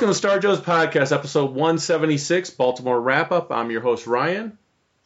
Welcome 0.00 0.14
to 0.14 0.18
Star 0.18 0.38
Joe's 0.38 0.60
Podcast, 0.62 1.12
episode 1.12 1.50
176, 1.50 2.48
Baltimore 2.48 2.98
Wrap 2.98 3.32
Up. 3.32 3.52
I'm 3.52 3.70
your 3.70 3.82
host, 3.82 4.06
Ryan. 4.06 4.56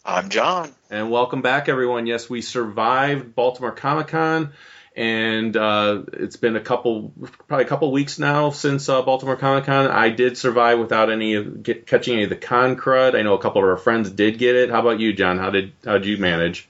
I'm 0.04 0.28
John. 0.28 0.72
And 0.88 1.10
welcome 1.10 1.42
back, 1.42 1.68
everyone. 1.68 2.06
Yes, 2.06 2.30
we 2.30 2.42
survived 2.42 3.34
Baltimore 3.34 3.72
Comic 3.72 4.06
Con, 4.06 4.52
and 4.94 5.56
uh, 5.56 6.04
it's 6.12 6.36
been 6.36 6.54
a 6.54 6.60
couple, 6.60 7.12
probably 7.48 7.64
a 7.64 7.68
couple 7.68 7.90
weeks 7.90 8.20
now 8.20 8.50
since 8.50 8.88
uh, 8.88 9.02
Baltimore 9.02 9.34
Comic 9.34 9.64
Con. 9.64 9.88
I 9.88 10.10
did 10.10 10.38
survive 10.38 10.78
without 10.78 11.10
any 11.10 11.34
of 11.34 11.64
get, 11.64 11.88
catching 11.88 12.14
any 12.14 12.22
of 12.22 12.30
the 12.30 12.36
con 12.36 12.76
crud. 12.76 13.16
I 13.16 13.22
know 13.22 13.34
a 13.34 13.40
couple 13.42 13.62
of 13.62 13.68
our 13.68 13.76
friends 13.76 14.10
did 14.10 14.38
get 14.38 14.54
it. 14.54 14.70
How 14.70 14.78
about 14.78 15.00
you, 15.00 15.12
John? 15.12 15.38
How 15.38 15.50
did 15.50 15.72
how 15.84 15.94
did 15.94 16.06
you 16.06 16.18
manage? 16.18 16.68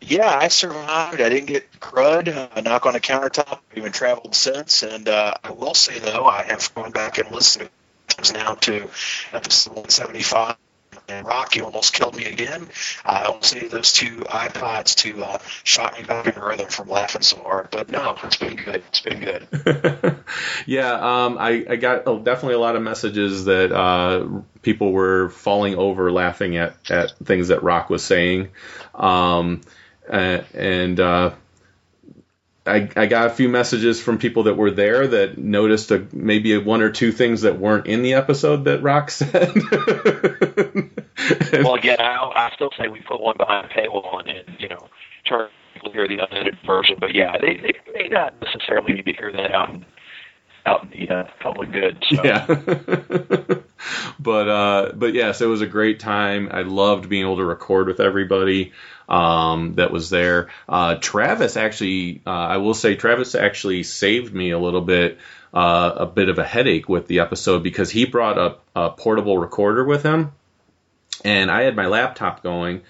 Yeah, 0.00 0.28
I 0.28 0.48
survived. 0.48 1.20
I 1.20 1.28
didn't 1.28 1.46
get 1.46 1.70
crud, 1.80 2.28
uh, 2.28 2.60
knock 2.60 2.86
on 2.86 2.94
a 2.96 3.00
countertop. 3.00 3.60
I've 3.70 3.78
even 3.78 3.92
traveled 3.92 4.34
since. 4.34 4.82
And 4.82 5.08
uh, 5.08 5.34
I 5.42 5.50
will 5.52 5.74
say, 5.74 5.98
though, 5.98 6.24
I 6.26 6.42
have 6.42 6.74
gone 6.74 6.92
back 6.92 7.18
and 7.18 7.30
listened 7.30 7.70
to 8.08 8.32
now 8.32 8.54
to 8.54 8.88
episode 9.32 9.70
175. 9.70 10.56
And 11.08 11.24
Rocky 11.24 11.60
almost 11.60 11.92
killed 11.92 12.16
me 12.16 12.24
again. 12.24 12.66
I 13.04 13.28
will 13.28 13.42
say 13.42 13.68
those 13.68 13.92
two 13.92 14.16
iPods 14.22 14.96
to 14.96 15.22
uh, 15.22 15.38
shot 15.62 15.96
me 15.96 16.04
back 16.04 16.26
in 16.26 16.34
the 16.34 16.44
rhythm 16.44 16.68
from 16.68 16.88
laughing 16.88 17.22
so 17.22 17.38
hard. 17.42 17.68
But 17.70 17.90
no, 17.90 18.16
it's 18.24 18.36
been 18.36 18.56
good. 18.56 18.82
It's 18.88 19.00
been 19.00 19.20
good. 19.20 20.16
yeah, 20.66 20.94
um, 20.94 21.38
I, 21.38 21.64
I 21.70 21.76
got 21.76 22.02
oh, 22.06 22.18
definitely 22.18 22.54
a 22.54 22.58
lot 22.58 22.74
of 22.74 22.82
messages 22.82 23.44
that 23.44 23.70
uh, 23.70 24.26
people 24.62 24.90
were 24.92 25.28
falling 25.28 25.76
over 25.76 26.10
laughing 26.10 26.56
at, 26.56 26.74
at 26.90 27.12
things 27.24 27.48
that 27.48 27.62
Rock 27.62 27.88
was 27.88 28.02
saying. 28.02 28.48
Um, 28.94 29.60
uh, 30.10 30.42
and 30.54 31.00
uh, 31.00 31.34
I, 32.66 32.88
I 32.96 33.06
got 33.06 33.26
a 33.28 33.30
few 33.30 33.48
messages 33.48 34.00
from 34.00 34.18
people 34.18 34.44
that 34.44 34.54
were 34.54 34.70
there 34.70 35.06
that 35.06 35.38
noticed 35.38 35.90
a, 35.90 36.06
maybe 36.12 36.54
a 36.54 36.60
one 36.60 36.82
or 36.82 36.90
two 36.90 37.12
things 37.12 37.42
that 37.42 37.58
weren't 37.58 37.86
in 37.86 38.02
the 38.02 38.14
episode 38.14 38.64
that 38.64 38.82
Rock 38.82 39.10
said. 39.12 39.54
well, 41.64 41.74
again, 41.74 42.00
I, 42.00 42.32
I 42.34 42.50
still 42.54 42.70
say 42.78 42.88
we 42.88 43.00
put 43.00 43.20
one 43.20 43.36
behind 43.36 43.66
a 43.66 43.68
paywall 43.68 44.20
and, 44.20 44.28
and 44.28 44.60
you 44.60 44.68
know, 44.68 44.88
turn 45.28 45.48
hear 45.92 46.08
the 46.08 46.18
unedited 46.18 46.58
version. 46.66 46.96
But 46.98 47.14
yeah, 47.14 47.36
they, 47.38 47.56
they 47.56 47.74
may 47.92 48.08
not 48.08 48.34
necessarily 48.40 48.94
need 48.94 49.04
to 49.06 49.12
hear 49.12 49.32
that 49.32 49.52
out 49.52 49.70
in, 49.70 49.86
out 50.64 50.82
in 50.84 50.90
the 50.90 51.14
uh, 51.14 51.24
public 51.40 51.72
good. 51.72 52.04
So. 52.10 52.24
Yeah. 52.24 52.46
but 54.18 54.48
uh, 54.48 54.92
but 54.94 55.14
yes, 55.14 55.40
it 55.40 55.46
was 55.46 55.60
a 55.60 55.66
great 55.66 56.00
time. 56.00 56.48
I 56.52 56.62
loved 56.62 57.08
being 57.08 57.22
able 57.22 57.36
to 57.36 57.44
record 57.44 57.86
with 57.88 58.00
everybody 58.00 58.72
um, 59.08 59.74
that 59.74 59.90
was 59.90 60.10
there. 60.10 60.48
Uh, 60.68 60.96
Travis 60.96 61.56
actually, 61.56 62.22
uh, 62.26 62.30
I 62.30 62.56
will 62.58 62.74
say, 62.74 62.96
Travis 62.96 63.34
actually 63.34 63.82
saved 63.82 64.34
me 64.34 64.50
a 64.50 64.58
little 64.58 64.80
bit, 64.80 65.18
uh, 65.54 65.92
a 65.96 66.06
bit 66.06 66.28
of 66.28 66.38
a 66.38 66.44
headache 66.44 66.88
with 66.88 67.06
the 67.06 67.20
episode 67.20 67.62
because 67.62 67.90
he 67.90 68.04
brought 68.04 68.58
a 68.74 68.90
portable 68.90 69.38
recorder 69.38 69.84
with 69.84 70.02
him, 70.02 70.32
and 71.24 71.50
I 71.50 71.62
had 71.62 71.76
my 71.76 71.86
laptop 71.86 72.42
going, 72.42 72.82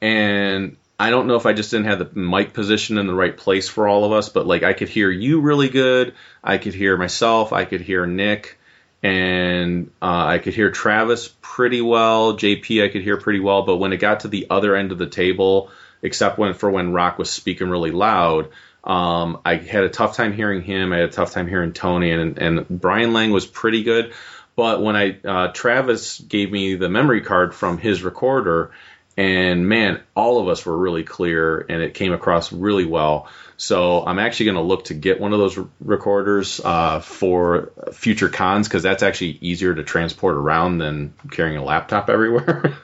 and 0.00 0.76
I 1.00 1.10
don't 1.10 1.28
know 1.28 1.36
if 1.36 1.46
I 1.46 1.52
just 1.52 1.70
didn't 1.70 1.86
have 1.86 2.00
the 2.00 2.18
mic 2.18 2.54
position 2.54 2.98
in 2.98 3.06
the 3.06 3.14
right 3.14 3.36
place 3.36 3.68
for 3.68 3.86
all 3.86 4.04
of 4.04 4.12
us, 4.12 4.30
but 4.30 4.46
like 4.46 4.64
I 4.64 4.72
could 4.72 4.88
hear 4.88 5.10
you 5.10 5.40
really 5.40 5.68
good. 5.68 6.14
I 6.42 6.58
could 6.58 6.74
hear 6.74 6.96
myself. 6.96 7.52
I 7.52 7.66
could 7.66 7.82
hear 7.82 8.04
Nick, 8.04 8.57
and 9.02 9.90
uh, 10.02 10.24
I 10.26 10.38
could 10.38 10.54
hear 10.54 10.70
Travis 10.70 11.28
pretty 11.40 11.80
well. 11.80 12.36
JP 12.36 12.84
I 12.84 12.88
could 12.88 13.02
hear 13.02 13.16
pretty 13.16 13.40
well, 13.40 13.62
but 13.62 13.76
when 13.76 13.92
it 13.92 13.98
got 13.98 14.20
to 14.20 14.28
the 14.28 14.46
other 14.50 14.74
end 14.74 14.92
of 14.92 14.98
the 14.98 15.06
table, 15.06 15.70
except 16.02 16.38
when 16.38 16.54
for 16.54 16.70
when 16.70 16.92
Rock 16.92 17.18
was 17.18 17.30
speaking 17.30 17.68
really 17.68 17.92
loud, 17.92 18.48
um, 18.84 19.40
I 19.44 19.56
had 19.56 19.84
a 19.84 19.88
tough 19.88 20.16
time 20.16 20.32
hearing 20.32 20.62
him. 20.62 20.92
I 20.92 20.96
had 20.98 21.08
a 21.08 21.12
tough 21.12 21.32
time 21.32 21.48
hearing 21.48 21.72
Tony, 21.72 22.10
and 22.10 22.38
and 22.38 22.68
Brian 22.68 23.12
Lang 23.12 23.30
was 23.30 23.46
pretty 23.46 23.82
good. 23.82 24.12
But 24.56 24.82
when 24.82 24.96
I 24.96 25.18
uh, 25.24 25.52
Travis 25.52 26.18
gave 26.18 26.50
me 26.50 26.74
the 26.74 26.88
memory 26.88 27.20
card 27.20 27.54
from 27.54 27.78
his 27.78 28.02
recorder, 28.02 28.72
and 29.16 29.68
man, 29.68 30.00
all 30.16 30.40
of 30.40 30.48
us 30.48 30.64
were 30.66 30.76
really 30.76 31.04
clear, 31.04 31.64
and 31.68 31.82
it 31.82 31.94
came 31.94 32.12
across 32.12 32.52
really 32.52 32.86
well. 32.86 33.28
So 33.58 34.06
I'm 34.06 34.20
actually 34.20 34.46
going 34.46 34.56
to 34.56 34.62
look 34.62 34.84
to 34.84 34.94
get 34.94 35.20
one 35.20 35.32
of 35.32 35.40
those 35.40 35.58
re- 35.58 35.66
recorders 35.80 36.60
uh, 36.64 37.00
for 37.00 37.72
future 37.92 38.28
cons 38.28 38.68
because 38.68 38.84
that's 38.84 39.02
actually 39.02 39.36
easier 39.40 39.74
to 39.74 39.82
transport 39.82 40.36
around 40.36 40.78
than 40.78 41.12
carrying 41.32 41.56
a 41.56 41.64
laptop 41.64 42.08
everywhere. 42.10 42.78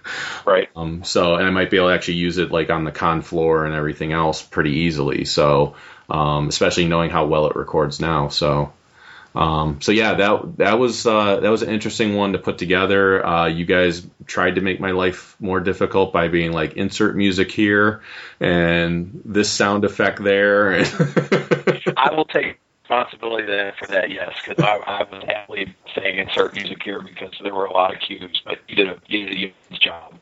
Right. 0.45 0.69
um, 0.75 1.05
so 1.05 1.37
and 1.37 1.47
I 1.47 1.51
might 1.51 1.71
be 1.71 1.77
able 1.77 1.89
to 1.89 1.95
actually 1.95 2.15
use 2.15 2.39
it 2.39 2.51
like 2.51 2.71
on 2.71 2.83
the 2.85 2.93
con 2.93 3.23
floor 3.23 3.65
and 3.65 3.75
everything 3.75 4.13
else 4.13 4.43
pretty 4.43 4.73
easily. 4.81 5.25
So 5.25 5.77
um, 6.11 6.49
especially 6.49 6.87
knowing 6.87 7.09
how 7.09 7.27
well 7.27 7.47
it 7.47 7.57
records 7.57 8.01
now. 8.01 8.29
So. 8.29 8.73
Um, 9.35 9.81
so 9.81 9.91
yeah, 9.91 10.15
that 10.15 10.59
that 10.59 10.79
was 10.79 11.07
uh, 11.07 11.41
that 11.41 11.49
was 11.49 11.63
an 11.63 11.71
interesting 11.71 12.15
one 12.15 12.33
to 12.33 12.39
put 12.39 12.59
together. 12.59 13.25
Uh, 13.25 13.47
you 13.49 13.65
guys 13.65 14.07
tried 14.27 14.57
to 14.57 14.61
make 14.61 14.79
my 14.79 14.93
life 14.93 15.37
more 15.41 15.59
difficult 15.61 16.13
by 16.13 16.29
being 16.29 16.53
like 16.53 16.75
insert 16.75 17.17
music 17.17 17.51
here 17.51 18.03
and 18.39 19.23
this 19.25 19.51
sound 19.51 19.85
effect 19.85 20.23
there. 20.23 20.75
I 21.97 22.15
will 22.15 22.27
take 22.27 22.61
responsibility 22.85 23.47
then 23.47 23.73
for 23.79 23.87
that, 23.89 24.11
yes, 24.11 24.35
because 24.45 24.63
I, 24.63 24.77
I 24.77 25.03
was 25.03 25.25
happily 25.27 25.75
saying 25.95 26.19
insert 26.19 26.55
music 26.55 26.83
here 26.83 27.03
because 27.03 27.33
there 27.43 27.55
were 27.55 27.67
a 27.67 27.73
lot 27.73 27.95
of 27.95 28.01
cues, 28.01 28.41
but 28.45 28.59
you 28.69 28.77
did 28.77 28.89
a 28.89 29.01
you 29.07 29.27
did 29.27 29.55
a 29.71 29.79
job. 29.79 30.15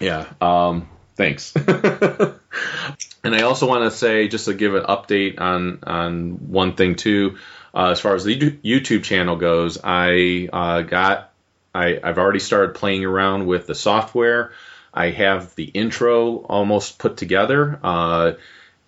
yeah. 0.00 0.26
Um, 0.40 0.88
thanks. 1.16 1.54
and 1.56 3.34
I 3.34 3.42
also 3.42 3.66
want 3.66 3.90
to 3.90 3.96
say 3.96 4.28
just 4.28 4.46
to 4.46 4.54
give 4.54 4.74
an 4.74 4.84
update 4.84 5.40
on 5.40 5.80
on 5.84 6.50
one 6.50 6.74
thing 6.74 6.96
too. 6.96 7.38
Uh, 7.74 7.90
as 7.90 8.00
far 8.00 8.14
as 8.14 8.24
the 8.24 8.38
YouTube 8.38 9.02
channel 9.02 9.36
goes, 9.36 9.78
I 9.82 10.48
uh, 10.52 10.82
got 10.82 11.32
I, 11.74 11.98
I've 12.02 12.18
already 12.18 12.38
started 12.38 12.76
playing 12.76 13.04
around 13.04 13.46
with 13.46 13.66
the 13.66 13.74
software. 13.74 14.52
I 14.92 15.10
have 15.10 15.54
the 15.56 15.64
intro 15.64 16.36
almost 16.36 17.00
put 17.00 17.16
together. 17.16 17.80
Uh, 17.82 18.32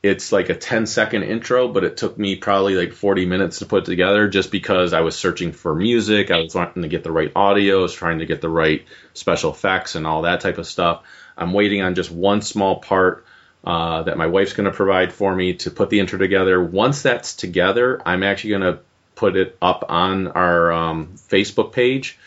it's 0.05 0.31
like 0.31 0.50
a 0.50 0.55
10 0.55 0.87
second 0.87 1.25
intro, 1.25 1.67
but 1.67 1.83
it 1.83 1.97
took 1.97 2.17
me 2.17 2.37
probably 2.37 2.77
like 2.77 2.93
40 2.93 3.27
minutes 3.27 3.59
to 3.59 3.67
put 3.67 3.87
together 3.87 4.29
just 4.29 4.53
because 4.53 4.93
I 4.93 5.00
was 5.00 5.17
searching 5.17 5.50
for 5.50 5.75
music. 5.75 6.31
I 6.31 6.38
was 6.38 6.55
wanting 6.55 6.83
to 6.83 6.88
get 6.88 7.03
the 7.03 7.11
right 7.11 7.33
audio, 7.35 7.81
I 7.81 7.83
was 7.83 7.93
trying 7.93 8.21
to 8.21 8.27
get 8.27 8.41
the 8.41 8.49
right 8.49 8.85
special 9.15 9.50
effects 9.50 9.97
and 9.97 10.06
all 10.06 10.23
that 10.23 10.41
type 10.41 10.59
of 10.59 10.67
stuff. 10.67 11.03
I'm 11.37 11.53
waiting 11.53 11.83
on 11.83 11.97
just 11.97 12.12
one 12.12 12.41
small 12.41 12.79
part 12.79 13.27
uh, 13.64 14.03
that 14.05 14.17
my 14.17 14.26
wife's 14.26 14.53
going 14.53 14.70
to 14.70 14.76
provide 14.76 15.12
for 15.12 15.35
me 15.35 15.55
to 15.55 15.70
put 15.70 15.91
the 15.91 16.00
intro 16.00 16.19
together. 16.19 16.62
Once 16.62 17.03
that's 17.03 17.35
together, 17.35 18.00
I'm 18.06 18.23
actually 18.23 18.50
going 18.50 18.75
to 18.75 18.79
put 19.14 19.37
it 19.37 19.56
up 19.61 19.87
on 19.88 20.29
our 20.29 20.73
um, 20.73 21.14
Facebook 21.17 21.73
page 21.73 22.19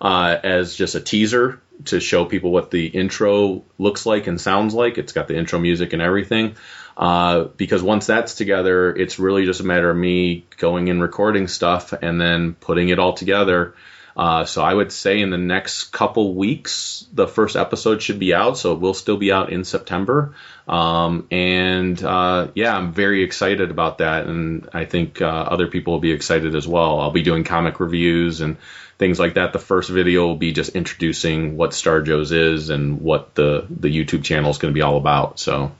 uh, 0.00 0.36
as 0.42 0.74
just 0.74 0.94
a 0.94 1.00
teaser 1.00 1.60
to 1.86 1.98
show 1.98 2.24
people 2.24 2.52
what 2.52 2.70
the 2.70 2.86
intro 2.86 3.64
looks 3.78 4.06
like 4.06 4.26
and 4.26 4.40
sounds 4.40 4.74
like. 4.74 4.98
It's 4.98 5.12
got 5.12 5.26
the 5.26 5.36
intro 5.36 5.58
music 5.58 5.92
and 5.92 6.00
everything. 6.00 6.56
Uh, 6.96 7.44
because 7.56 7.82
once 7.82 8.06
that's 8.06 8.34
together, 8.34 8.94
it's 8.94 9.18
really 9.18 9.44
just 9.44 9.60
a 9.60 9.64
matter 9.64 9.90
of 9.90 9.96
me 9.96 10.46
going 10.58 10.88
and 10.88 11.02
recording 11.02 11.48
stuff 11.48 11.92
and 11.92 12.20
then 12.20 12.54
putting 12.54 12.88
it 12.88 13.00
all 13.00 13.14
together. 13.14 13.74
Uh, 14.16 14.44
so 14.44 14.62
I 14.62 14.72
would 14.72 14.92
say 14.92 15.20
in 15.20 15.30
the 15.30 15.38
next 15.38 15.84
couple 15.84 16.34
weeks, 16.34 17.04
the 17.12 17.26
first 17.26 17.56
episode 17.56 18.00
should 18.02 18.18
be 18.18 18.32
out. 18.32 18.56
So 18.58 18.72
it 18.72 18.80
will 18.80 18.94
still 18.94 19.16
be 19.16 19.32
out 19.32 19.50
in 19.50 19.64
September. 19.64 20.34
Um, 20.68 21.26
and 21.30 22.02
uh, 22.02 22.48
yeah, 22.54 22.76
I'm 22.76 22.92
very 22.92 23.22
excited 23.22 23.70
about 23.70 23.98
that, 23.98 24.26
and 24.26 24.68
I 24.72 24.86
think 24.86 25.20
uh, 25.20 25.26
other 25.26 25.66
people 25.66 25.94
will 25.94 26.00
be 26.00 26.12
excited 26.12 26.54
as 26.54 26.66
well. 26.66 27.00
I'll 27.00 27.10
be 27.10 27.22
doing 27.22 27.44
comic 27.44 27.80
reviews 27.80 28.40
and 28.40 28.56
things 28.98 29.18
like 29.18 29.34
that. 29.34 29.52
The 29.52 29.58
first 29.58 29.90
video 29.90 30.26
will 30.26 30.36
be 30.36 30.52
just 30.52 30.70
introducing 30.70 31.56
what 31.56 31.74
Star 31.74 32.00
Joe's 32.00 32.32
is 32.32 32.70
and 32.70 33.02
what 33.02 33.34
the 33.34 33.66
the 33.68 33.88
YouTube 33.88 34.24
channel 34.24 34.50
is 34.50 34.58
going 34.58 34.72
to 34.72 34.74
be 34.74 34.82
all 34.82 34.96
about. 34.96 35.38
So. 35.38 35.72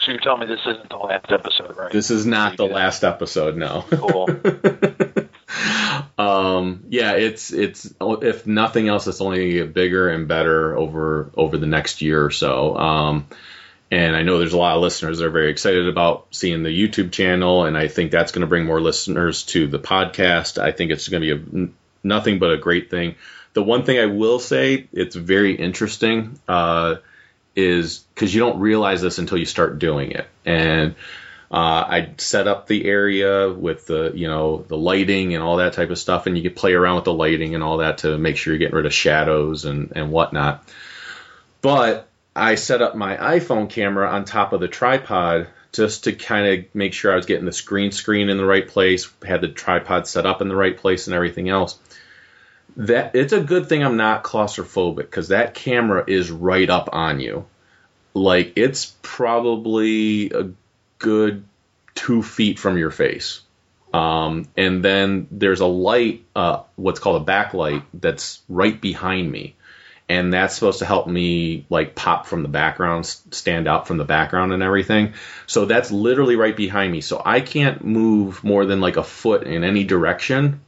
So 0.00 0.12
you're 0.12 0.20
telling 0.20 0.40
me 0.40 0.46
this 0.46 0.60
isn't 0.66 0.88
the 0.88 0.96
last 0.96 1.30
episode, 1.30 1.76
right? 1.76 1.92
This 1.92 2.10
is 2.10 2.24
not 2.24 2.56
the 2.56 2.64
last 2.64 3.04
episode, 3.04 3.58
no. 3.58 3.84
Cool. 3.90 4.28
um, 6.18 6.84
yeah, 6.88 7.12
it's 7.12 7.52
it's 7.52 7.92
if 8.00 8.46
nothing 8.46 8.88
else, 8.88 9.06
it's 9.06 9.20
only 9.20 9.38
gonna 9.38 9.66
get 9.66 9.74
bigger 9.74 10.08
and 10.08 10.28
better 10.28 10.76
over 10.76 11.30
over 11.36 11.56
the 11.56 11.66
next 11.66 12.02
year 12.02 12.24
or 12.24 12.30
so. 12.30 12.76
Um, 12.76 13.26
and 13.90 14.14
I 14.14 14.22
know 14.22 14.38
there's 14.38 14.52
a 14.52 14.58
lot 14.58 14.76
of 14.76 14.82
listeners 14.82 15.18
that 15.18 15.26
are 15.26 15.30
very 15.30 15.50
excited 15.50 15.88
about 15.88 16.28
seeing 16.30 16.62
the 16.62 16.70
YouTube 16.70 17.10
channel, 17.10 17.64
and 17.64 17.76
I 17.76 17.88
think 17.88 18.12
that's 18.12 18.30
going 18.30 18.42
to 18.42 18.46
bring 18.46 18.64
more 18.64 18.80
listeners 18.80 19.42
to 19.46 19.66
the 19.66 19.80
podcast. 19.80 20.62
I 20.62 20.70
think 20.70 20.92
it's 20.92 21.08
going 21.08 21.22
to 21.22 21.36
be 21.36 21.62
a, 21.64 21.68
nothing 22.04 22.38
but 22.38 22.52
a 22.52 22.56
great 22.56 22.88
thing. 22.88 23.16
The 23.52 23.64
one 23.64 23.84
thing 23.84 23.98
I 23.98 24.06
will 24.06 24.38
say, 24.38 24.86
it's 24.92 25.16
very 25.16 25.56
interesting, 25.56 26.38
uh, 26.46 26.96
is 27.56 27.98
because 28.14 28.32
you 28.32 28.40
don't 28.40 28.60
realize 28.60 29.02
this 29.02 29.18
until 29.18 29.38
you 29.38 29.44
start 29.44 29.80
doing 29.80 30.12
it. 30.12 30.28
And 30.44 30.94
uh, 31.50 31.84
I 31.88 32.14
set 32.18 32.46
up 32.46 32.68
the 32.68 32.84
area 32.84 33.52
with 33.52 33.86
the 33.86 34.12
you 34.14 34.28
know 34.28 34.64
the 34.68 34.76
lighting 34.76 35.34
and 35.34 35.42
all 35.42 35.56
that 35.56 35.72
type 35.72 35.90
of 35.90 35.98
stuff, 35.98 36.26
and 36.26 36.36
you 36.36 36.44
can 36.44 36.54
play 36.54 36.74
around 36.74 36.96
with 36.96 37.04
the 37.04 37.12
lighting 37.12 37.56
and 37.56 37.64
all 37.64 37.78
that 37.78 37.98
to 37.98 38.16
make 38.18 38.36
sure 38.36 38.52
you're 38.52 38.58
getting 38.58 38.76
rid 38.76 38.86
of 38.86 38.94
shadows 38.94 39.64
and 39.64 39.92
and 39.96 40.12
whatnot. 40.12 40.68
But 41.60 42.08
I 42.36 42.54
set 42.54 42.82
up 42.82 42.94
my 42.94 43.16
iPhone 43.16 43.68
camera 43.68 44.08
on 44.08 44.24
top 44.24 44.52
of 44.52 44.60
the 44.60 44.68
tripod 44.68 45.48
just 45.72 46.04
to 46.04 46.12
kind 46.12 46.46
of 46.46 46.74
make 46.74 46.92
sure 46.94 47.12
I 47.12 47.16
was 47.16 47.26
getting 47.26 47.46
the 47.46 47.52
screen 47.52 47.90
screen 47.90 48.28
in 48.28 48.36
the 48.36 48.44
right 48.44 48.66
place, 48.66 49.10
had 49.26 49.40
the 49.40 49.48
tripod 49.48 50.06
set 50.06 50.26
up 50.26 50.40
in 50.40 50.48
the 50.48 50.56
right 50.56 50.76
place, 50.76 51.08
and 51.08 51.14
everything 51.14 51.48
else. 51.48 51.76
That 52.76 53.16
it's 53.16 53.32
a 53.32 53.40
good 53.40 53.68
thing 53.68 53.82
I'm 53.82 53.96
not 53.96 54.22
claustrophobic 54.22 54.96
because 54.96 55.28
that 55.28 55.54
camera 55.54 56.04
is 56.06 56.30
right 56.30 56.70
up 56.70 56.90
on 56.92 57.18
you. 57.18 57.46
Like 58.14 58.52
it's 58.54 58.94
probably 59.02 60.30
a 60.30 60.50
good 61.00 61.44
two 61.96 62.22
feet 62.22 62.60
from 62.60 62.78
your 62.78 62.92
face. 62.92 63.40
Um, 63.92 64.46
and 64.56 64.84
then 64.84 65.26
there's 65.32 65.58
a 65.58 65.66
light, 65.66 66.24
uh, 66.36 66.62
what's 66.76 67.00
called 67.00 67.20
a 67.20 67.24
backlight, 67.24 67.82
that's 67.92 68.40
right 68.48 68.80
behind 68.80 69.28
me 69.30 69.56
and 70.10 70.32
that's 70.32 70.56
supposed 70.56 70.80
to 70.80 70.84
help 70.84 71.06
me 71.06 71.64
like 71.70 71.94
pop 71.94 72.26
from 72.26 72.42
the 72.42 72.48
background, 72.48 73.06
stand 73.06 73.68
out 73.68 73.86
from 73.86 73.96
the 73.96 74.04
background 74.04 74.52
and 74.52 74.60
everything. 74.60 75.14
So 75.46 75.66
that's 75.66 75.92
literally 75.92 76.34
right 76.34 76.56
behind 76.56 76.90
me. 76.90 77.00
So 77.00 77.22
I 77.24 77.40
can't 77.40 77.84
move 77.84 78.42
more 78.42 78.66
than 78.66 78.80
like 78.80 78.96
a 78.96 79.04
foot 79.04 79.44
in 79.44 79.62
any 79.62 79.84
direction 79.84 80.62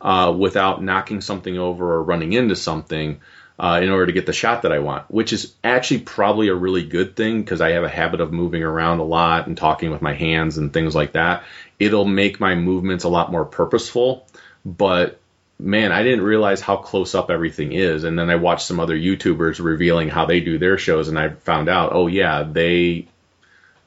uh, 0.00 0.34
without 0.36 0.82
knocking 0.82 1.20
something 1.20 1.58
over 1.58 1.96
or 1.96 2.02
running 2.02 2.32
into 2.32 2.56
something 2.56 3.20
uh, 3.58 3.80
in 3.82 3.90
order 3.90 4.06
to 4.06 4.12
get 4.12 4.26
the 4.26 4.32
shot 4.32 4.62
that 4.62 4.72
I 4.72 4.78
want, 4.78 5.10
which 5.10 5.32
is 5.32 5.52
actually 5.64 6.00
probably 6.00 6.48
a 6.48 6.54
really 6.54 6.84
good 6.84 7.16
thing 7.16 7.42
because 7.42 7.60
I 7.60 7.70
have 7.70 7.82
a 7.82 7.88
habit 7.88 8.20
of 8.20 8.32
moving 8.32 8.62
around 8.62 9.00
a 9.00 9.04
lot 9.04 9.46
and 9.46 9.56
talking 9.56 9.90
with 9.90 10.00
my 10.00 10.14
hands 10.14 10.58
and 10.58 10.72
things 10.72 10.94
like 10.94 11.12
that. 11.12 11.42
It'll 11.78 12.04
make 12.04 12.38
my 12.38 12.54
movements 12.54 13.04
a 13.04 13.08
lot 13.08 13.32
more 13.32 13.44
purposeful, 13.44 14.26
but 14.64 15.18
man, 15.58 15.90
I 15.90 16.04
didn't 16.04 16.22
realize 16.22 16.60
how 16.60 16.76
close 16.76 17.16
up 17.16 17.30
everything 17.30 17.72
is. 17.72 18.04
And 18.04 18.16
then 18.16 18.30
I 18.30 18.36
watched 18.36 18.66
some 18.66 18.78
other 18.78 18.96
YouTubers 18.96 19.62
revealing 19.62 20.08
how 20.08 20.26
they 20.26 20.40
do 20.40 20.58
their 20.58 20.78
shows, 20.78 21.08
and 21.08 21.18
I 21.18 21.30
found 21.30 21.68
out, 21.68 21.90
oh 21.92 22.06
yeah, 22.06 22.44
they 22.44 23.08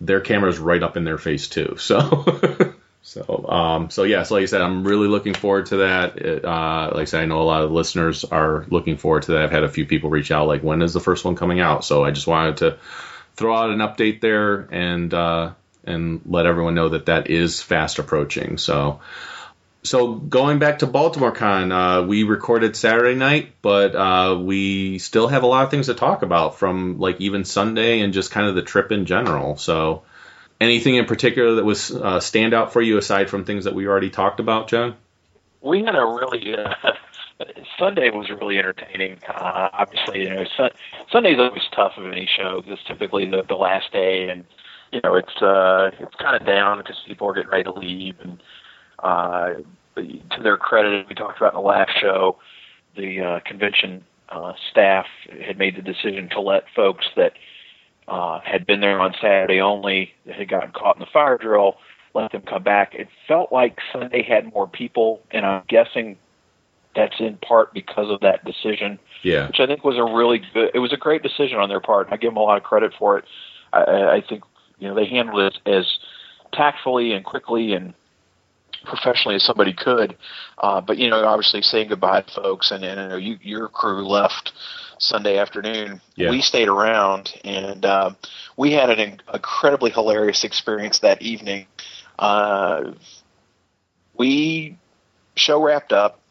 their 0.01 0.19
camera's 0.19 0.57
right 0.57 0.81
up 0.83 0.97
in 0.97 1.05
their 1.05 1.17
face 1.17 1.47
too. 1.47 1.75
So. 1.79 2.73
So, 3.03 3.45
um, 3.49 3.89
so 3.89 4.03
yeah, 4.03 4.23
so 4.23 4.35
like 4.35 4.43
I 4.43 4.45
said, 4.45 4.61
I'm 4.61 4.83
really 4.83 5.07
looking 5.07 5.33
forward 5.33 5.65
to 5.67 5.77
that. 5.77 6.17
It, 6.17 6.45
uh, 6.45 6.91
like 6.93 7.01
I 7.01 7.05
said, 7.05 7.23
I 7.23 7.25
know 7.25 7.41
a 7.41 7.43
lot 7.43 7.63
of 7.63 7.71
listeners 7.71 8.23
are 8.25 8.65
looking 8.69 8.97
forward 8.97 9.23
to 9.23 9.31
that. 9.33 9.41
I've 9.41 9.51
had 9.51 9.63
a 9.63 9.69
few 9.69 9.85
people 9.85 10.09
reach 10.09 10.31
out, 10.31 10.47
like, 10.47 10.63
when 10.63 10.81
is 10.81 10.93
the 10.93 10.99
first 10.99 11.25
one 11.25 11.35
coming 11.35 11.59
out? 11.59 11.83
So 11.83 12.03
I 12.03 12.11
just 12.11 12.27
wanted 12.27 12.57
to 12.57 12.77
throw 13.35 13.55
out 13.55 13.71
an 13.71 13.79
update 13.79 14.21
there 14.21 14.67
and, 14.71 15.11
uh, 15.13 15.53
and 15.83 16.21
let 16.27 16.45
everyone 16.45 16.75
know 16.75 16.89
that 16.89 17.07
that 17.07 17.29
is 17.29 17.59
fast 17.59 17.97
approaching. 17.97 18.59
So, 18.59 19.01
so 19.83 20.13
going 20.13 20.59
back 20.59 20.79
to 20.79 20.87
Baltimore 20.87 21.31
Con, 21.31 21.71
uh, 21.71 22.03
we 22.03 22.21
recorded 22.21 22.75
Saturday 22.75 23.15
night, 23.15 23.53
but 23.63 23.95
uh, 23.95 24.37
we 24.39 24.99
still 24.99 25.27
have 25.27 25.41
a 25.41 25.47
lot 25.47 25.63
of 25.63 25.71
things 25.71 25.87
to 25.87 25.95
talk 25.95 26.21
about 26.21 26.59
from 26.59 26.99
like 26.99 27.19
even 27.19 27.45
Sunday 27.45 28.01
and 28.01 28.13
just 28.13 28.29
kind 28.29 28.47
of 28.47 28.53
the 28.53 28.61
trip 28.61 28.91
in 28.91 29.05
general. 29.07 29.57
So, 29.57 30.03
anything 30.61 30.95
in 30.95 31.05
particular 31.05 31.55
that 31.55 31.65
was 31.65 31.91
uh, 31.91 32.19
stand 32.19 32.53
out 32.53 32.71
for 32.71 32.81
you 32.81 32.97
aside 32.97 33.29
from 33.29 33.43
things 33.43 33.65
that 33.65 33.75
we 33.75 33.87
already 33.87 34.09
talked 34.09 34.39
about, 34.39 34.69
John? 34.69 34.95
We 35.61 35.83
had 35.83 35.95
a 35.95 36.05
really 36.05 36.55
uh, 36.55 36.73
Sunday 37.77 38.09
was 38.09 38.29
really 38.29 38.57
entertaining. 38.57 39.19
Uh, 39.27 39.69
obviously, 39.73 40.21
you 40.21 40.29
know, 40.29 40.45
sun, 40.55 40.69
Sunday's 41.11 41.39
always 41.39 41.63
tough 41.75 41.93
of 41.97 42.05
any 42.05 42.29
show 42.37 42.63
it's 42.65 42.83
typically 42.85 43.29
the, 43.29 43.43
the 43.47 43.55
last 43.55 43.91
day, 43.91 44.29
and 44.29 44.45
you 44.93 45.01
know, 45.03 45.15
it's 45.15 45.41
uh, 45.41 45.91
it's 45.99 46.15
kind 46.15 46.39
of 46.39 46.45
down 46.45 46.77
because 46.77 47.01
people 47.05 47.27
are 47.27 47.33
getting 47.33 47.49
ready 47.49 47.63
to 47.63 47.73
leave 47.73 48.15
and 48.21 48.41
uh, 49.03 49.53
to 49.95 50.43
their 50.43 50.57
credit, 50.57 51.07
we 51.09 51.15
talked 51.15 51.37
about 51.37 51.53
in 51.53 51.59
the 51.59 51.67
last 51.67 51.91
show, 51.99 52.37
the 52.95 53.21
uh, 53.21 53.39
convention 53.45 54.03
uh, 54.29 54.53
staff 54.69 55.05
had 55.45 55.57
made 55.57 55.75
the 55.75 55.81
decision 55.81 56.29
to 56.29 56.39
let 56.39 56.63
folks 56.75 57.05
that 57.15 57.33
uh, 58.11 58.41
had 58.43 58.67
been 58.67 58.81
there 58.81 58.99
on 58.99 59.15
Saturday 59.21 59.61
only, 59.61 60.13
had 60.29 60.49
gotten 60.49 60.71
caught 60.73 60.97
in 60.97 60.99
the 60.99 61.07
fire 61.13 61.37
drill, 61.37 61.77
let 62.13 62.33
them 62.33 62.41
come 62.41 62.61
back. 62.61 62.93
It 62.93 63.07
felt 63.25 63.53
like 63.53 63.77
Sunday 63.93 64.21
had 64.21 64.53
more 64.53 64.67
people, 64.67 65.21
and 65.31 65.45
I'm 65.45 65.63
guessing 65.69 66.17
that's 66.93 67.17
in 67.21 67.37
part 67.37 67.73
because 67.73 68.11
of 68.11 68.19
that 68.19 68.43
decision. 68.43 68.99
Yeah. 69.23 69.47
Which 69.47 69.61
I 69.61 69.65
think 69.65 69.85
was 69.85 69.97
a 69.97 70.03
really 70.03 70.41
good. 70.53 70.71
It 70.73 70.79
was 70.79 70.91
a 70.91 70.97
great 70.97 71.23
decision 71.23 71.57
on 71.57 71.69
their 71.69 71.79
part. 71.79 72.09
I 72.11 72.17
give 72.17 72.31
them 72.31 72.37
a 72.37 72.41
lot 72.41 72.57
of 72.57 72.63
credit 72.63 72.93
for 72.99 73.17
it. 73.17 73.25
I, 73.71 73.79
I 74.17 74.23
think 74.27 74.43
you 74.79 74.89
know 74.89 74.93
they 74.93 75.05
handled 75.05 75.53
it 75.53 75.59
as 75.65 75.85
tactfully 76.51 77.13
and 77.13 77.23
quickly 77.23 77.71
and 77.71 77.93
professionally 78.83 79.35
as 79.35 79.43
somebody 79.45 79.71
could. 79.71 80.17
Uh, 80.57 80.81
but 80.81 80.97
you 80.97 81.09
know, 81.09 81.23
obviously 81.23 81.61
saying 81.61 81.87
goodbye 81.87 82.23
to 82.23 82.31
folks, 82.33 82.71
and, 82.71 82.83
and 82.83 82.99
you 82.99 83.07
know, 83.07 83.15
you, 83.15 83.37
your 83.41 83.69
crew 83.69 84.05
left 84.05 84.51
Sunday 85.01 85.39
afternoon. 85.39 85.99
Yeah. 86.15 86.29
We 86.29 86.41
stayed 86.41 86.67
around, 86.67 87.33
and 87.43 87.83
uh, 87.83 88.11
we 88.55 88.71
had 88.71 88.91
an 88.91 89.19
incredibly 89.33 89.89
hilarious 89.89 90.43
experience 90.43 90.99
that 90.99 91.21
evening. 91.23 91.65
Uh, 92.19 92.91
we 94.15 94.77
show 95.35 95.61
wrapped 95.61 95.91
up, 95.91 96.21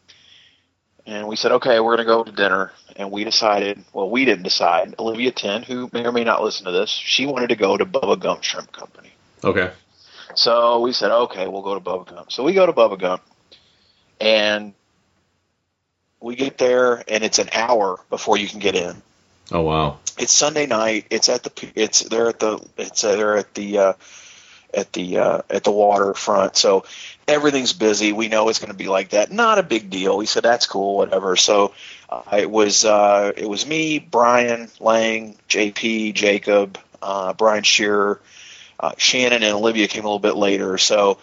and 1.04 1.26
we 1.26 1.34
said, 1.34 1.50
okay, 1.52 1.80
we're 1.80 1.96
going 1.96 2.06
to 2.06 2.12
go 2.12 2.22
to 2.22 2.30
dinner. 2.30 2.72
And 2.94 3.10
we 3.10 3.24
decided, 3.24 3.82
well, 3.92 4.08
we 4.08 4.24
didn't 4.24 4.44
decide. 4.44 4.94
Olivia 4.98 5.32
Ten, 5.32 5.62
who 5.62 5.90
may 5.92 6.04
or 6.04 6.12
may 6.12 6.22
not 6.22 6.42
listen 6.42 6.64
to 6.66 6.72
this, 6.72 6.90
she 6.90 7.26
wanted 7.26 7.48
to 7.48 7.56
go 7.56 7.76
to 7.76 7.84
Bubba 7.84 8.20
Gump 8.20 8.44
Shrimp 8.44 8.70
Company. 8.70 9.10
Okay. 9.42 9.72
So 10.36 10.80
we 10.80 10.92
said, 10.92 11.10
okay, 11.10 11.48
we'll 11.48 11.62
go 11.62 11.74
to 11.74 11.80
Bubba 11.80 12.08
Gump. 12.08 12.30
So 12.30 12.44
we 12.44 12.52
go 12.52 12.66
to 12.66 12.72
Bubba 12.72 13.00
Gump, 13.00 13.22
and 14.20 14.74
we 16.20 16.36
get 16.36 16.58
there, 16.58 17.02
and 17.08 17.24
it's 17.24 17.38
an 17.38 17.48
hour 17.52 17.98
before 18.10 18.36
you 18.36 18.46
can 18.48 18.60
get 18.60 18.74
in. 18.74 19.00
Oh 19.52 19.62
wow! 19.62 19.98
It's 20.18 20.32
Sunday 20.32 20.66
night. 20.66 21.06
It's 21.10 21.28
at 21.28 21.42
the. 21.42 21.72
It's 21.74 22.00
they're 22.00 22.28
at 22.28 22.38
the. 22.38 22.64
It's 22.76 23.02
uh, 23.04 23.16
they're 23.16 23.36
at 23.36 23.54
the. 23.54 23.78
Uh, 23.78 23.92
at 24.72 24.92
the 24.92 25.18
uh, 25.18 25.42
at 25.50 25.64
the 25.64 25.72
waterfront, 25.72 26.56
so 26.56 26.84
everything's 27.26 27.72
busy. 27.72 28.12
We 28.12 28.28
know 28.28 28.48
it's 28.48 28.60
going 28.60 28.70
to 28.70 28.76
be 28.76 28.86
like 28.86 29.08
that. 29.08 29.32
Not 29.32 29.58
a 29.58 29.64
big 29.64 29.90
deal. 29.90 30.16
We 30.16 30.26
said 30.26 30.44
that's 30.44 30.66
cool, 30.66 30.96
whatever. 30.98 31.34
So 31.34 31.74
uh, 32.08 32.22
it 32.38 32.48
was 32.48 32.84
uh, 32.84 33.32
it 33.36 33.48
was 33.48 33.66
me, 33.66 33.98
Brian 33.98 34.68
Lang, 34.78 35.36
JP, 35.48 36.14
Jacob, 36.14 36.78
uh, 37.02 37.32
Brian 37.32 37.64
Shearer, 37.64 38.20
Uh, 38.78 38.92
Shannon 38.96 39.42
and 39.42 39.54
Olivia 39.54 39.88
came 39.88 40.04
a 40.04 40.06
little 40.06 40.20
bit 40.20 40.36
later, 40.36 40.78
so 40.78 41.18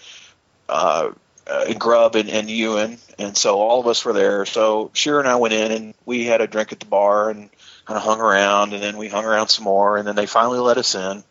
uh, 1.47 1.73
Grubb 1.73 2.15
and, 2.15 2.29
and 2.29 2.49
Ewan, 2.49 2.97
and 3.17 3.37
so 3.37 3.59
all 3.59 3.79
of 3.79 3.87
us 3.87 4.03
were 4.03 4.13
there. 4.13 4.45
So 4.45 4.91
Shearer 4.93 5.19
and 5.19 5.27
I 5.27 5.35
went 5.35 5.53
in 5.53 5.71
and 5.71 5.93
we 6.05 6.25
had 6.25 6.41
a 6.41 6.47
drink 6.47 6.71
at 6.71 6.79
the 6.79 6.85
bar 6.85 7.29
and 7.29 7.49
kind 7.85 7.97
of 7.97 8.03
hung 8.03 8.19
around, 8.19 8.73
and 8.73 8.83
then 8.83 8.97
we 8.97 9.07
hung 9.07 9.25
around 9.25 9.47
some 9.47 9.63
more, 9.63 9.97
and 9.97 10.07
then 10.07 10.15
they 10.15 10.25
finally 10.25 10.59
let 10.59 10.77
us 10.77 10.93
in. 10.93 11.23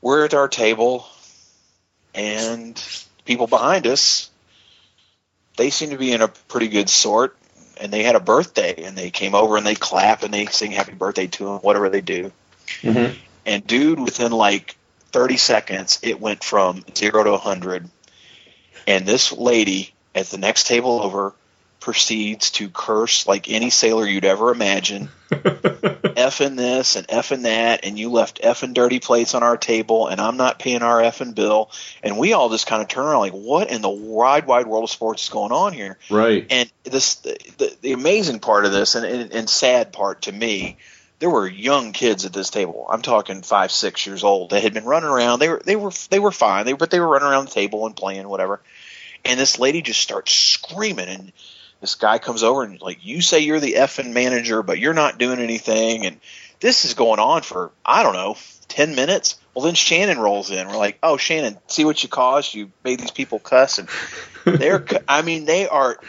We're 0.00 0.24
at 0.24 0.34
our 0.34 0.48
table, 0.48 1.06
and 2.14 2.80
people 3.24 3.46
behind 3.46 3.86
us, 3.86 4.30
they 5.56 5.70
seem 5.70 5.90
to 5.90 5.98
be 5.98 6.12
in 6.12 6.22
a 6.22 6.28
pretty 6.28 6.68
good 6.68 6.88
sort, 6.88 7.36
and 7.80 7.92
they 7.92 8.02
had 8.02 8.14
a 8.14 8.20
birthday, 8.20 8.84
and 8.84 8.96
they 8.96 9.10
came 9.10 9.34
over 9.34 9.56
and 9.56 9.66
they 9.66 9.74
clap 9.74 10.22
and 10.22 10.32
they 10.32 10.46
sing 10.46 10.70
happy 10.70 10.92
birthday 10.92 11.26
to 11.26 11.48
him, 11.48 11.58
whatever 11.58 11.88
they 11.88 12.00
do. 12.00 12.32
Mhm. 12.82 13.16
And 13.44 13.66
dude, 13.66 13.98
within 13.98 14.32
like 14.32 14.76
30 15.10 15.36
seconds, 15.36 15.98
it 16.02 16.20
went 16.20 16.44
from 16.44 16.84
zero 16.94 17.24
to 17.24 17.32
100. 17.32 17.88
And 18.86 19.06
this 19.06 19.32
lady 19.32 19.92
at 20.14 20.26
the 20.26 20.38
next 20.38 20.66
table 20.66 21.02
over 21.02 21.34
proceeds 21.82 22.52
to 22.52 22.68
curse 22.68 23.26
like 23.26 23.50
any 23.50 23.68
sailor 23.68 24.06
you'd 24.06 24.24
ever 24.24 24.52
imagine. 24.52 25.08
effing 25.30 26.56
this 26.56 26.94
and 26.94 27.08
effing 27.08 27.42
that, 27.42 27.84
and 27.84 27.98
you 27.98 28.10
left 28.10 28.40
effing 28.40 28.72
dirty 28.72 29.00
plates 29.00 29.34
on 29.34 29.42
our 29.42 29.56
table, 29.56 30.06
and 30.06 30.20
I'm 30.20 30.36
not 30.36 30.60
paying 30.60 30.82
our 30.82 31.00
effing 31.00 31.34
bill. 31.34 31.70
And 32.02 32.18
we 32.18 32.34
all 32.34 32.50
just 32.50 32.68
kind 32.68 32.82
of 32.82 32.88
turn 32.88 33.04
around 33.04 33.20
like, 33.20 33.32
what 33.32 33.70
in 33.70 33.82
the 33.82 33.90
wide, 33.90 34.46
wide 34.46 34.68
world 34.68 34.84
of 34.84 34.90
sports 34.90 35.24
is 35.24 35.28
going 35.28 35.50
on 35.50 35.72
here? 35.72 35.98
Right. 36.08 36.46
And 36.50 36.70
this, 36.84 37.16
the, 37.16 37.76
the 37.80 37.92
amazing 37.92 38.38
part 38.38 38.64
of 38.64 38.72
this, 38.72 38.94
and, 38.94 39.04
and, 39.04 39.32
and 39.32 39.50
sad 39.50 39.92
part 39.92 40.22
to 40.22 40.32
me, 40.32 40.76
there 41.22 41.30
were 41.30 41.46
young 41.46 41.92
kids 41.92 42.24
at 42.24 42.32
this 42.32 42.50
table. 42.50 42.84
I'm 42.90 43.00
talking 43.00 43.42
five, 43.42 43.70
six 43.70 44.08
years 44.08 44.24
old. 44.24 44.50
They 44.50 44.60
had 44.60 44.74
been 44.74 44.84
running 44.84 45.08
around. 45.08 45.38
They 45.38 45.48
were, 45.48 45.62
they 45.64 45.76
were, 45.76 45.92
they 46.10 46.18
were 46.18 46.32
fine. 46.32 46.66
They, 46.66 46.72
but 46.72 46.90
they 46.90 46.98
were 46.98 47.06
running 47.06 47.28
around 47.28 47.46
the 47.46 47.52
table 47.52 47.86
and 47.86 47.94
playing 47.94 48.28
whatever. 48.28 48.60
And 49.24 49.38
this 49.38 49.60
lady 49.60 49.82
just 49.82 50.00
starts 50.00 50.34
screaming, 50.34 51.06
and 51.06 51.32
this 51.80 51.94
guy 51.94 52.18
comes 52.18 52.42
over 52.42 52.64
and 52.64 52.82
like, 52.82 53.06
you 53.06 53.20
say 53.20 53.38
you're 53.38 53.60
the 53.60 53.74
effing 53.74 54.12
manager, 54.12 54.64
but 54.64 54.80
you're 54.80 54.94
not 54.94 55.16
doing 55.16 55.38
anything. 55.38 56.06
And 56.06 56.18
this 56.58 56.84
is 56.84 56.94
going 56.94 57.20
on 57.20 57.42
for 57.42 57.70
I 57.86 58.02
don't 58.02 58.14
know, 58.14 58.36
ten 58.66 58.96
minutes. 58.96 59.36
Well, 59.54 59.64
then 59.64 59.74
Shannon 59.76 60.18
rolls 60.18 60.50
in. 60.50 60.66
We're 60.66 60.76
like, 60.76 60.98
oh, 61.04 61.18
Shannon, 61.18 61.56
see 61.68 61.84
what 61.84 62.02
you 62.02 62.08
caused? 62.08 62.52
You 62.52 62.72
made 62.82 62.98
these 62.98 63.12
people 63.12 63.38
cuss, 63.38 63.78
and 63.78 63.88
they're. 64.44 64.84
I 65.06 65.22
mean, 65.22 65.44
they 65.44 65.68
are. 65.68 66.00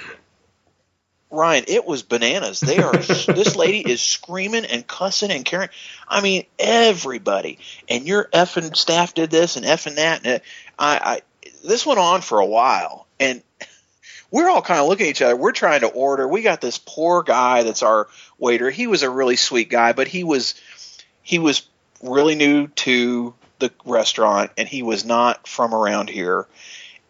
Ryan, 1.34 1.66
it 1.68 1.86
was 1.86 2.04
bananas. 2.04 2.60
They 2.60 2.78
are. 2.78 2.92
this 2.98 3.56
lady 3.56 3.80
is 3.80 4.02
screaming 4.02 4.66
and 4.66 4.86
cussing 4.86 5.32
and 5.32 5.44
carrying. 5.44 5.72
I 6.08 6.22
mean, 6.22 6.46
everybody. 6.60 7.60
And 7.90 8.06
your 8.06 8.26
effing 8.34 8.76
staff 8.76 9.14
did 9.14 9.32
this 9.32 9.58
and 9.58 9.66
effing 9.66 9.96
that. 9.96 10.26
And 10.26 10.36
uh, 10.36 10.44
I, 10.78 10.98
I. 11.04 11.22
This 11.66 11.86
went 11.86 12.00
on 12.00 12.22
for 12.22 12.40
a 12.40 12.46
while, 12.46 13.08
and 13.20 13.42
we're 14.32 14.50
all 14.50 14.62
kind 14.62 14.80
of 14.80 14.88
looking 14.88 15.08
at 15.08 15.12
each 15.12 15.22
other. 15.22 15.36
We're 15.36 15.54
trying 15.54 15.82
to 15.82 15.88
order. 15.88 16.28
We 16.28 16.42
got 16.42 16.62
this 16.62 16.78
poor 16.78 17.24
guy 17.24 17.64
that's 17.64 17.84
our 17.84 18.08
waiter. 18.38 18.70
He 18.70 18.88
was 18.88 19.04
a 19.04 19.10
really 19.10 19.36
sweet 19.36 19.70
guy, 19.70 19.94
but 19.94 20.08
he 20.08 20.24
was 20.24 20.56
he 21.24 21.40
was 21.40 21.68
really 22.02 22.36
new 22.36 22.68
to 22.68 23.34
the 23.60 23.72
restaurant 23.86 24.52
and 24.58 24.68
he 24.68 24.84
was 24.84 25.06
not 25.06 25.48
from 25.48 25.74
around 25.74 26.10
here. 26.10 26.46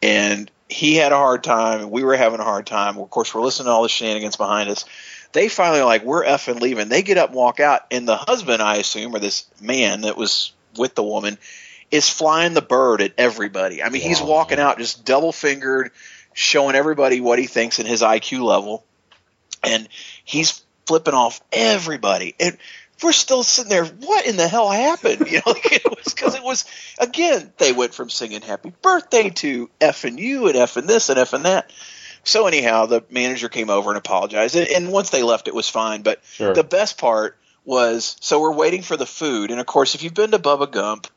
And 0.04 0.52
he 0.74 0.96
had 0.96 1.12
a 1.12 1.18
hard 1.18 1.44
time. 1.44 1.82
And 1.82 1.92
we 1.92 2.04
were 2.04 2.16
having 2.16 2.40
a 2.40 2.44
hard 2.44 2.66
time. 2.66 2.98
Of 2.98 3.10
course, 3.10 3.34
we're 3.34 3.42
listening 3.42 3.68
to 3.68 3.72
all 3.72 3.84
the 3.84 3.90
shenanigans 3.90 4.36
behind 4.36 4.70
us. 4.70 4.86
They 5.32 5.48
finally 5.48 5.82
are 5.82 5.86
like, 5.86 6.04
we're 6.04 6.26
effing 6.26 6.60
leaving. 6.60 6.90
They 6.90 7.04
get 7.04 7.18
up 7.18 7.30
and 7.30 7.38
walk 7.38 7.60
out, 7.60 7.82
and 7.90 8.08
the 8.08 8.18
husband, 8.18 8.62
I 8.62 8.78
assume, 8.78 9.16
or 9.16 9.20
this 9.20 9.46
man 9.62 10.02
that 10.02 10.18
was 10.18 10.54
with 10.78 10.96
the 10.96 11.04
woman, 11.04 11.38
is 11.90 12.10
flying 12.10 12.54
the 12.54 12.62
bird 12.62 13.02
at 13.02 13.14
everybody. 13.18 13.82
I 13.84 13.90
mean, 13.90 14.02
he's 14.02 14.22
walking 14.22 14.60
out 14.60 14.78
just 14.78 15.06
double 15.06 15.32
fingered, 15.32 15.92
showing 16.34 16.76
everybody 16.76 17.20
what 17.20 17.40
he 17.40 17.48
thinks 17.48 17.80
in 17.80 17.86
his 17.86 18.02
IQ 18.02 18.44
level, 18.44 18.84
and 19.64 19.88
he's 20.24 20.64
flipping 20.86 21.14
off 21.14 21.42
everybody. 21.52 22.36
And 22.40 22.58
we're 23.02 23.12
still 23.12 23.44
sitting 23.44 23.70
there. 23.70 23.86
What 23.86 24.26
in 24.26 24.38
the 24.38 24.48
hell 24.48 24.70
happened? 24.70 25.28
You 25.30 25.38
know, 25.38 25.52
like 25.52 25.72
it 25.72 25.86
was 25.86 26.14
because 26.14 26.36
it 26.36 26.44
was 26.44 26.66
again. 27.00 27.52
They 27.58 27.72
went 27.72 27.94
from 27.94 28.10
singing 28.10 28.42
"Happy 28.42 28.74
Birthday" 28.82 29.30
to 29.30 29.70
F 29.82 30.04
and 30.04 30.20
you 30.20 30.48
and 30.48 30.56
F 30.56 30.78
and 30.78 30.88
this 30.88 31.10
and 31.10 31.20
F 31.20 31.34
and 31.34 31.46
that. 31.46 31.72
So 32.24 32.48
anyhow, 32.48 32.86
the 32.86 33.04
manager 33.10 33.50
came 33.50 33.70
over 33.70 33.90
and 33.90 33.98
apologized, 33.98 34.56
and, 34.56 34.68
and 34.68 34.92
once 34.92 35.10
they 35.10 35.24
left, 35.24 35.48
it 35.48 35.56
was 35.56 35.68
fine. 35.68 36.02
But 36.04 36.22
Sure. 36.34 36.54
the 36.54 36.64
best 36.64 36.98
part 36.98 37.38
was 37.66 38.16
so 38.22 38.40
we're 38.40 38.54
waiting 38.54 38.82
for 38.82 38.96
the 38.98 39.06
food, 39.06 39.52
and 39.52 39.60
of 39.60 39.66
course, 39.66 39.96
if 39.96 40.04
you've 40.04 40.14
been 40.14 40.32
to 40.32 40.40
Bubba 40.40 40.72
Gump, 40.72 41.08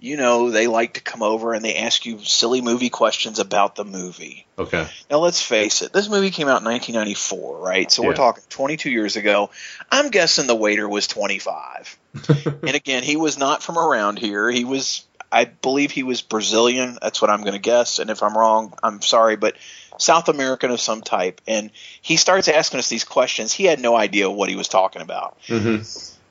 you 0.00 0.16
know 0.16 0.50
they 0.50 0.66
like 0.66 0.94
to 0.94 1.00
come 1.00 1.22
over 1.22 1.52
and 1.52 1.64
they 1.64 1.76
ask 1.76 2.06
you 2.06 2.18
silly 2.20 2.62
movie 2.62 2.90
questions 2.90 3.38
about 3.38 3.76
the 3.76 3.84
movie. 3.84 4.46
Okay. 4.58 4.86
Now 5.10 5.18
let's 5.18 5.42
face 5.42 5.82
it, 5.82 5.92
this 5.92 6.08
movie 6.08 6.30
came 6.30 6.48
out 6.48 6.62
in 6.62 6.66
1994, 6.66 7.58
right? 7.58 7.90
So 7.90 8.02
we're 8.02 8.14
talking 8.14 8.42
22 8.48 8.90
years 8.90 9.16
ago. 9.16 9.50
I'm 9.90 10.10
guessing 10.10 10.46
the 10.46 10.54
waiter 10.54 10.88
was 10.88 11.06
25. 11.06 11.98
and 12.28 12.74
again, 12.74 13.02
he 13.02 13.16
was 13.16 13.38
not 13.38 13.62
from 13.62 13.78
around 13.78 14.18
here. 14.18 14.50
He 14.50 14.64
was, 14.64 15.04
I 15.30 15.44
believe, 15.44 15.90
he 15.90 16.02
was 16.02 16.22
Brazilian. 16.22 16.98
That's 17.00 17.20
what 17.22 17.30
I'm 17.30 17.40
going 17.42 17.52
to 17.52 17.58
guess. 17.58 17.98
And 17.98 18.10
if 18.10 18.22
I'm 18.22 18.36
wrong, 18.36 18.74
I'm 18.82 19.02
sorry, 19.02 19.36
but 19.36 19.56
South 19.98 20.28
American 20.28 20.70
of 20.70 20.80
some 20.80 21.02
type. 21.02 21.40
And 21.46 21.70
he 22.00 22.16
starts 22.16 22.48
asking 22.48 22.80
us 22.80 22.88
these 22.88 23.04
questions. 23.04 23.52
He 23.52 23.64
had 23.64 23.80
no 23.80 23.94
idea 23.94 24.30
what 24.30 24.48
he 24.48 24.56
was 24.56 24.68
talking 24.68 25.02
about 25.02 25.36
hmm 25.46 25.82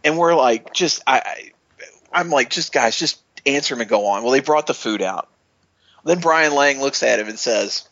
and 0.03 0.17
we're 0.17 0.35
like, 0.35 0.73
just 0.73 1.01
I, 1.05 1.19
I 1.19 1.51
I'm 2.11 2.29
like, 2.29 2.49
just 2.49 2.71
guys, 2.73 2.97
just 2.97 3.21
answer 3.55 3.75
him 3.75 3.81
and 3.81 3.89
go 3.89 4.07
on. 4.07 4.23
Well, 4.23 4.31
they 4.31 4.39
brought 4.39 4.67
the 4.67 4.73
food 4.73 5.01
out. 5.01 5.29
Then 6.05 6.19
Brian 6.19 6.53
Lang 6.53 6.79
looks 6.79 7.03
at 7.03 7.19
him 7.19 7.27
and 7.27 7.37
says, 7.37 7.87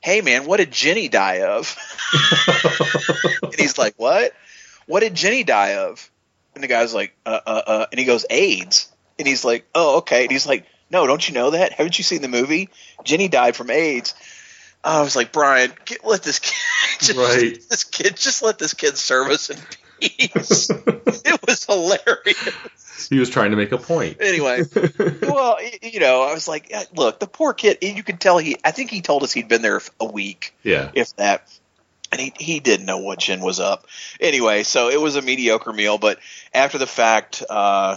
"Hey, 0.00 0.20
man, 0.20 0.46
what 0.46 0.56
did 0.58 0.70
Jenny 0.70 1.08
die 1.08 1.42
of?" 1.42 1.76
and 3.42 3.54
he's 3.58 3.78
like, 3.78 3.94
"What? 3.96 4.32
What 4.86 5.00
did 5.00 5.14
Jenny 5.14 5.44
die 5.44 5.74
of?" 5.76 6.10
And 6.54 6.62
the 6.62 6.68
guy's 6.68 6.94
like, 6.94 7.14
"Uh, 7.26 7.40
uh, 7.46 7.62
uh," 7.66 7.86
and 7.90 7.98
he 7.98 8.04
goes, 8.06 8.24
"AIDS." 8.30 8.90
And 9.18 9.28
he's 9.28 9.44
like, 9.44 9.66
"Oh, 9.74 9.98
okay." 9.98 10.22
And 10.22 10.32
he's 10.32 10.46
like, 10.46 10.66
"No, 10.90 11.06
don't 11.06 11.26
you 11.28 11.34
know 11.34 11.50
that? 11.50 11.72
Haven't 11.72 11.98
you 11.98 12.04
seen 12.04 12.22
the 12.22 12.28
movie? 12.28 12.70
Jenny 13.04 13.28
died 13.28 13.56
from 13.56 13.70
AIDS." 13.70 14.14
I 14.82 15.00
was 15.00 15.16
like, 15.16 15.32
Brian, 15.32 15.72
get, 15.86 16.04
let 16.04 16.22
this 16.22 16.38
kid, 16.40 16.52
just, 17.00 17.18
Right. 17.18 17.58
this 17.70 17.84
kid, 17.84 18.16
just 18.18 18.42
let 18.42 18.58
this 18.58 18.74
kid 18.74 18.98
serve 18.98 19.28
us 19.30 19.48
in 19.48 19.56
peace. 19.56 19.78
It 20.00 21.40
was 21.46 21.64
hilarious. 21.64 23.08
He 23.08 23.18
was 23.18 23.28
trying 23.30 23.50
to 23.50 23.56
make 23.56 23.72
a 23.72 23.78
point. 23.78 24.16
Anyway, 24.20 24.62
well, 25.22 25.58
you 25.82 26.00
know, 26.00 26.22
I 26.22 26.32
was 26.32 26.48
like, 26.48 26.72
look, 26.94 27.20
the 27.20 27.26
poor 27.26 27.52
kid. 27.52 27.78
You 27.82 28.02
could 28.02 28.20
tell 28.20 28.38
he. 28.38 28.56
I 28.64 28.70
think 28.70 28.90
he 28.90 29.02
told 29.02 29.22
us 29.22 29.32
he'd 29.32 29.48
been 29.48 29.62
there 29.62 29.80
a 30.00 30.06
week, 30.06 30.54
Yeah. 30.62 30.90
if 30.94 31.14
that. 31.16 31.48
And 32.12 32.20
he, 32.20 32.32
he 32.38 32.60
didn't 32.60 32.86
know 32.86 32.98
what 32.98 33.18
Jen 33.18 33.40
was 33.40 33.58
up. 33.58 33.86
Anyway, 34.20 34.62
so 34.62 34.88
it 34.88 35.00
was 35.00 35.16
a 35.16 35.22
mediocre 35.22 35.72
meal. 35.72 35.98
But 35.98 36.20
after 36.52 36.78
the 36.78 36.86
fact, 36.86 37.42
uh, 37.50 37.96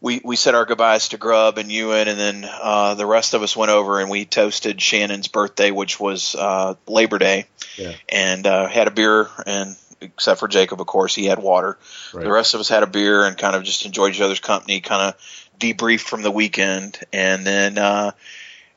we 0.00 0.20
we 0.24 0.36
said 0.36 0.54
our 0.54 0.64
goodbyes 0.64 1.08
to 1.08 1.16
Grubb 1.18 1.58
and 1.58 1.70
Ewan, 1.72 2.06
and 2.06 2.18
then 2.18 2.48
uh, 2.48 2.94
the 2.94 3.06
rest 3.06 3.34
of 3.34 3.42
us 3.42 3.56
went 3.56 3.72
over 3.72 3.98
and 4.00 4.08
we 4.08 4.24
toasted 4.24 4.80
Shannon's 4.80 5.26
birthday, 5.26 5.72
which 5.72 5.98
was 5.98 6.36
uh, 6.36 6.74
Labor 6.86 7.18
Day, 7.18 7.46
Yeah. 7.76 7.94
and 8.08 8.46
uh, 8.46 8.68
had 8.68 8.86
a 8.86 8.92
beer. 8.92 9.28
And 9.44 9.74
except 10.00 10.40
for 10.40 10.48
Jacob, 10.48 10.80
of 10.80 10.86
course, 10.86 11.14
he 11.14 11.26
had 11.26 11.38
water. 11.38 11.78
Right. 12.12 12.24
The 12.24 12.30
rest 12.30 12.54
of 12.54 12.60
us 12.60 12.68
had 12.68 12.82
a 12.82 12.86
beer 12.86 13.24
and 13.24 13.36
kind 13.36 13.56
of 13.56 13.64
just 13.64 13.84
enjoyed 13.84 14.14
each 14.14 14.20
other's 14.20 14.40
company, 14.40 14.80
kind 14.80 15.08
of 15.08 15.48
debriefed 15.58 16.00
from 16.00 16.22
the 16.22 16.30
weekend, 16.30 16.98
and 17.12 17.46
then 17.46 17.78
uh, 17.78 18.12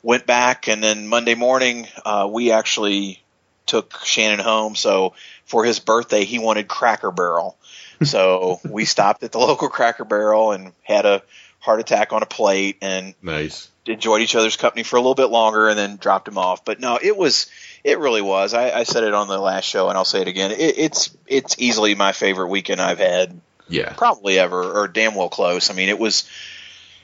went 0.04 0.26
back. 0.26 0.68
And 0.68 0.84
then 0.84 1.08
Monday 1.08 1.36
morning, 1.36 1.88
uh, 2.06 2.28
we 2.32 2.52
actually 2.52 3.22
took 3.66 4.04
Shannon 4.04 4.40
home. 4.40 4.76
So 4.76 5.14
for 5.46 5.64
his 5.64 5.80
birthday, 5.80 6.26
he 6.26 6.40
wanted 6.40 6.68
Cracker 6.68 7.12
Barrel. 7.12 7.58
So 8.04 8.60
we 8.70 8.86
stopped 8.86 9.24
at 9.24 9.32
the 9.32 9.40
local 9.40 9.70
Cracker 9.70 10.06
Barrel 10.06 10.52
and 10.52 10.74
had 10.84 11.06
a 11.06 11.22
heart 11.62 11.80
attack 11.80 12.12
on 12.12 12.22
a 12.24 12.26
plate 12.26 12.78
and 12.82 13.14
Nice. 13.22 13.70
enjoyed 13.86 14.22
each 14.22 14.36
other's 14.36 14.58
company 14.58 14.84
for 14.84 14.98
a 14.98 15.00
little 15.00 15.16
bit 15.16 15.28
longer 15.28 15.70
and 15.70 15.78
then 15.78 15.96
dropped 15.96 16.28
him 16.28 16.38
off. 16.38 16.66
But 16.66 16.80
no, 16.82 17.00
it 17.02 17.16
was 17.16 17.48
it 17.84 17.98
really 18.00 18.22
was. 18.22 18.54
I, 18.54 18.72
I 18.72 18.84
said 18.84 19.04
it 19.06 19.14
on 19.14 19.28
the 19.28 19.38
last 19.40 19.66
show 19.66 19.88
and 19.90 19.98
I'll 19.98 20.04
say 20.06 20.22
it 20.22 20.28
again. 20.28 20.52
It, 20.52 20.78
it's 20.78 21.16
it's 21.28 21.56
easily 21.60 21.96
my 21.96 22.12
favorite 22.12 22.48
weekend 22.50 22.82
I've 22.82 23.00
had 23.00 23.40
Yeah. 23.70 23.94
probably 23.94 24.38
ever 24.40 24.62
or 24.82 24.88
damn 24.90 25.16
well 25.16 25.30
close. 25.30 25.70
I 25.70 25.74
mean, 25.74 25.90
it 25.90 25.98
was 26.00 26.28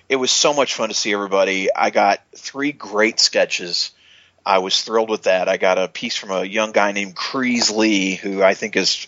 it 0.10 0.16
was 0.18 0.32
so 0.32 0.54
much 0.54 0.74
fun 0.74 0.90
to 0.90 0.96
see 0.96 1.14
everybody. 1.14 1.70
I 1.74 1.90
got 1.90 2.20
three 2.36 2.72
great 2.72 3.20
sketches. 3.20 3.92
I 4.46 4.60
was 4.60 4.82
thrilled 4.82 5.10
with 5.10 5.24
that. 5.24 5.50
I 5.50 5.58
got 5.58 5.78
a 5.78 5.88
piece 5.90 6.16
from 6.16 6.32
a 6.32 6.44
young 6.46 6.72
guy 6.72 6.94
named 6.94 7.16
Crees 7.16 7.70
Lee, 7.70 8.16
who 8.16 8.42
I 8.42 8.54
think 8.54 8.78
is 8.78 9.06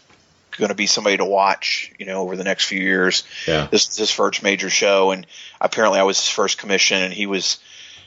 going 0.57 0.69
to 0.69 0.75
be 0.75 0.87
somebody 0.87 1.17
to 1.17 1.25
watch, 1.25 1.91
you 1.99 2.05
know, 2.05 2.21
over 2.21 2.35
the 2.35 2.43
next 2.43 2.65
few 2.65 2.79
years. 2.79 3.23
Yeah. 3.47 3.67
This 3.71 3.87
is 3.89 3.97
his 3.97 4.11
first 4.11 4.43
major 4.43 4.69
show, 4.69 5.11
and 5.11 5.25
apparently 5.61 5.99
I 5.99 6.03
was 6.03 6.19
his 6.19 6.29
first 6.29 6.57
commission, 6.57 7.01
and 7.01 7.13
he 7.13 7.25
was. 7.25 7.59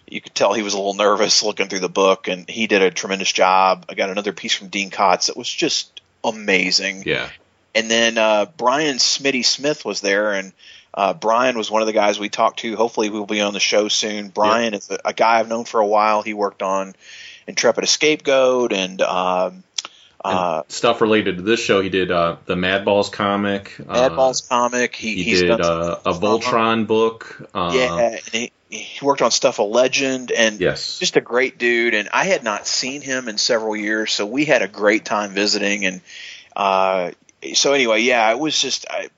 You 0.08 0.20
could 0.20 0.34
tell 0.34 0.52
he 0.52 0.62
was 0.62 0.74
a 0.74 0.76
little 0.76 0.94
nervous 0.94 1.42
looking 1.42 1.68
through 1.68 1.78
the 1.80 1.88
book, 1.88 2.28
and 2.28 2.48
he 2.48 2.66
did 2.66 2.82
a 2.82 2.90
tremendous 2.90 3.32
job. 3.32 3.86
I 3.88 3.94
got 3.94 4.10
another 4.10 4.32
piece 4.32 4.52
from 4.54 4.68
Dean 4.68 4.90
Kotz 4.90 5.26
that 5.26 5.36
was 5.36 5.48
just 5.48 6.00
amazing 6.24 7.04
Yeah. 7.06 7.28
and 7.74 7.90
then 7.90 8.18
uh, 8.18 8.46
Brian 8.56 8.96
Smitty 8.96 9.44
Smith 9.44 9.84
was 9.84 10.00
there, 10.00 10.32
and 10.32 10.52
Uh, 10.94 11.14
Brian 11.14 11.56
was 11.56 11.70
one 11.70 11.80
of 11.80 11.86
the 11.86 11.94
guys 11.94 12.18
we 12.20 12.28
talked 12.28 12.58
to. 12.60 12.76
Hopefully, 12.76 13.08
we'll 13.08 13.24
be 13.24 13.40
on 13.40 13.54
the 13.54 13.60
show 13.60 13.88
soon. 13.88 14.28
Brian 14.28 14.74
is 14.74 14.90
a, 14.90 14.98
a 15.06 15.12
guy 15.14 15.38
I've 15.40 15.48
known 15.48 15.64
for 15.64 15.80
a 15.80 15.86
while. 15.86 16.20
He 16.20 16.34
worked 16.34 16.60
on 16.62 16.94
Intrepid 17.46 17.84
EscapeGoat 17.84 18.72
and. 18.74 19.00
Um, 19.00 19.64
uh, 20.24 20.62
Stuff 20.68 21.00
related 21.00 21.36
to 21.36 21.42
this 21.42 21.60
show, 21.60 21.80
he 21.80 21.88
did 21.88 22.10
uh, 22.10 22.36
the 22.46 22.54
Madballs 22.54 23.10
comic. 23.10 23.74
Madballs 23.78 24.44
uh, 24.44 24.48
comic. 24.48 24.94
He, 24.94 25.22
He 25.22 25.34
did 25.34 25.60
uh, 25.60 25.98
a 26.04 26.12
Voltron 26.12 26.86
book. 26.86 27.48
Yeah, 27.54 27.98
and 27.98 28.20
he, 28.32 28.52
he 28.70 29.04
worked 29.04 29.22
on 29.22 29.30
Stuff 29.30 29.60
of 29.60 29.68
Legend 29.68 30.32
and 30.32 30.60
Yes. 30.60 30.98
just 30.98 31.16
a 31.16 31.20
great 31.20 31.58
dude. 31.58 31.94
And 31.94 32.08
I 32.12 32.24
had 32.24 32.42
not 32.42 32.66
seen 32.66 33.02
him 33.02 33.28
in 33.28 33.38
several 33.38 33.76
years, 33.76 34.12
so 34.12 34.26
we 34.26 34.44
had 34.44 34.62
a 34.62 34.68
great 34.68 35.04
time 35.04 35.32
visiting. 35.32 35.84
And 35.84 36.00
uh, 36.56 37.10
so 37.54 37.72
anyway, 37.72 38.00
yeah, 38.02 38.30
it 38.30 38.38
was 38.38 38.60
just 38.60 38.86
I, 38.88 39.08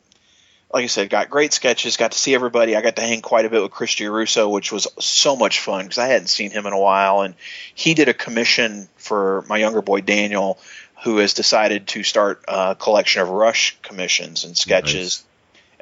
like 0.75 0.83
I 0.85 0.89
said, 0.89 1.09
got 1.09 1.31
great 1.31 1.53
sketches. 1.53 1.97
Got 1.97 2.13
to 2.13 2.19
see 2.19 2.35
everybody. 2.35 2.75
I 2.75 2.83
got 2.83 2.97
to 2.97 3.03
hang 3.03 3.21
quite 3.21 3.45
a 3.45 3.49
bit 3.49 3.63
with 3.63 3.71
Chris 3.71 4.01
Russo, 4.01 4.49
which 4.49 4.73
was 4.73 4.89
so 4.99 5.37
much 5.37 5.61
fun 5.61 5.85
because 5.85 5.99
I 5.99 6.09
hadn't 6.09 6.27
seen 6.27 6.51
him 6.51 6.67
in 6.67 6.73
a 6.73 6.79
while. 6.79 7.21
And 7.21 7.37
he 7.77 7.95
did 7.95 8.09
a 8.09 8.15
commission 8.15 8.89
for 8.97 9.45
my 9.49 9.59
younger 9.59 9.83
boy 9.83 10.01
Daniel, 10.01 10.59
who 11.05 11.19
has 11.19 11.35
decided 11.35 11.87
to 11.87 12.03
start 12.03 12.43
a 12.49 12.75
collection 12.75 13.23
of 13.23 13.29
Rush 13.29 13.77
commissions 13.83 14.45
and 14.45 14.57
sketches 14.57 15.23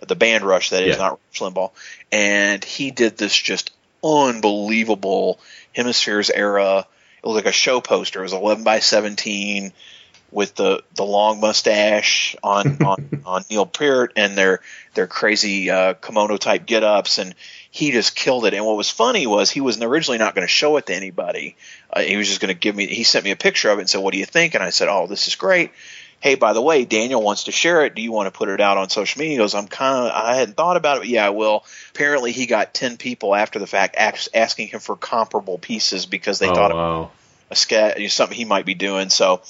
the 0.07 0.17
band 0.17 0.45
Rush 0.45 0.71
that 0.71 0.83
is 0.83 0.97
Yeah. 0.97 1.03
not 1.03 1.21
Rush 1.31 1.41
Limbaugh, 1.41 1.71
and 2.11 2.63
he 2.65 2.91
did 2.91 3.17
this 3.17 3.35
just 3.37 3.71
unbelievable 4.03 5.39
Hemispheres 5.75 6.29
era. 6.29 6.87
It 7.23 7.27
was 7.27 7.37
like 7.37 7.47
a 7.47 7.53
show 7.53 7.81
poster. 7.81 8.19
It 8.21 8.25
was 8.25 8.33
11 8.33 8.65
by 8.65 8.81
17 8.81 9.73
with 10.33 10.55
the 10.57 10.83
the 10.97 11.05
long 11.05 11.41
mustache 11.41 12.35
on 12.43 12.67
on, 12.85 13.23
on 13.25 13.45
Neil 13.49 13.67
Peart 13.67 14.15
and 14.17 14.37
their 14.37 14.61
their 14.95 15.07
crazy 15.07 15.71
uh, 15.71 15.95
kimono 15.95 16.37
type 16.37 16.67
get 16.67 16.83
ups 16.83 17.19
and 17.19 17.35
he 17.73 17.91
just 17.91 18.15
killed 18.15 18.45
it. 18.45 18.55
And 18.55 18.65
what 18.65 18.77
was 18.77 18.91
funny 18.91 19.27
was 19.27 19.51
he 19.51 19.61
was 19.61 19.83
originally 19.83 20.19
not 20.19 20.37
going 20.37 20.47
to 20.47 20.53
show 20.53 20.77
it 20.77 20.87
to 20.87 20.95
anybody. 20.95 21.57
Uh, 21.93 22.03
he 22.03 22.17
was 22.17 22.29
just 22.29 22.41
going 22.41 22.55
to 22.55 22.59
give 22.59 22.77
me. 22.77 22.87
He 22.87 23.03
sent 23.03 23.25
me 23.25 23.33
a 23.33 23.37
picture 23.37 23.71
of 23.71 23.79
it 23.79 23.81
and 23.81 23.91
said, 23.91 24.03
"What 24.03 24.13
do 24.13 24.19
you 24.19 24.27
think?" 24.27 24.55
And 24.55 24.63
I 24.63 24.71
said, 24.71 24.89
"Oh, 24.89 25.09
this 25.09 25.27
is 25.27 25.35
great." 25.35 25.73
hey, 26.23 26.37
by 26.37 26.53
the 26.53 26.63
way, 26.63 26.85
Daniel 26.85 27.21
wants 27.21 27.45
to 27.45 27.53
share 27.53 27.85
it. 27.85 27.97
Do 27.97 28.01
you 28.01 28.13
want 28.13 28.33
to 28.33 28.39
put 28.39 28.49
it 28.49 28.61
out 28.61 28.79
on 28.79 28.89
social 28.91 29.19
media? 29.19 29.33
He 29.33 29.39
goes, 29.39 29.57
I'm 29.57 29.67
kind 29.67 30.07
of, 30.07 30.13
I 30.13 30.37
hadn't 30.37 30.57
thought 30.57 30.77
about 30.77 30.99
it. 30.99 31.01
But 31.01 31.09
yeah, 31.09 31.27
I 31.27 31.31
will. 31.31 31.65
Apparently, 31.91 32.31
he 32.31 32.47
got 32.47 32.73
10 32.73 32.97
people 32.97 33.35
after 33.35 33.59
the 33.59 33.67
fact 33.67 33.97
asking 33.99 34.69
him 34.69 34.79
for 34.79 34.95
comparable 34.95 35.59
pieces 35.59 36.07
because 36.07 36.39
they 36.39 36.49
oh, 36.49 36.55
thought 36.55 36.71
it 36.71 36.75
wow. 36.75 37.11
a 37.51 37.57
sketch, 37.57 37.99
you 37.99 38.09
something 38.09 38.39
he 38.39 38.45
might 38.45 38.65
be 38.65 38.75
doing. 38.75 39.11
So 39.11 39.43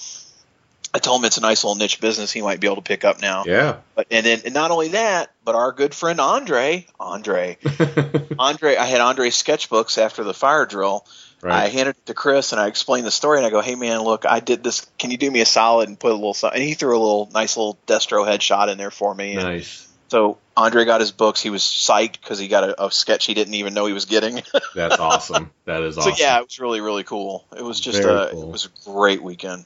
I 0.94 0.98
told 0.98 1.20
him 1.20 1.24
it's 1.24 1.38
a 1.38 1.40
nice 1.40 1.64
little 1.64 1.76
niche 1.76 2.00
business 2.00 2.30
he 2.32 2.42
might 2.42 2.60
be 2.60 2.66
able 2.66 2.76
to 2.76 2.82
pick 2.82 3.04
up 3.04 3.20
now. 3.20 3.44
Yeah. 3.46 3.76
But 3.94 4.08
and 4.10 4.26
then 4.26 4.42
and 4.44 4.52
not 4.52 4.70
only 4.70 4.88
that, 4.88 5.30
but 5.44 5.54
our 5.54 5.72
good 5.72 5.94
friend 5.94 6.20
Andre, 6.20 6.86
Andre, 7.00 7.56
Andre, 8.38 8.76
I 8.76 8.84
had 8.86 9.00
Andre's 9.00 9.40
sketchbooks 9.42 9.98
after 9.98 10.22
the 10.24 10.34
fire 10.34 10.66
drill. 10.66 11.06
I 11.44 11.66
handed 11.68 11.96
it 11.96 12.06
to 12.06 12.14
Chris 12.14 12.52
and 12.52 12.60
I 12.60 12.68
explained 12.68 13.04
the 13.04 13.10
story 13.10 13.38
and 13.38 13.46
I 13.46 13.50
go, 13.50 13.60
"Hey 13.60 13.74
man, 13.74 14.02
look, 14.02 14.24
I 14.24 14.38
did 14.38 14.62
this. 14.62 14.86
Can 14.96 15.10
you 15.10 15.16
do 15.16 15.28
me 15.28 15.40
a 15.40 15.44
solid 15.46 15.88
and 15.88 15.98
put 15.98 16.12
a 16.12 16.14
little?" 16.14 16.36
And 16.48 16.62
he 16.62 16.74
threw 16.74 16.96
a 16.96 17.00
little 17.00 17.28
nice 17.34 17.56
little 17.56 17.78
Destro 17.88 18.24
headshot 18.24 18.68
in 18.70 18.78
there 18.78 18.92
for 18.92 19.12
me. 19.12 19.34
Nice. 19.34 19.88
so 20.08 20.38
Andre 20.56 20.84
got 20.84 21.00
his 21.00 21.10
books. 21.10 21.40
He 21.40 21.50
was 21.50 21.62
psyched 21.62 22.20
because 22.20 22.38
he 22.38 22.46
got 22.46 22.62
a, 22.62 22.84
a 22.84 22.92
sketch 22.92 23.26
he 23.26 23.34
didn't 23.34 23.54
even 23.54 23.74
know 23.74 23.86
he 23.86 23.92
was 23.92 24.04
getting. 24.04 24.40
That's 24.76 24.98
awesome. 25.00 25.50
That 25.64 25.82
is 25.82 25.98
awesome. 25.98 26.12
so 26.14 26.22
yeah, 26.22 26.38
it 26.38 26.44
was 26.44 26.60
really 26.60 26.80
really 26.80 27.02
cool. 27.02 27.44
It 27.56 27.64
was 27.64 27.80
just 27.80 27.98
a 27.98 28.28
cool. 28.30 28.42
it 28.42 28.48
was 28.48 28.66
a 28.66 28.90
great 28.90 29.20
weekend. 29.20 29.64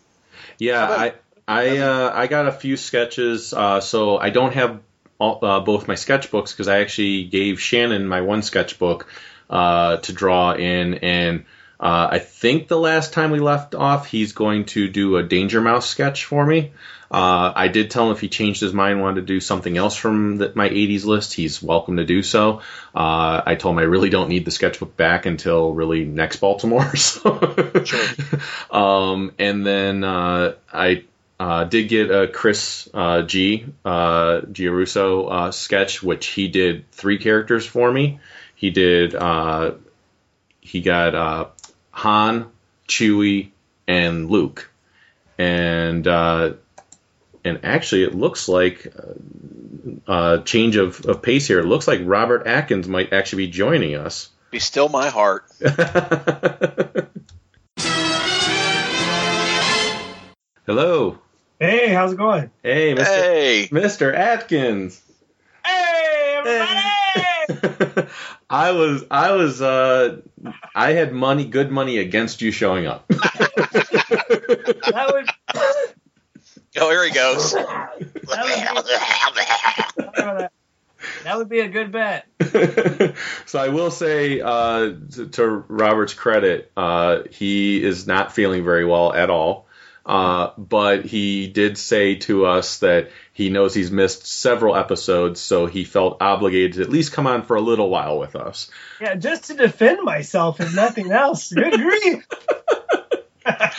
Yeah, 0.59 0.85
I 0.85 1.13
I 1.49 1.79
uh, 1.79 2.13
I 2.15 2.27
got 2.27 2.47
a 2.47 2.53
few 2.53 2.77
sketches. 2.77 3.53
Uh, 3.53 3.81
so 3.81 4.19
I 4.19 4.31
don't 4.31 4.55
have 4.55 4.81
all, 5.19 5.45
uh, 5.45 5.61
both 5.61 5.89
my 5.89 5.95
sketchbooks 5.95 6.51
because 6.51 6.69
I 6.69 6.81
actually 6.81 7.25
gave 7.25 7.61
Shannon 7.61 8.07
my 8.09 8.21
one 8.21 8.43
sketchbook 8.43 9.07
uh, 9.49 9.99
to 9.99 10.13
draw 10.13 10.53
in, 10.53 10.95
and 10.95 11.45
uh, 11.79 12.09
I 12.13 12.19
think 12.19 12.69
the 12.69 12.79
last 12.79 13.13
time 13.13 13.31
we 13.31 13.41
left 13.41 13.75
off, 13.75 14.07
he's 14.07 14.33
going 14.33 14.65
to 14.67 14.89
do 14.89 15.17
a 15.17 15.23
Danger 15.23 15.61
Mouse 15.61 15.89
sketch 15.89 16.25
for 16.25 16.45
me. 16.45 16.73
Uh, 17.11 17.53
I 17.55 17.69
did 17.69 17.91
tell 17.91 18.07
him 18.07 18.13
if 18.13 18.21
he 18.21 18.29
changed 18.29 18.61
his 18.61 18.73
mind, 18.73 19.01
wanted 19.01 19.21
to 19.21 19.27
do 19.27 19.41
something 19.41 19.77
else 19.77 19.97
from 19.97 20.39
the, 20.39 20.53
my 20.55 20.69
80s 20.69 21.05
list, 21.05 21.35
he's 21.35 21.63
welcome 21.63 21.99
to 21.99 22.05
do 22.05 22.23
so. 22.23 22.61
Uh, 22.95 23.43
I 23.47 23.55
told 23.55 23.75
him 23.75 23.79
I 23.79 23.83
really 23.83 24.11
don't 24.11 24.29
need 24.29 24.45
the 24.45 24.51
sketchbook 24.51 24.97
back 24.97 25.27
until 25.27 25.73
really 25.73 26.05
next 26.05 26.37
Baltimore. 26.37 26.93
So. 26.97 27.39
um, 28.71 29.33
and 29.39 29.65
then 29.65 30.03
uh, 30.03 30.55
I 30.73 31.05
uh, 31.39 31.65
did 31.65 31.89
get 31.89 32.11
a 32.11 32.29
Chris 32.29 32.89
uh, 32.93 33.23
G. 33.23 33.67
Uh, 33.85 34.41
Giarrusso 34.41 35.31
uh, 35.31 35.53
sketch, 35.53 36.03
which 36.03 36.27
he 36.27 36.49
did 36.49 36.91
three 36.93 37.19
characters 37.19 37.67
for 37.67 37.91
me. 37.91 38.21
He 38.55 38.71
did. 38.71 39.15
Uh, 39.15 39.73
he 40.61 40.81
got 40.81 41.15
uh, 41.15 41.47
Han, 41.91 42.51
Chewie, 42.89 43.51
and 43.87 44.31
Luke, 44.31 44.71
and 45.39 46.07
uh, 46.07 46.55
and 47.47 47.61
actually, 47.65 48.03
it 48.03 48.15
looks 48.15 48.49
like 48.49 48.93
uh, 48.99 50.11
uh, 50.11 50.43
change 50.43 50.77
of, 50.77 51.05
of 51.07 51.23
pace 51.23 51.47
here. 51.47 51.61
It 51.61 51.67
looks 51.67 51.87
like 51.87 52.01
Robert 52.05 52.47
Atkins 52.47 52.89
might 52.89 53.13
actually 53.13 53.47
be 53.47 53.53
joining 53.53 53.95
us. 53.95 54.31
Be 54.51 54.59
still 54.59 54.89
my 54.89 55.09
heart. 55.09 55.45
Hello. 60.67 61.19
Hey, 61.61 61.89
how's 61.89 62.13
it 62.13 62.19
going? 62.19 62.51
Hey, 62.63 62.95
Mr. 62.95 63.05
Hey, 63.05 63.69
Mr. 63.71 64.13
Atkins. 64.13 65.01
Hey, 65.65 66.35
everybody! 66.39 66.81
I 68.51 68.73
was 68.73 69.05
I 69.11 69.33
was 69.33 69.63
uh 69.63 70.21
I 70.75 70.93
had 70.93 71.13
money 71.13 71.45
good 71.45 71.71
money 71.71 71.99
against 71.99 72.43
you 72.43 72.51
showing 72.51 72.87
up. 72.87 73.07
that 73.09 75.11
would 75.13 75.31
oh 76.79 76.91
here 76.91 77.05
he 77.05 77.11
goes. 77.11 77.53
that 77.53 77.91
would, 80.19 80.49
that 81.25 81.37
would 81.37 81.49
be 81.49 81.61
a 81.61 81.69
good 81.69 81.93
bet. 81.93 82.27
so 83.47 83.59
I 83.59 83.69
will 83.69 83.91
say 83.91 84.41
uh 84.41 84.95
to, 85.13 85.29
to 85.33 85.47
Robert's 85.47 86.15
credit, 86.15 86.71
uh 86.77 87.23
he 87.31 87.83
is 87.83 88.07
not 88.07 88.33
feeling 88.33 88.65
very 88.65 88.85
well 88.85 89.13
at 89.13 89.31
all. 89.31 89.67
Uh, 90.05 90.53
but 90.57 91.05
he 91.05 91.49
did 91.49 91.77
say 91.77 92.15
to 92.15 92.47
us 92.47 92.79
that 92.79 93.11
he 93.33 93.51
knows 93.51 93.75
he's 93.75 93.91
missed 93.91 94.25
several 94.25 94.77
episodes, 94.77 95.41
so 95.41 95.67
he 95.67 95.85
felt 95.85 96.19
obligated 96.23 96.75
to 96.75 96.83
at 96.83 96.89
least 96.89 97.13
come 97.13 97.27
on 97.27 97.43
for 97.43 97.57
a 97.57 97.61
little 97.61 97.91
while 97.91 98.17
with 98.17 98.37
us. 98.37 98.71
Yeah, 99.01 99.17
just 99.17 99.47
to 99.47 99.55
defend 99.55 100.05
myself, 100.05 100.61
if 100.61 100.73
nothing 100.77 101.11
else. 101.11 101.53
Good 101.53 101.73
grief! 101.73 102.25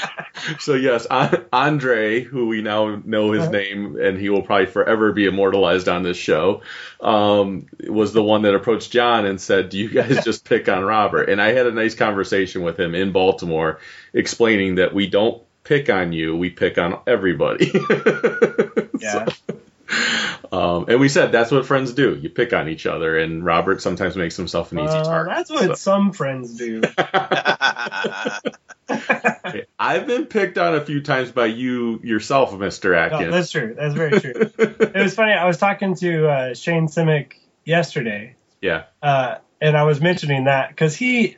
So 0.60 0.76
yes, 0.76 1.06
Andre, 1.52 2.22
who 2.22 2.48
we 2.48 2.62
now 2.62 3.02
know 3.04 3.32
his 3.32 3.44
Uh-huh. 3.44 3.52
name, 3.52 3.98
and 4.00 4.18
he 4.18 4.30
will 4.30 4.44
probably 4.44 4.68
forever 4.68 5.12
be 5.12 5.26
immortalized 5.26 5.90
on 5.90 6.04
this 6.04 6.16
show, 6.16 6.62
um, 7.02 7.66
was 7.86 8.14
the 8.14 8.24
one 8.24 8.44
that 8.44 8.54
approached 8.56 8.92
John 8.92 9.26
and 9.26 9.42
said, 9.42 9.70
"Do 9.70 9.78
you 9.78 9.90
guys 9.90 10.24
just 10.24 10.46
pick 10.46 10.70
on 10.70 10.84
Robert?" 10.86 11.30
And 11.30 11.42
I 11.42 11.52
had 11.54 11.66
a 11.66 11.72
nice 11.72 11.96
conversation 11.96 12.62
with 12.62 12.80
him 12.80 12.96
in 12.96 13.12
Baltimore, 13.12 13.80
explaining 14.14 14.76
that 14.76 14.94
we 14.94 15.08
don't 15.08 15.42
pick 15.64 15.90
on 15.90 16.14
you, 16.14 16.36
we 16.38 16.50
pick 16.50 16.78
on 16.78 17.00
everybody. 17.08 17.72
Yeah. 19.00 19.28
um, 20.52 20.86
and 20.88 21.00
we 21.00 21.08
said 21.10 21.32
that's 21.32 21.52
what 21.52 21.66
friends 21.66 21.94
do. 21.94 22.16
You 22.16 22.30
pick 22.30 22.52
on 22.54 22.68
each 22.70 22.86
other, 22.86 23.18
and 23.18 23.44
Robert 23.46 23.82
sometimes 23.82 24.16
makes 24.16 24.36
himself 24.38 24.72
an 24.72 24.80
easy 24.80 24.88
Uh, 24.98 25.04
target. 25.04 25.36
that's 25.36 25.50
what 25.52 25.78
some 25.78 26.14
friends 26.14 26.54
do. 26.58 26.82
I've 29.80 30.08
been 30.08 30.26
picked 30.26 30.58
on 30.58 30.76
a 30.76 30.86
few 30.86 31.02
times 31.02 31.32
by 31.32 31.48
you 31.48 32.00
yourself, 32.04 32.52
Mr. 32.54 32.96
Atkins. 32.96 33.28
Oh, 33.28 33.32
that's 33.32 33.52
true. 33.52 33.76
That's 33.78 33.94
very 33.94 34.20
true. 34.20 34.34
it 34.58 34.96
was 34.96 35.16
funny. 35.16 35.34
I 35.34 35.46
was 35.46 35.58
talking 35.58 35.96
to 35.96 36.28
uh, 36.28 36.54
Shane 36.54 36.88
Simic 36.88 37.34
yesterday, 37.66 38.36
yeah. 38.62 38.84
uh, 39.02 39.36
and 39.62 39.76
I 39.76 39.84
was 39.84 40.00
mentioning 40.02 40.46
that 40.46 40.70
because 40.70 40.96
he 40.96 41.38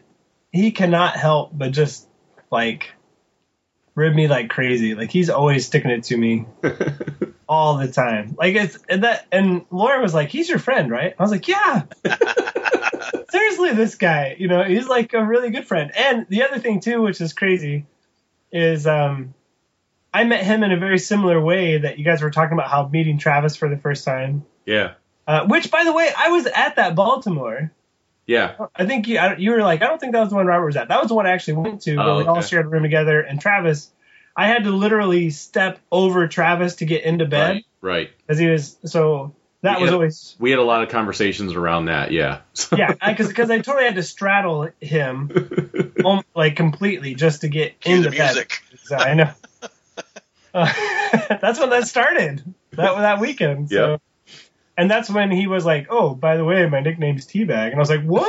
he 0.52 0.72
cannot 0.72 1.16
help 1.16 1.52
but 1.54 1.72
just 1.72 2.08
like 2.52 2.92
rib 3.96 4.14
me 4.14 4.28
like 4.28 4.50
crazy. 4.50 4.96
Like 4.96 5.12
he's 5.12 5.30
always 5.30 5.66
sticking 5.66 5.92
it 5.92 6.04
to 6.06 6.18
me 6.18 6.46
all 7.50 7.78
the 7.78 7.92
time. 7.92 8.36
Like 8.38 8.56
it's 8.56 8.78
and 8.88 9.04
that 9.04 9.26
and 9.32 9.66
Laura 9.72 10.00
was 10.02 10.14
like, 10.14 10.30
"He's 10.30 10.48
your 10.48 10.60
friend, 10.60 10.90
right?" 10.92 11.16
I 11.18 11.22
was 11.22 11.32
like, 11.32 11.48
"Yeah." 11.48 11.84
Seriously, 13.32 13.74
this 13.74 13.96
guy, 13.96 14.36
you 14.40 14.48
know, 14.48 14.64
he's 14.64 14.88
like 14.88 15.14
a 15.14 15.26
really 15.26 15.50
good 15.50 15.68
friend. 15.68 15.92
And 15.96 16.28
the 16.30 16.44
other 16.44 16.60
thing 16.60 16.80
too, 16.80 17.02
which 17.02 17.20
is 17.20 17.34
crazy, 17.34 17.86
is 18.52 18.88
um, 18.88 19.34
I 20.14 20.24
met 20.24 20.44
him 20.44 20.64
in 20.64 20.72
a 20.72 20.78
very 20.78 21.00
similar 21.00 21.42
way 21.42 21.80
that 21.80 21.98
you 21.98 22.06
guys 22.06 22.22
were 22.22 22.32
talking 22.32 22.54
about 22.54 22.70
how 22.70 22.88
meeting 22.88 23.18
Travis 23.18 23.56
for 23.56 23.68
the 23.68 23.78
first 23.78 24.06
time. 24.06 24.46
Yeah. 24.66 24.94
Uh, 25.28 25.46
which, 25.48 25.70
by 25.70 25.84
the 25.84 25.94
way, 25.94 26.10
I 26.16 26.30
was 26.30 26.46
at 26.48 26.78
that 26.78 26.96
Baltimore. 26.96 27.72
Yeah. 28.26 28.68
I 28.76 28.86
think 28.86 29.08
you, 29.08 29.18
I, 29.18 29.36
you 29.38 29.52
were 29.52 29.62
like, 29.62 29.82
I 29.82 29.88
don't 29.88 30.00
think 30.00 30.14
that 30.14 30.22
was 30.22 30.30
the 30.30 30.36
one 30.36 30.46
Robert 30.46 30.66
was 30.66 30.76
at. 30.76 30.88
That 30.88 31.00
was 31.00 31.10
the 31.10 31.16
one 31.16 31.28
I 31.28 31.32
actually 31.32 31.54
went 31.54 31.82
to 31.84 31.98
where 31.98 32.08
Oh, 32.08 32.18
we 32.18 32.26
all 32.26 32.42
shared 32.42 32.66
a 32.66 32.70
room 32.70 32.84
together. 32.84 33.22
And 33.22 33.40
Travis, 33.40 33.92
I 34.36 34.48
had 34.48 34.64
to 34.66 34.72
literally 34.72 35.30
step 35.32 35.80
over 35.92 36.28
Travis 36.28 36.76
to 36.78 36.86
get 36.86 37.04
into 37.04 37.26
bed 37.26 37.64
Right. 37.82 38.12
Right. 38.28 38.38
he 38.38 38.48
was 38.48 38.78
so. 38.86 39.34
That 39.62 39.82
was 39.82 39.90
Yeah. 39.90 39.94
always 39.96 40.36
We 40.40 40.52
had 40.52 40.60
a 40.60 40.64
lot 40.64 40.84
of 40.84 40.90
conversations 40.90 41.54
around 41.54 41.86
that. 41.86 42.12
Yeah. 42.12 42.40
yeah, 42.78 42.94
because 42.94 43.28
because 43.28 43.50
I 43.52 43.60
totally 43.60 43.86
had 43.86 43.96
to 43.96 44.04
straddle 44.04 44.70
him, 44.80 45.32
like 46.36 46.56
completely, 46.56 47.16
just 47.16 47.42
to 47.42 47.50
get 47.50 47.80
Cue 47.82 47.96
into 47.98 48.10
the 48.10 48.18
that. 48.18 48.36
music. 48.36 48.62
I 48.92 49.14
know. 49.16 49.32
Uh, 50.54 50.72
that's 51.42 51.60
when 51.60 51.70
that 51.72 51.88
started. 51.88 52.42
That 52.72 52.96
that 52.96 53.20
weekend. 53.20 53.70
So. 53.70 53.92
Yep. 53.92 54.02
And 54.78 54.90
that's 54.90 55.10
when 55.10 55.30
he 55.30 55.46
was 55.48 55.66
like, 55.66 55.88
"Oh, 55.90 56.16
by 56.16 56.38
the 56.38 56.46
way, 56.46 56.66
my 56.70 56.80
nickname's 56.80 57.28
Teabag," 57.28 57.68
and 57.68 57.76
I 57.76 57.80
was 57.80 57.90
like, 57.90 58.04
"What?" 58.04 58.26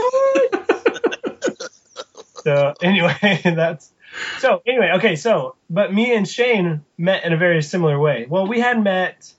so 2.44 2.74
anyway, 2.82 3.40
that's 3.44 3.92
so 4.38 4.62
anyway. 4.66 4.92
Okay, 4.96 5.16
so 5.16 5.56
but 5.68 5.92
me 5.92 6.14
and 6.14 6.28
Shane 6.28 6.84
met 6.98 7.24
in 7.24 7.32
a 7.32 7.36
very 7.36 7.62
similar 7.62 7.98
way. 7.98 8.26
Well, 8.28 8.46
we 8.46 8.60
had 8.60 8.82
met, 8.82 9.32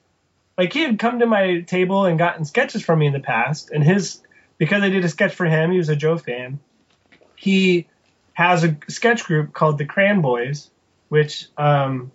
like 0.56 0.72
he 0.72 0.82
had 0.82 0.98
come 0.98 1.18
to 1.20 1.26
my 1.26 1.60
table 1.60 2.04
and 2.04 2.18
gotten 2.18 2.44
sketches 2.44 2.82
from 2.82 2.98
me 2.98 3.06
in 3.06 3.12
the 3.12 3.20
past, 3.20 3.70
and 3.70 3.82
his 3.82 4.22
because 4.58 4.82
I 4.82 4.90
did 4.90 5.04
a 5.04 5.08
sketch 5.08 5.34
for 5.34 5.46
him, 5.46 5.72
he 5.72 5.78
was 5.78 5.88
a 5.88 5.96
Joe 5.96 6.18
fan. 6.18 6.60
He 7.36 7.88
has 8.34 8.64
a 8.64 8.76
sketch 8.88 9.24
group 9.24 9.52
called 9.52 9.78
the 9.78 9.84
Cran 9.84 10.20
Boys, 10.22 10.70
which 11.08 11.48
um, 11.56 12.12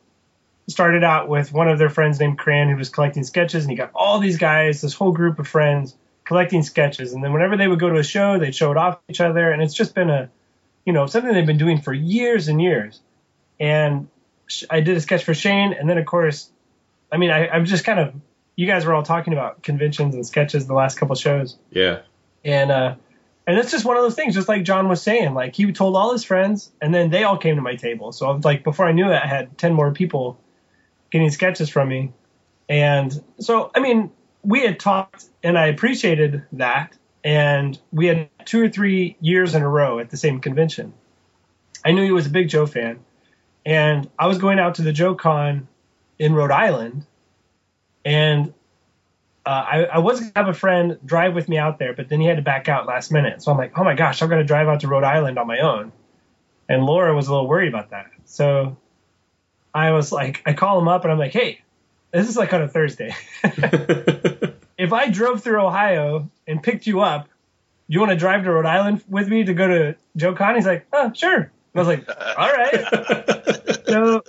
started 0.67 1.03
out 1.03 1.27
with 1.27 1.51
one 1.51 1.67
of 1.67 1.79
their 1.79 1.89
friends 1.89 2.19
named 2.19 2.37
Cran 2.37 2.69
who 2.69 2.75
was 2.75 2.89
collecting 2.89 3.23
sketches, 3.23 3.63
and 3.63 3.71
he 3.71 3.77
got 3.77 3.91
all 3.93 4.19
these 4.19 4.37
guys, 4.37 4.81
this 4.81 4.93
whole 4.93 5.11
group 5.11 5.39
of 5.39 5.47
friends 5.47 5.95
collecting 6.23 6.61
sketches, 6.63 7.13
and 7.13 7.23
then 7.23 7.31
whenever 7.31 7.55
they 7.55 7.67
would 7.67 7.79
go 7.79 7.89
to 7.89 7.99
a 7.99 8.03
show, 8.03 8.37
they'd 8.37 8.55
show 8.55 8.71
it 8.71 8.77
off 8.77 8.95
to 8.95 9.11
each 9.11 9.21
other, 9.21 9.51
and 9.51 9.61
it's 9.61 9.73
just 9.73 9.95
been 9.95 10.09
a, 10.09 10.29
you 10.87 10.93
know, 10.93 11.05
something 11.05 11.33
they've 11.33 11.45
been 11.45 11.57
doing 11.57 11.81
for 11.81 11.93
years 11.93 12.47
and 12.47 12.61
years. 12.61 13.01
And 13.59 14.07
I 14.69 14.79
did 14.79 14.95
a 14.95 15.01
sketch 15.01 15.25
for 15.25 15.33
Shane, 15.33 15.73
and 15.73 15.89
then 15.89 15.97
of 15.97 16.05
course, 16.05 16.49
I 17.11 17.17
mean, 17.17 17.29
I, 17.29 17.49
I'm 17.49 17.65
just 17.65 17.83
kind 17.83 17.99
of, 17.99 18.13
you 18.55 18.67
guys 18.67 18.85
were 18.85 18.93
all 18.93 19.03
talking 19.03 19.33
about 19.33 19.61
conventions 19.61 20.15
and 20.15 20.25
sketches 20.25 20.65
the 20.65 20.73
last 20.73 20.97
couple 20.97 21.15
shows 21.15 21.57
yeah. 21.69 21.99
and 22.43 22.71
uh 22.71 22.95
and 23.45 23.57
it's 23.57 23.71
just 23.71 23.85
one 23.85 23.95
of 23.95 24.03
those 24.03 24.15
things 24.15 24.33
just 24.33 24.49
like 24.49 24.63
john 24.63 24.89
was 24.89 25.01
saying 25.01 25.33
like 25.33 25.55
he 25.55 25.71
told 25.71 25.95
all 25.95 26.11
his 26.11 26.23
friends 26.23 26.71
and 26.81 26.93
then 26.93 27.09
they 27.09 27.23
all 27.23 27.37
came 27.37 27.55
to 27.55 27.61
my 27.61 27.75
table 27.75 28.11
so 28.11 28.31
it's 28.31 28.43
like 28.43 28.63
before 28.63 28.85
i 28.85 28.91
knew 28.91 29.05
it 29.05 29.15
i 29.23 29.27
had 29.27 29.55
10 29.57 29.73
more 29.73 29.93
people 29.93 30.39
getting 31.11 31.29
sketches 31.29 31.69
from 31.69 31.87
me 31.87 32.11
and 32.67 33.23
so 33.39 33.71
i 33.75 33.79
mean 33.79 34.11
we 34.41 34.61
had 34.61 34.79
talked 34.79 35.25
and 35.43 35.57
i 35.57 35.67
appreciated 35.67 36.43
that 36.53 36.97
and 37.23 37.79
we 37.91 38.07
had 38.07 38.29
two 38.47 38.63
or 38.63 38.69
three 38.69 39.15
years 39.19 39.53
in 39.53 39.61
a 39.61 39.69
row 39.69 39.99
at 39.99 40.09
the 40.09 40.17
same 40.17 40.39
convention 40.39 40.93
i 41.85 41.91
knew 41.91 42.03
he 42.03 42.11
was 42.11 42.25
a 42.25 42.29
big 42.29 42.49
joe 42.49 42.65
fan 42.65 42.99
and 43.65 44.09
i 44.17 44.25
was 44.25 44.37
going 44.37 44.59
out 44.59 44.75
to 44.75 44.81
the 44.81 44.93
joe 44.93 45.13
con 45.13 45.67
in 46.17 46.33
rhode 46.33 46.51
island 46.51 47.05
and 48.03 48.53
uh, 49.47 49.65
I, 49.65 49.83
I 49.85 49.97
was 49.99 50.19
gonna 50.19 50.33
have 50.35 50.49
a 50.49 50.53
friend 50.53 50.99
drive 51.05 51.33
with 51.33 51.47
me 51.47 51.57
out 51.57 51.79
there, 51.79 51.93
but 51.93 52.09
then 52.09 52.19
he 52.19 52.27
had 52.27 52.35
to 52.35 52.41
back 52.41 52.67
out 52.67 52.85
last 52.85 53.13
minute. 53.13 53.41
So 53.41 53.49
I'm 53.49 53.57
like, 53.57 53.79
oh 53.79 53.83
my 53.85 53.95
gosh, 53.95 54.21
I'm 54.21 54.27
gonna 54.27 54.43
drive 54.43 54.67
out 54.67 54.81
to 54.81 54.89
Rhode 54.89 55.05
Island 55.05 55.39
on 55.39 55.47
my 55.47 55.59
own. 55.59 55.93
And 56.67 56.83
Laura 56.83 57.15
was 57.15 57.29
a 57.29 57.31
little 57.31 57.47
worried 57.47 57.69
about 57.69 57.91
that. 57.91 58.11
So 58.25 58.75
I 59.73 59.91
was 59.91 60.11
like, 60.11 60.41
I 60.45 60.51
call 60.51 60.77
him 60.79 60.89
up 60.89 61.03
and 61.03 61.13
I'm 61.13 61.17
like, 61.17 61.31
hey, 61.31 61.61
this 62.11 62.27
is 62.27 62.35
like 62.35 62.51
on 62.51 62.61
a 62.61 62.67
Thursday. 62.67 63.15
if 63.43 64.91
I 64.91 65.09
drove 65.09 65.43
through 65.43 65.65
Ohio 65.65 66.29
and 66.45 66.61
picked 66.61 66.85
you 66.85 66.99
up, 66.99 67.29
you 67.87 67.99
want 67.99 68.11
to 68.11 68.17
drive 68.17 68.43
to 68.43 68.51
Rhode 68.51 68.65
Island 68.65 69.03
with 69.07 69.27
me 69.27 69.45
to 69.45 69.53
go 69.53 69.67
to 69.67 69.95
Joe 70.15 70.33
Con? 70.33 70.55
He's 70.55 70.65
like, 70.65 70.87
oh, 70.91 71.11
sure. 71.13 71.35
And 71.37 71.51
I 71.75 71.79
was 71.79 71.87
like, 71.87 72.09
all 72.37 72.51
right. 72.51 73.87
so 73.87 74.23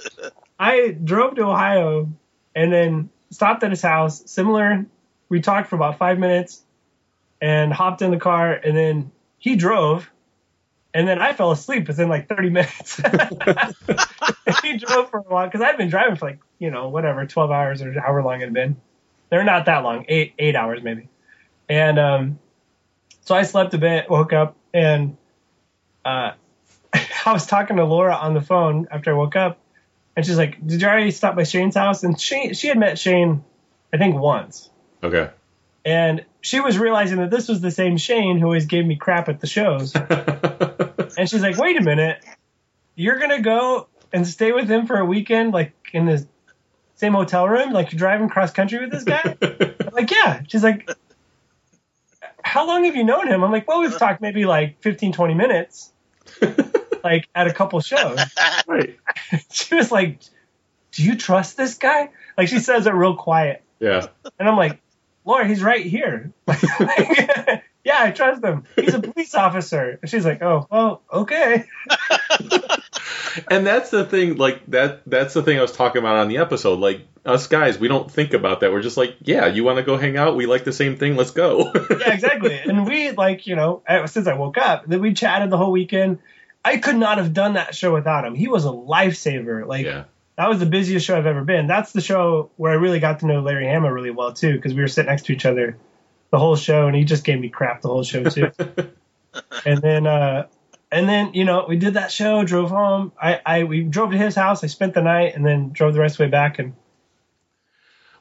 I 0.58 0.88
drove 0.90 1.34
to 1.36 1.42
Ohio 1.42 2.10
and 2.54 2.72
then 2.72 3.10
stopped 3.30 3.62
at 3.62 3.70
his 3.70 3.82
house. 3.82 4.22
Similar, 4.30 4.86
we 5.28 5.40
talked 5.40 5.68
for 5.68 5.76
about 5.76 5.98
five 5.98 6.18
minutes 6.18 6.62
and 7.40 7.72
hopped 7.72 8.02
in 8.02 8.10
the 8.10 8.18
car, 8.18 8.52
and 8.52 8.76
then 8.76 9.12
he 9.38 9.56
drove, 9.56 10.10
and 10.92 11.06
then 11.06 11.20
I 11.20 11.32
fell 11.32 11.52
asleep 11.52 11.86
within 11.86 12.08
like 12.08 12.28
30 12.28 12.50
minutes. 12.50 12.96
he 14.62 14.76
drove 14.78 15.10
for 15.10 15.18
a 15.18 15.22
while 15.22 15.46
because 15.46 15.60
I've 15.60 15.78
been 15.78 15.88
driving 15.88 16.16
for 16.16 16.26
like 16.26 16.40
you 16.58 16.70
know 16.70 16.88
whatever 16.88 17.24
12 17.26 17.50
hours 17.50 17.82
or 17.82 17.92
however 18.00 18.22
long 18.22 18.40
it 18.40 18.46
had 18.46 18.54
been. 18.54 18.76
They're 19.30 19.44
not 19.44 19.66
that 19.66 19.84
long, 19.84 20.06
eight 20.08 20.34
eight 20.38 20.56
hours 20.56 20.82
maybe, 20.82 21.08
and 21.68 21.98
um, 21.98 22.38
so 23.28 23.34
I 23.34 23.42
slept 23.42 23.74
a 23.74 23.78
bit, 23.78 24.08
woke 24.08 24.32
up, 24.32 24.56
and 24.72 25.18
uh, 26.02 26.32
I 26.94 27.32
was 27.32 27.44
talking 27.44 27.76
to 27.76 27.84
Laura 27.84 28.14
on 28.14 28.32
the 28.32 28.40
phone 28.40 28.88
after 28.90 29.10
I 29.10 29.18
woke 29.18 29.36
up, 29.36 29.58
and 30.16 30.24
she's 30.24 30.38
like, 30.38 30.66
"Did 30.66 30.80
you 30.80 30.88
already 30.88 31.10
stop 31.10 31.36
by 31.36 31.42
Shane's 31.42 31.74
house?" 31.74 32.04
And 32.04 32.18
Shane, 32.18 32.54
she 32.54 32.68
had 32.68 32.78
met 32.78 32.98
Shane, 32.98 33.44
I 33.92 33.98
think 33.98 34.16
once, 34.16 34.70
okay. 35.02 35.28
and 35.84 36.24
she 36.40 36.60
was 36.60 36.78
realizing 36.78 37.18
that 37.18 37.30
this 37.30 37.48
was 37.48 37.60
the 37.60 37.70
same 37.70 37.98
Shane 37.98 38.38
who 38.38 38.46
always 38.46 38.64
gave 38.64 38.86
me 38.86 38.96
crap 38.96 39.28
at 39.28 39.40
the 39.40 39.46
shows. 39.46 39.94
And 41.16 41.28
she's 41.28 41.42
like, 41.42 41.56
"Wait 41.56 41.76
a 41.76 41.82
minute, 41.82 42.24
you're 42.94 43.18
gonna 43.18 43.40
go 43.40 43.88
and 44.12 44.24
stay 44.24 44.52
with 44.52 44.70
him 44.70 44.86
for 44.86 44.96
a 44.98 45.04
weekend, 45.04 45.52
like 45.52 45.72
in 45.92 46.06
the 46.06 46.24
same 46.94 47.12
hotel 47.12 47.48
room, 47.48 47.72
like 47.72 47.90
you're 47.90 47.98
driving 47.98 48.28
cross 48.28 48.52
country 48.52 48.78
with 48.78 48.92
this 48.92 49.04
guy?" 49.04 49.36
Like, 49.92 50.12
yeah. 50.12 50.42
She's 50.46 50.62
like, 50.62 50.88
"How 52.48 52.66
long 52.66 52.84
have 52.84 52.96
you 52.96 53.04
known 53.04 53.28
him?" 53.28 53.44
I'm 53.44 53.52
like, 53.52 53.68
"Well, 53.68 53.80
we've 53.80 53.92
uh, 53.94 53.98
talked 53.98 54.20
maybe 54.20 54.44
like 54.44 54.80
15, 54.80 55.12
20 55.12 55.34
minutes, 55.34 55.92
like 57.04 57.28
at 57.34 57.46
a 57.46 57.52
couple 57.52 57.80
shows." 57.80 58.18
right. 58.66 58.96
she 59.52 59.74
was 59.74 59.92
like, 59.92 60.20
"Do 60.92 61.04
you 61.04 61.16
trust 61.16 61.56
this 61.56 61.74
guy?" 61.74 62.10
Like 62.36 62.48
she 62.48 62.58
says 62.60 62.86
it 62.86 62.94
real 62.94 63.16
quiet, 63.16 63.62
Yeah. 63.80 64.06
and 64.38 64.48
I'm 64.48 64.56
like, 64.56 64.80
"Laura, 65.24 65.46
he's 65.46 65.62
right 65.62 65.84
here." 65.84 66.32
yeah, 67.84 68.02
I 68.02 68.10
trust 68.10 68.42
him. 68.44 68.64
He's 68.76 68.94
a 68.94 69.00
police 69.00 69.34
officer. 69.34 69.98
And 70.00 70.10
she's 70.10 70.24
like, 70.24 70.42
"Oh, 70.42 70.66
well, 70.70 71.02
okay." 71.12 71.64
And 73.50 73.66
that's 73.66 73.90
the 73.90 74.04
thing, 74.04 74.36
like 74.36 74.66
that 74.68 75.02
that's 75.06 75.34
the 75.34 75.42
thing 75.42 75.58
I 75.58 75.62
was 75.62 75.72
talking 75.72 76.00
about 76.00 76.16
on 76.16 76.28
the 76.28 76.38
episode. 76.38 76.78
Like 76.80 77.06
us 77.28 77.46
guys, 77.46 77.78
we 77.78 77.88
don't 77.88 78.10
think 78.10 78.32
about 78.32 78.60
that. 78.60 78.72
We're 78.72 78.82
just 78.82 78.96
like, 78.96 79.16
yeah, 79.20 79.46
you 79.46 79.62
want 79.62 79.76
to 79.76 79.82
go 79.82 79.96
hang 79.96 80.16
out? 80.16 80.34
We 80.34 80.46
like 80.46 80.64
the 80.64 80.72
same 80.72 80.96
thing. 80.96 81.16
Let's 81.16 81.30
go. 81.30 81.72
yeah, 81.90 82.12
exactly. 82.12 82.58
And 82.58 82.86
we 82.86 83.10
like, 83.10 83.46
you 83.46 83.54
know, 83.54 83.82
since 84.06 84.26
I 84.26 84.34
woke 84.34 84.58
up, 84.58 84.86
then 84.86 85.00
we 85.00 85.12
chatted 85.12 85.50
the 85.50 85.58
whole 85.58 85.70
weekend. 85.70 86.18
I 86.64 86.78
could 86.78 86.96
not 86.96 87.18
have 87.18 87.32
done 87.32 87.54
that 87.54 87.74
show 87.74 87.92
without 87.92 88.24
him. 88.24 88.34
He 88.34 88.48
was 88.48 88.64
a 88.64 88.70
lifesaver. 88.70 89.66
Like 89.66 89.86
yeah. 89.86 90.04
that 90.36 90.48
was 90.48 90.58
the 90.58 90.66
busiest 90.66 91.06
show 91.06 91.16
I've 91.16 91.26
ever 91.26 91.44
been. 91.44 91.66
That's 91.66 91.92
the 91.92 92.00
show 92.00 92.50
where 92.56 92.72
I 92.72 92.76
really 92.76 93.00
got 93.00 93.20
to 93.20 93.26
know 93.26 93.40
Larry 93.40 93.66
Hama 93.66 93.92
really 93.92 94.10
well 94.10 94.32
too, 94.32 94.54
because 94.54 94.74
we 94.74 94.80
were 94.80 94.88
sitting 94.88 95.10
next 95.10 95.26
to 95.26 95.32
each 95.32 95.46
other 95.46 95.76
the 96.30 96.38
whole 96.38 96.56
show, 96.56 96.86
and 96.86 96.96
he 96.96 97.04
just 97.04 97.24
gave 97.24 97.40
me 97.40 97.48
crap 97.48 97.82
the 97.82 97.88
whole 97.88 98.02
show 98.02 98.24
too. 98.24 98.50
and 99.64 99.80
then, 99.80 100.06
uh, 100.06 100.46
and 100.90 101.08
then 101.08 101.32
you 101.34 101.44
know, 101.44 101.66
we 101.68 101.76
did 101.76 101.94
that 101.94 102.12
show, 102.12 102.44
drove 102.44 102.70
home. 102.70 103.12
I, 103.20 103.40
I 103.44 103.64
we 103.64 103.82
drove 103.82 104.10
to 104.10 104.18
his 104.18 104.34
house. 104.34 104.64
I 104.64 104.66
spent 104.66 104.94
the 104.94 105.02
night, 105.02 105.34
and 105.34 105.46
then 105.46 105.70
drove 105.70 105.94
the 105.94 106.00
rest 106.00 106.14
of 106.14 106.18
the 106.18 106.24
way 106.24 106.30
back. 106.30 106.58
And 106.58 106.74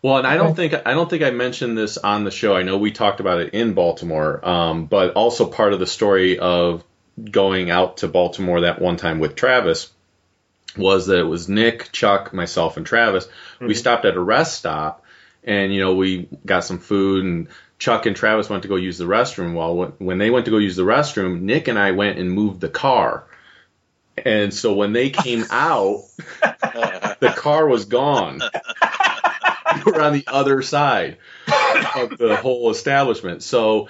Well, 0.01 0.17
and 0.17 0.27
I 0.27 0.37
don't 0.37 0.55
think 0.55 0.73
I 0.73 0.93
don't 0.93 1.09
think 1.09 1.23
I 1.23 1.31
mentioned 1.31 1.77
this 1.77 1.97
on 1.97 2.23
the 2.23 2.31
show. 2.31 2.55
I 2.55 2.63
know 2.63 2.77
we 2.77 2.91
talked 2.91 3.19
about 3.19 3.39
it 3.39 3.53
in 3.53 3.73
Baltimore, 3.73 4.47
um, 4.47 4.85
but 4.85 5.13
also 5.13 5.47
part 5.47 5.73
of 5.73 5.79
the 5.79 5.87
story 5.87 6.37
of 6.37 6.83
going 7.31 7.71
out 7.71 7.97
to 7.97 8.07
Baltimore 8.07 8.61
that 8.61 8.79
one 8.79 8.97
time 8.97 9.19
with 9.19 9.35
Travis 9.35 9.91
was 10.77 11.07
that 11.07 11.19
it 11.19 11.23
was 11.23 11.49
Nick, 11.49 11.91
Chuck, 11.91 12.33
myself, 12.33 12.77
and 12.77 12.85
Travis. 12.85 13.27
We 13.59 13.73
stopped 13.73 14.05
at 14.05 14.15
a 14.15 14.21
rest 14.21 14.57
stop, 14.57 15.03
and 15.43 15.73
you 15.73 15.81
know 15.81 15.95
we 15.95 16.29
got 16.45 16.63
some 16.63 16.77
food, 16.79 17.25
and 17.25 17.47
Chuck 17.79 18.05
and 18.05 18.15
Travis 18.15 18.49
went 18.49 18.63
to 18.63 18.69
go 18.69 18.75
use 18.75 18.97
the 18.97 19.05
restroom. 19.05 19.55
Well, 19.55 19.95
when 19.97 20.19
they 20.19 20.29
went 20.29 20.45
to 20.45 20.51
go 20.51 20.57
use 20.57 20.75
the 20.75 20.83
restroom, 20.83 21.41
Nick 21.41 21.67
and 21.67 21.79
I 21.79 21.91
went 21.91 22.19
and 22.19 22.31
moved 22.31 22.61
the 22.61 22.69
car. 22.69 23.23
And 24.25 24.51
so 24.51 24.73
when 24.73 24.93
they 24.93 25.09
came 25.11 25.45
out, 25.51 26.03
the 26.41 27.33
car 27.35 27.67
was 27.67 27.85
gone. 27.85 28.41
we 29.87 29.97
were 29.97 30.03
on 30.03 30.13
the 30.13 30.25
other 30.27 30.61
side 30.61 31.17
of 31.95 32.17
the 32.17 32.37
whole 32.41 32.69
establishment. 32.69 33.43
So 33.43 33.89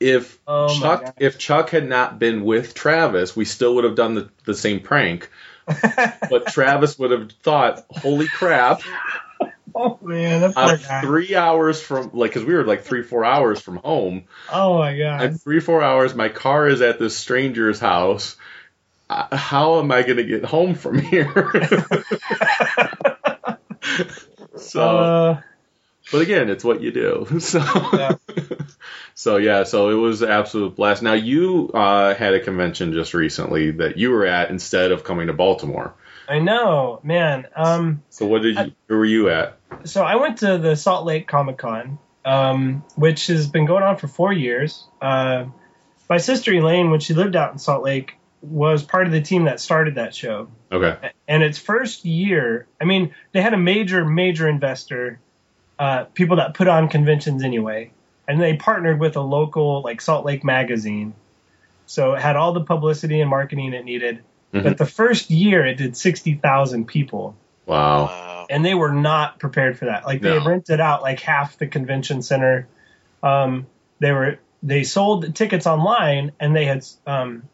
if 0.00 0.38
Oh 0.46 0.78
Chuck 0.78 1.16
if 1.18 1.38
Chuck 1.38 1.70
had 1.70 1.88
not 1.88 2.18
been 2.18 2.44
with 2.44 2.74
Travis, 2.74 3.34
we 3.34 3.44
still 3.44 3.76
would 3.76 3.84
have 3.84 3.96
done 3.96 4.14
the, 4.14 4.30
the 4.44 4.54
same 4.54 4.80
prank. 4.80 5.30
But 5.66 6.46
Travis 6.52 6.98
would 6.98 7.10
have 7.10 7.30
thought, 7.42 7.84
"Holy 7.90 8.28
crap! 8.28 8.80
oh 9.74 9.98
man, 10.02 10.52
I'm 10.56 10.78
three 10.78 11.34
hours 11.34 11.80
from 11.80 12.10
like 12.12 12.30
because 12.30 12.44
we 12.44 12.54
were 12.54 12.64
like 12.64 12.82
three 12.82 13.02
four 13.02 13.24
hours 13.24 13.60
from 13.60 13.76
home. 13.76 14.24
Oh 14.52 14.78
my 14.78 14.96
god. 14.96 15.22
I'm 15.22 15.34
three 15.34 15.60
four 15.60 15.82
hours. 15.82 16.14
My 16.14 16.28
car 16.28 16.68
is 16.68 16.80
at 16.80 16.98
this 16.98 17.16
stranger's 17.16 17.80
house. 17.80 18.36
Uh, 19.10 19.34
how 19.34 19.78
am 19.78 19.90
I 19.90 20.02
going 20.02 20.18
to 20.18 20.24
get 20.24 20.44
home 20.44 20.74
from 20.74 20.98
here? 20.98 21.32
so, 24.58 24.80
uh, 24.82 25.40
but 26.10 26.22
again, 26.22 26.48
it's 26.50 26.64
what 26.64 26.80
you 26.80 26.90
do. 26.92 27.26
So, 27.40 27.58
Yeah. 27.92 28.14
so 29.14 29.36
yeah, 29.36 29.64
so 29.64 29.90
it 29.90 29.94
was 29.94 30.22
an 30.22 30.30
absolute 30.30 30.76
blast. 30.76 31.02
Now 31.02 31.14
you 31.14 31.70
uh, 31.74 32.14
had 32.14 32.34
a 32.34 32.40
convention 32.40 32.92
just 32.92 33.14
recently 33.14 33.72
that 33.72 33.96
you 33.98 34.10
were 34.10 34.26
at 34.26 34.50
instead 34.50 34.92
of 34.92 35.04
coming 35.04 35.26
to 35.28 35.32
Baltimore. 35.32 35.94
I 36.28 36.40
know, 36.40 37.00
man. 37.02 37.46
Um, 37.56 38.02
So 38.10 38.26
what 38.26 38.42
did 38.42 38.56
you? 38.56 38.72
Where 38.86 38.98
were 38.98 39.04
you 39.04 39.30
at? 39.30 39.58
so 39.84 40.02
I 40.02 40.16
went 40.16 40.38
to 40.38 40.58
the 40.58 40.76
Salt 40.76 41.06
Lake 41.06 41.26
Comic 41.28 41.58
Con, 41.58 41.98
um, 42.24 42.84
which 42.96 43.28
has 43.28 43.48
been 43.48 43.66
going 43.66 43.82
on 43.82 43.96
for 43.96 44.08
four 44.08 44.32
years. 44.32 44.86
Uh, 45.00 45.46
my 46.08 46.18
sister 46.18 46.52
Elaine, 46.52 46.90
when 46.90 47.00
she 47.00 47.14
lived 47.14 47.36
out 47.36 47.52
in 47.52 47.58
Salt 47.58 47.82
Lake, 47.82 48.14
was 48.40 48.82
part 48.82 49.06
of 49.06 49.12
the 49.12 49.20
team 49.20 49.44
that 49.44 49.60
started 49.60 49.96
that 49.96 50.14
show. 50.14 50.48
Okay. 50.70 51.10
And 51.26 51.42
its 51.42 51.58
first 51.58 52.04
year, 52.04 52.66
I 52.80 52.84
mean, 52.84 53.14
they 53.32 53.40
had 53.40 53.54
a 53.54 53.58
major, 53.58 54.04
major 54.04 54.48
investor, 54.48 55.18
uh, 55.78 56.04
people 56.14 56.36
that 56.36 56.54
put 56.54 56.68
on 56.68 56.88
conventions 56.88 57.42
anyway, 57.42 57.90
and 58.26 58.40
they 58.40 58.56
partnered 58.56 59.00
with 59.00 59.16
a 59.16 59.20
local, 59.20 59.82
like 59.82 60.00
Salt 60.00 60.26
Lake 60.26 60.44
magazine. 60.44 61.14
So 61.86 62.14
it 62.14 62.20
had 62.20 62.36
all 62.36 62.52
the 62.52 62.60
publicity 62.64 63.20
and 63.20 63.30
marketing 63.30 63.72
it 63.72 63.84
needed. 63.84 64.22
Mhm. 64.52 64.62
But 64.62 64.76
the 64.78 64.84
first 64.86 65.30
year, 65.30 65.64
it 65.64 65.76
did 65.76 65.96
60,000 65.96 66.86
people 66.86 67.34
Wow. 67.66 68.04
Wow. 68.06 68.46
and 68.50 68.64
they 68.64 68.74
were 68.74 68.92
not 68.92 69.38
prepared 69.38 69.78
for 69.78 69.86
that. 69.86 70.04
Like 70.06 70.20
they 70.20 70.38
No. 70.38 70.44
rented 70.44 70.80
out 70.80 71.02
like 71.02 71.20
half 71.20 71.56
the 71.58 71.66
convention 71.66 72.20
center. 72.22 72.66
Um, 73.22 73.66
they 74.00 74.12
were 74.12 74.38
they 74.62 74.82
sold 74.84 75.34
tickets 75.36 75.66
online 75.66 76.32
and 76.40 76.54
they 76.56 76.64
had 76.64 76.84
um, 77.06 77.44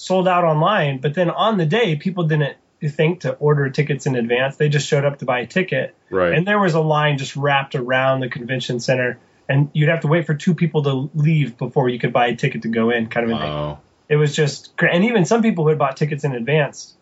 sold 0.00 0.28
out 0.28 0.44
online, 0.44 0.98
but 0.98 1.12
then 1.14 1.28
on 1.28 1.58
the 1.58 1.66
day 1.66 1.96
people 1.96 2.22
didn't 2.22 2.56
think 2.80 3.22
to 3.22 3.32
order 3.34 3.68
tickets 3.68 4.06
in 4.06 4.14
advance. 4.14 4.54
They 4.56 4.68
just 4.68 4.86
showed 4.86 5.04
up 5.04 5.18
to 5.18 5.24
buy 5.24 5.40
a 5.40 5.46
ticket, 5.46 5.96
Right. 6.08 6.32
and 6.34 6.46
there 6.46 6.60
was 6.60 6.74
a 6.74 6.80
line 6.80 7.18
just 7.18 7.34
wrapped 7.34 7.74
around 7.74 8.20
the 8.20 8.28
convention 8.28 8.78
center, 8.78 9.18
and 9.48 9.68
you'd 9.72 9.88
have 9.88 10.02
to 10.02 10.06
wait 10.06 10.24
for 10.26 10.34
two 10.34 10.54
people 10.54 10.84
to 10.84 11.10
leave 11.14 11.58
before 11.58 11.88
you 11.88 11.98
could 11.98 12.12
buy 12.12 12.28
a 12.28 12.36
ticket 12.36 12.62
to 12.62 12.68
go 12.68 12.90
in, 12.90 13.08
kind 13.08 13.28
of 13.28 13.36
a 13.36 13.40
thing. 13.42 13.50
wow. 13.50 13.80
It 14.08 14.14
was 14.16 14.36
just, 14.36 14.70
and 14.80 15.04
even 15.04 15.24
some 15.24 15.42
people 15.42 15.64
who 15.64 15.70
had 15.70 15.78
bought 15.78 15.96
tickets 15.96 16.22
in 16.22 16.32
advance 16.32 16.94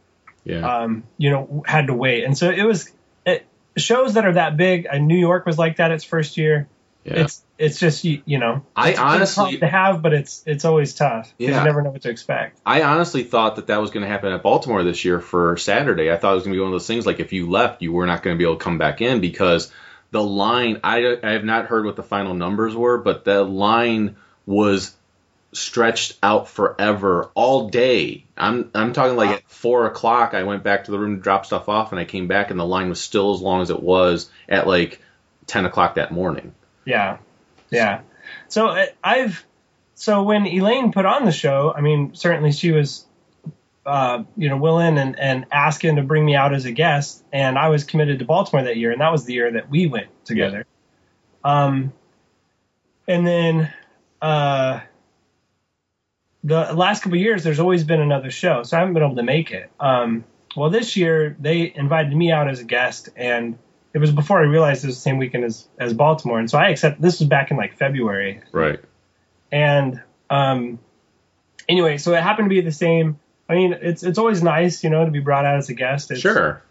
Yeah. 0.44 0.66
um, 0.66 1.04
you 1.18 1.28
know, 1.30 1.62
had 1.66 1.88
to 1.88 1.94
wait. 1.94 2.24
And 2.24 2.36
so 2.38 2.48
it 2.50 2.62
was 2.64 2.90
it, 3.26 3.44
shows 3.76 4.14
that 4.14 4.24
are 4.24 4.32
that 4.32 4.56
big. 4.56 4.86
Uh, 4.90 4.96
New 4.98 5.18
York 5.18 5.44
was 5.44 5.58
like 5.58 5.76
that 5.76 5.90
its 5.90 6.02
first 6.04 6.36
year. 6.38 6.66
Yeah. 7.06 7.20
It's 7.20 7.44
it's 7.58 7.78
just 7.78 8.04
you, 8.04 8.22
you 8.26 8.38
know, 8.38 8.62
I 8.74 8.90
it's 8.90 8.98
a 8.98 9.02
good 9.02 9.08
honestly- 9.08 9.58
to 9.58 9.66
have, 9.66 10.02
but 10.02 10.12
it's 10.12 10.42
it's 10.44 10.64
always 10.64 10.94
tough. 10.94 11.32
Yeah. 11.38 11.58
you 11.58 11.64
never 11.64 11.82
know 11.82 11.90
what 11.90 12.02
to 12.02 12.10
expect. 12.10 12.60
I 12.66 12.82
honestly 12.82 13.22
thought 13.22 13.56
that 13.56 13.68
that 13.68 13.80
was 13.80 13.90
going 13.90 14.02
to 14.02 14.08
happen 14.08 14.32
at 14.32 14.42
Baltimore 14.42 14.82
this 14.82 15.04
year 15.04 15.20
for 15.20 15.56
Saturday. 15.56 16.10
I 16.10 16.16
thought 16.16 16.32
it 16.32 16.34
was 16.34 16.44
going 16.44 16.54
to 16.54 16.56
be 16.56 16.60
one 16.60 16.68
of 16.68 16.74
those 16.74 16.86
things 16.86 17.06
like 17.06 17.20
if 17.20 17.32
you 17.32 17.48
left, 17.48 17.80
you 17.80 17.92
were 17.92 18.06
not 18.06 18.22
going 18.22 18.34
to 18.34 18.38
be 18.38 18.44
able 18.44 18.56
to 18.56 18.64
come 18.64 18.78
back 18.78 19.00
in 19.00 19.20
because 19.20 19.72
the 20.10 20.22
line. 20.22 20.80
I, 20.82 21.18
I 21.22 21.30
have 21.32 21.44
not 21.44 21.66
heard 21.66 21.84
what 21.84 21.96
the 21.96 22.02
final 22.02 22.34
numbers 22.34 22.74
were, 22.74 22.98
but 22.98 23.24
the 23.24 23.42
line 23.42 24.16
was 24.44 24.94
stretched 25.52 26.18
out 26.22 26.48
forever 26.48 27.30
all 27.34 27.68
day. 27.70 28.24
I'm 28.36 28.70
I'm 28.74 28.92
talking 28.92 29.16
like 29.16 29.30
at 29.30 29.50
four 29.50 29.86
o'clock. 29.86 30.34
I 30.34 30.42
went 30.42 30.62
back 30.62 30.84
to 30.84 30.90
the 30.90 30.98
room 30.98 31.16
to 31.16 31.22
drop 31.22 31.46
stuff 31.46 31.68
off, 31.68 31.92
and 31.92 32.00
I 32.00 32.04
came 32.04 32.26
back, 32.26 32.50
and 32.50 32.58
the 32.58 32.66
line 32.66 32.88
was 32.88 33.00
still 33.00 33.32
as 33.32 33.40
long 33.40 33.62
as 33.62 33.70
it 33.70 33.82
was 33.82 34.28
at 34.48 34.66
like 34.66 35.00
ten 35.46 35.64
o'clock 35.64 35.94
that 35.94 36.12
morning. 36.12 36.52
Yeah, 36.86 37.18
yeah. 37.70 38.00
So 38.48 38.68
uh, 38.68 38.86
I've 39.04 39.44
so 39.94 40.22
when 40.22 40.46
Elaine 40.46 40.92
put 40.92 41.04
on 41.04 41.26
the 41.26 41.32
show, 41.32 41.72
I 41.76 41.82
mean, 41.82 42.14
certainly 42.14 42.52
she 42.52 42.72
was. 42.72 43.04
Uh, 43.84 44.24
you 44.36 44.48
know, 44.48 44.56
willing 44.56 44.98
and, 44.98 45.16
and 45.16 45.46
asking 45.52 45.94
to 45.94 46.02
bring 46.02 46.24
me 46.24 46.34
out 46.34 46.52
as 46.52 46.64
a 46.64 46.72
guest, 46.72 47.22
and 47.32 47.56
I 47.56 47.68
was 47.68 47.84
committed 47.84 48.18
to 48.18 48.24
Baltimore 48.24 48.64
that 48.64 48.76
year, 48.76 48.90
and 48.90 49.00
that 49.00 49.12
was 49.12 49.26
the 49.26 49.34
year 49.34 49.52
that 49.52 49.70
we 49.70 49.86
went 49.86 50.08
together. 50.24 50.66
Um, 51.44 51.92
and 53.06 53.24
then 53.24 53.72
uh, 54.20 54.80
the 56.42 56.72
last 56.74 57.04
couple 57.04 57.16
of 57.16 57.22
years, 57.22 57.44
there's 57.44 57.60
always 57.60 57.84
been 57.84 58.00
another 58.00 58.32
show, 58.32 58.64
so 58.64 58.76
I 58.76 58.80
haven't 58.80 58.94
been 58.94 59.04
able 59.04 59.14
to 59.14 59.22
make 59.22 59.52
it. 59.52 59.70
Um, 59.78 60.24
well, 60.56 60.70
this 60.70 60.96
year 60.96 61.36
they 61.38 61.72
invited 61.72 62.12
me 62.12 62.32
out 62.32 62.48
as 62.48 62.58
a 62.58 62.64
guest, 62.64 63.10
and 63.14 63.56
it 63.96 64.00
was 64.00 64.12
before 64.12 64.38
I 64.38 64.42
realized 64.44 64.84
it 64.84 64.88
was 64.88 64.96
the 64.96 65.00
same 65.00 65.16
weekend 65.16 65.44
as 65.44 65.66
as 65.78 65.94
Baltimore, 65.94 66.38
and 66.38 66.50
so 66.50 66.58
I 66.58 66.68
accepted. 66.68 67.02
This 67.02 67.18
was 67.18 67.28
back 67.28 67.50
in 67.50 67.56
like 67.56 67.76
February, 67.78 68.42
Right. 68.52 68.78
and 69.50 70.02
um, 70.28 70.78
anyway, 71.68 71.96
so 71.96 72.12
it 72.14 72.22
happened 72.22 72.46
to 72.46 72.54
be 72.54 72.60
the 72.60 72.72
same. 72.72 73.18
I 73.48 73.54
mean, 73.54 73.72
it's 73.80 74.02
it's 74.02 74.18
always 74.18 74.42
nice, 74.42 74.84
you 74.84 74.90
know, 74.90 75.04
to 75.04 75.10
be 75.10 75.20
brought 75.20 75.46
out 75.46 75.56
as 75.56 75.68
a 75.70 75.74
guest. 75.74 76.10
It's, 76.10 76.20
Sure. 76.20 76.62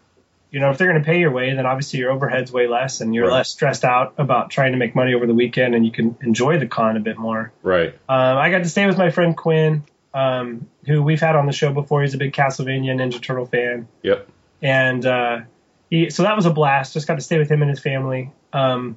You 0.52 0.60
know, 0.60 0.70
if 0.70 0.78
they're 0.78 0.86
going 0.90 1.02
to 1.02 1.04
pay 1.04 1.18
your 1.18 1.32
way, 1.32 1.52
then 1.54 1.66
obviously 1.66 1.98
your 1.98 2.12
overhead's 2.12 2.52
way 2.52 2.68
less, 2.68 3.00
and 3.00 3.12
you're 3.12 3.26
Right. 3.26 3.38
less 3.38 3.48
stressed 3.48 3.84
out 3.84 4.14
about 4.16 4.50
trying 4.50 4.72
to 4.72 4.78
make 4.78 4.94
money 4.94 5.12
over 5.12 5.26
the 5.26 5.34
weekend, 5.34 5.74
and 5.74 5.84
you 5.84 5.90
can 5.90 6.16
enjoy 6.22 6.58
the 6.60 6.68
con 6.68 6.96
a 6.96 7.00
bit 7.00 7.18
more. 7.18 7.52
Right. 7.64 7.92
Um, 8.08 8.38
I 8.38 8.50
got 8.50 8.58
to 8.58 8.68
stay 8.68 8.86
with 8.86 8.96
my 8.96 9.10
friend 9.10 9.36
Quinn, 9.36 9.82
um, 10.14 10.68
who 10.86 11.02
we've 11.02 11.20
had 11.20 11.34
on 11.34 11.46
the 11.46 11.52
show 11.52 11.72
before. 11.72 12.02
He's 12.02 12.14
a 12.14 12.18
big 12.18 12.32
Castlevania 12.32 12.94
Ninja 12.94 13.20
Turtle 13.20 13.46
fan, 13.46 13.88
Yep. 14.02 14.28
and 14.62 15.04
uh, 15.04 15.40
he, 15.90 16.10
so 16.10 16.22
that 16.24 16.36
was 16.36 16.46
a 16.46 16.50
blast. 16.50 16.92
Just 16.94 17.06
got 17.06 17.14
to 17.16 17.20
stay 17.20 17.38
with 17.38 17.48
him 17.50 17.62
and 17.62 17.68
his 17.70 17.80
family. 17.80 18.30
Um, 18.52 18.96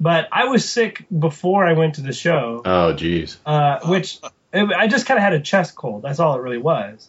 but 0.00 0.28
I 0.32 0.46
was 0.46 0.68
sick 0.68 1.04
before 1.16 1.66
I 1.66 1.74
went 1.74 1.96
to 1.96 2.00
the 2.00 2.12
show, 2.12 2.62
Oh, 2.64 2.92
geez. 2.94 3.36
uh, 3.44 3.80
which 3.84 4.18
it, 4.52 4.64
I 4.72 4.86
just 4.88 5.06
kind 5.06 5.18
of 5.18 5.22
had 5.22 5.34
a 5.34 5.40
chest 5.40 5.74
cold. 5.74 6.02
That's 6.02 6.18
all 6.18 6.36
it 6.36 6.40
really 6.40 6.58
was. 6.58 7.08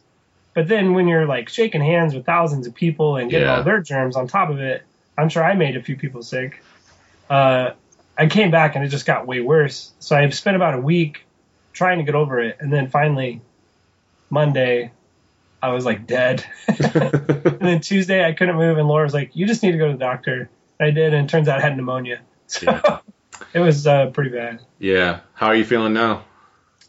But 0.53 0.67
then 0.67 0.93
when 0.93 1.07
you're 1.07 1.25
like 1.25 1.47
shaking 1.49 1.81
hands 1.81 2.13
with 2.13 2.25
thousands 2.25 2.67
of 2.67 2.75
people 2.75 3.15
and 3.15 3.31
getting 3.31 3.47
Yeah. 3.47 3.57
all 3.57 3.63
their 3.63 3.81
germs 3.81 4.15
on 4.17 4.27
top 4.27 4.49
of 4.49 4.59
it, 4.59 4.83
I'm 5.17 5.29
sure 5.29 5.43
I 5.43 5.53
made 5.53 5.77
a 5.77 5.81
few 5.81 5.95
people 5.95 6.21
sick. 6.23 6.61
Uh, 7.29 7.71
I 8.17 8.27
came 8.27 8.51
back 8.51 8.75
and 8.75 8.83
it 8.83 8.89
just 8.89 9.05
got 9.05 9.25
way 9.25 9.39
worse. 9.39 9.91
So 9.99 10.15
I 10.17 10.29
spent 10.29 10.57
about 10.57 10.73
a 10.73 10.79
week 10.81 11.25
trying 11.71 11.99
to 11.99 12.03
get 12.03 12.15
over 12.15 12.41
it, 12.41 12.57
and 12.59 12.71
then 12.71 12.89
finally 12.89 13.39
Monday 14.29 14.91
I 15.62 15.69
was 15.69 15.86
like 15.86 16.08
dead. 16.08 16.43
and 16.67 17.60
then 17.60 17.82
Tuesday 17.82 18.26
I 18.26 18.34
couldn't 18.34 18.56
move, 18.56 18.78
and 18.78 18.88
Laura 18.88 19.04
was 19.06 19.13
like, 19.13 19.36
"You 19.36 19.45
just 19.47 19.62
need 19.63 19.71
to 19.74 19.78
go 19.78 19.88
to 19.88 19.93
the 19.93 20.00
doctor." 20.00 20.50
I 20.80 20.89
did, 20.91 21.13
and 21.13 21.26
it 21.28 21.30
turns 21.30 21.47
out 21.47 21.60
I 21.60 21.62
had 21.62 21.78
pneumonia. 21.78 22.21
So 22.47 22.65
Yeah. 22.69 22.97
it 23.54 23.60
was 23.62 23.88
uh, 23.88 24.08
pretty 24.08 24.30
bad. 24.32 24.60
yeah. 24.78 25.21
How 25.34 25.47
are 25.47 25.56
you 25.56 25.63
feeling 25.63 25.93
now? 25.93 26.26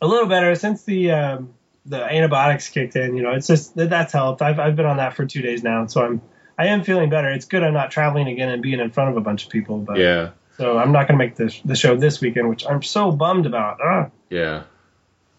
A 0.00 0.06
little 0.08 0.26
better 0.26 0.54
since 0.56 0.82
the 0.82 1.12
um, 1.12 1.54
the 1.86 2.02
antibiotics 2.02 2.68
kicked 2.68 2.96
in. 2.96 3.14
You 3.16 3.22
know, 3.22 3.30
it's 3.32 3.46
just 3.46 3.76
that 3.76 3.90
that's 3.90 4.12
helped. 4.12 4.42
I've 4.42 4.58
I've 4.58 4.74
been 4.74 4.86
on 4.86 4.96
that 4.96 5.14
for 5.14 5.24
two 5.24 5.40
days 5.42 5.62
now, 5.62 5.86
so 5.86 6.04
I'm 6.04 6.20
I 6.58 6.66
am 6.68 6.82
feeling 6.82 7.10
better. 7.10 7.30
It's 7.30 7.44
good 7.44 7.62
I'm 7.62 7.74
not 7.74 7.90
traveling 7.92 8.26
again 8.28 8.48
and 8.48 8.60
being 8.62 8.80
in 8.80 8.90
front 8.90 9.10
of 9.10 9.16
a 9.16 9.20
bunch 9.20 9.44
of 9.44 9.50
people, 9.50 9.78
but 9.78 9.98
Yeah. 9.98 10.30
so 10.58 10.78
I'm 10.78 10.90
not 10.92 11.06
going 11.06 11.18
to 11.18 11.24
make 11.24 11.36
the 11.36 11.56
the 11.64 11.76
show 11.76 11.96
this 11.96 12.20
weekend, 12.20 12.48
which 12.48 12.66
I'm 12.66 12.82
so 12.82 13.12
bummed 13.12 13.46
about. 13.46 13.78
Ah. 13.80 14.10
Yeah. 14.30 14.64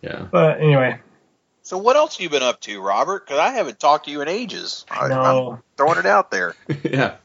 Yeah. 0.02 0.28
But 0.32 0.60
anyway, 0.62 1.00
So 1.64 1.78
what 1.78 1.96
else 1.96 2.18
have 2.18 2.22
you 2.22 2.30
been 2.30 2.44
up 2.44 2.60
to, 2.62 2.82
Robert? 2.82 3.26
Because 3.26 3.40
I 3.40 3.52
haven't 3.52 3.80
talked 3.80 4.06
to 4.06 4.12
you 4.12 4.22
in 4.22 4.28
ages. 4.28 4.86
I, 4.92 5.08
no. 5.08 5.52
I'm 5.54 5.64
throwing 5.78 5.98
it 5.98 6.06
out 6.06 6.30
there. 6.30 6.56
yeah. 6.84 7.16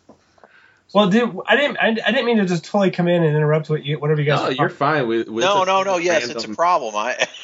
Well, 0.94 1.10
dude, 1.10 1.36
I 1.46 1.56
didn't. 1.56 1.76
I, 1.76 1.88
I 1.88 2.12
didn't 2.12 2.24
mean 2.24 2.38
to 2.38 2.46
just 2.46 2.64
totally 2.64 2.90
come 2.90 3.08
in 3.08 3.22
and 3.22 3.36
interrupt 3.36 3.68
what 3.68 3.84
you, 3.84 3.98
whatever 3.98 4.22
you 4.22 4.26
guys. 4.26 4.40
No, 4.40 4.46
were 4.46 4.52
you're 4.52 4.68
fine. 4.70 5.06
With, 5.06 5.28
with 5.28 5.44
no, 5.44 5.60
the- 5.60 5.64
no, 5.66 5.82
no. 5.82 5.96
Yes, 5.98 6.22
random- 6.22 6.36
it's 6.36 6.44
a 6.46 6.54
problem. 6.54 6.94
I 6.96 7.26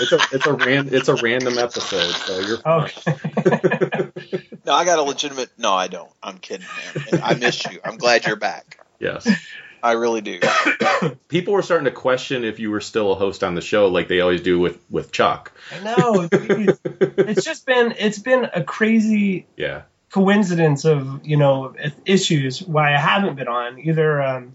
It's 0.00 0.12
a 0.12 0.18
it's 0.32 0.46
a 0.46 0.52
ran, 0.52 0.88
it's 0.92 1.08
a 1.08 1.14
random 1.14 1.58
episode, 1.58 2.12
so 2.12 2.40
you're 2.40 2.58
fine. 2.58 2.90
Okay. 3.06 4.10
no, 4.66 4.72
I 4.74 4.84
got 4.84 4.98
a 4.98 5.02
legitimate. 5.02 5.50
No, 5.58 5.72
I 5.72 5.88
don't. 5.88 6.10
I'm 6.22 6.38
kidding, 6.38 6.66
man. 7.12 7.20
I 7.22 7.34
missed 7.34 7.70
you. 7.70 7.80
I'm 7.84 7.96
glad 7.96 8.26
you're 8.26 8.36
back. 8.36 8.78
yes. 8.98 9.26
I 9.82 9.92
really 9.92 10.20
do. 10.20 10.40
People 11.28 11.54
were 11.54 11.62
starting 11.62 11.84
to 11.86 11.90
question 11.90 12.44
if 12.44 12.58
you 12.58 12.70
were 12.70 12.80
still 12.80 13.12
a 13.12 13.14
host 13.14 13.44
on 13.44 13.54
the 13.54 13.60
show, 13.60 13.88
like 13.88 14.08
they 14.08 14.20
always 14.20 14.40
do 14.42 14.58
with 14.58 14.78
with 14.90 15.12
Chuck. 15.12 15.52
I 15.72 15.80
know. 15.80 16.28
it's 16.32 17.44
just 17.44 17.66
been. 17.66 17.94
It's 17.98 18.18
been 18.18 18.46
a 18.52 18.62
crazy 18.64 19.46
Yeah. 19.56 19.82
coincidence 20.10 20.84
of 20.84 21.26
you 21.26 21.36
know 21.36 21.74
issues 22.04 22.62
why 22.62 22.94
I 22.94 22.98
haven't 22.98 23.36
been 23.36 23.48
on. 23.48 23.78
Either 23.78 24.22
um, 24.22 24.54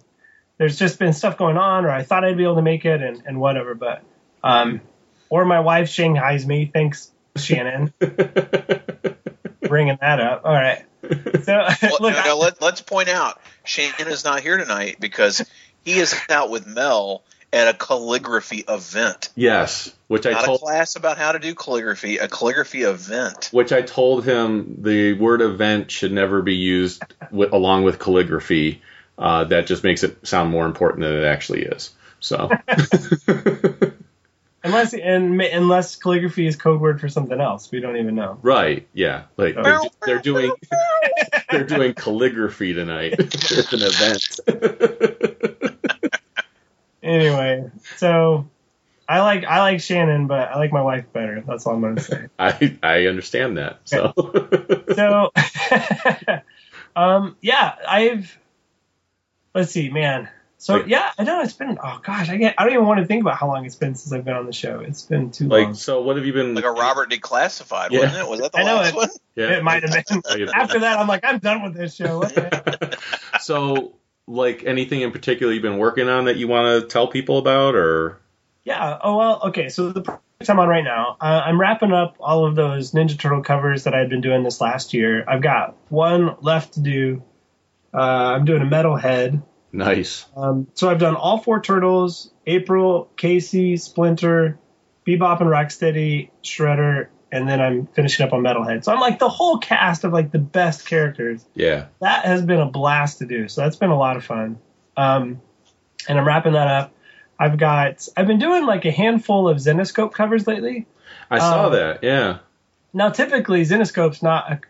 there's 0.57 0.77
just 0.77 0.99
been 0.99 1.13
stuff 1.13 1.37
going 1.37 1.57
on, 1.57 1.85
or 1.85 1.89
I 1.89 2.03
thought 2.03 2.23
I'd 2.23 2.37
be 2.37 2.43
able 2.43 2.55
to 2.55 2.61
make 2.61 2.85
it, 2.85 3.01
and, 3.01 3.23
and 3.25 3.39
whatever. 3.39 3.75
But 3.75 4.03
um, 4.43 4.81
or 5.29 5.45
my 5.45 5.59
wife 5.61 5.89
shanghais 5.89 6.45
me. 6.45 6.69
Thanks, 6.71 7.11
Shannon, 7.37 7.93
bringing 9.61 9.97
that 10.01 10.19
up. 10.19 10.41
All 10.45 10.53
right. 10.53 10.83
So 11.43 11.67
Well, 11.81 11.97
look, 11.99 12.13
no, 12.13 12.23
no, 12.23 12.37
let, 12.37 12.61
let's 12.61 12.81
point 12.81 13.09
out 13.09 13.39
Shannon 13.65 14.11
is 14.11 14.23
not 14.23 14.41
here 14.41 14.57
tonight 14.57 14.97
because 14.99 15.45
he 15.83 15.99
is 15.99 16.15
out 16.29 16.49
with 16.49 16.65
Mel 16.65 17.23
at 17.51 17.67
a 17.67 17.73
calligraphy 17.73 18.63
event. 18.67 19.29
Yes, 19.35 19.93
which 20.07 20.25
I 20.25 20.31
Not 20.31 20.49
a 20.49 20.57
class 20.57 20.95
about 20.95 21.17
how 21.17 21.33
to 21.33 21.39
do 21.39 21.53
calligraphy, 21.53 22.17
a 22.17 22.27
calligraphy 22.27 22.81
event. 22.81 23.49
which 23.51 23.71
I 23.71 23.81
told 23.81 24.25
him 24.25 24.77
the 24.81 25.13
word 25.13 25.41
event 25.41 25.91
should 25.91 26.11
never 26.11 26.41
be 26.41 26.55
used 26.55 27.03
with, 27.31 27.53
along 27.53 27.83
with 27.83 27.99
calligraphy. 27.99 28.81
Uh, 29.17 29.43
that 29.43 29.67
just 29.67 29.83
makes 29.83 30.03
it 30.03 30.25
sound 30.25 30.49
more 30.49 30.65
important 30.65 31.03
than 31.03 31.13
it 31.13 31.25
actually 31.25 31.63
is. 31.63 31.91
So 32.19 32.49
unless 34.63 34.93
and 34.93 35.41
unless 35.41 35.95
calligraphy 35.95 36.47
is 36.47 36.55
code 36.55 36.81
word 36.81 37.01
for 37.01 37.09
something 37.09 37.39
else, 37.39 37.71
we 37.71 37.79
don't 37.79 37.97
even 37.97 38.15
know. 38.15 38.39
right, 38.41 38.87
yeah, 38.93 39.23
like 39.37 39.55
they're, 39.55 39.79
they're 40.05 40.19
doing 40.19 40.51
they're 41.51 41.65
doing 41.65 41.93
calligraphy 41.93 42.73
tonight. 42.73 43.13
it's 43.19 43.73
an 43.73 43.81
event. 43.81 44.39
Anyway, 47.03 47.69
so 47.97 48.49
I 49.09 49.19
like 49.19 49.43
I 49.43 49.59
like 49.59 49.81
Shannon, 49.81 50.27
but 50.27 50.47
I 50.49 50.57
like 50.57 50.71
my 50.71 50.81
wife 50.81 51.11
better. 51.11 51.43
That's 51.45 51.67
all 51.67 51.75
I'm 51.75 51.81
gonna 51.81 51.99
say. 51.99 52.27
I 52.39 52.77
I 52.81 53.07
understand 53.07 53.57
that. 53.57 53.81
So 53.83 54.13
So, 54.95 55.31
um, 56.95 57.35
yeah, 57.41 57.75
I've 57.87 58.37
let's 59.53 59.71
see, 59.71 59.89
man. 59.89 60.29
So 60.63 60.75
Like- 60.75 60.87
yeah, 60.87 61.11
I 61.17 61.25
know 61.25 61.41
it's 61.41 61.51
been. 61.51 61.77
Oh 61.83 61.99
gosh, 62.01 62.29
I 62.29 62.37
get. 62.37 62.55
I 62.57 62.63
don't 62.63 62.71
even 62.71 62.85
want 62.85 63.01
to 63.01 63.05
think 63.05 63.19
about 63.21 63.35
how 63.37 63.47
long 63.47 63.65
it's 63.65 63.75
been 63.75 63.95
since 63.95 64.13
I've 64.13 64.23
been 64.23 64.37
on 64.37 64.45
the 64.45 64.53
show. 64.53 64.79
It's 64.79 65.01
been 65.01 65.29
too 65.29 65.49
long. 65.49 65.65
Like, 65.65 65.75
so 65.75 66.01
what 66.01 66.15
have 66.15 66.25
you 66.25 66.31
been? 66.31 66.55
Like 66.55 66.63
a 66.63 66.71
Robert 66.71 67.11
Declassified, 67.11 67.91
Yeah. 67.91 67.99
wasn't 67.99 68.19
it? 68.19 68.29
Was 68.29 68.39
that 68.39 68.53
the 68.53 68.59
I 68.59 68.63
know 68.63 68.75
last 68.75 68.89
it. 68.93 68.95
one? 68.95 69.09
Yeah. 69.35 69.57
It 69.57 69.63
might 69.65 69.83
have 69.83 69.91
been. 69.91 70.49
After 70.55 70.79
that, 70.79 70.99
I'm 70.99 71.07
like, 71.09 71.25
I'm 71.25 71.39
done 71.39 71.63
with 71.63 71.73
this 71.73 71.93
show. 71.95 72.19
What 72.19 72.33
the 72.33 72.41
heck? 72.43 73.41
so, 73.41 73.95
like, 74.25 74.63
anything 74.63 75.01
in 75.01 75.11
particular 75.11 75.51
you've 75.51 75.63
been 75.63 75.79
working 75.79 76.07
on 76.07 76.25
that 76.25 76.37
you 76.37 76.47
want 76.47 76.81
to 76.81 76.87
tell 76.87 77.07
people 77.09 77.39
about, 77.39 77.75
or 77.75 78.21
Yeah. 78.63 78.99
Oh 79.01 79.17
well. 79.17 79.41
Okay. 79.47 79.67
So 79.67 79.89
the 79.91 80.01
project 80.01 80.21
I'm 80.47 80.59
on 80.59 80.69
right 80.69 80.83
now, 80.85 81.17
uh, 81.19 81.41
I'm 81.45 81.59
wrapping 81.59 81.91
up 81.91 82.15
all 82.21 82.45
of 82.45 82.55
those 82.55 82.93
Ninja 82.93 83.19
Turtle 83.19 83.41
covers 83.43 83.83
that 83.83 83.93
I've 83.93 84.07
been 84.07 84.21
doing 84.21 84.43
this 84.43 84.61
last 84.61 84.93
year. 84.93 85.25
I've 85.27 85.41
got 85.41 85.75
one 85.89 86.37
left 86.39 86.75
to 86.75 86.79
do. 86.79 87.21
Uh, 87.93 87.97
I'm 88.37 88.45
doing 88.45 88.61
a 88.61 88.65
Metalhead. 88.65 89.43
Nice? 89.73 90.25
Um, 90.37 90.67
so 90.75 90.89
I've 90.89 90.99
done 90.99 91.15
all 91.15 91.39
four 91.39 91.59
turtles: 91.61 92.31
April, 92.45 93.09
Casey, 93.17 93.75
Splinter, 93.77 94.57
Bebop 95.05 95.41
and 95.41 95.49
Rocksteady, 95.49 96.29
Shredder, 96.43 97.07
and 97.31 97.49
then 97.49 97.59
I'm 97.59 97.87
finishing 97.87 98.25
up 98.25 98.31
on 98.33 98.41
Metalhead. 98.43 98.83
So 98.83 98.93
I'm 98.93 98.99
like 98.99 99.17
the 99.19 99.29
whole 99.29 99.57
cast 99.57 100.03
of 100.03 100.13
like 100.13 100.31
the 100.31 100.39
best 100.39 100.85
characters. 100.85 101.43
Yeah. 101.55 101.87
That 101.99 102.25
has 102.25 102.43
been 102.43 102.59
a 102.59 102.67
blast 102.67 103.17
to 103.19 103.25
do. 103.25 103.47
So 103.47 103.61
that's 103.61 103.75
been 103.75 103.89
a 103.89 103.97
lot 103.97 104.15
of 104.15 104.23
fun. 104.23 104.59
Um, 104.95 105.41
and 106.07 106.19
I'm 106.19 106.27
wrapping 106.27 106.53
that 106.53 106.67
up. 106.67 106.93
I've 107.39 107.57
got 107.57 108.07
I've 108.15 108.27
been 108.27 108.37
doing 108.39 108.65
like 108.65 108.85
a 108.85 108.91
handful 108.91 109.49
of 109.49 109.57
Zenescope 109.57 110.13
covers 110.13 110.45
lately. 110.45 110.85
I 111.31 111.39
saw 111.39 111.65
Um, 111.65 111.71
that. 111.73 112.03
Yeah. 112.03 112.37
Now, 112.93 113.09
typically, 113.09 113.63
Zenescope's 113.63 114.21
not, 114.21 114.51
a, 114.51 114.61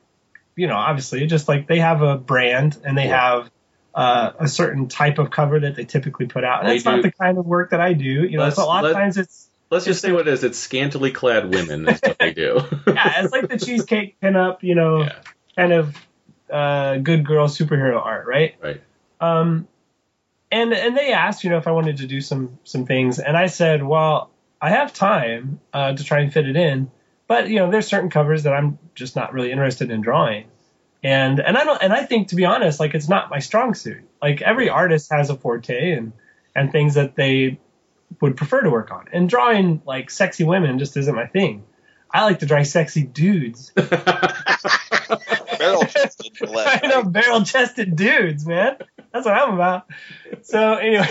you 0.55 0.67
know, 0.67 0.77
obviously, 0.77 1.25
just 1.27 1.49
like 1.49 1.67
they 1.67 1.79
have 1.79 2.01
a 2.01 2.15
brand 2.17 2.77
and 2.85 2.97
they 2.97 3.07
have 3.07 3.51
uh, 3.95 4.31
a 4.39 4.47
certain 4.47 4.87
type 4.87 5.19
of 5.19 5.29
cover 5.31 5.59
that 5.59 5.75
they 5.75 5.85
typically 5.85 6.25
put 6.27 6.43
out, 6.43 6.61
and 6.61 6.69
They 6.69 6.75
it's 6.77 6.85
not 6.85 7.01
the 7.01 7.11
kind 7.11 7.37
of 7.37 7.45
work 7.45 7.71
that 7.71 7.79
I 7.81 7.93
do. 7.93 8.05
You 8.05 8.37
know, 8.37 8.43
Let's- 8.43 8.57
a 8.57 8.63
lot 8.65 8.85
of 8.85 8.93
times 8.93 9.17
it's 9.17 9.49
Let's 9.69 9.85
just 9.85 10.01
say 10.01 10.11
what 10.11 10.27
it 10.27 10.33
is. 10.33 10.43
It's 10.43 10.59
scantily 10.59 11.09
clad 11.11 11.51
women. 11.51 11.87
Is 11.89 11.99
what 11.99 12.19
they 12.19 12.31
do. 12.31 12.61
yeah, 12.87 13.23
it's 13.23 13.33
like 13.33 13.49
the 13.49 13.57
cheesecake 13.57 14.19
pinup, 14.21 14.61
you 14.61 14.75
know, 14.75 15.01
Yeah. 15.03 15.15
kind 15.55 15.73
of 15.73 15.97
uh, 16.51 16.97
good 16.97 17.25
girl 17.25 17.47
superhero 17.47 17.99
art, 17.99 18.27
right? 18.27 18.53
Right. 18.61 18.81
Um, 19.19 19.67
and 20.51 20.73
and 20.73 20.95
they 20.95 21.11
asked, 21.11 21.43
you 21.43 21.49
know, 21.49 21.57
if 21.57 21.65
I 21.67 21.71
wanted 21.71 21.97
to 21.97 22.07
do 22.07 22.21
some 22.21 22.59
some 22.63 22.85
things, 22.85 23.17
and 23.17 23.35
I 23.35 23.47
said, 23.47 23.81
well, 23.81 24.29
I 24.61 24.69
have 24.69 24.93
time 24.93 25.59
uh, 25.73 25.93
to 25.93 26.03
try 26.03 26.19
and 26.19 26.31
fit 26.31 26.47
it 26.47 26.55
in, 26.55 26.91
but 27.27 27.49
you 27.49 27.55
know, 27.57 27.71
there's 27.71 27.87
certain 27.87 28.11
covers 28.11 28.43
that 28.43 28.53
I'm 28.53 28.77
just 28.93 29.15
not 29.15 29.33
really 29.33 29.51
interested 29.51 29.89
in 29.89 30.01
drawing, 30.01 30.45
and 31.03 31.39
and 31.39 31.57
I 31.57 31.63
don't, 31.63 31.81
and 31.81 31.93
I 31.93 32.05
think 32.05 32.29
to 32.29 32.35
be 32.35 32.45
honest, 32.45 32.79
like 32.79 32.93
it's 32.93 33.09
not 33.09 33.29
my 33.29 33.39
strong 33.39 33.73
suit. 33.73 34.03
Like 34.21 34.41
every 34.41 34.69
artist 34.69 35.11
has 35.11 35.29
a 35.29 35.35
forte 35.35 35.91
and 35.91 36.13
and 36.55 36.71
things 36.71 36.95
that 36.95 37.15
they 37.15 37.59
would 38.21 38.37
prefer 38.37 38.61
to 38.61 38.69
work 38.69 38.91
on, 38.91 39.05
and 39.11 39.29
drawing 39.29 39.81
like 39.85 40.09
sexy 40.09 40.43
women 40.43 40.79
just 40.79 40.97
isn't 40.97 41.15
my 41.15 41.27
thing. 41.27 41.63
I 42.11 42.25
like 42.25 42.39
to 42.39 42.45
draw 42.45 42.61
sexy 42.63 43.03
dudes. 43.03 43.71
Barrel 43.71 45.83
chested. 45.85 46.37
I 46.43 46.87
know 46.87 47.03
barrel 47.03 47.43
chested 47.43 47.95
dudes, 47.95 48.45
man. 48.45 48.77
That's 49.11 49.25
what 49.25 49.33
I'm 49.33 49.55
about. 49.55 49.87
So 50.43 50.75
anyway, 50.75 51.07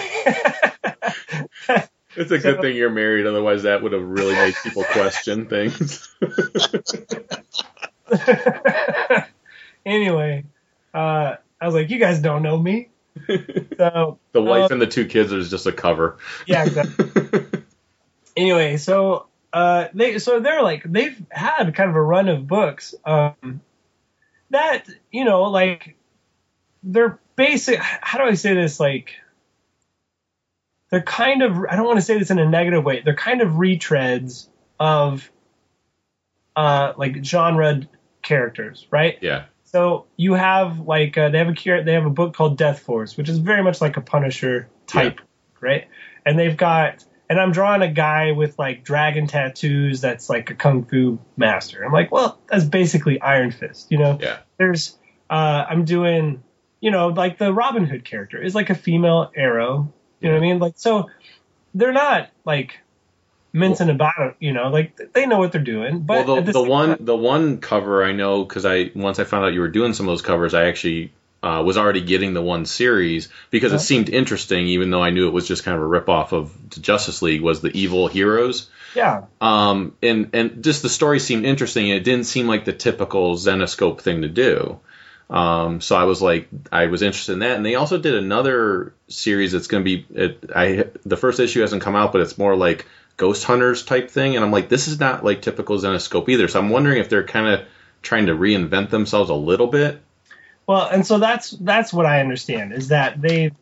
It's 2.14 2.30
a 2.30 2.38
good 2.38 2.60
thing 2.60 2.76
you're 2.76 2.90
married, 2.90 3.26
otherwise 3.26 3.62
that 3.62 3.82
would 3.82 3.92
have 3.92 4.02
really 4.02 4.34
made 4.34 4.54
people 4.62 4.84
question 4.84 5.46
things. 5.46 6.14
anyway, 9.84 10.44
uh, 10.94 11.36
I 11.60 11.66
was 11.66 11.74
like, 11.74 11.90
you 11.90 11.98
guys 11.98 12.20
don't 12.20 12.42
know 12.42 12.58
me. 12.58 12.88
So 13.76 14.18
the 14.32 14.42
wife 14.42 14.70
uh, 14.70 14.74
and 14.74 14.80
the 14.80 14.86
two 14.86 15.06
kids 15.06 15.32
is 15.32 15.50
just 15.50 15.66
a 15.66 15.72
cover. 15.72 16.18
yeah, 16.46 16.64
exactly. 16.64 17.62
anyway, 18.36 18.76
so 18.76 19.26
uh, 19.52 19.88
they 19.92 20.18
so 20.18 20.40
they're 20.40 20.62
like 20.62 20.84
they've 20.84 21.20
had 21.30 21.74
kind 21.74 21.90
of 21.90 21.96
a 21.96 22.02
run 22.02 22.28
of 22.28 22.46
books 22.46 22.94
um, 23.04 23.60
that 24.50 24.88
you 25.10 25.24
know 25.24 25.44
like 25.44 25.96
they're 26.82 27.18
basic. 27.34 27.78
How 27.80 28.18
do 28.18 28.24
I 28.24 28.34
say 28.34 28.54
this? 28.54 28.78
Like 28.78 29.14
they're 30.90 31.02
kind 31.02 31.42
of 31.42 31.64
I 31.68 31.76
don't 31.76 31.86
want 31.86 31.98
to 31.98 32.04
say 32.04 32.18
this 32.18 32.30
in 32.30 32.38
a 32.38 32.48
negative 32.48 32.84
way. 32.84 33.02
They're 33.04 33.16
kind 33.16 33.40
of 33.40 33.52
retreads 33.52 34.46
of 34.78 35.28
uh, 36.54 36.92
like 36.96 37.24
genre 37.24 37.80
characters, 38.22 38.86
right? 38.90 39.18
yeah. 39.20 39.46
So 39.72 40.06
you 40.16 40.34
have 40.34 40.80
like 40.80 41.16
uh, 41.16 41.30
they 41.30 41.38
have 41.38 41.48
a 41.48 41.54
cur- 41.54 41.82
they 41.82 41.94
have 41.94 42.06
a 42.06 42.10
book 42.10 42.34
called 42.34 42.58
Death 42.58 42.80
Force, 42.80 43.16
which 43.16 43.28
is 43.28 43.38
very 43.38 43.62
much 43.62 43.80
like 43.80 43.96
a 43.96 44.02
Punisher 44.02 44.68
type, 44.86 45.20
right? 45.60 45.88
And 46.26 46.38
they've 46.38 46.56
got 46.56 47.04
and 47.32 47.40
I'm 47.40 47.52
drawing 47.52 47.80
a 47.80 47.90
guy 47.90 48.32
with 48.32 48.58
like 48.58 48.84
dragon 48.84 49.26
tattoos 49.26 50.02
that's 50.02 50.28
like 50.28 50.50
a 50.50 50.54
kung 50.54 50.84
fu 50.84 51.18
master. 51.38 51.82
I'm 51.82 51.90
like, 51.90 52.12
well, 52.12 52.38
that's 52.46 52.64
basically 52.64 53.18
Iron 53.22 53.50
Fist, 53.50 53.90
you 53.90 53.96
know? 53.96 54.18
Yeah. 54.20 54.40
There's 54.58 54.98
uh, 55.30 55.64
I'm 55.66 55.86
doing, 55.86 56.42
you 56.80 56.90
know, 56.90 57.08
like 57.08 57.38
the 57.38 57.50
Robin 57.50 57.86
Hood 57.86 58.04
character 58.04 58.42
is 58.42 58.54
like 58.54 58.68
a 58.68 58.74
female 58.74 59.32
arrow. 59.34 59.90
You 60.20 60.28
know 60.28 60.34
what 60.34 60.42
I 60.44 60.46
mean? 60.46 60.58
Like 60.58 60.74
so, 60.76 61.08
they're 61.74 61.94
not 61.94 62.28
like 62.44 62.78
mincing 63.52 63.90
about 63.90 64.14
it. 64.18 64.36
You 64.40 64.52
know, 64.52 64.68
like 64.68 64.96
they 65.12 65.26
know 65.26 65.38
what 65.38 65.52
they're 65.52 65.62
doing. 65.62 66.00
But 66.00 66.26
well, 66.26 66.42
the, 66.42 66.52
the 66.52 66.62
one 66.62 66.88
time- 66.96 67.04
the 67.04 67.16
one 67.16 67.58
cover 67.58 68.04
I 68.04 68.12
know 68.12 68.44
because 68.44 68.64
I 68.66 68.90
once 68.94 69.18
I 69.18 69.24
found 69.24 69.44
out 69.44 69.52
you 69.52 69.60
were 69.60 69.68
doing 69.68 69.94
some 69.94 70.08
of 70.08 70.12
those 70.12 70.22
covers, 70.22 70.54
I 70.54 70.66
actually 70.66 71.12
uh, 71.42 71.62
was 71.64 71.76
already 71.76 72.00
getting 72.00 72.34
the 72.34 72.42
one 72.42 72.66
series 72.66 73.28
because 73.50 73.72
it 73.72 73.80
seemed 73.80 74.08
interesting, 74.08 74.66
even 74.68 74.90
though 74.90 75.02
I 75.02 75.10
knew 75.10 75.26
it 75.26 75.32
was 75.32 75.48
just 75.48 75.64
kind 75.64 75.76
of 75.76 75.82
a 75.82 75.86
ripoff 75.86 76.32
of 76.32 76.70
the 76.70 76.80
Justice 76.80 77.20
League. 77.22 77.42
Was 77.42 77.60
the 77.60 77.76
evil 77.76 78.06
heroes? 78.08 78.70
yeah, 78.94 79.24
Um, 79.40 79.96
and 80.02 80.30
and 80.34 80.62
just 80.62 80.82
the 80.82 80.88
story 80.88 81.18
seemed 81.18 81.44
interesting. 81.46 81.88
It 81.88 82.04
didn't 82.04 82.26
seem 82.26 82.46
like 82.46 82.64
the 82.64 82.72
typical 82.74 83.34
Zenescope 83.36 84.00
thing 84.02 84.22
to 84.22 84.28
do. 84.28 84.80
Um, 85.30 85.80
so 85.80 85.96
I 85.96 86.04
was 86.04 86.20
like, 86.20 86.48
I 86.70 86.86
was 86.86 87.00
interested 87.00 87.32
in 87.32 87.38
that. 87.38 87.56
And 87.56 87.64
they 87.64 87.74
also 87.74 87.96
did 87.98 88.14
another 88.14 88.92
series 89.08 89.52
that's 89.52 89.66
going 89.66 89.82
to 89.82 89.84
be, 89.84 90.06
it, 90.14 90.50
I 90.54 90.84
the 91.06 91.16
first 91.16 91.40
issue 91.40 91.62
hasn't 91.62 91.80
come 91.82 91.96
out, 91.96 92.12
but 92.12 92.20
it's 92.20 92.36
more 92.36 92.54
like 92.54 92.86
Ghost 93.22 93.44
Hunters 93.44 93.84
type 93.84 94.10
thing. 94.10 94.34
And 94.34 94.44
I'm 94.44 94.50
like, 94.50 94.68
this 94.68 94.88
is 94.88 94.98
not 94.98 95.24
like 95.24 95.42
typical 95.42 95.78
Zenescope 95.78 96.28
either. 96.28 96.48
So 96.48 96.58
I'm 96.58 96.70
wondering 96.70 96.98
if 96.98 97.08
they're 97.08 97.22
kind 97.22 97.46
of 97.46 97.60
trying 98.02 98.26
to 98.26 98.32
reinvent 98.34 98.90
themselves 98.90 99.30
a 99.30 99.34
little 99.34 99.68
bit. 99.68 100.02
Well, 100.66 100.88
and 100.88 101.06
so 101.06 101.20
that's 101.20 101.50
that's 101.50 101.92
what 101.92 102.04
I 102.04 102.18
understand 102.18 102.72
is 102.72 102.88
that 102.88 103.22
they 103.22 103.52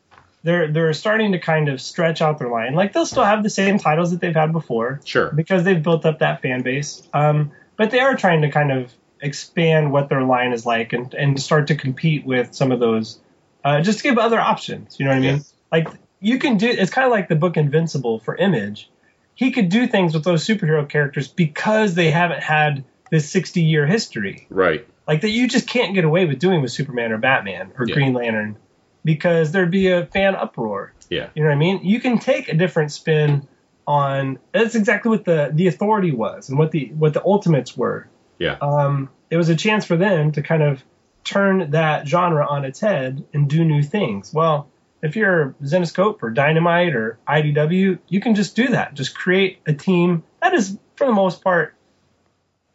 they're 0.45 0.73
they're 0.73 0.95
starting 0.95 1.33
to 1.33 1.39
kind 1.39 1.69
of 1.69 1.79
stretch 1.79 2.23
out 2.23 2.39
their 2.39 2.49
line. 2.49 2.75
Like 2.75 2.95
they'll 2.95 3.05
still 3.05 3.23
have 3.23 3.43
the 3.43 3.51
same 3.51 3.79
titles 3.79 4.13
that 4.13 4.23
they've 4.23 4.35
had 4.35 4.53
before 4.53 5.03
Sure. 5.05 5.31
because 5.31 5.63
they've 5.63 5.83
built 5.83 6.07
up 6.07 6.21
that 6.21 6.41
fan 6.41 6.63
base. 6.63 7.07
Um, 7.13 7.53
but 7.77 7.91
they 7.91 8.01
are 8.01 8.17
trying 8.17 8.41
to 8.41 8.51
kind 8.51 8.73
of 8.73 8.91
expand 9.21 9.93
what 9.93 10.09
their 10.09 10.23
line 10.23 10.55
is 10.55 10.65
like 10.65 10.95
and 10.95 11.13
and 11.13 11.39
start 11.39 11.67
to 11.67 11.75
compete 11.75 12.25
with 12.25 12.55
some 12.55 12.73
of 12.73 12.81
those, 12.81 13.21
uh, 13.63 13.83
just 13.83 13.99
to 13.99 14.05
give 14.05 14.17
other 14.17 14.41
options. 14.41 14.99
You 14.99 15.05
know 15.05 15.11
what 15.11 15.19
I 15.19 15.21
mean? 15.21 15.37
Yes. 15.37 15.53
Like 15.71 15.89
you 16.19 16.39
can 16.39 16.57
do. 16.57 16.67
It's 16.71 16.91
kind 16.91 17.05
of 17.05 17.11
like 17.11 17.29
the 17.29 17.37
book 17.37 17.59
Invincible 17.59 18.21
for 18.21 18.35
Image. 18.37 18.89
He 19.35 19.53
could 19.53 19.69
do 19.71 19.87
things 19.87 20.13
with 20.15 20.25
those 20.25 20.45
superhero 20.47 20.89
characters 20.89 21.29
because 21.29 21.95
they 21.95 22.11
haven't 22.11 22.43
had 22.43 22.85
this 23.11 23.29
60 23.31 23.63
year 23.63 23.87
history 23.87 24.47
Right. 24.51 24.87
like 25.09 25.23
that 25.23 25.31
you 25.31 25.49
just 25.49 25.67
can't 25.69 25.95
get 25.95 26.05
away 26.05 26.27
with 26.27 26.39
doing 26.39 26.63
with 26.63 26.71
Superman 26.73 27.11
or 27.13 27.19
Batman 27.19 27.73
or 27.79 27.87
Yeah. 27.89 27.95
Green 27.95 28.13
Lantern 28.13 28.57
because 29.05 29.51
there'd 29.53 29.71
be 29.71 29.89
a 29.89 30.07
fan 30.07 30.35
uproar. 30.37 30.93
Yeah. 31.09 31.29
You 31.35 31.43
know 31.43 31.49
what 31.49 31.55
I 31.55 31.59
mean? 31.59 31.81
You 31.85 32.01
can 32.01 32.19
take 32.19 32.49
a 32.49 32.55
different 32.55 32.93
spin 32.93 33.49
on 33.87 34.39
that's 34.53 34.75
exactly 34.77 35.09
what 35.11 35.25
the 35.25 35.51
the 35.53 35.67
authority 35.67 36.13
was 36.13 36.49
and 36.51 36.59
what 36.59 36.71
the 36.71 36.93
what 36.97 37.15
the 37.15 37.25
ultimates 37.25 37.77
were. 37.77 38.07
Yeah. 38.39 38.57
Um, 38.61 39.09
it 39.31 39.37
was 39.37 39.49
a 39.49 39.57
chance 39.57 39.85
for 39.85 39.97
them 39.97 40.33
to 40.33 40.43
kind 40.43 40.63
of 40.63 40.83
turn 41.25 41.71
that 41.73 42.07
genre 42.07 42.47
on 42.47 42.65
its 42.65 42.79
head 42.81 43.25
and 43.35 43.49
do 43.49 43.65
new 43.65 43.83
things. 43.83 44.33
Well, 44.33 44.69
if 45.03 45.17
you're 45.17 45.55
Zenescope 45.63 46.19
or 46.23 46.31
Dynamite 46.31 46.95
or 46.95 47.19
IDW, 47.29 47.99
you 48.09 48.21
can 48.21 48.35
just 48.35 48.55
do 48.57 48.69
that. 48.69 48.95
Just 48.95 49.15
create 49.15 49.59
a 49.67 49.73
team 49.73 50.23
that 50.43 50.55
is, 50.55 50.79
for 50.97 51.07
the 51.07 51.13
most 51.13 51.43
part, 51.43 51.75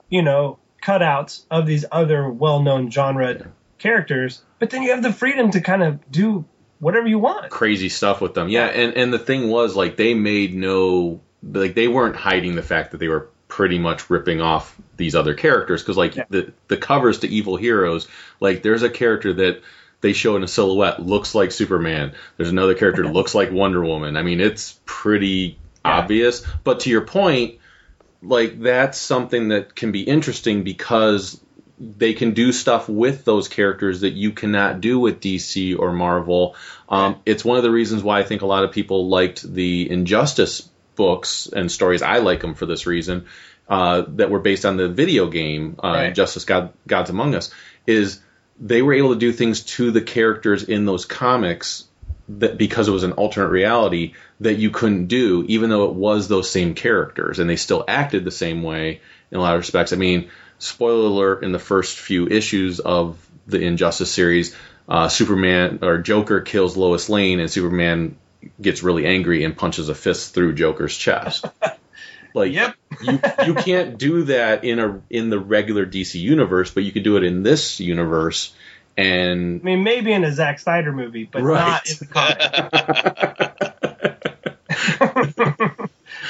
you 0.10 0.22
know, 0.22 0.60
cutouts 0.84 1.43
of 1.49 1.66
these 1.66 1.86
other 1.91 2.30
well-known 2.30 2.91
genre 2.91 3.52
characters. 3.80 4.43
But 4.60 4.70
then 4.70 4.84
you 4.84 4.91
have 4.91 5.04
the 5.04 5.12
freedom 5.14 5.52
to 5.52 5.62
kind 5.62 5.84
of 5.84 6.12
do 6.12 6.45
whatever 6.80 7.08
you 7.08 7.20
want. 7.20 7.49
crazy 7.52 7.89
stuff 7.89 8.22
with 8.22 8.34
them. 8.34 8.49
Yeah, 8.49 8.66
and 8.66 8.95
and 8.95 9.12
the 9.14 9.20
thing 9.20 9.49
was 9.49 9.76
like 9.76 9.97
they 9.97 10.14
made 10.14 10.54
no 10.54 11.22
like 11.43 11.74
they 11.76 11.88
weren't 11.88 12.16
hiding 12.16 12.56
the 12.56 12.62
fact 12.64 12.91
that 12.91 12.97
they 12.97 13.08
were 13.08 13.30
pretty 13.47 13.80
much 13.80 14.10
ripping 14.10 14.41
off 14.41 14.76
these 14.97 15.16
other 15.16 15.34
characters 15.34 15.82
because 15.82 15.97
like 15.97 16.16
Yeah. 16.16 16.26
the 16.30 16.54
the 16.68 16.78
covers 16.78 17.20
to 17.20 17.28
Evil 17.28 17.56
Heroes, 17.56 18.08
like 18.39 18.62
there's 18.64 18.84
a 18.84 18.89
character 18.89 19.34
that 19.34 19.62
they 20.06 20.14
show 20.14 20.36
in 20.36 20.43
a 20.43 20.47
silhouette 20.47 21.01
looks 21.01 21.34
like 21.34 21.51
Superman. 21.51 22.14
There's 22.38 22.51
another 22.51 22.76
character 22.76 23.01
that 23.01 23.12
looks 23.12 23.34
like 23.34 23.51
Wonder 23.51 23.84
Woman. 23.84 24.16
I 24.18 24.22
mean, 24.22 24.39
it's 24.39 24.80
pretty 24.86 25.58
Yeah. 25.84 25.97
obvious. 25.99 26.45
But 26.64 26.82
to 26.82 26.91
your 26.91 27.01
point, 27.01 27.56
like 28.22 28.62
that's 28.62 28.99
something 28.99 29.47
that 29.49 29.76
can 29.76 29.91
be 29.91 30.01
interesting 30.01 30.64
because 30.64 31.39
they 31.80 32.14
can 32.14 32.34
do 32.34 32.51
stuff 32.51 32.88
with 32.88 33.26
those 33.26 33.47
characters 33.47 34.01
that 34.01 34.14
you 34.14 34.32
cannot 34.32 34.80
do 34.80 34.99
with 34.99 35.20
DC 35.20 35.76
or 35.78 35.91
Marvel. 35.91 36.56
Um, 36.88 37.16
it's 37.26 37.43
one 37.43 37.58
of 37.58 37.64
the 37.64 37.72
reasons 37.72 38.03
why 38.03 38.20
I 38.20 38.24
think 38.24 38.43
a 38.43 38.45
lot 38.45 38.64
of 38.64 38.72
people 38.72 39.10
liked 39.10 39.41
the 39.41 39.89
Injustice 39.89 40.70
books 40.95 41.49
and 41.51 41.70
stories. 41.72 42.01
I 42.03 42.20
like 42.20 42.41
them 42.41 42.53
for 42.53 42.66
this 42.68 42.86
reason 42.86 43.26
uh, 43.68 44.03
that 44.16 44.30
were 44.30 44.39
based 44.39 44.66
on 44.66 44.78
the 44.78 44.88
video 44.88 45.28
game 45.28 45.76
uh, 45.84 45.88
Right. 45.88 46.16
Justice 46.16 46.45
God, 46.45 46.72
Gods 46.88 47.10
Among 47.10 47.34
Us. 47.36 47.49
Is 47.88 48.22
they 48.60 48.82
were 48.82 48.93
able 48.93 49.14
to 49.14 49.20
do 49.20 49.32
things 49.32 49.62
to 49.62 49.91
the 49.91 50.01
characters 50.01 50.64
in 50.64 50.86
those 50.86 51.06
comics 51.06 51.86
that 52.28 52.58
because 52.58 52.88
it 52.88 52.91
was 52.91 53.03
an 53.03 53.12
alternate 53.14 53.49
reality 53.49 54.14
that 54.39 54.58
you 54.58 54.70
couldn't 54.70 55.08
do, 55.08 55.45
even 55.47 55.70
though 55.70 55.86
it 55.86 55.93
was 55.93 56.28
those 56.28 56.49
same 56.49 56.74
characters, 56.74 57.39
and 57.39 57.49
they 57.49 57.56
still 57.56 57.84
acted 57.88 58.24
the 58.24 58.32
same 58.32 58.64
way 58.64 59.01
in 59.32 59.38
a 59.38 59.41
lot 59.41 59.56
of 59.56 59.60
respects. 59.60 59.93
I 59.93 59.97
mean, 59.97 60.30
spoiler 60.58 61.08
alert: 61.08 61.43
in 61.43 61.51
the 61.51 61.60
first 61.60 61.97
few 61.97 62.28
issues 62.28 62.80
of 62.80 63.18
the 63.45 63.62
Injustice 63.62 64.12
series, 64.12 64.56
uh, 64.89 65.08
Superman 65.08 65.80
or 65.84 65.99
Joker 65.99 66.41
kills 66.41 66.78
Lois 66.78 67.10
Lane, 67.10 67.39
and 67.39 67.51
Superman 67.51 68.18
gets 68.62 68.84
really 68.84 69.06
angry 69.06 69.43
and 69.43 69.58
punches 69.58 69.89
a 69.89 69.95
fist 69.95 70.34
through 70.34 70.53
Joker's 70.53 70.95
chest. 70.95 71.45
Like, 72.36 72.54
Yep. 72.54 72.76
you 73.02 73.20
you 73.46 73.56
can't 73.70 73.98
do 73.98 74.24
that 74.26 74.64
in 74.64 74.80
a 74.80 75.02
in 75.10 75.30
the 75.30 75.40
regular 75.40 75.86
DC 75.86 76.20
universe, 76.20 76.72
but 76.72 76.84
you 76.84 76.92
can 76.92 77.04
do 77.04 77.18
it 77.18 77.24
in 77.24 77.44
this 77.44 77.80
universe. 77.80 78.54
And 78.98 79.60
I 79.62 79.66
mean, 79.66 79.84
maybe 79.84 80.14
in 80.14 80.24
a 80.24 80.32
Zack 80.32 80.60
Snyder 80.60 80.94
movie, 80.94 81.28
but 81.32 81.44
Right. 81.44 81.68
not 81.68 81.90
in 81.90 81.96
the 82.00 82.06
comic. 82.06 82.42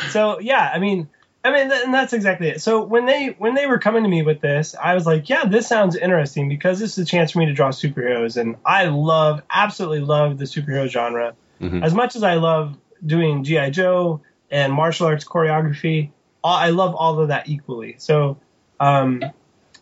so 0.09 0.39
yeah, 0.39 0.69
I 0.73 0.79
mean, 0.79 1.09
I 1.43 1.51
mean, 1.51 1.69
th- 1.69 1.83
and 1.83 1.93
that's 1.93 2.13
exactly 2.13 2.49
it. 2.49 2.61
So 2.61 2.83
when 2.83 3.05
they 3.05 3.35
when 3.37 3.55
they 3.55 3.67
were 3.67 3.79
coming 3.79 4.03
to 4.03 4.09
me 4.09 4.23
with 4.23 4.41
this, 4.41 4.75
I 4.75 4.93
was 4.95 5.05
like, 5.05 5.29
yeah, 5.29 5.45
this 5.45 5.67
sounds 5.67 5.95
interesting 5.95 6.49
because 6.49 6.79
this 6.79 6.97
is 6.97 7.03
a 7.03 7.05
chance 7.05 7.31
for 7.31 7.39
me 7.39 7.45
to 7.47 7.53
draw 7.53 7.69
superheroes, 7.69 8.37
and 8.37 8.55
I 8.65 8.85
love, 8.85 9.41
absolutely 9.49 10.01
love 10.01 10.37
the 10.37 10.45
superhero 10.45 10.87
genre 10.87 11.35
Mhm. 11.61 11.83
as 11.83 11.93
much 11.93 12.15
as 12.15 12.23
I 12.23 12.35
love 12.35 12.75
doing 13.05 13.43
GI 13.43 13.69
Joe 13.69 14.21
and 14.55 14.73
martial 14.73 15.07
arts 15.07 15.25
choreography. 15.25 16.11
all- 16.43 16.57
I 16.67 16.69
love 16.69 16.95
all 16.95 17.19
of 17.19 17.27
that 17.27 17.49
equally. 17.49 17.95
So. 17.97 18.37
Um, 18.79 19.21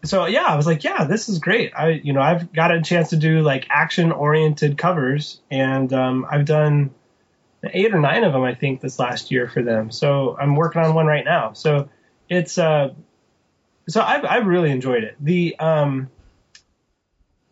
so 0.04 0.26
yeah, 0.26 0.44
I 0.44 0.56
was 0.56 0.66
like, 0.66 0.84
yeah, 0.84 1.06
this 1.06 1.30
is 1.30 1.40
great. 1.40 1.72
I, 1.76 1.90
you 1.90 2.14
know, 2.14 2.22
I've 2.22 2.52
got 2.52 2.72
a 2.72 2.82
chance 2.82 3.10
to 3.12 3.18
do 3.18 3.42
like 3.42 3.66
action 3.70 4.12
oriented 4.12 4.78
covers 4.78 5.42
and, 5.50 5.92
um, 5.94 6.26
I've 6.30 6.46
done 6.46 6.92
eight 7.64 7.96
or 7.96 8.00
nine 8.00 8.24
of 8.24 8.34
them, 8.34 8.44
I 8.44 8.54
think 8.54 8.82
this 8.82 9.00
last 9.00 9.32
year 9.32 9.48
for 9.48 9.64
them. 9.64 9.92
So 9.92 10.38
I'm 10.40 10.56
working 10.56 10.82
on 10.82 10.94
one 10.94 11.08
right 11.08 11.24
now. 11.24 11.54
So 11.54 11.90
it's, 12.30 12.58
uh, 12.58 12.94
so 13.88 14.02
I've, 14.02 14.26
I've 14.26 14.46
really 14.46 14.72
enjoyed 14.72 15.04
it. 15.04 15.16
The, 15.20 15.58
um, 15.58 16.10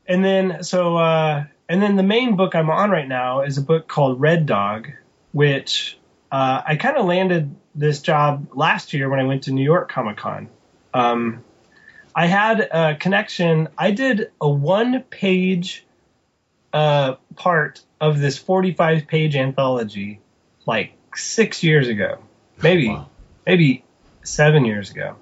and 0.06 0.24
then, 0.24 0.64
so, 0.64 0.98
uh, 0.98 1.46
and 1.70 1.82
then 1.82 1.96
the 1.96 2.04
main 2.04 2.36
book 2.36 2.54
I'm 2.54 2.70
on 2.70 2.92
right 2.92 3.08
now 3.08 3.42
is 3.44 3.58
a 3.58 3.62
book 3.62 3.88
called 3.88 4.20
Red 4.20 4.46
Dog, 4.46 4.90
which, 5.32 5.98
uh, 6.32 6.62
I 6.66 6.76
kind 6.78 6.98
of 6.98 7.06
landed 7.06 7.56
this 7.76 8.02
job 8.02 8.48
last 8.54 8.94
year 8.94 9.10
when 9.10 9.20
I 9.20 9.24
went 9.24 9.44
to 9.44 9.52
New 9.52 9.64
York 9.64 9.92
Comic 9.92 10.18
Con. 10.18 10.50
Um, 10.94 11.44
I 12.16 12.26
had 12.28 12.60
a 12.62 12.96
connection. 12.96 13.70
I 13.78 13.92
did 13.92 14.32
a 14.40 14.50
one 14.50 15.02
page 15.04 15.86
uh, 16.74 17.16
part 17.36 17.82
of 18.00 18.20
this 18.20 18.38
45 18.38 19.08
page 19.08 19.36
anthology 19.36 20.20
like 20.66 20.94
six 21.16 21.64
years 21.64 21.88
ago, 21.88 22.20
maybe, 22.62 22.90
Wow. 22.90 23.10
maybe 23.46 23.84
seven 24.24 24.66
years 24.66 24.92
ago. 24.92 25.16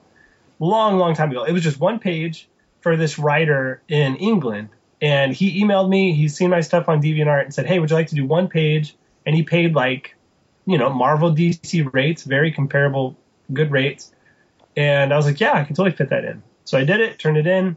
Long, 0.60 0.98
long 0.98 1.16
time 1.16 1.32
ago. 1.32 1.44
It 1.44 1.52
was 1.54 1.64
just 1.64 1.80
one 1.80 2.00
page 2.00 2.48
for 2.82 2.98
this 2.98 3.18
writer 3.18 3.82
in 3.88 4.16
England. 4.18 4.70
And 5.02 5.34
he 5.34 5.64
emailed 5.64 5.88
me. 5.90 6.14
He's 6.14 6.36
seen 6.36 6.50
my 6.50 6.62
stuff 6.62 6.90
on 6.90 7.02
DeviantArt 7.02 7.46
and 7.46 7.54
said, 7.54 7.66
Hey, 7.66 7.80
would 7.80 7.90
you 7.90 7.96
like 7.96 8.08
to 8.08 8.16
do 8.16 8.26
one 8.26 8.48
page? 8.50 8.96
And 9.26 9.36
he 9.36 9.44
paid 9.44 9.74
like, 9.74 10.16
you 10.70 10.78
know, 10.78 10.92
Marvel 10.92 11.34
DC 11.34 11.92
rates, 11.92 12.24
very 12.24 12.52
comparable, 12.52 13.18
good 13.52 13.72
rates. 13.72 14.14
And 14.78 15.12
I 15.12 15.18
was 15.18 15.26
like, 15.26 15.40
yeah, 15.40 15.54
I 15.54 15.64
can 15.64 15.76
totally 15.76 15.96
fit 15.96 16.10
that 16.10 16.24
in. 16.24 16.44
So 16.64 16.78
I 16.78 16.84
did 16.84 17.00
it, 17.00 17.18
turned 17.18 17.38
it 17.38 17.48
in, 17.48 17.76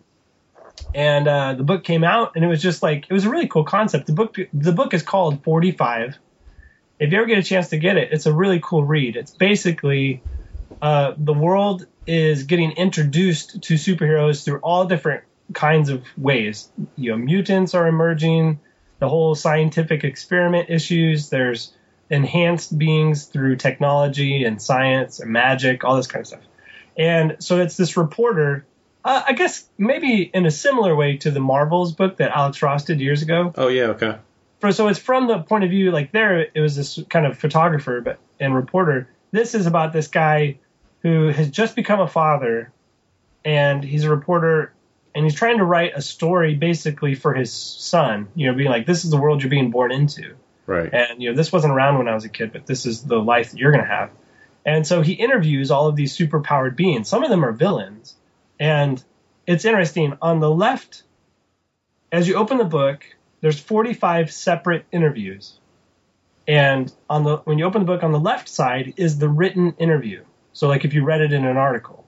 and 0.94 1.26
uh, 1.26 1.54
the 1.54 1.62
book 1.62 1.84
came 1.84 2.04
out, 2.04 2.36
and 2.36 2.44
it 2.44 2.48
was 2.48 2.60
just 2.60 2.82
like 2.82 3.06
it 3.08 3.12
was 3.14 3.24
a 3.24 3.30
really 3.30 3.48
cool 3.48 3.64
concept. 3.64 4.06
The 4.06 4.12
book 4.12 4.36
the 4.52 4.72
book 4.72 4.92
is 4.92 5.02
called 5.02 5.42
45. 5.42 6.18
If 6.98 7.10
you 7.10 7.16
ever 7.16 7.26
get 7.26 7.38
a 7.38 7.42
chance 7.42 7.70
to 7.70 7.78
get 7.78 7.96
it, 7.96 8.12
it's 8.12 8.26
a 8.26 8.32
really 8.32 8.60
cool 8.62 8.84
read. 8.84 9.16
It's 9.16 9.30
basically 9.30 10.22
uh, 10.82 11.14
the 11.16 11.32
world 11.32 11.86
is 12.06 12.42
getting 12.42 12.72
introduced 12.72 13.62
to 13.62 13.74
superheroes 13.74 14.44
through 14.44 14.58
all 14.58 14.84
different 14.84 15.24
kinds 15.54 15.88
of 15.88 16.04
ways. 16.18 16.70
You 16.96 17.12
know, 17.12 17.16
mutants 17.16 17.74
are 17.74 17.86
emerging, 17.86 18.60
the 18.98 19.08
whole 19.08 19.34
scientific 19.34 20.04
experiment 20.04 20.68
issues. 20.68 21.30
There's 21.30 21.72
enhanced 22.12 22.76
beings 22.78 23.24
through 23.24 23.56
technology 23.56 24.44
and 24.44 24.60
science 24.60 25.18
and 25.18 25.32
magic, 25.32 25.82
all 25.82 25.96
this 25.96 26.06
kind 26.06 26.20
of 26.20 26.26
stuff. 26.26 26.42
And 26.96 27.36
so 27.38 27.58
it's 27.58 27.78
this 27.78 27.96
reporter, 27.96 28.66
uh, 29.02 29.22
I 29.26 29.32
guess 29.32 29.66
maybe 29.78 30.22
in 30.22 30.44
a 30.44 30.50
similar 30.50 30.94
way 30.94 31.16
to 31.18 31.30
the 31.30 31.40
Marvels 31.40 31.94
book 31.94 32.18
that 32.18 32.30
Alex 32.30 32.60
Ross 32.60 32.84
did 32.84 33.00
years 33.00 33.22
ago. 33.22 33.54
oh 33.56 33.68
yeah, 33.68 33.84
okay, 33.84 34.18
For, 34.60 34.72
so 34.72 34.88
it's 34.88 34.98
from 34.98 35.26
the 35.26 35.38
point 35.38 35.64
of 35.64 35.70
view, 35.70 35.90
like 35.90 36.12
there, 36.12 36.46
it 36.54 36.60
was 36.60 36.76
this 36.76 37.00
kind 37.08 37.24
of 37.24 37.38
photographer 37.38 38.02
but 38.02 38.18
and 38.38 38.54
reporter. 38.54 39.08
This 39.30 39.54
is 39.54 39.66
about 39.66 39.94
this 39.94 40.08
guy 40.08 40.58
who 41.00 41.28
has 41.28 41.48
just 41.48 41.74
become 41.74 42.00
a 42.00 42.06
father, 42.06 42.70
and 43.42 43.82
he's 43.82 44.04
a 44.04 44.10
reporter, 44.10 44.74
and 45.14 45.24
he's 45.24 45.34
trying 45.34 45.58
to 45.58 45.64
write 45.64 45.92
a 45.96 46.02
story 46.02 46.54
basically 46.56 47.14
for 47.14 47.32
his 47.32 47.50
son. 47.50 48.28
You 48.34 48.48
know, 48.48 48.54
being 48.54 48.68
like, 48.68 48.84
this 48.84 49.06
is 49.06 49.10
the 49.10 49.16
world 49.16 49.42
you're 49.42 49.48
being 49.50 49.70
born 49.70 49.92
into 49.92 50.36
right. 50.66 50.92
and 50.92 51.22
you 51.22 51.30
know 51.30 51.36
this 51.36 51.52
wasn't 51.52 51.72
around 51.72 51.98
when 51.98 52.08
I 52.08 52.14
was 52.14 52.24
a 52.24 52.28
kid, 52.28 52.52
but 52.52 52.66
this 52.66 52.86
is 52.86 53.02
the 53.02 53.18
life 53.18 53.50
that 53.50 53.58
you're 53.58 53.72
going 53.72 53.84
to 53.84 53.90
have. 53.90 54.10
And 54.64 54.86
so 54.86 55.02
he 55.02 55.12
interviews 55.12 55.70
all 55.70 55.88
of 55.88 55.96
these 55.96 56.16
superpowered 56.16 56.76
beings. 56.76 57.08
Some 57.08 57.24
of 57.24 57.30
them 57.30 57.44
are 57.44 57.52
villains, 57.52 58.14
and 58.60 59.02
it's 59.46 59.64
interesting. 59.64 60.16
On 60.22 60.40
the 60.40 60.50
left, 60.50 61.02
as 62.12 62.28
you 62.28 62.36
open 62.36 62.58
the 62.58 62.64
book, 62.64 63.04
there's 63.40 63.58
45 63.58 64.32
separate 64.32 64.84
interviews, 64.92 65.58
and 66.46 66.92
on 67.10 67.24
the 67.24 67.38
when 67.38 67.58
you 67.58 67.64
open 67.64 67.82
the 67.82 67.86
book 67.86 68.02
on 68.02 68.12
the 68.12 68.20
left 68.20 68.48
side 68.48 68.94
is 68.96 69.18
the 69.18 69.28
written 69.28 69.74
interview. 69.78 70.24
So 70.52 70.68
like 70.68 70.84
if 70.84 70.94
you 70.94 71.04
read 71.04 71.20
it 71.20 71.32
in 71.32 71.44
an 71.44 71.56
article. 71.56 72.01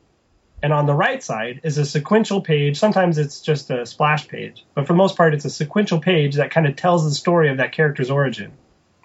And 0.65 0.73
on 0.73 0.87
the 0.87 0.95
right 0.95 1.23
side 1.23 1.61
is 1.63 1.77
a 1.77 1.85
sequential 1.85 2.41
page. 2.41 2.79
Sometimes 2.79 3.19
it's 3.19 3.43
just 3.43 3.71
a 3.71 3.85
splash 3.85 4.27
page, 4.29 4.65
but 4.75 4.87
for 4.87 4.95
the 4.95 4.97
most 4.97 5.15
part, 5.15 5.35
it's 5.35 5.45
a 5.45 5.51
sequential 5.51 6.01
page 6.01 6.37
that 6.37 6.51
kind 6.51 6.67
of 6.67 6.75
tells 6.75 7.05
the 7.05 7.11
story 7.11 7.51
of 7.51 7.59
that 7.59 7.73
character's 7.73 8.11
origin. 8.11 8.51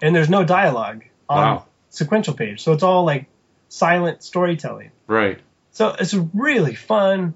And 0.00 0.16
there's 0.16 0.30
no 0.30 0.42
dialogue 0.42 1.04
on 1.28 1.38
Wow. 1.56 1.66
sequential 1.90 2.32
page, 2.32 2.62
so 2.62 2.72
it's 2.72 2.82
all 2.82 3.04
like 3.04 3.26
silent 3.68 4.22
storytelling. 4.22 4.90
Right. 5.06 5.38
So 5.72 5.94
it's 5.98 6.14
a 6.14 6.22
really 6.32 6.74
fun, 6.74 7.34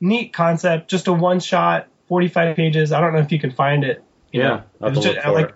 neat 0.00 0.32
concept. 0.32 0.88
Just 0.88 1.06
a 1.06 1.12
one 1.12 1.38
shot, 1.38 1.88
45 2.08 2.56
pages. 2.56 2.90
I 2.90 3.02
don't 3.02 3.12
know 3.12 3.20
if 3.20 3.32
you 3.32 3.38
can 3.38 3.50
find 3.50 3.84
it. 3.84 4.02
you 4.32 4.40
Yeah, 4.40 4.62
know. 4.80 4.88
It 4.88 5.18
I 5.26 5.28
like- 5.30 5.54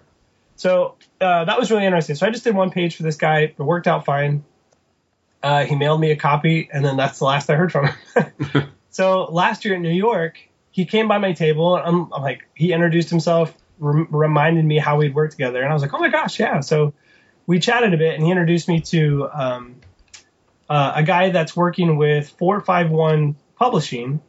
so 0.57 0.97
uh, 1.19 1.47
that 1.47 1.59
was 1.59 1.71
really 1.71 1.87
interesting. 1.87 2.15
So 2.17 2.27
I 2.27 2.31
just 2.31 2.45
did 2.45 2.55
one 2.55 2.71
page 2.71 2.95
for 2.97 3.05
this 3.05 3.17
guy. 3.17 3.41
It 3.41 3.59
worked 3.59 3.87
out 3.89 4.05
fine. 4.05 4.45
Uh, 5.43 5.65
he 5.65 5.75
mailed 5.75 6.01
me 6.01 6.11
a 6.11 6.17
copy, 6.17 6.69
and 6.73 6.85
then 6.85 6.97
that's 6.97 7.19
the 7.19 7.25
last 7.25 7.51
I 7.51 7.57
heard 7.57 7.73
from 7.73 7.89
him. 7.89 8.69
so 8.91 9.25
last 9.25 9.65
year 9.65 9.75
in 9.75 9.83
New 9.83 9.91
York, 9.91 10.39
he 10.71 10.85
came 10.85 11.09
by 11.09 11.19
my 11.19 11.33
table. 11.33 11.77
And 11.77 11.85
I'm, 11.85 12.13
I'm 12.13 12.23
like, 12.23 12.49
he 12.55 12.73
introduced 12.73 13.11
himself, 13.11 13.55
rem- 13.79 14.09
reminded 14.11 14.65
me 14.65 14.79
how 14.79 14.99
we'd 14.99 15.15
worked 15.15 15.33
together, 15.33 15.61
and 15.63 15.71
I 15.71 15.73
was 15.73 15.83
like, 15.83 15.93
oh 15.95 15.99
my 15.99 16.11
gosh, 16.11 16.39
yeah. 16.39 16.61
So 16.61 16.95
we 17.47 17.59
chatted 17.59 17.93
a 17.93 17.97
bit, 17.97 18.15
and 18.15 18.25
he 18.25 18.31
introduced 18.31 18.69
me 18.69 18.81
to 18.81 19.29
um, 19.33 19.77
uh, 20.69 20.93
a 20.97 21.03
guy 21.03 21.31
that's 21.31 21.57
working 21.57 21.97
with 21.97 22.29
451 22.31 23.37
Publishing, 23.57 24.21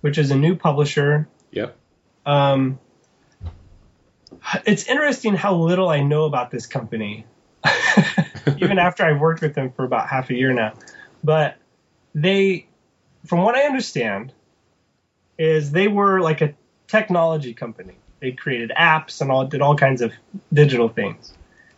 which 0.00 0.16
is 0.16 0.30
a 0.30 0.36
new 0.36 0.56
publisher 0.56 1.28
Yep. 1.52 1.76
um, 2.24 2.78
it's 4.64 4.86
interesting 4.86 5.34
how 5.34 5.54
little 5.56 5.88
I 5.88 6.00
know 6.00 6.24
about 6.24 6.50
this 6.50 6.66
company, 6.66 7.26
even 8.58 8.78
after 8.78 9.04
I've 9.04 9.20
worked 9.20 9.42
with 9.42 9.54
them 9.54 9.70
for 9.72 9.84
about 9.84 10.08
half 10.08 10.30
a 10.30 10.34
year 10.34 10.52
now. 10.52 10.74
But 11.22 11.56
they, 12.14 12.66
from 13.26 13.42
what 13.42 13.54
I 13.54 13.62
understand, 13.62 14.32
is 15.38 15.70
they 15.70 15.88
were 15.88 16.20
like 16.20 16.40
a 16.40 16.54
technology 16.86 17.54
company. 17.54 17.94
They 18.20 18.32
created 18.32 18.72
apps 18.76 19.20
and 19.20 19.30
all 19.30 19.46
did 19.46 19.62
all 19.62 19.76
kinds 19.76 20.02
of 20.02 20.12
digital 20.52 20.88
things, 20.88 21.32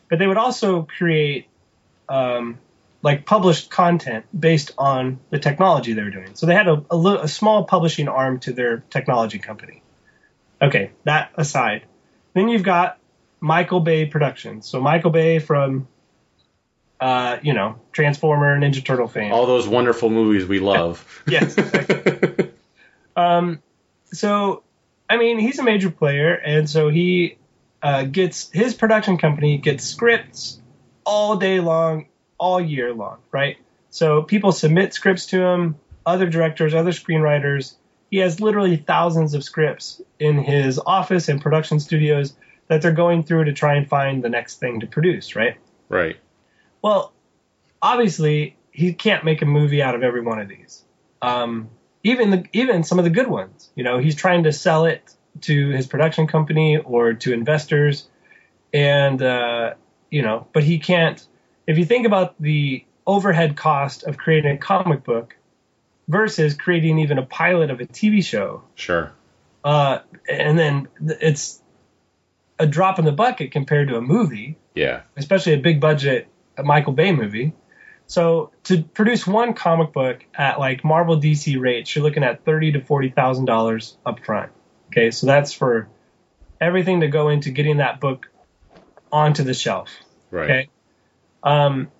but 0.08 0.18
they 0.18 0.26
would 0.26 0.36
also 0.36 0.82
create 0.82 1.46
um, 2.08 2.58
like 3.02 3.26
published 3.26 3.70
content 3.70 4.24
based 4.38 4.72
on 4.78 5.20
the 5.30 5.38
technology 5.38 5.92
they 5.92 6.02
were 6.02 6.10
doing. 6.10 6.34
So 6.34 6.46
they 6.46 6.54
had 6.54 6.68
a, 6.68 6.84
a, 6.90 7.18
a 7.22 7.28
small 7.28 7.64
publishing 7.64 8.08
arm 8.08 8.40
to 8.40 8.52
their 8.52 8.78
technology 8.90 9.38
company. 9.38 9.82
Okay, 10.60 10.92
that 11.04 11.32
aside, 11.36 11.84
then 12.34 12.48
you've 12.48 12.62
got 12.62 12.98
Michael 13.40 13.80
Bay 13.80 14.06
Productions. 14.06 14.66
So 14.66 14.80
Michael 14.80 15.10
Bay 15.10 15.40
from, 15.40 15.88
uh, 17.02 17.40
you 17.42 17.52
know, 17.52 17.74
Transformer, 17.90 18.56
Ninja 18.56 18.84
Turtle 18.84 19.08
fame. 19.08 19.32
All 19.32 19.46
those 19.46 19.66
wonderful 19.66 20.08
movies 20.08 20.46
we 20.46 20.60
love. 20.60 21.04
Yes, 21.26 21.58
exactly. 21.58 22.50
um, 23.16 23.60
so 24.06 24.62
I 25.10 25.16
mean, 25.16 25.40
he's 25.40 25.58
a 25.58 25.64
major 25.64 25.90
player, 25.90 26.32
and 26.32 26.70
so 26.70 26.90
he 26.90 27.38
uh, 27.82 28.04
gets 28.04 28.50
his 28.50 28.74
production 28.74 29.18
company 29.18 29.58
gets 29.58 29.82
scripts 29.84 30.60
all 31.04 31.36
day 31.36 31.58
long, 31.58 32.06
all 32.38 32.60
year 32.60 32.94
long, 32.94 33.18
right? 33.32 33.56
So 33.90 34.22
people 34.22 34.52
submit 34.52 34.94
scripts 34.94 35.26
to 35.26 35.42
him, 35.42 35.76
other 36.06 36.28
directors, 36.28 36.72
other 36.72 36.92
screenwriters. 36.92 37.74
He 38.12 38.18
has 38.18 38.40
literally 38.40 38.76
thousands 38.76 39.34
of 39.34 39.42
scripts 39.42 40.00
in 40.20 40.38
his 40.38 40.78
office 40.78 41.28
and 41.28 41.40
production 41.40 41.80
studios 41.80 42.34
that 42.68 42.80
they're 42.80 42.92
going 42.92 43.24
through 43.24 43.44
to 43.46 43.52
try 43.52 43.74
and 43.74 43.88
find 43.88 44.22
the 44.22 44.28
next 44.28 44.60
thing 44.60 44.80
to 44.80 44.86
produce, 44.86 45.34
right? 45.34 45.56
Right. 45.88 46.16
Well, 46.82 47.12
obviously, 47.80 48.56
he 48.70 48.92
can't 48.92 49.24
make 49.24 49.42
a 49.42 49.46
movie 49.46 49.82
out 49.82 49.94
of 49.94 50.02
every 50.02 50.20
one 50.20 50.40
of 50.40 50.48
these. 50.48 50.84
Um, 51.20 51.70
even 52.02 52.30
the 52.30 52.44
even 52.52 52.82
some 52.82 52.98
of 52.98 53.04
the 53.04 53.10
good 53.10 53.28
ones. 53.28 53.70
You 53.76 53.84
know, 53.84 53.98
he's 53.98 54.16
trying 54.16 54.42
to 54.44 54.52
sell 54.52 54.84
it 54.86 55.14
to 55.42 55.68
his 55.70 55.86
production 55.86 56.26
company 56.26 56.76
or 56.78 57.14
to 57.14 57.32
investors, 57.32 58.08
and 58.74 59.22
uh, 59.22 59.74
you 60.10 60.22
know, 60.22 60.46
but 60.52 60.64
he 60.64 60.78
can't. 60.78 61.24
If 61.66 61.78
you 61.78 61.84
think 61.84 62.06
about 62.06 62.34
the 62.42 62.84
overhead 63.06 63.56
cost 63.56 64.02
of 64.02 64.16
creating 64.16 64.56
a 64.56 64.58
comic 64.58 65.04
book 65.04 65.36
versus 66.08 66.54
creating 66.54 66.98
even 66.98 67.18
a 67.18 67.24
pilot 67.26 67.70
of 67.70 67.80
a 67.80 67.86
TV 67.86 68.24
show, 68.24 68.64
Sure. 68.74 69.12
uh, 69.62 70.00
and 70.28 70.58
then 70.58 70.88
it's 71.00 71.60
a 72.58 72.66
drop 72.66 72.98
in 72.98 73.04
the 73.04 73.12
bucket 73.12 73.52
compared 73.52 73.88
to 73.88 73.96
a 73.96 74.00
movie 74.00 74.56
Yeah. 74.74 75.00
especially 75.16 75.54
a 75.54 75.58
big 75.58 75.80
budget 75.80 76.28
Michael 76.58 76.92
Bay 76.92 77.12
movie. 77.12 77.52
So 78.06 78.50
to 78.64 78.82
produce 78.82 79.26
one 79.26 79.54
comic 79.54 79.92
book 79.92 80.24
at 80.34 80.58
like 80.58 80.84
Marvel 80.84 81.18
DC 81.18 81.58
rates, 81.58 81.94
you're 81.94 82.04
looking 82.04 82.24
at 82.24 82.44
thirty 82.44 82.72
to 82.72 82.80
forty 82.80 83.08
thousand 83.08 83.46
dollars 83.46 83.96
up 84.04 84.24
front. 84.24 84.52
Okay, 84.88 85.10
so 85.10 85.26
that's 85.26 85.52
for 85.52 85.88
everything 86.60 87.00
to 87.00 87.08
go 87.08 87.28
into 87.30 87.50
getting 87.50 87.78
that 87.78 88.00
book 88.00 88.28
onto 89.10 89.42
the 89.44 89.54
shelf. 89.54 89.90
Right. 90.30 90.50
Okay. 90.50 90.68
Um, 91.42 91.90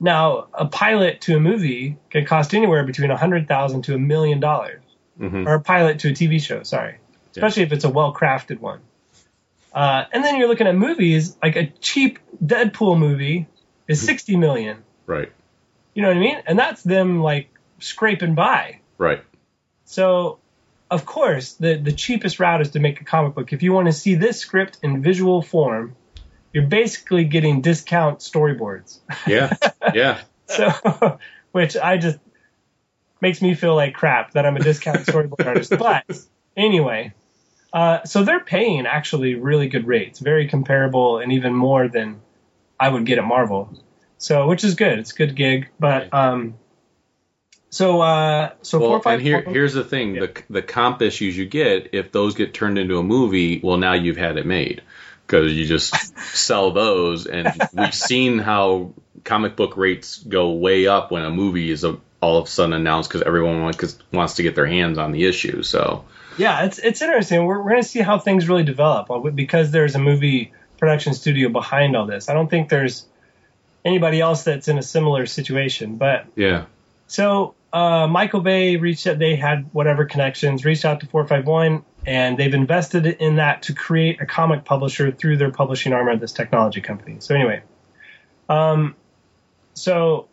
now 0.00 0.48
a 0.52 0.66
pilot 0.66 1.22
to 1.22 1.36
a 1.36 1.40
movie 1.40 1.96
can 2.10 2.24
cost 2.24 2.54
anywhere 2.54 2.84
between 2.84 3.10
a 3.10 3.16
hundred 3.16 3.48
thousand 3.48 3.82
to 3.84 3.94
a 3.94 3.98
million 3.98 4.40
dollars, 4.40 4.82
hmm 5.16 5.46
or 5.46 5.54
a 5.54 5.60
pilot 5.60 6.00
to 6.00 6.08
a 6.08 6.12
TV 6.12 6.40
show. 6.40 6.62
Sorry, 6.62 6.98
especially 7.32 7.62
if 7.62 7.72
it's 7.72 7.84
a 7.84 7.90
well 7.90 8.14
crafted 8.14 8.60
one. 8.60 8.80
Uh, 9.72 10.04
and 10.12 10.24
then 10.24 10.36
you're 10.36 10.48
looking 10.48 10.66
at 10.66 10.74
movies 10.74 11.36
like 11.42 11.56
a 11.56 11.66
cheap 11.80 12.18
Deadpool 12.44 12.98
movie 12.98 13.46
is 13.88 14.00
sixty 14.00 14.36
million. 14.36 14.84
Right. 15.06 15.32
You 15.94 16.02
know 16.02 16.08
what 16.08 16.16
I 16.16 16.20
mean? 16.20 16.42
And 16.46 16.58
that's 16.58 16.82
them 16.82 17.20
like 17.22 17.48
scraping 17.80 18.34
by. 18.34 18.80
Right. 18.98 19.24
So, 19.84 20.38
of 20.90 21.04
course, 21.06 21.54
the 21.54 21.76
the 21.76 21.92
cheapest 21.92 22.38
route 22.38 22.60
is 22.60 22.70
to 22.70 22.80
make 22.80 23.00
a 23.00 23.04
comic 23.04 23.34
book. 23.34 23.52
If 23.52 23.62
you 23.62 23.72
want 23.72 23.86
to 23.86 23.92
see 23.92 24.14
this 24.14 24.38
script 24.38 24.78
in 24.82 25.02
visual 25.02 25.42
form, 25.42 25.96
you're 26.52 26.66
basically 26.66 27.24
getting 27.24 27.62
discount 27.62 28.20
storyboards. 28.20 28.98
Yeah. 29.26 29.56
Yeah. 29.94 30.20
So, 30.50 31.18
which 31.52 31.76
I 31.76 31.98
just 31.98 32.18
makes 33.20 33.42
me 33.42 33.54
feel 33.54 33.74
like 33.74 33.92
crap 33.92 34.32
that 34.32 34.46
I'm 34.46 34.56
a 34.56 34.60
discount 34.60 35.00
storyboard 35.00 35.46
artist. 35.46 35.74
But 35.78 36.04
anyway, 36.56 37.12
uh, 37.72 38.04
so 38.04 38.22
they're 38.22 38.40
paying 38.40 38.86
actually 38.86 39.34
really 39.34 39.68
good 39.68 39.86
rates, 39.86 40.20
very 40.20 40.48
comparable, 40.48 41.18
and 41.18 41.32
even 41.32 41.54
more 41.54 41.88
than 41.88 42.22
I 42.80 42.88
would 42.88 43.04
get 43.06 43.18
at 43.18 43.24
Marvel. 43.24 43.72
So, 44.18 44.46
which 44.48 44.64
is 44.64 44.74
good. 44.74 44.98
It's 44.98 45.12
a 45.12 45.14
good 45.14 45.34
gig. 45.36 45.68
But 45.78 46.12
um, 46.12 46.54
so 47.70 48.00
uh, 48.00 48.52
so 48.62 48.78
four 48.78 48.90
Well, 48.90 49.00
five 49.00 49.14
and 49.14 49.22
here, 49.22 49.42
four- 49.42 49.52
here's 49.52 49.74
the 49.74 49.84
thing: 49.84 50.14
Yeah. 50.14 50.20
the 50.22 50.42
the 50.50 50.62
comp 50.62 51.02
issues 51.02 51.36
you 51.36 51.46
get 51.46 51.90
if 51.92 52.12
those 52.12 52.34
get 52.34 52.54
turned 52.54 52.78
into 52.78 52.98
a 52.98 53.02
movie, 53.02 53.60
well, 53.62 53.76
now 53.76 53.92
you've 53.92 54.16
had 54.16 54.36
it 54.38 54.46
made 54.46 54.82
because 55.26 55.52
you 55.52 55.66
just 55.66 55.94
sell 56.34 56.70
those, 56.72 57.26
and 57.26 57.52
we've 57.74 57.94
seen 57.94 58.38
how 58.38 58.92
comic 59.24 59.56
book 59.56 59.76
rates 59.76 60.18
go 60.18 60.52
way 60.52 60.86
up 60.86 61.10
when 61.10 61.22
a 61.24 61.30
movie 61.30 61.70
is 61.70 61.84
a, 61.84 61.98
all 62.22 62.38
of 62.38 62.46
a 62.46 62.50
sudden 62.50 62.72
announced 62.72 63.10
because 63.10 63.20
everyone 63.22 63.60
wants, 63.62 63.98
wants 64.12 64.34
to 64.36 64.42
get 64.42 64.54
their 64.54 64.66
hands 64.66 64.96
on 64.96 65.12
the 65.12 65.26
issue. 65.26 65.62
So, 65.62 66.06
Yeah, 66.38 66.64
it's 66.64 66.78
it's 66.78 67.02
interesting. 67.02 67.44
We're 67.44 67.62
we're 67.62 67.70
gonna 67.70 67.82
see 67.82 68.00
how 68.00 68.18
things 68.18 68.48
really 68.48 68.64
develop 68.64 69.10
uh, 69.10 69.18
because 69.30 69.70
there's 69.70 69.94
a 69.94 69.98
movie 69.98 70.52
production 70.78 71.14
studio 71.14 71.48
behind 71.48 71.96
all 71.96 72.06
this. 72.06 72.28
I 72.28 72.34
don't 72.34 72.48
think 72.48 72.68
there's 72.68 73.06
anybody 73.84 74.20
else 74.20 74.44
that's 74.44 74.68
in 74.68 74.78
a 74.78 74.82
similar 74.82 75.26
situation. 75.26 75.96
But 75.96 76.26
yeah, 76.34 76.66
so 77.06 77.54
uh, 77.72 78.06
Michael 78.06 78.40
Bay 78.40 78.76
reached 78.76 79.06
out. 79.06 79.18
They 79.18 79.36
had 79.36 79.68
whatever 79.72 80.04
connections, 80.04 80.64
reached 80.64 80.84
out 80.84 81.00
to 81.00 81.06
451, 81.06 81.84
and 82.06 82.38
they've 82.38 82.54
invested 82.54 83.06
in 83.06 83.36
that 83.36 83.62
to 83.62 83.74
create 83.74 84.20
a 84.20 84.26
comic 84.26 84.64
publisher 84.64 85.10
through 85.10 85.36
their 85.36 85.50
publishing 85.50 85.92
arm 85.92 86.08
of 86.08 86.20
this 86.20 86.32
technology 86.32 86.80
company. 86.80 87.16
So 87.20 87.34
anyway, 87.34 87.62
um, 88.48 88.96
so 89.74 90.28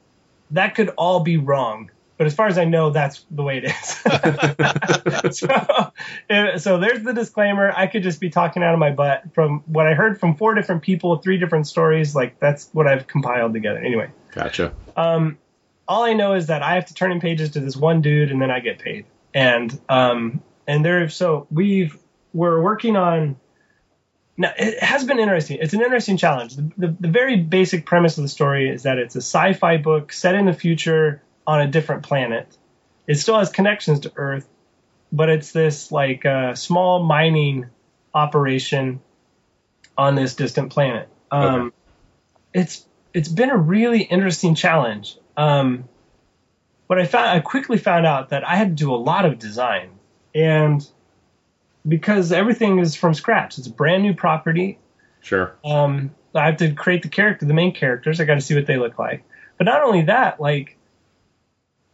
that 0.52 0.76
could 0.76 0.90
all 0.90 1.20
be 1.22 1.38
wrong. 1.38 1.92
But 2.18 2.28
as 2.28 2.34
far 2.34 2.48
as 2.48 2.58
I 2.58 2.64
know, 2.64 2.92
that's 2.92 3.26
the 3.30 3.44
way 3.44 3.58
it 3.58 3.66
is. 3.66 5.38
so, 5.38 6.58
so 6.58 6.78
there's 6.80 7.04
the 7.04 7.14
disclaimer. 7.14 7.74
I 7.76 7.88
could 7.88 8.04
just 8.04 8.22
be 8.22 8.30
talking 8.30 8.64
out 8.64 8.74
of 8.74 8.80
my 8.80 8.92
butt 8.92 9.34
from 9.34 9.64
what 9.66 9.86
I 9.86 9.96
heard 9.96 10.20
from 10.20 10.36
four 10.36 10.54
different 10.54 10.82
people, 10.82 11.18
three 11.18 11.38
different 11.38 11.68
stories. 11.68 12.16
Like 12.16 12.40
that's 12.40 12.70
what 12.72 12.88
I've 12.88 13.08
compiled 13.08 13.54
together. 13.54 13.80
Anyway, 13.80 14.12
gotcha. 14.32 14.74
um, 14.96 15.38
all 15.88 16.04
I 16.04 16.14
know 16.14 16.34
is 16.34 16.48
that 16.48 16.64
I 16.64 16.76
have 16.76 16.86
to 16.86 16.94
turn 16.94 17.12
in 17.12 17.20
pages 17.20 17.52
to 17.52 17.60
this 17.60 17.76
one 17.76 18.02
dude, 18.02 18.32
and 18.32 18.42
then 18.42 18.50
I 18.50 18.62
get 18.62 18.80
paid. 18.80 19.06
And 19.34 19.78
um, 19.90 20.42
and 20.66 20.86
there, 20.86 21.10
so 21.10 21.48
we've 21.52 21.98
we're 22.34 22.62
working 22.62 22.96
on. 22.96 23.38
Now 24.38 24.54
it 24.58 24.82
has 24.82 25.04
been 25.04 25.20
interesting. 25.20 25.58
It's 25.62 25.74
an 25.74 25.82
interesting 25.82 26.16
challenge. 26.18 26.56
The, 26.56 26.72
the, 26.78 26.96
the 27.02 27.08
very 27.10 27.38
basic 27.38 27.86
premise 27.86 28.18
of 28.18 28.24
the 28.24 28.30
story 28.30 28.70
is 28.70 28.84
that 28.84 28.98
it's 28.98 29.16
a 29.16 29.22
sci-fi 29.22 29.78
book 29.78 30.12
set 30.12 30.36
in 30.36 30.46
the 30.46 30.54
future 30.54 31.22
on 31.48 31.62
a 31.62 31.68
different 31.68 32.04
planet. 32.04 32.48
It 33.08 33.16
still 33.16 33.38
has 33.38 33.50
connections 33.50 34.02
to 34.02 34.12
Earth, 34.16 34.48
but 35.12 35.30
it's 35.30 35.52
this 35.52 35.92
like 35.92 36.26
uh, 36.26 36.56
small 36.56 37.04
mining 37.04 37.68
operation 38.14 39.02
on 39.98 40.16
this 40.16 40.36
distant 40.36 40.72
planet. 40.72 41.10
Um, 41.32 41.46
Okay. 41.46 41.76
It's 42.54 42.86
it's 43.14 43.28
been 43.28 43.50
a 43.50 43.58
really 43.58 44.02
interesting 44.02 44.56
challenge. 44.56 45.18
Um, 45.36 45.90
but 46.88 47.00
I 47.00 47.06
found 47.06 47.30
I 47.30 47.40
quickly 47.42 47.78
found 47.78 48.06
out 48.06 48.30
that 48.30 48.48
I 48.48 48.56
had 48.56 48.78
to 48.78 48.84
do 48.84 48.94
a 48.94 48.96
lot 48.96 49.26
of 49.26 49.40
design, 49.40 49.90
and 50.34 50.88
because 51.88 52.32
everything 52.32 52.80
is 52.80 52.96
from 52.96 53.14
scratch, 53.14 53.58
it's 53.58 53.68
a 53.68 53.72
brand 53.72 54.04
new 54.04 54.14
property. 54.14 54.80
Sure. 55.22 55.56
Um, 55.66 56.16
I 56.34 56.46
have 56.46 56.58
to 56.58 56.74
create 56.74 57.02
the 57.02 57.10
character, 57.10 57.46
the 57.46 57.54
main 57.54 57.74
characters. 57.74 58.20
I 58.20 58.26
got 58.26 58.36
to 58.36 58.42
see 58.42 58.56
what 58.56 58.68
they 58.68 58.78
look 58.78 59.00
like. 59.00 59.24
But 59.58 59.66
not 59.66 59.82
only 59.84 60.04
that, 60.04 60.40
like 60.40 60.78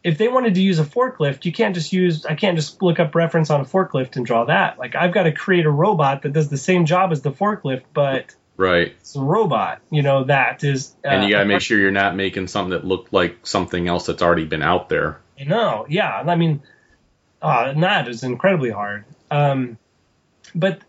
if 0.04 0.18
they 0.18 0.28
wanted 0.28 0.56
to 0.56 0.62
use 0.62 0.80
a 0.80 0.84
forklift, 0.84 1.46
you 1.46 1.52
can't 1.52 1.76
just 1.76 1.94
use. 1.94 2.26
I 2.26 2.36
can't 2.36 2.58
just 2.58 2.82
look 2.82 3.00
up 3.00 3.14
reference 3.14 3.50
on 3.50 3.62
a 3.62 3.66
forklift 3.66 4.16
and 4.16 4.26
draw 4.26 4.46
that. 4.46 4.80
Like 4.80 4.96
I've 4.96 5.14
got 5.14 5.24
to 5.24 5.32
create 5.32 5.66
a 5.66 5.70
robot 5.72 6.24
that 6.24 6.34
does 6.34 6.50
the 6.50 6.58
same 6.58 6.86
job 6.86 7.12
as 7.12 7.22
the 7.22 7.32
forklift, 7.32 7.84
but 7.94 8.36
Right. 8.58 8.94
it's 9.00 9.16
a 9.16 9.22
robot. 9.22 9.82
You 9.90 10.02
know 10.02 10.24
that 10.26 10.64
is. 10.64 10.96
Uh, 11.06 11.10
And 11.10 11.24
you 11.26 11.32
got 11.36 11.40
to 11.40 11.46
make 11.46 11.62
sure 11.62 11.78
you're 11.78 11.92
not 11.92 12.16
making 12.16 12.48
something 12.48 12.72
that 12.72 12.86
looked 12.86 13.14
like 13.14 13.46
something 13.46 13.88
else 13.88 14.06
that's 14.08 14.22
already 14.22 14.46
been 14.46 14.62
out 14.64 14.90
there. 14.90 15.20
No, 15.46 15.86
yeah, 15.90 16.24
I 16.28 16.36
mean, 16.36 16.62
uh, 17.42 17.74
that 17.74 18.08
is 18.08 18.24
incredibly 18.24 18.70
hard. 18.70 19.06
Um, 19.32 19.78
but 20.54 20.80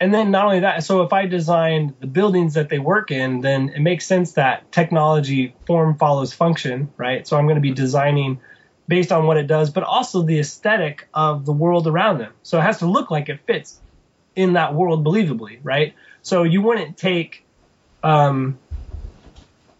and 0.00 0.14
then 0.14 0.30
not 0.30 0.44
only 0.44 0.60
that, 0.60 0.84
so 0.84 1.02
if 1.02 1.12
I 1.12 1.26
design 1.26 1.94
the 2.00 2.06
buildings 2.06 2.54
that 2.54 2.68
they 2.68 2.78
work 2.78 3.10
in, 3.10 3.40
then 3.40 3.70
it 3.70 3.80
makes 3.80 4.06
sense 4.06 4.32
that 4.34 4.70
technology 4.70 5.54
form 5.66 5.96
follows 5.98 6.32
function, 6.32 6.90
right? 6.96 7.26
So 7.26 7.36
I'm 7.36 7.46
going 7.46 7.56
to 7.56 7.60
be 7.60 7.72
designing 7.72 8.40
based 8.86 9.10
on 9.10 9.26
what 9.26 9.36
it 9.36 9.46
does, 9.46 9.70
but 9.70 9.82
also 9.82 10.22
the 10.22 10.38
aesthetic 10.38 11.08
of 11.12 11.44
the 11.44 11.52
world 11.52 11.86
around 11.86 12.18
them. 12.18 12.32
So 12.42 12.58
it 12.58 12.62
has 12.62 12.78
to 12.78 12.86
look 12.86 13.10
like 13.10 13.28
it 13.28 13.40
fits 13.46 13.80
in 14.36 14.52
that 14.52 14.74
world 14.74 15.04
believably, 15.04 15.58
right? 15.62 15.94
So 16.22 16.44
you 16.44 16.62
wouldn't 16.62 16.96
take, 16.96 17.44
um, 18.02 18.58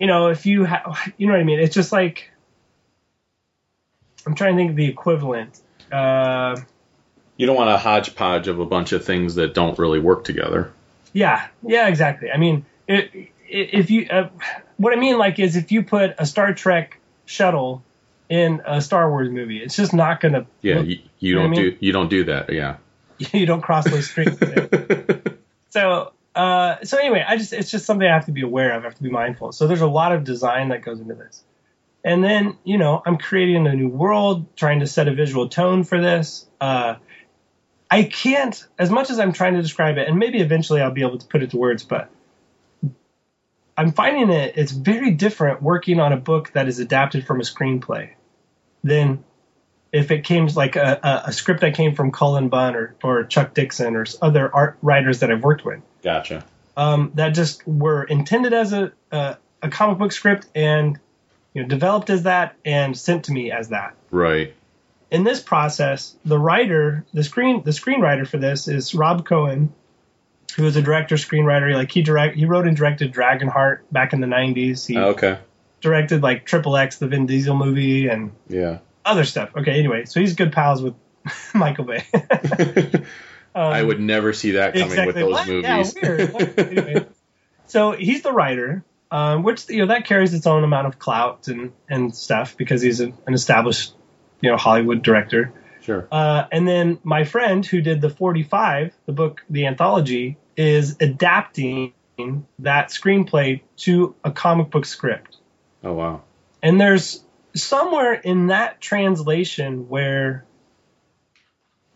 you 0.00 0.08
know, 0.08 0.28
if 0.28 0.46
you 0.46 0.64
have, 0.64 1.12
you 1.16 1.26
know 1.26 1.32
what 1.32 1.40
I 1.40 1.44
mean? 1.44 1.60
It's 1.60 1.74
just 1.74 1.92
like 1.92 2.30
I'm 4.26 4.34
trying 4.34 4.56
to 4.56 4.58
think 4.58 4.70
of 4.70 4.76
the 4.76 4.86
equivalent. 4.86 5.60
Uh, 5.90 6.56
You 7.38 7.46
don't 7.46 7.56
want 7.56 7.70
a 7.70 7.78
hodgepodge 7.78 8.48
of 8.48 8.60
a 8.60 8.66
bunch 8.66 8.92
of 8.92 9.04
things 9.04 9.36
that 9.36 9.54
don't 9.54 9.78
really 9.78 9.98
work 10.00 10.24
together. 10.24 10.70
yeah, 11.14 11.46
yeah, 11.62 11.88
exactly. 11.88 12.30
I 12.30 12.36
mean, 12.36 12.66
it, 12.86 13.10
if 13.48 13.90
you, 13.90 14.06
uh, 14.10 14.28
what 14.76 14.92
I 14.92 14.96
mean, 14.96 15.16
like, 15.16 15.38
is 15.38 15.56
if 15.56 15.72
you 15.72 15.82
put 15.82 16.14
a 16.18 16.26
Star 16.26 16.52
Trek 16.52 17.00
shuttle 17.24 17.82
in 18.28 18.60
a 18.66 18.82
Star 18.82 19.08
Wars 19.08 19.30
movie, 19.30 19.62
it's 19.62 19.76
just 19.76 19.94
not 19.94 20.20
gonna. 20.20 20.46
Yeah, 20.60 20.76
look- 20.80 20.86
you, 20.88 20.96
you 20.96 21.00
you 21.20 21.34
know 21.36 21.42
don't 21.42 21.52
I 21.52 21.56
do 21.56 21.76
you 21.80 21.92
don't 21.92 22.10
do 22.10 22.24
that. 22.24 22.52
Yeah. 22.52 22.76
you 23.32 23.46
don't 23.46 23.62
cross 23.62 23.88
those 23.88 24.08
streams. 24.10 24.38
so, 25.70 26.12
uh, 26.34 26.76
so 26.84 26.98
anyway, 26.98 27.24
I 27.26 27.36
just 27.36 27.52
it's 27.52 27.70
just 27.70 27.86
something 27.86 28.06
I 28.06 28.12
have 28.14 28.26
to 28.26 28.32
be 28.32 28.42
aware 28.42 28.72
of. 28.74 28.82
I 28.82 28.86
have 28.86 28.94
to 28.96 29.02
be 29.02 29.10
mindful. 29.10 29.52
So 29.52 29.66
there's 29.66 29.80
a 29.80 29.86
lot 29.88 30.12
of 30.12 30.24
design 30.24 30.68
that 30.68 30.82
goes 30.82 31.00
into 31.00 31.14
this, 31.14 31.42
and 32.04 32.22
then 32.22 32.56
you 32.64 32.78
know 32.78 33.02
I'm 33.04 33.16
creating 33.18 33.66
a 33.66 33.74
new 33.74 33.88
world, 33.88 34.56
trying 34.56 34.80
to 34.80 34.86
set 34.86 35.08
a 35.08 35.14
visual 35.14 35.48
tone 35.48 35.84
for 35.84 36.00
this. 36.00 36.46
Uh, 36.60 36.96
I 37.90 38.02
can't, 38.02 38.66
as 38.78 38.90
much 38.90 39.10
as 39.10 39.18
I'm 39.18 39.32
trying 39.32 39.54
to 39.54 39.62
describe 39.62 39.96
it, 39.96 40.08
and 40.08 40.18
maybe 40.18 40.40
eventually 40.40 40.80
I'll 40.80 40.90
be 40.90 41.02
able 41.02 41.18
to 41.18 41.26
put 41.26 41.42
it 41.42 41.50
to 41.50 41.56
words, 41.56 41.84
but 41.84 42.10
I'm 43.76 43.92
finding 43.92 44.30
it, 44.30 44.54
it's 44.56 44.72
very 44.72 45.12
different 45.12 45.62
working 45.62 46.00
on 46.00 46.12
a 46.12 46.16
book 46.16 46.52
that 46.52 46.68
is 46.68 46.80
adapted 46.80 47.26
from 47.26 47.40
a 47.40 47.44
screenplay 47.44 48.10
than 48.82 49.24
if 49.92 50.10
it 50.10 50.24
came 50.24 50.48
like 50.48 50.76
a, 50.76 51.00
a, 51.02 51.28
a 51.28 51.32
script 51.32 51.62
that 51.62 51.74
came 51.74 51.94
from 51.94 52.12
Cullen 52.12 52.48
Bunn 52.48 52.76
or, 52.76 52.94
or 53.02 53.24
Chuck 53.24 53.54
Dixon 53.54 53.96
or 53.96 54.04
other 54.20 54.54
art 54.54 54.76
writers 54.82 55.20
that 55.20 55.30
I've 55.30 55.42
worked 55.42 55.64
with 55.64 55.80
Gotcha. 56.02 56.44
um, 56.76 57.12
that 57.14 57.30
just 57.30 57.66
were 57.66 58.04
intended 58.04 58.52
as 58.52 58.72
a, 58.74 58.92
a, 59.10 59.38
a 59.62 59.70
comic 59.70 59.98
book 59.98 60.12
script 60.12 60.46
and 60.54 60.98
you 61.54 61.62
know, 61.62 61.68
developed 61.68 62.10
as 62.10 62.24
that 62.24 62.54
and 62.66 62.96
sent 62.98 63.24
to 63.24 63.32
me 63.32 63.50
as 63.50 63.70
that 63.70 63.94
Right. 64.10 64.54
In 65.10 65.24
this 65.24 65.40
process, 65.40 66.16
the 66.24 66.38
writer, 66.38 67.04
the 67.14 67.22
screen, 67.24 67.62
the 67.64 67.70
screenwriter 67.70 68.26
for 68.26 68.36
this 68.38 68.68
is 68.68 68.94
Rob 68.94 69.24
Cohen, 69.26 69.72
who 70.56 70.64
is 70.66 70.76
a 70.76 70.82
director, 70.82 71.14
screenwriter. 71.16 71.72
Like 71.74 71.90
he 71.90 72.02
direct, 72.02 72.36
he 72.36 72.44
wrote 72.44 72.66
and 72.66 72.76
directed 72.76 73.12
Dragonheart 73.12 73.80
back 73.90 74.12
in 74.12 74.20
the 74.20 74.26
'90s. 74.26 74.86
He 74.86 74.98
Okay. 74.98 75.38
directed 75.80 76.22
like 76.22 76.44
Triple 76.44 76.76
X, 76.76 76.98
the 76.98 77.06
Vin 77.08 77.26
Diesel 77.26 77.56
movie, 77.56 78.08
and 78.08 78.32
Yeah. 78.48 78.78
other 79.04 79.24
stuff. 79.24 79.50
Okay, 79.56 79.78
anyway, 79.78 80.04
so 80.04 80.20
he's 80.20 80.34
good 80.34 80.52
pals 80.52 80.82
with 80.82 80.94
Michael 81.54 81.84
Bay. 81.84 82.04
Um, 83.54 83.72
I 83.72 83.82
would 83.82 83.98
never 83.98 84.32
see 84.34 84.52
that 84.52 84.74
coming 84.74 85.04
with 85.06 85.16
those 85.16 85.32
What? 85.32 85.48
movies. 85.48 85.96
Yeah. 86.00 86.44
Anyway. 86.58 87.06
so 87.66 87.92
he's 87.92 88.22
the 88.22 88.30
writer, 88.30 88.84
um, 89.10 89.42
which 89.42 89.68
you 89.70 89.78
know 89.78 89.86
that 89.86 90.04
carries 90.04 90.32
its 90.34 90.46
own 90.46 90.62
amount 90.62 90.86
of 90.86 90.98
clout 90.98 91.48
and 91.48 91.72
and 91.88 92.14
stuff 92.14 92.56
because 92.56 92.82
he's 92.82 93.00
a, 93.00 93.06
an 93.26 93.32
established 93.34 93.94
you 94.40 94.50
know 94.50 94.56
Hollywood 94.56 95.02
director. 95.02 95.52
sure. 95.82 96.08
Uh, 96.10 96.44
and 96.52 96.66
then 96.66 96.98
my 97.02 97.24
friend 97.24 97.64
who 97.64 97.80
did 97.80 98.00
the 98.00 98.10
45, 98.10 98.94
the 99.06 99.12
book, 99.12 99.42
the 99.50 99.66
anthology, 99.66 100.36
is 100.56 100.96
adapting 101.00 101.92
that 102.58 102.88
screenplay 102.88 103.60
to 103.76 104.14
a 104.24 104.30
comic 104.30 104.70
book 104.70 104.84
script. 104.84 105.36
Oh 105.84 105.92
wow. 105.92 106.22
And 106.62 106.80
there's 106.80 107.22
somewhere 107.54 108.14
in 108.14 108.48
that 108.48 108.80
translation 108.80 109.88
where 109.88 110.44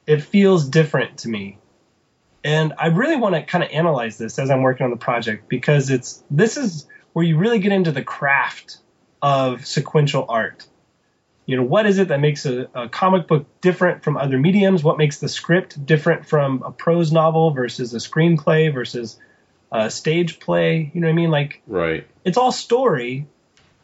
it 0.06 0.22
feels 0.22 0.68
different 0.68 1.18
to 1.18 1.28
me. 1.28 1.58
And 2.44 2.72
I 2.78 2.88
really 2.88 3.16
want 3.16 3.34
to 3.34 3.42
kind 3.42 3.62
of 3.62 3.70
analyze 3.70 4.18
this 4.18 4.38
as 4.38 4.50
I'm 4.50 4.62
working 4.62 4.84
on 4.84 4.90
the 4.90 4.96
project 4.96 5.48
because 5.48 5.90
it's 5.90 6.22
this 6.30 6.56
is 6.56 6.86
where 7.12 7.24
you 7.24 7.36
really 7.36 7.60
get 7.60 7.72
into 7.72 7.92
the 7.92 8.02
craft 8.02 8.78
of 9.20 9.64
sequential 9.66 10.26
art. 10.28 10.66
You 11.52 11.58
know, 11.58 11.64
what 11.64 11.84
is 11.84 11.98
it 11.98 12.08
that 12.08 12.18
makes 12.18 12.46
a, 12.46 12.66
a 12.74 12.88
comic 12.88 13.28
book 13.28 13.44
different 13.60 14.02
from 14.02 14.16
other 14.16 14.38
mediums? 14.38 14.82
What 14.82 14.96
makes 14.96 15.18
the 15.18 15.28
script 15.28 15.84
different 15.84 16.26
from 16.26 16.62
a 16.62 16.72
prose 16.72 17.12
novel 17.12 17.50
versus 17.50 17.92
a 17.92 17.98
screenplay 17.98 18.72
versus 18.72 19.20
a 19.70 19.90
stage 19.90 20.40
play? 20.40 20.90
You 20.94 21.02
know 21.02 21.08
what 21.08 21.12
I 21.12 21.14
mean? 21.14 21.30
Like 21.30 21.60
Right. 21.66 22.06
it's 22.24 22.38
all 22.38 22.52
story, 22.52 23.26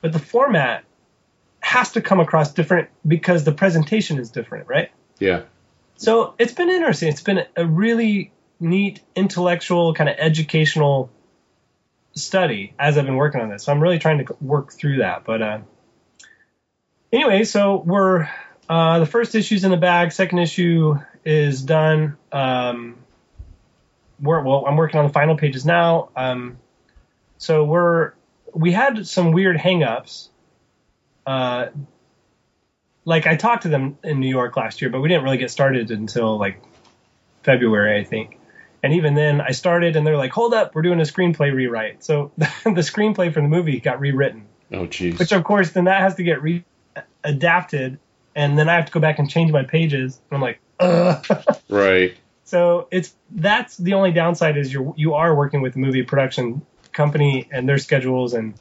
but 0.00 0.14
the 0.14 0.18
format 0.18 0.84
has 1.60 1.92
to 1.92 2.00
come 2.00 2.20
across 2.20 2.54
different 2.54 2.88
because 3.06 3.44
the 3.44 3.52
presentation 3.52 4.18
is 4.18 4.30
different, 4.30 4.66
right? 4.66 4.90
Yeah. 5.18 5.42
So 5.96 6.32
it's 6.38 6.54
been 6.54 6.70
interesting. 6.70 7.10
It's 7.10 7.20
been 7.20 7.44
a 7.54 7.66
really 7.66 8.32
neat 8.60 9.02
intellectual 9.14 9.92
kind 9.92 10.08
of 10.08 10.16
educational 10.18 11.10
study 12.14 12.72
as 12.78 12.96
I've 12.96 13.04
been 13.04 13.16
working 13.16 13.42
on 13.42 13.50
this. 13.50 13.64
So 13.64 13.72
I'm 13.72 13.80
really 13.82 13.98
trying 13.98 14.24
to 14.24 14.36
work 14.40 14.72
through 14.72 15.00
that. 15.00 15.24
But 15.24 15.42
uh, 15.42 15.58
anyway, 17.12 17.44
so 17.44 17.76
we're 17.84 18.28
uh, 18.68 18.98
the 19.00 19.06
first 19.06 19.34
issue's 19.34 19.64
in 19.64 19.70
the 19.70 19.76
bag. 19.76 20.12
Second 20.12 20.38
issue 20.38 20.96
is 21.24 21.62
done. 21.62 22.16
Um, 22.32 22.96
we're, 24.20 24.42
well, 24.42 24.64
I'm 24.66 24.76
working 24.76 24.98
on 24.98 25.06
the 25.06 25.12
final 25.12 25.36
pages 25.36 25.64
now. 25.64 26.11
Um, 26.16 26.59
so 27.38 27.64
we're 27.64 28.12
we 28.52 28.72
had 28.72 29.06
some 29.06 29.32
weird 29.32 29.56
hangups. 29.56 30.28
Uh, 31.26 31.66
like 33.04 33.26
I 33.26 33.36
talked 33.36 33.62
to 33.62 33.68
them 33.68 33.98
in 34.02 34.20
New 34.20 34.28
York 34.28 34.56
last 34.56 34.82
year, 34.82 34.90
but 34.90 35.00
we 35.00 35.09
didn't 35.09 35.24
really 35.24 35.38
get 35.38 35.50
started 35.50 35.90
until 35.90 36.38
like 36.38 36.62
February, 37.42 37.98
I 38.00 38.04
think. 38.04 38.38
And 38.82 38.92
even 38.94 39.14
then, 39.14 39.40
I 39.40 39.50
started, 39.50 39.96
and 39.96 40.06
they're 40.06 40.16
like, 40.16 40.30
"Hold 40.32 40.54
up, 40.54 40.74
we're 40.74 40.82
doing 40.82 41.00
a 41.00 41.04
screenplay 41.04 41.52
rewrite." 41.52 42.04
So 42.04 42.32
the 42.36 42.46
screenplay 42.82 43.32
for 43.32 43.40
the 43.40 43.48
movie 43.48 43.80
got 43.80 43.98
rewritten, 44.00 44.46
Oh 44.72 44.86
jeez. 44.86 45.18
which 45.18 45.32
of 45.32 45.42
course 45.44 45.70
then 45.70 45.84
that 45.84 46.00
has 46.00 46.14
to 46.16 46.22
get 46.22 46.42
re 46.42 46.64
adapted, 47.24 47.98
and 48.34 48.58
then 48.58 48.68
I 48.68 48.74
have 48.74 48.86
to 48.86 48.92
go 48.92 49.00
back 49.00 49.18
and 49.18 49.28
change 49.28 49.52
my 49.52 49.64
pages. 49.64 50.20
And 50.30 50.36
I'm 50.36 50.42
like, 50.42 50.60
Ugh. 50.80 51.24
Right. 51.68 52.16
so 52.44 52.88
it's 52.90 53.14
that's 53.30 53.76
the 53.76 53.94
only 53.94 54.12
downside 54.12 54.56
is 54.56 54.72
you 54.72 54.94
you 54.96 55.14
are 55.14 55.34
working 55.34 55.60
with 55.60 55.76
a 55.76 55.78
movie 55.78 56.02
production 56.04 56.62
company 56.92 57.48
and 57.52 57.68
their 57.68 57.78
schedules, 57.78 58.34
and 58.34 58.54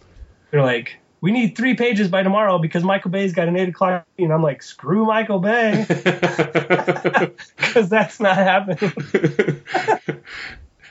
they're 0.51 0.63
like, 0.63 0.97
"We 1.21 1.31
need 1.31 1.55
three 1.55 1.75
pages 1.75 2.07
by 2.07 2.23
tomorrow 2.23 2.57
because 2.59 2.83
Michael 2.83 3.11
Bay's 3.11 3.33
got 3.33 3.47
an 3.47 3.55
eight 3.55 3.69
o'clock." 3.69 4.05
And 4.17 4.33
I'm 4.33 4.41
like, 4.43 4.63
"Screw 4.63 5.05
Michael 5.05 5.39
Bay," 5.39 5.85
because 5.87 7.89
that's 7.89 8.19
not 8.19 8.35
happening. 8.35 9.61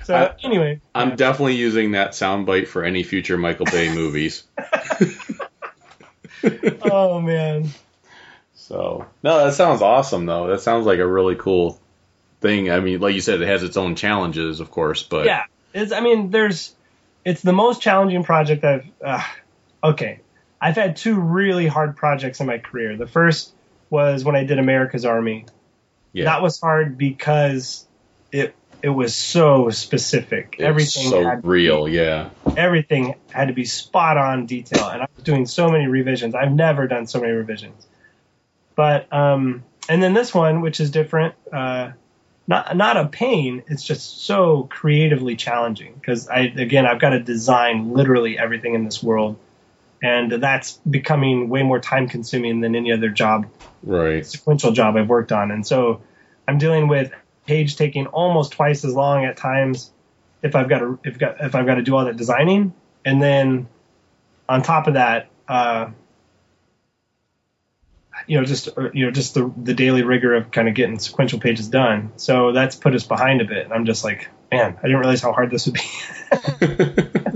So 0.05 0.15
I- 0.15 0.35
anyway, 0.45 0.81
I'm 0.95 1.17
definitely 1.17 1.57
using 1.57 1.91
that 1.93 2.13
soundbite 2.13 2.69
for 2.69 2.85
any 2.85 3.03
future 3.03 3.37
Michael 3.37 3.67
Bay 3.67 3.93
movies. 3.93 4.45
oh 6.83 7.21
man, 7.21 7.69
So 8.55 9.07
no, 9.23 9.45
that 9.45 9.55
sounds 9.55 9.83
awesome 9.83 10.27
though. 10.27 10.49
That 10.49 10.61
sounds 10.61 10.87
like 10.87 10.99
a 10.99 11.07
really 11.07 11.37
cool 11.37 11.81
thing. 12.41 12.71
I 12.71 12.81
mean, 12.81 13.01
like 13.01 13.15
you 13.15 13.21
said, 13.21 13.41
it 13.41 13.49
has 13.49 13.63
its 13.63 13.77
own 13.77 13.95
challenges, 13.97 14.61
of 14.61 14.71
course, 14.71 15.03
but 15.03 15.27
yeah, 15.27 15.45
it's. 15.73 15.93
I 15.93 16.01
mean, 16.01 16.31
there's. 16.31 16.75
It's 17.25 17.43
the 17.43 17.53
most 17.53 17.83
challenging 17.83 18.23
project 18.23 18.65
I've. 18.65 18.87
Uh, 19.05 19.23
okay, 19.83 20.21
I've 20.61 20.77
had 20.77 20.97
two 20.97 21.19
really 21.19 21.67
hard 21.67 21.97
projects 21.97 22.41
in 22.41 22.47
my 22.47 22.59
career. 22.59 22.97
The 22.97 23.07
first 23.07 23.53
was 23.91 24.25
when 24.25 24.37
I 24.37 24.45
did 24.45 24.59
America's 24.59 25.05
Army. 25.05 25.47
yeah, 26.13 26.25
That 26.25 26.43
was 26.43 26.61
hard 26.61 26.99
because 26.99 27.87
it 28.33 28.55
it 28.83 28.89
was 28.89 29.15
so 29.15 29.71
specific. 29.71 30.57
it's 30.59 30.63
everything 30.63 31.11
so 31.11 31.41
real. 31.43 31.89
Yeah, 31.89 32.31
everything 32.57 33.15
had 33.31 33.49
to 33.49 33.55
be 33.55 33.65
spot 33.65 34.17
on 34.17 34.47
detail, 34.47 34.89
and 34.89 35.03
I 35.03 35.09
was 35.15 35.25
doing 35.25 35.47
so 35.47 35.71
many 35.71 35.87
revisions. 35.87 36.35
I've 36.35 36.53
never 36.53 36.87
done 36.87 37.07
so 37.07 37.21
many 37.21 37.33
revisions. 37.33 37.87
But 38.75 39.13
um, 39.13 39.65
and 39.89 40.03
then 40.03 40.15
this 40.15 40.35
one, 40.35 40.61
which 40.61 40.81
is 40.81 40.91
different, 40.91 41.35
uh, 41.53 41.93
not 42.47 42.77
not 42.77 42.97
a 42.97 43.07
pain. 43.07 43.63
It's 43.67 43.83
just 43.83 44.25
so 44.25 44.65
creatively 44.65 45.37
challenging 45.37 45.95
because 45.95 46.29
I 46.29 46.41
again 46.41 46.87
I've 46.87 47.01
got 47.01 47.11
to 47.11 47.21
design 47.21 47.93
literally 47.93 48.39
everything 48.39 48.75
in 48.75 48.85
this 48.85 49.03
world, 49.03 49.37
and 50.03 50.31
that's 50.31 50.79
becoming 50.79 51.49
way 51.49 51.63
more 51.63 51.81
time 51.81 52.09
consuming 52.09 52.61
than 52.61 52.77
any 52.77 52.93
other 52.93 53.09
job 53.09 53.47
right. 53.83 54.27
sequential 54.27 54.73
job 54.73 54.97
I've 54.97 55.09
worked 55.09 55.33
on. 55.33 55.51
And 55.51 55.67
so 55.67 56.03
I'm 56.47 56.59
dealing 56.59 56.89
with 56.89 57.13
page 57.47 57.77
taking 57.77 58.07
almost 58.07 58.53
twice 58.53 58.85
as 58.85 58.95
long 58.95 59.25
at 59.25 59.37
times 59.37 59.93
if 60.43 60.55
I've 60.55 60.69
got 60.69 60.79
to 60.81 60.99
if 61.05 61.19
got 61.19 61.41
if 61.41 61.55
I've 61.55 61.67
got 61.67 61.77
to 61.77 61.83
do 61.83 61.97
all 61.97 62.05
that 62.05 62.17
designing, 62.17 62.73
and 63.05 63.23
then 63.23 63.69
on 64.49 64.63
top 64.63 64.87
of 64.87 64.95
that, 64.95 65.29
uh, 65.49 65.91
you 68.27 68.39
know, 68.39 68.45
just 68.45 68.69
you 68.93 69.07
know, 69.07 69.11
just 69.11 69.35
the 69.35 69.53
the 69.63 69.75
daily 69.75 70.03
rigor 70.03 70.35
of 70.35 70.51
kind 70.51 70.69
of 70.69 70.75
getting 70.75 70.99
sequential 70.99 71.41
pages 71.41 71.69
done. 71.69 72.13
So 72.17 72.53
that's 72.53 72.77
put 72.77 72.95
us 72.95 73.05
behind 73.05 73.41
a 73.41 73.45
bit. 73.45 73.65
And 73.65 73.73
I'm 73.73 73.85
just 73.85 74.05
like, 74.05 74.29
man, 74.51 74.77
I 74.79 74.83
didn't 74.83 74.99
realize 74.99 75.23
how 75.23 75.33
hard 75.33 75.51
this 75.51 75.67
would 75.67 75.75
be. 75.75 75.81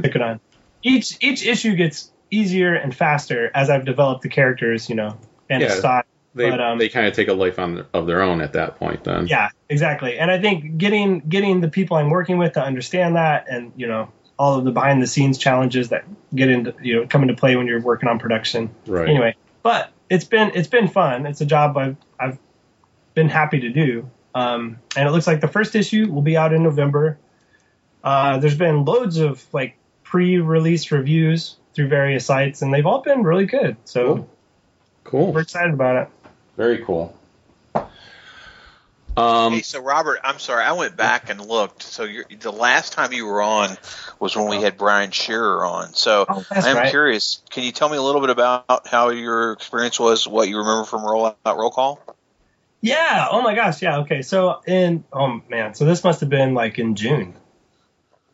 Pick 0.02 0.14
it 0.14 0.22
on. 0.22 0.40
Each 0.82 1.16
each 1.20 1.44
issue 1.44 1.74
gets 1.74 2.11
easier 2.30 2.74
and 2.74 2.94
faster 2.94 3.50
as 3.54 3.70
I've 3.70 3.84
developed 3.84 4.22
the 4.22 4.28
characters, 4.28 4.88
you 4.88 4.94
know, 4.94 5.18
and 5.48 5.62
the 5.62 5.68
Yeah. 5.68 5.74
style. 5.74 6.02
They 6.34 6.50
But, 6.50 6.60
um, 6.60 6.78
they 6.78 6.88
kind 6.88 7.06
of 7.06 7.14
take 7.14 7.28
a 7.28 7.32
life 7.32 7.58
on 7.58 7.86
of 7.92 8.06
their 8.06 8.22
own 8.22 8.40
at 8.40 8.52
that 8.52 8.76
point. 8.76 9.04
Then 9.04 9.26
Yeah, 9.26 9.50
exactly. 9.68 10.18
And 10.18 10.30
I 10.30 10.40
think 10.40 10.78
getting 10.78 11.20
getting 11.20 11.60
the 11.60 11.68
people 11.68 11.96
I'm 11.96 12.10
working 12.10 12.38
with 12.38 12.52
to 12.52 12.62
understand 12.62 13.16
that, 13.16 13.46
and 13.48 13.72
you 13.76 13.88
know, 13.88 14.12
all 14.38 14.58
of 14.58 14.64
the 14.64 14.70
behind 14.70 15.02
the 15.02 15.06
scenes 15.06 15.38
challenges 15.38 15.88
that 15.88 16.04
get 16.34 16.48
into 16.48 16.74
you 16.80 16.96
know 16.96 17.06
come 17.06 17.22
into 17.22 17.34
play 17.34 17.56
when 17.56 17.66
you're 17.66 17.80
working 17.80 18.08
on 18.08 18.18
production. 18.18 18.70
right. 18.86 19.08
Anyway, 19.08 19.34
but 19.62 19.90
it's 20.08 20.24
been 20.24 20.52
it's 20.54 20.68
been 20.68 20.88
fun. 20.88 21.26
It's 21.26 21.40
a 21.40 21.46
job 21.46 21.76
I've 21.76 21.96
I've 22.18 22.38
been 23.14 23.28
happy 23.28 23.60
to 23.60 23.70
do. 23.70 24.10
Um, 24.34 24.78
and 24.96 25.08
it 25.08 25.12
looks 25.12 25.26
like 25.26 25.40
the 25.40 25.48
first 25.48 25.74
issue 25.74 26.10
will 26.12 26.22
be 26.22 26.36
out 26.36 26.52
in 26.52 26.62
November. 26.62 27.18
Uh, 28.04 28.38
there's 28.38 28.56
been 28.56 28.84
loads 28.84 29.18
of 29.18 29.44
like 29.52 29.76
pre-release 30.04 30.90
reviews 30.92 31.56
through 31.74 31.88
various 31.88 32.26
sites, 32.26 32.62
and 32.62 32.72
they've 32.72 32.86
all 32.86 33.02
been 33.02 33.22
really 33.22 33.46
good. 33.46 33.76
So 33.84 34.14
Cool. 34.14 34.30
Cool. 35.04 35.32
we're 35.32 35.40
excited 35.40 35.74
about 35.74 35.96
it. 35.96 36.08
Very 36.61 36.84
cool. 36.84 37.16
Um, 39.16 39.54
Hey, 39.54 39.62
so 39.62 39.80
Robert, 39.80 40.18
I'm 40.22 40.38
sorry, 40.38 40.62
I 40.62 40.72
went 40.72 40.94
back 40.94 41.30
and 41.30 41.40
looked. 41.40 41.82
So 41.82 42.04
you're, 42.04 42.26
the 42.38 42.52
last 42.52 42.92
time 42.92 43.14
you 43.14 43.24
were 43.24 43.40
on 43.40 43.78
was 44.18 44.36
when 44.36 44.46
we 44.46 44.61
had 44.61 44.76
Brian 44.76 45.11
Shearer 45.11 45.64
on. 45.64 45.94
So 45.94 46.26
Oh, 46.28 46.44
I'm 46.50 46.76
right. 46.76 46.90
curious. 46.90 47.40
Can 47.48 47.64
you 47.64 47.72
tell 47.72 47.88
me 47.88 47.96
a 47.96 48.02
little 48.02 48.20
bit 48.20 48.28
about 48.28 48.86
how 48.86 49.08
your 49.08 49.52
experience 49.52 49.98
was, 49.98 50.28
what 50.28 50.50
you 50.50 50.58
remember 50.58 50.84
from 50.84 51.02
Roll 51.02 51.34
Out 51.46 51.56
Roll 51.56 51.70
Call? 51.70 51.98
Yeah. 52.82 53.28
Oh 53.30 53.40
my 53.40 53.54
gosh. 53.54 53.80
Yeah. 53.80 54.00
Okay. 54.00 54.20
So 54.20 54.61
in 54.66 55.04
oh 55.14 55.40
man. 55.48 55.72
So 55.72 55.86
this 55.86 56.04
must 56.04 56.20
have 56.20 56.28
been 56.28 56.52
like 56.52 56.78
in 56.78 56.94
June. 56.94 57.32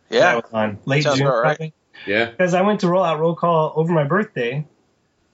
that 0.09 0.17
Yeah. 0.19 0.35
was 0.35 0.45
on 0.53 0.79
late 0.85 1.05
Sounds 1.05 1.19
June. 1.19 1.29
right. 1.29 1.73
Yeah. 2.05 2.25
because 2.25 2.55
I 2.55 2.63
went 2.63 2.81
to 2.81 2.89
roll 2.89 3.05
out 3.05 3.21
roll 3.21 3.37
call 3.37 3.73
over 3.77 3.93
my 3.93 4.03
birthday. 4.03 4.67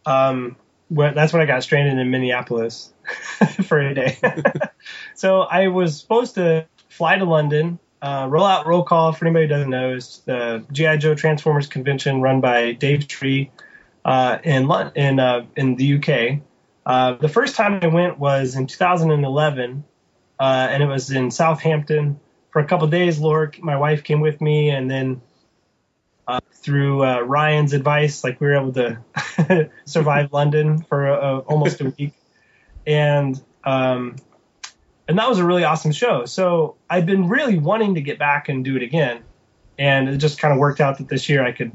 Um, 0.04 0.56
where, 0.92 1.14
that's 1.14 1.32
when 1.32 1.42
I 1.42 1.46
got 1.46 1.62
stranded 1.62 1.98
in 1.98 2.10
Minneapolis 2.10 2.92
for 3.64 3.80
a 3.80 3.94
day. 3.94 4.18
so 5.14 5.40
I 5.40 5.68
was 5.68 5.98
supposed 5.98 6.34
to 6.34 6.66
fly 6.88 7.16
to 7.16 7.24
London, 7.24 7.78
uh, 8.02 8.26
roll 8.28 8.44
out 8.44 8.66
roll 8.66 8.82
call. 8.82 9.12
For 9.12 9.26
anybody 9.26 9.46
who 9.46 9.48
doesn't 9.48 9.70
know, 9.70 9.94
is 9.94 10.22
the 10.26 10.64
GI 10.70 10.98
Joe 10.98 11.14
Transformers 11.14 11.66
convention 11.66 12.20
run 12.20 12.40
by 12.40 12.72
Dave 12.72 13.08
Tree 13.08 13.50
uh, 14.04 14.38
in 14.42 14.70
in 14.94 15.18
uh, 15.18 15.46
in 15.56 15.76
the 15.76 15.96
UK. 15.96 16.42
Uh, 16.84 17.14
the 17.14 17.28
first 17.28 17.56
time 17.56 17.78
I 17.80 17.86
went 17.86 18.18
was 18.18 18.56
in 18.56 18.66
2011, 18.66 19.84
uh, 20.38 20.42
and 20.42 20.82
it 20.82 20.86
was 20.86 21.10
in 21.10 21.30
Southampton 21.30 22.20
for 22.50 22.60
a 22.60 22.66
couple 22.66 22.86
days. 22.88 23.18
Laura, 23.18 23.50
my 23.60 23.76
wife, 23.76 24.02
came 24.04 24.20
with 24.20 24.40
me, 24.40 24.70
and 24.70 24.90
then 24.90 25.22
through 26.62 27.04
uh, 27.04 27.20
Ryan's 27.20 27.72
advice, 27.72 28.22
like 28.22 28.40
we 28.40 28.46
were 28.46 28.56
able 28.56 28.72
to 28.72 29.70
survive 29.84 30.32
London 30.32 30.82
for 30.82 31.10
uh, 31.10 31.38
almost 31.40 31.80
a 31.80 31.90
week, 31.90 32.14
and 32.86 33.40
um, 33.64 34.16
and 35.08 35.18
that 35.18 35.28
was 35.28 35.38
a 35.38 35.44
really 35.44 35.64
awesome 35.64 35.92
show. 35.92 36.24
So 36.24 36.76
I've 36.88 37.06
been 37.06 37.28
really 37.28 37.58
wanting 37.58 37.96
to 37.96 38.00
get 38.00 38.18
back 38.18 38.48
and 38.48 38.64
do 38.64 38.76
it 38.76 38.82
again, 38.82 39.22
and 39.78 40.08
it 40.08 40.18
just 40.18 40.38
kind 40.38 40.52
of 40.52 40.58
worked 40.58 40.80
out 40.80 40.98
that 40.98 41.08
this 41.08 41.28
year 41.28 41.44
I 41.44 41.52
could 41.52 41.72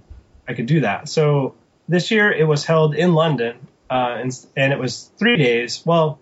I 0.47 0.53
could 0.53 0.65
do 0.65 0.81
that. 0.81 1.09
So 1.09 1.55
this 1.88 2.09
year 2.09 2.31
it 2.31 2.47
was 2.47 2.63
held 2.63 2.95
in 2.95 3.13
London, 3.13 3.57
uh, 3.89 4.17
and 4.19 4.45
and 4.55 4.71
it 4.71 4.79
was 4.79 5.11
three 5.17 5.35
days. 5.35 5.83
Well, 5.85 6.19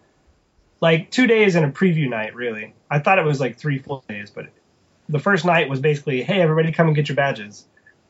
like 0.81 1.11
two 1.11 1.27
days 1.27 1.55
and 1.55 1.65
a 1.65 1.71
preview 1.71 2.09
night, 2.09 2.35
really. 2.35 2.73
I 2.89 2.99
thought 2.99 3.19
it 3.19 3.25
was 3.25 3.39
like 3.39 3.57
three 3.57 3.77
full 3.77 4.03
days, 4.07 4.31
but 4.31 4.47
the 5.07 5.19
first 5.19 5.45
night 5.45 5.69
was 5.69 5.79
basically, 5.79 6.23
hey, 6.23 6.41
everybody, 6.41 6.71
come 6.71 6.87
and 6.87 6.95
get 6.95 7.09
your 7.09 7.15
badges, 7.15 7.65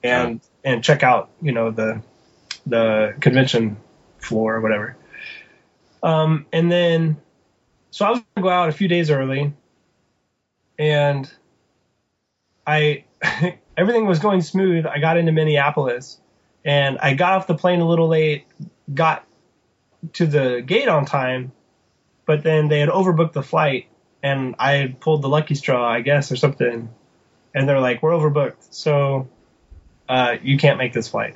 and 0.05 0.41
and 0.63 0.83
check 0.83 1.03
out, 1.03 1.29
you 1.41 1.51
know, 1.51 1.71
the 1.71 2.01
the 2.65 3.15
convention 3.19 3.77
floor 4.19 4.55
or 4.55 4.61
whatever. 4.61 4.97
Um, 6.03 6.45
and 6.51 6.71
then, 6.71 7.17
so 7.91 8.05
I 8.05 8.11
was 8.11 8.21
gonna 8.35 8.43
go 8.43 8.49
out 8.49 8.69
a 8.69 8.71
few 8.71 8.87
days 8.87 9.09
early, 9.09 9.53
and 10.77 11.31
I 12.65 13.05
everything 13.77 14.05
was 14.05 14.19
going 14.19 14.41
smooth. 14.41 14.85
I 14.85 14.99
got 14.99 15.17
into 15.17 15.31
Minneapolis, 15.31 16.19
and 16.63 16.97
I 16.99 17.13
got 17.13 17.33
off 17.33 17.47
the 17.47 17.55
plane 17.55 17.81
a 17.81 17.87
little 17.87 18.07
late, 18.07 18.45
got 18.93 19.25
to 20.13 20.27
the 20.27 20.61
gate 20.65 20.87
on 20.87 21.05
time, 21.05 21.51
but 22.25 22.43
then 22.43 22.67
they 22.67 22.79
had 22.79 22.89
overbooked 22.89 23.33
the 23.33 23.43
flight, 23.43 23.87
and 24.21 24.55
I 24.59 24.95
pulled 24.99 25.21
the 25.21 25.29
lucky 25.29 25.55
straw, 25.55 25.87
I 25.87 26.01
guess, 26.01 26.31
or 26.31 26.35
something. 26.35 26.89
And 27.53 27.69
they're 27.69 27.79
like, 27.79 28.03
"We're 28.03 28.11
overbooked, 28.11 28.67
so 28.71 29.29
uh, 30.09 30.35
you 30.41 30.57
can't 30.57 30.77
make 30.77 30.93
this 30.93 31.07
flight." 31.07 31.35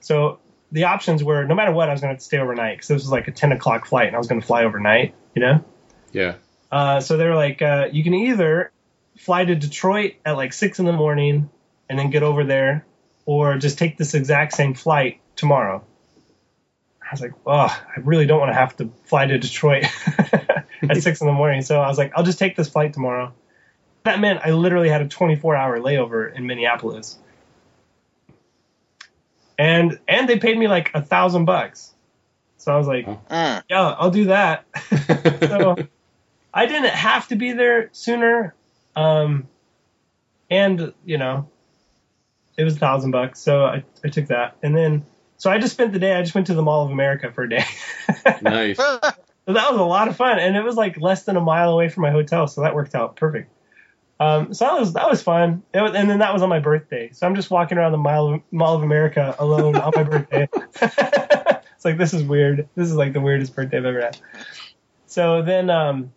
So 0.00 0.38
the 0.72 0.84
options 0.84 1.22
were, 1.22 1.44
no 1.44 1.54
matter 1.54 1.72
what, 1.72 1.88
I 1.88 1.92
was 1.92 2.00
going 2.00 2.16
to 2.16 2.22
stay 2.22 2.38
overnight 2.38 2.76
because 2.76 2.88
this 2.88 3.02
was 3.02 3.10
like 3.10 3.28
a 3.28 3.32
ten 3.32 3.52
o'clock 3.52 3.86
flight, 3.86 4.08
and 4.08 4.16
I 4.16 4.18
was 4.18 4.28
going 4.28 4.40
to 4.40 4.46
fly 4.46 4.64
overnight, 4.64 5.14
you 5.34 5.40
know. 5.40 5.64
Yeah. 6.12 6.34
Uh, 6.70 7.00
so 7.00 7.16
they're 7.16 7.36
like, 7.36 7.62
uh, 7.62 7.88
you 7.92 8.02
can 8.02 8.14
either 8.14 8.72
fly 9.18 9.44
to 9.44 9.54
Detroit 9.54 10.14
at 10.24 10.32
like 10.32 10.52
six 10.52 10.78
in 10.78 10.86
the 10.86 10.92
morning 10.92 11.48
and 11.88 11.98
then 11.98 12.10
get 12.10 12.22
over 12.22 12.44
there, 12.44 12.84
or 13.24 13.56
just 13.58 13.78
take 13.78 13.96
this 13.96 14.14
exact 14.14 14.52
same 14.54 14.74
flight 14.74 15.20
tomorrow. 15.36 15.84
I 17.00 17.08
was 17.12 17.20
like, 17.20 17.34
oh, 17.46 17.52
I 17.52 18.00
really 18.00 18.26
don't 18.26 18.40
want 18.40 18.50
to 18.50 18.54
have 18.54 18.76
to 18.78 18.90
fly 19.04 19.26
to 19.26 19.38
Detroit 19.38 19.84
at 20.18 20.96
six 21.00 21.20
in 21.20 21.28
the 21.28 21.32
morning. 21.32 21.62
So 21.62 21.80
I 21.80 21.86
was 21.86 21.98
like, 21.98 22.12
I'll 22.16 22.24
just 22.24 22.38
take 22.38 22.56
this 22.56 22.68
flight 22.68 22.92
tomorrow. 22.92 23.32
That 24.02 24.18
meant 24.18 24.40
I 24.44 24.50
literally 24.50 24.88
had 24.88 25.02
a 25.02 25.08
24 25.08 25.54
hour 25.54 25.78
layover 25.78 26.34
in 26.34 26.46
Minneapolis. 26.46 27.18
And 29.58 29.98
and 30.06 30.28
they 30.28 30.38
paid 30.38 30.58
me 30.58 30.68
like 30.68 30.90
a 30.94 31.02
thousand 31.02 31.44
bucks. 31.44 31.94
So 32.58 32.74
I 32.74 32.78
was 32.78 32.86
like, 32.86 33.06
Mm. 33.06 33.62
yeah, 33.68 33.94
I'll 33.98 34.10
do 34.10 34.26
that. 34.26 34.64
so 35.40 35.76
I 36.52 36.66
didn't 36.66 36.90
have 36.90 37.28
to 37.28 37.36
be 37.36 37.52
there 37.52 37.90
sooner. 37.92 38.54
Um, 38.94 39.48
and 40.50 40.92
you 41.04 41.18
know, 41.18 41.48
it 42.56 42.64
was 42.64 42.76
a 42.76 42.78
thousand 42.78 43.10
bucks, 43.10 43.40
so 43.40 43.64
I, 43.64 43.84
I 44.04 44.08
took 44.08 44.26
that. 44.28 44.56
And 44.62 44.76
then, 44.76 45.04
so 45.36 45.50
I 45.50 45.58
just 45.58 45.74
spent 45.74 45.92
the 45.92 45.98
day. 45.98 46.14
I 46.14 46.22
just 46.22 46.34
went 46.34 46.46
to 46.48 46.54
the 46.54 46.62
Mall 46.62 46.84
of 46.84 46.90
America 46.90 47.30
for 47.30 47.44
a 47.44 47.48
day. 47.48 47.64
nice. 48.42 48.78
So 48.78 49.52
that 49.52 49.70
was 49.70 49.78
a 49.78 49.84
lot 49.84 50.08
of 50.08 50.16
fun, 50.16 50.38
and 50.38 50.56
it 50.56 50.64
was 50.64 50.76
like 50.76 51.00
less 51.00 51.24
than 51.24 51.36
a 51.36 51.40
mile 51.40 51.72
away 51.72 51.88
from 51.88 52.02
my 52.02 52.10
hotel, 52.10 52.48
so 52.48 52.62
that 52.62 52.74
worked 52.74 52.94
out 52.94 53.16
perfect. 53.16 53.50
Um, 54.18 54.54
so 54.54 54.64
that 54.64 54.78
was 54.78 54.92
that 54.94 55.10
was 55.10 55.22
fun, 55.22 55.62
It 55.74 55.80
was, 55.82 55.92
and 55.94 56.08
then 56.08 56.20
that 56.20 56.32
was 56.32 56.42
on 56.42 56.48
my 56.48 56.58
birthday. 56.60 57.10
So 57.12 57.26
I'm 57.26 57.34
just 57.34 57.50
walking 57.50 57.76
around 57.76 57.92
the 57.92 57.98
Mall 57.98 58.34
of, 58.34 58.42
Mall 58.50 58.74
of 58.76 58.82
America 58.82 59.34
alone 59.38 59.76
on 59.76 59.92
my 59.94 60.02
birthday. 60.04 60.48
it's 60.80 61.84
like 61.84 61.98
this 61.98 62.14
is 62.14 62.22
weird. 62.22 62.68
This 62.74 62.88
is 62.88 62.94
like 62.94 63.12
the 63.12 63.20
weirdest 63.20 63.54
birthday 63.54 63.76
I've 63.76 63.84
ever 63.84 64.00
had. 64.00 64.18
So 65.06 65.42
then 65.42 65.68
um, 65.68 66.12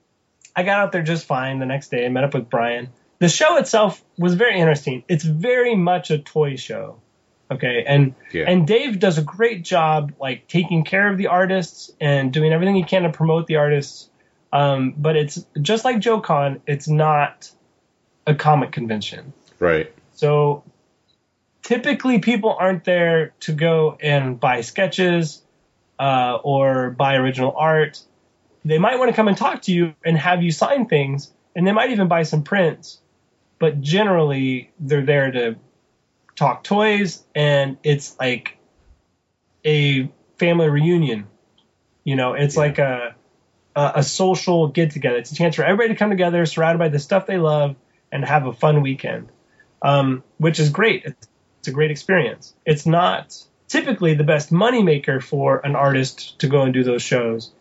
I 0.55 0.63
got 0.63 0.79
out 0.79 0.91
there 0.93 1.03
just 1.03 1.25
fine 1.25 1.59
the 1.59 1.65
next 1.65 1.91
day. 1.91 2.05
I 2.05 2.09
met 2.09 2.23
up 2.23 2.33
with 2.33 2.49
Brian. 2.49 2.89
The 3.19 3.27
show 3.27 3.57
itself 3.57 4.01
was 4.17 4.33
very 4.35 4.57
interesting. 4.59 5.03
It's 5.09 5.25
very 5.25 5.75
much 5.75 6.09
a 6.09 6.19
toy 6.19 6.55
show. 6.55 7.01
Okay, 7.51 7.83
and 7.85 8.13
Yeah. 8.31 8.45
and 8.47 8.65
Dave 8.67 8.99
does 8.99 9.17
a 9.17 9.23
great 9.23 9.63
job 9.65 10.13
like 10.19 10.47
taking 10.47 10.83
care 10.85 11.11
of 11.11 11.17
the 11.17 11.27
artists 11.27 11.91
and 11.99 12.31
doing 12.31 12.53
everything 12.53 12.75
he 12.75 12.83
can 12.83 13.03
to 13.03 13.09
promote 13.09 13.47
the 13.47 13.57
artists. 13.57 14.09
Um, 14.53 14.93
but 14.97 15.15
it's 15.17 15.43
just 15.61 15.83
like 15.83 15.99
Joe 15.99 16.21
Con, 16.21 16.61
it's 16.65 16.87
not 16.87 17.51
a 18.27 18.35
comic 18.35 18.71
convention. 18.71 19.33
Right. 19.59 19.91
So 20.13 20.63
typically 21.63 22.19
people 22.19 22.55
aren't 22.59 22.83
there 22.83 23.33
to 23.41 23.53
go 23.53 23.97
and 24.01 24.39
buy 24.39 24.61
sketches 24.61 25.41
uh, 25.99 26.37
or 26.43 26.91
buy 26.91 27.15
original 27.15 27.53
art. 27.57 28.01
They 28.65 28.77
might 28.77 28.99
want 28.99 29.09
to 29.09 29.15
come 29.15 29.27
and 29.27 29.37
talk 29.37 29.63
to 29.63 29.71
you 29.71 29.93
and 30.03 30.17
have 30.17 30.43
you 30.43 30.51
sign 30.51 30.87
things, 30.87 31.31
and 31.55 31.65
they 31.65 31.71
might 31.71 31.91
even 31.91 32.07
buy 32.07 32.23
some 32.23 32.43
prints. 32.43 32.99
But 33.57 33.81
generally, 33.81 34.71
they're 34.79 35.05
there 35.05 35.31
to 35.31 35.55
talk 36.35 36.63
toys, 36.63 37.23
and 37.35 37.77
it's 37.83 38.17
like 38.19 38.57
a 39.65 40.09
family 40.37 40.69
reunion. 40.69 41.27
You 42.03 42.15
know, 42.15 42.33
it's 42.33 42.55
Yeah. 42.55 42.61
like 42.61 42.77
a, 42.79 43.15
a 43.75 43.91
a 43.95 44.03
social 44.03 44.67
get 44.67 44.91
together. 44.91 45.17
It's 45.17 45.31
a 45.31 45.35
chance 45.35 45.55
for 45.55 45.63
everybody 45.63 45.89
to 45.89 45.95
come 45.95 46.09
together, 46.09 46.45
surrounded 46.45 46.79
by 46.79 46.89
the 46.89 46.99
stuff 46.99 47.25
they 47.25 47.37
love, 47.37 47.75
and 48.11 48.23
have 48.25 48.45
a 48.45 48.53
fun 48.53 48.81
weekend, 48.81 49.29
um, 49.81 50.23
which 50.37 50.59
is 50.59 50.69
great. 50.69 51.03
It's, 51.05 51.27
it's 51.59 51.67
a 51.67 51.71
great 51.71 51.91
experience. 51.91 52.53
It's 52.65 52.85
not 52.85 53.35
typically 53.67 54.13
the 54.15 54.23
best 54.23 54.51
moneymaker 54.51 55.21
for 55.21 55.59
an 55.65 55.75
artist 55.75 56.39
to 56.39 56.47
go 56.47 56.61
and 56.61 56.73
do 56.73 56.83
those 56.83 57.01
shows, 57.01 57.51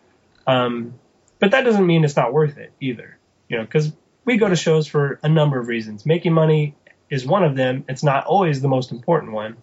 um, 0.47 0.93
but 1.39 1.51
that 1.51 1.63
doesn't 1.63 1.85
mean 1.85 2.03
it's 2.03 2.15
not 2.15 2.33
worth 2.33 2.57
it 2.57 2.71
either. 2.79 3.17
You 3.47 3.57
know, 3.57 3.63
because 3.63 3.91
we 4.25 4.37
go 4.37 4.47
to 4.47 4.55
shows 4.55 4.87
for 4.87 5.19
a 5.23 5.29
number 5.29 5.59
of 5.59 5.67
reasons. 5.67 6.05
Making 6.05 6.33
money 6.33 6.75
is 7.09 7.25
one 7.25 7.43
of 7.43 7.55
them. 7.55 7.85
It's 7.87 8.03
not 8.03 8.25
always 8.25 8.61
the 8.61 8.67
most 8.67 8.91
important 8.91 9.31
one. 9.31 9.57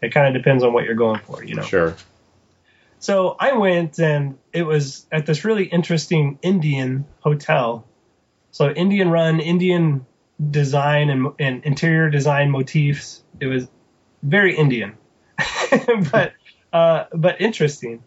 It 0.00 0.12
kind 0.12 0.28
of 0.28 0.40
depends 0.40 0.62
on 0.62 0.72
what 0.72 0.84
you're 0.84 0.94
going 0.94 1.20
for. 1.20 1.44
You 1.44 1.56
know. 1.56 1.62
Sure. 1.62 1.96
So 3.02 3.34
I 3.38 3.54
went 3.54 3.98
and 3.98 4.38
it 4.52 4.62
was 4.62 5.06
at 5.10 5.26
this 5.26 5.44
really 5.44 5.64
interesting 5.64 6.38
Indian 6.40 7.04
hotel. 7.18 7.84
So 8.52 8.70
Indian 8.70 9.10
run, 9.10 9.40
Indian 9.40 10.06
design 10.50 11.10
and, 11.10 11.28
and 11.38 11.64
interior 11.64 12.10
design 12.10 12.50
motifs. 12.50 13.22
It 13.40 13.46
was 13.46 13.68
very 14.22 14.56
Indian, 14.56 14.96
but 16.12 16.32
uh, 16.72 17.04
but 17.12 17.40
interesting. 17.40 18.02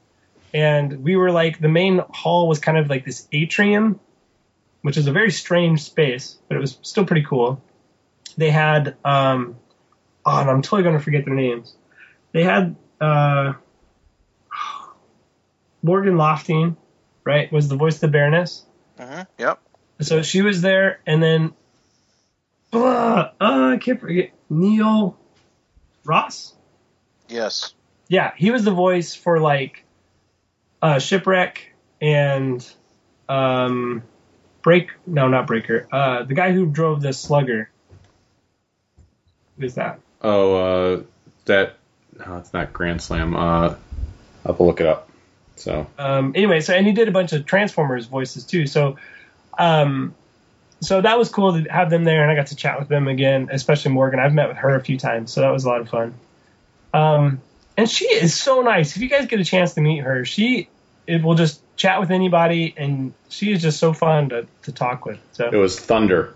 And 0.53 1.03
we 1.03 1.15
were 1.15 1.31
like 1.31 1.59
the 1.59 1.69
main 1.69 2.01
hall 2.09 2.47
was 2.47 2.59
kind 2.59 2.77
of 2.77 2.89
like 2.89 3.05
this 3.05 3.27
atrium, 3.31 3.99
which 4.81 4.97
is 4.97 5.07
a 5.07 5.11
very 5.11 5.31
strange 5.31 5.83
space, 5.83 6.37
but 6.47 6.57
it 6.57 6.59
was 6.59 6.77
still 6.81 7.05
pretty 7.05 7.25
cool. 7.25 7.61
They 8.37 8.51
had 8.51 8.95
um, 9.03 9.57
oh, 10.25 10.39
and 10.39 10.49
I'm 10.49 10.61
totally 10.61 10.83
gonna 10.83 10.99
forget 10.99 11.25
their 11.25 11.35
names. 11.35 11.75
They 12.31 12.43
had 12.43 12.75
uh, 13.01 13.53
Morgan 15.83 16.17
Lofting, 16.17 16.77
right, 17.23 17.51
was 17.51 17.67
the 17.67 17.75
voice 17.75 17.95
of 17.95 18.01
the 18.01 18.07
Baroness. 18.09 18.63
hmm 18.97 19.21
Yep. 19.37 19.59
So 20.01 20.21
she 20.21 20.41
was 20.41 20.61
there, 20.61 20.99
and 21.05 21.23
then 21.23 21.53
uh, 22.83 23.31
uh, 23.39 23.73
I 23.73 23.77
can't 23.77 23.99
forget 23.99 24.31
Neil 24.49 25.17
Ross. 26.03 26.53
Yes. 27.27 27.73
Yeah, 28.07 28.33
he 28.35 28.51
was 28.51 28.63
the 28.63 28.71
voice 28.71 29.15
for 29.15 29.39
like 29.39 29.83
uh, 30.81 30.99
shipwreck 30.99 31.73
and 32.01 32.65
um, 33.27 34.03
break. 34.61 34.91
No, 35.05 35.27
not 35.27 35.47
breaker. 35.47 35.87
Uh, 35.91 36.23
the 36.23 36.33
guy 36.33 36.51
who 36.51 36.65
drove 36.65 37.01
the 37.01 37.13
slugger. 37.13 37.69
Who's 39.59 39.75
that? 39.75 39.99
Oh, 40.21 40.55
uh, 40.55 41.03
that. 41.45 41.77
No, 42.17 42.37
it's 42.37 42.53
not 42.53 42.73
Grand 42.73 43.01
Slam. 43.01 43.35
Uh, 43.35 43.39
I'll 43.39 43.77
have 44.45 44.57
to 44.57 44.63
look 44.63 44.79
it 44.79 44.87
up. 44.87 45.09
So 45.55 45.87
um, 45.97 46.33
anyway, 46.35 46.61
so 46.61 46.73
and 46.73 46.85
he 46.85 46.93
did 46.93 47.07
a 47.07 47.11
bunch 47.11 47.33
of 47.33 47.45
Transformers 47.45 48.05
voices 48.07 48.45
too. 48.45 48.67
So, 48.67 48.97
um, 49.57 50.13
so 50.81 51.01
that 51.01 51.17
was 51.17 51.29
cool 51.29 51.53
to 51.53 51.69
have 51.69 51.89
them 51.89 52.03
there, 52.03 52.21
and 52.21 52.31
I 52.31 52.35
got 52.35 52.47
to 52.47 52.55
chat 52.55 52.79
with 52.79 52.87
them 52.87 53.07
again, 53.07 53.49
especially 53.51 53.91
Morgan. 53.91 54.19
I've 54.19 54.33
met 54.33 54.47
with 54.49 54.57
her 54.57 54.75
a 54.75 54.83
few 54.83 54.97
times, 54.97 55.31
so 55.31 55.41
that 55.41 55.49
was 55.49 55.65
a 55.65 55.69
lot 55.69 55.81
of 55.81 55.89
fun. 55.89 56.13
Um, 56.93 57.41
and 57.77 57.89
she 57.89 58.05
is 58.05 58.33
so 58.33 58.61
nice. 58.61 58.95
If 58.95 59.01
you 59.01 59.09
guys 59.09 59.25
get 59.25 59.39
a 59.39 59.45
chance 59.45 59.73
to 59.73 59.81
meet 59.81 59.99
her, 59.99 60.25
she 60.25 60.69
it 61.07 61.23
will 61.23 61.35
just 61.35 61.61
chat 61.75 61.99
with 61.99 62.11
anybody, 62.11 62.73
and 62.77 63.13
she 63.29 63.51
is 63.51 63.61
just 63.61 63.79
so 63.79 63.93
fun 63.93 64.29
to, 64.29 64.47
to 64.63 64.71
talk 64.71 65.05
with. 65.05 65.19
So 65.33 65.49
it 65.49 65.57
was 65.57 65.79
Thunder. 65.79 66.33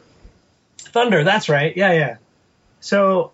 Thunder, 0.78 1.24
that's 1.24 1.50
right. 1.50 1.76
Yeah, 1.76 1.94
yeah. 1.94 2.18
So, 2.80 3.32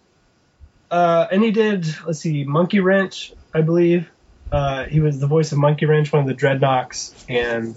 uh, 0.91 1.27
and 1.31 1.43
he 1.43 1.51
did, 1.51 1.85
let's 2.05 2.19
see, 2.19 2.43
Monkey 2.43 2.79
Wrench, 2.79 3.33
I 3.53 3.61
believe. 3.61 4.09
Uh, 4.51 4.85
he 4.85 4.99
was 4.99 5.19
the 5.19 5.27
voice 5.27 5.51
of 5.51 5.57
Monkey 5.57 5.85
Wrench, 5.85 6.11
one 6.11 6.21
of 6.21 6.27
the 6.27 6.35
Dreadnoks, 6.35 7.13
and 7.27 7.75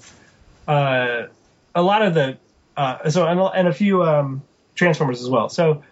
uh, 0.67 1.29
a 1.75 1.83
lot 1.83 2.03
of 2.03 2.15
the, 2.15 2.39
uh, 2.79 3.11
so 3.11 3.27
and, 3.27 3.41
a- 3.41 3.51
and 3.51 3.69
a 3.69 3.73
few 3.73 4.03
um, 4.05 4.43
Transformers 4.75 5.21
as 5.21 5.29
well. 5.29 5.49
So, 5.49 5.83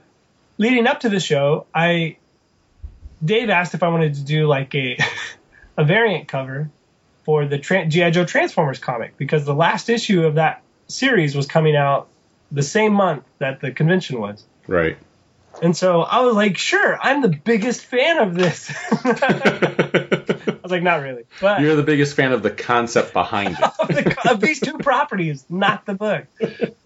leading 0.57 0.87
up 0.87 1.01
to 1.01 1.09
the 1.09 1.19
show, 1.19 1.67
I, 1.75 2.17
Dave 3.25 3.51
asked 3.51 3.75
if 3.75 3.83
I 3.83 3.89
wanted 3.89 4.15
to 4.15 4.25
do 4.25 4.47
like 4.47 4.75
a, 4.75 4.99
a 5.77 5.85
variant 5.85 6.29
cover 6.29 6.71
for 7.25 7.45
the 7.45 7.59
Tran 7.59 7.89
GI 7.89 8.13
Joe 8.13 8.25
Transformers 8.25 8.79
comic 8.79 9.17
because 9.17 9.45
the 9.45 9.55
last 9.55 9.91
issue 9.91 10.25
of 10.25 10.37
that 10.37 10.63
series 10.87 11.35
was 11.35 11.47
coming 11.47 11.75
out 11.75 12.09
the 12.53 12.63
same 12.63 12.93
month 12.93 13.25
that 13.39 13.61
the 13.61 13.73
convention 13.73 14.21
was. 14.21 14.45
Right. 14.69 14.97
And 15.61 15.77
so 15.77 16.03
I 16.03 16.21
was 16.21 16.37
like, 16.37 16.57
sure, 16.57 16.97
I'm 17.01 17.23
the 17.23 17.31
biggest 17.31 17.81
fan 17.81 18.19
of 18.19 18.35
this. 18.35 18.71
I 20.67 20.69
was 20.69 20.73
like, 20.73 20.83
not 20.83 21.01
really. 21.01 21.23
But 21.41 21.61
You're 21.61 21.77
the 21.77 21.85
biggest 21.85 22.17
fan 22.17 22.33
of 22.33 22.43
the 22.43 22.51
concept 22.51 23.13
behind 23.13 23.57
it. 23.57 23.63
of, 23.79 23.87
the, 23.87 24.31
of 24.31 24.41
these 24.41 24.59
two 24.59 24.79
properties, 24.79 25.45
not 25.49 25.87
the 25.87 25.95
book. 25.95 26.25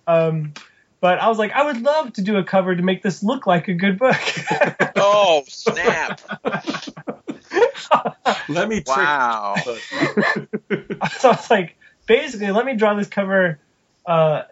Um, 0.07 0.53
but 1.01 1.19
I 1.19 1.29
was 1.29 1.39
like, 1.39 1.53
I 1.53 1.65
would 1.65 1.81
love 1.81 2.13
to 2.15 2.23
do 2.23 2.37
a 2.37 2.45
cover 2.45 2.77
to 2.77 2.83
make 2.83 3.03
this 3.03 3.23
look 3.23 3.47
like 3.47 3.69
a 3.69 3.75
good 3.75 3.99
book. 3.99 4.17
Oh 5.03 5.45
snap! 5.49 6.21
Let 8.49 8.69
me 8.69 8.77
trick 8.83 8.87
Wow. 8.87 9.55
so 9.65 9.77
I 10.71 11.09
was 11.25 11.51
like, 11.51 11.77
basically, 12.07 12.51
let 12.51 12.67
me 12.67 12.75
draw 12.77 12.95
this 12.97 13.09
cover 13.09 13.61
uh, 14.07 14.43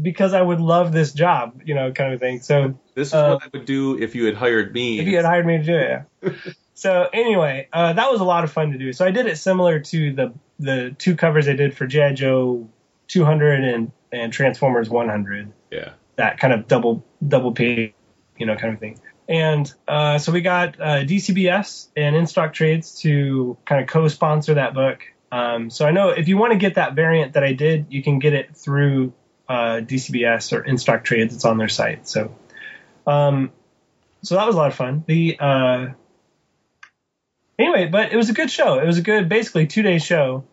because 0.00 0.32
I 0.32 0.40
would 0.42 0.60
love 0.60 0.92
this 0.92 1.12
job, 1.12 1.62
you 1.64 1.74
know, 1.74 1.90
kind 1.92 2.14
of 2.14 2.20
thing. 2.20 2.40
So 2.40 2.78
This 2.94 3.08
is 3.08 3.14
Uh, 3.14 3.30
what 3.34 3.42
I 3.42 3.48
would 3.52 3.66
do 3.66 4.00
if 4.00 4.14
you 4.14 4.26
had 4.26 4.36
hired 4.36 4.72
me. 4.72 5.00
if 5.00 5.08
you 5.08 5.16
had 5.16 5.24
hired 5.24 5.44
me 5.44 5.58
to 5.58 5.64
do 5.64 5.76
it. 5.76 6.02
Yeah. 6.22 6.30
So 6.76 7.08
anyway, 7.10 7.68
uh, 7.72 7.94
that 7.94 8.12
was 8.12 8.20
a 8.20 8.24
lot 8.24 8.44
of 8.44 8.52
fun 8.52 8.72
to 8.72 8.78
do. 8.78 8.92
So 8.92 9.06
I 9.06 9.10
did 9.10 9.26
it 9.26 9.38
similar 9.38 9.80
to 9.80 10.12
the 10.12 10.34
the 10.58 10.94
two 10.98 11.16
covers 11.16 11.48
I 11.48 11.54
did 11.54 11.74
for 11.74 11.86
GI 11.86 12.12
Joe 12.12 12.68
200 13.08 13.64
and 13.64 13.92
and 14.12 14.30
Transformers 14.32 14.90
100. 14.90 15.52
yeah. 15.70 15.92
That 16.16 16.38
kind 16.38 16.52
of 16.52 16.68
double 16.68 17.02
double 17.26 17.52
page, 17.52 17.94
you 18.36 18.44
know, 18.44 18.56
kind 18.56 18.74
of 18.74 18.78
thing. 18.80 19.00
And 19.26 19.72
uh, 19.88 20.18
so 20.18 20.32
we 20.32 20.42
got 20.42 20.78
uh, 20.78 21.04
DCBS 21.04 21.88
and 21.96 22.14
In 22.14 22.26
Stock 22.26 22.52
Trades 22.52 23.00
to 23.00 23.56
kind 23.64 23.80
of 23.80 23.88
co-sponsor 23.88 24.54
that 24.54 24.74
book. 24.74 25.00
Um, 25.32 25.70
so 25.70 25.86
I 25.86 25.92
know 25.92 26.10
if 26.10 26.28
you 26.28 26.36
want 26.36 26.52
to 26.52 26.58
get 26.58 26.74
that 26.74 26.94
variant 26.94 27.32
that 27.32 27.42
I 27.42 27.54
did, 27.54 27.86
you 27.88 28.02
can 28.02 28.18
get 28.18 28.34
it 28.34 28.54
through 28.54 29.14
uh, 29.48 29.80
DCBS 29.80 30.52
or 30.52 30.62
In 30.62 30.76
Stock 30.76 31.04
Trades. 31.04 31.34
It's 31.34 31.46
on 31.46 31.56
their 31.56 31.68
site. 31.68 32.06
So, 32.06 32.34
um, 33.06 33.50
so 34.22 34.34
that 34.36 34.46
was 34.46 34.54
a 34.54 34.58
lot 34.58 34.68
of 34.68 34.74
fun. 34.74 35.04
The 35.06 35.38
uh, 35.40 35.86
anyway, 37.58 37.86
but 37.86 38.12
it 38.12 38.16
was 38.16 38.30
a 38.30 38.34
good 38.34 38.50
show. 38.50 38.78
It 38.78 38.86
was 38.86 38.98
a 38.98 39.02
good, 39.02 39.28
basically 39.28 39.66
two 39.66 39.82
day 39.82 39.98
show. 39.98 40.44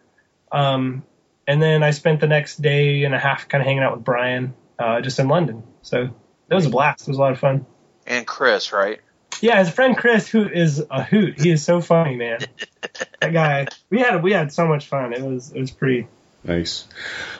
Um, 0.51 1.03
and 1.47 1.61
then 1.61 1.83
I 1.83 1.91
spent 1.91 2.19
the 2.19 2.27
next 2.27 2.61
day 2.61 3.03
and 3.03 3.13
a 3.13 3.19
half 3.19 3.47
kind 3.47 3.61
of 3.61 3.65
hanging 3.65 3.83
out 3.83 3.95
with 3.95 4.05
Brian, 4.05 4.53
uh, 4.79 5.01
just 5.01 5.19
in 5.19 5.27
London. 5.27 5.63
So 5.81 6.09
it 6.49 6.55
was 6.55 6.65
a 6.65 6.69
blast. 6.69 7.01
It 7.01 7.09
was 7.09 7.17
a 7.17 7.21
lot 7.21 7.31
of 7.31 7.39
fun. 7.39 7.65
And 8.05 8.25
Chris, 8.25 8.71
right? 8.71 9.01
Yeah, 9.41 9.59
his 9.59 9.69
friend 9.69 9.97
Chris, 9.97 10.27
who 10.27 10.47
is 10.47 10.83
a 10.89 11.03
hoot. 11.03 11.41
He 11.41 11.51
is 11.51 11.63
so 11.63 11.81
funny, 11.81 12.15
man. 12.15 12.39
that 13.21 13.33
guy. 13.33 13.67
We 13.89 13.99
had 13.99 14.23
we 14.23 14.31
had 14.31 14.53
so 14.53 14.67
much 14.67 14.87
fun. 14.87 15.13
It 15.13 15.21
was 15.21 15.51
it 15.51 15.59
was 15.59 15.71
pretty. 15.71 16.07
Nice. 16.45 16.87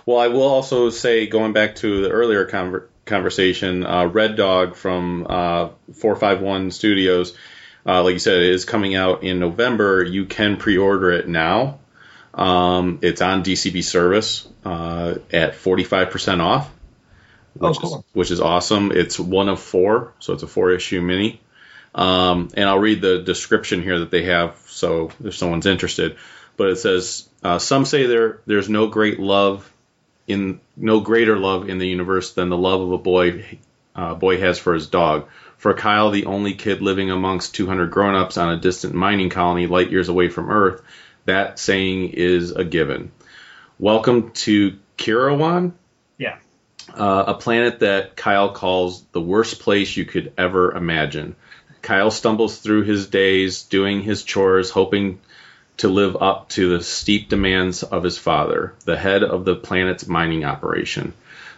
Well, 0.06 0.18
I 0.18 0.30
will 0.30 0.44
also 0.44 0.90
say, 0.90 1.28
going 1.28 1.54
back 1.54 1.76
to 1.78 2.04
the 2.04 2.10
earlier 2.10 2.46
conver- 2.48 2.88
conversation, 3.06 3.86
uh, 3.86 4.06
Red 4.06 4.38
Dog 4.38 4.76
from 4.76 5.28
uh, 5.30 5.70
451 5.94 6.72
Studios, 6.72 7.36
uh, 7.86 8.04
like 8.04 8.14
you 8.14 8.20
said, 8.20 8.38
it 8.42 8.50
is 8.52 8.66
coming 8.66 8.96
out 8.96 9.24
in 9.24 9.40
November. 9.40 10.04
You 10.04 10.26
can 10.26 10.58
pre 10.58 10.78
order 10.78 11.12
it 11.12 11.28
now. 11.28 11.80
Um, 12.34 13.00
it's 13.02 13.22
on 13.22 13.44
DCB 13.44 13.84
service 13.84 14.48
uh, 14.66 15.16
at 15.32 15.54
45% 15.54 16.40
off, 16.42 16.70
Oh, 17.62 17.70
which, 17.70 17.78
cool. 17.78 17.98
is, 18.00 18.04
which 18.14 18.32
is 18.32 18.42
awesome. 18.42 18.92
It's 18.92 19.20
one 19.20 19.50
of 19.50 19.60
four, 19.62 20.14
so 20.20 20.34
it's 20.34 20.42
a 20.42 20.48
four 20.48 20.72
issue 20.72 21.02
mini. 21.02 21.40
Um, 21.94 22.50
and 22.56 22.68
I'll 22.68 22.80
read 22.80 23.02
the 23.02 23.20
description 23.22 23.84
here 23.84 24.00
that 24.00 24.10
they 24.10 24.24
have, 24.24 24.58
so 24.66 25.12
if 25.24 25.36
someone's 25.36 25.68
interested. 25.68 26.18
But 26.58 26.70
it 26.70 26.78
says, 26.78 27.30
uh, 27.44 27.60
some 27.60 27.86
say 27.86 28.08
there 28.08 28.40
there's 28.48 28.70
no 28.70 28.88
great 28.88 29.20
love 29.20 29.72
in 30.28 30.60
no 30.76 31.02
greater 31.02 31.38
love 31.38 31.70
in 31.70 31.78
the 31.78 31.88
universe 31.88 32.34
than 32.34 32.50
the 32.50 32.58
love 32.58 32.82
of 32.82 32.92
a 32.94 32.98
boy 32.98 33.60
uh, 33.96 34.16
boy 34.16 34.40
has 34.40 34.58
for 34.58 34.74
his 34.74 34.88
dog. 34.88 35.28
For 35.64 35.74
Kyle, 35.74 36.12
the 36.12 36.26
only 36.26 36.56
kid 36.56 36.82
living 36.82 37.10
amongst 37.10 37.56
200 37.56 37.90
grown-ups 37.90 38.36
on 38.36 38.50
a 38.50 38.60
distant 38.60 38.94
mining 38.94 39.30
colony 39.30 39.66
light 39.66 39.92
years 39.92 40.10
away 40.10 40.28
from 40.28 40.50
Earth, 40.50 40.82
that 41.24 41.58
saying 41.58 42.10
is 42.10 42.52
a 42.52 42.66
given. 42.66 43.14
Welcome 43.80 44.32
to 44.32 44.74
Kirawan, 44.98 45.72
Yeah. 46.18 46.36
uh, 46.94 47.24
a 47.28 47.34
planet 47.36 47.80
that 47.80 48.18
Kyle 48.18 48.50
calls 48.50 49.06
the 49.14 49.22
worst 49.22 49.62
place 49.62 49.96
you 49.96 50.04
could 50.04 50.34
ever 50.38 50.74
imagine. 50.74 51.38
Kyle 51.82 52.12
stumbles 52.12 52.58
through 52.58 52.84
his 52.84 53.08
days 53.08 53.64
doing 53.64 54.02
his 54.02 54.24
chores, 54.24 54.70
hoping 54.70 55.22
to 55.78 55.88
live 55.88 56.18
up 56.20 56.50
to 56.50 56.76
the 56.76 56.84
steep 56.84 57.30
demands 57.30 57.84
of 57.84 58.04
his 58.04 58.18
father, 58.18 58.74
the 58.84 58.98
head 58.98 59.24
of 59.24 59.46
the 59.46 59.56
planet's 59.56 60.08
mining 60.08 60.44
operation. 60.44 61.14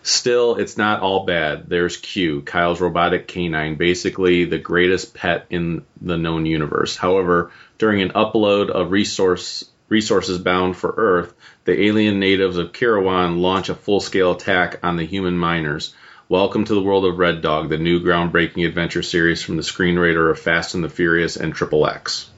Still, 0.05 0.57
it's 0.57 0.77
not 0.77 1.01
all 1.01 1.25
bad. 1.25 1.67
There's 1.67 1.97
Q, 1.97 2.43
Kyle's 2.43 2.79
robotic 2.79 3.27
canine, 3.27 3.73
basically 3.73 4.45
the 4.45 4.59
greatest 4.59 5.15
pet 5.15 5.47
in 5.49 5.83
the 5.99 6.15
known 6.15 6.45
universe. 6.45 6.95
However, 6.95 7.51
during 7.79 8.03
an 8.03 8.11
upload 8.11 8.69
of 8.69 8.91
resource 8.91 9.65
resources 9.89 10.37
bound 10.37 10.77
for 10.77 10.93
Earth, 10.95 11.33
the 11.63 11.85
alien 11.87 12.19
natives 12.19 12.57
of 12.57 12.71
Kirawan 12.71 13.39
launch 13.39 13.69
a 13.69 13.73
full-scale 13.73 14.33
attack 14.33 14.79
on 14.83 14.95
the 14.95 15.07
human 15.07 15.35
miners. 15.35 15.95
Welcome 16.29 16.65
to 16.65 16.75
the 16.75 16.83
world 16.83 17.05
of 17.05 17.17
Red 17.17 17.41
Dog, 17.41 17.69
the 17.69 17.79
new 17.79 17.99
groundbreaking 17.99 18.67
adventure 18.67 19.01
series 19.01 19.41
from 19.41 19.57
the 19.57 19.63
screenwriter 19.63 20.29
of 20.29 20.37
Fast 20.37 20.75
and 20.75 20.83
the 20.83 20.89
Furious 20.89 21.35
and 21.35 21.51
Triple 21.51 21.87
X. 21.87 22.29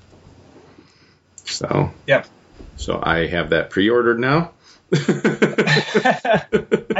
So, 1.43 1.91
Yep. 2.07 2.27
so 2.77 2.97
I 3.03 3.27
have 3.27 3.49
that 3.49 3.71
pre-ordered 3.71 4.19
now. 4.19 4.51
I 4.93 6.45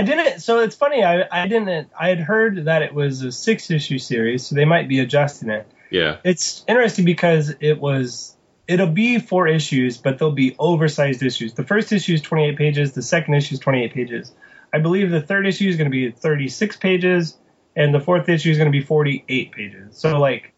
didn't. 0.06 0.42
So 0.42 0.60
it's 0.60 0.76
funny. 0.76 1.04
I 1.04 1.26
I 1.32 1.48
didn't. 1.48 1.90
I 1.98 2.10
had 2.10 2.20
heard 2.20 2.66
that 2.66 2.82
it 2.82 2.94
was 2.94 3.22
a 3.22 3.32
six 3.32 3.72
issue 3.72 4.00
series, 4.00 4.46
so 4.46 4.56
they 4.56 4.66
might 4.66 4.88
be 4.88 5.00
adjusting 5.00 5.50
it. 5.50 5.68
Yeah, 5.90 6.18
It's 6.24 6.64
interesting 6.68 7.06
because 7.06 7.56
it 7.60 7.80
was. 7.80 8.36
It'll 8.68 8.88
be 8.88 9.20
four 9.20 9.48
issues, 9.48 9.98
but 9.98 10.20
they'll 10.20 10.34
be 10.34 10.54
oversized 10.60 11.24
issues. 11.24 11.54
The 11.54 11.64
first 11.64 11.94
issue 11.94 12.16
is 12.16 12.22
28 12.22 12.58
pages. 12.58 12.92
The 12.92 13.02
second 13.02 13.36
issue 13.36 13.54
is 13.54 13.62
28 13.62 13.94
pages. 13.94 14.34
I 14.74 14.80
believe 14.80 15.10
the 15.10 15.22
third 15.22 15.48
issue 15.48 15.70
is 15.70 15.78
going 15.78 15.90
to 15.90 15.92
be 15.92 16.12
36 16.12 16.76
pages, 16.76 17.38
and 17.78 17.96
the 17.96 18.02
fourth 18.02 18.28
issue 18.28 18.52
is 18.52 18.58
going 18.58 18.70
to 18.70 18.78
be 18.78 18.84
48 18.84 19.54
pages. 19.54 19.98
So 19.98 20.20
like, 20.20 20.52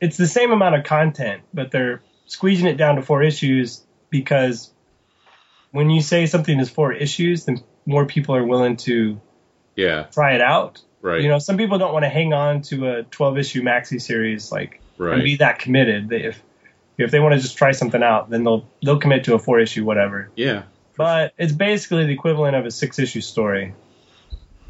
it's 0.00 0.16
the 0.16 0.28
same 0.28 0.52
amount 0.52 0.76
of 0.76 0.84
content, 0.84 1.42
but 1.52 1.72
they're 1.72 2.00
squeezing 2.26 2.68
it 2.68 2.76
down 2.76 2.94
to 2.94 3.02
four 3.02 3.24
issues 3.24 3.84
because 4.10 4.72
when 5.70 5.90
you 5.90 6.00
say 6.00 6.26
something 6.26 6.58
is 6.60 6.70
four 6.70 6.92
issues, 6.92 7.44
then 7.44 7.62
more 7.86 8.06
people 8.06 8.34
are 8.36 8.44
willing 8.44 8.76
to 8.78 9.20
yeah, 9.76 10.04
try 10.12 10.34
it 10.34 10.40
out. 10.40 10.80
right, 11.02 11.20
You 11.22 11.28
know, 11.28 11.38
some 11.38 11.56
people 11.56 11.78
don't 11.78 11.92
want 11.92 12.04
to 12.04 12.08
hang 12.08 12.32
on 12.32 12.62
to 12.62 12.88
a 12.90 13.02
12 13.04 13.38
issue 13.38 13.62
maxi 13.62 14.00
series 14.00 14.50
like 14.50 14.80
and 14.98 15.06
right, 15.06 15.22
be 15.24 15.36
that 15.36 15.58
committed. 15.60 16.08
They, 16.08 16.24
if 16.24 16.42
if 16.96 17.10
they 17.12 17.20
want 17.20 17.34
to 17.34 17.40
just 17.40 17.56
try 17.56 17.70
something 17.72 18.02
out, 18.02 18.28
then 18.30 18.42
they'll 18.44 18.68
they'll 18.82 18.98
commit 18.98 19.24
to 19.24 19.34
a 19.34 19.38
four 19.38 19.60
issue 19.60 19.84
whatever. 19.84 20.30
yeah, 20.34 20.64
But 20.96 21.32
it's 21.38 21.52
basically 21.52 22.06
the 22.06 22.12
equivalent 22.12 22.56
of 22.56 22.66
a 22.66 22.70
six 22.72 22.98
issue 22.98 23.20
story. 23.20 23.74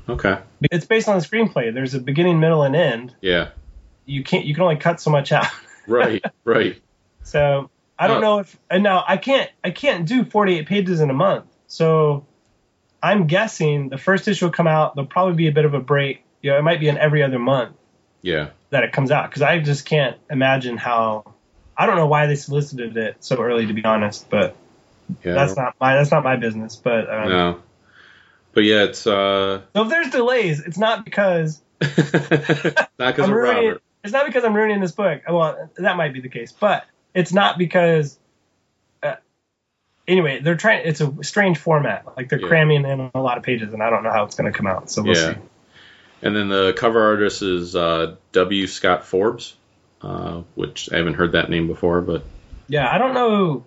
okay, 0.09 0.39
It's 0.71 0.85
based 0.87 1.09
on 1.09 1.19
the 1.19 1.25
screenplay. 1.25 1.73
There's 1.73 1.95
a 1.95 2.01
beginning, 2.01 2.41
middle, 2.41 2.63
and 2.65 2.77
end. 2.77 3.15
yeah, 3.23 3.51
You 4.05 4.23
can't 4.23 4.45
you 4.45 4.55
can 4.55 4.63
only 4.65 4.77
cut 4.77 5.01
so 5.01 5.11
much 5.11 5.33
out. 5.33 5.47
right, 5.87 6.23
right, 6.45 6.81
So 7.23 7.71
I 7.99 8.07
don't 8.07 8.19
Oh. 8.19 8.21
know 8.21 8.39
if 8.41 8.57
and 8.71 8.83
now 8.83 9.05
I 9.07 9.17
can't 9.17 9.51
I 9.65 9.71
can't 9.71 10.07
do 10.07 10.25
48 10.25 10.67
pages 10.67 11.01
in 11.01 11.11
a 11.11 11.15
month. 11.15 11.45
So 11.67 12.27
I'm 13.03 13.27
guessing 13.27 13.89
the 13.89 13.99
first 13.99 14.29
issue 14.29 14.47
will 14.47 14.53
come 14.53 14.67
out. 14.67 14.95
There'll 14.95 15.09
probably 15.09 15.35
be 15.35 15.49
a 15.49 15.53
bit 15.53 15.65
of 15.65 15.75
a 15.75 15.81
break. 15.81 16.23
You 16.43 16.51
know, 16.53 16.59
it 16.59 16.63
might 16.63 16.81
be 16.81 16.89
in 16.89 16.97
every 16.99 17.23
other 17.23 17.39
month 17.39 17.77
yeah, 18.23 18.51
that 18.71 18.85
it 18.85 18.93
comes 18.93 19.11
out 19.11 19.29
because 19.31 19.43
I 19.43 19.59
just 19.61 19.85
can't 19.85 20.17
imagine 20.31 20.77
how. 20.77 21.35
I 21.77 21.87
don't 21.87 21.95
know 21.97 22.07
why 22.09 22.27
they 22.27 22.35
solicited 22.35 22.97
it 22.97 23.17
so 23.21 23.37
early, 23.41 23.67
to 23.67 23.73
be 23.73 23.85
honest, 23.85 24.29
but 24.29 24.57
Yeah, 25.25 25.35
that's 25.35 25.57
not 25.57 25.75
my 25.81 25.95
that's 25.95 26.11
not 26.11 26.25
my 26.25 26.37
business. 26.37 26.75
But 26.77 27.09
um, 27.09 27.29
no. 27.29 27.63
But 28.53 28.65
yeah, 28.65 28.85
it's 28.85 29.07
uh, 29.07 29.63
so 29.75 29.83
if 29.83 29.89
there's 29.89 30.11
delays, 30.11 30.61
it's 30.61 30.79
not 30.79 31.05
because 31.05 31.61
not 31.81 31.91
because 31.93 32.89
of 32.99 33.31
ruining. 33.31 33.67
Robert. 33.67 33.83
It's 34.05 34.13
not 34.13 34.27
because 34.27 34.45
I'm 34.45 34.55
ruining 34.55 34.81
this 34.81 34.93
book. 34.93 35.23
Well, 35.29 35.71
that 35.77 35.97
might 35.97 36.13
be 36.13 36.21
the 36.21 36.29
case, 36.29 36.53
but 36.53 36.85
it's 37.19 37.33
not 37.33 37.59
because. 37.59 38.19
Uh, 39.03 39.17
anyway, 40.07 40.41
they're 40.41 40.57
trying. 40.57 40.87
It's 40.87 41.01
a 41.01 41.13
strange 41.23 41.59
format. 41.59 42.05
Like 42.17 42.29
they're 42.29 42.41
Yeah. 42.41 42.49
cramming 42.49 42.85
in 42.85 43.11
a 43.15 43.21
lot 43.21 43.37
of 43.39 43.43
pages, 43.45 43.73
and 43.73 43.83
I 43.83 43.91
don't 43.91 44.03
know 44.03 44.13
how 44.13 44.25
it's 44.25 44.35
going 44.37 44.51
to 44.51 44.57
come 44.57 44.67
out. 44.67 44.91
So 44.91 45.03
we'll 45.03 45.15
Yeah. 45.15 45.35
see. 45.35 45.39
And 46.23 46.35
then 46.35 46.49
the 46.49 46.73
cover 46.77 47.03
artist 47.05 47.43
is 47.43 47.77
uh, 47.77 48.17
W. 48.33 48.67
Scott 48.67 49.05
Forbes, 49.05 49.55
uh, 50.03 50.43
which 50.55 50.91
I 50.93 50.97
haven't 50.97 51.15
heard 51.15 51.33
that 51.33 51.49
name 51.51 51.67
before, 51.69 52.01
but 52.01 52.23
Yeah, 52.69 52.89
I 52.93 52.99
don't 52.99 53.15
know. 53.15 53.65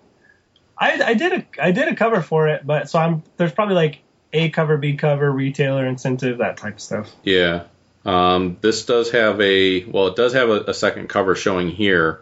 I 0.78 1.00
I 1.02 1.14
did 1.14 1.32
a 1.32 1.46
I 1.62 1.70
did 1.72 1.88
a 1.88 1.94
cover 1.94 2.20
for 2.22 2.48
it, 2.48 2.66
but 2.66 2.88
so 2.90 2.98
I'm 2.98 3.22
there's 3.36 3.52
probably 3.52 3.74
like 3.74 4.00
A 4.32 4.48
cover, 4.50 4.76
B 4.76 4.96
cover, 4.96 5.30
retailer 5.30 5.86
incentive, 5.86 6.38
that 6.38 6.56
type 6.56 6.74
of 6.74 6.80
stuff. 6.80 7.10
yeah. 7.22 7.64
Um, 8.04 8.56
this 8.60 8.84
does 8.84 9.12
have 9.12 9.40
a 9.40 9.84
well, 9.84 10.08
it 10.08 10.16
does 10.16 10.32
have 10.32 10.48
a, 10.50 10.60
a 10.68 10.74
second 10.74 11.08
cover 11.08 11.34
showing 11.36 11.68
here 11.70 12.20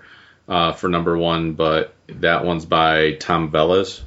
uh, 0.51 0.73
for 0.73 0.89
number 0.91 1.17
one, 1.17 1.55
but 1.55 1.95
that 2.09 2.45
one's 2.45 2.67
by 2.67 3.13
Tom 3.13 3.51
Velez. 3.51 4.03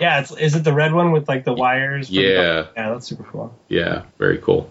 Yeah, 0.00 0.20
it's 0.20 0.30
is 0.30 0.54
it 0.54 0.62
the 0.62 0.72
red 0.72 0.92
one 0.92 1.10
with 1.10 1.26
like 1.28 1.44
the 1.44 1.52
wires? 1.54 2.06
for 2.08 2.14
the- 2.14 2.20
Yeah. 2.20 2.66
yeah, 2.76 2.90
that's 2.92 3.08
super 3.08 3.24
cool. 3.24 3.58
Yeah, 3.68 4.02
very 4.18 4.38
cool. 4.38 4.70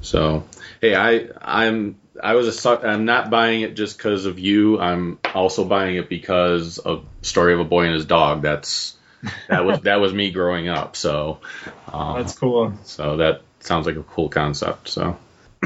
So, 0.00 0.44
hey, 0.80 0.94
I 0.94 1.28
I'm 1.42 1.96
I 2.22 2.34
was 2.34 2.46
a 2.46 2.52
suck. 2.52 2.84
I'm 2.84 3.04
not 3.04 3.28
buying 3.30 3.62
it 3.62 3.74
just 3.74 3.96
because 3.98 4.24
of 4.26 4.38
you. 4.38 4.78
I'm 4.78 5.18
also 5.34 5.64
buying 5.64 5.96
it 5.96 6.08
because 6.08 6.78
of 6.78 7.04
Story 7.22 7.54
of 7.54 7.60
a 7.60 7.64
Boy 7.64 7.84
and 7.84 7.94
His 7.94 8.04
Dog. 8.06 8.42
That's 8.42 8.96
that 9.48 9.64
was 9.64 9.80
that 9.80 10.00
was 10.00 10.12
me 10.14 10.30
growing 10.30 10.68
up. 10.68 10.96
So, 10.96 11.40
um, 11.92 12.18
That's 12.18 12.38
cool. 12.38 12.72
so 12.84 13.16
that 13.18 13.42
sounds 13.60 13.86
like 13.86 13.96
a 13.96 14.02
cool 14.02 14.28
concept. 14.28 14.88
So, 14.88 15.16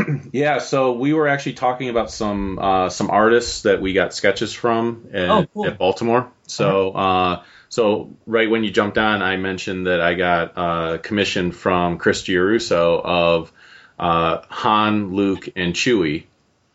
yeah. 0.32 0.58
So 0.58 0.92
we 0.92 1.12
were 1.12 1.28
actually 1.28 1.54
talking 1.54 1.88
about 1.88 2.10
some 2.10 2.58
uh, 2.58 2.88
some 2.90 3.10
artists 3.10 3.62
that 3.62 3.80
we 3.80 3.92
got 3.92 4.14
sketches 4.14 4.52
from 4.52 5.08
at, 5.12 5.28
Oh, 5.30 5.46
cool. 5.54 5.66
at 5.66 5.78
Baltimore. 5.78 6.30
So, 6.46 6.92
uh, 6.92 7.42
so 7.68 8.10
right 8.26 8.50
when 8.50 8.64
you 8.64 8.70
jumped 8.70 8.98
on, 8.98 9.22
I 9.22 9.36
mentioned 9.36 9.86
that 9.86 10.00
I 10.00 10.14
got 10.14 10.52
uh, 10.56 10.98
commission 10.98 11.52
from 11.52 11.98
Chris 11.98 12.22
Giarrusso 12.22 13.00
of 13.04 13.52
uh, 13.98 14.42
Han, 14.48 15.14
Luke, 15.14 15.48
and 15.56 15.74
Chewie, 15.74 16.24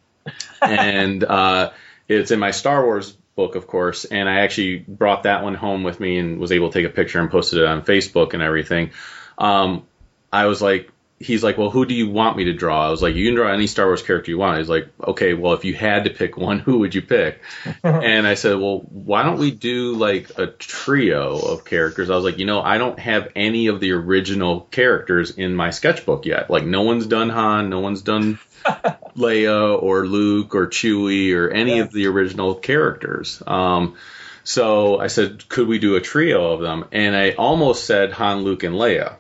and 0.61 1.23
uh, 1.23 1.71
it's 2.07 2.31
in 2.31 2.39
my 2.39 2.51
Star 2.51 2.83
Wars 2.85 3.15
book, 3.35 3.55
of 3.55 3.65
course. 3.65 4.05
And 4.05 4.29
I 4.29 4.41
actually 4.41 4.77
brought 4.77 5.23
that 5.23 5.43
one 5.43 5.55
home 5.55 5.83
with 5.83 5.99
me 5.99 6.19
and 6.19 6.39
was 6.39 6.51
able 6.51 6.69
to 6.69 6.79
take 6.79 6.89
a 6.89 6.93
picture 6.93 7.19
and 7.19 7.31
posted 7.31 7.59
it 7.59 7.65
on 7.65 7.83
Facebook 7.83 8.33
and 8.33 8.43
everything. 8.43 8.91
Um, 9.37 9.87
I 10.31 10.45
was 10.45 10.61
like, 10.61 10.91
he's 11.19 11.43
like, 11.43 11.57
well, 11.57 11.69
who 11.69 11.85
do 11.85 11.93
you 11.93 12.09
want 12.09 12.37
me 12.37 12.45
to 12.45 12.53
draw? 12.53 12.87
I 12.87 12.89
was 12.89 13.01
like, 13.01 13.15
you 13.15 13.25
can 13.25 13.35
draw 13.35 13.51
any 13.51 13.67
Star 13.67 13.85
Wars 13.85 14.03
character 14.03 14.31
you 14.31 14.37
want. 14.37 14.57
He's 14.57 14.69
like, 14.69 14.89
okay, 15.01 15.33
well, 15.33 15.53
if 15.53 15.65
you 15.65 15.73
had 15.73 16.05
to 16.05 16.09
pick 16.09 16.37
one, 16.37 16.59
who 16.59 16.79
would 16.79 16.93
you 16.93 17.01
pick? 17.01 17.41
and 17.83 18.27
I 18.27 18.33
said, 18.33 18.57
well, 18.57 18.79
why 18.89 19.23
don't 19.23 19.39
we 19.39 19.51
do 19.51 19.95
like 19.95 20.37
a 20.37 20.47
trio 20.47 21.37
of 21.39 21.65
characters? 21.65 22.09
I 22.09 22.15
was 22.15 22.25
like, 22.25 22.39
you 22.39 22.45
know, 22.45 22.61
I 22.61 22.77
don't 22.77 22.99
have 22.99 23.31
any 23.35 23.67
of 23.67 23.79
the 23.79 23.91
original 23.91 24.61
characters 24.61 25.31
in 25.31 25.55
my 25.55 25.69
sketchbook 25.69 26.25
yet. 26.25 26.49
Like, 26.49 26.65
no 26.65 26.81
one's 26.81 27.05
done 27.05 27.29
Han, 27.29 27.69
no 27.69 27.79
one's 27.79 28.01
done 28.01 28.39
Leia 28.65 29.81
or 29.81 30.05
Luke 30.05 30.55
or 30.55 30.67
Chewie 30.67 31.35
or 31.35 31.49
any 31.49 31.79
of 31.79 31.91
the 31.91 32.07
original 32.07 32.55
characters. 32.55 33.41
Um, 33.45 33.95
so 34.43 34.99
I 34.99 35.07
said, 35.07 35.47
could 35.47 35.67
we 35.67 35.79
do 35.79 35.95
a 35.95 36.01
trio 36.01 36.51
of 36.51 36.59
them? 36.59 36.85
And 36.91 37.15
I 37.15 37.31
almost 37.31 37.85
said 37.85 38.11
Han, 38.13 38.41
Luke, 38.41 38.63
and 38.63 38.75
Leia. 38.75 39.15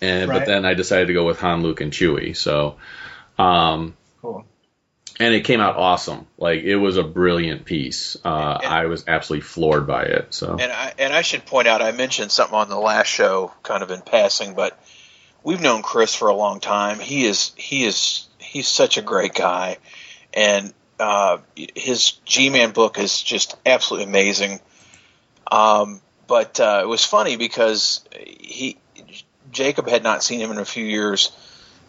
And 0.00 0.30
but 0.30 0.46
then 0.46 0.64
I 0.64 0.74
decided 0.74 1.08
to 1.08 1.12
go 1.12 1.26
with 1.26 1.40
Han, 1.40 1.62
Luke, 1.62 1.80
and 1.80 1.92
Chewie. 1.92 2.36
So, 2.36 2.76
um, 3.38 3.96
Cool. 4.22 4.44
and 5.18 5.34
it 5.34 5.44
came 5.44 5.60
out 5.60 5.76
awesome. 5.76 6.26
Like 6.38 6.62
it 6.62 6.76
was 6.76 6.96
a 6.96 7.02
brilliant 7.02 7.64
piece. 7.64 8.16
Uh, 8.24 8.58
And- 8.62 8.72
I 8.72 8.86
was 8.86 9.04
absolutely 9.06 9.42
floored 9.42 9.86
by 9.86 10.04
it. 10.04 10.28
So 10.30 10.56
And 10.58 10.72
I 10.72 10.94
and 10.98 11.12
I 11.12 11.22
should 11.22 11.44
point 11.44 11.68
out 11.68 11.82
I 11.82 11.92
mentioned 11.92 12.32
something 12.32 12.56
on 12.56 12.68
the 12.68 12.78
last 12.78 13.08
show, 13.08 13.52
kind 13.62 13.82
of 13.82 13.90
in 13.90 14.00
passing, 14.00 14.54
but 14.54 14.78
we've 15.42 15.60
known 15.60 15.82
Chris 15.82 16.14
for 16.14 16.28
a 16.28 16.34
long 16.34 16.60
time. 16.60 16.98
He 16.98 17.26
is 17.26 17.52
he 17.56 17.84
is 17.84 18.26
he's 18.38 18.68
such 18.68 18.96
a 18.96 19.02
great 19.02 19.34
guy, 19.34 19.76
and 20.32 20.72
uh, 20.98 21.38
his 21.74 22.12
G-Man 22.26 22.72
book 22.72 22.98
is 22.98 23.22
just 23.22 23.56
absolutely 23.64 24.08
amazing. 24.08 24.60
Um, 25.50 26.00
but 26.26 26.60
uh, 26.60 26.80
it 26.82 26.86
was 26.86 27.04
funny 27.04 27.36
because 27.36 28.04
he 28.14 28.76
Jacob 29.50 29.88
had 29.88 30.02
not 30.02 30.22
seen 30.22 30.40
him 30.40 30.50
in 30.50 30.58
a 30.58 30.64
few 30.64 30.84
years, 30.84 31.32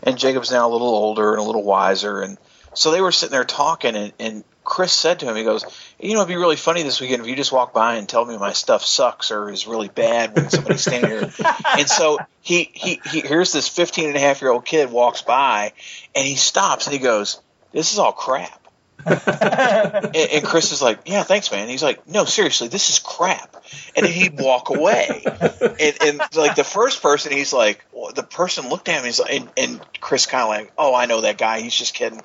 and 0.03 0.17
Jacob's 0.17 0.51
now 0.51 0.69
a 0.69 0.71
little 0.71 0.87
older 0.87 1.31
and 1.31 1.39
a 1.39 1.43
little 1.43 1.63
wiser, 1.63 2.21
and 2.21 2.37
so 2.73 2.91
they 2.91 3.01
were 3.01 3.11
sitting 3.11 3.33
there 3.33 3.43
talking, 3.43 3.95
and, 3.95 4.13
and 4.19 4.43
Chris 4.63 4.93
said 4.93 5.19
to 5.19 5.25
him, 5.25 5.35
he 5.35 5.43
goes, 5.43 5.65
"You 5.99 6.13
know, 6.13 6.19
it'd 6.19 6.29
be 6.29 6.37
really 6.37 6.55
funny 6.55 6.83
this 6.83 7.01
weekend 7.01 7.21
if 7.21 7.27
you 7.27 7.35
just 7.35 7.51
walk 7.51 7.73
by 7.73 7.95
and 7.95 8.07
tell 8.07 8.23
me 8.23 8.37
my 8.37 8.53
stuff 8.53 8.85
sucks 8.85 9.31
or 9.31 9.49
is 9.49 9.67
really 9.67 9.89
bad 9.89 10.35
when 10.35 10.49
somebody's 10.49 10.81
standing 10.81 11.09
here." 11.09 11.31
and 11.77 11.89
so 11.89 12.19
he, 12.41 12.69
he 12.73 13.01
he 13.09 13.21
here's 13.21 13.51
this 13.51 13.67
15 13.67 14.07
and 14.07 14.15
a 14.15 14.19
half 14.19 14.41
year 14.41 14.51
old 14.51 14.65
kid 14.65 14.91
walks 14.91 15.21
by, 15.21 15.73
and 16.15 16.25
he 16.25 16.35
stops 16.35 16.85
and 16.85 16.93
he 16.93 16.99
goes, 16.99 17.41
"This 17.71 17.91
is 17.91 17.99
all 17.99 18.13
crap." 18.13 18.60
and, 19.05 20.15
and 20.15 20.43
Chris 20.45 20.71
is 20.71 20.81
like, 20.81 20.99
"Yeah, 21.05 21.23
thanks, 21.23 21.51
man." 21.51 21.69
He's 21.69 21.83
like, 21.83 22.07
"No, 22.07 22.25
seriously, 22.25 22.67
this 22.67 22.89
is 22.89 22.99
crap," 22.99 23.63
and 23.95 24.05
he'd 24.05 24.39
walk 24.39 24.69
away. 24.69 25.23
And, 25.25 25.97
and 26.01 26.21
like 26.35 26.55
the 26.55 26.63
first 26.63 27.01
person, 27.01 27.31
he's 27.31 27.53
like, 27.53 27.83
well, 27.91 28.11
the 28.11 28.23
person 28.23 28.69
looked 28.69 28.89
at 28.89 28.99
him, 28.99 29.05
he's 29.05 29.19
like, 29.19 29.33
and, 29.33 29.49
and 29.57 29.81
Chris 29.99 30.25
kind 30.25 30.43
of 30.43 30.49
like, 30.49 30.73
"Oh, 30.77 30.93
I 30.93 31.05
know 31.05 31.21
that 31.21 31.37
guy. 31.37 31.61
He's 31.61 31.75
just 31.75 31.93
kidding." 31.93 32.21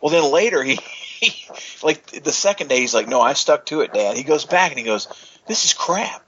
Well, 0.00 0.10
then 0.10 0.30
later 0.30 0.62
he, 0.62 0.76
he, 1.20 1.46
like 1.82 2.06
the 2.06 2.32
second 2.32 2.68
day, 2.68 2.80
he's 2.80 2.94
like, 2.94 3.08
"No, 3.08 3.20
I 3.20 3.32
stuck 3.34 3.66
to 3.66 3.80
it, 3.80 3.92
Dad." 3.92 4.16
He 4.16 4.22
goes 4.22 4.44
back 4.44 4.70
and 4.70 4.78
he 4.78 4.84
goes, 4.84 5.08
"This 5.46 5.64
is 5.64 5.74
crap." 5.74 6.26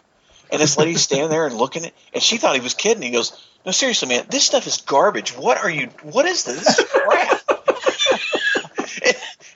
And 0.51 0.61
this 0.61 0.77
lady's 0.77 1.01
standing 1.01 1.31
there 1.31 1.47
and 1.47 1.57
looking 1.57 1.87
at, 1.87 1.93
and 2.13 2.23
she 2.23 2.37
thought 2.37 2.55
he 2.55 2.61
was 2.61 2.75
kidding. 2.75 3.03
He 3.03 3.11
goes, 3.11 3.33
"No, 3.65 3.73
seriously, 3.73 4.09
man, 4.09 4.27
this 4.29 4.45
stuff 4.45 4.67
is 4.67 4.83
garbage. 4.83 5.37
What 5.37 5.59
are 5.59 5.71
you? 5.71 5.89
What 6.03 6.27
is 6.27 6.45
this? 6.45 6.65
This 6.65 6.79
is 6.79 6.85
crap." 6.85 7.42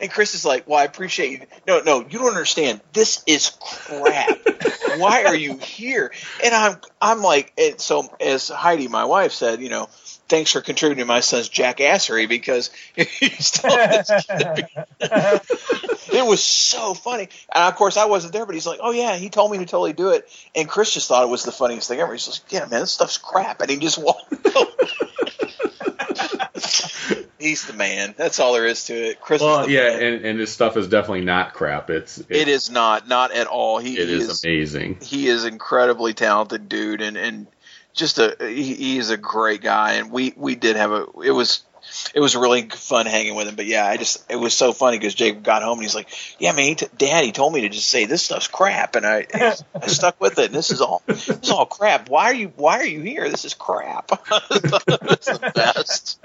And, 0.01 0.11
Chris 0.11 0.35
is 0.35 0.45
like, 0.45 0.69
"Well, 0.69 0.79
I 0.79 0.85
appreciate 0.85 1.31
you. 1.31 1.47
No, 1.67 1.81
no, 1.81 2.01
you 2.01 2.19
don't 2.19 2.29
understand. 2.29 2.81
This 2.93 3.23
is 3.27 3.51
crap. 3.61 4.39
Why 4.97 5.25
are 5.25 5.35
you 5.35 5.57
here?" 5.59 6.13
And 6.45 6.55
I'm, 6.55 6.77
I'm 7.01 7.23
like, 7.23 7.53
and 7.59 7.81
so 7.81 8.09
as 8.21 8.49
Heidi, 8.49 8.89
my 8.89 9.05
wife, 9.05 9.33
said, 9.33 9.61
you 9.61 9.69
know, 9.69 9.89
thanks 10.29 10.53
for 10.53 10.61
contributing 10.61 11.03
to 11.03 11.07
my 11.07 11.21
son's 11.21 11.49
jackassery 11.49 12.29
because 12.29 12.71
it 16.13 16.27
was 16.27 16.43
so 16.43 16.95
funny. 16.95 17.29
And 17.55 17.65
of 17.65 17.77
course, 17.77 17.97
I 17.97 18.07
wasn't 18.07 18.33
there, 18.33 18.47
but 18.47 18.55
he's 18.55 18.67
like, 18.67 18.81
"Oh 18.83 18.93
yeah, 18.93 19.17
he 19.17 19.29
told 19.29 19.51
me 19.51 19.59
to 19.59 19.67
totally 19.67 19.93
do 19.93 20.11
it." 20.11 20.29
And 20.55 20.69
Chris 20.69 20.93
just 20.93 21.09
thought 21.09 21.23
it 21.23 21.29
was 21.29 21.45
the 21.45 21.53
funniest 21.53 21.89
thing 21.89 22.01
ever. 22.01 22.13
He's 22.13 22.29
like, 22.29 22.53
"Yeah, 22.53 22.67
man, 22.67 22.81
this 22.81 22.93
stuff's 22.93 23.19
crap," 23.19 23.61
and 23.61 23.71
he 23.71 23.77
just 23.77 23.99
walked. 23.99 24.35
He's 27.39 27.67
the 27.67 27.73
man. 27.73 28.15
That's 28.17 28.41
all 28.41 28.53
there 28.53 28.67
is 28.67 28.85
to 28.85 28.95
it. 28.95 29.21
Chris. 29.21 29.43
well, 29.43 29.67
the 29.67 29.73
yeah, 29.73 29.89
man. 29.91 30.03
and, 30.03 30.25
and 30.25 30.41
this 30.41 30.53
stuff 30.53 30.77
is 30.77 30.89
definitely 30.89 31.25
not 31.25 31.55
crap. 31.55 31.91
It's 31.91 32.19
it, 32.19 32.27
it 32.31 32.49
is 32.49 32.71
not, 32.71 33.09
not 33.09 33.33
at 33.33 33.47
all. 33.47 33.79
He 33.79 33.99
it 33.99 34.09
is 34.09 34.29
is 34.29 34.45
amazing. 34.45 34.99
he 35.03 35.29
is 35.29 35.45
incredibly 35.45 36.15
talented 36.15 36.69
dude 36.69 37.03
and 37.03 37.17
and 37.17 37.47
just 37.97 38.19
a 38.19 38.37
he, 38.41 38.75
he 38.75 38.99
is 38.99 39.11
a 39.11 39.17
great 39.17 39.63
guy 39.63 39.95
and 39.95 40.13
we 40.13 40.33
we 40.37 40.55
did 40.55 40.77
have 40.77 40.93
a 40.93 41.07
it 41.25 41.33
was 41.33 41.65
it 42.15 42.21
was 42.21 42.37
really 42.37 42.69
fun 42.69 43.07
hanging 43.07 43.35
with 43.35 43.49
him 43.49 43.55
but 43.57 43.65
yeah 43.65 43.87
i 43.87 43.97
just 43.97 44.31
it 44.31 44.37
was 44.37 44.55
so 44.55 44.73
funny 44.73 44.99
because 44.99 45.15
jacob 45.15 45.43
got 45.43 45.63
home 45.63 45.79
and 45.79 45.83
he's 45.83 45.95
like 45.95 46.09
yeah 46.39 46.53
man 46.53 46.67
he 46.67 46.75
t- 46.75 46.87
dad 46.99 47.25
he 47.25 47.33
told 47.33 47.53
me 47.53 47.63
to 47.63 47.69
just 47.69 47.89
say 47.89 48.05
this 48.05 48.23
stuff's 48.23 48.49
crap 48.49 48.97
and 48.97 49.07
i 49.07 49.27
i 49.75 49.87
stuck 49.87 50.21
with 50.21 50.39
it 50.39 50.47
and 50.47 50.55
this 50.55 50.71
is 50.71 50.81
all 50.81 51.01
this 51.07 51.29
is 51.29 51.51
all 51.51 51.65
crap 51.65 52.09
why 52.09 52.25
are 52.25 52.35
you 52.35 52.53
why 52.57 52.79
are 52.79 52.87
you 52.87 53.01
here 53.01 53.31
this 53.31 53.45
is 53.45 53.55
crap 53.55 54.11
it's 54.51 55.27
the 55.27 55.53
best 55.55 56.19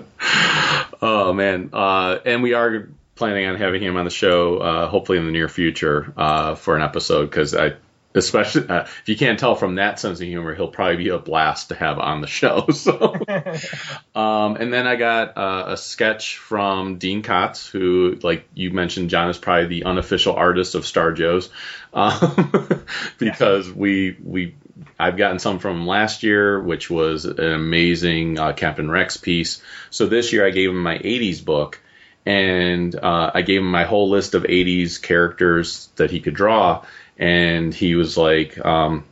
Oh 1.00 1.32
man, 1.32 1.70
uh, 1.72 2.18
and 2.24 2.42
we 2.42 2.54
are 2.54 2.88
planning 3.14 3.46
on 3.46 3.56
having 3.56 3.82
him 3.82 3.96
on 3.96 4.04
the 4.04 4.10
show, 4.10 4.58
uh, 4.58 4.88
hopefully 4.88 5.18
in 5.18 5.26
the 5.26 5.32
near 5.32 5.48
future, 5.48 6.12
uh, 6.16 6.56
for 6.56 6.74
an 6.76 6.82
episode 6.82 7.26
because 7.26 7.54
I, 7.54 7.74
especially 8.14 8.68
uh, 8.68 8.82
if 8.82 9.08
you 9.08 9.16
can't 9.16 9.38
tell 9.38 9.54
from 9.54 9.76
that 9.76 10.00
sense 10.00 10.20
of 10.20 10.26
humor, 10.26 10.54
he'll 10.54 10.68
probably 10.68 10.96
be 10.96 11.08
a 11.10 11.18
blast 11.18 11.68
to 11.68 11.74
have 11.74 11.98
on 11.98 12.20
the 12.20 12.26
show. 12.26 12.66
So, 12.78 13.14
um, 14.14 14.56
and 14.56 14.72
then 14.72 14.86
I 14.86 14.96
got 14.96 15.36
uh, 15.36 15.64
a 15.68 15.76
sketch 15.76 16.38
from 16.38 16.98
Dean 16.98 17.22
Kotz, 17.22 17.68
who, 17.68 18.18
like 18.22 18.48
you 18.54 18.70
mentioned, 18.70 19.10
John 19.10 19.30
is 19.30 19.38
probably 19.38 19.66
the 19.66 19.84
unofficial 19.84 20.34
artist 20.34 20.74
of 20.74 20.86
Star 20.86 21.12
Joe's, 21.12 21.50
um, 21.92 22.84
because 23.18 23.70
we 23.70 24.16
we 24.22 24.54
I've 24.98 25.16
gotten 25.16 25.38
some 25.38 25.58
from 25.58 25.86
last 25.86 26.22
year, 26.22 26.60
which 26.60 26.90
was 26.90 27.24
an 27.24 27.38
amazing 27.40 28.38
uh, 28.38 28.52
Captain 28.52 28.90
Rex 28.90 29.16
piece. 29.16 29.62
So 29.90 30.06
this 30.06 30.32
year 30.32 30.46
I 30.46 30.50
gave 30.50 30.70
him 30.70 30.82
my 30.82 30.98
80s 30.98 31.44
book, 31.44 31.80
and 32.26 32.94
uh, 32.94 33.30
I 33.32 33.42
gave 33.42 33.60
him 33.60 33.70
my 33.70 33.84
whole 33.84 34.10
list 34.10 34.34
of 34.34 34.42
80s 34.42 35.00
characters 35.00 35.88
that 35.96 36.10
he 36.10 36.20
could 36.20 36.34
draw. 36.34 36.84
and 37.16 37.74
he 37.74 37.94
was 37.94 38.16
like, 38.16 38.64
um, 38.64 39.04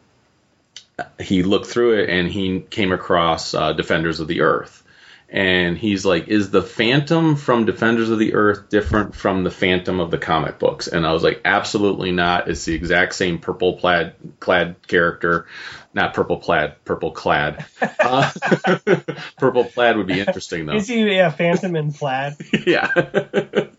he 1.20 1.43
looked 1.43 1.66
through 1.66 1.99
it 1.99 2.11
and 2.11 2.28
he 2.28 2.61
came 2.61 2.93
across 2.93 3.53
uh, 3.55 3.72
Defenders 3.72 4.20
of 4.20 4.28
the 4.28 4.43
Earth. 4.43 4.82
And 5.29 5.77
he's 5.77 6.05
like, 6.05 6.29
is 6.29 6.51
the 6.51 6.62
Phantom 6.62 7.35
from 7.35 7.64
Defenders 7.64 8.11
of 8.11 8.18
the 8.20 8.35
Earth 8.35 8.68
different 8.68 9.16
from 9.16 9.43
the 9.43 9.51
Phantom 9.51 9.99
of 9.99 10.12
the 10.12 10.18
comic 10.18 10.61
books? 10.61 10.87
And 10.87 11.05
I 11.05 11.12
was 11.12 11.24
like, 11.24 11.41
absolutely 11.45 12.12
not. 12.12 12.49
It's 12.49 12.64
the 12.64 12.74
exact 12.74 13.14
same 13.16 13.39
purple 13.39 13.72
plaid 13.74 14.14
clad 14.39 14.87
character, 14.87 15.47
not 15.93 16.14
purple 16.14 16.37
plaid, 16.37 16.77
purple 16.85 17.11
clad. 17.11 17.64
Uh, 17.99 18.31
purple 19.37 19.64
plaid 19.64 19.97
would 19.97 20.07
be 20.07 20.20
interesting 20.20 20.64
though. 20.64 20.77
Is 20.77 20.87
he 20.87 21.18
a 21.18 21.29
phantom 21.29 21.74
in 21.74 21.93
plaid? 21.93 22.37
yeah. 22.66 22.87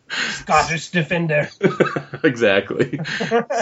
Scottish 0.09 0.89
defender. 0.89 1.49
exactly. 2.25 2.99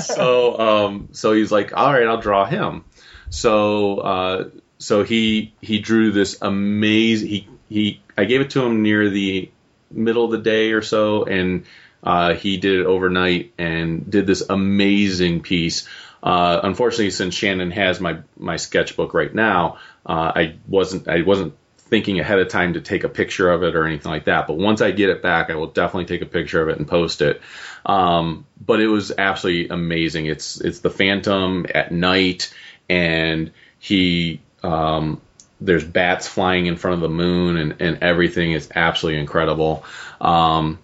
so 0.01 0.59
um, 0.59 1.09
so 1.11 1.33
he's 1.33 1.51
like, 1.51 1.77
all 1.77 1.93
right, 1.93 2.07
I'll 2.07 2.19
draw 2.19 2.45
him. 2.45 2.83
So 3.29 3.99
uh, 3.99 4.49
so 4.79 5.03
he 5.03 5.53
he 5.61 5.79
drew 5.79 6.11
this 6.11 6.39
amazing. 6.41 7.27
He 7.27 7.47
he 7.69 8.01
I 8.17 8.25
gave 8.25 8.41
it 8.41 8.51
to 8.51 8.63
him 8.63 8.81
near 8.81 9.09
the 9.09 9.49
middle 9.91 10.25
of 10.25 10.31
the 10.31 10.37
day 10.37 10.71
or 10.71 10.81
so, 10.81 11.23
and 11.25 11.65
uh, 12.03 12.35
he 12.35 12.57
did 12.57 12.81
it 12.81 12.85
overnight 12.85 13.53
and 13.57 14.09
did 14.09 14.27
this 14.27 14.43
amazing 14.49 15.41
piece. 15.41 15.87
Uh, 16.21 16.59
unfortunately, 16.63 17.11
since 17.11 17.35
Shannon 17.35 17.71
has 17.71 17.99
my 17.99 18.19
my 18.37 18.57
sketchbook 18.57 19.13
right 19.13 19.33
now, 19.33 19.77
uh, 20.05 20.31
I 20.35 20.55
wasn't 20.67 21.07
I 21.07 21.21
wasn't 21.21 21.55
thinking 21.77 22.19
ahead 22.19 22.39
of 22.39 22.47
time 22.47 22.73
to 22.73 22.81
take 22.81 23.03
a 23.03 23.09
picture 23.09 23.51
of 23.51 23.61
it 23.63 23.75
or 23.75 23.85
anything 23.85 24.11
like 24.11 24.25
that. 24.25 24.47
But 24.47 24.57
once 24.57 24.81
I 24.81 24.91
get 24.91 25.09
it 25.09 25.21
back, 25.21 25.51
I 25.51 25.55
will 25.55 25.67
definitely 25.67 26.05
take 26.05 26.23
a 26.23 26.29
picture 26.29 26.61
of 26.61 26.69
it 26.69 26.79
and 26.79 26.87
post 26.87 27.21
it. 27.21 27.41
Um, 27.85 28.47
but 28.63 28.79
it 28.79 28.87
was 28.87 29.11
absolutely 29.15 29.69
amazing. 29.69 30.25
It's 30.25 30.59
it's 30.59 30.79
the 30.79 30.89
Phantom 30.89 31.65
at 31.73 31.91
night, 31.91 32.53
and 32.89 33.51
he 33.77 34.41
um, 34.63 35.21
there's 35.65 35.83
bats 35.83 36.27
flying 36.27 36.67
in 36.67 36.77
front 36.77 36.95
of 36.95 37.01
the 37.01 37.09
moon, 37.09 37.57
and 37.57 37.81
and 37.81 38.03
everything 38.03 38.51
is 38.51 38.69
absolutely 38.73 39.19
incredible. 39.19 39.83
Um, 40.21 40.79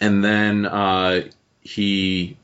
and 0.00 0.24
then 0.24 0.66
uh, 0.66 1.22
he 1.62 2.36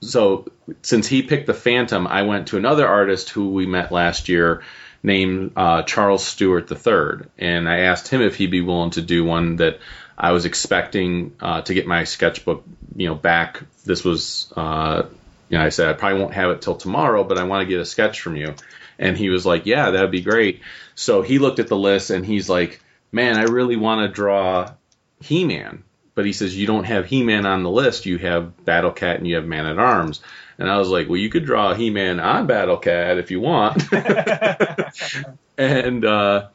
so 0.00 0.46
since 0.82 1.06
he 1.06 1.22
picked 1.22 1.46
the 1.46 1.54
Phantom, 1.54 2.06
I 2.06 2.22
went 2.22 2.48
to 2.48 2.56
another 2.56 2.86
artist 2.86 3.30
who 3.30 3.50
we 3.50 3.66
met 3.66 3.92
last 3.92 4.28
year 4.28 4.62
named 5.02 5.52
uh, 5.56 5.82
Charles 5.82 6.24
Stewart 6.24 6.70
III, 6.70 7.28
and 7.38 7.68
I 7.68 7.80
asked 7.80 8.08
him 8.08 8.22
if 8.22 8.36
he'd 8.36 8.50
be 8.50 8.62
willing 8.62 8.90
to 8.92 9.02
do 9.02 9.24
one 9.24 9.56
that 9.56 9.78
I 10.16 10.32
was 10.32 10.44
expecting 10.44 11.36
uh, 11.40 11.62
to 11.62 11.74
get 11.74 11.86
my 11.86 12.04
sketchbook, 12.04 12.64
you 12.96 13.08
know, 13.08 13.14
back. 13.14 13.62
This 13.84 14.04
was, 14.04 14.50
uh, 14.56 15.02
you 15.48 15.58
know, 15.58 15.64
I 15.64 15.68
said 15.68 15.88
I 15.88 15.92
probably 15.92 16.20
won't 16.20 16.34
have 16.34 16.50
it 16.50 16.62
till 16.62 16.76
tomorrow, 16.76 17.24
but 17.24 17.36
I 17.36 17.44
want 17.44 17.62
to 17.62 17.66
get 17.66 17.80
a 17.80 17.84
sketch 17.84 18.20
from 18.20 18.36
you. 18.36 18.54
And 18.98 19.16
he 19.16 19.28
was 19.28 19.44
like, 19.44 19.66
"Yeah, 19.66 19.90
that'd 19.90 20.10
be 20.10 20.20
great." 20.20 20.62
So 20.94 21.22
he 21.22 21.38
looked 21.38 21.58
at 21.58 21.68
the 21.68 21.76
list 21.76 22.10
and 22.10 22.24
he's 22.24 22.48
like, 22.48 22.80
"Man, 23.12 23.36
I 23.36 23.44
really 23.44 23.76
want 23.76 24.06
to 24.06 24.14
draw 24.14 24.72
He-Man." 25.20 25.82
But 26.14 26.26
he 26.26 26.32
says 26.32 26.56
you 26.56 26.66
don't 26.66 26.84
have 26.84 27.06
He-Man 27.06 27.44
on 27.44 27.64
the 27.64 27.70
list. 27.70 28.06
You 28.06 28.18
have 28.18 28.64
Battle 28.64 28.92
Cat 28.92 29.16
and 29.16 29.26
you 29.26 29.34
have 29.36 29.46
Man 29.46 29.66
at 29.66 29.78
Arms. 29.78 30.20
And 30.58 30.70
I 30.70 30.78
was 30.78 30.88
like, 30.88 31.08
well, 31.08 31.16
you 31.16 31.28
could 31.28 31.44
draw 31.44 31.74
He-Man 31.74 32.20
on 32.20 32.46
Battle 32.46 32.76
Cat 32.76 33.18
if 33.18 33.30
you 33.30 33.40
want. 33.40 33.82
and 35.58 36.04
uh, 36.04 36.48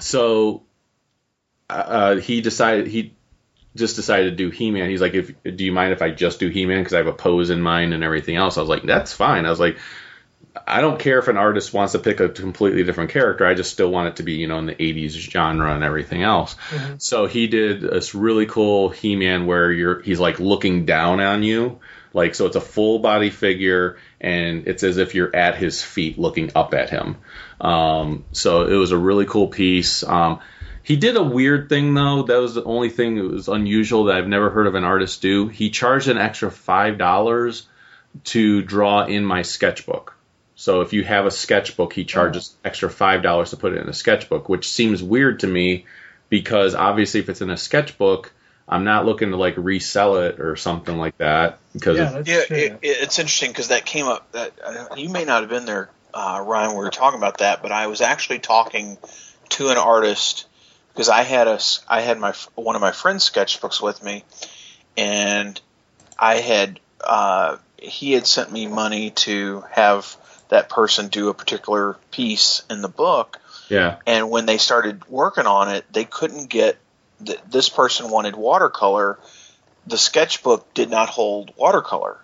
so 0.00 0.64
uh, 1.68 2.16
he 2.16 2.40
decided 2.40 2.88
he 2.88 3.14
just 3.76 3.94
decided 3.94 4.30
to 4.30 4.36
do 4.36 4.50
He-Man. 4.50 4.90
He's 4.90 5.00
like, 5.00 5.14
if 5.14 5.32
do 5.44 5.64
you 5.64 5.72
mind 5.72 5.92
if 5.92 6.02
I 6.02 6.10
just 6.10 6.40
do 6.40 6.48
He-Man 6.48 6.80
because 6.80 6.94
I 6.94 6.98
have 6.98 7.06
a 7.06 7.12
pose 7.12 7.50
in 7.50 7.60
mind 7.60 7.94
and 7.94 8.02
everything 8.02 8.36
else? 8.36 8.58
I 8.58 8.60
was 8.60 8.68
like, 8.68 8.82
that's 8.82 9.12
fine. 9.12 9.46
I 9.46 9.50
was 9.50 9.60
like, 9.60 9.78
I 10.66 10.80
don't 10.80 10.98
care 10.98 11.18
if 11.18 11.28
an 11.28 11.36
artist 11.36 11.72
wants 11.72 11.92
to 11.92 11.98
pick 11.98 12.18
a 12.20 12.28
completely 12.28 12.82
different 12.82 13.10
character. 13.10 13.46
I 13.46 13.54
just 13.54 13.70
still 13.70 13.90
want 13.90 14.08
it 14.08 14.16
to 14.16 14.22
be, 14.22 14.32
you 14.32 14.48
know, 14.48 14.58
in 14.58 14.66
the 14.66 14.74
80s 14.74 15.10
genre 15.10 15.72
and 15.72 15.84
everything 15.84 16.22
else. 16.22 16.56
Mm-hmm. 16.70 16.94
So 16.98 17.26
he 17.26 17.46
did 17.46 17.82
this 17.82 18.14
really 18.14 18.46
cool 18.46 18.88
He-Man 18.88 19.46
where 19.46 19.70
you're 19.70 20.02
he's 20.02 20.18
like 20.18 20.40
looking 20.40 20.86
down 20.86 21.20
on 21.20 21.42
you. 21.42 21.78
Like 22.12 22.34
so 22.34 22.46
it's 22.46 22.56
a 22.56 22.60
full 22.60 22.98
body 22.98 23.30
figure 23.30 23.98
and 24.20 24.66
it's 24.66 24.82
as 24.82 24.98
if 24.98 25.14
you're 25.14 25.34
at 25.34 25.56
his 25.56 25.82
feet 25.82 26.18
looking 26.18 26.50
up 26.56 26.74
at 26.74 26.90
him. 26.90 27.18
Um, 27.60 28.24
so 28.32 28.66
it 28.66 28.74
was 28.74 28.90
a 28.90 28.98
really 28.98 29.26
cool 29.26 29.48
piece. 29.48 30.02
Um, 30.02 30.40
he 30.82 30.96
did 30.96 31.16
a 31.16 31.22
weird 31.22 31.68
thing 31.68 31.94
though. 31.94 32.24
That 32.24 32.40
was 32.40 32.54
the 32.54 32.64
only 32.64 32.88
thing 32.88 33.16
that 33.16 33.24
was 33.24 33.48
unusual 33.48 34.04
that 34.04 34.16
I've 34.16 34.26
never 34.26 34.50
heard 34.50 34.66
of 34.66 34.74
an 34.74 34.84
artist 34.84 35.22
do. 35.22 35.46
He 35.46 35.70
charged 35.70 36.08
an 36.08 36.18
extra 36.18 36.50
five 36.50 36.98
dollars 36.98 37.68
to 38.24 38.62
draw 38.62 39.04
in 39.04 39.24
my 39.24 39.42
sketchbook. 39.42 40.16
So 40.60 40.82
if 40.82 40.92
you 40.92 41.02
have 41.04 41.24
a 41.24 41.30
sketchbook, 41.30 41.94
he 41.94 42.04
charges 42.04 42.54
extra 42.62 42.90
five 42.90 43.22
dollars 43.22 43.48
to 43.48 43.56
put 43.56 43.72
it 43.72 43.78
in 43.80 43.88
a 43.88 43.94
sketchbook, 43.94 44.50
which 44.50 44.68
seems 44.68 45.02
weird 45.02 45.40
to 45.40 45.46
me 45.46 45.86
because 46.28 46.74
obviously 46.74 47.20
if 47.20 47.30
it's 47.30 47.40
in 47.40 47.48
a 47.48 47.56
sketchbook, 47.56 48.30
I'm 48.68 48.84
not 48.84 49.06
looking 49.06 49.30
to 49.30 49.38
like 49.38 49.54
resell 49.56 50.16
it 50.18 50.38
or 50.38 50.56
something 50.56 50.98
like 50.98 51.16
that 51.16 51.60
because 51.72 51.96
Yeah, 51.96 52.18
of- 52.18 52.28
Yeah, 52.28 52.44
true. 52.44 52.56
it, 52.58 52.78
it's 52.82 53.18
interesting 53.18 53.52
because 53.52 53.68
that 53.68 53.86
came 53.86 54.04
up. 54.06 54.30
That 54.32 54.52
uh, 54.62 54.96
you 54.96 55.08
may 55.08 55.24
not 55.24 55.40
have 55.40 55.48
been 55.48 55.64
there, 55.64 55.88
uh, 56.12 56.44
Ryan. 56.46 56.72
We 56.72 56.76
were 56.84 56.90
talking 56.90 57.16
about 57.18 57.38
that, 57.38 57.62
but 57.62 57.72
I 57.72 57.86
was 57.86 58.02
actually 58.02 58.40
talking 58.40 58.98
to 59.56 59.68
an 59.70 59.78
artist 59.78 60.46
because 60.92 61.08
I 61.08 61.22
had 61.22 61.48
a 61.48 61.52
s- 61.52 61.82
I 61.88 62.02
had 62.02 62.18
my 62.18 62.34
one 62.54 62.74
of 62.76 62.82
my 62.82 62.92
friend's 62.92 63.24
sketchbooks 63.28 63.80
with 63.82 64.02
me, 64.04 64.24
and 64.98 65.58
I 66.18 66.34
had 66.36 66.80
uh, 67.02 67.56
he 67.78 68.12
had 68.12 68.26
sent 68.26 68.52
me 68.52 68.66
money 68.66 69.08
to 69.24 69.64
have 69.70 70.18
that 70.50 70.68
person 70.68 71.08
do 71.08 71.28
a 71.28 71.34
particular 71.34 71.96
piece 72.10 72.62
in 72.70 72.82
the 72.82 72.88
book, 72.88 73.40
yeah, 73.68 73.96
and 74.06 74.30
when 74.30 74.46
they 74.46 74.58
started 74.58 75.08
working 75.08 75.46
on 75.46 75.68
it, 75.70 75.84
they 75.92 76.04
couldn't 76.04 76.48
get. 76.48 76.76
Th- 77.24 77.40
this 77.48 77.68
person 77.68 78.10
wanted 78.10 78.36
watercolor. 78.36 79.18
The 79.86 79.98
sketchbook 79.98 80.72
did 80.74 80.90
not 80.90 81.08
hold 81.08 81.52
watercolor, 81.56 82.22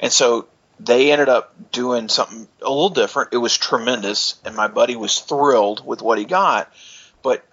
and 0.00 0.12
so 0.12 0.48
they 0.78 1.12
ended 1.12 1.28
up 1.28 1.54
doing 1.72 2.08
something 2.08 2.48
a 2.60 2.68
little 2.68 2.90
different. 2.90 3.30
It 3.32 3.38
was 3.38 3.56
tremendous, 3.56 4.36
and 4.44 4.54
my 4.54 4.68
buddy 4.68 4.96
was 4.96 5.20
thrilled 5.20 5.84
with 5.84 6.02
what 6.02 6.18
he 6.18 6.24
got. 6.24 6.70
But 7.22 7.44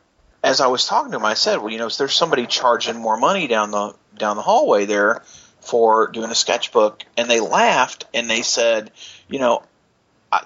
as 0.44 0.60
I 0.60 0.68
was 0.68 0.86
talking 0.86 1.12
to 1.12 1.18
him, 1.18 1.26
I 1.26 1.36
said, 1.36 1.60
"Well, 1.60 1.72
you 1.72 1.78
know, 1.78 1.88
is 1.88 1.98
there 1.98 2.10
somebody 2.10 2.48
charging 2.48 2.98
more 2.98 3.18
money 3.18 3.48
down 3.48 3.72
the 3.72 3.96
down 4.18 4.36
the 4.36 4.42
hallway 4.42 4.86
there 4.86 5.24
for 5.62 6.08
doing 6.08 6.32
a 6.32 6.36
sketchbook?" 6.36 7.04
And 7.18 7.30
they 7.30 7.40
laughed 7.40 8.06
and 8.14 8.30
they 8.30 8.42
said, 8.42 8.92
"You 9.30 9.40
know, 9.40 9.64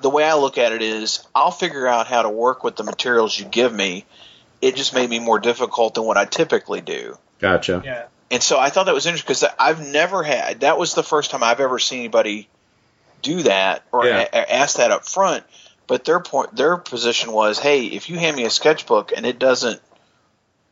the 0.02 0.10
way 0.10 0.24
I 0.24 0.36
look 0.36 0.58
at 0.58 0.72
it 0.72 0.82
is 0.82 1.26
I'll 1.36 1.52
figure 1.52 1.88
out 1.88 2.08
how 2.08 2.22
to 2.24 2.30
work 2.30 2.64
with 2.64 2.76
the 2.76 2.84
materials 2.84 3.38
you 3.38 3.46
give 3.46 3.74
me. 3.74 4.06
It 4.62 4.76
just 4.76 4.94
made 4.94 5.10
me 5.10 5.20
more 5.20 5.40
difficult 5.40 5.94
than 5.96 6.04
what 6.06 6.18
I 6.18 6.26
typically 6.26 6.82
do. 6.82 7.18
gotcha. 7.40 7.82
yeah. 7.86 8.06
And 8.32 8.42
so 8.44 8.60
I 8.60 8.70
thought 8.70 8.88
that 8.88 8.96
was 8.96 9.06
interesting 9.06 9.28
because 9.28 9.46
I've 9.60 9.86
never 9.88 10.22
had 10.24 10.62
that 10.62 10.78
was 10.78 10.94
the 10.96 11.04
first 11.04 11.32
time 11.32 11.44
I've 11.44 11.60
ever 11.62 11.80
seen 11.80 12.00
anybody 12.00 12.50
do 13.22 13.44
that 13.44 13.84
or 13.92 14.06
Yeah. 14.06 14.28
a- 14.34 14.38
a- 14.38 14.54
ask 14.56 14.78
that 14.78 14.92
up 14.92 15.08
front. 15.08 15.44
But 15.88 16.04
their 16.04 16.20
point, 16.20 16.54
their 16.56 16.76
position 16.78 17.32
was, 17.32 17.58
hey, 17.60 17.86
if 17.86 18.10
you 18.10 18.18
hand 18.18 18.36
me 18.36 18.44
a 18.44 18.50
sketchbook 18.50 19.14
and 19.16 19.26
it 19.26 19.40
doesn't, 19.40 19.82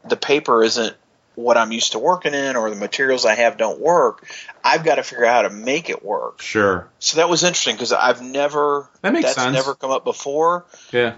the 0.04 0.18
paper 0.18 0.62
isn't 0.64 0.96
what 1.36 1.58
I'm 1.58 1.72
used 1.72 1.94
to 1.94 2.00
working 2.00 2.34
in, 2.34 2.56
or 2.56 2.70
the 2.70 2.76
materials 2.76 3.26
I 3.26 3.36
have 3.36 3.58
don't 3.58 3.80
work, 3.80 4.26
I've 4.64 4.84
got 4.84 4.96
to 4.96 5.04
figure 5.04 5.26
out 5.26 5.44
how 5.44 5.50
to 5.50 5.56
make 5.56 5.90
it 5.90 6.04
work. 6.04 6.42
Sure. 6.42 6.90
So 7.00 7.18
that 7.18 7.30
was 7.30 7.44
interesting 7.44 7.76
because 7.76 7.94
I've 7.94 8.22
never 8.22 8.90
That 9.02 9.14
makes 9.14 9.26
that's 9.26 9.38
sense. 9.38 9.54
never 9.54 9.76
come 9.76 9.92
up 9.92 10.04
before. 10.04 10.66
Yeah. 10.92 11.16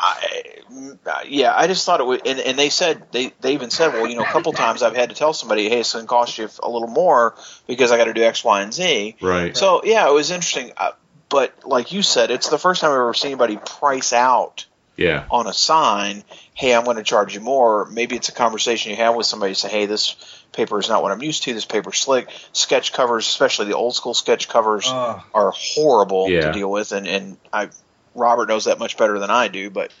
I, 0.00 1.24
yeah, 1.26 1.52
I 1.56 1.66
just 1.66 1.84
thought 1.84 1.98
it 1.98 2.06
would, 2.06 2.24
and, 2.24 2.38
and 2.38 2.56
they 2.56 2.68
said 2.70 3.10
they 3.10 3.32
they 3.40 3.54
even 3.54 3.70
said, 3.70 3.94
well, 3.94 4.06
you 4.06 4.14
know, 4.14 4.22
a 4.22 4.26
couple 4.26 4.52
times 4.52 4.82
I've 4.82 4.94
had 4.94 5.08
to 5.08 5.16
tell 5.16 5.32
somebody, 5.32 5.68
hey, 5.68 5.80
it's 5.80 5.92
going 5.92 6.04
to 6.04 6.08
cost 6.08 6.38
you 6.38 6.48
a 6.62 6.70
little 6.70 6.86
more 6.86 7.34
because 7.66 7.90
I 7.90 7.96
got 7.96 8.04
to 8.04 8.14
do 8.14 8.22
X, 8.22 8.44
Y, 8.44 8.62
and 8.62 8.72
Z. 8.72 9.16
Right. 9.20 9.56
So 9.56 9.82
yeah, 9.84 10.08
it 10.08 10.12
was 10.12 10.30
interesting. 10.30 10.70
Uh, 10.76 10.92
but 11.28 11.66
like 11.66 11.90
you 11.90 12.02
said, 12.02 12.30
it's 12.30 12.48
the 12.48 12.58
first 12.58 12.80
time 12.80 12.90
I've 12.90 12.96
ever 12.98 13.12
seen 13.12 13.32
anybody 13.32 13.56
price 13.56 14.12
out 14.12 14.66
Yeah. 14.98 15.24
on 15.30 15.46
a 15.46 15.52
sign, 15.54 16.24
hey, 16.54 16.74
I'm 16.74 16.84
going 16.84 16.96
to 16.98 17.02
charge 17.04 17.34
you 17.34 17.40
more. 17.40 17.86
Maybe 17.86 18.16
it's 18.16 18.28
a 18.28 18.32
conversation 18.32 18.90
you 18.90 18.96
have 18.96 19.14
with 19.14 19.26
somebody. 19.26 19.54
Say, 19.54 19.68
hey, 19.68 19.86
this 19.86 20.16
paper 20.52 20.78
is 20.78 20.88
not 20.88 21.02
what 21.02 21.12
I'm 21.12 21.22
used 21.22 21.44
to. 21.44 21.54
This 21.54 21.64
paper's 21.64 21.98
slick. 21.98 22.28
Sketch 22.52 22.92
covers, 22.92 23.26
especially 23.26 23.66
the 23.66 23.76
old 23.76 23.94
school 23.94 24.12
sketch 24.12 24.48
covers, 24.48 24.84
Oh. 24.88 25.22
are 25.32 25.52
horrible 25.54 26.28
Yeah. 26.28 26.46
to 26.48 26.52
deal 26.52 26.70
with, 26.70 26.92
and 26.92 27.06
and 27.06 27.36
I 27.52 27.68
Robert 28.14 28.48
knows 28.48 28.64
that 28.64 28.78
much 28.80 28.96
better 28.96 29.18
than 29.20 29.30
I 29.30 29.46
do. 29.48 29.70
But 29.70 29.92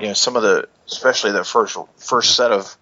you 0.00 0.06
know, 0.08 0.14
some 0.14 0.36
of 0.36 0.42
the, 0.42 0.68
especially 0.86 1.32
the 1.32 1.44
first 1.44 1.76
first 1.98 2.34
set 2.34 2.50
of 2.50 2.76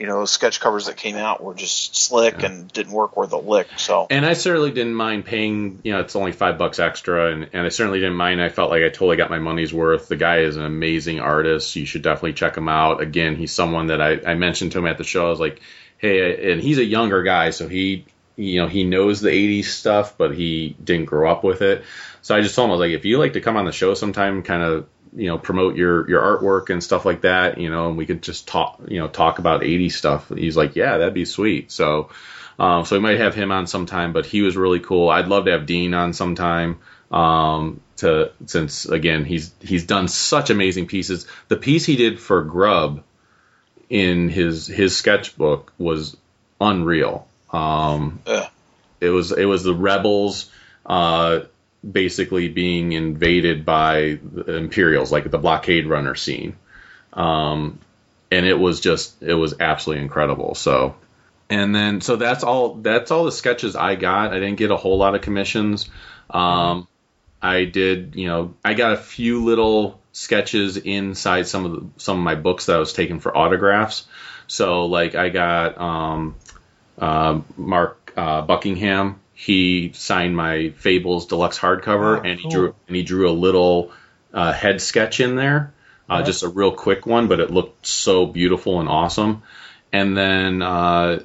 you 0.00 0.06
know 0.06 0.24
sketch 0.24 0.60
covers 0.60 0.86
that 0.86 0.96
came 0.96 1.16
out 1.16 1.42
were 1.42 1.54
just 1.54 1.94
slick 1.94 2.42
and 2.42 2.72
didn't 2.72 2.92
work 2.92 3.18
worth 3.18 3.32
a 3.32 3.36
lick. 3.36 3.68
So 3.76 4.06
And 4.08 4.24
I 4.24 4.32
certainly 4.32 4.70
didn't 4.70 4.94
mind 4.94 5.26
paying, 5.26 5.80
you 5.84 5.92
know, 5.92 6.00
it's 6.00 6.16
only 6.16 6.32
five 6.32 6.56
bucks 6.56 6.78
extra, 6.78 7.32
and, 7.32 7.50
and 7.52 7.66
I 7.66 7.68
certainly 7.68 8.00
didn't 8.00 8.16
mind. 8.16 8.40
I 8.40 8.48
felt 8.48 8.70
like 8.70 8.82
I 8.82 8.88
totally 8.88 9.18
got 9.18 9.28
my 9.28 9.38
money's 9.38 9.74
worth. 9.74 10.08
The 10.08 10.16
guy 10.16 10.38
is 10.38 10.56
an 10.56 10.64
amazing 10.64 11.20
artist. 11.20 11.76
You 11.76 11.84
should 11.84 12.00
definitely 12.00 12.32
check 12.32 12.56
him 12.56 12.68
out. 12.68 13.02
Again, 13.02 13.36
he's 13.36 13.52
someone 13.52 13.88
that 13.88 14.00
I, 14.00 14.20
I 14.26 14.34
mentioned 14.36 14.72
to 14.72 14.78
him 14.78 14.86
at 14.86 14.96
the 14.96 15.04
show. 15.04 15.26
I 15.26 15.30
was 15.30 15.40
like, 15.40 15.60
hey, 15.98 16.50
and 16.52 16.62
he's 16.62 16.78
a 16.78 16.84
younger 16.84 17.22
guy, 17.22 17.50
so 17.50 17.68
he 17.68 18.06
you 18.36 18.62
know 18.62 18.68
he 18.68 18.84
knows 18.84 19.20
the 19.20 19.28
80s 19.28 19.66
stuff, 19.66 20.16
but 20.16 20.34
he 20.34 20.76
didn't 20.82 21.06
grow 21.06 21.30
up 21.30 21.44
with 21.44 21.60
it. 21.60 21.84
So 22.22 22.34
I 22.34 22.40
just 22.40 22.54
told 22.54 22.66
him 22.66 22.70
I 22.70 22.74
was 22.76 22.80
like, 22.80 22.96
if 22.96 23.04
you 23.04 23.18
like 23.18 23.34
to 23.34 23.42
come 23.42 23.58
on 23.58 23.66
the 23.66 23.72
show 23.72 23.92
sometime, 23.92 24.42
kind 24.42 24.62
of 24.62 24.86
you 25.14 25.26
know 25.26 25.38
promote 25.38 25.76
your 25.76 26.08
your 26.08 26.20
artwork 26.20 26.70
and 26.70 26.82
stuff 26.82 27.04
like 27.04 27.22
that, 27.22 27.58
you 27.58 27.70
know, 27.70 27.88
and 27.88 27.96
we 27.96 28.06
could 28.06 28.22
just 28.22 28.48
talk 28.48 28.80
you 28.88 28.98
know 28.98 29.08
talk 29.08 29.38
about 29.38 29.64
80 29.64 29.88
stuff. 29.90 30.28
He's 30.28 30.56
like, 30.56 30.76
yeah, 30.76 30.98
that'd 30.98 31.14
be 31.14 31.24
sweet. 31.24 31.70
So. 31.72 32.10
Um, 32.58 32.84
so 32.84 32.94
we 32.94 33.00
might 33.00 33.18
have 33.18 33.34
him 33.34 33.52
on 33.52 33.66
sometime, 33.66 34.12
but 34.12 34.26
he 34.26 34.42
was 34.42 34.54
really 34.54 34.80
cool. 34.80 35.08
I'd 35.08 35.28
love 35.28 35.46
to 35.46 35.52
have 35.52 35.64
Dean 35.64 35.94
on 35.94 36.12
sometime. 36.12 36.78
Um, 37.10 37.80
to 38.00 38.32
since 38.46 38.86
again 38.86 39.24
he's 39.24 39.52
he's 39.60 39.84
done 39.84 40.08
such 40.08 40.50
amazing 40.50 40.86
pieces. 40.86 41.26
The 41.48 41.56
piece 41.56 41.84
he 41.84 41.96
did 41.96 42.18
for 42.18 42.42
Grub 42.42 43.02
in 43.88 44.28
his 44.28 44.66
his 44.66 44.96
sketchbook 44.96 45.72
was 45.78 46.16
unreal. 46.60 47.28
Um, 47.52 48.20
it 49.00 49.10
was 49.10 49.32
it 49.32 49.44
was 49.44 49.64
the 49.64 49.74
rebels 49.74 50.50
uh, 50.86 51.40
basically 51.88 52.48
being 52.48 52.92
invaded 52.92 53.64
by 53.64 54.18
the 54.22 54.56
Imperials, 54.56 55.10
like 55.10 55.30
the 55.30 55.38
blockade 55.38 55.86
runner 55.86 56.14
scene, 56.14 56.56
um, 57.12 57.78
and 58.30 58.46
it 58.46 58.58
was 58.58 58.80
just 58.80 59.22
it 59.22 59.34
was 59.34 59.54
absolutely 59.60 60.02
incredible. 60.02 60.54
So, 60.54 60.96
and 61.48 61.74
then 61.74 62.00
so 62.00 62.16
that's 62.16 62.44
all 62.44 62.74
that's 62.74 63.10
all 63.10 63.24
the 63.24 63.32
sketches 63.32 63.76
I 63.76 63.94
got. 63.94 64.32
I 64.32 64.40
didn't 64.40 64.56
get 64.56 64.70
a 64.70 64.76
whole 64.76 64.98
lot 64.98 65.14
of 65.14 65.22
commissions. 65.22 65.88
Um, 66.28 66.86
I 67.42 67.64
did, 67.64 68.14
you 68.16 68.26
know, 68.26 68.54
I 68.64 68.74
got 68.74 68.92
a 68.92 68.96
few 68.96 69.44
little 69.44 70.00
sketches 70.12 70.76
inside 70.76 71.46
some 71.46 71.64
of 71.64 71.72
the, 71.72 71.86
some 71.96 72.18
of 72.18 72.24
my 72.24 72.34
books 72.34 72.66
that 72.66 72.76
I 72.76 72.78
was 72.78 72.92
taking 72.92 73.20
for 73.20 73.36
autographs. 73.36 74.06
So 74.46 74.86
like 74.86 75.14
I 75.14 75.30
got 75.30 75.78
um, 75.80 76.34
uh, 76.98 77.40
Mark 77.56 78.12
uh, 78.16 78.42
Buckingham. 78.42 79.20
He 79.42 79.92
signed 79.94 80.36
my 80.36 80.68
Fables 80.76 81.26
deluxe 81.26 81.58
hardcover, 81.58 82.18
Oh, 82.18 82.22
and 82.22 82.38
he 82.38 82.42
cool. 82.42 82.50
drew 82.50 82.74
and 82.86 82.94
he 82.94 83.02
drew 83.02 83.30
a 83.30 83.32
little 83.32 83.90
uh, 84.34 84.52
head 84.52 84.82
sketch 84.82 85.18
in 85.18 85.34
there, 85.34 85.72
uh, 86.10 86.18
Yeah. 86.18 86.24
just 86.26 86.42
a 86.42 86.48
real 86.48 86.72
quick 86.72 87.06
one, 87.06 87.26
but 87.26 87.40
it 87.40 87.50
looked 87.50 87.86
so 87.86 88.26
beautiful 88.26 88.80
and 88.80 88.88
awesome. 88.88 89.42
And 89.94 90.14
then 90.14 90.60
uh, 90.60 91.20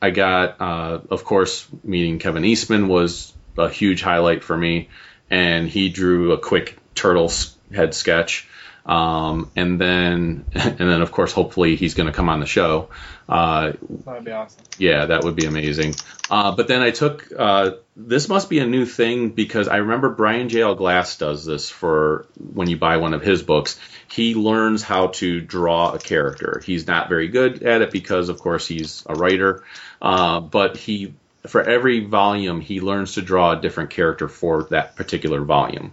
I 0.00 0.10
got, 0.10 0.60
uh, 0.60 0.98
of 1.08 1.24
course, 1.24 1.68
meeting 1.84 2.18
Kevin 2.18 2.44
Eastman 2.44 2.88
was 2.88 3.32
a 3.56 3.68
huge 3.68 4.02
highlight 4.02 4.42
for 4.42 4.56
me, 4.56 4.88
and 5.30 5.68
he 5.68 5.88
drew 5.88 6.32
a 6.32 6.38
quick 6.38 6.76
turtle 6.96 7.30
head 7.72 7.94
sketch. 7.94 8.48
Um, 8.84 9.50
and 9.54 9.80
then, 9.80 10.44
and 10.54 10.78
then, 10.78 11.02
of 11.02 11.12
course, 11.12 11.32
hopefully 11.32 11.76
he's 11.76 11.94
going 11.94 12.08
to 12.08 12.12
come 12.12 12.28
on 12.28 12.40
the 12.40 12.46
show. 12.46 12.88
Uh, 13.28 13.72
That'd 14.04 14.24
be 14.24 14.32
awesome. 14.32 14.62
yeah, 14.78 15.06
that 15.06 15.24
would 15.24 15.36
be 15.36 15.46
amazing. 15.46 15.94
Uh, 16.28 16.54
but 16.54 16.68
then 16.68 16.82
I 16.82 16.90
took 16.90 17.30
uh, 17.36 17.72
this 17.96 18.28
must 18.28 18.50
be 18.50 18.58
a 18.58 18.66
new 18.66 18.84
thing 18.84 19.30
because 19.30 19.68
I 19.68 19.76
remember 19.76 20.10
Brian 20.10 20.48
J. 20.48 20.62
L. 20.62 20.74
Glass 20.74 21.16
does 21.18 21.44
this 21.44 21.70
for 21.70 22.26
when 22.52 22.68
you 22.68 22.76
buy 22.76 22.96
one 22.96 23.14
of 23.14 23.22
his 23.22 23.42
books. 23.42 23.78
He 24.08 24.34
learns 24.34 24.82
how 24.82 25.08
to 25.08 25.40
draw 25.40 25.92
a 25.92 25.98
character. 25.98 26.60
He's 26.64 26.86
not 26.86 27.08
very 27.08 27.28
good 27.28 27.62
at 27.62 27.82
it 27.82 27.90
because, 27.90 28.28
of 28.28 28.40
course, 28.40 28.66
he's 28.66 29.04
a 29.06 29.14
writer. 29.14 29.64
Uh, 30.00 30.40
but 30.40 30.76
he, 30.76 31.14
for 31.46 31.62
every 31.62 32.00
volume, 32.04 32.60
he 32.60 32.80
learns 32.80 33.14
to 33.14 33.22
draw 33.22 33.52
a 33.52 33.60
different 33.60 33.90
character 33.90 34.28
for 34.28 34.64
that 34.64 34.96
particular 34.96 35.42
volume. 35.42 35.92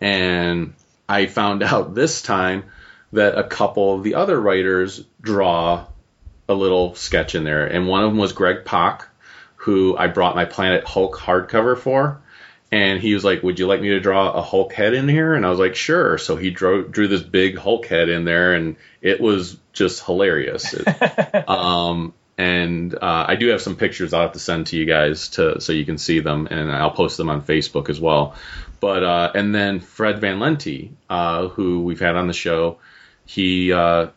And 0.00 0.74
I 1.08 1.26
found 1.26 1.62
out 1.62 1.94
this 1.94 2.22
time 2.22 2.64
that 3.12 3.36
a 3.36 3.44
couple 3.44 3.94
of 3.94 4.02
the 4.02 4.14
other 4.14 4.40
writers 4.40 5.04
draw 5.20 5.86
a 6.48 6.54
little 6.54 6.94
sketch 6.94 7.34
in 7.34 7.44
there, 7.44 7.66
and 7.66 7.86
one 7.86 8.02
of 8.04 8.10
them 8.10 8.18
was 8.18 8.32
Greg 8.32 8.64
Pak, 8.64 9.08
who 9.56 9.96
I 9.96 10.08
brought 10.08 10.34
my 10.34 10.44
Planet 10.44 10.84
Hulk 10.84 11.16
hardcover 11.16 11.78
for, 11.78 12.20
and 12.72 13.00
he 13.00 13.14
was 13.14 13.24
like, 13.24 13.42
"Would 13.42 13.58
you 13.58 13.66
like 13.66 13.80
me 13.80 13.90
to 13.90 14.00
draw 14.00 14.32
a 14.32 14.42
Hulk 14.42 14.72
head 14.72 14.94
in 14.94 15.08
here?" 15.08 15.34
And 15.34 15.44
I 15.46 15.50
was 15.50 15.58
like, 15.58 15.76
"Sure." 15.76 16.18
So 16.18 16.36
he 16.36 16.50
drew 16.50 16.88
drew 16.88 17.06
this 17.06 17.22
big 17.22 17.58
Hulk 17.58 17.86
head 17.86 18.08
in 18.08 18.24
there, 18.24 18.54
and 18.54 18.76
it 19.00 19.20
was 19.20 19.56
just 19.72 20.04
hilarious. 20.04 20.74
It- 20.74 20.86
um, 21.48 22.14
and 22.38 22.94
uh, 22.94 23.26
I 23.28 23.36
do 23.36 23.48
have 23.48 23.60
some 23.60 23.76
pictures 23.76 24.12
I'll 24.12 24.22
have 24.22 24.32
to 24.32 24.38
send 24.38 24.68
to 24.68 24.76
you 24.76 24.86
guys 24.86 25.28
to 25.30 25.60
so 25.60 25.72
you 25.72 25.84
can 25.84 25.98
see 25.98 26.20
them, 26.20 26.48
and 26.50 26.72
I'll 26.72 26.90
post 26.90 27.18
them 27.18 27.28
on 27.28 27.42
Facebook 27.42 27.90
as 27.90 28.00
well. 28.00 28.34
But 28.82 29.04
uh, 29.04 29.30
and 29.36 29.54
then 29.54 29.78
Fred 29.78 30.20
Van 30.20 30.40
Lente, 30.40 30.90
uh, 31.08 31.46
who 31.46 31.84
we've 31.84 32.00
had 32.00 32.16
on 32.16 32.26
the 32.26 32.32
show, 32.32 32.78
he 33.24 33.72
uh, 33.72 34.08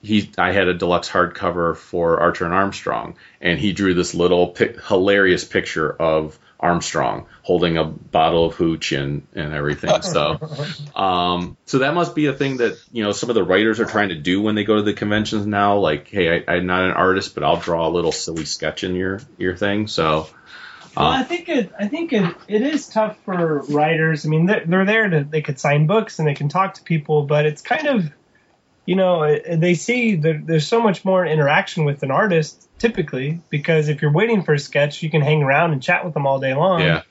he 0.00 0.30
I 0.38 0.52
had 0.52 0.68
a 0.68 0.74
deluxe 0.74 1.10
hardcover 1.10 1.76
for 1.76 2.18
Archer 2.18 2.46
and 2.46 2.54
Armstrong, 2.54 3.16
and 3.42 3.58
he 3.58 3.74
drew 3.74 3.92
this 3.92 4.14
little 4.14 4.48
pic- 4.48 4.82
hilarious 4.86 5.44
picture 5.44 5.92
of 5.92 6.38
Armstrong 6.58 7.26
holding 7.42 7.76
a 7.76 7.84
bottle 7.84 8.46
of 8.46 8.54
hooch 8.54 8.92
and 8.92 9.26
and 9.34 9.52
everything. 9.52 9.90
So, 10.02 10.38
um, 10.96 11.58
so 11.66 11.80
that 11.80 11.92
must 11.92 12.14
be 12.14 12.24
a 12.24 12.32
thing 12.32 12.56
that 12.56 12.78
you 12.90 13.04
know 13.04 13.12
some 13.12 13.28
of 13.28 13.34
the 13.34 13.44
writers 13.44 13.80
are 13.80 13.84
trying 13.84 14.08
to 14.08 14.14
do 14.14 14.40
when 14.40 14.54
they 14.54 14.64
go 14.64 14.76
to 14.76 14.82
the 14.82 14.94
conventions 14.94 15.44
now. 15.44 15.76
Like, 15.76 16.08
hey, 16.08 16.42
I, 16.48 16.54
I'm 16.54 16.64
not 16.64 16.84
an 16.84 16.92
artist, 16.92 17.34
but 17.34 17.44
I'll 17.44 17.60
draw 17.60 17.86
a 17.86 17.90
little 17.90 18.12
silly 18.12 18.46
sketch 18.46 18.82
in 18.82 18.94
your 18.94 19.20
your 19.36 19.56
thing. 19.56 19.88
So, 19.88 20.26
Well, 20.96 21.06
uh, 21.06 21.20
I 21.20 21.22
think 21.22 21.48
it. 21.48 21.72
I 21.78 21.88
think 21.88 22.12
it, 22.12 22.34
it 22.48 22.62
is 22.62 22.88
tough 22.88 23.16
for 23.24 23.60
writers. 23.68 24.26
I 24.26 24.28
mean, 24.28 24.46
they're, 24.46 24.64
they're 24.66 24.84
there 24.84 25.08
to 25.08 25.24
they 25.24 25.42
could 25.42 25.58
sign 25.58 25.86
books 25.86 26.18
and 26.18 26.26
they 26.26 26.34
can 26.34 26.48
talk 26.48 26.74
to 26.74 26.82
people, 26.82 27.24
but 27.24 27.46
it's 27.46 27.62
kind 27.62 27.86
of, 27.86 28.10
you 28.86 28.96
know, 28.96 29.22
uh, 29.22 29.38
they 29.56 29.74
see 29.74 30.16
that 30.16 30.46
there's 30.46 30.66
so 30.66 30.80
much 30.82 31.04
more 31.04 31.24
interaction 31.24 31.84
with 31.84 32.02
an 32.02 32.10
artist 32.10 32.68
typically 32.78 33.40
because 33.50 33.88
if 33.88 34.02
you're 34.02 34.12
waiting 34.12 34.42
for 34.42 34.54
a 34.54 34.58
sketch, 34.58 35.02
you 35.02 35.10
can 35.10 35.20
hang 35.20 35.42
around 35.42 35.72
and 35.72 35.82
chat 35.82 36.04
with 36.04 36.14
them 36.14 36.26
all 36.26 36.40
day 36.40 36.54
long. 36.54 36.80
yeah, 36.80 37.02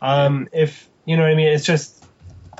Um, 0.00 0.48
if 0.52 0.88
you 1.04 1.16
know 1.16 1.22
what 1.22 1.32
I 1.32 1.34
mean, 1.34 1.48
it's 1.48 1.64
just. 1.64 1.98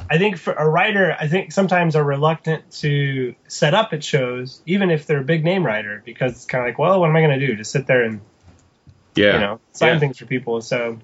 I 0.08 0.16
think 0.16 0.38
for 0.38 0.54
a 0.54 0.66
writer, 0.66 1.14
I 1.18 1.28
think 1.28 1.52
sometimes 1.52 1.94
are 1.94 2.02
reluctant 2.02 2.70
to 2.78 3.34
set 3.48 3.74
up 3.74 3.92
at 3.92 4.02
shows, 4.02 4.62
even 4.64 4.90
if 4.90 5.06
they're 5.06 5.20
a 5.20 5.24
big 5.24 5.44
name 5.44 5.64
writer, 5.64 6.02
because 6.04 6.32
it's 6.32 6.46
kind 6.46 6.64
of 6.64 6.68
like, 6.68 6.78
well, 6.78 7.00
what 7.00 7.10
am 7.10 7.16
I 7.16 7.20
going 7.20 7.38
to 7.38 7.46
do? 7.46 7.54
Just 7.54 7.70
sit 7.70 7.86
there 7.86 8.04
and 8.04 8.20
yeah. 9.14 9.34
you 9.34 9.40
know 9.40 9.60
sign 9.72 9.94
Yeah. 9.94 9.98
things 10.00 10.18
for 10.18 10.26
people. 10.26 10.60
So 10.60 10.98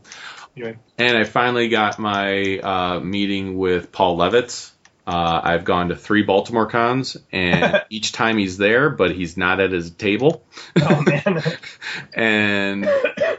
anyway, 0.56 0.76
And 0.98 1.16
I 1.16 1.24
finally 1.24 1.68
got 1.68 1.98
my 1.98 2.58
uh, 2.58 3.00
meeting 3.00 3.56
with 3.58 3.92
Paul 3.92 4.16
Levitz. 4.18 4.72
Uh, 5.08 5.40
I've 5.44 5.62
gone 5.64 5.90
to 5.90 5.94
three 5.96 6.22
Baltimore 6.22 6.66
cons, 6.66 7.16
and 7.30 7.80
each 7.90 8.10
time 8.10 8.38
he's 8.38 8.58
there, 8.58 8.90
but 8.90 9.12
he's 9.14 9.36
not 9.36 9.60
at 9.60 9.70
his 9.70 9.92
table. 9.92 10.42
oh 10.82 11.00
man, 11.02 11.44
And 12.12 12.88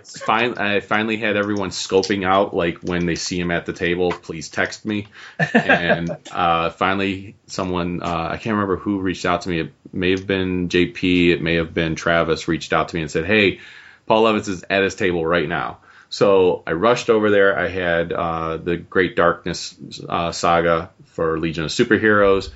fin- 0.05 0.57
I 0.57 0.79
finally 0.79 1.17
had 1.17 1.35
everyone 1.35 1.71
scoping 1.71 2.25
out, 2.25 2.53
like 2.55 2.77
when 2.79 3.05
they 3.05 3.15
see 3.15 3.37
him 3.37 3.51
at 3.51 3.65
the 3.65 3.73
table, 3.73 4.11
please 4.11 4.47
text 4.47 4.85
me. 4.85 5.07
And 5.53 6.15
uh, 6.31 6.69
finally, 6.69 7.35
someone 7.47 8.01
uh, 8.01 8.29
I 8.31 8.37
can't 8.37 8.53
remember 8.53 8.77
who 8.77 9.01
reached 9.01 9.25
out 9.25 9.41
to 9.41 9.49
me. 9.49 9.59
It 9.59 9.73
may 9.91 10.11
have 10.11 10.25
been 10.25 10.69
JP, 10.69 11.33
it 11.33 11.41
may 11.41 11.55
have 11.55 11.73
been 11.73 11.95
Travis, 11.95 12.47
reached 12.47 12.71
out 12.71 12.87
to 12.89 12.95
me 12.95 13.01
and 13.01 13.11
said, 13.11 13.25
"Hey, 13.25 13.59
Paul 14.07 14.23
Levitz 14.23 14.47
is 14.47 14.65
at 14.69 14.83
his 14.83 14.95
table 14.95 15.25
right 15.25 15.47
now." 15.47 15.79
So 16.09 16.63
I 16.65 16.71
rushed 16.71 17.09
over 17.09 17.29
there. 17.29 17.57
I 17.57 17.67
had 17.67 18.13
uh, 18.13 18.57
the 18.57 18.77
Great 18.77 19.15
Darkness 19.15 19.75
uh, 20.07 20.31
saga 20.31 20.89
for 21.05 21.37
Legion 21.37 21.65
of 21.65 21.69
Superheroes. 21.69 22.49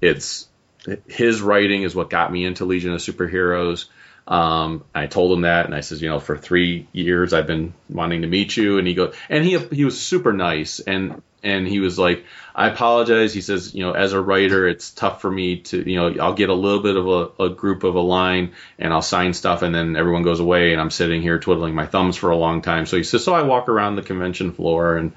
It's 0.00 0.48
his 1.06 1.40
writing 1.40 1.82
is 1.82 1.94
what 1.94 2.10
got 2.10 2.32
me 2.32 2.44
into 2.44 2.64
Legion 2.64 2.92
of 2.92 3.00
Superheroes. 3.00 3.86
Um, 4.26 4.84
I 4.94 5.06
told 5.06 5.32
him 5.32 5.42
that, 5.42 5.66
and 5.66 5.74
I 5.74 5.80
says, 5.80 6.02
you 6.02 6.08
know, 6.08 6.18
for 6.18 6.36
three 6.36 6.88
years 6.92 7.32
I've 7.32 7.46
been 7.46 7.74
wanting 7.88 8.22
to 8.22 8.28
meet 8.28 8.56
you, 8.56 8.78
and 8.78 8.86
he 8.86 8.94
goes, 8.94 9.14
and 9.28 9.44
he 9.44 9.58
he 9.58 9.84
was 9.84 10.00
super 10.00 10.32
nice, 10.32 10.80
and 10.80 11.22
and 11.44 11.68
he 11.68 11.78
was 11.78 11.96
like, 11.96 12.24
I 12.52 12.68
apologize. 12.68 13.32
He 13.32 13.40
says, 13.40 13.72
you 13.72 13.84
know, 13.84 13.92
as 13.92 14.14
a 14.14 14.20
writer, 14.20 14.66
it's 14.66 14.90
tough 14.90 15.20
for 15.20 15.30
me 15.30 15.58
to, 15.58 15.88
you 15.88 15.96
know, 15.96 16.20
I'll 16.20 16.34
get 16.34 16.48
a 16.48 16.54
little 16.54 16.82
bit 16.82 16.96
of 16.96 17.06
a, 17.06 17.44
a 17.44 17.50
group 17.50 17.84
of 17.84 17.94
a 17.94 18.00
line, 18.00 18.54
and 18.80 18.92
I'll 18.92 19.02
sign 19.02 19.32
stuff, 19.32 19.62
and 19.62 19.72
then 19.72 19.94
everyone 19.94 20.24
goes 20.24 20.40
away, 20.40 20.72
and 20.72 20.80
I'm 20.80 20.90
sitting 20.90 21.22
here 21.22 21.38
twiddling 21.38 21.76
my 21.76 21.86
thumbs 21.86 22.16
for 22.16 22.30
a 22.30 22.36
long 22.36 22.62
time. 22.62 22.84
So 22.86 22.96
he 22.96 23.04
says, 23.04 23.22
so 23.22 23.32
I 23.32 23.42
walk 23.42 23.68
around 23.68 23.94
the 23.94 24.02
convention 24.02 24.52
floor 24.52 24.96
and 24.96 25.12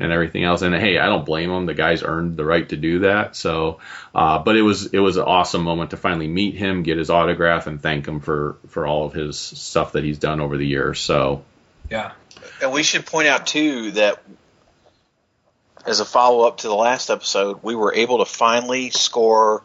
and 0.00 0.12
everything 0.12 0.44
else. 0.44 0.62
And 0.62 0.74
hey, 0.74 0.98
I 0.98 1.06
don't 1.06 1.26
blame 1.26 1.50
him. 1.50 1.66
The 1.66 1.74
guy's 1.74 2.02
earned 2.02 2.36
the 2.36 2.44
right 2.44 2.68
to 2.70 2.76
do 2.76 3.00
that. 3.00 3.36
So, 3.36 3.80
uh, 4.14 4.38
but 4.38 4.56
it 4.56 4.62
was 4.62 4.86
it 4.86 4.98
was 4.98 5.16
an 5.16 5.24
awesome 5.24 5.62
moment 5.62 5.90
to 5.90 5.96
finally 5.96 6.28
meet 6.28 6.54
him, 6.54 6.82
get 6.82 6.98
his 6.98 7.10
autograph, 7.10 7.66
and 7.66 7.80
thank 7.80 8.06
him 8.08 8.20
for 8.20 8.56
for 8.68 8.86
all 8.86 9.06
of 9.06 9.12
his 9.12 9.38
stuff 9.38 9.92
that 9.92 10.02
he's 10.02 10.18
done 10.18 10.40
over 10.40 10.56
the 10.56 10.66
years. 10.66 11.00
So, 11.00 11.44
yeah, 11.90 12.12
And 12.62 12.72
we 12.72 12.82
should 12.82 13.06
point 13.06 13.28
out 13.28 13.46
too 13.46 13.92
that 13.92 14.22
as 15.86 16.00
a 16.00 16.04
follow 16.04 16.46
up 16.46 16.58
to 16.58 16.68
the 16.68 16.74
last 16.74 17.10
episode, 17.10 17.62
we 17.62 17.74
were 17.74 17.94
able 17.94 18.18
to 18.18 18.24
finally 18.24 18.90
score 18.90 19.62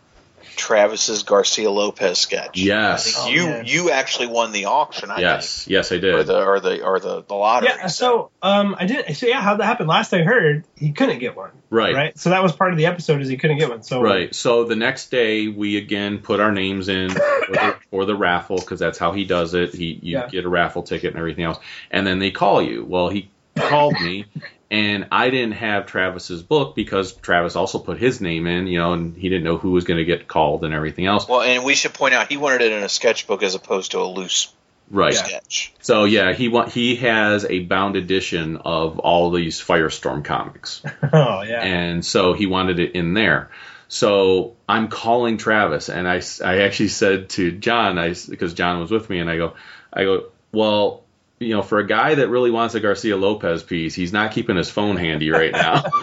Travis's 0.56 1.24
Garcia 1.24 1.70
Lopez 1.70 2.18
sketch. 2.20 2.58
Yes. 2.58 3.16
Oh, 3.18 3.28
you 3.28 3.46
man. 3.46 3.66
you 3.66 3.92
actually 3.92 4.28
won 4.28 4.52
the 4.52 4.66
auction. 4.66 5.12
I 5.12 5.20
yes, 5.20 5.68
yes, 5.68 5.92
I 5.92 6.00
think, 6.00 6.14
or 6.14 6.18
did. 6.18 6.28
the 6.28 6.44
or 6.46 6.60
the 6.60 6.84
or 6.84 7.00
the, 7.00 7.22
the 7.24 7.34
lottery. 7.34 7.70
Yeah, 7.76 7.88
so 7.88 8.32
um, 8.42 8.76
I 8.78 8.86
did. 8.86 9.16
So 9.16 9.28
yeah, 9.28 9.42
how 9.42 9.56
that 9.58 9.66
happened? 9.66 9.90
Last 9.90 10.14
I 10.14 10.24
heard, 10.24 10.64
he 10.78 10.92
couldn't 10.92 11.20
get 11.20 11.36
one. 11.36 11.52
Right. 11.70 11.94
Right. 11.94 12.18
So 12.18 12.30
that 12.30 12.42
was 12.44 12.54
part 12.54 12.72
of 12.72 12.78
the 12.78 12.86
episode 12.86 13.22
is 13.22 13.28
he 13.28 13.38
couldn't 13.38 13.58
get 13.58 13.70
one. 13.70 13.84
So 13.84 14.02
Right. 14.02 14.34
So 14.34 14.64
the 14.66 14.76
next 14.76 15.12
day, 15.12 15.48
we 15.48 15.78
again 15.78 16.20
put 16.20 16.40
our 16.40 16.52
names 16.52 16.88
in 16.90 17.10
for 17.10 17.20
the, 17.52 17.76
for 17.92 18.06
the 18.06 18.16
raffle 18.16 18.58
because 18.58 18.80
that's 18.80 18.98
how 18.98 19.12
he 19.12 19.26
does 19.26 19.54
it. 19.54 19.74
He 19.74 20.00
you 20.02 20.18
Yeah. 20.20 20.28
get 20.30 20.46
a 20.46 20.50
raffle 20.50 20.84
ticket 20.84 21.10
and 21.12 21.18
everything 21.20 21.44
else, 21.44 21.58
and 21.92 22.06
then 22.08 22.20
they 22.20 22.32
call 22.32 22.62
you. 22.62 22.86
Well, 22.86 23.10
he 23.10 23.30
called 23.56 23.94
me, 24.02 24.26
and 24.72 25.08
I 25.12 25.30
didn't 25.30 25.54
have 25.54 25.86
Travis's 25.86 26.42
book 26.42 26.76
because 26.76 27.14
Travis 27.14 27.56
also 27.56 27.80
put 27.80 27.98
his 28.00 28.20
name 28.22 28.48
in, 28.48 28.68
you 28.68 28.80
know, 28.80 28.94
and 28.94 29.16
he 29.16 29.30
didn't 29.30 29.44
know 29.44 29.58
who 29.58 29.72
was 29.72 29.84
going 29.84 29.98
to 30.00 30.06
get 30.06 30.28
called 30.28 30.64
and 30.64 30.74
everything 30.74 31.06
else. 31.06 31.28
Well, 31.28 31.42
and 31.42 31.64
we 31.64 31.76
should 31.76 31.94
point 31.94 32.14
out 32.14 32.28
he 32.30 32.38
wanted 32.38 32.62
it 32.62 32.72
in 32.72 32.84
a 32.84 32.90
sketchbook 32.90 33.44
as 33.44 33.56
opposed 33.56 33.92
to 33.92 34.00
a 34.00 34.06
loose 34.08 34.52
Right. 34.92 35.16
sketch. 35.16 35.74
So 35.82 36.04
yeah, 36.04 36.34
he 36.34 36.48
wa- 36.48 36.70
he 36.70 36.98
has 36.98 37.44
a 37.46 37.60
bound 37.62 37.96
edition 37.96 38.58
of 38.58 39.00
all 39.00 39.32
these 39.32 39.60
Firestorm 39.60 40.24
comics. 40.24 40.84
Oh 41.14 41.42
yeah. 41.42 41.62
and 41.64 42.06
so 42.06 42.34
he 42.34 42.46
wanted 42.46 42.80
it 42.80 42.94
in 42.94 43.14
there. 43.16 43.50
So 43.88 44.56
I'm 44.68 44.88
calling 44.90 45.38
Travis, 45.38 45.90
and 45.90 46.08
I, 46.08 46.22
I 46.44 46.62
actually 46.62 46.90
said 46.90 47.30
to 47.30 47.52
John, 47.52 47.98
I 47.98 48.14
because 48.30 48.54
John 48.54 48.80
was 48.80 48.92
with 48.92 49.10
me, 49.10 49.20
and 49.20 49.30
I 49.30 49.38
go, 49.38 49.54
I 49.94 50.04
go, 50.04 50.26
well, 50.52 51.05
you 51.40 51.50
know, 51.50 51.62
for 51.62 51.80
a 51.80 51.86
guy 51.88 52.16
that 52.16 52.30
really 52.30 52.52
wants 52.52 52.76
a 52.76 52.80
Garcia 52.80 53.18
Lopez 53.18 53.62
piece, 53.62 53.94
he's 53.94 54.14
not 54.14 54.32
keeping 54.32 54.56
his 54.56 54.70
phone 54.70 54.96
handy 54.96 55.32
right 55.32 55.52
now. 55.52 55.84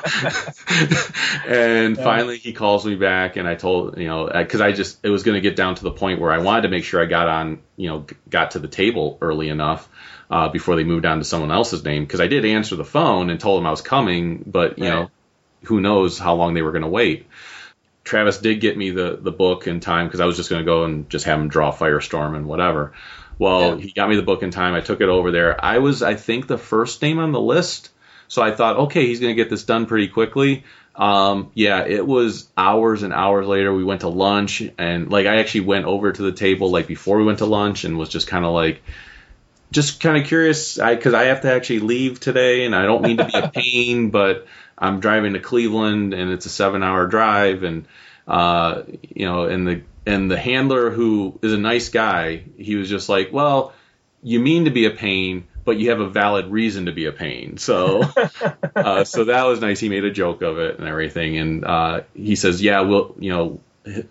and 1.47 1.97
finally, 1.99 2.39
he 2.39 2.53
calls 2.53 2.85
me 2.85 2.97
back, 2.97 3.37
and 3.37 3.49
I 3.49 3.55
told 3.55 3.99
you 3.99 4.09
know 4.09 4.29
because 4.33 4.61
I 4.61 4.73
just 4.73 4.99
it 5.03 5.09
was 5.09 5.23
going 5.23 5.37
to 5.37 5.41
get 5.41 5.57
down 5.57 5.75
to 5.77 5.85
the 5.85 5.91
point 5.91 6.21
where 6.21 6.33
I 6.33 6.39
wanted 6.39 6.63
to 6.63 6.69
make 6.69 6.85
sure 6.85 7.03
I 7.03 7.07
got 7.07 7.29
on 7.29 7.61
you 7.77 7.89
know 7.89 8.07
got 8.29 8.53
to 8.53 8.59
the 8.59 8.69
table 8.69 9.19
early 9.21 9.49
enough. 9.49 9.89
Uh, 10.31 10.49
before 10.49 10.77
they 10.77 10.85
moved 10.85 11.05
on 11.05 11.19
to 11.19 11.25
someone 11.25 11.51
else's 11.51 11.85
name, 11.85 12.05
because 12.05 12.21
I 12.21 12.27
did 12.27 12.47
answer 12.47 12.75
the 12.75 12.87
phone 12.87 13.29
and 13.29 13.39
told 13.39 13.61
him 13.61 13.67
I 13.67 13.71
was 13.71 13.83
coming, 13.83 14.43
but 14.47 14.79
you 14.79 14.85
Right. 14.85 14.91
know, 14.91 15.11
who 15.65 15.79
knows 15.79 16.19
how 16.19 16.35
long 16.37 16.55
they 16.55 16.63
were 16.63 16.73
going 16.73 16.83
to 16.83 16.89
wait. 16.89 17.27
Travis 18.05 18.39
did 18.39 18.61
get 18.61 18.77
me 18.77 18.91
the 18.91 19.19
the 19.21 19.31
book 19.31 19.67
in 19.67 19.81
time 19.81 20.07
because 20.07 20.21
I 20.21 20.25
was 20.25 20.37
just 20.37 20.49
going 20.51 20.61
to 20.61 20.67
go 20.67 20.85
and 20.85 21.09
just 21.11 21.27
have 21.27 21.39
him 21.39 21.49
draw 21.49 21.71
Firestorm 21.71 22.35
and 22.35 22.47
whatever. 22.47 22.95
Well, 23.39 23.77
he 23.77 23.93
got 23.93 24.09
me 24.09 24.17
the 24.17 24.23
book 24.23 24.43
in 24.43 24.51
time. 24.51 24.75
I 24.75 24.81
took 24.81 25.01
it 25.01 25.09
over 25.09 25.31
there. 25.31 25.63
I 25.65 25.79
was, 25.79 26.03
I 26.03 26.15
think, 26.15 26.47
the 26.47 26.59
first 26.59 27.03
name 27.03 27.19
on 27.19 27.33
the 27.33 27.41
list, 27.41 27.91
so 28.29 28.43
I 28.43 28.53
thought, 28.53 28.77
okay, 28.77 29.07
he's 29.07 29.21
going 29.21 29.35
to 29.35 29.43
get 29.43 29.51
this 29.51 29.65
done 29.65 29.87
pretty 29.87 30.09
quickly. 30.09 30.65
Um, 30.95 31.51
yeah, 31.55 31.85
it 31.87 32.07
was 32.07 32.49
hours 32.57 33.03
and 33.03 33.13
hours 33.13 33.47
later. 33.47 33.73
We 33.73 33.85
went 33.85 34.03
to 34.03 34.09
lunch, 34.09 34.63
and 34.79 35.11
like 35.11 35.27
I 35.27 35.37
actually 35.37 35.63
went 35.63 35.87
over 35.87 36.13
to 36.13 36.23
the 36.23 36.33
table 36.33 36.71
like 36.71 36.87
before 36.87 37.19
we 37.19 37.25
went 37.25 37.39
to 37.39 37.47
lunch, 37.47 37.85
and 37.85 37.99
was 37.99 38.11
just 38.11 38.27
kind 38.27 38.45
of 38.45 38.53
like, 38.53 38.83
just 39.71 40.01
kind 40.01 40.19
of 40.19 40.27
curious 40.27 40.79
I 40.79 40.95
because 40.95 41.15
I, 41.15 41.25
have 41.25 41.43
to 41.43 41.53
actually 41.53 41.81
leave 41.81 42.21
today, 42.21 42.65
and 42.65 42.75
I 42.75 42.85
don't 42.85 43.03
mean 43.03 43.17
to 43.17 43.25
be 43.25 43.39
a 43.39 43.49
pain, 43.55 44.11
but 44.11 44.47
I'm 44.77 45.01
driving 45.01 45.33
to 45.33 45.41
Cleveland, 45.41 46.13
and 46.13 46.31
it's 46.31 46.45
a 46.45 46.51
seven-hour 46.51 47.07
drive, 47.07 47.63
and 47.63 47.87
uh, 48.29 48.83
you 49.15 49.27
know, 49.27 49.45
and 49.45 49.67
the 49.67 49.83
and 50.07 50.31
the 50.31 50.39
handler 50.39 50.91
who 50.91 51.39
is 51.43 51.53
a 51.53 51.59
nice 51.59 51.89
guy, 51.89 52.45
he 52.57 52.77
was 52.77 52.89
just 52.89 53.09
like, 53.09 53.33
well, 53.33 53.73
you 54.23 54.41
mean 54.41 54.65
to 54.65 54.71
be 54.71 54.87
a 54.87 54.91
pain, 54.91 55.47
but 55.65 55.79
you 55.79 55.91
have 55.91 56.01
a 56.01 56.09
valid 56.09 56.47
reason 56.47 56.87
to 56.87 56.93
be 56.93 57.07
a 57.07 57.13
pain. 57.13 57.57
So, 57.57 58.03
uh, 58.77 59.05
so 59.05 59.25
that 59.25 59.45
was 59.45 59.61
nice. 59.61 59.81
He 59.81 59.89
made 59.89 60.05
a 60.05 60.11
joke 60.11 60.43
of 60.43 60.59
it 60.59 60.79
and 60.79 60.89
everything, 60.89 61.39
and 61.39 61.65
uh, 61.65 62.01
he 62.15 62.37
says, 62.37 62.63
yeah, 62.63 62.81
we'll, 62.81 63.15
you 63.19 63.31
know, 63.31 63.61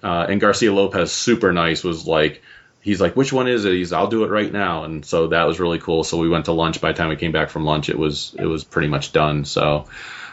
uh, 0.03 0.26
and 0.30 0.41
Garcia 0.41 0.73
Lopez, 0.73 1.11
super 1.11 1.53
nice, 1.53 1.84
was 1.84 2.05
like 2.05 2.41
he's 2.81 2.99
like, 2.99 3.15
which 3.15 3.31
one 3.31 3.47
is 3.47 3.65
it? 3.65 3.73
He's, 3.73 3.93
I'll 3.93 4.07
do 4.07 4.23
it 4.23 4.30
right 4.30 4.51
now. 4.51 4.84
And 4.84 5.05
so 5.05 5.27
that 5.27 5.43
was 5.43 5.59
really 5.59 5.80
cool. 5.80 6.03
So 6.03 6.18
we 6.18 6.30
went 6.30 6.45
to 6.45 6.51
lunch. 6.51 6.81
By 6.81 6.91
the 6.91 6.97
time 6.97 7.09
we 7.09 7.15
came 7.15 7.31
back 7.31 7.49
from 7.49 7.63
lunch, 7.63 7.89
it 7.89 7.97
was, 7.97 8.35
it 8.38 8.45
was 8.45 8.63
pretty 8.63 8.88
much 8.88 9.13
done. 9.13 9.45
So, 9.45 9.88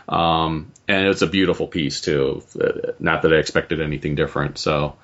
um, 0.09 0.73
and 0.89 1.07
it's 1.07 1.23
a 1.23 1.27
beautiful 1.27 1.69
piece 1.69 2.01
too. 2.01 2.43
Not 2.99 3.23
that 3.23 3.33
I 3.33 3.37
expected 3.37 3.81
anything 3.81 4.15
different. 4.15 4.59
So, 4.59 4.97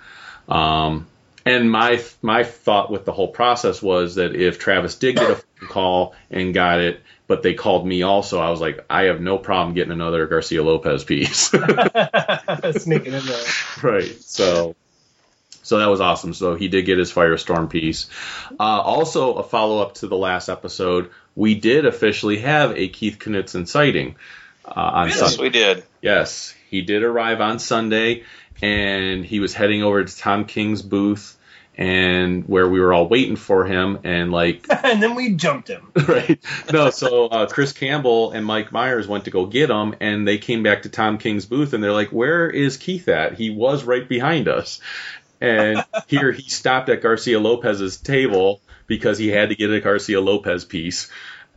um, 0.49 1.07
and 1.47 1.71
my, 1.71 2.03
my 2.23 2.45
thought 2.45 2.91
with 2.91 3.05
the 3.05 3.13
whole 3.13 3.29
process 3.29 3.83
was 3.83 4.15
that 4.17 4.35
if 4.35 4.59
Travis 4.59 4.95
did 4.97 5.17
get 5.17 5.31
a 5.31 5.35
phone 5.37 5.69
call 5.69 6.15
and 6.31 6.55
got 6.55 6.81
it, 6.81 7.01
but 7.27 7.43
they 7.43 7.55
called 7.55 7.87
me 7.87 8.03
also, 8.03 8.39
I 8.41 8.51
was 8.51 8.61
like, 8.61 8.85
I 8.89 9.05
have 9.05 9.21
no 9.21 9.39
problem 9.39 9.75
getting 9.75 9.93
another 9.93 10.27
Garcia 10.27 10.63
Lopez 10.63 11.05
piece. 11.05 11.49
Sneaking 11.49 13.13
in 13.13 13.25
there. 13.27 13.45
right. 13.83 14.15
So, 14.23 14.75
so 15.63 15.79
that 15.79 15.87
was 15.87 16.01
awesome. 16.01 16.35
So 16.35 16.55
he 16.55 16.69
did 16.69 16.85
get 16.87 16.99
his 16.99 17.13
Firestorm 17.13 17.71
piece. 17.71 18.09
Uh, 18.59 18.63
also, 18.63 19.35
a 19.35 19.43
follow 19.43 19.81
up 19.81 19.95
to 19.97 20.07
the 20.07 20.17
last 20.17 20.49
episode, 20.49 21.11
we 21.35 21.55
did 21.55 21.87
officially 21.87 22.39
have 22.39 22.77
a 22.77 22.89
Keith 22.89 23.19
Knudsen 23.19 23.67
sighting 23.67 24.17
uh, 24.65 24.73
on 24.75 25.09
Yes, 25.09 25.19
Sunday. 25.19 25.43
we 25.43 25.49
did. 25.51 25.85
Yes, 26.03 26.55
he 26.69 26.83
did 26.83 27.03
arrive 27.03 27.41
on 27.41 27.59
Sunday, 27.59 28.25
and 28.65 29.27
he 29.27 29.41
was 29.41 29.53
heading 29.53 29.83
over 29.83 30.03
to 30.03 30.17
Tom 30.17 30.47
King's 30.47 30.81
booth, 30.81 31.37
and 31.77 32.49
where 32.49 32.67
we 32.67 32.81
were 32.81 32.95
all 32.95 33.07
waiting 33.09 33.37
for 33.37 33.67
him, 33.67 33.99
and 34.05 34.33
like 34.33 34.67
and 34.85 35.03
then 35.03 35.15
we 35.15 35.35
jumped 35.35 35.69
him. 35.69 35.93
right? 36.09 36.43
No, 36.73 36.89
so 36.89 37.27
uh, 37.27 37.47
Chris 37.47 37.75
Campbell 37.75 38.31
and 38.31 38.47
Mike 38.47 38.73
Myers 38.73 39.07
went 39.07 39.27
to 39.27 39.31
go 39.31 39.45
get 39.45 39.69
him, 39.69 39.95
and 40.01 40.27
they 40.27 40.39
came 40.39 40.63
back 40.63 40.83
to 40.83 40.89
Tom 40.89 41.19
King's 41.19 41.45
booth, 41.45 41.75
and 41.75 41.85
they're 41.85 41.93
like, 41.93 42.09
"Where 42.09 42.49
is 42.49 42.79
Keith 42.79 43.09
at? 43.09 43.35
He 43.35 43.51
was 43.51 43.85
right 43.85 44.09
behind 44.09 44.49
us." 44.49 44.81
And 45.43 45.85
here 46.07 46.33
he 46.33 46.49
stopped 46.49 46.89
at 46.89 47.03
Garcia 47.03 47.39
Lopez's 47.41 47.99
table 47.99 48.63
because 48.87 49.19
he 49.19 49.29
had 49.29 49.51
to 49.51 49.55
get 49.55 49.71
a 49.71 49.81
Garcia 49.81 50.23
Lopez 50.23 50.65
piece. 50.65 51.11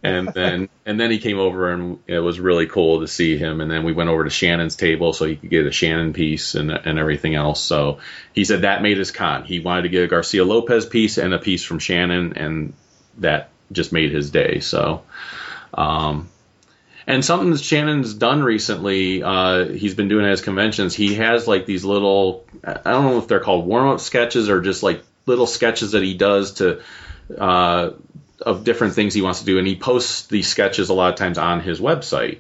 And 0.03 0.27
then 0.33 0.69
and 0.85 0.99
then 0.99 1.11
he 1.11 1.19
came 1.19 1.39
over 1.39 1.71
and 1.71 1.99
it 2.07 2.19
was 2.19 2.39
really 2.39 2.67
cool 2.67 3.01
to 3.01 3.07
see 3.07 3.37
him. 3.37 3.61
And 3.61 3.69
then 3.69 3.83
we 3.83 3.93
went 3.93 4.09
over 4.09 4.23
to 4.23 4.29
Shannon's 4.29 4.75
table 4.75 5.13
so 5.13 5.25
he 5.25 5.35
could 5.35 5.49
get 5.49 5.65
a 5.65 5.71
Shannon 5.71 6.13
piece 6.13 6.55
and 6.55 6.71
and 6.71 6.99
everything 6.99 7.35
else. 7.35 7.61
So 7.61 7.99
he 8.33 8.45
said 8.45 8.61
that 8.61 8.81
made 8.81 8.97
his 8.97 9.11
con. 9.11 9.43
He 9.43 9.59
wanted 9.59 9.83
to 9.83 9.89
get 9.89 10.03
a 10.03 10.07
Garcia 10.07 10.43
Lopez 10.43 10.85
piece 10.85 11.17
and 11.17 11.33
a 11.33 11.39
piece 11.39 11.63
from 11.63 11.79
Shannon, 11.79 12.37
and 12.37 12.73
that 13.19 13.49
just 13.71 13.91
made 13.91 14.11
his 14.11 14.31
day. 14.31 14.59
So, 14.59 15.03
um, 15.73 16.29
and 17.05 17.23
something 17.23 17.51
that 17.51 17.61
Shannon's 17.61 18.13
done 18.13 18.43
recently, 18.43 19.23
uh, 19.23 19.65
he's 19.65 19.95
been 19.95 20.09
doing 20.09 20.25
at 20.25 20.31
his 20.31 20.41
conventions. 20.41 20.93
He 20.93 21.15
has 21.15 21.47
like 21.47 21.65
these 21.65 21.85
little, 21.85 22.45
I 22.63 22.91
don't 22.91 23.05
know 23.05 23.17
if 23.17 23.27
they're 23.27 23.39
called 23.39 23.65
warm 23.65 23.87
up 23.87 24.01
sketches 24.01 24.49
or 24.49 24.61
just 24.61 24.83
like 24.83 25.03
little 25.25 25.47
sketches 25.47 25.93
that 25.93 26.03
he 26.03 26.15
does 26.15 26.55
to, 26.55 26.81
uh, 27.37 27.91
of 28.41 28.63
different 28.63 28.93
things 28.93 29.13
he 29.13 29.21
wants 29.21 29.39
to 29.39 29.45
do. 29.45 29.57
And 29.57 29.67
he 29.67 29.75
posts 29.75 30.27
these 30.27 30.47
sketches 30.47 30.89
a 30.89 30.93
lot 30.93 31.09
of 31.09 31.15
times 31.15 31.37
on 31.37 31.59
his 31.59 31.79
website. 31.79 32.39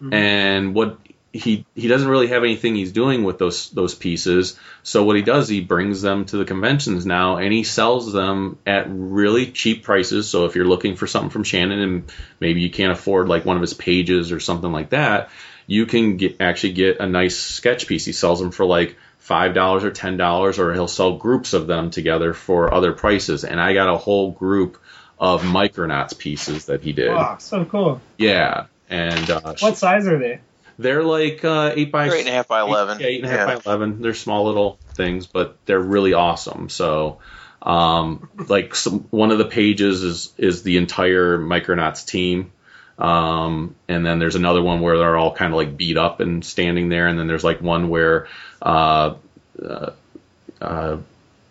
Mm-hmm. 0.00 0.12
And 0.12 0.74
what 0.74 0.98
he 1.36 1.66
he 1.74 1.88
doesn't 1.88 2.08
really 2.08 2.28
have 2.28 2.42
anything 2.42 2.74
he's 2.74 2.92
doing 2.92 3.24
with 3.24 3.38
those 3.38 3.70
those 3.70 3.94
pieces. 3.94 4.58
So 4.82 5.04
what 5.04 5.16
he 5.16 5.22
does, 5.22 5.48
he 5.48 5.60
brings 5.60 6.02
them 6.02 6.24
to 6.26 6.36
the 6.36 6.44
conventions 6.44 7.06
now, 7.06 7.36
and 7.36 7.52
he 7.52 7.62
sells 7.62 8.12
them 8.12 8.58
at 8.66 8.86
really 8.88 9.50
cheap 9.50 9.84
prices. 9.84 10.28
So 10.28 10.46
if 10.46 10.54
you're 10.54 10.66
looking 10.66 10.96
for 10.96 11.06
something 11.06 11.30
from 11.30 11.44
Shannon, 11.44 11.80
and 11.80 12.12
maybe 12.40 12.60
you 12.60 12.70
can't 12.70 12.92
afford 12.92 13.28
like 13.28 13.44
one 13.44 13.56
of 13.56 13.62
his 13.62 13.74
pages 13.74 14.32
or 14.32 14.40
something 14.40 14.72
like 14.72 14.90
that, 14.90 15.30
you 15.66 15.86
can 15.86 16.16
get 16.16 16.40
actually 16.40 16.72
get 16.72 17.00
a 17.00 17.06
nice 17.06 17.36
sketch 17.36 17.86
piece. 17.86 18.04
He 18.04 18.12
sells 18.12 18.40
them 18.40 18.50
for 18.50 18.64
like 18.64 18.96
five 19.18 19.54
dollars 19.54 19.84
or 19.84 19.90
ten 19.90 20.16
dollars, 20.16 20.58
or 20.58 20.72
he'll 20.72 20.88
sell 20.88 21.16
groups 21.16 21.52
of 21.52 21.66
them 21.66 21.90
together 21.90 22.32
for 22.32 22.72
other 22.72 22.92
prices. 22.92 23.44
And 23.44 23.60
I 23.60 23.74
got 23.74 23.92
a 23.92 23.98
whole 23.98 24.30
group 24.30 24.78
of 25.18 25.42
Micronauts 25.42 26.16
pieces 26.18 26.66
that 26.66 26.82
he 26.82 26.92
did. 26.92 27.10
Wow, 27.12 27.38
so 27.38 27.64
cool. 27.64 28.00
Yeah, 28.18 28.66
and 28.90 29.30
uh, 29.30 29.54
What 29.60 29.76
size 29.76 30.06
are 30.06 30.18
they? 30.18 30.40
they're 30.78 31.02
like 31.02 31.42
uh, 31.44 31.72
eight 31.74 31.90
by 31.90 32.08
They're 32.08 32.16
eight 32.18 32.20
and 32.20 32.28
a 32.28 32.32
half 32.32 32.48
by 32.48 32.60
eleven. 32.60 33.00
yeah, 33.00 33.06
eight 33.06 33.24
and 33.24 33.32
a 33.32 33.36
half 33.36 33.48
Yeah. 33.48 33.54
by 33.56 33.60
eleven. 33.70 34.02
They're 34.02 34.12
small 34.14 34.44
little 34.44 34.78
things, 34.94 35.26
but 35.26 35.56
they're 35.64 35.80
really 35.80 36.12
awesome. 36.12 36.68
So, 36.68 37.18
um, 37.62 38.28
like 38.48 38.74
some, 38.74 39.00
one 39.10 39.30
of 39.30 39.38
the 39.38 39.46
pages 39.46 40.02
is 40.02 40.32
is 40.36 40.62
the 40.62 40.76
entire 40.76 41.38
Micronauts 41.38 42.06
team, 42.06 42.52
um, 42.98 43.74
and 43.88 44.04
then 44.04 44.18
there's 44.18 44.34
another 44.36 44.62
one 44.62 44.80
where 44.82 44.98
they're 44.98 45.16
all 45.16 45.32
kind 45.34 45.52
of 45.52 45.56
like 45.56 45.76
beat 45.78 45.96
up 45.96 46.20
and 46.20 46.44
standing 46.44 46.90
there, 46.90 47.06
and 47.08 47.18
then 47.18 47.26
there's 47.26 47.44
like 47.44 47.62
one 47.62 47.88
where 47.88 48.28
uh, 48.60 49.14
uh, 49.62 49.90
uh, 50.60 50.98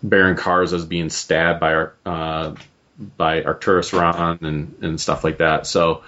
Baron 0.04 0.38
Karza 0.38 0.74
is 0.74 0.86
being 0.86 1.10
stabbed 1.10 1.60
by 1.60 1.74
Ar- 1.74 1.94
uh, 2.06 2.56
by 2.98 3.44
Arcturus 3.44 3.94
Rann 3.94 4.40
and 4.42 4.76
and 4.82 5.02
stuff 5.02 5.24
like 5.24 5.40
that. 5.40 5.68
So 5.68 6.04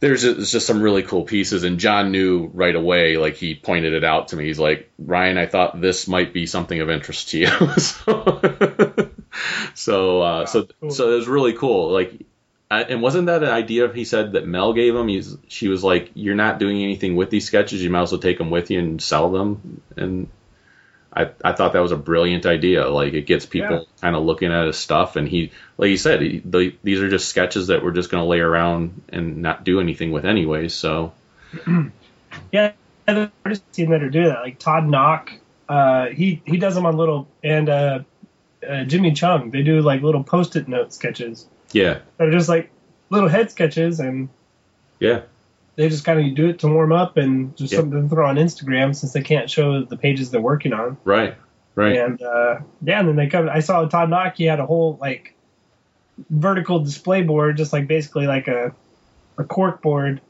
there's 0.00 0.22
just, 0.22 0.66
some 0.66 0.82
really 0.82 1.02
cool 1.02 1.24
pieces 1.24 1.64
and 1.64 1.80
john 1.80 2.10
knew 2.12 2.50
right 2.52 2.74
away 2.74 3.16
like 3.16 3.34
he 3.34 3.54
pointed 3.54 3.94
it 3.94 4.04
out 4.04 4.28
to 4.28 4.36
me. 4.36 4.44
He's 4.44 4.58
like 4.58 4.90
ryan 4.98 5.38
i 5.38 5.46
thought 5.46 5.80
this 5.80 6.06
might 6.06 6.34
be 6.34 6.46
something 6.46 6.80
of 6.80 6.90
interest 6.90 7.30
to 7.30 7.38
you. 7.38 7.48
So 7.78 9.10
so 9.74 10.22
uh, 10.22 10.46
so 10.46 10.66
cool. 10.80 10.90
so 10.90 11.12
it 11.12 11.16
was 11.16 11.28
really 11.28 11.52
cool. 11.52 11.92
Like 11.92 12.26
and 12.70 13.02
wasn't 13.02 13.26
that 13.26 13.42
an 13.42 13.50
idea 13.50 13.92
he 13.92 14.04
said 14.04 14.32
that 14.32 14.46
mel 14.46 14.72
gave 14.72 14.94
him? 14.94 15.08
He's 15.08 15.36
she 15.48 15.68
was 15.68 15.84
like 15.84 16.10
you're 16.14 16.34
not 16.34 16.58
doing 16.58 16.82
anything 16.82 17.16
with 17.16 17.30
these 17.30 17.46
sketches. 17.46 17.82
You 17.82 17.90
might 17.90 18.02
as 18.02 18.12
well 18.12 18.20
take 18.20 18.38
them 18.38 18.50
with 18.50 18.70
you 18.70 18.78
and 18.78 19.00
sell 19.00 19.30
them. 19.30 19.82
And 19.96 20.28
I, 21.16 21.30
I 21.42 21.52
thought 21.54 21.72
that 21.72 21.80
was 21.80 21.92
a 21.92 21.96
brilliant 21.96 22.44
idea. 22.46 22.88
Like 22.88 23.14
it 23.14 23.26
gets 23.26 23.46
people 23.46 23.76
Yeah. 23.76 24.00
kind 24.02 24.14
of 24.14 24.22
looking 24.24 24.52
at 24.52 24.66
his 24.66 24.76
stuff, 24.76 25.16
and 25.16 25.26
he, 25.28 25.52
like 25.78 25.88
you 25.90 25.96
said, 25.96 26.20
he, 26.20 26.42
the, 26.44 26.76
these 26.82 27.00
are 27.00 27.08
just 27.08 27.28
sketches 27.28 27.68
that 27.68 27.82
we're 27.82 27.92
just 27.92 28.10
going 28.10 28.22
to 28.22 28.28
lay 28.28 28.40
around 28.40 29.02
and 29.08 29.38
not 29.38 29.64
do 29.64 29.80
anything 29.80 30.12
with 30.12 30.24
anyways. 30.26 30.74
So 30.74 31.12
Yeah, 32.52 32.72
the 33.06 33.30
artist 33.44 33.62
team 33.72 33.90
that 33.90 34.02
are 34.02 34.10
doing 34.10 34.26
that, 34.28 34.40
like 34.42 34.58
Todd 34.58 34.84
Nauck, 34.84 35.30
uh, 35.68 36.06
he 36.06 36.42
he 36.44 36.58
does 36.58 36.74
them 36.74 36.86
on 36.86 36.96
little 36.96 37.26
and 37.42 37.68
uh, 37.68 37.98
uh, 38.68 38.84
Jimmy 38.84 39.12
Cheung, 39.12 39.52
they 39.52 39.62
do 39.62 39.80
like 39.80 40.02
little 40.02 40.22
post-it 40.24 40.68
note 40.68 40.92
sketches. 40.92 41.46
yeah, 41.72 42.00
They're 42.18 42.30
just 42.30 42.48
like 42.48 42.70
little 43.10 43.28
head 43.28 43.50
sketches, 43.50 44.00
and 44.00 44.28
yeah, 45.00 45.22
they 45.76 45.88
just 45.88 46.04
kind 46.04 46.18
of 46.18 46.34
do 46.34 46.48
it 46.48 46.58
to 46.60 46.68
warm 46.68 46.92
up 46.92 47.16
and 47.16 47.56
just 47.56 47.72
Yeah. 47.72 47.80
something 47.80 48.02
to 48.02 48.08
throw 48.08 48.26
on 48.26 48.36
Instagram 48.36 48.94
since 48.94 49.12
they 49.12 49.22
can't 49.22 49.48
show 49.50 49.84
the 49.84 49.96
pages 49.96 50.30
they're 50.30 50.40
working 50.40 50.72
on. 50.72 50.96
right, 51.04 51.36
right, 51.74 51.96
And 51.96 52.20
uh, 52.22 52.60
yeah, 52.82 52.98
and 53.00 53.08
then 53.08 53.16
they 53.16 53.26
come. 53.28 53.48
I 53.48 53.60
saw 53.60 53.84
Todd. 53.86 54.32
He 54.36 54.44
had 54.44 54.58
a 54.60 54.66
whole 54.66 54.98
like 55.00 55.34
vertical 56.30 56.80
display 56.80 57.22
board, 57.22 57.56
just 57.56 57.72
like 57.72 57.86
basically 57.86 58.26
like 58.26 58.48
a 58.48 58.74
a 59.38 59.44
cork 59.44 59.82
board 59.82 60.22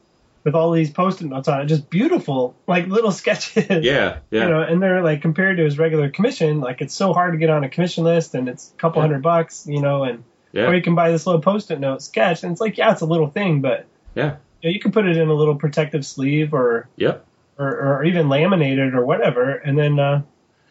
with 0.43 0.53
all 0.55 0.71
these 0.71 0.89
post-it 0.89 1.25
notes 1.27 1.47
on 1.47 1.61
it, 1.61 1.65
just 1.65 1.89
beautiful, 1.89 2.55
like 2.67 2.87
little 2.87 3.11
sketches. 3.21 3.65
yeah, 3.85 4.19
yeah, 4.31 4.43
You 4.43 4.49
know, 4.49 4.61
and 4.61 4.81
they're 4.81 5.01
like 5.03 5.21
compared 5.21 5.57
to 5.57 5.63
his 5.63 5.77
regular 5.77 6.09
commission, 6.09 6.59
like 6.61 6.81
it's 6.81 6.93
so 6.93 7.13
hard 7.13 7.33
to 7.33 7.37
get 7.37 7.49
on 7.49 7.63
a 7.63 7.69
commission 7.69 8.03
list, 8.03 8.33
and 8.35 8.47
it's 8.49 8.71
a 8.73 8.77
couple 8.77 8.99
Yeah. 9.01 9.07
hundred 9.07 9.23
bucks, 9.23 9.65
you 9.67 9.81
know, 9.81 10.03
and 10.03 10.23
or 10.69 10.75
you 10.75 10.81
can 10.81 10.95
buy 10.95 11.11
this 11.11 11.25
little 11.27 11.41
post-it 11.41 11.79
note 11.79 12.01
sketch, 12.01 12.43
and 12.43 12.51
it's 12.51 12.61
like, 12.61 12.77
yeah, 12.77 12.91
it's 12.91 13.01
a 13.01 13.05
little 13.05 13.27
thing, 13.29 13.61
but 13.61 13.85
yeah, 14.15 14.37
know, 14.67 14.73
you 14.73 14.79
can 14.79 14.91
put 14.91 15.07
it 15.07 15.17
in 15.17 15.27
a 15.27 15.33
little 15.33 15.55
protective 15.55 16.05
sleeve 16.05 16.53
or 16.53 16.87
yep, 16.95 17.25
or, 17.57 17.67
or 17.67 18.03
even 18.03 18.27
laminate 18.27 18.77
it 18.77 18.95
or 18.95 19.05
whatever, 19.05 19.51
and 19.51 19.77
then 19.77 19.99
uh, 19.99 20.21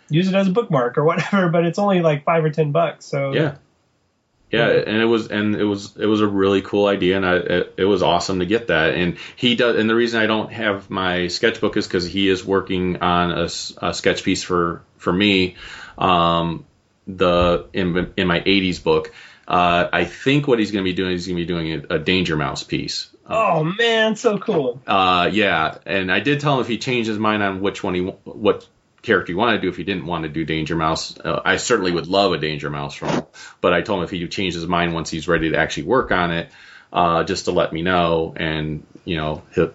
use 0.09 0.29
it 0.29 0.35
as 0.35 0.49
a 0.49 0.51
bookmark 0.51 0.99
or 0.99 1.05
whatever. 1.11 1.49
But 1.49 1.65
it's 1.65 1.79
only 1.79 2.01
like 2.01 2.25
five 2.25 2.45
or 2.45 2.51
ten 2.51 2.73
bucks, 2.73 3.07
so 3.07 3.33
yeah. 3.33 3.57
Yeah, 4.49 4.69
and 4.69 5.03
it 5.03 5.07
was 5.07 5.27
and 5.27 5.57
it 5.57 5.65
was 5.65 5.97
it 5.97 6.07
was 6.07 6.21
a 6.21 6.27
really 6.27 6.63
cool 6.63 6.87
idea, 6.87 7.17
and 7.17 7.27
I 7.27 7.37
it, 7.37 7.75
it 7.79 7.85
was 7.85 8.03
awesome 8.03 8.39
to 8.39 8.47
get 8.47 8.69
that. 8.69 8.95
And 8.95 9.19
he 9.35 9.57
does, 9.57 9.77
and 9.77 9.91
the 9.91 9.95
reason 9.95 10.23
I 10.23 10.27
don't 10.27 10.53
have 10.53 10.89
my 10.89 11.27
sketchbook 11.27 11.77
is 11.77 11.87
because 11.87 12.07
he 12.07 12.29
is 12.29 12.45
working 12.45 12.99
on 12.99 13.33
a 13.33 13.93
sketch 13.93 14.23
piece 14.23 14.45
for 14.45 14.85
for 14.99 15.13
me, 15.13 15.57
um, 15.99 16.65
the 17.09 17.67
in 17.73 18.13
in 18.17 18.29
my 18.29 18.39
'80s 18.41 18.83
book. 18.83 19.13
Uh, 19.49 19.89
I 19.93 20.05
think 20.05 20.47
what 20.47 20.61
he's 20.61 20.71
going 20.71 20.85
to 20.85 20.89
be 20.89 20.95
doing 20.95 21.13
is 21.13 21.27
going 21.27 21.37
to 21.37 21.43
be 21.43 21.47
doing 21.47 21.73
a, 21.91 21.95
a 21.95 21.99
Danger 21.99 22.37
Mouse 22.37 22.63
piece. 22.63 23.11
Oh 23.29 23.65
man, 23.65 24.17
so 24.17 24.39
cool. 24.39 24.81
Uh, 24.87 25.29
yeah, 25.33 25.79
and 25.85 26.13
I 26.13 26.21
did 26.21 26.41
tell 26.41 26.55
him 26.55 26.61
if 26.61 26.69
he 26.69 26.79
changed 26.79 27.09
his 27.09 27.19
mind 27.19 27.43
on 27.43 27.61
which 27.61 27.83
one 27.83 27.95
he 27.95 28.03
what 28.03 28.67
character 29.03 29.33
he 29.33 29.35
wanted 29.35 29.57
to 29.57 29.63
do, 29.63 29.69
if 29.69 29.77
he 29.77 29.85
didn't 29.85 30.07
want 30.07 30.25
to 30.25 30.29
do 30.29 30.45
Danger 30.45 30.77
Mouse, 30.77 31.19
uh, 31.19 31.41
I 31.45 31.57
certainly 31.57 31.93
would 31.93 32.07
love 32.07 32.33
a 32.33 32.39
Danger 32.39 32.71
Mouse 32.71 32.95
from 32.95 33.09
him. 33.09 33.23
But 33.61 33.73
I 33.73 33.83
told 33.83 34.01
him 34.01 34.05
if 34.05 34.11
he 34.11 34.27
changed 34.29 34.57
his 34.57 34.67
mind 34.67 34.95
once 34.95 35.11
he's 35.11 35.29
ready 35.29 35.51
to 35.51 35.59
actually 35.59 35.85
work 35.85 36.13
on 36.13 36.31
it, 36.33 36.51
uh, 36.93 37.25
just 37.25 37.47
to 37.47 37.53
let 37.53 37.73
me 37.73 37.83
know, 37.83 38.35
and 38.37 38.87
you 39.05 39.17
know, 39.17 39.43
he'll, 39.55 39.73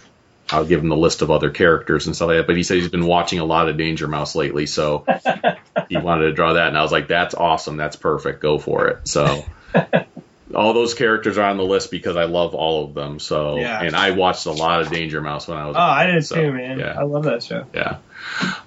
I'll 0.49 0.65
give 0.65 0.82
him 0.82 0.90
the 0.90 0.98
list 0.98 1.22
of 1.22 1.32
other 1.32 1.49
characters 1.49 2.07
and 2.07 2.15
stuff 2.15 2.28
like 2.28 2.38
that. 2.38 2.48
But 2.48 2.57
he 2.57 2.64
said 2.64 2.78
he's 2.78 2.90
been 2.90 3.06
watching 3.06 3.40
a 3.40 3.45
lot 3.45 3.69
of 3.69 3.78
Danger 3.78 4.07
Mouse 4.07 4.36
lately, 4.36 4.65
so 4.65 5.06
he 5.90 5.98
wanted 5.98 6.26
to 6.26 6.34
draw 6.34 6.53
that, 6.53 6.68
and 6.68 6.78
I 6.78 6.84
was 6.84 6.91
like, 6.91 7.07
that's 7.07 7.36
awesome, 7.36 7.78
that's 7.78 7.95
perfect, 7.95 8.41
go 8.41 8.60
for 8.60 8.88
it. 8.88 9.07
So. 9.07 9.44
All 10.56 10.73
those 10.73 10.94
characters 10.94 11.38
are 11.38 11.49
on 11.49 11.57
the 11.57 11.64
list 11.64 11.91
because 11.91 12.15
I 12.18 12.26
love 12.26 12.53
all 12.56 12.86
of 12.86 12.94
them. 12.94 13.19
So, 13.19 13.57
Yeah. 13.57 13.82
and 13.82 13.95
I 13.95 14.11
watched 14.11 14.45
a 14.45 14.52
lot 14.52 14.82
of 14.82 14.90
Danger 14.91 15.22
Mouse 15.22 15.48
when 15.48 15.57
I 15.57 15.68
was. 15.68 15.76
Oh, 15.76 15.80
I 15.80 16.07
did 16.07 16.26
so, 16.26 16.36
too, 16.36 16.52
man. 16.52 16.80
Yeah, 16.80 16.95
I 16.99 17.03
love 17.03 17.23
that 17.23 17.44
show. 17.44 17.65
yeah. 17.73 17.98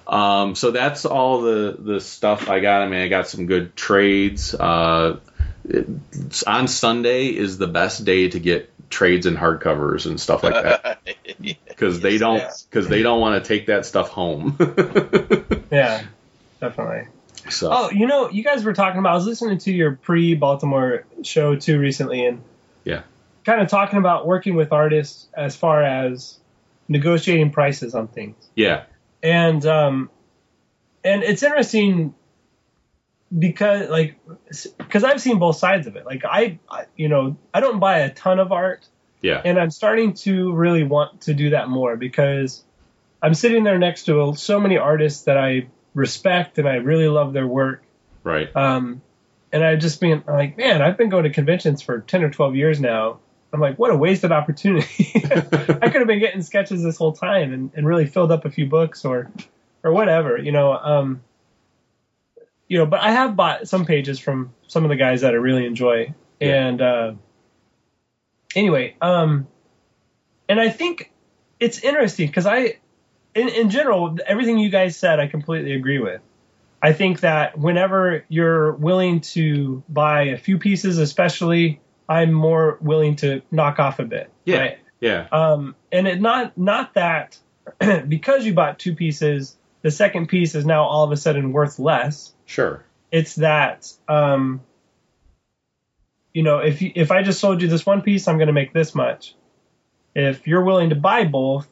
Um, 0.07 0.55
so 0.55 0.71
that's 0.71 1.05
all 1.05 1.41
the 1.41 1.75
the 1.79 2.01
stuff 2.01 2.49
I 2.49 2.59
got. 2.59 2.81
I 2.81 2.87
mean, 2.87 2.99
I 3.01 3.07
got 3.07 3.27
some 3.27 3.45
good 3.45 3.75
trades. 3.75 4.53
Uh, 4.53 5.19
it's 5.67 6.43
on 6.43 6.67
Sunday 6.67 7.27
is 7.27 7.57
the 7.57 7.67
best 7.67 8.05
day 8.05 8.29
to 8.29 8.39
get 8.39 8.69
trades 8.89 9.25
and 9.25 9.35
hardcovers 9.35 10.05
and 10.05 10.19
stuff 10.19 10.43
like 10.43 10.53
that 10.53 10.99
because 11.67 12.01
they 12.01 12.17
don't 12.19 12.43
because 12.69 12.87
they 12.87 13.01
don't 13.01 13.19
want 13.19 13.43
to 13.43 13.47
take 13.47 13.67
that 13.67 13.85
stuff 13.85 14.09
home. 14.09 14.57
Yeah, 15.71 16.03
definitely. 16.61 17.07
So 17.49 17.69
Oh, 17.71 17.89
you 17.91 18.07
know, 18.07 18.29
you 18.29 18.43
guys 18.43 18.63
were 18.63 18.73
talking 18.73 18.99
about. 18.99 19.13
I 19.13 19.15
was 19.15 19.25
listening 19.25 19.57
to 19.59 19.71
your 19.71 19.93
pre-Baltimore 19.95 21.05
show 21.23 21.55
too 21.55 21.79
recently, 21.79 22.25
and 22.25 22.41
Yeah. 22.83 23.01
kind 23.45 23.61
of 23.61 23.67
talking 23.69 23.99
about 23.99 24.25
working 24.27 24.55
with 24.55 24.71
artists 24.71 25.27
as 25.35 25.55
far 25.55 25.83
as 25.83 26.39
negotiating 26.87 27.51
prices 27.51 27.95
on 27.95 28.07
things. 28.07 28.35
yeah, 28.55 28.83
and 29.23 29.65
um, 29.65 30.09
and 31.03 31.23
it's 31.23 31.43
interesting 31.43 32.13
because 33.37 33.89
like 33.89 34.15
because 34.77 35.03
I've 35.03 35.21
seen 35.21 35.39
both 35.39 35.57
sides 35.57 35.87
of 35.87 35.95
it. 35.95 36.05
Like 36.05 36.23
I, 36.25 36.59
I, 36.69 36.85
you 36.95 37.09
know, 37.09 37.37
I 37.53 37.59
don't 37.59 37.79
buy 37.79 37.99
a 37.99 38.13
ton 38.13 38.39
of 38.39 38.51
art, 38.51 38.87
yeah, 39.21 39.41
and 39.43 39.59
I'm 39.59 39.71
starting 39.71 40.13
to 40.25 40.53
really 40.53 40.83
want 40.83 41.21
to 41.21 41.33
do 41.33 41.51
that 41.51 41.69
more 41.69 41.95
because 41.97 42.63
I'm 43.21 43.33
sitting 43.33 43.63
there 43.63 43.79
next 43.79 44.05
to 44.05 44.33
so 44.35 44.59
many 44.59 44.77
artists 44.77 45.23
that 45.23 45.37
I 45.37 45.67
respect 45.95 46.59
and 46.59 46.67
I 46.67 46.75
really 46.75 47.07
love 47.07 47.33
their 47.33 47.47
work. 47.47 47.83
right, 48.23 48.55
Um, 48.55 49.01
and 49.51 49.63
I 49.63 49.75
just 49.77 49.99
been 49.99 50.23
like, 50.27 50.57
man, 50.57 50.81
I've 50.81 50.97
been 50.97 51.09
going 51.09 51.23
to 51.23 51.31
conventions 51.31 51.81
for 51.81 52.01
ten 52.01 52.23
or 52.23 52.29
twelve 52.29 52.55
years 52.55 52.79
now. 52.79 53.19
I'm 53.53 53.61
like, 53.61 53.79
what 53.79 53.89
a 53.89 53.95
wasted 53.95 54.33
opportunity. 54.33 55.11
I 55.15 55.89
could 55.89 56.01
have 56.01 56.07
been 56.07 56.19
getting 56.19 56.41
sketches 56.41 56.83
this 56.83 56.97
whole 56.97 57.13
time 57.13 57.53
and, 57.53 57.71
and 57.73 57.87
really 57.87 58.05
filled 58.05 58.31
up 58.31 58.43
a 58.43 58.51
few 58.51 58.67
books 58.67 59.05
or 59.05 59.31
or 59.81 59.91
whatever, 59.93 60.37
you 60.37 60.51
know. 60.51 60.73
Um, 60.73 61.21
you 62.67 62.79
know, 62.79 62.85
but 62.85 62.99
I 62.99 63.11
have 63.11 63.35
bought 63.35 63.67
some 63.67 63.85
pages 63.85 64.19
from 64.19 64.53
some 64.67 64.83
of 64.83 64.89
the 64.89 64.95
guys 64.95 65.21
that 65.21 65.33
I 65.33 65.37
really 65.37 65.65
enjoy. 65.65 66.13
Yeah. 66.39 66.67
And 66.67 66.81
uh, 66.81 67.13
anyway, 68.55 68.95
um, 69.01 69.47
and 70.49 70.59
I 70.59 70.69
think 70.69 71.11
it's 71.59 71.79
interesting 71.79 72.27
because 72.27 72.45
I, 72.45 72.79
in 73.35 73.49
in 73.49 73.69
general, 73.69 74.17
everything 74.25 74.57
you 74.57 74.69
guys 74.69 74.97
said, 74.97 75.19
I 75.19 75.27
completely 75.27 75.73
agree 75.73 75.99
with. 75.99 76.21
I 76.81 76.93
think 76.93 77.21
that 77.21 77.57
whenever 77.57 78.25
you're 78.29 78.73
willing 78.73 79.21
to 79.21 79.83
buy 79.89 80.23
a 80.23 80.37
few 80.37 80.57
pieces, 80.57 80.97
especially, 80.97 81.81
I'm 82.07 82.31
more 82.31 82.77
willing 82.81 83.15
to 83.17 83.41
knock 83.51 83.79
off 83.79 83.99
a 83.99 84.05
bit. 84.05 84.29
Yeah. 84.45 84.57
Right? 84.59 84.79
yeah, 84.99 85.27
Um, 85.31 85.75
and 85.91 86.07
it 86.07 86.21
not 86.21 86.57
not 86.57 86.93
that 86.93 87.37
because 88.07 88.45
you 88.45 88.53
bought 88.53 88.79
two 88.79 88.95
pieces, 88.95 89.57
the 89.81 89.91
second 89.91 90.27
piece 90.29 90.55
is 90.55 90.65
now 90.65 90.83
all 90.83 91.03
of 91.03 91.11
a 91.11 91.17
sudden 91.17 91.51
worth 91.51 91.79
less. 91.79 92.33
sure, 92.45 92.85
It's 93.11 93.35
that 93.35 93.91
um, 94.07 94.61
you 96.33 96.43
know 96.43 96.59
if 96.59 96.81
you, 96.81 96.91
if 96.95 97.11
I 97.11 97.23
just 97.23 97.39
sold 97.39 97.61
you 97.61 97.67
this 97.67 97.85
one 97.85 98.01
piece, 98.01 98.27
I'm 98.27 98.37
going 98.37 98.47
to 98.47 98.53
make 98.53 98.73
this 98.73 98.95
much. 98.95 99.35
If 100.13 100.47
you're 100.47 100.63
willing 100.63 100.89
to 100.89 100.95
buy 100.95 101.25
both, 101.25 101.67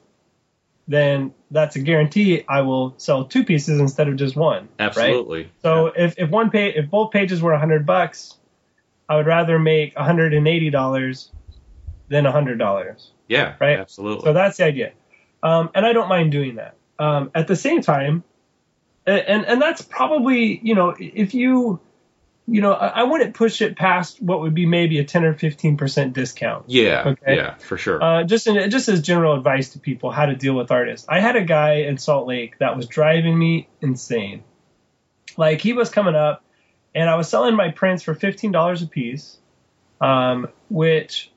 then 0.88 1.34
that's 1.52 1.76
a 1.76 1.80
guarantee 1.80 2.44
I 2.48 2.62
will 2.62 2.94
sell 2.98 3.26
two 3.26 3.44
pieces 3.44 3.80
instead 3.80 4.08
of 4.08 4.16
just 4.18 4.36
one. 4.36 4.70
Right? 4.80 4.86
absolutely. 4.88 5.52
So 5.62 5.88
if, 5.88 6.16
if 6.18 6.30
one 6.30 6.50
page 6.50 6.76
if 6.76 6.90
both 6.90 7.12
pages 7.12 7.42
were 7.42 7.58
hundred 7.58 7.86
bucks, 7.86 8.38
I 9.08 9.18
would 9.18 9.28
rather 9.28 9.60
make 9.60 9.98
hundred 9.98 10.34
and 10.34 10.48
eighty 10.48 10.70
dollars 10.70 11.32
than 12.10 12.26
hundred 12.26 12.60
dollars. 12.60 13.12
yeah, 13.28 13.56
right? 13.60 13.80
absolutely. 13.80 14.26
So 14.26 14.34
that's 14.34 14.58
the 14.58 14.66
idea, 14.66 14.94
um, 15.42 15.70
and 15.74 15.86
I 15.86 15.94
don't 15.94 16.10
mind 16.10 16.32
doing 16.32 16.56
that. 16.56 16.76
Um, 17.00 17.32
at 17.34 17.48
the 17.48 17.56
same 17.56 17.82
time, 17.82 18.24
and 19.06 19.46
and 19.46 19.62
that's 19.62 19.82
probably 19.82 20.60
you 20.64 20.76
know 20.76 20.96
if 21.00 21.34
you 21.34 21.80
you 22.48 22.62
know 22.62 22.74
I, 22.74 22.88
I 22.88 23.04
wouldn't 23.04 23.34
push 23.36 23.62
it 23.62 23.76
past 23.78 24.22
what 24.22 24.42
would 24.42 24.54
be 24.54 24.66
maybe 24.66 25.00
a 25.00 25.04
ten 25.04 25.24
or 25.24 25.34
fifteen 25.34 25.78
percent 25.78 26.14
discount. 26.14 26.66
yeah, 26.68 27.04
Okay. 27.08 27.36
yeah, 27.38 27.56
for 27.56 27.78
sure. 27.78 28.04
Uh, 28.04 28.24
just 28.24 28.48
in, 28.48 28.70
just 28.70 28.90
as 28.90 29.02
general 29.02 29.36
advice 29.36 29.70
to 29.74 29.80
people 29.80 30.12
how 30.12 30.26
to 30.26 30.36
deal 30.36 30.54
with 30.54 30.72
artists. 30.72 31.08
I 31.10 31.20
had 31.20 31.36
a 31.36 31.44
guy 31.44 31.76
in 31.82 31.98
Salt 31.98 32.28
Lake 32.28 32.58
that 32.60 32.76
was 32.76 32.88
driving 32.88 33.38
me 33.38 33.70
insane. 33.82 34.44
Like 35.38 35.62
he 35.62 35.74
was 35.74 35.90
coming 35.90 36.16
up, 36.16 36.44
and 36.94 37.10
I 37.10 37.16
was 37.16 37.28
selling 37.30 37.56
my 37.56 37.72
prints 37.72 38.04
for 38.04 38.14
fifteen 38.14 38.52
dollars 38.52 38.82
a 38.82 38.88
piece, 38.88 39.38
um, 40.02 40.48
which 40.70 41.32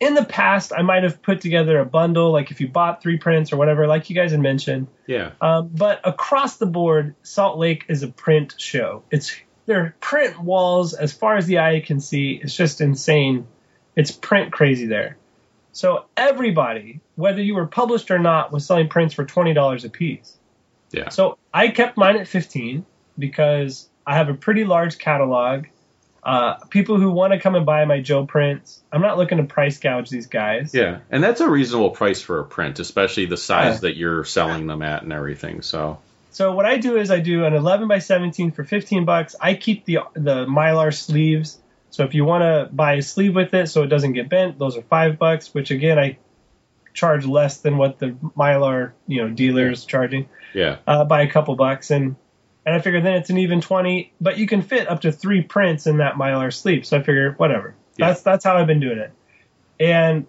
in 0.00 0.14
the 0.14 0.24
past 0.24 0.72
I 0.76 0.82
might 0.82 1.04
have 1.04 1.22
put 1.22 1.40
together 1.40 1.78
a 1.78 1.84
bundle, 1.86 2.30
like 2.32 2.50
if 2.50 2.60
you 2.60 2.68
bought 2.68 3.02
three 3.02 3.18
prints 3.18 3.52
or 3.52 3.56
whatever, 3.56 3.86
like 3.86 4.10
you 4.10 4.16
guys 4.16 4.32
had 4.32 4.40
mentioned. 4.40 4.88
yeah, 5.06 5.30
Um, 5.40 5.70
but 5.72 6.00
across 6.04 6.56
the 6.56 6.66
board, 6.66 7.14
Salt 7.22 7.56
Lake 7.56 7.84
is 7.88 8.02
a 8.02 8.08
print 8.08 8.54
show. 8.58 9.04
It's 9.12 9.32
their 9.66 9.94
print 10.00 10.40
walls 10.40 10.94
as 10.94 11.12
far 11.12 11.36
as 11.36 11.46
the 11.46 11.58
eye 11.60 11.80
can 11.80 12.00
see. 12.00 12.40
It's 12.42 12.54
just 12.54 12.80
insane. 12.80 13.46
It's 13.96 14.10
print 14.10 14.52
crazy 14.52 14.86
there. 14.86 15.16
So 15.72 16.04
everybody, 16.16 17.00
whether 17.16 17.40
you 17.42 17.54
were 17.54 17.66
published 17.66 18.10
or 18.10 18.18
not, 18.18 18.52
was 18.52 18.66
selling 18.66 18.88
prints 18.88 19.14
for 19.14 19.24
twenty 19.24 19.54
dollars 19.54 19.84
a 19.84 19.90
piece. 19.90 20.36
yeah, 20.90 21.08
So 21.08 21.38
I 21.52 21.68
kept 21.68 21.96
mine 21.96 22.16
at 22.16 22.28
fifteen 22.28 22.84
because 23.18 23.88
I 24.06 24.16
have 24.16 24.28
a 24.28 24.34
pretty 24.34 24.64
large 24.64 24.98
catalog. 24.98 25.66
Uh, 26.24 26.54
people 26.70 27.00
who 27.00 27.10
want 27.10 27.32
to 27.32 27.40
come 27.40 27.56
and 27.56 27.66
buy 27.66 27.84
my 27.84 28.00
Joe 28.00 28.26
prints, 28.26 28.80
I'm 28.92 29.00
not 29.02 29.18
looking 29.18 29.38
to 29.38 29.44
price 29.44 29.78
gouge 29.78 30.08
these 30.08 30.26
guys. 30.28 30.72
yeah. 30.72 31.00
And 31.10 31.22
that's 31.22 31.40
a 31.40 31.50
reasonable 31.50 31.90
price 31.90 32.20
for 32.22 32.38
a 32.38 32.44
print, 32.44 32.78
especially 32.78 33.26
the 33.26 33.36
size 33.36 33.74
Yeah. 33.76 33.80
that 33.88 33.96
you're 33.96 34.22
selling 34.24 34.68
them 34.68 34.82
at 34.82 35.02
and 35.02 35.12
everything. 35.12 35.62
So 35.62 35.98
So 36.32 36.52
what 36.52 36.64
I 36.66 36.78
do 36.78 36.96
is 36.96 37.10
I 37.10 37.20
do 37.20 37.44
an 37.44 37.52
11 37.54 37.88
by 37.88 37.98
17 37.98 38.52
for 38.52 38.64
15 38.64 39.04
bucks. 39.04 39.36
I 39.40 39.54
keep 39.54 39.84
the 39.84 39.98
the 40.14 40.46
mylar 40.46 40.92
sleeves. 40.92 41.58
So 41.90 42.04
if 42.04 42.14
you 42.14 42.24
want 42.24 42.42
to 42.42 42.74
buy 42.74 42.94
a 42.94 43.02
sleeve 43.02 43.34
with 43.36 43.52
it 43.52 43.68
so 43.68 43.82
it 43.82 43.88
doesn't 43.88 44.14
get 44.14 44.28
bent, 44.30 44.58
those 44.58 44.76
are 44.78 44.82
five 44.82 45.18
bucks. 45.18 45.52
Which 45.54 45.70
again 45.70 45.98
I 45.98 46.18
charge 46.94 47.26
less 47.26 47.58
than 47.58 47.76
what 47.76 47.98
the 47.98 48.16
mylar 48.36 48.92
you 49.06 49.22
know 49.22 49.28
dealer 49.28 49.70
is 49.70 49.84
charging 49.84 50.28
Yeah. 50.54 50.78
uh, 50.86 51.04
by 51.04 51.22
a 51.22 51.30
couple 51.30 51.54
bucks, 51.54 51.90
and 51.90 52.16
and 52.64 52.74
I 52.74 52.80
figure 52.80 53.00
then 53.02 53.14
it's 53.14 53.28
an 53.30 53.38
even 53.38 53.60
20. 53.60 54.12
But 54.20 54.38
you 54.38 54.46
can 54.46 54.62
fit 54.62 54.88
up 54.88 55.02
to 55.02 55.12
three 55.12 55.42
prints 55.42 55.86
in 55.86 55.98
that 55.98 56.14
mylar 56.14 56.52
sleeve. 56.52 56.86
So 56.86 56.96
I 56.98 57.02
figure 57.02 57.32
whatever. 57.32 57.74
Yeah. 57.98 58.08
That's 58.08 58.22
that's 58.22 58.44
how 58.44 58.56
I've 58.56 58.66
been 58.66 58.80
doing 58.80 58.98
it. 58.98 59.12
And 59.78 60.26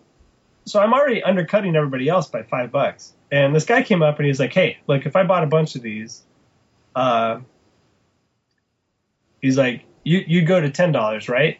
so 0.66 0.82
I'm 0.82 0.94
already 0.94 1.24
undercutting 1.24 1.76
everybody 1.76 2.10
else 2.10 2.28
by 2.28 2.44
five 2.44 2.72
bucks. 2.72 3.14
And 3.34 3.56
this 3.56 3.66
guy 3.66 3.82
came 3.82 4.04
up 4.04 4.20
and 4.20 4.28
he's 4.28 4.40
like, 4.40 4.54
"Hey, 4.54 4.78
look, 4.86 5.08
if 5.08 5.16
I 5.16 5.24
bought 5.24 5.44
a 5.44 5.48
bunch 5.48 5.76
of 5.76 5.82
these, 5.82 6.22
uh, 6.96 7.40
he's 9.42 9.58
like, 9.58 9.84
you 10.04 10.24
you 10.28 10.44
go 10.44 10.62
to 10.62 10.70
ten 10.70 10.92
dollars, 10.92 11.28
right?" 11.28 11.60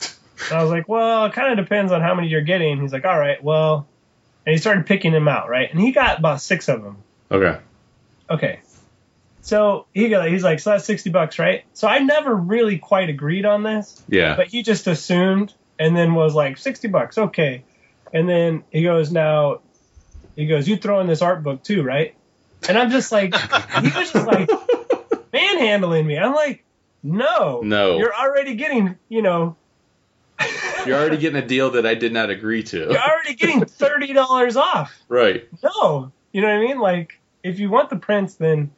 And 0.00 0.52
I 0.52 0.62
was 0.62 0.70
like, 0.70 0.88
"Well, 0.88 1.26
it 1.26 1.32
kind 1.32 1.58
of 1.58 1.64
depends 1.64 1.90
on 1.90 2.02
how 2.02 2.14
many 2.14 2.28
you're 2.28 2.40
getting." 2.42 2.80
He's 2.80 2.92
like, 2.92 3.04
"All 3.04 3.18
right, 3.18 3.42
well," 3.42 3.88
and 4.46 4.52
he 4.52 4.58
started 4.58 4.86
picking 4.86 5.10
them 5.12 5.26
out, 5.26 5.48
right? 5.48 5.68
And 5.72 5.80
he 5.80 5.90
got 5.90 6.20
about 6.20 6.40
six 6.40 6.68
of 6.68 6.82
them. 6.84 6.98
Okay. 7.32 7.58
Okay. 8.30 8.60
So 9.40 9.86
he 9.92 10.08
got, 10.08 10.28
he's 10.28 10.44
like, 10.44 10.60
so 10.60 10.70
that's 10.70 10.84
60 10.84 11.10
bucks, 11.10 11.40
right? 11.40 11.64
So 11.72 11.88
I 11.88 11.98
never 11.98 12.32
really 12.32 12.78
quite 12.78 13.08
agreed 13.08 13.44
on 13.44 13.64
this, 13.64 14.00
Yeah. 14.08 14.36
but 14.36 14.46
he 14.46 14.62
just 14.62 14.86
assumed 14.86 15.52
and 15.80 15.96
then 15.96 16.14
was 16.14 16.32
like, 16.32 16.58
60 16.58 16.86
bucks, 16.88 17.18
okay. 17.18 17.64
And 18.12 18.28
then 18.28 18.62
he 18.70 18.84
goes, 18.84 19.10
now, 19.10 19.60
he 20.36 20.46
goes, 20.46 20.66
you 20.68 20.76
throw 20.76 21.00
in 21.00 21.06
this 21.06 21.22
art 21.22 21.42
book 21.42 21.62
too, 21.62 21.82
right? 21.82 22.14
And 22.68 22.78
I'm 22.78 22.90
just 22.90 23.10
like, 23.12 23.34
he 23.34 23.88
was 23.88 24.12
just 24.12 24.26
like 24.26 24.48
manhandling 25.32 26.06
me. 26.06 26.18
I'm 26.18 26.34
like, 26.34 26.64
no, 27.02 27.60
No. 27.62 27.98
you're 27.98 28.14
already 28.14 28.54
getting, 28.54 28.96
you 29.08 29.22
know, 29.22 29.56
You're 30.86 30.98
already 30.98 31.16
getting 31.18 31.40
a 31.40 31.46
deal 31.46 31.70
that 31.72 31.86
I 31.86 31.94
did 31.94 32.12
not 32.12 32.30
agree 32.30 32.64
to. 32.64 32.76
you're 32.78 32.96
already 32.98 33.34
getting 33.34 33.60
$30 33.60 34.56
off. 34.56 34.92
Right. 35.08 35.48
No, 35.62 36.10
you 36.32 36.40
know 36.40 36.48
what 36.48 36.56
I 36.56 36.60
mean? 36.60 36.80
Like, 36.80 37.20
if 37.44 37.60
you 37.60 37.70
want 37.70 37.90
the 37.90 37.96
prints, 37.96 38.34
then 38.34 38.72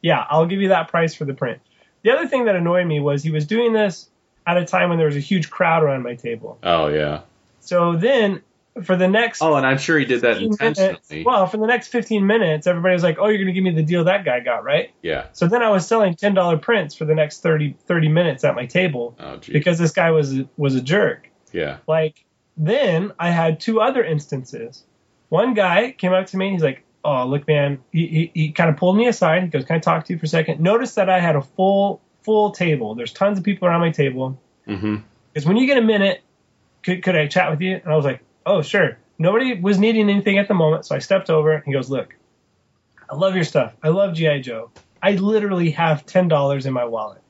yeah, 0.00 0.24
I'll 0.30 0.46
give 0.46 0.62
you 0.62 0.68
that 0.68 0.88
price 0.88 1.14
for 1.14 1.26
the 1.26 1.34
print. 1.34 1.60
The 2.02 2.10
other 2.12 2.26
thing 2.26 2.46
that 2.46 2.56
annoyed 2.56 2.86
me 2.86 3.00
was 3.00 3.22
he 3.22 3.30
was 3.30 3.46
doing 3.46 3.74
this 3.74 4.08
at 4.46 4.56
a 4.56 4.64
time 4.64 4.88
when 4.88 4.96
there 4.98 5.06
was 5.06 5.16
a 5.16 5.20
huge 5.20 5.50
crowd 5.50 5.82
around 5.82 6.02
my 6.02 6.14
table. 6.14 6.58
Oh 6.62 6.86
yeah. 6.88 7.20
So 7.60 7.96
then, 7.96 8.40
for 8.84 8.96
the 8.96 9.08
next 9.08 9.42
Oh, 9.42 9.54
and 9.54 9.66
I'm 9.66 9.78
sure 9.78 9.98
he 9.98 10.04
did 10.06 10.22
that 10.22 10.38
intentionally. 10.42 10.98
minutes, 11.10 11.26
well, 11.26 11.46
for 11.46 11.58
the 11.58 11.66
next 11.66 11.88
15 11.88 12.26
minutes, 12.26 12.66
everybody 12.66 12.94
was 12.94 13.02
like, 13.02 13.18
"Oh, 13.18 13.28
you're 13.28 13.36
going 13.38 13.48
to 13.48 13.52
give 13.52 13.64
me 13.64 13.70
the 13.72 13.82
deal 13.82 14.04
that 14.04 14.24
guy 14.24 14.40
got, 14.40 14.64
right?" 14.64 14.90
yeah. 15.02 15.26
So 15.32 15.46
then 15.46 15.62
I 15.62 15.68
was 15.70 15.86
selling 15.86 16.14
ten 16.14 16.32
dollar 16.34 16.56
prints 16.56 16.94
for 16.94 17.04
the 17.04 17.14
next 17.14 17.42
30, 17.42 17.76
30 17.86 18.08
minutes 18.08 18.44
at 18.44 18.54
my 18.54 18.66
table 18.66 19.16
Oh 19.20 19.38
because 19.46 19.78
this 19.78 19.92
guy 19.92 20.10
was 20.10 20.40
was 20.56 20.74
a 20.74 20.80
jerk. 20.80 21.28
yeah. 21.52 21.78
Like 21.86 22.24
then 22.56 23.12
I 23.18 23.30
had 23.30 23.60
two 23.60 23.80
other 23.80 24.02
instances. 24.04 24.84
One 25.28 25.54
guy 25.54 25.92
came 25.92 26.12
up 26.12 26.26
to 26.28 26.36
me. 26.36 26.46
and 26.46 26.54
He's 26.54 26.62
like, 26.62 26.82
"Oh, 27.04 27.26
look, 27.26 27.46
man." 27.46 27.78
He 27.92 28.06
he, 28.06 28.30
he 28.34 28.52
kind 28.52 28.70
of 28.70 28.76
pulled 28.76 28.96
me 28.96 29.06
aside. 29.06 29.42
He 29.42 29.48
goes, 29.48 29.64
"Can 29.64 29.76
I 29.76 29.80
talk 29.80 30.04
to 30.06 30.12
you 30.12 30.18
for 30.18 30.26
a 30.26 30.28
second? 30.28 30.60
Notice 30.60 30.94
that 30.94 31.08
I 31.10 31.20
had 31.20 31.36
a 31.36 31.42
full 31.42 32.00
full 32.22 32.52
table. 32.52 32.94
There's 32.94 33.12
tons 33.12 33.36
of 33.38 33.44
people 33.44 33.68
around 33.68 33.80
my 33.80 33.90
table. 33.90 34.40
Mm-hmm. 34.68 34.96
Because 35.32 35.46
when 35.46 35.56
you 35.56 35.66
get 35.66 35.78
a 35.78 35.82
minute, 35.82 36.20
could 36.82 37.02
could 37.02 37.16
I 37.16 37.26
chat 37.26 37.50
with 37.50 37.60
you?" 37.60 37.74
And 37.82 37.92
I 37.92 37.96
was 37.96 38.04
like, 38.04 38.20
"Oh, 38.46 38.62
sure." 38.62 38.98
Nobody 39.18 39.60
was 39.60 39.78
needing 39.78 40.10
anything 40.10 40.38
at 40.38 40.48
the 40.48 40.54
moment, 40.54 40.86
so 40.86 40.96
I 40.96 40.98
stepped 40.98 41.30
over. 41.30 41.52
And 41.52 41.64
he 41.64 41.72
goes, 41.72 41.90
"Look, 41.90 42.16
I 43.10 43.14
love 43.14 43.34
your 43.34 43.44
stuff. 43.44 43.74
I 43.82 43.88
love 43.88 44.14
GI 44.14 44.40
Joe. 44.40 44.70
I 45.02 45.12
literally 45.12 45.70
have 45.72 46.06
ten 46.06 46.28
dollars 46.28 46.66
in 46.66 46.72
my 46.72 46.84
wallet." 46.84 47.22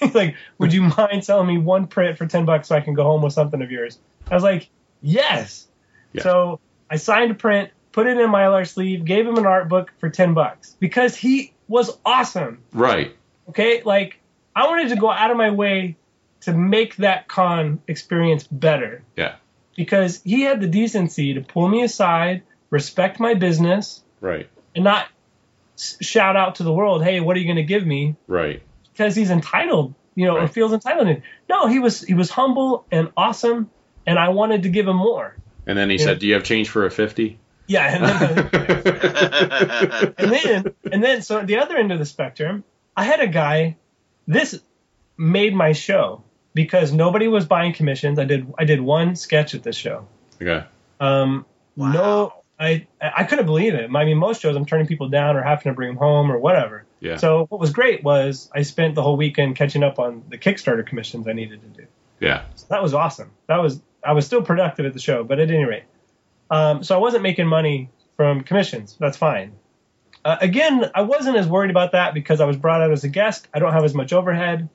He's 0.00 0.14
like, 0.22 0.36
"Would 0.58 0.72
you 0.72 0.82
mind 0.82 1.24
selling 1.24 1.46
me 1.46 1.58
one 1.58 1.86
print 1.86 2.18
for 2.18 2.26
ten 2.26 2.44
bucks 2.44 2.68
so 2.68 2.76
I 2.76 2.80
can 2.80 2.94
go 2.94 3.04
home 3.04 3.22
with 3.22 3.32
something 3.32 3.62
of 3.62 3.70
yours?" 3.70 3.98
I 4.30 4.34
was 4.34 4.44
like, 4.44 4.68
"Yes." 5.02 5.68
Yeah. 6.12 6.22
So 6.22 6.60
I 6.90 6.96
signed 6.96 7.30
a 7.30 7.34
print, 7.34 7.70
put 7.92 8.06
it 8.06 8.16
in 8.16 8.30
my 8.30 8.44
mylar 8.44 8.66
sleeve, 8.66 9.04
gave 9.04 9.26
him 9.26 9.36
an 9.36 9.46
art 9.46 9.68
book 9.68 9.92
for 9.98 10.08
ten 10.08 10.34
bucks 10.34 10.76
because 10.78 11.16
he 11.16 11.52
was 11.68 11.98
awesome. 12.04 12.62
Right. 12.72 13.16
Okay, 13.48 13.82
like 13.84 14.20
I 14.54 14.66
wanted 14.68 14.88
to 14.90 14.96
go 14.96 15.10
out 15.10 15.30
of 15.30 15.36
my 15.36 15.50
way 15.50 15.96
to 16.42 16.52
make 16.52 16.96
that 16.96 17.28
con 17.28 17.80
experience 17.88 18.46
better 18.46 19.02
Yeah. 19.16 19.34
Because 19.76 20.22
he 20.24 20.42
had 20.42 20.60
the 20.60 20.66
decency 20.66 21.34
to 21.34 21.40
pull 21.42 21.68
me 21.68 21.82
aside, 21.82 22.42
respect 22.70 23.20
my 23.20 23.34
business, 23.34 24.02
Right. 24.20 24.48
and 24.74 24.84
not 24.84 25.06
shout 26.00 26.36
out 26.36 26.56
to 26.56 26.62
the 26.62 26.72
world, 26.72 27.04
"Hey, 27.04 27.20
what 27.20 27.36
are 27.36 27.40
you 27.40 27.46
going 27.46 27.56
to 27.56 27.62
give 27.62 27.86
me?" 27.86 28.16
Right. 28.26 28.62
Because 28.92 29.14
he's 29.14 29.30
entitled, 29.30 29.94
you 30.14 30.26
know, 30.26 30.38
or 30.38 30.48
feels 30.48 30.72
entitled. 30.72 31.06
to. 31.08 31.22
No, 31.48 31.66
he 31.66 31.78
was 31.78 32.00
he 32.00 32.14
was 32.14 32.30
humble 32.30 32.86
and 32.90 33.10
awesome, 33.16 33.70
and 34.06 34.18
I 34.18 34.30
wanted 34.30 34.62
to 34.62 34.68
give 34.70 34.88
him 34.88 34.96
more. 34.96 35.36
And 35.66 35.76
then 35.76 35.90
he 35.90 35.96
Yeah. 35.96 36.04
said, 36.04 36.18
"Do 36.20 36.26
you 36.26 36.34
have 36.34 36.44
change 36.44 36.68
for 36.70 36.86
a 36.86 36.90
50? 36.90 37.38
Yeah, 37.68 37.94
and 37.96 38.04
then, 38.04 38.48
and 40.18 40.32
then 40.32 40.74
and 40.92 41.04
then 41.04 41.22
so 41.22 41.38
at 41.40 41.46
the 41.46 41.58
other 41.58 41.76
end 41.76 41.92
of 41.92 41.98
the 41.98 42.04
spectrum, 42.04 42.64
I 42.96 43.04
had 43.04 43.20
a 43.20 43.26
guy. 43.26 43.76
This 44.26 44.60
made 45.18 45.54
my 45.54 45.72
show 45.72 46.22
because 46.56 46.90
nobody 46.90 47.28
was 47.28 47.44
buying 47.44 47.74
commissions. 47.74 48.18
I 48.18 48.24
did 48.24 48.52
I 48.58 48.64
did 48.64 48.80
one 48.80 49.14
sketch 49.14 49.54
at 49.54 49.62
this 49.62 49.76
show. 49.76 50.08
Okay. 50.40 50.66
Um, 50.98 51.44
No, 51.76 52.32
I 52.58 52.86
I 53.00 53.24
couldn't 53.24 53.44
believe 53.44 53.74
it. 53.74 53.90
I 53.94 54.04
mean, 54.04 54.16
most 54.16 54.40
shows 54.40 54.56
I'm 54.56 54.64
turning 54.64 54.86
people 54.86 55.10
down 55.10 55.36
or 55.36 55.42
having 55.42 55.70
to 55.70 55.74
bring 55.74 55.90
them 55.90 55.98
home 55.98 56.32
or 56.32 56.38
whatever. 56.38 56.86
Yeah. 57.00 57.18
So 57.18 57.44
what 57.50 57.60
was 57.60 57.72
great 57.72 58.02
was 58.02 58.50
I 58.54 58.62
spent 58.62 58.94
the 58.94 59.02
whole 59.02 59.18
weekend 59.18 59.56
catching 59.56 59.84
up 59.84 59.98
on 59.98 60.24
the 60.30 60.38
Kickstarter 60.38 60.84
commissions 60.84 61.28
I 61.28 61.34
needed 61.34 61.60
to 61.60 61.82
do. 61.82 61.86
Yeah. 62.20 62.44
So 62.54 62.66
that 62.70 62.82
was 62.82 62.94
awesome. 62.94 63.32
That 63.48 63.58
was 63.58 63.82
I 64.02 64.14
was 64.14 64.24
still 64.24 64.40
productive 64.40 64.86
at 64.86 64.94
the 64.94 64.98
show, 64.98 65.24
but 65.24 65.38
at 65.38 65.50
any 65.50 65.64
rate, 65.64 65.84
um, 66.50 66.82
so 66.82 66.96
I 66.96 66.98
wasn't 66.98 67.22
making 67.22 67.46
money 67.46 67.90
from 68.16 68.44
commissions. 68.44 68.96
That's 68.98 69.18
fine. 69.18 69.52
Uh, 70.24 70.38
again, 70.40 70.90
I 70.94 71.02
wasn't 71.02 71.36
as 71.36 71.46
worried 71.46 71.70
about 71.70 71.92
that 71.92 72.14
because 72.14 72.40
I 72.40 72.46
was 72.46 72.56
brought 72.56 72.80
out 72.80 72.92
as 72.92 73.04
a 73.04 73.08
guest. 73.08 73.46
I 73.52 73.58
don't 73.58 73.74
have 73.74 73.84
as 73.84 73.94
much 73.94 74.14
overhead. 74.14 74.70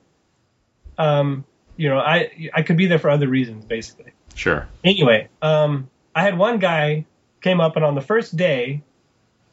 Um, 0.96 1.44
you 1.76 1.88
know, 1.88 1.98
I 1.98 2.50
I 2.54 2.62
could 2.62 2.76
be 2.76 2.86
there 2.86 2.98
for 2.98 3.10
other 3.10 3.28
reasons, 3.28 3.64
basically. 3.64 4.12
Sure. 4.34 4.66
Anyway, 4.84 5.28
um, 5.42 5.88
I 6.14 6.22
had 6.22 6.36
one 6.38 6.58
guy 6.58 7.06
came 7.40 7.60
up 7.60 7.76
and 7.76 7.84
on 7.84 7.94
the 7.94 8.00
first 8.00 8.36
day 8.36 8.82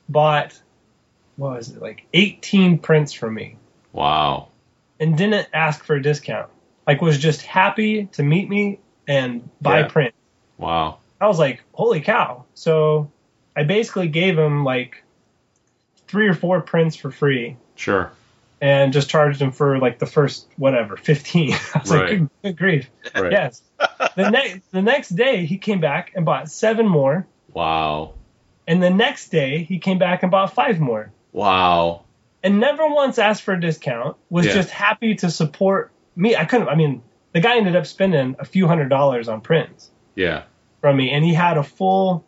bought 0.08 0.60
what 1.38 1.58
was 1.58 1.70
it 1.70 1.82
like 1.82 2.06
18 2.14 2.80
prints 2.80 3.14
from 3.14 3.34
me 3.34 3.58
Wow. 3.94 4.50
and 5.00 5.18
didn't 5.18 5.48
ask 5.54 5.84
for 5.84 5.96
a 5.96 6.02
discount. 6.02 6.50
Like 6.88 7.02
was 7.02 7.18
just 7.18 7.42
happy 7.44 8.06
to 8.14 8.24
meet 8.24 8.50
me 8.50 8.80
and 9.08 9.50
buy 9.62 9.82
Yeah. 9.82 9.88
print. 9.88 10.14
Wow. 10.58 10.98
I 11.22 11.28
was 11.28 11.40
like, 11.40 11.64
holy 11.74 12.02
cow. 12.02 12.46
So 12.54 13.12
I 13.56 13.64
basically 13.64 14.08
gave 14.08 14.38
him 14.38 14.64
like 14.64 15.04
three 16.08 16.28
or 16.28 16.34
four 16.34 16.62
prints 16.62 16.96
for 16.96 17.12
free 17.12 17.58
Sure. 17.76 18.12
And 18.62 18.92
just 18.94 19.10
charged 19.10 19.42
him 19.42 19.52
for 19.52 19.80
like 19.80 20.00
the 20.00 20.06
first 20.06 20.48
whatever, 20.58 20.98
15. 20.98 21.54
I 21.76 21.80
was 21.80 21.92
like, 21.92 22.02
Right. 22.02 22.10
good, 22.20 22.30
good 22.44 22.58
grief. 22.58 22.90
Right. 23.16 23.32
Yes. 23.32 23.62
The 24.16 24.30
next 24.30 24.72
the 24.72 24.82
next 24.82 25.10
day 25.10 25.46
he 25.46 25.58
came 25.58 25.80
back 25.80 26.12
and 26.16 26.26
bought 26.26 26.50
seven 26.52 26.88
more. 26.88 27.26
Wow. 27.54 28.16
And 28.68 28.84
the 28.84 28.90
next 28.90 29.30
day 29.30 29.64
he 29.64 29.80
came 29.80 29.98
back 29.98 30.22
and 30.24 30.32
bought 30.32 30.54
five 30.54 30.80
more. 30.80 31.12
Wow. 31.32 32.04
And 32.44 32.60
never 32.60 32.88
once 32.88 33.18
asked 33.20 33.44
for 33.44 33.54
a 33.54 33.60
discount, 33.60 34.18
was 34.30 34.46
Yeah. 34.46 34.54
just 34.54 34.70
happy 34.70 35.16
to 35.16 35.30
support 35.32 35.92
me. 36.16 36.36
I 36.36 36.46
couldn't 36.46 36.68
I 36.70 36.76
mean, 36.76 37.02
the 37.34 37.40
guy 37.42 37.58
ended 37.58 37.76
up 37.76 37.86
spending 37.86 38.36
a 38.40 38.46
few 38.46 38.68
hundred 38.68 38.90
dollars 38.90 39.28
on 39.28 39.42
prints. 39.42 39.90
Yeah. 40.16 40.44
from 40.82 40.98
me, 40.98 41.12
and 41.12 41.24
he 41.26 41.34
had 41.34 41.58
a 41.58 41.64
full. 41.64 42.26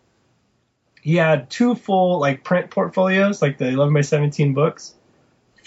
He 1.01 1.15
had 1.15 1.49
two 1.49 1.73
full 1.75 2.19
like 2.19 2.43
print 2.43 2.69
portfolios, 2.69 3.41
like 3.41 3.57
the 3.57 3.67
11 3.67 3.93
by 3.93 4.01
17 4.01 4.53
books, 4.53 4.93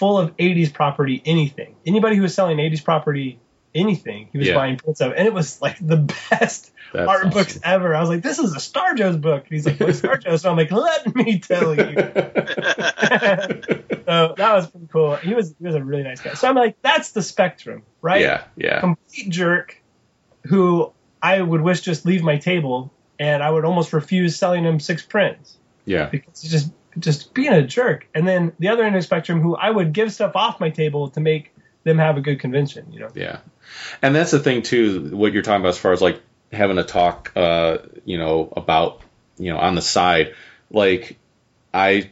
full 0.05 0.19
of 0.19 0.37
80s 0.37 0.71
property 0.71 1.23
anything. 1.25 1.77
Anybody 1.87 2.17
who 2.17 2.23
was 2.23 2.35
selling 2.35 2.59
80s 2.59 2.85
property 2.85 3.41
anything, 3.75 4.29
he 4.33 4.37
was 4.39 4.49
Yeah. 4.49 4.55
buying 4.55 4.77
prints 4.77 5.01
of, 5.01 5.13
and 5.13 5.27
it 5.27 5.33
was 5.33 5.63
like 5.63 5.77
the 5.81 5.97
best 5.97 6.71
That's 6.93 7.09
art 7.09 7.21
awesome. 7.21 7.31
books 7.31 7.59
ever. 7.65 7.95
I 7.95 8.01
was 8.01 8.11
like, 8.11 8.21
this 8.23 8.39
is 8.39 8.55
a 8.55 8.61
Star 8.61 8.95
Joe's 8.95 9.17
book. 9.17 9.45
And 9.45 9.51
he's 9.53 9.65
like, 9.65 9.81
what's 9.81 9.99
Star 9.99 10.19
Joe's? 10.19 10.43
So 10.43 10.51
I'm 10.51 10.59
like, 10.59 10.71
let 10.71 11.15
me 11.17 11.39
tell 11.39 11.75
you. 11.75 11.85
so 13.05 14.35
that 14.37 14.53
was 14.55 14.67
pretty 14.69 14.89
cool. 14.93 15.17
He 15.17 15.33
was 15.35 15.55
he 15.59 15.67
was 15.67 15.75
a 15.75 15.83
really 15.83 16.03
nice 16.03 16.21
guy. 16.21 16.35
So 16.35 16.49
I'm 16.49 16.55
like, 16.55 16.77
that's 16.83 17.13
the 17.13 17.23
spectrum, 17.23 17.83
right? 18.03 18.21
Yeah. 18.21 18.45
Yeah. 18.57 18.81
complete 18.81 19.31
jerk 19.31 19.81
who 20.47 20.93
I 21.23 21.41
would 21.41 21.63
wish 21.63 21.81
just 21.81 22.05
leave 22.05 22.23
my 22.23 22.37
table 22.37 22.93
and 23.19 23.43
I 23.43 23.51
would 23.51 23.65
almost 23.65 23.93
refuse 23.95 24.37
selling 24.37 24.65
him 24.65 24.79
six 24.81 25.03
prints 25.03 25.57
Yeah. 25.87 26.07
because 26.07 26.43
he's 26.43 26.51
just 26.51 26.71
just 26.99 27.35
being 27.35 27.53
a 27.53 27.63
jerk. 27.67 28.07
And 28.15 28.27
then 28.27 28.53
the 28.59 28.69
other 28.69 28.85
end 28.85 28.95
of 28.97 29.03
the 29.03 29.07
spectrum 29.07 29.41
who 29.41 29.57
I 29.57 29.71
would 29.71 29.93
give 29.93 30.13
stuff 30.13 30.37
off 30.37 30.61
my 30.61 30.71
table 30.71 31.09
to 31.11 31.21
make 31.21 31.55
them 31.85 31.99
have 31.99 32.17
a 32.17 32.21
good 32.21 32.41
convention, 32.41 32.93
you 32.93 33.01
know. 33.01 33.11
Yeah, 33.15 33.39
and 34.03 34.15
that's 34.15 34.31
the 34.31 34.41
thing 34.41 34.63
too. 34.63 35.17
What 35.17 35.33
you're 35.33 35.43
talking 35.43 35.61
about 35.61 35.71
as 35.71 35.79
far 35.79 35.93
as 35.93 36.01
like 36.01 36.21
having 36.53 36.79
a 36.79 36.85
talk, 36.85 37.33
uh, 37.37 37.79
you 38.05 38.19
know, 38.19 38.53
about 38.57 39.01
you 39.37 39.53
know 39.53 39.59
on 39.59 39.75
the 39.75 39.83
side, 39.83 40.35
like 40.71 41.19
I 41.73 42.11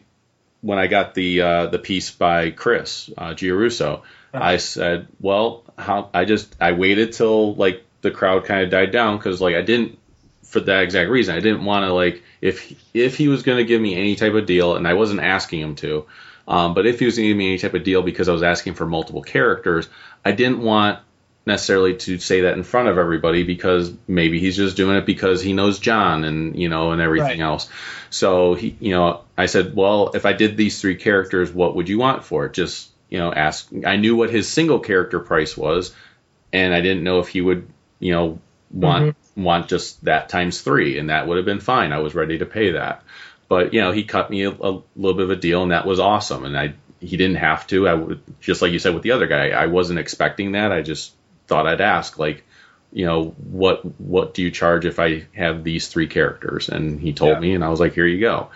when 0.61 0.79
I 0.79 0.87
got 0.87 1.15
the 1.15 1.41
uh, 1.41 1.67
the 1.67 1.79
piece 1.79 2.11
by 2.11 2.51
Chris 2.51 3.11
uh, 3.17 3.31
Giarrusso, 3.31 4.03
I 4.33 4.57
said, 4.59 5.09
well, 5.21 5.65
how 5.77 6.11
I 6.15 6.25
just 6.25 6.55
I 6.61 6.73
waited 6.73 7.13
till 7.13 7.55
like 7.55 7.85
the 8.01 8.11
crowd 8.11 8.45
kind 8.45 8.63
of 8.63 8.71
died 8.71 8.91
down 8.91 9.17
because 9.17 9.41
like 9.41 9.55
I 9.55 9.63
didn't 9.63 9.99
for 10.53 10.61
that 10.61 10.83
exact 10.83 11.09
reason 11.09 11.35
I 11.35 11.41
didn't 11.41 11.65
want 11.65 11.85
to 11.85 11.93
like 11.93 12.23
if 12.43 12.73
if 12.95 13.17
he 13.17 13.29
was 13.29 13.43
going 13.43 13.59
to 13.59 13.65
give 13.65 13.81
me 13.81 13.97
any 13.97 14.17
type 14.17 14.35
of 14.35 14.47
deal 14.47 14.77
and 14.77 14.87
I 14.87 14.93
wasn't 14.95 15.21
asking 15.21 15.61
him 15.61 15.75
to, 15.77 16.05
um, 16.47 16.75
but 16.75 16.87
if 16.87 16.99
he 16.99 17.07
was 17.07 17.17
going 17.17 17.27
to 17.27 17.31
give 17.31 17.39
me 17.39 17.49
any 17.49 17.59
type 17.59 17.75
of 17.75 17.85
deal 17.85 18.03
because 18.03 18.29
I 18.29 18.33
was 18.33 18.43
asking 18.43 18.75
for 18.75 18.87
multiple 18.87 19.23
characters, 19.23 19.89
I 20.25 20.33
didn't 20.33 20.61
want 20.61 20.99
necessarily 21.47 21.97
to 21.97 22.19
say 22.19 22.43
that 22.43 22.57
in 22.57 22.63
front 22.63 22.89
of 22.89 22.99
everybody 22.99 23.43
because 23.45 23.93
maybe 24.07 24.39
he's 24.39 24.57
just 24.57 24.77
doing 24.77 24.97
it 24.97 25.07
because 25.07 25.41
he 25.43 25.55
knows 25.55 25.79
John 25.79 26.25
and 26.25 26.55
you 26.57 26.69
know 26.69 26.93
and 26.93 27.01
everything 27.01 27.41
Right. 27.41 27.41
else. 27.41 27.69
So 28.11 28.55
he, 28.55 28.77
you 28.79 28.91
know, 28.91 29.23
I 29.39 29.47
said, 29.47 29.75
well, 29.75 30.11
if 30.15 30.27
I 30.27 30.35
did 30.35 30.57
these 30.57 30.81
three 30.81 30.97
characters, 30.97 31.51
what 31.51 31.75
would 31.77 31.89
you 31.89 31.99
want 31.99 32.25
for 32.25 32.45
it? 32.45 32.53
Just 32.53 32.91
you 33.09 33.19
know, 33.19 33.33
ask. 33.33 33.71
I 33.87 33.97
knew 33.97 34.17
what 34.17 34.31
his 34.31 34.49
single 34.49 34.81
character 34.81 35.19
price 35.21 35.57
was, 35.57 35.95
and 36.53 36.75
I 36.75 36.81
didn't 36.81 37.05
know 37.05 37.21
if 37.21 37.29
he 37.29 37.41
would, 37.41 37.67
you 37.99 38.13
know, 38.13 38.39
want 38.73 39.17
mm-hmm. 39.17 39.43
want 39.43 39.69
just 39.69 40.05
that 40.05 40.29
times 40.29 40.61
three, 40.61 40.99
and 40.99 41.11
that 41.11 41.27
would 41.27 41.37
have 41.37 41.47
been 41.47 41.61
fine. 41.61 41.93
I 41.93 41.99
was 41.99 42.15
ready 42.15 42.39
to 42.39 42.47
pay 42.47 42.73
that, 42.73 43.03
but 43.49 43.73
you 43.75 43.81
know, 43.81 43.93
he 43.93 44.05
cut 44.05 44.31
me 44.31 44.45
a, 44.45 44.51
a 44.51 44.83
little 44.97 45.15
bit 45.15 45.25
of 45.25 45.31
a 45.31 45.37
deal, 45.37 45.63
and 45.63 45.73
that 45.73 45.87
was 45.87 46.01
awesome. 46.01 46.45
And 46.45 46.57
I 46.57 46.75
he 47.01 47.17
didn't 47.17 47.37
have 47.37 47.67
to. 47.69 47.89
I 47.89 47.95
would 47.95 48.23
just 48.41 48.63
like 48.63 48.73
you 48.73 48.79
said 48.79 48.95
with 48.95 49.03
the 49.03 49.13
other 49.13 49.27
guy. 49.27 49.51
I 49.51 49.67
wasn't 49.67 49.99
expecting 49.99 50.53
that. 50.53 50.73
I 50.73 50.83
just 50.83 51.13
thought 51.47 51.67
I'd 51.67 51.81
ask 51.81 52.19
like. 52.19 52.45
You 52.95 53.07
know 53.07 53.25
what? 53.25 53.85
What 53.99 54.35
do 54.35 54.43
you 54.43 54.51
charge 54.51 54.85
if 54.85 55.01
I 55.01 55.25
have 55.35 55.65
these 55.65 55.89
three 55.89 56.09
characters? 56.09 56.69
And 56.69 57.01
he 57.01 57.15
told 57.15 57.37
Yeah. 57.37 57.41
me, 57.41 57.55
and 57.55 57.65
I 57.65 57.71
was 57.71 57.81
like, 57.81 57.95
"Here 57.95 58.07
you 58.07 58.21
go." 58.21 58.51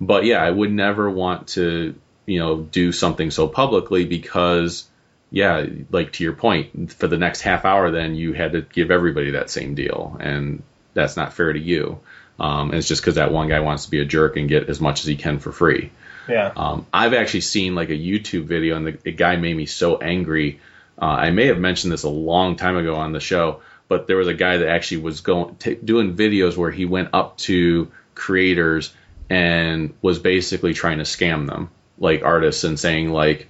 But 0.00 0.24
yeah, 0.24 0.42
I 0.42 0.50
would 0.50 0.72
never 0.72 1.08
want 1.08 1.46
to, 1.50 1.94
you 2.26 2.38
know, 2.40 2.56
do 2.58 2.90
something 2.90 3.30
so 3.30 3.46
publicly 3.46 4.04
because, 4.04 4.88
yeah, 5.30 5.66
like 5.90 6.12
to 6.12 6.24
your 6.24 6.32
point, 6.34 6.92
for 6.92 7.08
the 7.08 7.18
next 7.18 7.40
half 7.40 7.64
hour, 7.64 7.90
then 7.90 8.14
you 8.14 8.32
had 8.32 8.52
to 8.52 8.62
give 8.62 8.90
everybody 8.90 9.32
that 9.32 9.50
same 9.50 9.74
deal, 9.74 10.16
and 10.20 10.62
that's 10.94 11.16
not 11.16 11.32
fair 11.32 11.52
to 11.52 11.58
you. 11.58 12.00
Um, 12.38 12.70
and 12.70 12.78
it's 12.78 12.88
just 12.88 13.02
because 13.02 13.16
that 13.16 13.32
one 13.32 13.48
guy 13.48 13.60
wants 13.60 13.86
to 13.86 13.90
be 13.90 14.00
a 14.00 14.04
jerk 14.04 14.36
and 14.36 14.48
get 14.48 14.68
as 14.68 14.80
much 14.80 15.00
as 15.00 15.06
he 15.06 15.16
can 15.16 15.38
for 15.38 15.52
free. 15.52 15.90
Yeah. 16.28 16.52
Um, 16.54 16.86
I've 16.92 17.14
actually 17.14 17.42
seen 17.42 17.74
like 17.74 17.90
a 17.90 17.96
YouTube 17.96 18.44
video, 18.44 18.76
and 18.76 18.86
the, 18.86 18.92
the 18.92 19.12
guy 19.12 19.36
made 19.36 19.56
me 19.56 19.66
so 19.66 19.96
angry. 19.98 20.60
Uh, 21.00 21.06
I 21.06 21.30
may 21.30 21.46
have 21.46 21.58
mentioned 21.58 21.92
this 21.92 22.04
a 22.04 22.08
long 22.08 22.56
time 22.56 22.76
ago 22.76 22.96
on 22.96 23.12
the 23.12 23.20
show, 23.20 23.62
but 23.88 24.06
there 24.06 24.16
was 24.16 24.28
a 24.28 24.34
guy 24.34 24.58
that 24.58 24.68
actually 24.68 24.98
was 24.98 25.20
going 25.20 25.56
t- 25.56 25.74
doing 25.74 26.16
videos 26.16 26.56
where 26.56 26.70
he 26.70 26.84
went 26.84 27.10
up 27.12 27.36
to 27.38 27.90
creators 28.14 28.94
and 29.28 29.94
was 30.02 30.18
basically 30.18 30.74
trying 30.74 30.98
to 30.98 31.04
scam 31.04 31.46
them, 31.46 31.70
like 31.98 32.22
artists, 32.22 32.64
and 32.64 32.78
saying 32.78 33.10
like, 33.10 33.48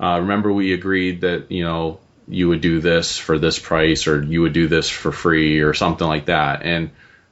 uh, 0.00 0.18
"Remember 0.20 0.52
we 0.52 0.72
agreed 0.72 1.22
that 1.22 1.50
you 1.50 1.64
know 1.64 2.00
you 2.26 2.48
would 2.48 2.60
do 2.60 2.80
this 2.80 3.16
for 3.16 3.38
this 3.38 3.58
price, 3.58 4.06
or 4.06 4.22
you 4.22 4.42
would 4.42 4.52
do 4.52 4.68
this 4.68 4.88
for 4.88 5.12
free, 5.12 5.60
or 5.60 5.74
something 5.74 6.06
like 6.06 6.26
that." 6.26 6.62
And 6.62 6.90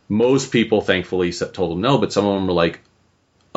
most 0.09 0.53
people, 0.53 0.81
thankfully, 0.81 1.33
told 1.33 1.73
him 1.73 1.81
no, 1.81 1.99
but 1.99 2.13
some 2.13 2.25
of 2.27 2.35
them 2.35 2.47
were 2.47 2.53
like, 2.53 2.81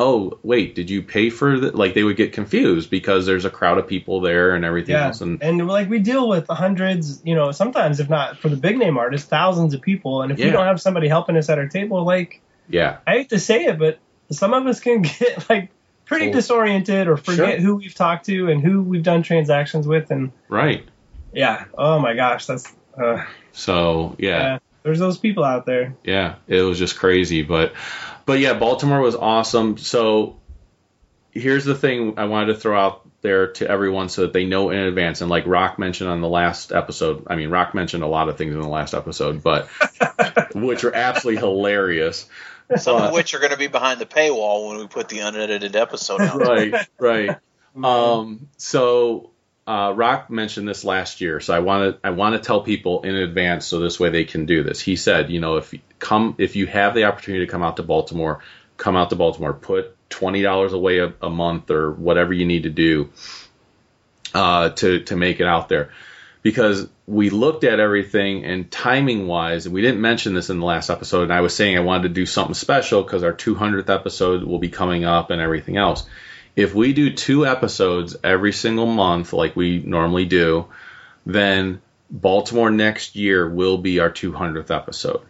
oh 0.00 0.38
wait 0.42 0.74
did 0.74 0.88
you 0.88 1.02
pay 1.02 1.28
for 1.28 1.60
that 1.60 1.74
like 1.74 1.92
they 1.92 2.02
would 2.02 2.16
get 2.16 2.32
confused 2.32 2.88
because 2.88 3.26
there's 3.26 3.44
a 3.44 3.50
crowd 3.50 3.76
of 3.76 3.86
people 3.86 4.22
there 4.22 4.54
and 4.54 4.64
everything 4.64 4.94
Yeah, 4.94 5.08
else 5.08 5.20
and 5.20 5.42
and 5.42 5.68
like 5.68 5.90
we 5.90 5.98
deal 5.98 6.26
with 6.26 6.46
hundreds, 6.48 7.20
you 7.22 7.34
know, 7.34 7.52
sometimes 7.52 8.00
if 8.00 8.08
not 8.08 8.38
for 8.38 8.48
the 8.48 8.56
big 8.56 8.78
name 8.78 8.96
artists, 8.96 9.28
thousands 9.28 9.74
of 9.74 9.82
people, 9.82 10.22
and 10.22 10.32
if 10.32 10.38
Yeah. 10.38 10.46
we 10.46 10.52
don't 10.52 10.64
have 10.64 10.80
somebody 10.80 11.06
helping 11.06 11.36
us 11.36 11.50
at 11.50 11.58
our 11.58 11.68
table, 11.68 12.02
like 12.04 12.40
yeah 12.66 12.98
I 13.06 13.12
hate 13.12 13.28
to 13.28 13.38
say 13.38 13.66
it, 13.66 13.78
but 13.78 13.98
some 14.30 14.54
of 14.54 14.66
us 14.66 14.80
can 14.80 15.02
get 15.18 15.50
like 15.50 15.70
pretty 16.10 16.26
Full- 16.26 16.34
disoriented 16.34 17.08
or 17.08 17.16
forget 17.16 17.54
Sure. 17.56 17.60
who 17.60 17.76
we've 17.76 17.94
talked 17.94 18.26
to 18.26 18.50
and 18.50 18.60
who 18.60 18.82
we've 18.82 19.02
done 19.02 19.22
transactions 19.22 19.86
with, 19.86 20.10
and 20.10 20.32
right 20.48 20.84
yeah, 21.32 21.64
oh 21.78 21.98
my 22.00 22.14
gosh, 22.14 22.46
that's 22.46 22.70
uh, 23.00 23.24
so 23.52 24.16
yeah, 24.18 24.28
yeah. 24.40 24.58
There's 24.82 24.98
those 24.98 25.16
people 25.18 25.44
out 25.44 25.64
there. 25.66 25.94
yeah 26.04 26.34
it 26.48 26.60
was 26.62 26.78
just 26.78 26.98
crazy 26.98 27.42
but 27.42 27.72
but 28.26 28.38
yeah 28.40 28.54
baltimore 28.54 29.00
was 29.00 29.14
awesome 29.14 29.76
so 29.76 30.38
here's 31.32 31.64
the 31.64 31.74
thing 31.74 32.18
i 32.18 32.24
wanted 32.24 32.46
to 32.46 32.54
throw 32.56 32.78
out 32.78 33.02
there 33.22 33.52
to 33.52 33.68
everyone 33.68 34.08
so 34.08 34.22
that 34.22 34.32
they 34.32 34.46
know 34.46 34.70
in 34.70 34.78
advance 34.78 35.20
and 35.20 35.28
like 35.30 35.46
rock 35.46 35.78
mentioned 35.78 36.08
on 36.10 36.20
the 36.22 36.28
last 36.28 36.72
episode 36.72 37.24
i 37.28 37.36
mean 37.36 37.50
rock 37.50 37.74
mentioned 37.74 38.02
a 38.02 38.06
lot 38.06 38.28
of 38.30 38.36
things 38.38 38.54
in 38.54 38.60
the 38.60 38.68
last 38.68 38.94
episode 38.94 39.42
but 39.42 39.68
which 40.54 40.82
are 40.84 40.94
absolutely 40.94 41.38
hilarious 41.40 42.26
Some 42.76 43.02
of 43.02 43.12
which 43.12 43.34
are 43.34 43.38
going 43.38 43.52
to 43.52 43.58
be 43.58 43.66
behind 43.66 44.00
the 44.00 44.06
paywall 44.06 44.68
when 44.68 44.78
we 44.78 44.86
put 44.86 45.08
the 45.08 45.20
unedited 45.20 45.76
episode 45.76 46.20
out. 46.20 46.40
right, 46.40 46.74
right. 46.98 47.36
Um, 47.82 48.48
so 48.56 49.30
uh, 49.66 49.92
Rock 49.94 50.30
mentioned 50.30 50.66
this 50.66 50.84
last 50.84 51.20
year, 51.20 51.40
so 51.40 51.54
I 51.54 51.60
want 51.60 51.94
to 51.94 52.06
I 52.06 52.10
want 52.10 52.34
to 52.34 52.40
tell 52.40 52.62
people 52.62 53.02
in 53.02 53.14
advance 53.14 53.66
so 53.66 53.78
this 53.78 54.00
way 54.00 54.10
they 54.10 54.24
can 54.24 54.46
do 54.46 54.62
this. 54.62 54.80
He 54.80 54.96
said, 54.96 55.30
you 55.30 55.40
know, 55.40 55.56
if 55.56 55.72
you 55.72 55.80
come 55.98 56.34
if 56.38 56.56
you 56.56 56.66
have 56.66 56.94
the 56.94 57.04
opportunity 57.04 57.46
to 57.46 57.50
come 57.50 57.62
out 57.62 57.76
to 57.76 57.82
Baltimore, 57.82 58.42
come 58.76 58.96
out 58.96 59.10
to 59.10 59.16
Baltimore, 59.16 59.52
put 59.52 59.96
twenty 60.08 60.42
dollars 60.42 60.72
away 60.72 60.98
a, 60.98 61.12
a 61.22 61.30
month 61.30 61.70
or 61.70 61.92
whatever 61.92 62.32
you 62.32 62.46
need 62.46 62.64
to 62.64 62.70
do 62.70 63.10
uh, 64.34 64.70
to 64.70 65.04
to 65.04 65.16
make 65.16 65.40
it 65.40 65.46
out 65.46 65.68
there. 65.68 65.90
Because 66.42 66.88
we 67.10 67.28
looked 67.28 67.64
at 67.64 67.80
everything 67.80 68.44
and 68.44 68.70
timing 68.70 69.26
wise, 69.26 69.66
and 69.66 69.74
we 69.74 69.82
didn't 69.82 70.00
mention 70.00 70.32
this 70.32 70.48
in 70.48 70.60
the 70.60 70.64
last 70.64 70.90
episode, 70.90 71.24
and 71.24 71.32
I 71.32 71.40
was 71.40 71.56
saying 71.56 71.76
I 71.76 71.80
wanted 71.80 72.04
to 72.04 72.14
do 72.14 72.24
something 72.24 72.54
special 72.54 73.02
because 73.02 73.24
our 73.24 73.32
200th 73.32 73.92
episode 73.92 74.44
will 74.44 74.60
be 74.60 74.68
coming 74.68 75.04
up 75.04 75.30
and 75.30 75.40
everything 75.40 75.76
else. 75.76 76.06
If 76.54 76.72
we 76.72 76.92
do 76.92 77.12
two 77.12 77.46
episodes 77.46 78.14
every 78.22 78.52
single 78.52 78.86
month 78.86 79.32
like 79.32 79.56
we 79.56 79.80
normally 79.80 80.24
do, 80.24 80.66
then 81.26 81.82
Baltimore 82.08 82.70
next 82.70 83.16
year 83.16 83.48
will 83.48 83.78
be 83.78 83.98
our 83.98 84.10
200th 84.10 84.70
episode. 84.70 85.22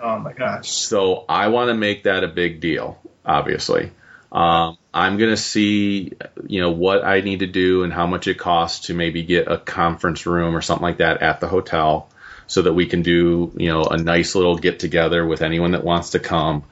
Oh 0.00 0.18
my 0.18 0.32
gosh. 0.32 0.68
So 0.68 1.24
I 1.28 1.48
want 1.48 1.68
to 1.68 1.74
make 1.74 2.02
that 2.02 2.24
a 2.24 2.28
big 2.28 2.58
deal, 2.58 3.00
obviously. 3.24 3.92
Um, 4.32 4.76
I'm 4.98 5.16
going 5.16 5.30
to 5.30 5.36
see, 5.36 6.12
you 6.46 6.60
know, 6.60 6.70
what 6.70 7.04
I 7.04 7.20
need 7.20 7.40
to 7.40 7.46
do 7.46 7.84
and 7.84 7.92
how 7.92 8.06
much 8.06 8.26
it 8.26 8.38
costs 8.38 8.86
to 8.86 8.94
maybe 8.94 9.22
get 9.22 9.50
a 9.50 9.56
conference 9.56 10.26
room 10.26 10.56
or 10.56 10.60
something 10.60 10.82
like 10.82 10.98
that 10.98 11.22
at 11.22 11.40
the 11.40 11.46
hotel 11.46 12.08
so 12.48 12.62
that 12.62 12.72
we 12.72 12.86
can 12.86 13.02
do, 13.02 13.52
you 13.56 13.68
know, 13.68 13.84
a 13.84 13.96
nice 13.96 14.34
little 14.34 14.56
get 14.58 14.80
together 14.80 15.24
with 15.24 15.42
anyone 15.42 15.72
that 15.72 15.84
wants 15.84 16.10
to 16.10 16.18
come. 16.18 16.64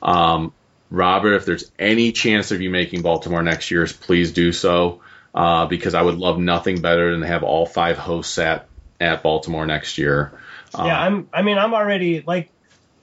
Um, 0.00 0.52
Robert, 0.90 1.34
if 1.34 1.44
there's 1.44 1.72
any 1.78 2.12
chance 2.12 2.52
of 2.52 2.60
you 2.60 2.70
making 2.70 3.02
Baltimore 3.02 3.42
next 3.42 3.70
year, 3.70 3.86
please 3.86 4.32
do 4.32 4.52
so 4.52 5.00
uh, 5.34 5.66
because 5.66 5.94
I 5.94 6.02
would 6.02 6.18
love 6.18 6.38
nothing 6.38 6.80
better 6.82 7.10
than 7.10 7.22
to 7.22 7.26
have 7.26 7.42
all 7.42 7.66
five 7.66 7.98
hosts 7.98 8.38
at, 8.38 8.68
at 9.00 9.22
Baltimore 9.22 9.66
next 9.66 9.98
year. 9.98 10.32
Um, 10.74 10.86
yeah, 10.86 11.00
I'm. 11.00 11.28
I 11.32 11.42
mean, 11.42 11.58
I'm 11.58 11.74
already 11.74 12.22
like 12.26 12.50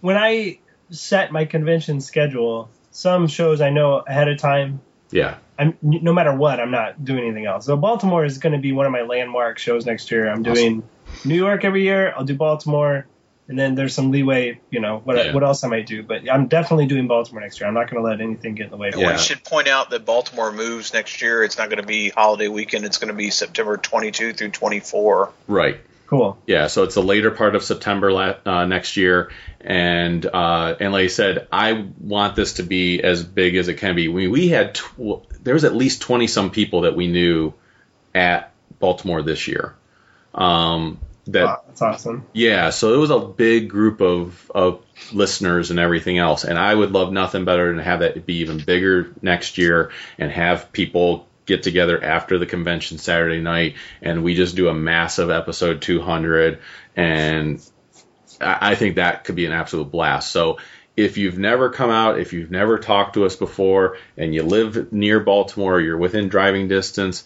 when 0.02 0.18
I 0.18 0.60
set 0.92 1.32
my 1.32 1.46
convention 1.46 2.02
schedule. 2.02 2.70
Some 2.92 3.28
shows 3.28 3.62
I 3.62 3.70
know 3.70 4.00
ahead 4.00 4.28
of 4.28 4.38
time. 4.38 4.82
yeah. 5.12 5.38
I'm 5.58 5.78
no 5.82 6.14
matter 6.14 6.34
what, 6.34 6.62
I'm 6.62 6.72
not 6.72 7.04
doing 7.04 7.26
anything 7.26 7.46
else. 7.46 7.66
So 7.66 7.76
Baltimore 7.76 8.24
is 8.24 8.38
going 8.38 8.54
to 8.54 8.60
be 8.60 8.72
one 8.72 8.86
of 8.86 8.94
my 8.94 9.02
landmark 9.02 9.60
shows 9.60 9.86
next 9.86 10.10
year. 10.10 10.30
I'm 10.30 10.42
doing 10.42 10.84
New 11.26 11.36
York 11.36 11.66
every 11.66 11.84
year. 11.84 12.14
I'll 12.16 12.24
do 12.24 12.34
Baltimore, 12.36 13.06
and 13.50 13.60
then 13.60 13.76
there's 13.76 13.94
some 13.94 14.10
leeway. 14.10 14.62
You 14.72 14.80
know 14.80 15.02
what? 15.04 15.18
Yeah. 15.18 15.34
What 15.34 15.44
else 15.44 15.66
I 15.66 15.68
might 15.68 15.86
do? 15.86 16.02
But 16.02 16.32
I'm 16.32 16.48
definitely 16.48 16.86
doing 16.86 17.08
Baltimore 17.08 17.42
next 17.42 17.60
year. 17.60 17.68
I'm 17.68 17.74
not 17.74 17.92
going 17.92 18.02
to 18.02 18.10
let 18.10 18.22
anything 18.22 18.56
get 18.56 18.66
in 18.66 18.72
the 18.72 18.78
way. 18.78 18.88
Of 18.88 18.96
Yeah. 18.96 19.12
We 19.12 19.18
should 19.18 19.44
point 19.44 19.68
out 19.68 19.90
that 19.90 20.06
Baltimore 20.06 20.54
moves 20.54 20.94
next 20.94 21.22
year. 21.22 21.44
It's 21.44 21.58
not 21.58 21.70
going 21.70 21.82
to 21.82 21.88
be 21.88 22.08
holiday 22.10 22.48
weekend. 22.48 22.86
It's 22.86 22.98
going 22.98 23.10
to 23.10 23.14
be 23.14 23.30
September 23.30 23.76
22 23.76 24.32
through 24.32 24.52
24. 24.52 25.34
Right. 25.48 25.82
Cool. 26.10 26.40
Yeah, 26.48 26.66
so 26.66 26.84
it's 26.84 26.96
the 26.96 27.04
later 27.04 27.30
part 27.30 27.54
of 27.54 27.64
September 27.64 28.12
la- 28.12 28.38
uh, 28.44 28.66
next 28.66 28.98
year, 28.98 29.32
and 29.62 30.26
uh, 30.26 30.76
and 30.80 30.92
like 30.92 31.04
I 31.04 31.08
said, 31.08 31.48
I 31.52 31.86
want 32.00 32.36
this 32.36 32.54
to 32.54 32.64
be 32.64 33.04
as 33.04 33.24
big 33.24 33.56
as 33.56 33.68
it 33.68 33.76
can 33.76 33.96
be. 33.96 34.08
We 34.08 34.28
we 34.28 34.48
had 34.48 34.74
tw- 34.74 35.24
there 35.44 35.54
was 35.54 35.66
at 35.66 35.76
least 35.76 36.02
twenty 36.02 36.26
some 36.26 36.50
people 36.50 36.82
that 36.82 36.96
we 36.96 37.06
knew 37.06 37.54
at 38.16 38.52
Baltimore 38.80 39.22
this 39.22 39.48
year. 39.48 39.76
Um, 40.34 41.00
that 41.28 41.44
Wow, 41.46 41.62
that's 41.68 41.82
awesome. 41.84 42.26
yeah, 42.34 42.72
so 42.72 42.96
it 42.96 42.98
was 42.98 43.12
a 43.12 43.20
big 43.20 43.70
group 43.70 44.02
of, 44.02 44.50
of 44.56 44.84
listeners 45.14 45.70
and 45.70 45.80
everything 45.80 46.18
else. 46.18 46.44
And 46.44 46.58
I 46.58 46.74
would 46.74 46.92
love 46.92 47.12
nothing 47.14 47.46
better 47.46 47.68
than 47.68 47.78
to 47.78 47.84
have 47.84 48.00
that 48.00 48.26
be 48.26 48.38
even 48.38 48.58
bigger 48.58 49.14
next 49.22 49.60
year 49.60 49.92
and 50.18 50.32
have 50.32 50.72
people 50.72 51.28
get 51.50 51.64
together 51.64 52.02
after 52.02 52.40
the 52.40 52.46
convention 52.46 52.98
Saturday 52.98 53.42
night 53.42 53.76
and 54.02 54.24
we 54.24 54.36
just 54.36 54.56
do 54.56 54.70
a 54.70 54.74
massive 54.74 55.30
episode 55.30 55.82
200. 55.82 56.60
And 56.96 57.62
I 58.40 58.76
think 58.76 58.96
that 58.96 59.26
could 59.26 59.36
be 59.36 59.46
an 59.46 59.52
absolute 59.52 59.92
blast. 59.92 60.32
So 60.32 60.60
if 60.96 61.18
you've 61.18 61.38
never 61.38 61.70
come 61.70 61.90
out, 61.90 62.20
if 62.20 62.34
you've 62.34 62.52
never 62.52 62.78
talked 62.78 63.14
to 63.14 63.26
us 63.26 63.36
before, 63.36 63.98
and 64.18 64.34
you 64.34 64.44
live 64.44 64.92
near 64.92 65.20
Baltimore, 65.20 65.76
or 65.76 65.82
you're 65.82 65.98
within 65.98 66.28
driving 66.28 66.68
distance, 66.68 67.24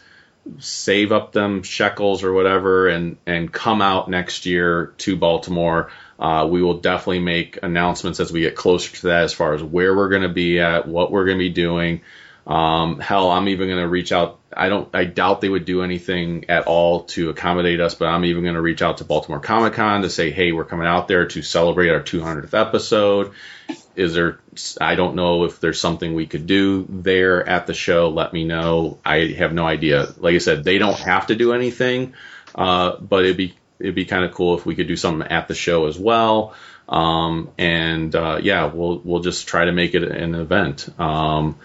save 0.60 1.12
up 1.12 1.32
them 1.32 1.64
shekels 1.64 2.24
or 2.24 2.34
whatever 2.34 2.90
and 2.90 3.18
and 3.26 3.52
come 3.52 3.82
out 3.82 4.10
next 4.10 4.46
year 4.46 4.94
to 4.98 5.16
Baltimore. 5.16 5.90
Uh, 6.20 6.48
we 6.50 6.62
will 6.62 6.80
definitely 6.80 7.20
make 7.20 7.60
announcements 7.64 8.20
as 8.20 8.32
we 8.32 8.42
get 8.42 8.56
closer 8.56 8.96
to 8.96 9.08
that 9.08 9.24
as 9.24 9.34
far 9.34 9.54
as 9.54 9.64
where 9.64 9.96
we're 9.96 10.10
going 10.10 10.22
to 10.22 10.30
be 10.30 10.60
at, 10.60 10.88
what 10.88 11.12
we're 11.12 11.26
going 11.26 11.38
to 11.38 11.44
be 11.44 11.50
doing. 11.50 12.02
Um, 12.46 13.00
hell, 13.00 13.32
I'm 13.32 13.48
even 13.48 13.70
going 13.70 13.80
to 13.80 13.88
reach 13.88 14.12
out. 14.12 14.40
I 14.56 14.70
don't. 14.70 14.94
I 14.94 15.06
doubt 15.06 15.42
they 15.42 15.50
would 15.50 15.66
do 15.66 15.82
anything 15.82 16.46
at 16.50 16.68
all 16.68 17.04
to 17.06 17.30
accommodate 17.30 17.80
us, 17.80 17.96
but 17.96 18.06
I'm 18.06 18.26
even 18.26 18.44
going 18.44 18.56
to 18.56 18.62
reach 18.62 18.82
out 18.82 18.98
to 18.98 19.06
Baltimore 19.06 19.40
Comic 19.40 19.74
Con 19.74 20.02
to 20.02 20.10
say, 20.10 20.30
hey, 20.32 20.52
we're 20.52 20.66
coming 20.66 20.86
out 20.86 21.08
there 21.08 21.28
to 21.28 21.42
celebrate 21.42 21.90
our 21.90 22.02
200th 22.02 22.54
episode. 22.54 23.32
Is 23.96 24.14
there? 24.14 24.40
I 24.82 24.96
don't 24.96 25.16
know 25.16 25.46
if 25.46 25.60
there's 25.60 25.80
something 25.80 26.14
we 26.14 26.26
could 26.26 26.46
do 26.46 26.86
there 26.90 27.48
at 27.48 27.66
the 27.66 27.74
show. 27.74 28.10
Let 28.10 28.34
me 28.34 28.44
know. 28.44 29.00
I 29.06 29.28
have 29.38 29.54
no 29.54 29.66
idea. 29.66 30.08
Like 30.18 30.36
I 30.36 30.40
said, 30.40 30.64
they 30.64 30.80
don't 30.80 31.00
have 31.00 31.28
to 31.28 31.36
do 31.36 31.54
anything, 31.54 32.14
uh, 32.54 32.98
but 32.98 33.24
it'd 33.24 33.38
be 33.38 33.56
it'd 33.80 33.96
be 33.96 34.06
kind 34.06 34.26
of 34.26 34.34
cool 34.34 34.58
if 34.58 34.66
we 34.66 34.76
could 34.76 34.88
do 34.88 34.98
something 34.98 35.28
at 35.28 35.48
the 35.48 35.56
show 35.56 35.88
as 35.88 35.98
well. 35.98 36.56
Um, 36.90 37.52
and 37.58 38.14
uh, 38.14 38.40
yeah, 38.42 38.66
we'll 38.66 39.00
we'll 39.00 39.22
just 39.22 39.48
try 39.48 39.66
to 39.66 39.72
make 39.72 39.96
it 39.96 40.04
an 40.04 40.36
event. 40.36 40.90
Um, 41.00 41.58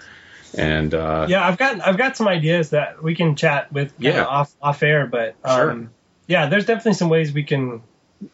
and 0.56 0.94
uh, 0.94 1.26
Yeah, 1.28 1.46
I've 1.46 1.58
got 1.58 1.86
I've 1.86 1.98
got 1.98 2.16
some 2.16 2.28
ideas 2.28 2.70
that 2.70 3.02
we 3.02 3.14
can 3.14 3.36
chat 3.36 3.72
with 3.72 3.92
Yeah. 3.98 4.24
off 4.24 4.52
off 4.62 4.82
air, 4.82 5.06
but 5.06 5.34
um, 5.44 5.56
Sure. 5.56 5.90
yeah, 6.26 6.46
there's 6.48 6.66
definitely 6.66 6.94
some 6.94 7.08
ways 7.08 7.32
we 7.32 7.42
can 7.44 7.82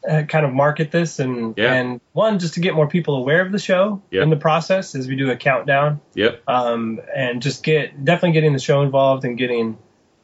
uh, 0.09 0.23
kind 0.23 0.47
of 0.47 0.53
market 0.53 0.91
this 0.91 1.19
and 1.19 1.55
Yeah. 1.59 1.75
and 1.75 2.01
one 2.13 2.39
just 2.39 2.55
to 2.55 2.61
get 2.61 2.75
more 2.75 2.89
people 2.89 3.17
aware 3.17 3.43
of 3.45 3.53
the 3.53 3.59
show 3.59 4.01
Yep. 4.11 4.23
in 4.23 4.31
the 4.31 4.37
process 4.37 4.95
as 4.95 5.07
we 5.09 5.17
do 5.17 5.31
a 5.31 5.37
countdown 5.37 6.01
yep, 6.15 6.43
um, 6.49 7.01
and 7.15 7.43
just 7.43 7.63
get 7.63 8.03
definitely 8.05 8.33
getting 8.33 8.55
the 8.55 8.59
show 8.59 8.81
involved 8.83 9.25
and 9.27 9.37
getting 9.37 9.77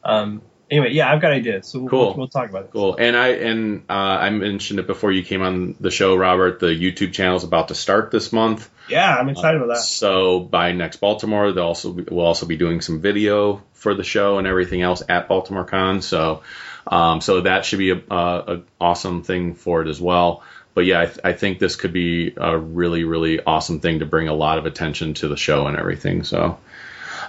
um, 0.03 0.41
anyway 0.71 0.91
yeah 0.91 1.11
I've 1.11 1.21
got 1.21 1.33
ideas 1.33 1.67
so 1.67 1.79
we'll, 1.79 1.89
Cool. 1.89 2.05
we'll, 2.07 2.13
we'll 2.15 2.27
talk 2.29 2.49
about 2.49 2.63
it. 2.65 2.71
cool. 2.71 2.95
And 2.95 3.15
I 3.15 3.27
and 3.29 3.83
uh, 3.89 3.93
I 3.93 4.29
mentioned 4.31 4.79
it 4.79 4.87
before 4.87 5.11
you 5.11 5.21
came 5.23 5.41
on 5.43 5.75
the 5.79 5.91
show, 5.91 6.15
Robert. 6.15 6.59
The 6.59 6.67
YouTube 6.67 7.13
channel 7.13 7.35
is 7.37 7.43
about 7.43 7.67
to 7.67 7.75
start 7.75 8.09
this 8.09 8.31
month. 8.33 8.69
Yeah, 8.89 9.15
I'm 9.15 9.29
excited 9.29 9.61
about 9.61 9.75
that. 9.75 9.83
So 9.83 10.39
by 10.39 10.71
next 10.71 10.97
Baltimore, 10.97 11.51
they'll 11.51 11.65
also 11.65 11.93
be, 11.93 12.03
we'll 12.09 12.25
also 12.25 12.45
be 12.45 12.57
doing 12.57 12.81
some 12.81 13.01
video 13.01 13.61
for 13.73 13.93
the 13.93 14.03
show 14.03 14.37
and 14.37 14.47
everything 14.47 14.81
else 14.81 15.03
at 15.07 15.27
Baltimore 15.27 15.65
Con. 15.65 16.01
So 16.01 16.41
um, 16.87 17.21
so 17.21 17.41
that 17.41 17.65
should 17.65 17.79
be 17.79 17.91
a, 17.91 18.01
a, 18.09 18.55
a 18.55 18.61
awesome 18.79 19.23
thing 19.23 19.53
for 19.55 19.81
it 19.81 19.87
as 19.87 20.01
well. 20.01 20.43
But 20.73 20.85
yeah, 20.85 21.01
I, 21.01 21.05
th- 21.05 21.19
I 21.23 21.33
think 21.33 21.59
this 21.59 21.75
could 21.75 21.93
be 21.93 22.33
a 22.37 22.57
really 22.57 23.03
really 23.03 23.41
awesome 23.43 23.81
thing 23.81 23.99
to 23.99 24.05
bring 24.05 24.29
a 24.29 24.33
lot 24.33 24.57
of 24.57 24.65
attention 24.65 25.13
to 25.15 25.27
the 25.27 25.37
show 25.37 25.67
and 25.67 25.77
everything. 25.77 26.23
So. 26.23 26.57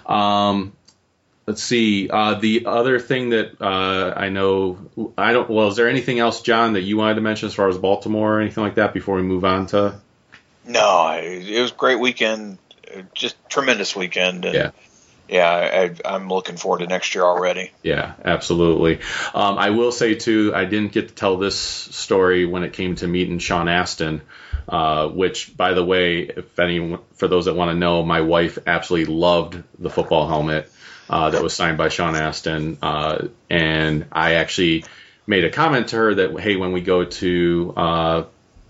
Um, 0.07 0.73
let's 1.47 1.63
see. 1.63 2.09
Uh, 2.09 2.35
the 2.35 2.67
other 2.67 2.99
thing 2.99 3.31
that 3.31 3.61
uh, 3.61 4.15
I 4.17 4.29
know, 4.29 4.79
I 5.17 5.33
don't. 5.33 5.49
Well, 5.49 5.69
is 5.69 5.77
there 5.77 5.89
anything 5.89 6.19
else, 6.19 6.43
John, 6.43 6.75
that 6.75 6.83
you 6.83 6.97
wanted 6.97 7.15
to 7.17 7.21
mention 7.21 7.49
as 7.49 7.55
far 7.55 7.69
as 7.69 7.79
Baltimore 7.79 8.39
or 8.39 8.41
anything 8.41 8.63
like 8.63 8.77
that 8.77 8.95
before 8.95 9.17
we 9.17 9.23
move 9.23 9.45
on 9.45 9.67
to? 9.69 10.01
No, 10.67 11.11
it 11.11 11.61
was 11.61 11.73
a 11.73 11.75
great 11.75 11.99
weekend, 11.99 12.59
just 13.15 13.37
tremendous 13.49 13.97
weekend. 13.97 14.45
And 14.45 14.55
Yeah. 14.55 14.71
yeah, 15.29 15.91
I, 16.05 16.15
I'm 16.15 16.29
looking 16.29 16.57
forward 16.57 16.79
to 16.79 16.87
next 16.87 17.15
year 17.15 17.25
already. 17.25 17.73
Yeah, 17.83 18.13
absolutely. 18.25 19.01
Um, 19.35 19.59
I 19.59 19.71
will 19.71 19.91
say 19.91 20.15
too, 20.15 20.53
I 20.55 20.65
didn't 20.65 20.93
get 20.93 21.09
to 21.09 21.15
tell 21.15 21.37
this 21.37 21.59
story 21.59 22.47
when 22.47 22.63
it 22.63 22.73
came 22.75 22.95
to 22.97 23.09
meeting 23.09 23.41
Sean 23.41 23.69
Astin, 23.69 24.23
uh, 24.69 25.09
which, 25.09 25.57
by 25.57 25.75
the 25.75 25.85
way, 25.85 26.21
if 26.21 26.57
any 26.61 26.97
for 27.15 27.27
those 27.27 27.47
that 27.47 27.55
want 27.55 27.73
to 27.73 27.77
know, 27.77 28.05
my 28.05 28.21
wife 28.21 28.59
absolutely 28.65 29.13
loved 29.13 29.61
the 29.81 29.91
football 29.91 30.29
helmet 30.29 30.71
uh, 31.13 31.31
that 31.31 31.43
was 31.43 31.55
signed 31.55 31.77
by 31.79 31.89
Sean 31.91 32.17
Astin, 32.17 32.79
uh, 32.83 33.29
and 33.51 34.07
I 34.11 34.35
actually 34.35 34.85
made 35.27 35.45
a 35.45 35.51
comment 35.51 35.89
to 35.89 35.97
her 35.97 36.15
that 36.17 36.41
hey, 36.41 36.57
when 36.57 36.73
we 36.73 36.81
go 36.81 37.05
to 37.05 37.75
uh, 37.77 38.25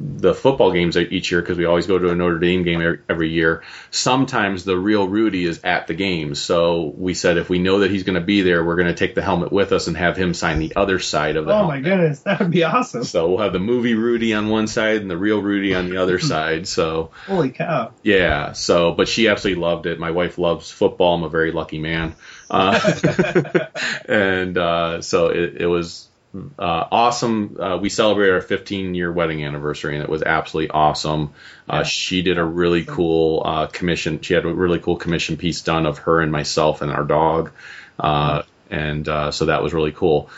the 0.04 0.34
football 0.34 0.72
games 0.72 0.96
each 0.96 1.30
year 1.30 1.40
because 1.40 1.56
we 1.56 1.64
always 1.64 1.86
go 1.86 1.96
to 1.96 2.10
a 2.10 2.14
Notre 2.16 2.40
Dame 2.40 2.64
game 2.64 2.80
every, 2.82 2.98
every 3.08 3.30
year. 3.30 3.62
Sometimes 3.92 4.64
the 4.64 4.76
real 4.76 5.06
Rudy 5.06 5.44
is 5.44 5.60
at 5.62 5.86
the 5.86 5.94
game, 5.94 6.34
so 6.34 6.92
we 6.96 7.14
said 7.14 7.36
if 7.38 7.48
we 7.48 7.60
know 7.60 7.78
that 7.80 7.90
he's 7.92 8.02
going 8.02 8.16
to 8.16 8.20
be 8.20 8.42
there, 8.42 8.64
we're 8.64 8.74
going 8.74 8.88
to 8.88 8.94
take 8.94 9.14
the 9.14 9.22
helmet 9.22 9.52
with 9.52 9.70
us 9.70 9.86
and 9.86 9.96
have 9.96 10.16
him 10.16 10.34
sign 10.34 10.58
the 10.58 10.74
other 10.74 10.98
side 10.98 11.36
of 11.36 11.44
the 11.46 11.52
Oh 11.52 11.58
helmet. 11.58 11.82
my 11.84 11.88
goodness, 11.88 12.20
that 12.20 12.40
would 12.40 12.50
be 12.50 12.64
awesome! 12.64 13.04
So 13.04 13.28
we'll 13.28 13.38
have 13.44 13.52
the 13.52 13.60
movie 13.60 13.94
Rudy 13.94 14.34
on 14.34 14.48
one 14.48 14.66
side 14.66 15.00
and 15.02 15.08
the 15.10 15.16
real 15.16 15.40
Rudy 15.40 15.72
on 15.76 15.88
the 15.88 15.98
other 15.98 16.18
side. 16.32 16.66
So 16.66 17.12
Holy 17.26 17.50
cow! 17.50 17.92
yeah. 18.02 18.52
So, 18.54 18.92
but 18.92 19.06
she 19.06 19.28
absolutely 19.28 19.62
loved 19.62 19.86
it. 19.86 20.00
My 20.00 20.10
wife 20.10 20.36
loves 20.36 20.68
football. 20.70 21.14
I'm 21.14 21.22
a 21.22 21.28
very 21.28 21.52
lucky 21.52 21.78
man. 21.78 22.14
Uh, 22.52 23.66
and 24.08 24.58
uh, 24.58 25.00
so 25.02 25.28
it, 25.28 25.62
it 25.62 25.66
was 25.66 26.08
uh, 26.34 26.86
awesome. 26.90 27.56
Uh, 27.60 27.78
we 27.78 27.88
celebrated 27.88 28.34
our 28.34 28.40
15 28.40 28.94
year 28.94 29.12
wedding 29.12 29.44
anniversary, 29.44 29.94
and 29.94 30.02
it 30.04 30.08
was 30.10 30.22
absolutely 30.22 30.70
awesome. 30.70 31.32
Uh, 31.68 31.82
She 31.82 32.22
did 32.22 32.38
a 32.38 32.44
really 32.44 32.84
cool 32.84 33.42
uh, 33.44 33.66
commission. 33.66 34.20
She 34.20 34.34
had 34.34 34.44
a 34.44 34.52
really 34.52 34.78
cool 34.78 34.96
commission 34.96 35.36
piece 35.36 35.62
done 35.62 35.86
of 35.86 35.98
her 35.98 36.20
and 36.20 36.32
myself 36.32 36.82
and 36.82 36.92
our 36.92 37.04
dog, 37.04 37.52
uh, 37.98 38.42
and 38.70 39.08
uh, 39.08 39.30
so 39.30 39.46
that 39.46 39.62
was 39.62 39.74
really 39.74 39.92
cool. 39.92 40.30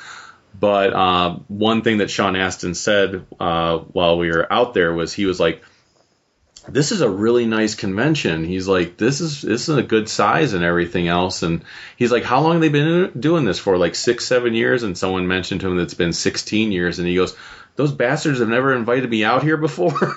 But 0.58 0.92
uh, 0.92 1.36
one 1.48 1.82
thing 1.82 1.98
that 1.98 2.10
Sean 2.10 2.36
Astin 2.36 2.74
said 2.74 3.26
uh, 3.40 3.78
while 3.78 4.18
we 4.18 4.30
were 4.30 4.50
out 4.52 4.72
there 4.72 4.92
was 4.92 5.12
he 5.12 5.26
was 5.26 5.40
like, 5.40 5.62
"This 6.68 6.92
is 6.92 7.00
a 7.00 7.08
really 7.08 7.46
nice 7.46 7.74
convention." 7.74 8.44
He's 8.44 8.68
like, 8.68 8.96
"This 8.96 9.20
is 9.20 9.42
this 9.42 9.68
is 9.68 9.76
a 9.76 9.82
good 9.82 10.08
size 10.08 10.52
and 10.54 10.64
everything 10.64 11.08
else." 11.08 11.42
And 11.42 11.62
he's 11.96 12.12
like, 12.12 12.24
"How 12.24 12.40
long 12.40 12.52
have 12.52 12.60
they 12.60 12.68
been 12.68 13.12
doing 13.18 13.44
this 13.44 13.58
for? 13.58 13.76
Like 13.78 13.94
six, 13.94 14.24
seven 14.24 14.54
years?" 14.54 14.82
And 14.82 14.96
someone 14.96 15.26
mentioned 15.28 15.60
to 15.62 15.68
him 15.68 15.76
that 15.76 15.84
it's 15.84 15.94
been 15.94 16.12
16 16.12 16.72
years, 16.72 16.98
and 16.98 17.08
he 17.08 17.14
goes, 17.14 17.36
"Those 17.76 17.92
bastards 17.92 18.40
have 18.40 18.48
never 18.48 18.74
invited 18.74 19.10
me 19.10 19.24
out 19.24 19.42
here 19.42 19.56
before." 19.56 19.94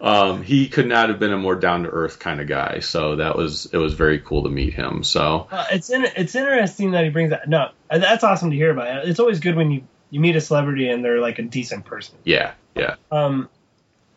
um, 0.00 0.42
he 0.42 0.68
could 0.68 0.86
not 0.86 1.08
have 1.08 1.18
been 1.18 1.32
a 1.32 1.38
more 1.38 1.56
down 1.56 1.84
to 1.84 1.90
earth 1.90 2.18
kind 2.18 2.40
of 2.40 2.46
guy. 2.46 2.80
So 2.80 3.16
that 3.16 3.36
was 3.36 3.66
it 3.72 3.76
was 3.76 3.94
very 3.94 4.20
cool 4.20 4.44
to 4.44 4.50
meet 4.50 4.74
him. 4.74 5.04
So 5.04 5.48
Uh, 5.50 5.64
it's 5.72 5.90
in, 5.90 6.04
it's 6.16 6.34
interesting 6.34 6.92
that 6.92 7.04
he 7.04 7.10
brings 7.10 7.30
that. 7.30 7.48
No, 7.48 7.70
that's 7.90 8.24
awesome 8.24 8.50
to 8.50 8.56
hear 8.56 8.70
about. 8.70 9.08
It's 9.08 9.20
always 9.20 9.40
good 9.40 9.56
when 9.56 9.70
you 9.70 9.82
you 10.10 10.20
meet 10.20 10.34
a 10.34 10.40
celebrity 10.40 10.88
and 10.88 11.04
they're 11.04 11.20
like 11.20 11.38
a 11.38 11.42
decent 11.42 11.84
person. 11.84 12.16
yeah, 12.24 12.52
yeah, 12.74 12.94
Um, 13.10 13.48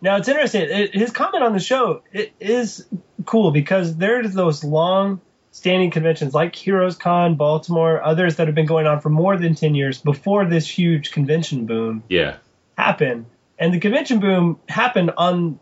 now 0.01 0.17
it's 0.17 0.27
interesting. 0.27 0.63
It, 0.63 0.93
his 0.93 1.11
comment 1.11 1.43
on 1.43 1.53
the 1.53 1.59
show 1.59 2.03
it 2.11 2.34
is 2.39 2.85
cool 3.25 3.51
because 3.51 3.95
there's 3.95 4.34
those 4.34 4.63
long 4.63 5.21
standing 5.51 5.91
conventions 5.91 6.34
like 6.34 6.55
Heroes 6.55 6.97
Con, 6.97 7.35
Baltimore, 7.35 8.03
others 8.03 8.38
that 8.38 8.47
have 8.47 8.55
been 8.55 8.65
going 8.65 8.88
on 8.88 8.99
for 9.01 9.09
more 9.09 9.38
than 9.38 9.55
ten 9.55 9.75
years 9.75 9.99
before 9.99 10.45
this 10.45 10.67
huge 10.67 11.11
convention 11.11 11.65
boom 11.65 12.03
yeah, 12.09 12.38
happened. 12.77 13.27
And 13.57 13.73
the 13.73 13.80
convention 13.80 14.19
boom 14.19 14.59
happened 14.67 15.11
on 15.15 15.59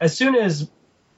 as 0.00 0.16
soon 0.16 0.36
as 0.36 0.70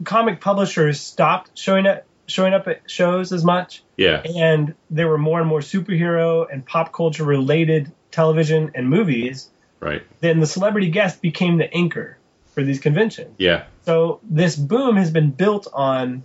comic 0.05 0.41
publishers 0.41 1.01
stopped 1.01 1.59
showing 1.59 1.87
up 1.87 2.05
showing 2.27 2.53
up 2.53 2.67
at 2.67 2.91
shows 2.91 3.33
as 3.33 3.45
much 3.45 3.83
yeah, 3.97 4.21
and 4.23 4.75
there 4.91 5.09
were 5.09 5.19
more 5.19 5.39
and 5.39 5.49
more 5.49 5.61
superhero 5.61 6.47
and 6.53 6.67
pop 6.67 6.93
culture 6.93 7.25
related 7.25 7.93
television 8.11 8.73
and 8.75 8.89
movies, 8.89 9.51
right, 9.87 10.03
then 10.21 10.41
the 10.41 10.47
celebrity 10.47 10.91
guest 10.91 11.21
became 11.23 11.57
the 11.59 11.73
anchor 11.73 12.19
for 12.55 12.63
these 12.63 12.81
conventions. 12.81 13.35
yeah, 13.39 13.65
So 13.85 14.21
this 14.23 14.57
boom 14.57 14.97
has 14.97 15.11
been 15.11 15.31
built 15.31 15.67
on 15.73 16.23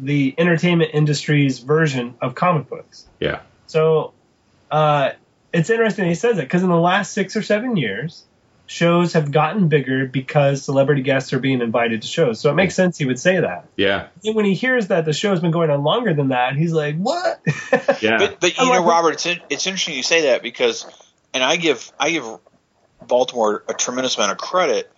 the 0.00 0.34
entertainment 0.38 0.90
industry's 0.94 1.58
version 1.58 2.14
of 2.22 2.34
comic 2.34 2.68
books. 2.68 3.04
yeah, 3.20 3.40
So 3.66 4.12
uh, 4.70 5.10
it's 5.52 5.68
interesting 5.70 6.06
he 6.06 6.14
says 6.14 6.38
it 6.38 6.42
because 6.42 6.62
in 6.62 6.68
the 6.70 6.76
last 6.76 7.12
six 7.12 7.36
or 7.36 7.42
seven 7.42 7.76
years, 7.76 8.24
shows 8.66 9.14
have 9.14 9.32
gotten 9.32 9.68
bigger 9.68 10.06
because 10.06 10.62
celebrity 10.62 11.00
guests 11.02 11.32
are 11.32 11.38
being 11.38 11.62
invited 11.62 12.02
to 12.02 12.06
shows. 12.08 12.38
So 12.38 12.50
it 12.50 12.54
makes 12.54 12.74
sense 12.74 12.98
he 12.98 13.06
would 13.06 13.18
say 13.18 13.40
that. 13.40 13.66
yeah, 13.76 14.08
And 14.24 14.34
when 14.36 14.44
he 14.44 14.54
hears 14.54 14.88
that 14.88 15.04
the 15.06 15.12
show's 15.14 15.40
been 15.40 15.50
going 15.52 15.70
on 15.70 15.82
longer 15.82 16.12
than 16.14 16.28
that, 16.28 16.54
he's 16.54 16.72
like, 16.72 16.96
"What?" 16.96 17.40
yeah, 18.02 18.18
But, 18.18 18.40
but 18.40 18.50
you 18.58 18.62
I'm 18.62 18.68
know, 18.68 18.80
like- 18.80 18.86
Robert, 18.86 19.12
it's 19.14 19.26
in, 19.26 19.40
it's 19.50 19.66
interesting 19.66 19.94
you 19.96 20.02
say 20.02 20.20
that 20.26 20.42
because, 20.42 20.86
and 21.34 21.42
I 21.42 21.56
give 21.56 21.90
I 21.98 22.10
give 22.10 22.26
Baltimore 23.08 23.64
a 23.68 23.74
tremendous 23.74 24.16
amount 24.16 24.32
of 24.32 24.38
credit. 24.38 24.90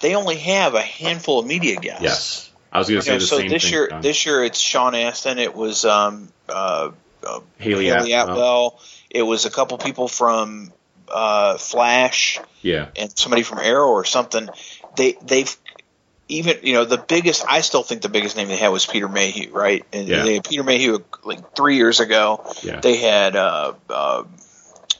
They 0.00 0.14
only 0.14 0.36
have 0.36 0.74
a 0.74 0.82
handful 0.82 1.38
of 1.40 1.46
media 1.46 1.76
guests. 1.76 2.02
yes. 2.02 2.48
I 2.72 2.78
was 2.78 2.88
going 2.88 3.02
to 3.02 3.06
You 3.06 3.12
know, 3.12 3.18
say 3.18 3.22
the 3.22 3.26
so 3.26 3.38
same 3.38 3.48
this 3.50 3.62
thing. 3.64 3.72
year, 3.72 3.88
John. 3.88 4.00
this 4.02 4.26
year 4.26 4.44
it's 4.44 4.58
Sean 4.58 4.94
Astin. 4.94 5.38
It 5.38 5.54
was 5.54 5.84
um, 5.84 6.28
uh, 6.48 6.90
uh, 7.24 7.40
Hayley, 7.58 7.86
Hayley 7.86 8.12
Atwell. 8.14 8.32
Atwell. 8.34 8.80
It 9.10 9.22
was 9.22 9.44
a 9.44 9.50
couple 9.50 9.76
people 9.78 10.08
from 10.08 10.72
uh, 11.08 11.58
Flash 11.58 12.40
Yeah, 12.62 12.88
and 12.96 13.16
somebody 13.18 13.42
from 13.42 13.58
Arrow 13.58 13.88
or 13.88 14.04
something. 14.06 14.48
They 14.96 15.16
they've 15.22 15.54
even 16.28 16.60
you 16.62 16.72
know 16.72 16.86
the 16.86 16.96
biggest. 16.96 17.44
I 17.46 17.60
still 17.60 17.82
think 17.82 18.00
the 18.00 18.08
biggest 18.08 18.36
name 18.36 18.48
they 18.48 18.56
had 18.56 18.68
was 18.68 18.86
Peter 18.86 19.06
Mayhew, 19.08 19.52
right? 19.52 19.84
And 19.92 20.08
Yeah. 20.08 20.22
they 20.24 20.34
had 20.34 20.44
Peter 20.44 20.62
Mayhew 20.64 21.00
like 21.24 21.54
three 21.54 21.76
years 21.76 22.00
ago. 22.00 22.42
yeah. 22.62 22.80
They 22.80 22.96
had 22.96 23.36
uh, 23.36 23.74
uh, 23.90 24.22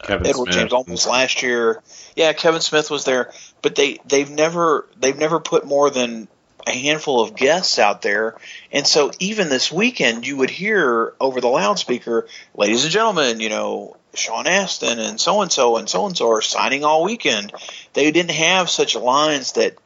Kevin 0.03 0.27
Edward 0.27 0.47
Smith. 0.47 0.57
James 0.57 0.73
almost 0.73 1.07
last 1.07 1.43
year. 1.43 1.83
Yeah, 2.16 2.33
Kevin 2.33 2.61
Smith 2.61 2.91
was 2.91 3.05
there, 3.05 3.33
but 3.62 3.74
they 3.74 3.99
they've 4.07 4.31
never 4.31 4.89
they've 4.99 5.19
never 5.19 5.41
put 5.41 5.65
more 5.65 5.91
than 5.91 6.29
a 6.66 6.73
handful 6.73 7.20
of 7.20 7.35
guests 7.35 7.79
out 7.79 8.03
there. 8.03 8.37
And 8.70 8.87
so 8.87 9.11
even 9.19 9.49
this 9.49 9.73
weekend, 9.73 10.27
you 10.27 10.37
would 10.37 10.51
hear 10.51 11.15
over 11.20 11.41
the 11.41 11.49
loudspeaker, 11.49 12.29
"Ladies 12.55 12.85
and 12.85 12.93
gentlemen, 12.93 13.41
you 13.41 13.49
know." 13.49 13.97
Sean 14.15 14.47
Astin 14.47 14.99
and 14.99 15.19
so 15.19 15.41
and 15.41 15.51
so 15.51 15.79
and 15.79 15.89
so 15.89 16.05
and 16.05 16.15
so 16.15 16.31
are 16.33 16.43
signing 16.43 16.85
all 16.85 17.03
weekend. 17.03 17.51
They 17.95 18.11
didn't 18.11 18.33
have 18.33 18.69
such 18.69 18.95
lines 18.95 19.53
that 19.53 19.77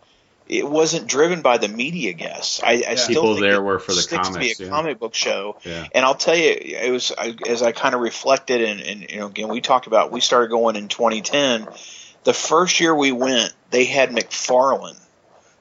it 0.49 0.69
wasn't 0.69 1.09
driven 1.09 1.43
by 1.43 1.59
the 1.59 1.69
media 1.69 2.13
guests. 2.13 2.61
I, 2.63 2.85
I 2.87 2.95
still 2.95 3.23
People 3.23 3.35
think 3.35 3.47
there 3.47 3.57
it 3.57 3.63
were 3.63 3.79
for 3.79 3.93
the 3.93 4.01
sticks 4.01 4.29
to 4.29 4.39
be 4.39 4.53
a 4.53 4.55
yeah. 4.59 4.69
comic 4.69 4.99
book 4.99 5.15
show. 5.15 5.59
Yeah. 5.65 5.87
And 5.93 6.05
I'll 6.05 6.15
tell 6.15 6.37
you, 6.37 6.51
it 6.51 6.93
was 6.93 7.13
I, 7.17 7.35
as 7.49 7.63
I 7.63 7.73
kind 7.73 7.95
of 7.95 8.01
reflected, 8.01 8.63
and, 8.63 8.81
and 8.81 9.11
you 9.11 9.19
know, 9.19 9.27
again, 9.27 9.49
we 9.49 9.61
talked 9.61 9.87
about 9.87 10.13
we 10.13 10.21
started 10.21 10.51
going 10.51 10.77
in 10.77 10.89
2010. 10.89 11.67
The 12.25 12.33
first 12.33 12.81
year 12.81 12.95
we 12.95 13.13
went, 13.13 13.53
they 13.71 13.85
had 13.85 14.11
McFarlane 14.11 15.01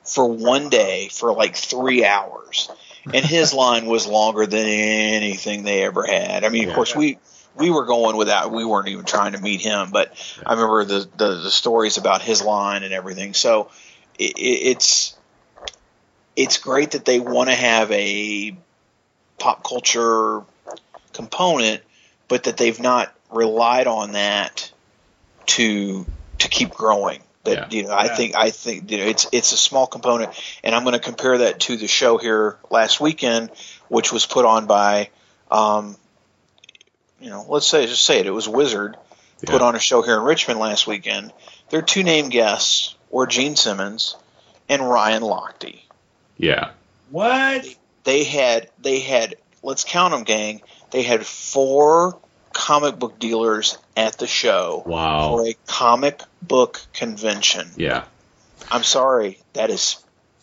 for 0.04 0.28
one 0.28 0.70
day 0.70 1.10
for 1.12 1.34
like 1.34 1.56
three 1.56 2.06
hours, 2.06 2.70
and 3.06 3.26
his 3.26 3.54
line 3.56 3.88
was 3.88 4.06
longer 4.06 4.46
than 4.46 4.66
anything 4.66 5.64
they 5.64 5.84
ever 5.84 6.06
had. 6.06 6.44
I 6.44 6.50
mean, 6.50 6.70
of 6.70 6.76
course, 6.76 6.96
we 6.96 7.18
we 7.56 7.72
were 7.72 7.86
going 7.86 8.18
without 8.18 8.52
we 8.52 8.66
weren't 8.66 8.90
even 8.90 9.06
trying 9.06 9.32
to 9.32 9.40
meet 9.40 9.62
him, 9.62 9.90
but 9.92 10.14
I 10.46 10.54
remember 10.54 10.86
the 10.86 11.10
the, 11.18 11.36
the 11.44 11.52
stories 11.52 11.98
about 11.98 12.22
his 12.22 12.44
line 12.44 12.84
and 12.84 12.94
everything. 12.94 13.34
So 13.34 13.72
it, 14.20 14.34
it's 14.38 15.16
it's 16.36 16.58
great 16.58 16.92
that 16.92 17.06
they 17.06 17.20
want 17.20 17.50
to 17.50 17.56
have 17.56 17.92
a 17.92 18.56
pop 19.40 19.64
culture 19.64 20.44
component, 21.14 21.82
but 22.28 22.44
that 22.44 22.58
they've 22.58 22.80
not 22.80 23.14
relied 23.32 23.88
on 23.88 24.14
that 24.14 24.72
to 25.48 26.06
to 26.40 26.50
keep 26.50 26.72
growing. 26.72 27.22
That 27.44 27.72
Yeah. 27.72 27.78
you 27.78 27.84
know, 27.84 27.94
I 27.94 28.06
Yeah. 28.06 28.16
think 28.16 28.36
I 28.36 28.50
think 28.50 28.92
you 28.92 28.98
know, 28.98 29.06
it's 29.06 29.28
it's 29.32 29.52
a 29.52 29.58
small 29.58 29.88
component, 29.88 30.34
and 30.64 30.74
I'm 30.76 30.84
going 30.84 30.94
to 30.94 31.00
compare 31.00 31.40
that 31.40 31.60
to 31.62 31.78
the 31.78 31.88
show 31.88 32.18
here 32.18 32.58
last 32.70 33.00
weekend, 33.00 33.52
which 33.88 34.12
was 34.12 34.26
put 34.26 34.46
on 34.46 34.66
by, 34.66 35.10
um, 35.52 35.96
you 37.20 37.30
know, 37.30 37.46
let's 37.48 37.68
say 37.68 37.86
just 37.86 38.04
say 38.04 38.20
it, 38.20 38.26
it 38.26 38.32
was 38.32 38.50
Wizard 38.50 38.98
put 39.46 39.62
on 39.62 39.76
a 39.76 39.80
show 39.80 40.02
here 40.02 40.18
in 40.18 40.24
Richmond 40.24 40.60
last 40.60 40.88
weekend. 40.88 41.32
Their 41.70 41.84
two 41.84 42.04
named 42.04 42.32
guests 42.32 42.95
were 43.16 43.26
Gene 43.26 43.56
Simmons 43.56 44.18
and 44.68 44.82
Ryan 44.88 45.24
Lochte 45.24 45.80
Yeah. 46.38 46.72
What? 47.10 47.66
they 48.04 48.24
had 48.26 48.70
they 48.82 49.00
had 49.00 49.36
let's 49.64 49.86
count 49.86 50.12
them 50.12 50.24
gang 50.26 50.62
they 50.92 51.02
had 51.02 51.26
four 51.26 52.18
comic 52.54 53.00
book 53.00 53.18
dealers 53.20 53.78
at 53.96 54.18
the 54.18 54.28
show 54.28 54.84
Wow. 54.86 55.30
for 55.38 55.48
a 55.48 55.56
comic 55.66 56.22
book 56.42 56.82
convention 56.94 57.72
Yeah. 57.78 58.04
i'm 58.70 58.84
sorry 58.84 59.40
that 59.54 59.70
is 59.70 59.98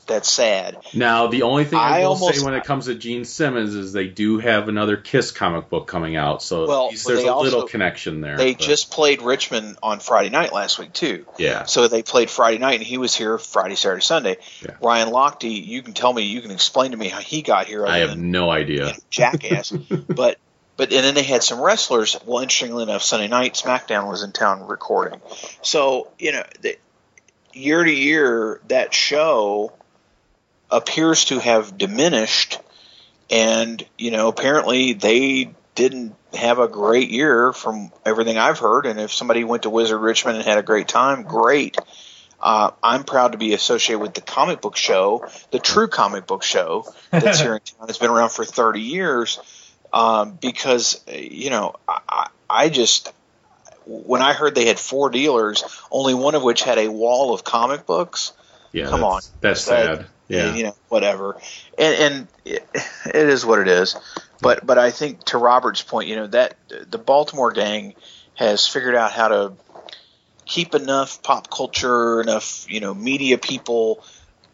that's 0.06 0.30
sad 0.30 0.76
Now, 0.94 1.28
the 1.28 1.42
only 1.42 1.64
thing 1.64 1.78
I, 1.78 2.02
I 2.02 2.06
will 2.06 2.16
say 2.16 2.44
when 2.44 2.54
it 2.54 2.64
comes 2.64 2.86
to 2.86 2.94
Gene 2.94 3.24
Simmons 3.24 3.74
is 3.74 3.92
they 3.92 4.08
do 4.08 4.38
have 4.38 4.68
another 4.68 4.96
Kiss 4.96 5.30
comic 5.30 5.68
book 5.68 5.86
coming 5.86 6.16
out, 6.16 6.42
so 6.42 6.66
Well, 6.66 6.84
at 6.86 6.90
least 6.90 7.06
there's 7.06 7.22
a 7.24 7.34
little 7.36 7.66
connection 7.66 8.20
there. 8.20 8.36
they 8.36 8.52
but- 8.54 8.60
just 8.62 8.90
played 8.90 9.22
richmond 9.22 9.78
on 9.82 10.00
friday 10.00 10.30
night 10.30 10.52
last 10.52 10.78
week 10.78 10.92
too 10.92 11.26
yeah, 11.38 11.64
so 11.64 11.88
they 11.88 12.02
played 12.02 12.30
friday 12.30 12.58
night 12.58 12.74
and 12.74 12.82
he 12.82 12.98
was 12.98 13.14
here 13.14 13.38
friday 13.38 13.74
saturday 13.74 14.02
sunday 14.02 14.36
Yeah. 14.62 14.76
ryan 14.82 15.08
lochte 15.08 15.50
you 15.64 15.82
can 15.82 15.92
tell 15.92 16.12
me 16.12 16.22
you 16.22 16.40
can 16.40 16.50
explain 16.50 16.90
to 16.92 16.96
me 16.96 17.08
how 17.08 17.20
he 17.20 17.42
got 17.42 17.66
here 17.66 17.86
I 17.86 17.98
have 17.98 18.10
than 18.10 18.30
no 18.30 18.50
idea. 18.50 18.94
jackass. 19.10 19.70
but 20.08 20.38
but 20.76 20.92
and 20.92 21.04
then 21.04 21.14
they 21.14 21.22
had 21.22 21.42
some 21.42 21.60
wrestlers. 21.60 22.16
Well, 22.24 22.42
interestingly 22.42 22.82
enough, 22.82 23.02
Sunday 23.02 23.28
night 23.28 23.54
SmackDown 23.54 24.08
was 24.08 24.22
in 24.22 24.32
town 24.32 24.66
recording. 24.66 25.20
So 25.60 26.08
you 26.18 26.32
know, 26.32 26.44
the, 26.62 26.78
year 27.52 27.84
to 27.84 27.92
year, 27.92 28.60
that 28.68 28.94
show 28.94 29.72
appears 30.72 31.26
to 31.26 31.38
have 31.38 31.76
diminished, 31.78 32.58
and 33.30 33.84
you 33.98 34.10
know, 34.10 34.28
apparently 34.28 34.94
they 34.94 35.54
didn't 35.74 36.14
have 36.34 36.58
a 36.58 36.68
great 36.68 37.10
year 37.10 37.52
from 37.52 37.92
everything 38.04 38.38
I've 38.38 38.58
heard. 38.58 38.86
And 38.86 38.98
if 38.98 39.12
somebody 39.12 39.44
went 39.44 39.62
to 39.64 39.70
Wizard 39.70 40.00
Richmond 40.00 40.38
and 40.38 40.46
had 40.46 40.58
a 40.58 40.62
great 40.62 40.88
time, 40.88 41.22
great. 41.22 41.76
Uh, 42.40 42.72
I'm 42.82 43.04
proud 43.04 43.32
to 43.32 43.38
be 43.38 43.52
associated 43.54 44.00
with 44.00 44.14
the 44.14 44.20
comic 44.20 44.60
book 44.60 44.76
show, 44.76 45.28
the 45.52 45.60
true 45.60 45.86
comic 45.86 46.26
book 46.26 46.42
show 46.42 46.86
that's 47.10 47.38
here 47.38 47.54
in 47.54 47.60
town. 47.60 47.88
It's 47.88 47.98
been 47.98 48.10
around 48.10 48.30
for 48.30 48.44
30 48.44 48.80
years 48.80 49.38
um, 49.92 50.38
because 50.40 51.00
you 51.06 51.50
know 51.50 51.76
I, 51.86 52.28
I 52.50 52.68
just 52.68 53.12
when 53.86 54.22
I 54.22 54.32
heard 54.32 54.54
they 54.54 54.66
had 54.66 54.78
four 54.78 55.10
dealers, 55.10 55.64
only 55.90 56.14
one 56.14 56.34
of 56.34 56.42
which 56.42 56.62
had 56.62 56.78
a 56.78 56.88
wall 56.88 57.32
of 57.34 57.44
comic 57.44 57.86
books. 57.86 58.32
Yeah, 58.72 58.86
Come 58.86 59.00
that's, 59.00 59.26
on. 59.28 59.32
that's 59.40 59.64
That- 59.66 60.06
Yeah, 60.32 60.54
you 60.54 60.64
know 60.64 60.76
whatever, 60.88 61.36
and 61.78 61.94
and 61.94 62.28
it, 62.44 62.66
it 63.06 63.28
is 63.28 63.44
what 63.44 63.58
it 63.58 63.68
is. 63.68 63.96
But 64.40 64.64
but 64.66 64.78
I 64.78 64.90
think 64.90 65.24
to 65.24 65.38
Robert's 65.38 65.82
point, 65.82 66.08
you 66.08 66.16
know 66.16 66.26
that 66.28 66.56
the 66.90 66.98
Baltimore 66.98 67.52
gang 67.52 67.94
has 68.34 68.66
figured 68.66 68.94
out 68.94 69.12
how 69.12 69.28
to 69.28 69.52
keep 70.46 70.74
enough 70.74 71.22
pop 71.22 71.50
culture, 71.50 72.20
enough 72.20 72.66
you 72.70 72.80
know 72.80 72.94
media 72.94 73.36
people. 73.36 74.04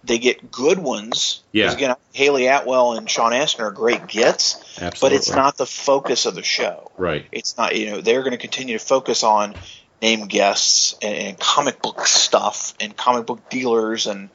They 0.04 0.18
get 0.18 0.50
good 0.50 0.78
ones. 0.78 1.42
Yeah. 1.52 1.72
Again, 1.72 1.94
Hayley 2.12 2.46
Atwell 2.46 2.96
and 2.96 3.10
Sean 3.10 3.32
Astin 3.32 3.64
are 3.64 3.72
great 3.72 4.06
gets, 4.06 4.54
absolutely. 4.80 4.98
but 5.00 5.12
it's 5.12 5.30
not 5.30 5.56
the 5.56 5.66
focus 5.66 6.24
of 6.24 6.34
the 6.34 6.42
show. 6.42 6.90
right. 6.96 7.26
It's 7.32 7.56
not. 7.56 7.76
You 7.76 7.90
know, 7.90 8.00
they're 8.00 8.22
going 8.22 8.32
to 8.32 8.38
continue 8.38 8.78
to 8.78 8.84
focus 8.84 9.22
on 9.22 9.54
name 10.00 10.26
guests 10.26 10.96
and, 11.02 11.14
and 11.14 11.38
comic 11.38 11.82
book 11.82 12.06
stuff 12.06 12.74
and 12.80 12.96
comic 12.96 13.26
book 13.26 13.48
dealers 13.50 14.06
and 14.06 14.30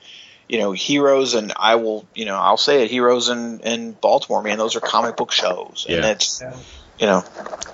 you 0.53 0.59
know 0.59 0.71
heroes 0.71 1.33
and 1.33 1.51
I 1.57 1.75
will 1.75 2.05
you 2.13 2.25
know 2.25 2.35
I'll 2.35 2.57
say 2.57 2.83
it 2.83 2.91
heroes 2.91 3.29
in 3.29 3.61
in 3.61 3.93
Baltimore 3.93 4.43
man 4.43 4.59
those 4.59 4.75
are 4.75 4.81
comic 4.81 5.17
book 5.17 5.31
shows 5.31 5.87
Yeah. 5.89 6.05
and 6.05 6.29
Yeah. 6.39 6.55
you 6.99 7.05
know 7.07 7.21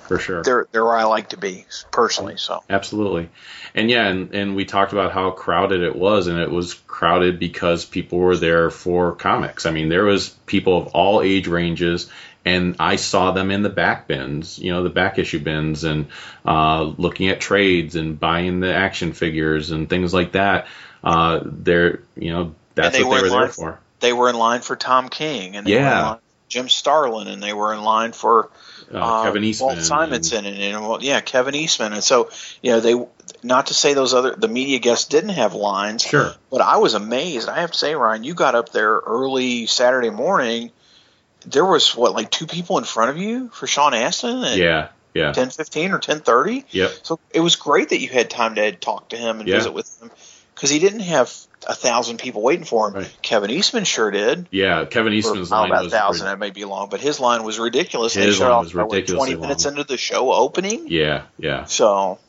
For 0.07 0.17
sure. 0.17 0.43
they're 0.43 0.65
they're 0.71 0.85
where 0.85 0.95
I 0.95 1.03
like 1.03 1.29
to 1.29 1.37
be 1.37 1.65
personally 1.91 2.37
so 2.37 2.63
Absolutely. 2.69 3.29
And 3.75 3.89
yeah, 3.89 4.07
and, 4.07 4.33
and 4.33 4.55
we 4.55 4.63
talked 4.63 4.93
about 4.93 5.11
how 5.11 5.29
crowded 5.29 5.83
it 5.83 5.95
was, 5.95 6.25
and 6.27 6.39
it 6.39 6.49
was 6.49 6.73
crowded 6.73 7.37
because 7.37 7.85
people 7.85 8.17
were 8.17 8.35
there 8.35 8.71
for 8.71 9.11
comics. 9.13 9.67
I 9.67 9.71
mean, 9.71 9.89
there 9.89 10.05
was 10.05 10.29
people 10.47 10.75
of 10.77 10.87
all 10.87 11.21
age 11.21 11.47
ranges, 11.47 12.09
and 12.45 12.77
I 12.79 12.95
saw 12.95 13.31
them 13.31 13.51
in 13.51 13.61
the 13.61 13.69
back 13.69 14.07
bins, 14.07 14.57
you 14.57 14.71
know, 14.71 14.81
the 14.81 14.89
back 14.89 15.19
issue 15.19 15.39
bins, 15.39 15.83
and 15.83 16.07
uh, 16.45 16.81
looking 16.97 17.29
at 17.29 17.41
trades 17.41 17.95
and 17.95 18.19
buying 18.19 18.59
the 18.59 18.73
action 18.73 19.13
figures 19.13 19.69
and 19.69 19.87
things 19.87 20.15
like 20.15 20.31
that. 20.31 20.65
Uh, 21.03 21.41
they're, 21.45 22.01
you 22.15 22.33
know, 22.33 22.55
that's 22.83 22.97
they 22.97 23.03
what 23.03 23.21
were 23.21 23.21
they 23.21 23.21
were 23.21 23.27
in 23.27 23.31
there 23.31 23.41
line- 23.41 23.51
for. 23.51 23.79
they 23.99 24.13
were 24.13 24.29
in 24.29 24.35
line 24.37 24.61
for 24.61 24.75
Tom 24.75 25.09
King 25.09 25.55
and 25.55 25.65
they 25.67 25.73
were 25.73 25.79
in 25.79 25.83
Yeah. 25.85 26.15
Jim 26.47 26.67
Starlin 26.69 27.27
and 27.27 27.41
they 27.43 27.53
were 27.53 27.73
in 27.73 27.81
line 27.83 28.11
for 28.11 28.49
Uh, 28.91 29.23
Kevin 29.23 29.43
Eastman. 29.43 29.75
Walt 29.75 29.81
Simonson, 29.85 30.45
and, 30.47 30.57
and 30.57 30.87
well, 30.87 30.97
yeah, 31.03 31.21
Kevin 31.21 31.53
Eastman, 31.53 31.93
and 31.93 32.03
so 32.03 32.29
you 32.63 32.71
know 32.71 32.79
they. 32.79 32.95
Not 33.43 33.67
to 33.67 33.73
say 33.75 33.93
those 33.93 34.13
other 34.15 34.35
the 34.35 34.47
media 34.49 34.79
guests 34.79 35.05
didn't 35.07 35.29
have 35.29 35.53
lines, 35.53 36.01
Sure. 36.01 36.33
but 36.51 36.59
I 36.61 36.77
was 36.77 36.93
amazed. 36.95 37.47
I 37.47 37.61
have 37.61 37.71
to 37.71 37.77
say, 37.77 37.93
Ryan, 37.95 38.23
you 38.25 38.33
got 38.33 38.53
up 38.55 38.69
there 38.73 38.95
early 38.97 39.65
Saturday 39.67 40.09
morning. 40.09 40.71
There 41.45 41.63
was 41.63 41.95
what 41.95 42.13
like 42.13 42.31
two 42.31 42.47
people 42.47 42.79
in 42.79 42.83
front 42.83 43.11
of 43.11 43.17
you 43.17 43.49
for 43.49 43.65
Sean 43.67 43.93
Astin 43.93 44.43
at 44.43 44.57
Yeah. 44.57 44.87
Yeah. 45.13 45.31
ten 45.31 45.51
fifteen 45.51 45.91
or 45.91 45.99
ten 45.99 46.19
thirty. 46.19 46.65
Yep. 46.71 46.91
So 47.03 47.19
it 47.31 47.39
was 47.39 47.55
great 47.55 47.89
that 47.89 47.99
you 47.99 48.09
had 48.09 48.29
time 48.29 48.55
to 48.55 48.71
talk 48.73 49.09
to 49.09 49.17
him 49.17 49.39
and 49.39 49.47
Yeah. 49.47 49.55
visit 49.57 49.73
with 49.73 50.01
him 50.01 50.11
because 50.59 50.69
he 50.69 50.79
didn't 50.79 50.99
have 50.99 51.33
a 51.65 51.73
thousand 51.73 52.17
people 52.17 52.41
waiting 52.41 52.65
for 52.65 52.89
him. 52.89 52.95
Right. 52.95 53.17
Kevin 53.21 53.49
Eastman 53.49 53.85
sure 53.85 54.11
did. 54.11 54.47
Yeah. 54.51 54.83
Kevin 54.83 55.13
Eastman's 55.13 55.53
oh, 55.53 55.55
line 55.55 55.69
about 55.71 55.85
was 55.85 55.93
thousand. 55.93 56.25
rid- 56.25 56.31
That 56.33 56.39
may 56.39 56.49
be 56.49 56.65
long, 56.65 56.89
but 56.89 56.99
his 56.99 57.21
line 57.21 57.43
was 57.43 57.57
ridiculous. 57.59 58.13
His 58.13 58.41
line 58.41 58.59
was 58.59 58.75
ridiculously 58.75 59.35
Twenty 59.35 59.35
minutes 59.35 59.65
into 59.65 59.85
the 59.85 59.95
show 59.95 60.33
opening. 60.33 60.87
Yeah. 60.89 61.23
Yeah. 61.37 61.63
So 61.63 62.19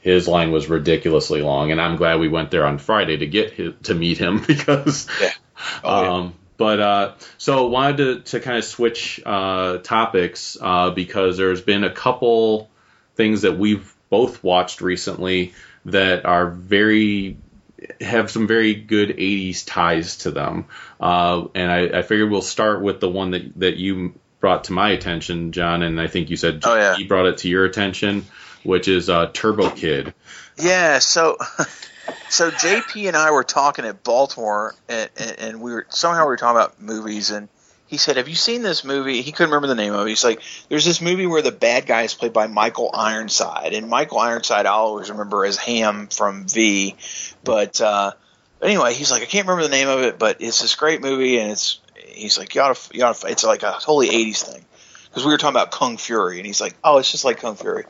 his 0.00 0.26
line 0.26 0.50
was 0.50 0.66
ridiculously 0.68 1.42
long, 1.42 1.72
and 1.72 1.80
I'm 1.80 1.96
glad 1.96 2.20
we 2.20 2.28
went 2.28 2.50
there 2.50 2.66
on 2.66 2.78
Friday 2.78 3.18
to 3.18 3.26
get 3.26 3.52
his, 3.52 3.74
to 3.84 3.94
meet 3.94 4.16
him 4.16 4.42
because. 4.46 5.06
Yeah. 5.20 5.30
Oh, 5.82 6.02
yeah. 6.02 6.12
um, 6.12 6.34
But 6.56 6.80
uh, 6.80 7.12
so 7.36 7.66
wanted 7.66 7.96
to, 7.96 8.20
to 8.30 8.40
kind 8.40 8.56
of 8.56 8.64
switch 8.64 9.20
uh, 9.26 9.78
topics 9.78 10.56
uh, 10.58 10.90
because 10.90 11.36
there's 11.36 11.60
been 11.60 11.84
a 11.84 11.92
couple 11.92 12.70
things 13.14 13.42
that 13.42 13.58
we've 13.58 13.94
both 14.08 14.42
watched 14.42 14.80
recently 14.80 15.52
that 15.86 16.24
are 16.24 16.48
very 16.48 17.36
have 18.00 18.30
some 18.30 18.46
very 18.46 18.74
good 18.74 19.10
80s 19.10 19.64
ties 19.66 20.18
to 20.18 20.30
them. 20.30 20.66
Uh, 21.00 21.46
and 21.54 21.70
I, 21.70 21.98
I 21.98 22.02
figured 22.02 22.30
we'll 22.30 22.42
start 22.42 22.82
with 22.82 23.00
the 23.00 23.08
one 23.08 23.32
that, 23.32 23.58
that 23.60 23.76
you 23.76 24.14
brought 24.40 24.64
to 24.64 24.72
my 24.72 24.90
attention, 24.90 25.52
John, 25.52 25.82
and 25.82 26.00
I 26.00 26.06
think 26.06 26.30
you 26.30 26.36
said 26.36 26.62
Oh, 26.64 26.74
yeah. 26.76 26.96
he 26.96 27.04
brought 27.04 27.26
it 27.26 27.38
to 27.38 27.48
your 27.48 27.64
attention, 27.64 28.26
which 28.62 28.88
is 28.88 29.08
uh, 29.08 29.30
Turbo 29.32 29.70
Kid. 29.70 30.12
Yeah, 30.58 30.98
so 30.98 31.38
so 32.28 32.50
JP 32.50 33.08
and 33.08 33.16
I 33.16 33.30
were 33.30 33.44
talking 33.44 33.84
at 33.84 34.04
Baltimore, 34.04 34.74
and, 34.88 35.10
and, 35.16 35.38
and 35.38 35.60
we 35.62 35.72
were 35.72 35.86
somehow 35.88 36.24
we 36.24 36.28
were 36.28 36.36
talking 36.36 36.56
about 36.60 36.80
movies, 36.80 37.30
and 37.30 37.48
he 37.86 37.96
said, 37.96 38.16
"Have 38.18 38.28
you 38.28 38.34
seen 38.34 38.62
this 38.62 38.84
movie?" 38.84 39.22
He 39.22 39.32
couldn't 39.32 39.50
remember 39.50 39.68
the 39.68 39.74
name 39.74 39.94
of 39.94 40.06
it. 40.06 40.10
He's 40.10 40.24
like, 40.24 40.40
"There's 40.68 40.84
this 40.84 41.00
movie 41.00 41.26
where 41.26 41.42
the 41.42 41.52
bad 41.52 41.86
guy 41.86 42.02
is 42.02 42.14
played 42.14 42.32
by 42.32 42.46
Michael 42.46 42.90
Ironside, 42.92 43.72
and 43.72 43.88
Michael 43.88 44.18
Ironside 44.18 44.66
I 44.66 44.70
always 44.70 45.10
remember 45.10 45.44
as 45.44 45.56
Ham 45.56 46.08
from 46.08 46.46
V, 46.46 46.96
but 47.44 47.80
uh, 47.80 48.12
anyway, 48.62 48.94
he's 48.94 49.10
like, 49.10 49.22
I 49.22 49.26
can't 49.26 49.46
remember 49.46 49.64
the 49.68 49.74
name 49.74 49.88
of 49.88 50.00
it, 50.00 50.18
but 50.18 50.40
it's 50.40 50.62
this 50.62 50.74
great 50.74 51.00
movie, 51.00 51.38
and 51.38 51.52
it's 51.52 51.80
he's 52.06 52.38
like, 52.38 52.54
you 52.54 52.60
ought 52.60 52.76
to, 52.76 52.96
you 52.96 53.04
ought 53.04 53.16
to, 53.16 53.26
it's 53.28 53.44
like 53.44 53.62
a 53.62 53.76
totally 53.80 54.08
'80s 54.08 54.42
thing." 54.42 54.64
Because 55.04 55.24
we 55.24 55.30
were 55.30 55.38
talking 55.38 55.54
about 55.54 55.70
Kung 55.70 55.96
Fury, 55.96 56.38
and 56.38 56.46
he's 56.46 56.60
like, 56.60 56.74
"Oh, 56.82 56.98
it's 56.98 57.10
just 57.10 57.24
like 57.24 57.38
Kung 57.38 57.56
Fury." 57.56 57.84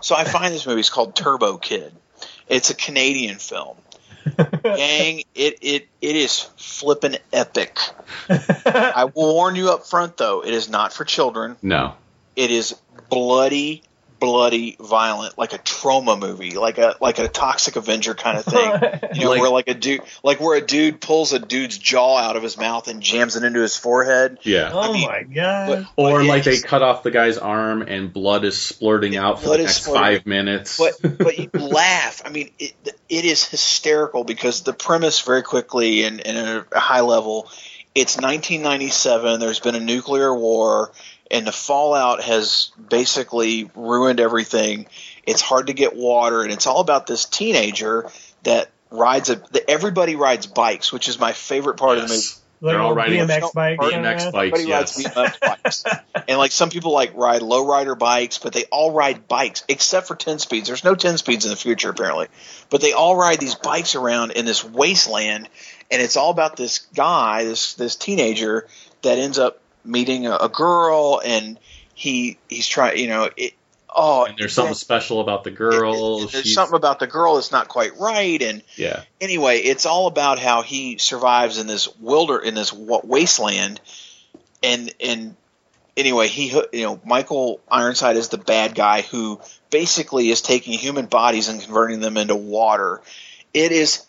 So 0.00 0.14
I 0.14 0.24
find 0.24 0.54
this 0.54 0.66
movie. 0.66 0.80
It's 0.80 0.90
called 0.90 1.16
Turbo 1.16 1.56
Kid. 1.56 1.92
It's 2.48 2.70
a 2.70 2.74
Canadian 2.74 3.38
film, 3.38 3.76
Gang, 4.62 5.22
it 5.34 5.58
it 5.62 5.88
it 6.00 6.16
is 6.16 6.40
flippin' 6.56 7.18
epic. 7.32 7.78
I 8.28 9.10
will 9.14 9.34
warn 9.34 9.56
you 9.56 9.70
up 9.70 9.86
front 9.86 10.16
though, 10.16 10.44
it 10.44 10.52
is 10.52 10.68
not 10.68 10.92
for 10.92 11.04
children. 11.04 11.56
No. 11.62 11.94
It 12.36 12.50
is 12.50 12.76
bloody, 13.08 13.82
bloody 14.20 14.76
violent, 14.80 15.38
like 15.38 15.52
a 15.52 15.58
Troma 15.58 16.18
movie, 16.18 16.52
like 16.56 16.78
a 16.78 16.96
like 17.00 17.18
a 17.18 17.28
toxic 17.28 17.76
Avenger 17.76 18.14
kind 18.14 18.38
of 18.38 18.44
thing. 18.44 19.08
You 19.14 19.24
know, 19.24 19.30
Like- 19.30 19.40
where 19.40 19.50
like 19.50 19.68
a 19.68 19.74
dude 19.74 20.02
like 20.22 20.40
where 20.40 20.56
a 20.56 20.60
dude 20.60 21.00
pulls 21.00 21.32
a 21.32 21.38
dude's 21.38 21.78
jaw 21.78 22.18
out 22.18 22.36
of 22.36 22.42
his 22.42 22.56
mouth 22.58 22.88
and 22.88 23.02
jams 23.02 23.36
it 23.36 23.42
into 23.44 23.60
his 23.60 23.76
forehead. 23.76 24.38
Yeah. 24.42 24.70
oh 24.72 24.80
I 24.80 24.92
mean, 24.92 25.08
my 25.08 25.22
god. 25.22 25.68
But, 25.96 26.02
Or 26.02 26.18
but 26.20 26.26
like 26.26 26.44
they 26.44 26.58
cut 26.58 26.82
off 26.82 27.02
the 27.02 27.10
guy's 27.10 27.38
arm 27.38 27.82
and 27.82 28.12
blood 28.12 28.44
is 28.44 28.56
splurting 28.56 29.16
out 29.18 29.40
for 29.42 29.48
the 29.50 29.58
next 29.58 29.84
splurting. 29.86 29.94
five 29.94 30.26
minutes. 30.26 30.78
but 30.78 31.18
but 31.18 31.38
you 31.38 31.50
laugh. 31.54 32.22
I 32.24 32.30
mean, 32.30 32.50
it, 32.58 32.74
it 33.08 33.24
is 33.24 33.44
hysterical 33.44 34.24
because 34.24 34.62
the 34.62 34.72
premise 34.72 35.20
very 35.22 35.42
quickly 35.42 36.04
and, 36.04 36.20
and 36.26 36.36
at 36.36 36.66
a 36.72 36.78
high 36.80 37.00
level, 37.00 37.48
it's 37.94 38.16
1997. 38.16 39.40
There's 39.40 39.60
been 39.60 39.74
a 39.74 39.80
nuclear 39.80 40.34
war, 40.34 40.92
and 41.30 41.46
the 41.46 41.52
fallout 41.52 42.22
has 42.22 42.70
basically 42.88 43.70
ruined 43.74 44.20
everything. 44.20 44.86
It's 45.24 45.42
hard 45.42 45.66
to 45.66 45.72
get 45.72 45.94
water, 45.94 46.42
and 46.42 46.52
it's 46.52 46.66
all 46.66 46.80
about 46.80 47.06
this 47.06 47.24
teenager 47.24 48.10
that 48.44 48.70
rides 48.90 49.30
a. 49.30 49.36
That 49.36 49.70
everybody 49.70 50.16
rides 50.16 50.46
bikes, 50.46 50.92
which 50.92 51.08
is 51.08 51.18
my 51.18 51.32
favorite 51.32 51.76
part 51.76 51.98
of 51.98 52.08
the 52.08 52.14
movie. 52.14 52.26
Like 52.60 52.72
they're 52.72 52.80
all 52.80 52.94
riding 52.94 53.20
BMX 53.20 53.54
bikes. 53.54 53.84
BMX 53.84 54.32
bikes. 54.32 54.66
Yes. 54.66 55.02
BMX 55.02 55.40
bikes, 55.40 55.84
and 56.28 56.38
like 56.38 56.50
some 56.50 56.70
people 56.70 56.92
like 56.92 57.14
ride 57.14 57.42
lowrider 57.42 57.96
bikes, 57.96 58.38
but 58.38 58.52
they 58.52 58.64
all 58.64 58.92
ride 58.92 59.28
bikes 59.28 59.64
except 59.68 60.08
for 60.08 60.16
ten 60.16 60.38
speeds. 60.38 60.66
There's 60.66 60.82
no 60.82 60.94
ten 60.94 61.18
speeds 61.18 61.44
in 61.44 61.50
the 61.50 61.56
future 61.56 61.90
apparently, 61.90 62.28
but 62.70 62.80
they 62.80 62.92
all 62.92 63.16
ride 63.16 63.38
these 63.38 63.54
bikes 63.54 63.94
around 63.94 64.32
in 64.32 64.44
this 64.44 64.64
wasteland, 64.64 65.48
and 65.90 66.02
it's 66.02 66.16
all 66.16 66.30
about 66.30 66.56
this 66.56 66.80
guy, 66.94 67.44
this 67.44 67.74
this 67.74 67.94
teenager 67.94 68.66
that 69.02 69.18
ends 69.18 69.38
up 69.38 69.60
meeting 69.88 70.26
a, 70.26 70.36
a 70.36 70.48
girl, 70.48 71.20
and 71.24 71.58
he 71.94 72.38
he's 72.48 72.66
trying, 72.66 72.98
you 72.98 73.08
know, 73.08 73.30
it. 73.36 73.54
Oh, 74.00 74.26
And 74.26 74.36
there's 74.36 74.52
something 74.52 74.74
special 74.74 75.20
about 75.20 75.44
the 75.44 75.50
girl. 75.50 76.26
There's 76.26 76.52
something 76.52 76.76
about 76.76 77.00
the 77.00 77.06
girl 77.06 77.36
that's 77.36 77.50
not 77.50 77.68
quite 77.68 77.98
right, 77.98 78.40
and 78.40 78.62
yeah. 78.76 79.02
anyway, 79.20 79.58
it's 79.58 79.86
all 79.86 80.06
about 80.06 80.38
how 80.38 80.62
he 80.62 80.98
survives 80.98 81.58
in 81.58 81.66
this 81.66 81.88
wilder 81.96 82.38
in 82.38 82.54
this 82.54 82.72
wasteland, 82.72 83.80
and 84.62 84.94
and 85.00 85.34
anyway, 85.96 86.28
he 86.28 86.50
you 86.72 86.82
know 86.82 87.00
Michael 87.04 87.60
Ironside 87.70 88.16
is 88.16 88.28
the 88.28 88.38
bad 88.38 88.74
guy 88.74 89.02
who 89.02 89.40
basically 89.70 90.30
is 90.30 90.42
taking 90.42 90.78
human 90.78 91.06
bodies 91.06 91.48
and 91.48 91.60
converting 91.60 92.00
them 92.00 92.16
into 92.16 92.36
water. 92.36 93.00
It 93.52 93.72
is 93.72 94.04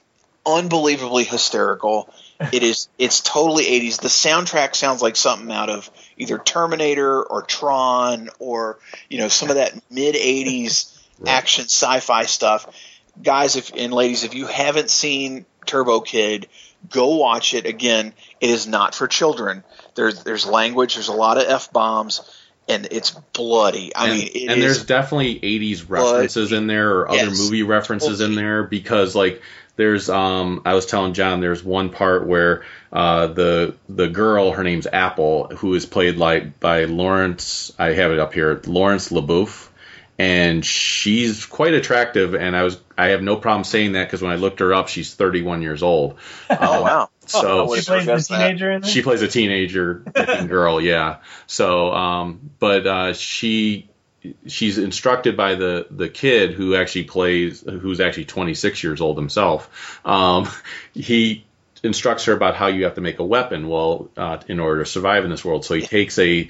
unbelievably 0.46 1.26
hysterical. 1.26 2.14
It 2.54 2.64
is 2.64 2.88
it's 2.98 3.20
totally 3.20 3.66
80s. 3.66 4.00
The 4.00 4.08
soundtrack 4.08 4.74
sounds 4.74 5.02
like 5.02 5.18
something 5.18 5.52
out 5.52 5.70
of 5.70 5.90
either 6.18 6.38
Terminator 6.38 7.22
or 7.22 7.42
Tron 7.42 8.30
or 8.40 8.80
you 9.10 9.18
know 9.18 9.28
some 9.28 9.50
of 9.50 9.58
that 9.58 9.74
mid 9.92 10.16
80s 10.16 10.98
action 11.28 11.66
sci-fi 11.66 12.26
stuff. 12.26 12.66
Guys 13.22 13.58
if 13.58 13.72
and 13.76 13.94
ladies 13.94 14.24
if 14.24 14.36
you 14.36 14.46
haven't 14.46 14.90
seen 14.90 15.46
Turbo 15.66 16.00
Kid, 16.00 16.48
go 16.90 17.18
watch 17.18 17.54
it 17.54 17.66
again. 17.66 18.14
It 18.40 18.50
is 18.50 18.68
not 18.68 18.96
for 18.96 19.08
children. 19.08 19.66
There's 19.96 20.24
there's 20.24 20.46
language, 20.46 20.94
there's 20.94 21.10
a 21.10 21.14
lot 21.14 21.38
of 21.38 21.44
f 21.44 21.74
bombs 21.74 22.22
and 22.70 22.88
it's 22.92 23.12
bloody. 23.12 23.94
I 23.96 24.10
and, 24.10 24.18
mean, 24.18 24.30
it 24.34 24.52
and 24.52 24.62
there's 24.62 24.86
definitely 24.86 25.40
80s 25.40 25.90
references 25.90 26.52
in 26.52 26.68
there 26.68 26.92
or 26.92 27.10
other 27.10 27.18
Yes. 27.26 27.40
movie 27.40 27.64
references 27.64 28.22
in 28.22 28.36
there 28.36 28.64
because 28.64 29.16
like 29.16 29.42
there's 29.76 30.10
um 30.10 30.62
I 30.66 30.74
was 30.76 30.86
telling 30.86 31.14
John 31.14 31.42
there's 31.42 31.64
one 31.64 31.90
part 31.90 32.28
where 32.28 32.64
uh 32.94 33.28
the 33.28 33.76
the 33.88 34.08
girl 34.08 34.52
her 34.52 34.64
name's 34.64 34.88
Apple 34.88 35.48
who 35.48 35.74
is 35.74 35.86
played 35.86 36.18
like 36.18 36.60
by 36.60 36.86
Laurence 36.86 37.74
I 37.80 37.94
have 37.94 38.12
it 38.12 38.20
up 38.20 38.34
here 38.34 38.62
Laurence 38.66 39.10
Leboeuf 39.10 39.68
and 40.20 40.66
she's 40.66 41.46
quite 41.46 41.74
attractive 41.74 42.36
and 42.36 42.56
I 42.56 42.64
was 42.64 42.80
I 42.98 43.08
have 43.08 43.24
no 43.24 43.38
problem 43.38 43.64
saying 43.64 43.94
that 43.94 44.04
because 44.06 44.22
when 44.22 44.32
I 44.32 44.36
looked 44.36 44.60
her 44.60 44.74
up 44.74 44.90
she's 44.90 45.14
31 45.14 45.62
years 45.62 45.82
old 45.82 46.18
oh 46.50 46.84
wow. 46.84 47.10
so 47.26 47.74
She 47.76 47.82
plays 47.86 48.06
the 48.06 48.18
teenager 48.20 48.72
in 48.72 48.82
there. 48.82 48.92
she 48.92 49.02
plays 49.02 49.22
a 49.22 49.28
teenager 49.28 49.94
girl, 50.48 50.82
yeah. 50.82 51.18
So, 51.48 51.92
um, 51.94 52.52
but 52.60 52.86
uh, 52.86 53.14
she 53.14 53.90
she's 54.48 54.78
instructed 54.78 55.38
by 55.38 55.56
the 55.56 55.88
the 55.90 56.10
kid 56.10 56.52
who 56.54 56.76
actually 56.76 57.06
plays, 57.06 57.62
who's 57.62 58.00
actually 58.02 58.26
26 58.26 58.84
years 58.84 59.00
old 59.00 59.18
himself. 59.18 60.00
Um, 60.06 60.50
he 60.94 61.46
instructs 61.84 62.26
her 62.26 62.34
about 62.34 62.56
how 62.56 62.68
you 62.68 62.84
have 62.84 62.96
to 62.96 63.02
make 63.02 63.20
a 63.20 63.24
weapon. 63.24 63.68
Well, 63.68 64.10
uh, 64.18 64.40
in 64.48 64.60
order 64.60 64.84
to 64.84 64.90
survive 64.90 65.24
in 65.24 65.30
this 65.30 65.44
world, 65.44 65.66
so 65.66 65.76
he 65.76 65.82
takes 65.82 66.18
a 66.20 66.50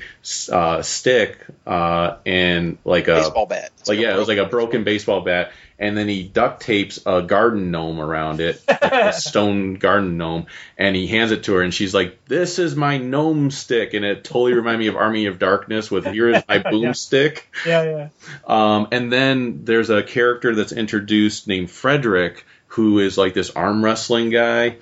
uh, 0.51 0.81
stick 0.81 1.45
uh, 1.65 2.17
and 2.25 2.77
like 2.83 3.07
a 3.07 3.15
baseball 3.15 3.45
bat. 3.45 3.71
It's 3.79 3.89
like 3.89 3.99
yeah, 3.99 4.13
it 4.13 4.17
was 4.17 4.27
like 4.27 4.37
a 4.37 4.45
broken 4.45 4.83
baseball 4.83 5.21
bat, 5.21 5.51
and 5.77 5.97
then 5.97 6.07
he 6.07 6.23
duct 6.23 6.61
tapes 6.61 6.99
a 7.05 7.21
garden 7.21 7.71
gnome 7.71 7.99
around 7.99 8.41
it, 8.41 8.61
like 8.67 8.91
a 8.91 9.13
stone 9.19 9.75
garden 9.75 10.17
gnome, 10.17 10.47
and 10.77 10.95
he 10.95 11.07
hands 11.07 11.31
it 11.31 11.43
to 11.43 11.53
her, 11.53 11.61
and 11.61 11.73
she's 11.73 11.93
like, 11.93 12.25
"This 12.25 12.59
is 12.59 12.75
my 12.75 12.97
gnome 12.97 13.51
stick," 13.51 13.93
and 13.93 14.03
it 14.03 14.23
totally 14.23 14.53
reminded 14.53 14.79
me 14.79 14.87
of 14.87 14.95
Army 14.95 15.27
of 15.27 15.39
Darkness 15.39 15.89
with 15.89 16.05
"Here 16.05 16.29
is 16.29 16.43
my 16.47 16.59
boomstick." 16.59 17.43
Yeah, 17.65 17.83
yeah. 17.83 18.09
Um, 18.45 18.87
and 18.91 19.11
then 19.11 19.65
there's 19.65 19.89
a 19.89 20.03
character 20.03 20.55
that's 20.55 20.71
introduced 20.71 21.47
named 21.47 21.71
Frederick, 21.71 22.45
who 22.67 22.99
is 22.99 23.17
like 23.17 23.33
this 23.33 23.51
arm 23.51 23.83
wrestling 23.83 24.29
guy. 24.29 24.77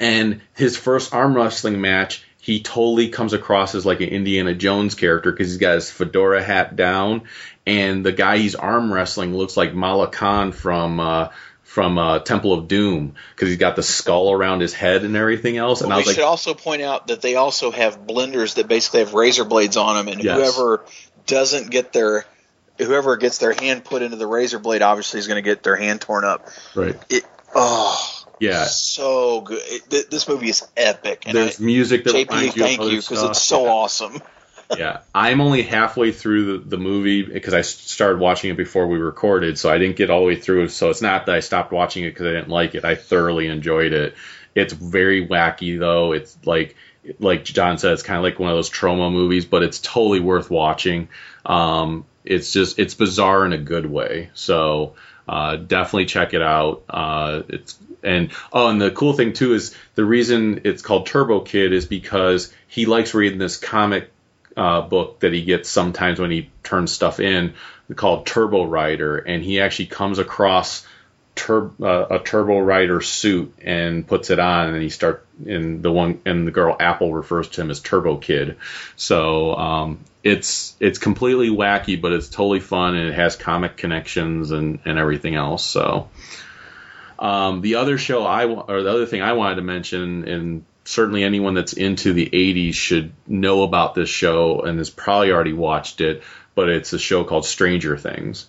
And 0.00 0.40
his 0.54 0.76
first 0.76 1.14
arm 1.14 1.34
wrestling 1.36 1.80
match, 1.80 2.24
he 2.40 2.62
totally 2.62 3.08
comes 3.08 3.32
across 3.32 3.74
as 3.74 3.84
like 3.84 4.00
an 4.00 4.08
Indiana 4.08 4.54
Jones 4.54 4.94
character 4.94 5.30
because 5.30 5.48
he's 5.48 5.58
got 5.58 5.74
his 5.74 5.90
fedora 5.90 6.42
hat 6.42 6.76
down, 6.76 7.22
and 7.66 8.04
the 8.04 8.12
guy 8.12 8.38
he's 8.38 8.54
arm 8.54 8.92
wrestling 8.92 9.36
looks 9.36 9.56
like 9.56 9.74
Mala 9.74 10.08
Khan 10.08 10.52
from 10.52 11.00
uh, 11.00 11.28
from 11.62 11.98
uh, 11.98 12.20
Temple 12.20 12.54
of 12.54 12.66
Doom 12.66 13.14
because 13.34 13.48
he's 13.48 13.58
got 13.58 13.76
the 13.76 13.82
skull 13.82 14.32
around 14.32 14.60
his 14.60 14.72
head 14.72 15.04
and 15.04 15.14
everything 15.16 15.58
else. 15.58 15.80
And 15.82 15.90
Well, 15.90 15.98
I 15.98 16.00
we 16.02 16.06
was 16.06 16.14
should 16.14 16.24
also 16.24 16.54
point 16.54 16.80
out 16.80 17.08
that 17.08 17.20
they 17.20 17.34
also 17.34 17.70
have 17.70 18.06
blenders 18.06 18.54
that 18.54 18.68
basically 18.68 19.00
have 19.00 19.14
razor 19.14 19.44
blades 19.44 19.76
on 19.76 19.96
them, 19.96 20.08
and 20.12 20.22
Yes. 20.24 20.36
whoever 20.36 20.84
doesn't 21.26 21.70
get 21.70 21.92
their 21.92 22.24
whoever 22.78 23.16
gets 23.16 23.38
their 23.38 23.52
hand 23.52 23.84
put 23.84 24.02
into 24.02 24.16
the 24.16 24.26
razor 24.26 24.58
blade 24.58 24.82
obviously 24.82 25.18
is 25.20 25.26
going 25.26 25.36
to 25.36 25.48
get 25.48 25.62
their 25.62 25.76
hand 25.76 26.00
torn 26.00 26.24
up. 26.24 26.48
right, 26.74 26.96
It 27.10 27.24
oh 27.54 28.17
yeah. 28.40 28.64
so 28.64 29.40
good. 29.42 29.62
It, 29.64 29.90
th- 29.90 30.08
this 30.08 30.28
movie 30.28 30.48
is 30.48 30.66
epic. 30.76 31.24
And 31.26 31.36
There's 31.36 31.60
I, 31.60 31.64
music 31.64 32.04
that 32.04 32.14
JP, 32.14 32.28
reminds 32.30 32.56
you 32.56 32.62
thank 32.62 32.82
you 32.82 33.00
because 33.00 33.22
it's 33.22 33.42
so 33.42 33.64
Yeah. 33.64 33.70
awesome. 33.70 34.22
yeah, 34.76 35.00
I'm 35.14 35.40
only 35.40 35.62
halfway 35.62 36.12
through 36.12 36.58
the, 36.58 36.68
the 36.70 36.76
movie 36.76 37.22
because 37.22 37.54
I 37.54 37.62
started 37.62 38.18
watching 38.20 38.50
it 38.50 38.56
before 38.56 38.86
we 38.86 38.98
recorded, 38.98 39.58
so 39.58 39.70
I 39.70 39.78
didn't 39.78 39.96
get 39.96 40.10
all 40.10 40.20
the 40.20 40.26
way 40.26 40.36
through. 40.36 40.68
So 40.68 40.90
it's 40.90 41.00
not 41.00 41.24
that 41.26 41.34
I 41.34 41.40
stopped 41.40 41.72
watching 41.72 42.04
it 42.04 42.10
because 42.10 42.26
I 42.26 42.32
didn't 42.32 42.50
like 42.50 42.74
it. 42.74 42.84
I 42.84 42.94
thoroughly 42.94 43.46
enjoyed 43.46 43.92
it. 43.94 44.14
It's 44.54 44.74
very 44.74 45.26
wacky 45.26 45.78
though. 45.78 46.12
It's 46.12 46.36
like 46.44 46.76
like 47.18 47.44
John 47.44 47.78
said, 47.78 47.92
it's 47.92 48.02
kind 48.02 48.18
of 48.18 48.24
like 48.24 48.38
one 48.38 48.50
of 48.50 48.56
those 48.56 48.68
Troma 48.70 49.10
movies, 49.10 49.46
but 49.46 49.62
it's 49.62 49.78
totally 49.80 50.20
worth 50.20 50.50
watching. 50.50 51.08
Um, 51.46 52.04
it's 52.24 52.52
just 52.52 52.78
it's 52.78 52.94
bizarre 52.94 53.46
in 53.46 53.54
a 53.54 53.58
good 53.58 53.86
way. 53.86 54.30
So 54.34 54.94
uh, 55.26 55.56
definitely 55.56 56.06
check 56.06 56.34
it 56.34 56.42
out. 56.42 56.82
Uh, 56.90 57.42
it's 57.48 57.78
and 58.02 58.30
oh, 58.52 58.68
and 58.68 58.80
the 58.80 58.90
cool 58.90 59.12
thing 59.12 59.32
too 59.32 59.54
is 59.54 59.74
the 59.94 60.04
reason 60.04 60.62
it's 60.64 60.82
called 60.82 61.06
Turbo 61.06 61.40
Kid 61.40 61.72
is 61.72 61.86
because 61.86 62.52
he 62.66 62.86
likes 62.86 63.14
reading 63.14 63.38
this 63.38 63.56
comic 63.56 64.10
uh, 64.56 64.82
book 64.82 65.20
that 65.20 65.32
he 65.32 65.42
gets 65.42 65.68
sometimes 65.68 66.18
when 66.20 66.30
he 66.30 66.50
turns 66.62 66.92
stuff 66.92 67.20
in 67.20 67.54
called 67.94 68.26
Turbo 68.26 68.64
Rider, 68.64 69.16
and 69.16 69.42
he 69.42 69.60
actually 69.60 69.86
comes 69.86 70.18
across 70.18 70.86
tur- 71.34 71.70
uh, 71.80 72.06
a 72.10 72.18
Turbo 72.18 72.58
Rider 72.58 73.00
suit 73.00 73.54
and 73.62 74.06
puts 74.06 74.30
it 74.30 74.38
on, 74.38 74.74
and 74.74 74.82
he 74.82 74.90
start 74.90 75.24
and 75.46 75.82
the 75.82 75.92
one 75.92 76.20
and 76.26 76.46
the 76.46 76.50
girl 76.50 76.76
Apple 76.78 77.14
refers 77.14 77.48
to 77.50 77.62
him 77.62 77.70
as 77.70 77.80
Turbo 77.80 78.16
Kid. 78.16 78.56
So 78.96 79.54
um, 79.54 80.00
it's 80.22 80.76
it's 80.80 80.98
completely 80.98 81.48
wacky, 81.48 82.00
but 82.00 82.12
it's 82.12 82.28
totally 82.28 82.60
fun, 82.60 82.96
and 82.96 83.08
it 83.08 83.14
has 83.14 83.36
comic 83.36 83.76
connections 83.76 84.50
and 84.50 84.80
and 84.84 84.98
everything 84.98 85.34
else. 85.34 85.64
So. 85.64 86.08
Um, 87.18 87.60
the 87.60 87.76
other 87.76 87.98
show 87.98 88.24
I 88.24 88.44
or 88.46 88.82
the 88.82 88.90
other 88.90 89.06
thing 89.06 89.22
I 89.22 89.32
wanted 89.32 89.56
to 89.56 89.62
mention, 89.62 90.28
and 90.28 90.64
certainly 90.84 91.24
anyone 91.24 91.54
that's 91.54 91.72
into 91.72 92.12
the 92.12 92.26
'80s 92.26 92.74
should 92.74 93.12
know 93.26 93.62
about 93.62 93.94
this 93.94 94.08
show 94.08 94.60
and 94.60 94.78
has 94.78 94.90
probably 94.90 95.32
already 95.32 95.52
watched 95.52 96.00
it. 96.00 96.22
But 96.54 96.68
it's 96.68 96.92
a 96.92 96.98
show 96.98 97.24
called 97.24 97.44
Stranger 97.44 97.96
Things. 97.96 98.46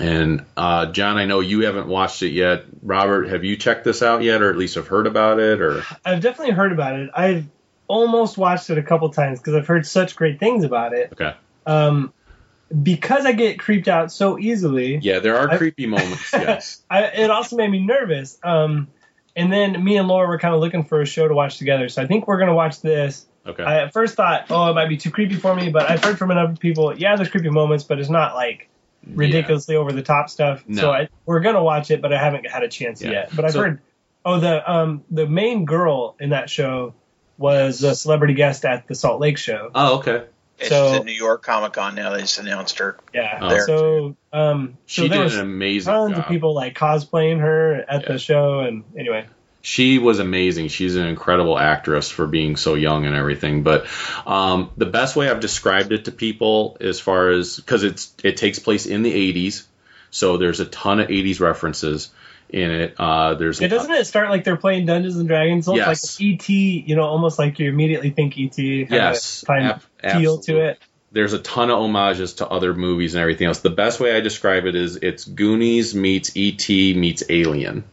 And 0.00 0.46
uh, 0.56 0.86
John, 0.86 1.18
I 1.18 1.26
know 1.26 1.40
you 1.40 1.60
haven't 1.60 1.86
watched 1.86 2.22
it 2.22 2.30
yet. 2.32 2.64
Robert, 2.82 3.28
have 3.28 3.44
you 3.44 3.56
checked 3.56 3.84
this 3.84 4.02
out 4.02 4.22
yet, 4.22 4.42
or 4.42 4.50
at 4.50 4.56
least 4.56 4.76
have 4.76 4.88
heard 4.88 5.06
about 5.06 5.38
it? 5.38 5.60
Or 5.60 5.84
I've 6.04 6.20
definitely 6.20 6.54
heard 6.54 6.72
about 6.72 6.98
it. 6.98 7.10
I've 7.14 7.46
almost 7.88 8.38
watched 8.38 8.70
it 8.70 8.78
a 8.78 8.82
couple 8.82 9.10
times 9.10 9.38
because 9.38 9.54
I've 9.54 9.66
heard 9.66 9.86
such 9.86 10.16
great 10.16 10.40
things 10.40 10.64
about 10.64 10.94
it. 10.94 11.12
okay, 11.12 11.34
Um, 11.66 12.12
because 12.82 13.26
I 13.26 13.32
get 13.32 13.58
creeped 13.58 13.88
out 13.88 14.10
so 14.12 14.38
easily, 14.38 14.96
Yeah, 15.02 15.18
there 15.18 15.36
are 15.38 15.50
I- 15.50 15.58
creepy 15.58 15.86
moments. 15.86 16.30
Yes. 16.32 16.82
I, 16.88 17.04
it 17.04 17.30
also 17.30 17.56
made 17.56 17.70
me 17.70 17.80
nervous. 17.80 18.38
Um, 18.42 18.88
and 19.36 19.52
then 19.52 19.82
me 19.82 19.96
and 19.96 20.08
Laura 20.08 20.28
were 20.28 20.38
kind 20.38 20.54
of 20.54 20.60
looking 20.60 20.84
for 20.84 21.00
a 21.00 21.06
show 21.06 21.26
to 21.28 21.34
watch 21.34 21.58
together. 21.58 21.88
So 21.88 22.02
I 22.02 22.06
think 22.06 22.26
we're 22.28 22.38
gonna 22.38 22.54
watch 22.54 22.80
this. 22.80 23.26
Okay. 23.46 23.62
I 23.62 23.82
at 23.82 23.92
first 23.92 24.14
thought, 24.14 24.46
oh, 24.50 24.70
it 24.70 24.74
might 24.74 24.88
be 24.88 24.96
too 24.96 25.10
creepy 25.10 25.34
for 25.34 25.54
me, 25.54 25.68
but 25.70 25.90
I've 25.90 26.02
heard 26.04 26.18
from 26.18 26.30
enough 26.30 26.60
people, 26.60 26.96
yeah, 26.96 27.16
there's 27.16 27.28
creepy 27.30 27.50
moments, 27.50 27.82
but 27.84 27.98
it's 27.98 28.10
not 28.10 28.34
like 28.34 28.68
ridiculously 29.06 29.76
over 29.76 29.90
the 29.92 30.02
top 30.02 30.30
stuff. 30.30 30.62
No. 30.66 30.80
So 30.82 30.90
I, 30.92 31.08
we're 31.26 31.40
gonna 31.40 31.62
watch 31.62 31.90
it, 31.90 32.00
but 32.02 32.12
I 32.12 32.18
haven't 32.18 32.46
had 32.48 32.62
a 32.62 32.68
chance 32.68 33.02
Yeah. 33.02 33.10
yet. 33.10 33.30
But 33.34 33.44
I've 33.46 33.52
So- 33.52 33.60
heard, 33.62 33.80
oh, 34.24 34.38
the 34.38 34.70
um 34.70 35.02
the 35.10 35.26
main 35.26 35.64
girl 35.64 36.14
in 36.20 36.30
that 36.30 36.48
show 36.50 36.94
was 37.38 37.82
a 37.82 37.94
celebrity 37.94 38.34
guest 38.34 38.64
at 38.64 38.86
the 38.86 38.94
Salt 38.94 39.20
Lake 39.20 39.38
show. 39.38 39.70
Oh, 39.74 39.98
okay. 39.98 40.24
And 40.62 40.68
So- 40.70 40.88
she's 40.90 41.00
at 41.00 41.04
New 41.04 41.12
York 41.12 41.42
Comic 41.42 41.74
Con 41.74 41.94
now. 41.94 42.10
They 42.14 42.20
just 42.20 42.38
announced 42.38 42.78
her. 42.78 42.96
Yeah. 43.14 43.38
Oh. 43.40 43.48
There. 43.50 43.66
So 43.66 44.16
um 44.32 44.78
so 44.86 45.02
She 45.02 45.08
there 45.08 45.18
did 45.18 45.24
was 45.24 45.34
an 45.36 45.42
amazing 45.42 45.92
tons 45.92 46.12
job. 46.14 46.20
of 46.20 46.28
people 46.28 46.54
like 46.54 46.74
cosplaying 46.74 47.40
her 47.40 47.84
at 47.88 48.02
Yeah. 48.02 48.12
the 48.12 48.18
show, 48.18 48.60
and 48.60 48.84
anyway. 48.98 49.26
she 49.60 49.98
was 49.98 50.18
amazing. 50.18 50.68
She's 50.68 50.96
an 50.96 51.06
incredible 51.06 51.58
actress 51.58 52.10
for 52.10 52.26
being 52.26 52.56
so 52.56 52.74
young 52.74 53.06
and 53.06 53.14
everything. 53.14 53.62
But 53.62 53.86
um, 54.26 54.70
the 54.76 54.86
best 54.86 55.14
way 55.16 55.28
I've 55.30 55.40
described 55.40 55.92
it 55.92 56.06
to 56.06 56.12
people, 56.12 56.76
as 56.80 56.98
far 56.98 57.30
as 57.30 57.56
because 57.56 57.84
it's 57.84 58.12
it 58.24 58.36
takes 58.38 58.58
place 58.58 58.86
in 58.86 59.02
the 59.02 59.12
'80s, 59.12 59.64
so 60.10 60.36
there's 60.36 60.60
a 60.60 60.64
ton 60.66 60.98
of 61.00 61.08
'80s 61.08 61.40
references 61.40 62.10
in 62.52 62.70
it. 62.70 62.94
Uh, 62.98 63.34
there's 63.34 63.60
It 63.60 63.68
doesn't 63.68 63.90
it 63.90 64.06
start 64.06 64.30
like 64.30 64.44
they're 64.44 64.56
playing 64.56 64.86
Dungeons 64.86 65.16
and 65.16 65.26
Dragons? 65.26 65.66
So 65.66 65.74
Yes. 65.74 66.20
Like 66.20 66.32
ET, 66.34 66.48
you 66.48 66.96
know, 66.96 67.04
almost 67.04 67.38
like 67.38 67.58
you 67.58 67.68
immediately 67.68 68.10
think 68.10 68.38
ET. 68.38 68.54
Kind 68.56 68.86
Yes, 68.90 69.42
of 69.42 69.46
kind 69.46 69.64
ab- 69.66 69.82
of 70.04 70.20
feel 70.20 70.38
to 70.42 70.58
it. 70.60 70.78
there's 71.12 71.32
a 71.32 71.38
ton 71.38 71.70
of 71.70 71.78
homages 71.78 72.34
to 72.34 72.48
other 72.48 72.74
movies 72.74 73.14
and 73.14 73.22
everything 73.22 73.46
else. 73.46 73.60
The 73.60 73.70
best 73.70 74.00
way 74.00 74.16
I 74.16 74.20
describe 74.20 74.66
it 74.66 74.74
is 74.74 74.96
it's 74.96 75.24
Goonies 75.24 75.94
meets 75.94 76.36
E.T. 76.36 76.94
meets 76.94 77.22
Alien. 77.28 77.84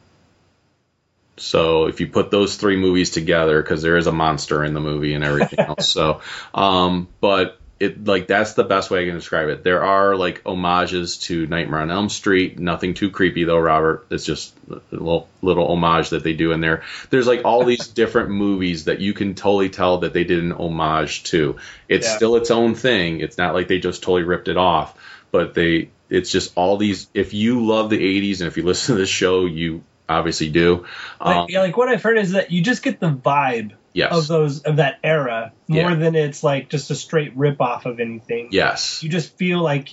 So 1.38 1.86
if 1.86 2.02
you 2.02 2.08
put 2.08 2.32
those 2.32 2.58
three 2.58 2.76
movies 2.76 3.12
together, 3.12 3.62
because 3.62 3.82
there 3.82 3.96
is 3.98 4.08
a 4.08 4.12
monster 4.12 4.64
in 4.66 4.74
the 4.74 4.82
movie 4.82 5.14
and 5.14 5.24
everything 5.24 5.60
else. 5.68 5.88
So, 5.88 6.22
um, 6.54 7.08
but 7.22 7.59
it 7.80 8.06
like 8.06 8.28
that's 8.28 8.54
the 8.54 8.64
best 8.66 8.92
way 8.92 9.02
I 9.02 9.06
can 9.06 9.16
describe 9.16 9.48
it. 9.48 9.64
There 9.64 9.84
are 9.84 10.16
like 10.16 10.44
homages 10.44 11.18
to 11.20 11.48
Nightmare 11.48 11.80
on 11.80 11.92
Elm 11.92 12.10
Street. 12.10 12.60
Nothing 12.60 12.94
too 12.94 13.10
creepy 13.10 13.46
though, 13.46 13.58
Robert. 13.60 14.06
It's 14.10 14.26
just 14.26 14.54
a 14.70 14.82
little, 14.92 15.30
little 15.42 15.68
homage 15.72 16.10
that 16.10 16.24
they 16.24 16.34
do 16.34 16.52
in 16.52 16.60
there. 16.60 16.84
There's 17.10 17.26
like 17.28 17.46
all 17.46 17.64
these 17.64 17.88
different 18.02 18.32
movies 18.32 18.86
that 18.86 19.00
you 19.00 19.14
can 19.14 19.34
totally 19.34 19.70
tell 19.70 20.00
that 20.00 20.12
they 20.14 20.26
did 20.26 20.44
an 20.44 20.52
homage 20.52 21.24
to. 21.26 21.56
It's 21.88 22.06
Yeah. 22.08 22.16
still 22.18 22.36
its 22.36 22.52
own 22.52 22.76
thing. 22.76 23.22
It's 23.22 23.38
not 23.38 23.54
like 23.54 23.68
they 23.70 23.80
just 23.80 24.04
totally 24.04 24.24
ripped 24.24 24.50
it 24.50 24.58
off, 24.58 24.98
but 25.32 25.54
they. 25.54 25.90
It's 26.10 26.32
just 26.32 26.52
all 26.56 26.78
these. 26.78 27.08
If 27.14 27.34
you 27.34 27.66
love 27.66 27.90
the 27.90 28.00
'80s 28.00 28.40
and 28.42 28.48
if 28.48 28.58
you 28.58 28.64
listen 28.66 28.96
to 28.96 29.00
this 29.00 29.10
show, 29.10 29.46
you 29.46 29.84
obviously 30.10 30.50
do. 30.50 30.86
Like, 31.24 31.38
Um, 31.38 31.46
yeah, 31.50 31.62
like 31.62 31.78
what 31.78 31.88
I've 31.88 32.02
heard 32.02 32.18
is 32.18 32.32
that 32.32 32.52
you 32.52 32.62
just 32.62 32.82
get 32.84 33.00
the 33.00 33.12
vibe 33.12 33.74
yes. 33.94 34.12
of 34.14 34.28
those 34.28 34.62
of 34.62 34.78
that 34.78 35.00
era 35.04 35.52
more 35.68 35.92
Yeah. 35.92 35.96
than 35.96 36.16
it's 36.16 36.44
like 36.44 36.70
just 36.70 36.92
a 36.92 36.96
straight 36.96 37.36
rip 37.36 37.62
off 37.62 37.86
of 37.86 38.00
anything. 38.00 38.50
yes. 38.52 39.04
You 39.04 39.10
just 39.10 39.38
feel 39.38 39.62
like 39.62 39.90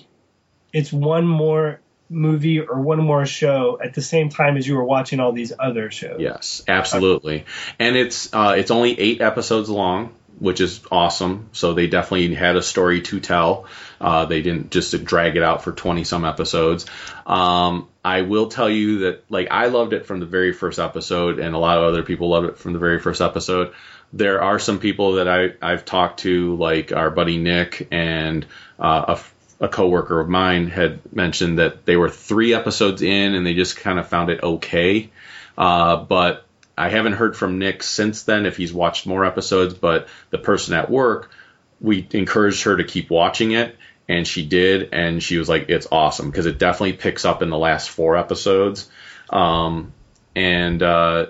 it's 0.73 0.93
one 0.93 1.27
more 1.27 1.81
movie 2.09 2.60
or 2.60 2.81
one 2.81 2.98
more 3.02 3.27
show 3.27 3.78
at 3.82 3.94
the 3.94 4.02
same 4.02 4.28
time 4.28 4.56
as 4.56 4.66
you 4.66 4.77
were 4.77 4.85
watching 4.85 5.18
all 5.20 5.32
these 5.32 5.52
other 5.59 5.90
shows. 5.90 6.20
Yes, 6.20 6.62
absolutely. 6.68 7.47
And 7.78 7.97
it's 7.97 8.32
uh, 8.32 8.55
it's 8.56 8.70
only 8.70 8.98
eight 9.01 9.20
episodes 9.20 9.68
long, 9.68 10.14
which 10.39 10.60
is 10.60 10.81
awesome. 10.93 11.48
So 11.52 11.74
they 11.74 11.89
definitely 11.89 12.35
had 12.35 12.56
a 12.56 12.62
story 12.62 13.01
to 13.02 13.18
tell. 13.20 13.66
Uh, 14.01 14.27
they 14.27 14.43
didn't 14.43 14.70
just 14.70 15.05
drag 15.05 15.36
it 15.36 15.43
out 15.43 15.64
for 15.64 15.73
twenty 15.73 16.05
some 16.05 16.24
episodes. 16.24 16.86
Um, 17.27 17.89
I 18.07 18.23
will 18.23 18.47
tell 18.47 18.70
you 18.70 18.99
that 19.01 19.24
like 19.28 19.49
I 19.51 19.66
loved 19.66 19.93
it 19.93 20.07
from 20.07 20.20
the 20.20 20.27
very 20.27 20.53
first 20.53 20.78
episode, 20.78 21.41
and 21.41 21.57
a 21.57 21.59
lot 21.59 21.78
of 21.78 21.83
other 21.83 22.05
people 22.05 22.28
loved 22.28 22.47
it 22.47 22.57
from 22.57 22.73
the 22.73 22.78
very 22.78 23.01
first 23.01 23.20
episode. 23.20 23.74
There 24.12 24.41
are 24.41 24.61
some 24.61 24.78
people 24.78 25.15
that 25.15 25.27
I 25.27 25.55
I've 25.61 25.85
talked 25.85 26.20
to, 26.20 26.55
like 26.55 26.93
our 26.93 27.11
buddy 27.11 27.37
Nick 27.37 27.89
and 27.91 28.47
uh, 28.78 29.16
a 29.59 29.65
a 29.65 29.69
coworker 29.69 30.20
of 30.20 30.28
mine 30.28 30.69
had 30.69 31.01
mentioned 31.12 31.59
that 31.59 31.85
they 31.85 31.97
were 31.97 32.09
three 32.09 32.55
episodes 32.55 33.03
in 33.03 33.35
and 33.35 33.45
they 33.45 33.55
just 33.55 33.77
kind 33.77 33.99
of 33.99 34.09
found 34.09 34.31
it 34.31 34.41
okay. 34.41 35.11
Uh, 35.59 35.97
but 35.97 36.45
I 36.78 36.91
haven't 36.91 37.15
heard 37.15 37.37
from 37.37 37.59
Nick 37.59 37.83
since 37.83 38.23
then 38.23 38.47
if 38.47 38.57
he's 38.57 38.73
watched 38.73 39.07
more 39.07 39.24
episodes. 39.24 39.74
But 39.74 40.07
the 40.31 40.39
person 40.39 40.74
at 40.74 40.89
work, 40.89 41.33
we 41.81 42.07
encouraged 42.12 42.62
her 42.62 42.77
to 42.77 42.85
keep 42.85 43.11
watching 43.11 43.51
it, 43.51 43.77
and 44.09 44.27
she 44.27 44.45
did, 44.45 44.91
and 44.93 45.23
she 45.23 45.39
was 45.39 45.49
like, 45.49 45.69
"It's 45.69 45.87
awesome" 45.91 46.31
because 46.31 46.47
it 46.47 46.59
definitely 46.59 46.95
picks 46.95 47.24
up 47.24 47.43
in 47.43 47.51
the 47.51 47.59
last 47.59 47.91
four 47.91 48.16
episodes. 48.16 48.89
Um, 49.31 49.93
and 50.35 50.83
uh, 50.83 51.27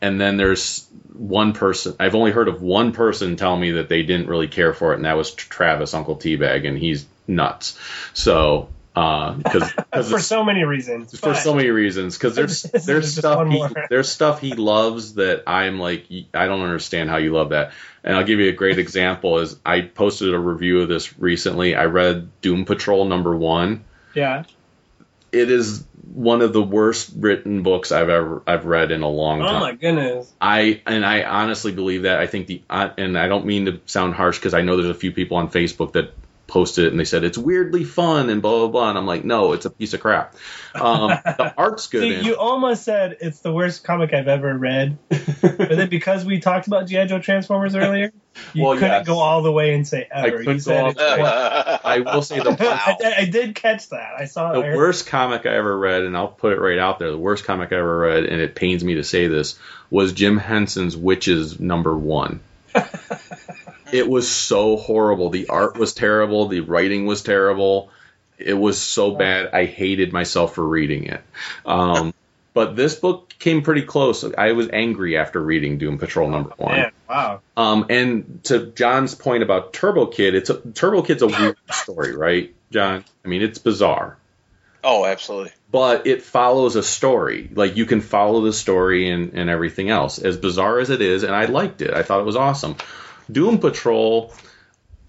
and 0.00 0.20
then 0.20 0.36
there's 0.36 0.86
one 1.12 1.52
person 1.52 1.94
I've 1.98 2.14
only 2.14 2.30
heard 2.30 2.48
of 2.48 2.62
one 2.62 2.92
person 2.92 3.36
tell 3.36 3.56
me 3.56 3.72
that 3.72 3.88
they 3.88 4.02
didn't 4.02 4.28
really 4.28 4.48
care 4.48 4.72
for 4.72 4.92
it, 4.92 4.96
and 4.96 5.04
that 5.04 5.16
was 5.16 5.32
Travis 5.32 5.94
Uncle 5.94 6.16
Teabag, 6.16 6.66
and 6.66 6.78
he's 6.78 7.06
nuts. 7.26 7.78
So 8.14 8.68
because 9.36 9.70
For 10.10 10.18
so 10.20 10.44
many 10.44 10.64
reasons. 10.64 11.18
for 11.18 11.34
so 11.34 11.54
many 11.54 11.68
reasons 11.68 12.16
because 12.16 12.34
there's 12.34 12.62
there's 12.86 13.16
stuff 13.16 13.48
he, 13.48 13.64
there's 13.90 14.08
stuff 14.08 14.40
he 14.40 14.54
loves 14.54 15.14
that 15.14 15.44
I'm 15.46 15.78
like 15.78 16.06
I 16.34 16.46
don't 16.46 16.62
understand 16.62 17.10
how 17.10 17.18
you 17.18 17.32
love 17.32 17.50
that 17.50 17.72
and 18.02 18.16
I'll 18.16 18.24
give 18.24 18.40
you 18.40 18.48
a 18.48 18.52
great 18.52 18.78
example 18.78 19.38
is 19.38 19.56
I 19.64 19.82
posted 19.82 20.32
a 20.34 20.38
review 20.38 20.80
of 20.80 20.88
this 20.88 21.18
recently 21.18 21.74
I 21.74 21.84
read 21.86 22.28
Doom 22.40 22.64
Patrol 22.64 23.04
number 23.04 23.36
one 23.36 23.84
Yeah. 24.14 24.44
it 25.32 25.50
is 25.50 25.84
one 26.14 26.40
of 26.40 26.52
the 26.54 26.62
worst 26.62 27.12
written 27.16 27.62
books 27.62 27.92
I've 27.92 28.08
ever 28.08 28.42
I've 28.46 28.64
read 28.64 28.90
in 28.90 29.02
a 29.02 29.08
long 29.08 29.42
Oh 29.42 29.44
time 29.44 29.56
Oh 29.56 29.60
my 29.60 29.72
goodness. 29.74 30.32
I 30.40 30.80
and 30.86 31.04
I 31.04 31.22
honestly 31.24 31.72
believe 31.72 32.02
that. 32.02 32.18
I 32.18 32.26
think 32.26 32.46
the 32.46 32.62
uh, 32.70 32.88
and 32.96 33.18
I 33.18 33.28
don't 33.28 33.44
mean 33.44 33.66
to 33.66 33.80
sound 33.84 34.14
harsh 34.14 34.38
because 34.38 34.54
I 34.54 34.62
know 34.62 34.76
there's 34.76 34.88
a 34.88 34.94
few 34.98 35.12
people 35.12 35.36
on 35.36 35.50
Facebook 35.50 35.92
that 35.92 36.14
posted 36.48 36.86
it 36.86 36.90
and 36.92 36.98
they 36.98 37.04
said 37.04 37.22
it's 37.22 37.38
weirdly 37.38 37.84
fun 37.84 38.30
and 38.30 38.42
blah 38.42 38.58
blah 38.58 38.68
blah. 38.68 38.88
And 38.88 38.98
I'm 38.98 39.06
like, 39.06 39.24
no, 39.24 39.52
it's 39.52 39.66
a 39.66 39.70
piece 39.70 39.94
of 39.94 40.00
crap. 40.00 40.34
Um, 40.74 41.10
the 41.10 41.54
art's 41.58 41.86
good. 41.86 42.00
See, 42.00 42.14
in 42.16 42.24
you 42.24 42.36
almost 42.36 42.82
said 42.82 43.18
it's 43.20 43.40
the 43.40 43.52
worst 43.52 43.84
comic 43.84 44.12
I've 44.12 44.26
ever 44.28 44.56
read, 44.58 44.98
but 45.08 45.58
then 45.68 45.88
because 45.88 46.24
we 46.24 46.40
talked 46.40 46.66
about 46.66 46.88
GI 46.88 47.06
Joe 47.06 47.20
Transformers 47.20 47.74
earlier, 47.76 48.12
you 48.54 48.64
Well, 48.64 48.74
couldn't 48.74 48.88
yes. 48.90 49.06
go 49.06 49.18
all 49.18 49.42
the 49.42 49.52
way 49.52 49.74
and 49.74 49.86
say 49.86 50.08
I 50.12 50.28
ever. 50.28 50.42
Go 50.42 50.58
said 50.58 50.82
all 50.82 50.92
the 50.92 50.98
way. 50.98 51.22
I 51.84 52.00
will 52.00 52.22
say 52.22 52.40
the 52.40 52.56
I, 52.58 52.96
I- 53.04 53.14
I 53.22 53.24
did 53.26 53.54
catch 53.54 53.90
that. 53.90 54.12
I 54.18 54.24
saw 54.24 54.52
the 54.52 54.60
I 54.60 54.74
worst 54.76 55.06
comic 55.06 55.46
I 55.46 55.54
ever 55.54 55.78
read, 55.78 56.02
and 56.02 56.16
I'll 56.16 56.28
put 56.28 56.52
it 56.52 56.60
right 56.60 56.78
out 56.78 56.98
there. 56.98 57.10
The 57.10 57.18
worst 57.18 57.44
comic 57.44 57.72
I 57.72 57.76
ever 57.76 57.98
read, 57.98 58.24
and 58.24 58.40
it 58.40 58.54
pains 58.54 58.82
me 58.82 58.94
to 58.94 59.04
say 59.04 59.26
this, 59.28 59.58
was 59.90 60.12
Jim 60.12 60.36
Henson's 60.38 60.96
Witches 60.96 61.60
number 61.60 61.96
one. 61.96 62.40
It 63.92 64.08
was 64.08 64.30
so 64.30 64.76
horrible. 64.76 65.30
The 65.30 65.48
art 65.48 65.78
was 65.78 65.94
terrible. 65.94 66.48
The 66.48 66.60
writing 66.60 67.06
was 67.06 67.22
terrible. 67.22 67.90
It 68.38 68.54
was 68.54 68.80
so 68.80 69.12
bad. 69.12 69.50
I 69.52 69.64
hated 69.64 70.12
myself 70.12 70.54
for 70.54 70.66
reading 70.66 71.04
it. 71.04 71.22
Um, 71.66 72.14
but 72.54 72.76
this 72.76 72.94
book 72.94 73.34
came 73.38 73.62
pretty 73.62 73.82
close. 73.82 74.24
I 74.36 74.52
was 74.52 74.68
angry 74.72 75.16
after 75.16 75.40
reading 75.40 75.78
Doom 75.78 75.98
Patrol 75.98 76.28
number 76.30 76.52
one. 76.56 76.76
Man, 76.76 76.92
wow. 77.08 77.40
Um, 77.56 77.86
and 77.90 78.42
to 78.44 78.66
John's 78.66 79.14
point 79.14 79.42
about 79.42 79.72
Turbo 79.72 80.06
Kid, 80.06 80.34
it's 80.34 80.50
a, 80.50 80.60
Turbo 80.60 81.02
Kid's 81.02 81.22
a 81.22 81.26
weird 81.28 81.56
story, 81.70 82.14
right, 82.16 82.54
John? 82.70 83.04
I 83.24 83.28
mean, 83.28 83.42
it's 83.42 83.58
bizarre 83.58 84.16
Oh, 84.84 85.04
absolutely. 85.04 85.50
but 85.72 86.06
it 86.06 86.22
follows 86.22 86.76
a 86.76 86.82
story. 86.84 87.50
Like 87.52 87.76
you 87.76 87.84
can 87.86 88.00
follow 88.00 88.42
the 88.42 88.52
story 88.52 89.10
and, 89.10 89.34
and 89.34 89.50
everything 89.50 89.90
else. 89.90 90.18
As 90.20 90.36
bizarre 90.36 90.78
as 90.78 90.90
it 90.90 91.02
is, 91.02 91.24
and 91.24 91.34
I 91.34 91.46
liked 91.46 91.82
it. 91.82 91.92
I 91.92 92.02
thought 92.04 92.20
it 92.20 92.26
was 92.26 92.36
awesome. 92.36 92.76
Doom 93.30 93.58
Patrol. 93.58 94.32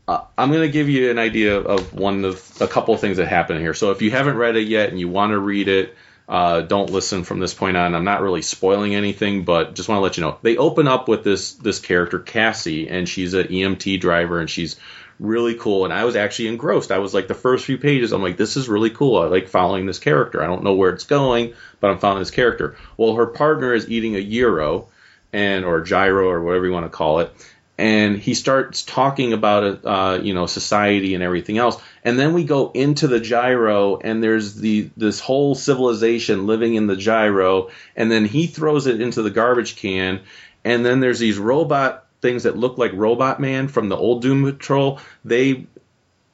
Uh, 0.07 0.23
I'm 0.37 0.49
going 0.49 0.63
to 0.63 0.71
give 0.71 0.89
you 0.89 1.11
an 1.11 1.19
idea 1.19 1.59
of 1.59 1.93
one 1.93 2.25
of 2.25 2.61
a 2.61 2.67
couple 2.67 2.93
of 2.93 2.99
things 2.99 3.17
that 3.17 3.27
happen 3.27 3.59
here. 3.59 3.73
So 3.73 3.91
if 3.91 4.01
you 4.01 4.11
haven't 4.11 4.37
read 4.37 4.55
it 4.55 4.67
yet 4.67 4.89
and 4.89 4.99
you 4.99 5.07
want 5.07 5.31
to 5.31 5.39
read 5.39 5.67
it, 5.67 5.95
uh, 6.29 6.61
don't 6.61 6.91
listen 6.91 7.23
from 7.23 7.39
this 7.39 7.55
point 7.55 7.75
on. 7.75 7.95
I'm 7.95 8.03
not 8.03 8.21
really 8.21 8.43
spoiling 8.43 8.93
anything, 8.93 9.45
but 9.45 9.73
just 9.73 9.89
want 9.89 9.97
to 9.97 10.03
let 10.03 10.15
you 10.15 10.21
know. 10.21 10.37
They 10.43 10.57
open 10.57 10.87
up 10.87 11.07
with 11.07 11.23
this 11.23 11.53
this 11.53 11.79
character 11.79 12.19
Cassie, 12.19 12.87
and 12.87 13.09
she's 13.09 13.33
an 13.33 13.47
EMT 13.47 13.99
driver, 13.99 14.39
and 14.39 14.47
she's 14.47 14.75
really 15.19 15.55
cool. 15.55 15.85
And 15.85 15.93
I 15.93 16.05
was 16.05 16.15
actually 16.15 16.49
engrossed. 16.49 16.91
I 16.91 16.99
was 16.99 17.15
like 17.15 17.27
the 17.27 17.33
first 17.33 17.65
few 17.65 17.79
pages. 17.79 18.11
I'm 18.11 18.21
like, 18.21 18.37
this 18.37 18.57
is 18.57 18.69
really 18.69 18.91
cool. 18.91 19.17
I 19.17 19.25
like 19.25 19.47
following 19.47 19.87
this 19.87 19.97
character. 19.97 20.43
I 20.43 20.45
don't 20.45 20.63
know 20.63 20.75
where 20.75 20.91
it's 20.91 21.03
going, 21.03 21.55
but 21.79 21.89
I'm 21.89 21.97
following 21.97 22.21
this 22.21 22.31
character. 22.31 22.77
Well, 22.95 23.15
her 23.15 23.25
partner 23.25 23.73
is 23.73 23.89
eating 23.89 24.15
a 24.15 24.23
gyro, 24.23 24.87
and 25.33 25.65
or 25.65 25.81
gyro 25.81 26.29
or 26.29 26.43
whatever 26.43 26.67
you 26.67 26.71
want 26.71 26.85
to 26.85 26.89
call 26.89 27.19
it. 27.19 27.33
And 27.79 28.17
he 28.17 28.33
starts 28.33 28.83
talking 28.83 29.31
about 29.31 29.85
uh, 29.85 30.19
you 30.21 30.33
know, 30.33 30.47
society 30.47 31.15
and 31.15 31.23
everything 31.23 31.57
else. 31.57 31.81
And 32.03 32.19
then 32.19 32.33
we 32.33 32.43
go 32.43 32.71
into 32.73 33.07
the 33.07 33.21
gyro, 33.21 33.97
and 33.97 34.21
there's 34.21 34.55
the 34.55 34.89
this 34.97 35.21
whole 35.21 35.55
civilization 35.55 36.45
living 36.45 36.75
in 36.75 36.87
the 36.87 36.97
gyro. 36.97 37.69
And 37.95 38.11
then 38.11 38.25
he 38.25 38.47
throws 38.47 38.85
it 38.85 38.99
into 38.99 39.21
the 39.21 39.29
garbage 39.29 39.77
can, 39.77 40.19
and 40.65 40.85
then 40.85 40.99
there's 40.99 41.19
these 41.19 41.37
robot 41.37 42.05
things 42.21 42.43
that 42.43 42.57
look 42.57 42.77
like 42.77 42.91
Robot 42.93 43.39
Man 43.39 43.69
from 43.69 43.87
the 43.87 43.95
old 43.95 44.21
Doom 44.21 44.43
Patrol. 44.43 44.99
They 45.23 45.67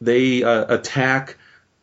they 0.02 0.44
uh, 0.44 0.74
attack 0.74 1.38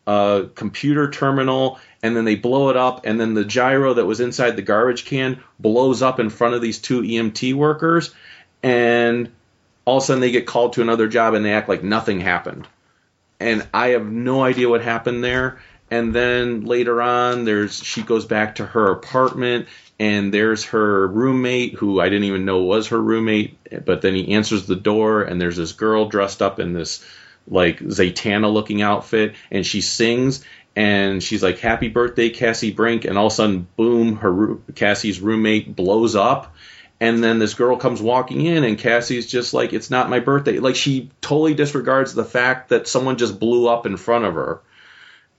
a 0.05 0.49
computer 0.55 1.09
terminal 1.09 1.79
and 2.01 2.15
then 2.15 2.25
they 2.25 2.35
blow 2.35 2.69
it 2.69 2.75
up 2.75 3.05
and 3.05 3.17
then 3.17 3.33
the 3.33 3.45
gyro 3.45 3.93
that 3.93 4.05
was 4.05 4.19
inside 4.19 4.57
the 4.57 4.61
garbage 4.61 5.05
can 5.05 5.41
blows 5.59 6.01
up 6.01 6.19
in 6.19 6.29
front 6.29 6.53
of 6.53 6.61
these 6.61 6.79
two 6.79 7.01
EMT 7.01 7.53
workers 7.53 8.13
and 8.61 9.31
all 9.85 9.97
of 9.97 10.03
a 10.03 10.05
sudden 10.05 10.21
they 10.21 10.31
get 10.31 10.45
called 10.45 10.73
to 10.73 10.81
another 10.81 11.07
job 11.07 11.33
and 11.33 11.43
they 11.43 11.53
act 11.53 11.69
like 11.69 11.83
nothing 11.83 12.19
happened. 12.19 12.67
And 13.39 13.67
I 13.73 13.89
have 13.89 14.05
no 14.05 14.43
idea 14.43 14.69
what 14.69 14.81
happened 14.81 15.23
there. 15.23 15.59
And 15.91 16.13
then 16.13 16.65
later 16.65 17.01
on 17.01 17.45
there's 17.45 17.83
she 17.83 18.01
goes 18.01 18.25
back 18.25 18.55
to 18.55 18.65
her 18.65 18.91
apartment 18.91 19.67
and 19.99 20.33
there's 20.33 20.65
her 20.65 21.07
roommate 21.07 21.73
who 21.73 21.99
I 21.99 22.09
didn't 22.09 22.23
even 22.25 22.45
know 22.45 22.63
was 22.63 22.87
her 22.87 22.99
roommate, 22.99 23.85
but 23.85 24.01
then 24.01 24.15
he 24.15 24.33
answers 24.33 24.65
the 24.65 24.75
door 24.75 25.21
and 25.23 25.39
there's 25.39 25.57
this 25.57 25.73
girl 25.73 26.07
dressed 26.07 26.41
up 26.41 26.59
in 26.59 26.73
this 26.73 27.05
like 27.47 27.79
Zatanna 27.79 28.51
looking 28.51 28.81
outfit 28.81 29.35
and 29.51 29.65
she 29.65 29.81
sings 29.81 30.43
and 30.75 31.21
she's 31.21 31.43
like 31.43 31.59
happy 31.59 31.89
birthday 31.89 32.29
Cassie 32.29 32.73
Brinke 32.73 33.05
and 33.05 33.17
all 33.17 33.27
of 33.27 33.33
a 33.33 33.35
sudden 33.35 33.67
boom 33.75 34.17
her 34.17 34.55
Cassie's 34.75 35.19
roommate 35.19 35.75
blows 35.75 36.15
up 36.15 36.55
and 37.03 37.21
then 37.21 37.37
this 37.37 37.53
girl 37.53 37.75
comes 37.75 38.01
walking 38.01 38.45
in 38.45 38.63
and 38.63 38.77
Cassie's 38.77 39.29
just 39.29 39.53
like 39.53 39.73
it's 39.73 39.89
not 39.89 40.09
my 40.09 40.21
birthday. 40.21 40.59
Like 40.59 40.77
she 40.77 41.11
totally 41.19 41.53
disregards 41.53 42.13
the 42.13 42.23
fact 42.23 42.69
that 42.69 42.87
someone 42.87 43.17
just 43.17 43.41
blew 43.41 43.67
up 43.67 43.85
in 43.85 43.97
front 43.97 44.23
of 44.23 44.35
her. 44.35 44.61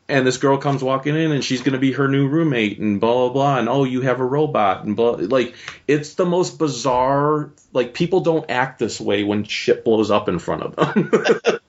And 0.07 0.27
this 0.27 0.36
girl 0.36 0.59
comes 0.59 0.85
walking 0.85 1.16
in 1.16 1.32
and 1.32 1.43
she's 1.43 1.62
going 1.62 1.73
to 1.73 1.78
be 1.78 1.93
her 1.93 2.07
new 2.07 2.28
roommate 2.28 2.78
and 2.81 3.01
blah 3.01 3.15
blah 3.15 3.28
blah. 3.31 3.59
And 3.59 3.70
oh 3.70 3.85
you 3.85 4.03
have 4.03 4.20
a 4.20 4.27
robot 4.27 4.85
and 4.85 4.95
blah. 4.95 5.12
Like 5.12 5.55
it's 5.89 6.12
the 6.12 6.27
most 6.27 6.59
bizarre 6.59 7.49
like 7.73 7.95
people 7.95 8.20
don't 8.20 8.51
act 8.51 8.78
this 8.78 9.01
way 9.01 9.24
when 9.24 9.45
shit 9.45 9.86
blows 9.86 10.11
up 10.11 10.28
in 10.28 10.39
front 10.39 10.65
of 10.65 10.77
them 10.77 11.61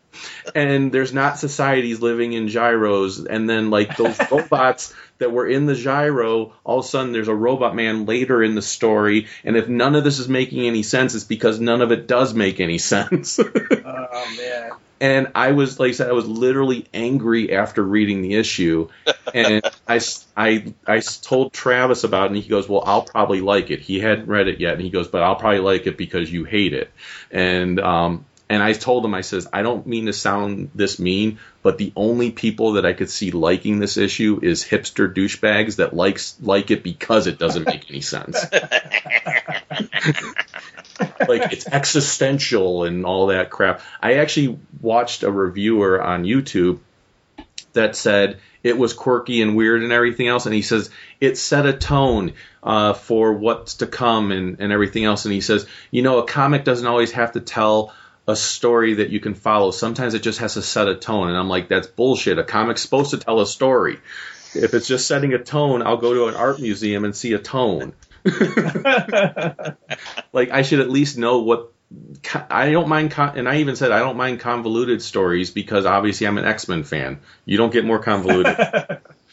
and 0.53 0.91
there's 0.91 1.13
not 1.13 1.39
societies 1.39 2.01
living 2.01 2.33
in 2.33 2.47
gyros 2.47 3.25
and 3.25 3.49
then 3.49 3.69
like 3.69 3.95
those 3.97 4.19
robots 4.31 4.93
that 5.17 5.31
were 5.31 5.47
in 5.47 5.65
the 5.65 5.75
gyro 5.75 6.53
all 6.63 6.79
of 6.79 6.85
a 6.85 6.87
sudden 6.87 7.11
there's 7.11 7.27
a 7.27 7.35
robot 7.35 7.75
man 7.75 8.05
later 8.05 8.43
in 8.43 8.55
the 8.55 8.61
story 8.61 9.27
and 9.43 9.55
if 9.55 9.67
none 9.67 9.95
of 9.95 10.03
this 10.03 10.19
is 10.19 10.27
making 10.27 10.65
any 10.65 10.83
sense 10.83 11.15
it's 11.15 11.23
because 11.23 11.59
none 11.59 11.81
of 11.81 11.91
it 11.91 12.07
does 12.07 12.33
make 12.33 12.59
any 12.59 12.77
sense 12.77 13.39
Oh 14.17 14.35
man. 14.37 14.71
and 15.01 15.27
I 15.35 15.51
was 15.51 15.79
like 15.79 15.89
I 15.89 15.91
said, 15.93 16.09
I 16.09 16.13
was 16.13 16.27
literally 16.27 16.85
angry 16.93 17.55
after 17.55 17.83
reading 17.83 18.21
the 18.21 18.35
issue, 18.35 18.89
and 19.33 19.61
I, 19.87 19.99
I, 20.35 20.73
I 20.87 20.99
told 20.99 21.53
Travis 21.53 22.03
about 22.03 22.25
it, 22.25 22.27
and 22.27 22.37
he 22.37 22.49
goes, 22.49 22.67
"Well, 22.69 22.83
I'll 22.85 23.03
probably 23.03 23.41
like 23.41 23.71
it." 23.71 23.81
He 23.81 23.99
hadn't 23.99 24.27
read 24.27 24.47
it 24.47 24.59
yet, 24.59 24.73
and 24.73 24.81
he 24.81 24.89
goes, 24.89 25.07
"But 25.07 25.21
I'll 25.21 25.35
probably 25.35 25.59
like 25.59 25.85
it 25.85 25.97
because 25.97 26.31
you 26.31 26.45
hate 26.45 26.73
it." 26.73 26.91
And 27.29 27.79
um, 27.79 28.25
and 28.47 28.61
I 28.61 28.73
told 28.73 29.03
him, 29.03 29.15
I 29.15 29.21
says, 29.21 29.47
I 29.51 29.63
don't 29.63 29.87
mean 29.87 30.05
to 30.05 30.13
sound 30.13 30.69
this 30.75 30.99
mean, 30.99 31.39
but 31.63 31.79
the 31.79 31.91
only 31.95 32.29
people 32.31 32.73
that 32.73 32.85
I 32.85 32.93
could 32.93 33.09
see 33.09 33.31
liking 33.31 33.79
this 33.79 33.97
issue 33.97 34.39
is 34.43 34.63
hipster 34.63 35.11
douchebags 35.11 35.77
that 35.77 35.95
likes 35.95 36.35
like 36.41 36.69
it 36.69 36.83
because 36.83 37.25
it 37.25 37.39
doesn't 37.39 37.65
make 37.65 37.89
any 37.89 38.01
sense. 38.01 38.43
like 41.27 41.53
it's 41.53 41.67
existential 41.67 42.83
and 42.83 43.03
all 43.03 43.27
that 43.27 43.49
crap. 43.49 43.81
I 43.99 44.15
actually 44.15 44.59
watched 44.79 45.23
a 45.23 45.31
reviewer 45.31 46.01
on 46.01 46.23
YouTube 46.23 46.79
that 47.73 47.95
said 47.95 48.37
it 48.63 48.77
was 48.77 48.93
quirky 48.93 49.41
and 49.41 49.55
weird 49.55 49.81
and 49.81 49.91
everything 49.91 50.27
else, 50.27 50.45
and 50.45 50.53
he 50.53 50.61
says 50.61 50.91
it 51.19 51.39
set 51.39 51.65
a 51.65 51.73
tone 51.73 52.33
uh, 52.61 52.93
for 52.93 53.33
what's 53.33 53.75
to 53.75 53.87
come 53.87 54.31
and, 54.31 54.59
and 54.59 54.71
everything 54.71 55.05
else. 55.05 55.25
And 55.25 55.33
he 55.33 55.41
says, 55.41 55.67
you 55.89 56.03
know, 56.03 56.19
a 56.19 56.27
comic 56.27 56.63
doesn't 56.63 56.87
always 56.87 57.11
have 57.11 57.33
to 57.33 57.41
tell 57.41 57.93
a 58.27 58.35
story 58.35 58.95
that 58.95 59.09
you 59.09 59.19
can 59.19 59.35
follow. 59.35 59.71
Sometimes 59.71 60.13
it 60.13 60.23
just 60.23 60.39
has 60.39 60.55
to 60.55 60.61
set 60.61 60.87
a 60.87 60.95
tone, 60.95 61.29
and 61.29 61.37
I'm 61.37 61.49
like, 61.49 61.69
that's 61.69 61.87
bullshit. 61.87 62.39
A 62.39 62.43
comic's 62.43 62.81
supposed 62.81 63.11
to 63.11 63.17
tell 63.17 63.39
a 63.39 63.47
story. 63.47 63.99
If 64.53 64.73
it's 64.73 64.87
just 64.87 65.07
setting 65.07 65.33
a 65.33 65.43
tone, 65.43 65.81
I'll 65.81 65.97
go 65.97 66.13
to 66.13 66.27
an 66.27 66.35
art 66.35 66.59
museum 66.59 67.05
and 67.05 67.15
see 67.15 67.33
a 67.33 67.39
tone. 67.39 67.93
like 70.33 70.49
I 70.49 70.63
should 70.63 70.79
at 70.79 70.89
least 70.89 71.17
know 71.17 71.39
what 71.39 71.71
I 72.49 72.71
don't 72.71 72.87
mind, 72.87 73.13
and 73.17 73.47
I 73.47 73.57
even 73.57 73.75
said 73.75 73.91
I 73.91 73.99
don't 73.99 74.17
mind 74.17 74.39
convoluted 74.39 75.01
stories 75.01 75.51
because 75.51 75.85
obviously 75.85 76.25
I'm 76.25 76.37
an 76.37 76.45
X 76.45 76.67
Men 76.67 76.83
fan. 76.83 77.19
You 77.45 77.57
don't 77.57 77.71
get 77.71 77.85
more 77.85 77.99
convoluted. 77.99 78.57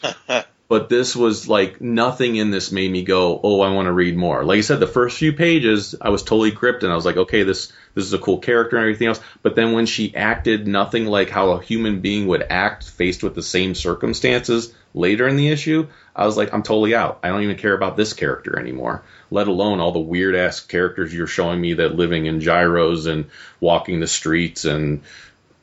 but 0.73 0.89
this 0.89 1.15
was 1.15 1.47
like 1.47 1.81
nothing 1.81 2.35
in 2.35 2.49
this 2.49 2.71
made 2.71 2.91
me 2.91 3.03
go, 3.03 3.39
oh, 3.43 3.61
I 3.61 3.71
want 3.71 3.85
to 3.85 3.91
read 3.91 4.17
more. 4.17 4.43
Like 4.43 4.57
I 4.57 4.61
said, 4.61 4.79
the 4.79 4.87
first 4.87 5.19
few 5.19 5.31
pages 5.31 5.93
I 6.01 6.09
was 6.09 6.23
totally 6.23 6.49
gripped, 6.49 6.81
and 6.81 6.91
I 6.91 6.95
was 6.95 7.05
like, 7.05 7.15
okay, 7.15 7.43
this 7.43 7.71
this 7.93 8.05
is 8.05 8.13
a 8.13 8.17
cool 8.17 8.39
character 8.39 8.77
and 8.77 8.83
everything 8.83 9.07
else. 9.07 9.21
But 9.43 9.55
then 9.55 9.73
when 9.73 9.85
she 9.85 10.15
acted 10.15 10.67
nothing 10.67 11.05
like 11.05 11.29
how 11.29 11.51
a 11.51 11.61
human 11.61 12.01
being 12.01 12.25
would 12.25 12.47
act 12.49 12.89
faced 12.89 13.21
with 13.21 13.35
the 13.35 13.43
same 13.43 13.75
circumstances 13.75 14.73
later 14.95 15.27
in 15.27 15.35
the 15.35 15.49
issue, 15.49 15.89
I 16.15 16.25
was 16.25 16.37
like, 16.37 16.51
I'm 16.51 16.63
totally 16.63 16.95
out. 16.95 17.19
I 17.21 17.27
don't 17.27 17.43
even 17.43 17.57
care 17.57 17.75
about 17.75 17.95
this 17.95 18.13
character 18.13 18.57
anymore. 18.57 19.03
Let 19.29 19.47
alone 19.47 19.79
all 19.79 19.91
the 19.91 19.99
weird 19.99 20.33
ass 20.33 20.59
characters 20.59 21.13
you're 21.13 21.27
showing 21.27 21.61
me 21.61 21.75
that 21.75 21.93
living 21.93 22.25
in 22.25 22.41
gyros 22.41 23.05
and 23.05 23.25
walking 23.59 23.99
the 23.99 24.07
streets 24.07 24.65
and 24.65 25.03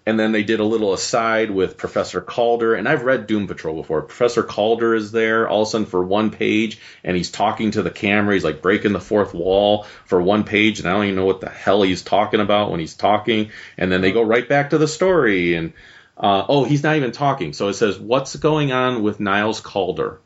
and 0.06 0.18
then 0.18 0.32
they 0.32 0.42
did 0.42 0.60
a 0.60 0.64
little 0.64 0.92
aside 0.92 1.50
with 1.50 1.76
Professor 1.76 2.20
Caulder, 2.20 2.74
and 2.74 2.88
I've 2.88 3.04
read 3.04 3.26
Doom 3.26 3.46
Patrol 3.46 3.76
before. 3.76 4.02
Professor 4.02 4.42
Caulder 4.42 4.94
is 4.94 5.12
there 5.12 5.48
all 5.48 5.62
of 5.62 5.68
a 5.68 5.70
sudden 5.70 5.86
for 5.86 6.02
one 6.02 6.30
page, 6.30 6.78
and 7.04 7.16
he's 7.16 7.30
talking 7.30 7.72
to 7.72 7.82
the 7.82 7.90
camera. 7.90 8.34
He's 8.34 8.44
like 8.44 8.62
breaking 8.62 8.92
the 8.92 9.00
fourth 9.00 9.34
wall 9.34 9.86
for 10.06 10.20
one 10.20 10.44
page, 10.44 10.80
and 10.80 10.88
I 10.88 10.92
don't 10.92 11.04
even 11.04 11.16
know 11.16 11.26
what 11.26 11.40
the 11.40 11.50
hell 11.50 11.82
he's 11.82 12.02
talking 12.02 12.40
about 12.40 12.70
when 12.70 12.80
he's 12.80 12.94
talking. 12.94 13.50
And 13.76 13.92
then 13.92 14.00
they 14.00 14.12
go 14.12 14.22
right 14.22 14.48
back 14.48 14.70
to 14.70 14.78
the 14.78 14.88
story, 14.88 15.54
and 15.54 15.74
uh, 16.16 16.44
oh, 16.48 16.64
he's 16.64 16.82
not 16.82 16.96
even 16.96 17.12
talking. 17.12 17.52
So 17.52 17.68
it 17.68 17.74
says, 17.74 17.98
"What's 17.98 18.36
going 18.36 18.72
on 18.72 19.02
with 19.02 19.20
Niles 19.20 19.60
Caulder?" 19.60 20.20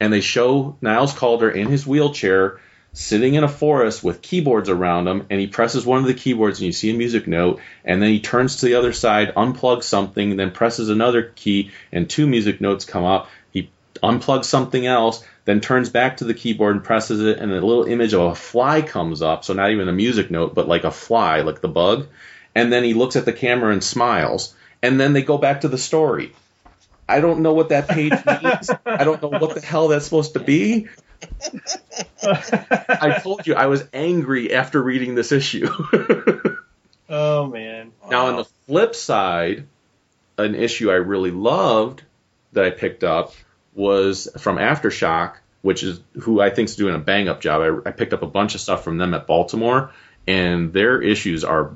And 0.00 0.12
they 0.12 0.20
show 0.20 0.76
Niles 0.80 1.14
Caulder 1.14 1.50
in 1.50 1.68
his 1.68 1.86
wheelchair 1.86 2.60
sitting 2.94 3.34
in 3.34 3.42
a 3.42 3.48
forest 3.48 4.04
with 4.04 4.22
keyboards 4.22 4.68
around 4.68 5.08
him, 5.08 5.26
and 5.28 5.40
he 5.40 5.48
presses 5.48 5.84
one 5.84 5.98
of 5.98 6.06
the 6.06 6.14
keyboards, 6.14 6.60
and 6.60 6.66
you 6.66 6.72
see 6.72 6.90
a 6.90 6.94
music 6.94 7.26
note, 7.26 7.60
and 7.84 8.00
then 8.00 8.08
he 8.08 8.20
turns 8.20 8.56
to 8.56 8.66
the 8.66 8.76
other 8.76 8.92
side, 8.92 9.34
unplugs 9.34 9.82
something, 9.82 10.36
then 10.36 10.52
presses 10.52 10.88
another 10.88 11.24
key, 11.34 11.72
and 11.92 12.08
two 12.08 12.26
music 12.26 12.60
notes 12.60 12.84
come 12.84 13.04
up. 13.04 13.28
He 13.50 13.68
unplugs 14.02 14.44
something 14.44 14.86
else, 14.86 15.24
then 15.44 15.60
turns 15.60 15.90
back 15.90 16.18
to 16.18 16.24
the 16.24 16.34
keyboard 16.34 16.76
and 16.76 16.84
presses 16.84 17.20
it, 17.20 17.38
and 17.38 17.50
a 17.52 17.54
little 17.54 17.84
image 17.84 18.14
of 18.14 18.20
a 18.20 18.34
fly 18.34 18.80
comes 18.80 19.22
up, 19.22 19.44
so 19.44 19.54
not 19.54 19.70
even 19.70 19.88
a 19.88 19.92
music 19.92 20.30
note, 20.30 20.54
but 20.54 20.68
like 20.68 20.84
a 20.84 20.92
fly, 20.92 21.40
like 21.40 21.60
the 21.60 21.68
bug. 21.68 22.06
And 22.54 22.72
then 22.72 22.84
he 22.84 22.94
looks 22.94 23.16
at 23.16 23.24
the 23.24 23.32
camera 23.32 23.72
and 23.72 23.82
smiles, 23.82 24.54
and 24.82 25.00
then 25.00 25.14
they 25.14 25.22
go 25.22 25.36
back 25.36 25.62
to 25.62 25.68
the 25.68 25.78
story. 25.78 26.32
I 27.08 27.20
don't 27.20 27.40
know 27.40 27.52
what 27.52 27.70
that 27.70 27.88
page 27.88 28.12
means. 28.42 28.70
I 28.86 29.02
don't 29.02 29.20
know 29.20 29.28
what 29.28 29.54
the 29.56 29.60
hell 29.60 29.88
that's 29.88 30.04
supposed 30.04 30.34
to 30.34 30.40
be. 30.40 30.88
I 32.22 33.20
told 33.22 33.46
you 33.46 33.54
I 33.54 33.66
was 33.66 33.86
angry 33.92 34.54
after 34.54 34.82
reading 34.82 35.14
this 35.14 35.32
issue. 35.32 35.68
oh 37.08 37.46
man. 37.46 37.92
now, 38.10 38.26
on 38.26 38.36
the 38.36 38.44
flip 38.66 38.94
side, 38.94 39.66
an 40.38 40.54
issue 40.54 40.90
I 40.90 40.94
really 40.94 41.30
loved 41.30 42.02
that 42.52 42.64
I 42.64 42.70
picked 42.70 43.04
up 43.04 43.34
was 43.74 44.28
from 44.38 44.56
Aftershock, 44.56 45.36
which 45.62 45.82
is 45.82 46.00
who 46.22 46.40
I 46.40 46.50
think 46.50 46.68
is 46.68 46.76
doing 46.76 46.94
a 46.94 46.98
bang 46.98 47.28
up 47.28 47.40
job. 47.40 47.82
I, 47.84 47.88
I 47.88 47.92
picked 47.92 48.12
up 48.12 48.22
a 48.22 48.26
bunch 48.26 48.54
of 48.54 48.60
stuff 48.60 48.84
from 48.84 48.98
them 48.98 49.14
at 49.14 49.26
Baltimore, 49.26 49.90
and 50.26 50.72
their 50.72 51.02
issues 51.02 51.44
are 51.44 51.72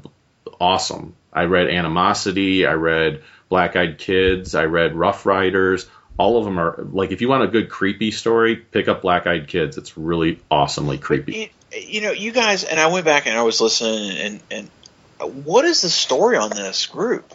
awesome. 0.61 1.15
I 1.33 1.45
read 1.45 1.69
Animosity, 1.69 2.66
I 2.66 2.75
read 2.75 3.23
Black 3.49 3.77
Eyed 3.77 3.99
Kids, 3.99 4.55
I 4.55 4.65
read 4.65 4.95
Rough 4.95 5.27
Riders. 5.27 5.89
All 6.19 6.36
of 6.39 6.45
them 6.45 6.59
are 6.59 6.85
like 6.93 7.12
if 7.12 7.20
you 7.20 7.28
want 7.28 7.45
a 7.45 7.49
good 7.49 7.69
creepy 7.70 8.11
story, 8.11 8.57
pick 8.57 8.89
up 8.89 9.03
Black 9.03 9.27
Eyed 9.27 9.47
Kids. 9.49 9.78
It's 9.78 9.97
really 9.97 10.40
awesomely 10.51 10.99
creepy. 10.99 11.53
You, 11.73 11.81
you 11.81 12.01
know, 12.01 12.11
you 12.11 12.32
guys, 12.32 12.65
and 12.65 12.81
I 12.81 12.89
went 12.89 13.05
back 13.05 13.27
and 13.27 13.39
I 13.39 13.43
was 13.43 13.61
listening, 13.61 14.40
and 14.51 14.70
and 15.20 15.45
what 15.45 15.65
is 15.65 15.82
the 15.82 15.89
story 15.90 16.36
on 16.36 16.51
this 16.51 16.86
group? 16.86 17.32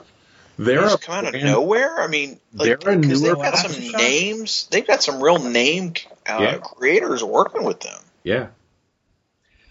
They're 0.58 0.84
It's 0.84 0.94
a 0.96 0.98
kind 1.00 1.28
of 1.28 1.34
nowhere. 1.34 2.00
I 2.00 2.08
mean, 2.08 2.40
like, 2.54 2.80
They're 2.80 2.92
a 2.94 3.02
'cause 3.02 3.22
newer 3.22 3.36
they've 3.36 3.44
got 3.44 3.58
some 3.58 3.72
Aftershock? 3.72 3.98
names. 3.98 4.68
They've 4.70 4.86
got 4.86 5.02
some 5.02 5.24
real 5.24 5.40
name 5.40 5.94
uh, 6.28 6.38
Yeah. 6.40 6.58
creators 6.58 7.24
working 7.24 7.64
with 7.64 7.80
them. 7.80 8.00
Yeah. 8.24 8.48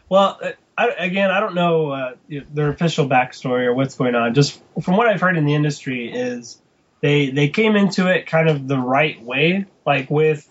Well, 0.08 0.38
uh, 0.42 0.52
I, 0.76 0.88
again, 0.88 1.30
I 1.30 1.40
don't 1.40 1.54
know 1.54 1.90
uh, 1.90 2.14
their 2.28 2.70
official 2.70 3.08
backstory 3.08 3.66
or 3.66 3.74
what's 3.74 3.94
going 3.94 4.14
on. 4.14 4.34
Just 4.34 4.60
from 4.82 4.96
what 4.96 5.06
I've 5.06 5.20
heard 5.20 5.36
in 5.36 5.44
the 5.44 5.54
industry, 5.54 6.10
is 6.12 6.58
they 7.02 7.30
they 7.30 7.48
came 7.48 7.76
into 7.76 8.06
it 8.06 8.26
kind 8.26 8.48
of 8.48 8.66
the 8.66 8.78
right 8.78 9.20
way, 9.22 9.66
like 9.84 10.08
with 10.08 10.48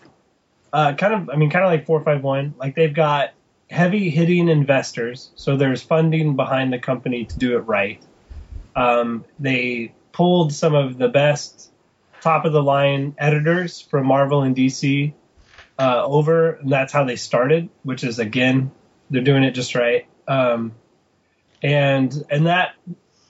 uh, 0.71 0.93
kind 0.93 1.13
of, 1.13 1.29
I 1.29 1.37
mean, 1.37 1.49
kind 1.49 1.65
of 1.65 1.71
like 1.71 1.85
four 1.85 2.03
five 2.03 2.21
one. 2.21 2.53
Like 2.57 2.75
they've 2.75 2.93
got 2.93 3.31
heavy 3.69 4.09
hitting 4.09 4.49
investors, 4.49 5.31
so 5.35 5.57
there's 5.57 5.81
funding 5.81 6.35
behind 6.35 6.71
the 6.71 6.79
company 6.79 7.25
to 7.25 7.39
do 7.39 7.57
it 7.57 7.61
right. 7.61 8.03
Um, 8.75 9.25
they 9.39 9.93
pulled 10.11 10.53
some 10.53 10.75
of 10.75 10.97
the 10.97 11.07
best 11.07 11.71
top 12.19 12.45
of 12.45 12.51
the 12.51 12.61
line 12.61 13.15
editors 13.17 13.81
from 13.81 14.05
Marvel 14.05 14.43
and 14.43 14.55
DC 14.55 15.13
uh, 15.79 16.03
over, 16.03 16.51
and 16.55 16.69
that's 16.69 16.91
how 16.91 17.05
they 17.05 17.15
started. 17.15 17.69
Which 17.83 18.03
is 18.03 18.19
again, 18.19 18.71
they're 19.09 19.23
doing 19.23 19.43
it 19.43 19.51
just 19.51 19.73
right. 19.73 20.05
Um, 20.27 20.73
and 21.63 22.13
and 22.29 22.47
that 22.47 22.75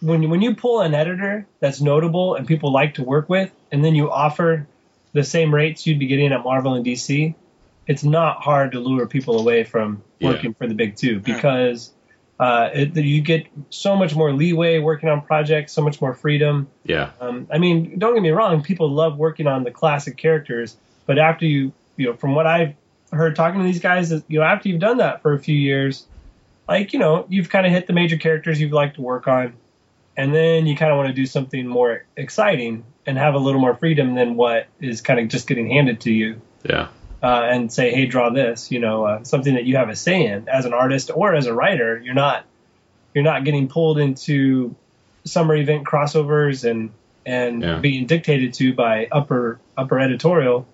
when 0.02 0.30
when 0.30 0.42
you 0.42 0.56
pull 0.56 0.82
an 0.82 0.94
editor 0.94 1.48
that's 1.60 1.80
notable 1.82 2.36
and 2.36 2.48
people 2.48 2.72
like 2.72 2.96
to 2.96 3.04
work 3.04 3.30
with, 3.30 3.52
and 3.72 3.84
then 3.86 3.96
you 3.96 4.12
offer 4.12 4.68
the 5.14 5.24
same 5.24 5.54
rates 5.54 5.86
you'd 5.86 6.00
be 6.00 6.08
getting 6.08 6.32
at 6.32 6.44
Marvel 6.44 6.74
and 6.74 6.86
DC, 6.86 7.36
it's 7.88 8.04
not 8.04 8.42
hard 8.42 8.72
to 8.74 8.80
lure 8.80 9.08
people 9.08 9.40
away 9.40 9.64
from 9.64 10.04
Yeah. 10.20 10.30
working 10.30 10.54
for 10.54 10.68
the 10.68 10.74
big 10.74 10.96
two 10.96 11.20
because 11.20 11.92
uh, 12.40 12.70
it, 12.74 12.96
you 12.96 13.22
get 13.22 13.46
so 13.70 13.96
much 13.96 14.16
more 14.16 14.34
leeway 14.34 14.80
working 14.80 15.10
on 15.10 15.22
projects, 15.22 15.74
so 15.74 15.82
much 15.82 16.02
more 16.02 16.14
freedom. 16.14 16.68
Yeah. 16.86 17.12
Um, 17.20 17.48
I 17.52 17.58
mean, 17.60 18.00
don't 18.00 18.14
get 18.16 18.24
me 18.24 18.32
wrong, 18.32 18.64
people 18.64 18.90
love 18.90 19.18
working 19.18 19.46
on 19.48 19.64
the 19.64 19.72
classic 19.72 20.18
characters, 20.18 20.76
but 21.06 21.20
after 21.20 21.46
you, 21.46 21.72
you 21.98 22.08
know, 22.08 22.14
from 22.16 22.34
what 22.34 22.48
I've 22.48 22.74
heard 23.12 23.36
talking 23.36 23.60
to 23.60 23.66
these 23.66 23.80
guys, 23.82 24.12
you 24.12 24.40
know, 24.40 24.42
after 24.44 24.70
you've 24.70 24.80
done 24.80 24.98
that 24.98 25.22
for 25.22 25.34
a 25.34 25.40
few 25.40 25.56
years, 25.56 26.08
like, 26.68 26.94
you 26.94 27.00
know, 27.00 27.26
you've 27.30 27.50
kind 27.50 27.66
of 27.68 27.72
hit 27.72 27.86
the 27.86 27.94
major 27.94 28.18
characters 28.18 28.60
you'd 28.62 28.72
like 28.72 28.96
to 28.96 29.02
work 29.02 29.28
on, 29.28 29.54
and 30.18 30.34
then 30.34 30.68
you 30.68 30.76
kind 30.76 30.92
of 30.92 30.98
want 30.98 31.08
to 31.10 31.14
do 31.14 31.26
something 31.26 31.66
more 31.68 32.04
exciting 32.18 32.84
and 33.06 33.18
have 33.18 33.34
a 33.34 33.40
little 33.40 33.62
more 33.62 33.76
freedom 33.76 34.16
than 34.16 34.36
what 34.36 34.68
is 34.80 35.02
kind 35.02 35.20
of 35.20 35.28
just 35.28 35.48
getting 35.48 35.70
handed 35.70 36.02
to 36.02 36.12
you. 36.12 36.42
Yeah. 36.64 36.90
Uh, 37.24 37.42
and 37.52 37.72
say, 37.72 37.92
hey, 37.92 38.08
draw 38.08 38.30
this, 38.32 38.72
you 38.72 38.80
know, 38.80 39.06
uh, 39.06 39.24
something 39.24 39.54
that 39.54 39.66
you 39.66 39.78
have 39.78 39.90
a 39.90 39.96
say 39.96 40.26
in 40.26 40.50
as 40.50 40.66
an 40.66 40.74
artist 40.74 41.12
or 41.14 41.36
as 41.36 41.46
a 41.46 41.54
writer. 41.54 42.00
You're 42.00 42.16
not, 42.16 42.46
you're 43.14 43.24
not 43.24 43.44
getting 43.46 43.68
pulled 43.68 44.00
into 44.00 44.76
summer 45.24 45.56
event 45.56 45.86
crossovers 45.86 46.70
and 46.70 46.92
and 47.24 47.62
Yeah. 47.62 47.78
being 47.78 48.08
dictated 48.08 48.56
to 48.56 48.74
by 48.74 49.08
upper 49.12 49.60
upper 49.78 50.00
editorial. 50.00 50.66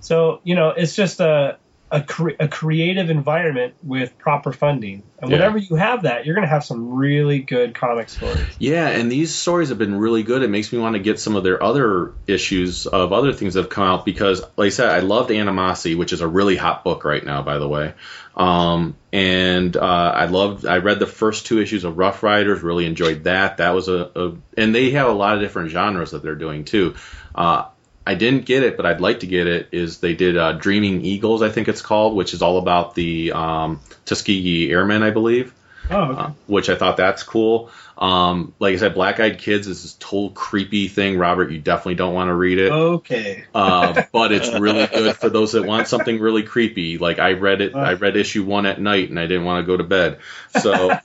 So 0.00 0.40
you 0.44 0.54
know, 0.54 0.70
it's 0.70 0.94
just 0.94 1.20
a 1.20 1.56
a, 1.90 2.02
cre- 2.02 2.36
a 2.38 2.48
creative 2.48 3.08
environment 3.10 3.74
with 3.82 4.18
proper 4.18 4.52
funding, 4.52 5.02
and 5.20 5.30
Yeah. 5.30 5.36
whenever 5.38 5.58
you 5.58 5.76
have 5.76 6.02
that, 6.02 6.26
you're 6.26 6.34
going 6.34 6.46
to 6.46 6.50
have 6.50 6.64
some 6.64 6.94
really 6.94 7.38
good 7.38 7.74
comic 7.74 8.08
stories. 8.10 8.46
Yeah, 8.58 8.88
and 8.88 9.10
these 9.10 9.34
stories 9.34 9.70
have 9.70 9.78
been 9.78 9.94
really 9.98 10.22
good. 10.22 10.42
It 10.42 10.50
makes 10.50 10.72
me 10.72 10.78
want 10.78 10.94
to 10.96 10.98
get 11.00 11.18
some 11.18 11.34
of 11.36 11.44
their 11.44 11.62
other 11.62 12.12
issues 12.26 12.86
of 12.86 13.12
other 13.12 13.32
things 13.32 13.54
that 13.54 13.62
have 13.62 13.70
come 13.70 13.84
out 13.84 14.04
because, 14.04 14.42
like 14.56 14.66
I 14.66 14.68
said, 14.68 14.90
I 14.90 15.00
loved 15.00 15.30
Animosity, 15.30 15.94
which 15.94 16.12
is 16.12 16.20
a 16.20 16.28
really 16.28 16.56
hot 16.56 16.84
book 16.84 17.04
right 17.04 17.24
now, 17.24 17.42
by 17.42 17.58
the 17.58 17.68
way. 17.68 17.94
Um, 18.36 18.96
and 19.12 19.76
uh, 19.76 19.80
I 20.14 20.26
loved. 20.26 20.64
I 20.66 20.78
read 20.78 21.00
the 21.00 21.06
first 21.06 21.46
two 21.46 21.60
issues 21.60 21.84
of 21.84 21.98
Rough 21.98 22.22
Riders. 22.22 22.62
Really 22.62 22.86
enjoyed 22.86 23.24
that. 23.24 23.56
That 23.56 23.70
was 23.74 23.88
a, 23.88 24.10
a 24.14 24.32
and 24.56 24.74
they 24.74 24.90
have 24.90 25.08
a 25.08 25.12
lot 25.12 25.34
of 25.34 25.40
different 25.40 25.70
genres 25.70 26.12
that 26.12 26.22
they're 26.22 26.36
doing 26.36 26.64
too. 26.64 26.94
Uh, 27.34 27.64
I 28.08 28.14
didn't 28.14 28.46
get 28.46 28.62
it, 28.62 28.76
but 28.78 28.86
I'd 28.86 29.00
like 29.02 29.20
to 29.20 29.26
get 29.26 29.46
it. 29.46 29.68
Is 29.72 29.98
they 29.98 30.14
did 30.14 30.36
uh, 30.36 30.52
Dreaming 30.52 31.02
Eagles, 31.02 31.42
I 31.42 31.50
think 31.50 31.68
it's 31.68 31.82
called, 31.82 32.16
which 32.16 32.32
is 32.34 32.40
all 32.42 32.58
about 32.58 32.94
the 32.94 33.32
um, 33.32 33.80
Tuskegee 34.06 34.70
Airmen, 34.72 35.02
I 35.02 35.10
believe 35.10 35.52
Oh, 35.90 35.96
okay. 36.02 36.20
uh, 36.20 36.30
which 36.46 36.68
I 36.70 36.74
thought 36.74 36.96
that's 36.96 37.22
cool. 37.22 37.70
Um, 37.96 38.52
like 38.60 38.74
I 38.74 38.78
said, 38.78 38.94
Black 38.94 39.20
Eyed 39.20 39.38
Kids 39.38 39.66
is 39.66 39.82
this 39.82 39.94
total 39.94 40.30
creepy 40.30 40.88
thing. 40.88 41.18
Robert, 41.18 41.50
you 41.50 41.58
definitely 41.58 41.96
don't 41.96 42.14
want 42.14 42.28
to 42.28 42.34
read 42.34 42.58
it. 42.58 42.70
okay. 42.72 43.44
Uh, 43.54 44.02
but 44.12 44.32
it's 44.32 44.48
really 44.52 44.86
good 44.86 45.16
for 45.16 45.28
those 45.30 45.52
that 45.52 45.64
want 45.64 45.88
something 45.88 46.18
really 46.20 46.44
creepy. 46.44 46.96
Like 46.98 47.18
I 47.18 47.32
read 47.32 47.60
it, 47.60 47.74
I 47.74 47.94
read 47.94 48.16
issue 48.16 48.44
one 48.44 48.66
at 48.66 48.80
night, 48.80 49.10
and 49.10 49.18
I 49.18 49.26
didn't 49.26 49.44
want 49.44 49.64
to 49.64 49.66
go 49.66 49.76
to 49.76 49.84
bed. 49.84 50.18
So, 50.60 50.96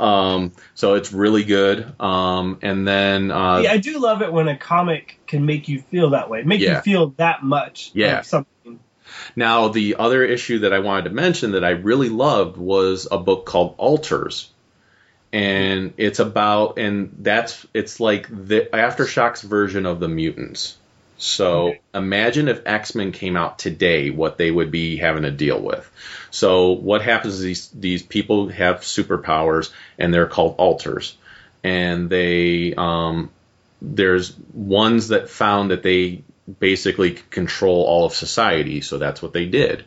um, 0.00 0.52
so 0.74 0.94
it's 0.94 1.12
really 1.12 1.44
good. 1.44 1.92
Um, 2.00 2.58
and 2.62 2.86
then 2.88 3.30
uh, 3.30 3.58
yeah, 3.58 3.72
I 3.72 3.78
do 3.78 3.98
love 3.98 4.22
it 4.22 4.32
when 4.32 4.48
a 4.48 4.56
comic 4.56 5.20
can 5.26 5.46
make 5.46 5.68
you 5.68 5.82
feel 5.82 6.10
that 6.10 6.30
way, 6.30 6.42
make 6.42 6.60
Yeah. 6.60 6.76
you 6.76 6.80
feel 6.82 7.10
that 7.18 7.42
much. 7.42 7.90
Yeah. 7.94 8.16
like 8.16 8.24
something. 8.24 8.80
Now, 9.36 9.68
the 9.68 9.96
other 9.98 10.24
issue 10.24 10.60
that 10.60 10.72
I 10.72 10.78
wanted 10.78 11.04
to 11.04 11.10
mention 11.10 11.52
that 11.52 11.64
I 11.64 11.70
really 11.70 12.08
loved 12.08 12.56
was 12.56 13.06
a 13.10 13.18
book 13.18 13.44
called 13.44 13.74
Alters. 13.76 14.50
And 15.32 15.94
it's 15.96 16.18
about, 16.18 16.78
and 16.78 17.14
that's, 17.18 17.64
it's 17.72 18.00
like 18.00 18.28
the 18.28 18.68
Aftershocks 18.72 19.42
version 19.42 19.86
of 19.86 20.00
the 20.00 20.08
mutants. 20.08 20.76
So 21.20 21.74
imagine 21.94 22.48
if 22.48 22.62
X 22.64 22.94
Men 22.94 23.12
came 23.12 23.36
out 23.36 23.58
today, 23.58 24.08
what 24.08 24.38
they 24.38 24.50
would 24.50 24.70
be 24.70 24.96
having 24.96 25.24
to 25.24 25.30
deal 25.30 25.60
with. 25.60 25.88
So 26.30 26.72
what 26.72 27.02
happens 27.02 27.34
is 27.34 27.42
these 27.42 27.68
these 27.68 28.02
people 28.02 28.48
have 28.48 28.80
superpowers, 28.80 29.70
and 29.98 30.14
they're 30.14 30.26
called 30.26 30.54
alters, 30.56 31.14
and 31.62 32.08
they 32.08 32.72
um, 32.74 33.30
there's 33.82 34.34
ones 34.54 35.08
that 35.08 35.28
found 35.28 35.72
that 35.72 35.82
they 35.82 36.22
basically 36.58 37.18
control 37.28 37.84
all 37.84 38.06
of 38.06 38.14
society, 38.14 38.80
so 38.80 38.96
that's 38.96 39.20
what 39.20 39.34
they 39.34 39.44
did. 39.44 39.84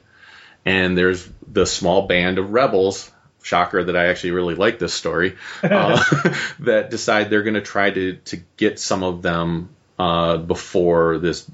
And 0.66 0.96
there's 0.96 1.28
the 1.52 1.66
small 1.66 2.06
band 2.06 2.38
of 2.38 2.52
rebels. 2.52 3.10
Shocker 3.42 3.84
that 3.84 3.98
I 3.98 4.06
actually 4.06 4.32
really 4.32 4.56
like 4.56 4.78
this 4.78 4.94
story. 4.94 5.36
Uh, 5.64 6.02
that 6.60 6.92
decide 6.92 7.32
they're 7.32 7.44
going 7.44 7.56
to 7.56 7.62
try 7.62 7.90
to 7.90 8.18
to 8.26 8.38
get 8.56 8.80
some 8.80 9.02
of 9.02 9.24
them 9.24 9.70
uh, 9.99 10.38
before 10.38 11.18
this 11.20 11.49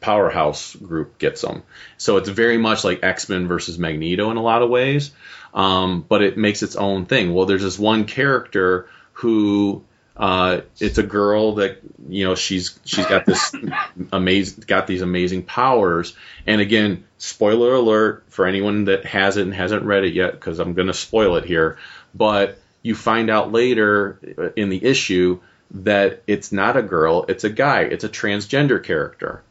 powerhouse 0.00 0.74
group 0.76 1.18
gets 1.18 1.42
them. 1.42 1.62
So 1.96 2.16
it's 2.16 2.28
very 2.28 2.58
much 2.58 2.84
like 2.84 3.02
X 3.02 3.28
Men 3.28 3.48
versus 3.48 3.78
Magneto 3.78 4.30
in 4.30 4.36
a 4.36 4.42
lot 4.42 4.62
of 4.62 4.70
ways, 4.70 5.10
um, 5.54 6.04
but 6.08 6.22
it 6.22 6.36
makes 6.36 6.62
its 6.62 6.76
own 6.76 7.06
thing. 7.06 7.34
Well, 7.34 7.46
there's 7.46 7.62
this 7.62 7.78
one 7.78 8.04
character 8.04 8.88
who 9.12 9.84
uh, 10.16 10.62
it's 10.80 10.98
a 10.98 11.02
girl 11.02 11.56
that 11.56 11.78
you 12.08 12.24
know 12.24 12.34
she's 12.34 12.78
she's 12.84 13.06
got 13.06 13.24
this 13.24 13.54
amazing 14.12 14.64
got 14.66 14.86
these 14.86 15.02
amazing 15.02 15.44
powers. 15.44 16.16
And 16.46 16.60
again, 16.60 17.04
spoiler 17.18 17.74
alert 17.74 18.24
for 18.28 18.46
anyone 18.46 18.86
that 18.86 19.04
hasn't 19.04 19.46
and 19.46 19.54
hasn't 19.54 19.84
read 19.84 20.04
it 20.04 20.14
yet, 20.14 20.32
because 20.32 20.58
I'm 20.58 20.74
going 20.74 20.88
to 20.88 20.94
spoil 20.94 21.36
it 21.36 21.44
here. 21.44 21.78
But 22.14 22.58
you 22.82 22.94
find 22.94 23.30
out 23.30 23.52
later 23.52 24.18
uh, 24.36 24.50
in 24.56 24.70
the 24.70 24.84
issue 24.84 25.40
that 25.70 26.22
it's 26.26 26.52
not 26.52 26.76
a 26.76 26.82
girl, 26.82 27.24
it's 27.28 27.44
a 27.44 27.50
guy, 27.50 27.82
it's 27.82 28.04
a 28.04 28.08
transgender 28.08 28.82
character. 28.82 29.42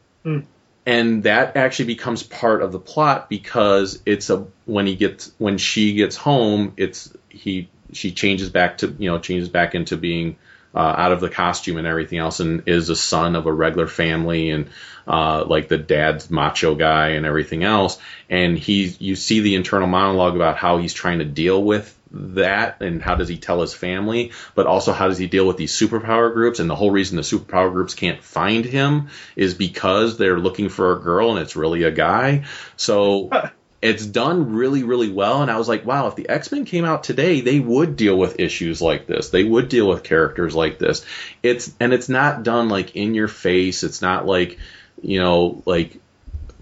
And 0.86 1.22
that 1.24 1.56
actually 1.56 1.86
becomes 1.86 2.22
part 2.22 2.62
of 2.62 2.72
the 2.72 2.78
plot 2.78 3.28
because 3.28 4.00
it's 4.06 4.30
a 4.30 4.46
when 4.64 4.86
he 4.86 4.96
gets 4.96 5.30
when 5.38 5.58
she 5.58 5.94
gets 5.94 6.16
home 6.16 6.72
it's 6.76 7.12
he 7.28 7.68
she 7.92 8.12
changes 8.12 8.48
back 8.48 8.78
to 8.78 8.94
you 8.98 9.10
know 9.10 9.18
changes 9.18 9.48
back 9.48 9.74
into 9.74 9.96
being 9.96 10.36
uh, 10.74 10.94
out 10.96 11.12
of 11.12 11.20
the 11.20 11.30
costume 11.30 11.76
and 11.76 11.86
everything 11.86 12.18
else 12.18 12.40
and 12.40 12.62
is 12.66 12.88
a 12.88 12.96
son 12.96 13.36
of 13.36 13.46
a 13.46 13.52
regular 13.52 13.86
family 13.86 14.50
and 14.50 14.68
uh, 15.06 15.44
like 15.44 15.68
the 15.68 15.78
dad's 15.78 16.30
macho 16.30 16.74
guy 16.74 17.10
and 17.10 17.24
everything 17.24 17.64
else. 17.64 17.98
And 18.28 18.58
he 18.58 18.94
you 18.98 19.16
see 19.16 19.40
the 19.40 19.54
internal 19.54 19.88
monologue 19.88 20.36
about 20.36 20.56
how 20.56 20.78
he's 20.78 20.92
trying 20.92 21.18
to 21.20 21.24
deal 21.24 21.62
with 21.62 21.97
that 22.10 22.80
and 22.80 23.02
how 23.02 23.14
does 23.14 23.28
he 23.28 23.36
tell 23.36 23.60
his 23.60 23.74
family 23.74 24.32
but 24.54 24.66
also 24.66 24.92
how 24.92 25.08
does 25.08 25.18
he 25.18 25.26
deal 25.26 25.46
with 25.46 25.56
these 25.56 25.72
superpower 25.72 26.32
groups? 26.32 26.58
And 26.58 26.68
the 26.68 26.76
whole 26.76 26.90
reason 26.90 27.16
the 27.16 27.22
superpower 27.22 27.70
groups 27.72 27.94
can't 27.94 28.22
find 28.22 28.64
him 28.64 29.08
is 29.36 29.54
because 29.54 30.16
they're 30.16 30.38
looking 30.38 30.68
for 30.68 30.92
a 30.92 31.00
girl 31.00 31.30
and 31.30 31.38
it's 31.38 31.56
really 31.56 31.82
a 31.82 31.90
guy. 31.90 32.44
So 32.76 33.30
it's 33.82 34.04
done 34.04 34.54
really 34.54 34.82
really 34.82 35.10
well. 35.10 35.42
And 35.42 35.50
i 35.50 35.58
was 35.58 35.68
like 35.68 35.84
wow 35.84 36.08
if 36.08 36.16
the 36.16 36.28
x-men 36.28 36.64
came 36.64 36.84
out 36.84 37.04
today 37.04 37.40
they 37.42 37.60
would 37.60 37.96
deal 37.96 38.16
with 38.16 38.40
issues 38.40 38.80
like 38.80 39.06
this. 39.06 39.30
They 39.30 39.44
would 39.44 39.68
deal 39.68 39.88
with 39.88 40.02
characters 40.02 40.54
like 40.54 40.78
this. 40.78 41.04
It's 41.42 41.72
and 41.78 41.92
it's 41.92 42.08
not 42.08 42.42
done 42.42 42.68
like 42.68 42.96
in 42.96 43.14
your 43.14 43.28
face. 43.28 43.82
It's 43.82 44.02
not 44.02 44.26
like 44.26 44.58
you 45.02 45.20
know 45.20 45.62
like 45.66 46.00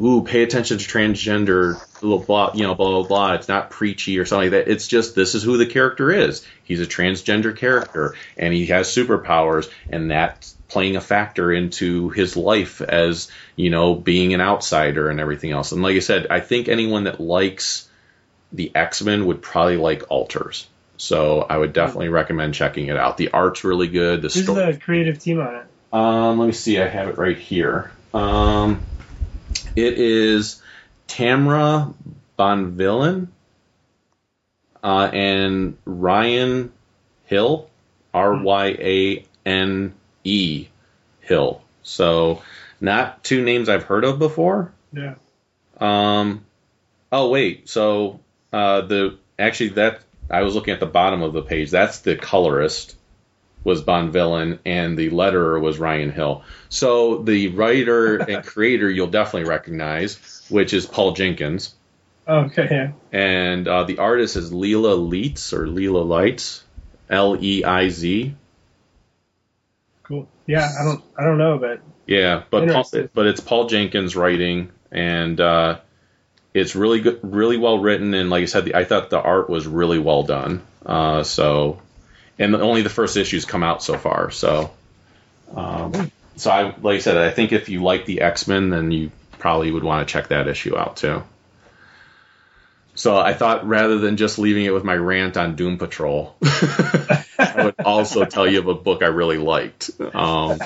ooh, 0.00 0.22
pay 0.22 0.42
attention 0.42 0.78
to 0.78 0.84
transgender, 0.84 1.80
blah, 2.00 2.18
blah, 2.18 2.52
you 2.54 2.62
know, 2.62 2.74
blah, 2.74 2.90
blah, 2.90 3.08
blah. 3.08 3.32
It's 3.34 3.48
not 3.48 3.70
preachy 3.70 4.18
or 4.18 4.24
something 4.24 4.52
like 4.52 4.64
that. 4.66 4.70
It's 4.70 4.88
just 4.88 5.14
this 5.14 5.34
is 5.34 5.42
who 5.42 5.56
the 5.56 5.66
character 5.66 6.10
is. 6.10 6.46
He's 6.64 6.80
a 6.80 6.86
transgender 6.86 7.56
character 7.56 8.14
and 8.36 8.52
he 8.52 8.66
has 8.66 8.88
superpowers, 8.88 9.70
and 9.88 10.10
that's 10.10 10.54
playing 10.68 10.96
a 10.96 11.00
factor 11.00 11.52
into 11.52 12.10
his 12.10 12.36
life 12.36 12.80
as, 12.80 13.30
you 13.54 13.70
know, 13.70 13.94
being 13.94 14.34
an 14.34 14.40
outsider 14.40 15.08
and 15.08 15.20
everything 15.20 15.52
else. 15.52 15.72
And 15.72 15.82
like 15.82 15.96
I 15.96 16.00
said, 16.00 16.26
I 16.28 16.40
think 16.40 16.68
anyone 16.68 17.04
that 17.04 17.20
likes 17.20 17.88
the 18.52 18.72
X 18.74 19.02
Men 19.02 19.26
would 19.26 19.42
probably 19.42 19.76
like 19.76 20.10
Alters. 20.10 20.66
So 20.98 21.40
I 21.42 21.56
would 21.56 21.72
definitely 21.72 22.08
recommend 22.08 22.54
checking 22.54 22.88
it 22.88 22.96
out. 22.96 23.16
The 23.16 23.30
art's 23.30 23.64
really 23.64 23.88
good. 23.88 24.22
The 24.22 24.28
Who's 24.28 24.44
story. 24.44 24.72
the 24.72 24.78
creative 24.78 25.18
team 25.18 25.40
on 25.40 25.54
it? 25.54 25.66
Um, 25.92 26.38
let 26.38 26.46
me 26.46 26.52
see. 26.52 26.80
I 26.80 26.88
have 26.88 27.08
it 27.08 27.18
right 27.18 27.36
here. 27.36 27.92
Um, 28.14 28.80
it 29.76 29.98
is 29.98 30.62
Tamra 31.08 31.94
Bonvillain 32.38 33.28
uh, 34.82 35.10
and 35.12 35.76
Ryane 35.84 36.70
Hill, 37.24 37.68
R 38.14 38.42
Y 38.42 38.66
A 38.66 39.24
N 39.44 39.94
E 40.24 40.68
Hill. 41.20 41.62
So, 41.82 42.42
not 42.80 43.22
two 43.24 43.44
names 43.44 43.68
I've 43.68 43.84
heard 43.84 44.04
of 44.04 44.18
before. 44.18 44.72
Yeah. 44.92 45.14
Um, 45.78 46.44
oh 47.12 47.30
wait, 47.30 47.68
so 47.68 48.20
uh, 48.52 48.82
the 48.82 49.18
actually 49.38 49.70
that 49.70 50.00
I 50.30 50.42
was 50.42 50.54
looking 50.54 50.74
at 50.74 50.80
the 50.80 50.86
bottom 50.86 51.22
of 51.22 51.32
the 51.32 51.42
page. 51.42 51.70
That's 51.70 52.00
the 52.00 52.16
colorist 52.16 52.96
was 53.66 53.82
Bonvillain, 53.82 54.60
and 54.64 54.96
the 54.96 55.10
letterer 55.10 55.60
was 55.60 55.78
Ryane 55.78 56.12
Hill. 56.12 56.44
So 56.68 57.18
the 57.18 57.48
writer 57.48 58.16
and 58.30 58.46
creator 58.46 58.88
you'll 58.88 59.08
definitely 59.08 59.48
recognize, 59.50 60.46
which 60.48 60.72
is 60.72 60.86
Paul 60.86 61.12
Jenkins, 61.12 61.74
Okay. 62.28 62.68
Yeah. 62.70 62.92
and 63.12 63.66
uh, 63.68 63.82
the 63.84 63.98
artist 63.98 64.36
is 64.36 64.52
Leila 64.52 64.94
Leiz 64.94 65.52
or 65.52 65.66
Leela 65.66 66.06
Lights, 66.06 66.62
L 67.10 67.36
E 67.42 67.64
I 67.64 67.88
Z. 67.88 68.34
Cool. 70.04 70.28
Yeah, 70.46 70.68
I 70.80 70.84
don't 70.84 71.02
I 71.18 71.24
don't 71.24 71.38
know, 71.38 71.58
but 71.58 71.80
Yeah, 72.06 72.44
but 72.50 72.68
Paul, 72.68 72.88
but 73.14 73.26
it's 73.26 73.40
Paul 73.40 73.66
Jenkins 73.66 74.14
writing, 74.14 74.70
and 74.92 75.40
uh, 75.40 75.80
it's 76.54 76.76
really 76.76 77.00
good, 77.00 77.18
really 77.22 77.56
well 77.56 77.80
written, 77.80 78.14
and 78.14 78.30
like 78.30 78.42
I 78.42 78.46
said, 78.46 78.66
the, 78.66 78.76
I 78.76 78.84
thought 78.84 79.10
the 79.10 79.20
art 79.20 79.50
was 79.50 79.66
really 79.66 79.98
well 79.98 80.22
done. 80.22 80.62
Uh, 80.84 81.24
so, 81.24 81.82
and 82.38 82.54
only 82.54 82.82
the 82.82 82.90
first 82.90 83.16
issues 83.16 83.44
come 83.44 83.62
out 83.62 83.82
so 83.82 83.98
far. 83.98 84.30
So, 84.30 84.70
um, 85.54 86.10
so 86.36 86.50
I 86.50 86.74
like 86.80 86.96
I 86.96 86.98
said, 86.98 87.16
I 87.16 87.30
think 87.30 87.52
if 87.52 87.68
you 87.68 87.82
like 87.82 88.06
the 88.06 88.20
X 88.20 88.46
Men, 88.46 88.70
then 88.70 88.90
you 88.90 89.10
probably 89.38 89.70
would 89.70 89.84
want 89.84 90.06
to 90.06 90.12
check 90.12 90.28
that 90.28 90.48
issue 90.48 90.76
out 90.76 90.96
too. 90.96 91.22
So 92.94 93.16
I 93.18 93.34
thought 93.34 93.66
rather 93.66 93.98
than 93.98 94.16
just 94.16 94.38
leaving 94.38 94.64
it 94.64 94.72
with 94.72 94.82
my 94.84 94.94
rant 94.94 95.36
on 95.36 95.54
Doom 95.54 95.76
Patrol, 95.76 96.34
I 96.42 97.54
would 97.64 97.74
also 97.84 98.24
tell 98.24 98.50
you 98.50 98.58
of 98.60 98.68
a 98.68 98.74
book 98.74 99.02
I 99.02 99.08
really 99.08 99.36
liked. 99.36 99.90
Um, 100.00 100.58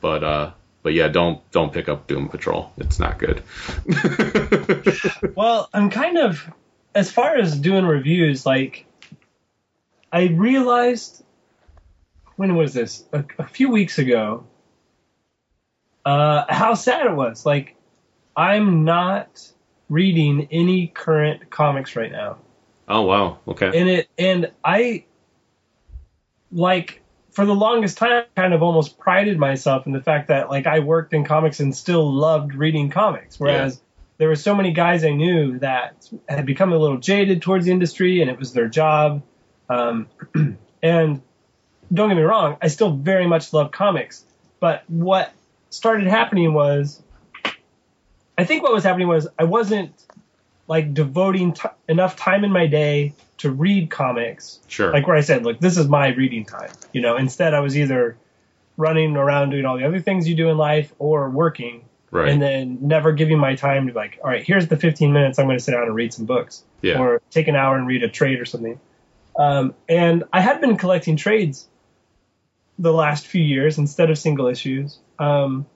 but 0.00 0.24
uh, 0.24 0.50
but 0.82 0.94
yeah, 0.94 1.08
don't 1.08 1.48
don't 1.52 1.72
pick 1.72 1.88
up 1.88 2.08
Doom 2.08 2.28
Patrol. 2.28 2.72
It's 2.76 2.98
not 2.98 3.18
good. 3.18 3.42
Well, 5.34 5.68
I'm 5.72 5.88
kind 5.90 6.18
of, 6.18 6.46
as 6.94 7.10
far 7.10 7.36
as 7.36 7.56
doing 7.58 7.86
reviews, 7.86 8.44
like, 8.44 8.84
I 10.12 10.26
realized, 10.28 11.24
when 12.36 12.54
was 12.54 12.74
this? 12.74 13.04
A, 13.12 13.24
a 13.38 13.46
few 13.46 13.70
weeks 13.70 13.98
ago, 13.98 14.46
uh, 16.04 16.44
how 16.48 16.74
sad 16.74 17.06
it 17.06 17.14
was. 17.14 17.46
Like, 17.46 17.76
I'm 18.36 18.84
not 18.84 19.50
reading 19.88 20.48
any 20.50 20.88
current 20.88 21.50
comics 21.50 21.96
right 21.96 22.12
now. 22.12 22.38
oh 22.88 23.02
wow, 23.02 23.38
okay, 23.48 23.70
and 23.78 23.88
it 23.88 24.08
and 24.18 24.52
I 24.64 25.04
like 26.52 27.02
for 27.30 27.46
the 27.46 27.54
longest 27.54 27.98
time 27.98 28.24
kind 28.36 28.54
of 28.54 28.62
almost 28.62 28.98
prided 28.98 29.38
myself 29.38 29.86
in 29.86 29.92
the 29.92 30.02
fact 30.02 30.28
that 30.28 30.50
like 30.50 30.66
I 30.66 30.80
worked 30.80 31.14
in 31.14 31.24
comics 31.24 31.60
and 31.60 31.74
still 31.74 32.12
loved 32.12 32.54
reading 32.54 32.90
comics 32.90 33.40
whereas 33.40 33.80
there 34.18 34.28
were 34.28 34.36
so 34.36 34.54
many 34.54 34.72
guys 34.72 35.02
I 35.04 35.10
knew 35.10 35.58
that 35.60 36.08
had 36.28 36.44
become 36.44 36.72
a 36.72 36.76
little 36.76 36.98
jaded 36.98 37.40
towards 37.40 37.64
the 37.64 37.72
industry 37.72 38.20
and 38.20 38.30
it 38.30 38.38
was 38.38 38.52
their 38.52 38.68
job 38.68 39.22
um, 39.68 40.08
and 40.82 41.22
don't 41.92 42.08
get 42.08 42.16
me 42.16 42.22
wrong 42.22 42.56
I 42.60 42.68
still 42.68 42.90
very 42.90 43.26
much 43.26 43.52
love 43.52 43.70
comics 43.70 44.24
but 44.60 44.84
what 44.88 45.32
started 45.70 46.06
happening 46.06 46.52
was 46.52 47.02
I 48.36 48.44
think 48.44 48.62
what 48.62 48.72
was 48.72 48.84
happening 48.84 49.08
was 49.08 49.28
I 49.38 49.44
wasn't 49.44 49.92
like 50.66 50.94
devoting 50.94 51.52
t- 51.52 51.68
enough 51.88 52.16
time 52.16 52.44
in 52.44 52.52
my 52.52 52.66
day 52.66 53.14
to 53.38 53.50
read 53.50 53.90
comics. 53.90 54.60
sure, 54.68 54.92
Like 54.92 55.06
where 55.06 55.16
I 55.16 55.20
said, 55.20 55.44
look, 55.44 55.58
this 55.58 55.76
is 55.76 55.88
my 55.88 56.08
reading 56.08 56.44
time. 56.44 56.70
You 56.92 57.00
know, 57.00 57.16
instead 57.16 57.54
I 57.54 57.60
was 57.60 57.76
either 57.76 58.16
running 58.76 59.16
around 59.16 59.50
doing 59.50 59.64
all 59.64 59.76
the 59.76 59.84
other 59.84 60.00
things 60.00 60.28
you 60.28 60.34
do 60.34 60.48
in 60.48 60.56
life 60.56 60.92
or 60.98 61.28
working 61.28 61.84
right, 62.10 62.30
and 62.30 62.40
then 62.40 62.78
never 62.80 63.12
giving 63.12 63.38
my 63.38 63.54
time 63.54 63.88
to 63.88 63.92
like, 63.92 64.18
all 64.22 64.30
right, 64.30 64.44
here's 64.44 64.68
the 64.68 64.76
15 64.76 65.12
minutes 65.12 65.38
I'm 65.38 65.46
going 65.46 65.58
to 65.58 65.62
sit 65.62 65.72
down 65.72 65.82
and 65.82 65.94
read 65.94 66.14
some 66.14 66.24
books 66.24 66.64
yeah, 66.80 66.98
or 66.98 67.20
take 67.30 67.48
an 67.48 67.56
hour 67.56 67.76
and 67.76 67.86
read 67.86 68.02
a 68.02 68.08
trade 68.08 68.40
or 68.40 68.44
something. 68.44 68.80
Um, 69.36 69.74
and 69.88 70.24
I 70.32 70.40
had 70.40 70.60
been 70.60 70.76
collecting 70.76 71.16
trades 71.16 71.68
the 72.78 72.92
last 72.92 73.26
few 73.26 73.42
years 73.42 73.78
instead 73.78 74.10
of 74.10 74.18
single 74.18 74.46
issues. 74.46 74.98
Um, 75.18 75.66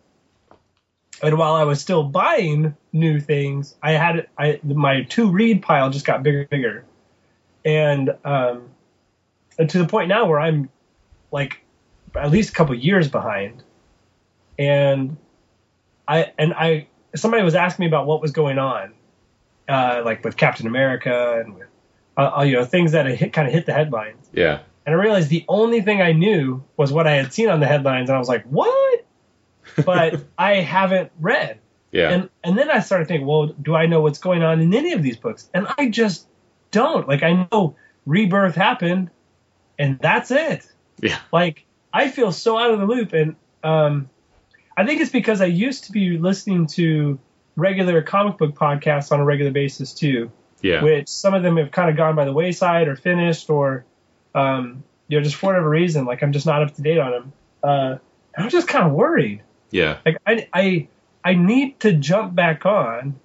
and 1.23 1.39
while 1.39 1.55
I 1.55 1.65
was 1.65 1.81
still 1.81 2.03
buying 2.03 2.77
new 2.93 3.21
things, 3.21 3.75
I 3.83 3.93
had 3.93 4.29
I 4.39 4.61
my 4.63 5.03
two 5.03 5.31
read 5.31 5.63
pile 5.63 5.91
just 5.91 6.05
got 6.05 6.23
bigger 6.23 6.41
and 6.41 6.51
bigger, 6.51 6.85
and 7.65 8.11
um, 8.25 8.69
and 9.59 9.71
to 9.71 9.79
the 9.79 9.87
point 9.87 10.09
now 10.09 10.27
where 10.27 10.41
I'm 10.41 10.69
like 11.31 11.61
at 12.15 12.31
least 12.31 12.51
a 12.51 12.53
couple 12.53 12.75
years 12.75 13.09
behind, 13.09 13.63
and 14.59 15.17
I 16.07 16.33
and 16.39 16.53
I 16.53 16.89
somebody 17.15 17.43
was 17.43 17.55
asking 17.55 17.85
me 17.85 17.87
about 17.89 18.07
what 18.07 18.21
was 18.21 18.33
going 18.33 18.59
on, 18.59 18.93
uh, 19.69 20.03
like 20.05 20.23
with 20.23 20.37
Captain 20.37 20.67
America 20.67 21.41
and 21.41 21.55
with 21.55 21.69
uh, 22.17 22.43
you 22.47 22.53
know 22.55 22.65
things 22.65 22.93
that 22.93 23.07
hit, 23.07 23.33
kind 23.33 23.47
of 23.47 23.55
hit 23.55 23.67
the 23.67 23.73
headlines. 23.73 24.29
yeah, 24.33 24.61
And 24.85 24.95
I 24.95 24.99
realized 24.99 25.29
the 25.29 25.45
only 25.49 25.83
thing 25.83 26.01
I 26.01 26.13
knew 26.13 26.65
was 26.77 26.93
what 26.93 27.07
I 27.07 27.13
had 27.13 27.33
seen 27.33 27.49
on 27.49 27.61
the 27.61 27.67
headlines, 27.67 28.09
and 28.09 28.17
I 28.17 28.19
was 28.19 28.29
like, 28.29 28.45
"What?" 28.45 29.05
But 29.85 30.23
I 30.39 30.57
haven't 30.57 31.13
read. 31.21 31.61
yeah, 31.93 32.11
And 32.11 32.31
and 32.43 32.59
then 32.59 32.71
I 32.71 32.81
started 32.81 33.09
thinking, 33.09 33.27
well, 33.27 33.47
do 33.47 33.75
I 33.75 33.87
know 33.87 34.01
what's 34.01 34.19
going 34.19 34.43
on 34.43 34.61
in 34.61 34.73
any 34.75 34.93
of 34.93 35.03
these 35.03 35.17
books? 35.17 35.49
And 35.53 35.67
I 35.77 35.89
just 35.89 36.27
don't. 36.71 37.07
Like 37.07 37.23
I 37.23 37.47
know 37.53 37.77
rebirth 38.07 38.55
happened, 38.55 39.11
and 39.79 39.99
that's 39.99 40.31
it. 40.31 40.67
yeah, 41.01 41.19
Like 41.33 41.65
I 41.93 42.09
feel 42.09 42.33
so 42.33 42.59
out 42.59 42.71
of 42.71 42.81
the 42.81 42.87
loop, 42.87 43.13
and 43.13 43.37
um, 43.63 44.09
I 44.77 44.87
think 44.87 45.01
it's 45.01 45.11
because 45.11 45.41
I 45.41 45.47
used 45.47 45.85
to 45.85 45.93
be 45.93 46.19
listening 46.19 46.67
to 46.69 47.19
regular 47.57 48.03
comic 48.03 48.37
book 48.39 48.55
podcasts 48.55 49.11
on 49.13 49.21
a 49.21 49.25
regular 49.25 49.51
basis 49.51 49.95
too 49.95 50.31
yeah, 50.67 50.83
which 50.83 51.09
some 51.09 51.35
of 51.35 51.43
them 51.43 51.57
have 51.57 51.71
kind 51.71 51.89
of 51.91 51.97
gone 51.97 52.15
by 52.17 52.25
the 52.25 52.33
wayside 52.33 52.89
or 52.89 52.97
finished 52.97 53.49
or 53.51 53.85
um, 54.35 54.83
you 55.09 55.19
know 55.19 55.25
just 55.25 55.37
for 55.37 55.47
whatever 55.47 55.69
reason 55.69 56.05
like 56.05 56.23
i'm 56.23 56.33
just 56.33 56.47
not 56.47 56.63
up 56.63 56.75
to 56.75 56.83
date 56.83 56.99
on 56.99 57.11
them 57.13 57.33
uh, 57.63 57.99
i'm 58.37 58.49
just 58.51 58.69
kind 58.69 58.87
of 58.87 58.93
worried 58.93 59.43
yeah. 59.71 59.99
like 60.05 60.19
I, 60.27 60.49
I 60.53 60.89
i 61.25 61.35
need 61.35 61.81
to 61.81 61.93
jump 61.93 62.35
back 62.35 62.67
on 62.67 63.19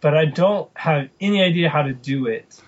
but 0.00 0.16
i 0.16 0.24
don't 0.26 0.70
have 0.74 1.08
any 1.20 1.42
idea 1.42 1.68
how 1.68 1.82
to 1.82 1.92
do 1.92 2.26
it 2.26 2.60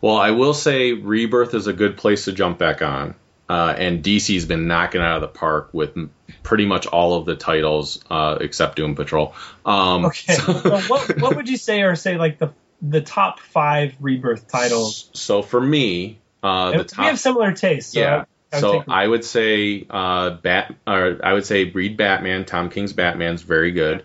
Well, 0.00 0.16
I 0.16 0.30
will 0.32 0.54
say 0.54 0.92
Rebirth 0.92 1.54
is 1.54 1.66
a 1.66 1.72
good 1.72 1.96
place 1.96 2.26
to 2.26 2.32
jump 2.32 2.58
back 2.58 2.82
on. 2.82 3.14
Uh, 3.48 3.74
and 3.78 4.02
DC's 4.04 4.44
been 4.44 4.66
knocking 4.66 5.00
out 5.00 5.16
of 5.16 5.20
the 5.22 5.28
park 5.28 5.70
with 5.72 5.96
pretty 6.42 6.66
much 6.66 6.86
all 6.86 7.14
of 7.14 7.24
the 7.26 7.34
titles 7.36 8.02
uh, 8.10 8.36
except 8.40 8.76
Doom 8.76 8.94
Patrol. 8.94 9.34
Um, 9.64 10.04
okay 10.06 10.34
so- 10.34 10.52
so 10.60 10.78
what, 10.88 11.20
what 11.20 11.36
would 11.36 11.48
you 11.48 11.56
say 11.56 11.82
are 11.82 11.94
say 11.96 12.18
like 12.18 12.38
the 12.38 12.52
the 12.82 13.00
top 13.00 13.40
five 13.40 13.94
rebirth 14.00 14.48
titles 14.48 15.10
So 15.12 15.42
for 15.42 15.60
me, 15.60 16.18
uh, 16.42 16.72
the 16.72 16.78
we 16.78 16.84
top, 16.84 17.06
have 17.06 17.18
similar 17.18 17.52
tastes 17.52 17.92
so 17.92 18.00
yeah. 18.00 18.24
I, 18.52 18.56
I 18.56 18.60
so 18.60 18.84
I 18.86 19.06
would 19.06 19.24
say 19.24 19.86
uh, 19.88 20.30
Bat, 20.30 20.74
or 20.86 21.20
I 21.22 21.32
would 21.32 21.46
say 21.46 21.64
read 21.64 21.96
Batman. 21.96 22.44
Tom 22.44 22.70
King's 22.70 22.92
Batman's 22.92 23.42
very 23.42 23.72
good. 23.72 24.04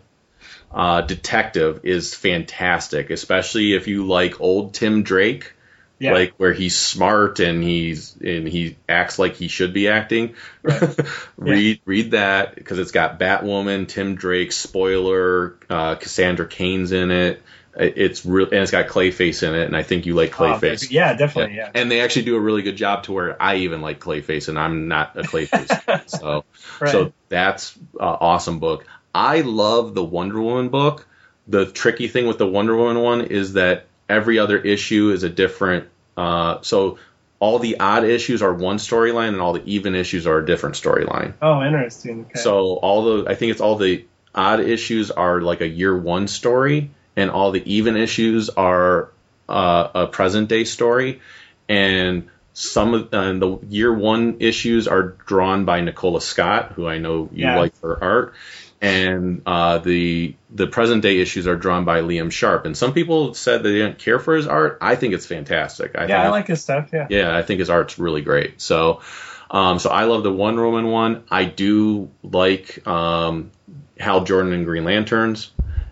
Uh, 0.74 1.02
Detective 1.02 1.82
is 1.84 2.16
fantastic, 2.16 3.10
especially 3.10 3.74
if 3.74 3.88
you 3.88 4.08
like 4.08 4.40
old 4.40 4.74
Tim 4.74 5.04
Drake, 5.04 5.54
yeah. 6.00 6.14
like 6.14 6.34
where 6.38 6.54
he's 6.54 6.78
smart 6.78 7.40
and 7.40 7.62
he's 7.62 8.16
and 8.16 8.48
he 8.48 8.78
acts 8.88 9.20
like 9.20 9.36
he 9.36 9.48
should 9.50 9.74
be 9.74 9.90
acting. 9.90 10.36
read 11.38 11.82
read 11.86 12.12
that 12.12 12.56
because 12.56 12.80
it's 12.80 12.92
got 12.92 13.20
Batwoman, 13.20 13.88
Tim 13.88 14.16
Drake, 14.16 14.52
spoiler, 14.52 15.58
uh, 15.70 15.96
Cassandra 15.96 16.48
Cain's 16.48 16.92
in 16.94 17.12
it. 17.12 17.44
It- 17.78 17.94
It's 17.98 18.26
real 18.26 18.46
and 18.48 18.56
it's 18.56 18.72
got 18.72 18.88
Clayface 18.88 19.48
in 19.48 19.56
it, 19.56 19.66
and 19.66 19.76
I 19.76 19.84
think 19.84 20.06
you 20.06 20.14
like 20.14 20.40
Oh, 20.40 20.44
Clayface. 20.44 20.92
yeah 20.92 21.14
definitely 21.14 21.56
yeah, 21.56 21.72
And 21.74 21.90
they 21.90 22.02
actually 22.02 22.24
do 22.24 22.36
a 22.36 22.40
really 22.40 22.62
good 22.64 22.76
job 22.78 23.04
to 23.04 23.12
where 23.14 23.42
I 23.42 23.58
even 23.58 23.82
like 23.82 24.00
Clayface, 24.00 24.50
and 24.50 24.60
I'm 24.60 24.88
not 24.88 25.16
a 25.18 25.22
Clayface. 25.24 25.82
fan. 25.84 26.02
so, 26.08 26.44
Right. 26.80 26.92
so 26.92 27.14
that's 27.30 27.78
awesome 28.00 28.60
book. 28.60 28.86
I 29.14 29.42
love 29.42 29.94
the 29.94 30.04
Wonder 30.04 30.42
Woman 30.42 30.70
book. 30.70 31.06
The 31.48 31.66
tricky 31.66 32.08
thing 32.08 32.28
with 32.28 32.38
the 32.38 32.48
Wonder 32.48 32.76
Woman 32.76 33.02
one 33.02 33.22
is 33.22 33.54
that 33.54 33.86
every 34.08 34.40
other 34.40 34.58
issue 34.58 35.12
is 35.12 35.24
a 35.24 35.30
different. 35.30 35.88
Uh, 36.18 36.60
so 36.62 36.98
all 37.40 37.58
the 37.60 37.80
odd 37.80 38.04
issues 38.04 38.42
are 38.42 38.54
one 38.54 38.78
storyline, 38.78 39.30
and 39.30 39.42
all 39.42 39.54
the 39.54 39.64
even 39.66 39.96
issues 39.96 40.28
are 40.28 40.38
a 40.38 40.46
different 40.46 40.76
storyline. 40.76 41.34
oh 41.42 41.64
interesting 41.64 42.26
okay. 42.30 42.40
So 42.40 42.74
all 42.76 43.04
the 43.24 43.30
I 43.32 43.36
think 43.36 43.52
it's 43.52 43.62
all 43.62 43.78
the 43.78 44.06
odd 44.36 44.60
issues 44.60 45.10
are 45.12 45.42
like 45.42 45.62
a 45.62 45.68
year 45.68 45.98
one 45.98 46.28
story, 46.28 46.92
and 47.16 47.30
all 47.30 47.52
the 47.52 47.64
even 47.74 47.98
issues 47.98 48.50
are 48.50 49.10
uh, 49.50 49.88
a 49.94 50.08
present 50.08 50.48
day 50.50 50.64
story, 50.64 51.22
and 51.68 52.30
some 52.54 52.94
of 52.94 53.14
and 53.14 53.42
the 53.42 53.60
year 53.70 53.94
one 53.94 54.38
issues 54.40 54.88
are 54.88 55.16
drawn 55.26 55.66
by 55.66 55.82
Nicola 55.82 56.22
Scott, 56.22 56.74
who 56.74 56.88
I 56.88 56.98
know 56.98 57.30
you 57.34 57.46
Yeah. 57.46 57.60
like 57.60 57.80
her 57.82 58.02
art, 58.04 58.34
and 58.82 59.42
uh, 59.46 59.78
the 59.80 60.36
the 60.50 60.68
present 60.68 61.02
day 61.02 61.20
issues 61.20 61.48
are 61.48 61.56
drawn 61.56 61.86
by 61.86 62.02
Liam 62.02 62.32
Sharp. 62.32 62.66
And 62.66 62.76
some 62.76 62.94
people 62.94 63.34
said 63.34 63.64
they 63.64 63.72
didn't 63.74 64.00
care 64.00 64.20
for 64.20 64.36
his 64.36 64.48
art. 64.48 64.80
I 64.82 64.96
think 64.96 65.14
it's 65.14 65.26
fantastic. 65.26 65.92
I 65.96 66.00
think 66.00 66.10
yeah 66.10 66.24
i 66.24 66.30
like 66.30 66.48
his 66.48 66.62
stuff 66.62 66.90
yeah 66.92 67.08
yeah, 67.10 67.36
I 67.36 67.42
think 67.42 67.60
his 67.60 67.70
art's 67.70 67.98
really 68.00 68.22
great. 68.22 68.60
So, 68.62 69.02
um, 69.50 69.80
so 69.80 69.90
I 69.90 70.06
love 70.06 70.24
the 70.24 70.32
Wonder 70.34 70.66
Woman 70.66 70.88
one. 70.88 71.24
I 71.30 71.46
do 71.46 72.10
like 72.24 72.86
um, 72.88 73.52
Hal 74.00 74.24
Jordan 74.24 74.52
and 74.54 74.66
Green 74.66 74.84
Lanterns. 74.84 75.52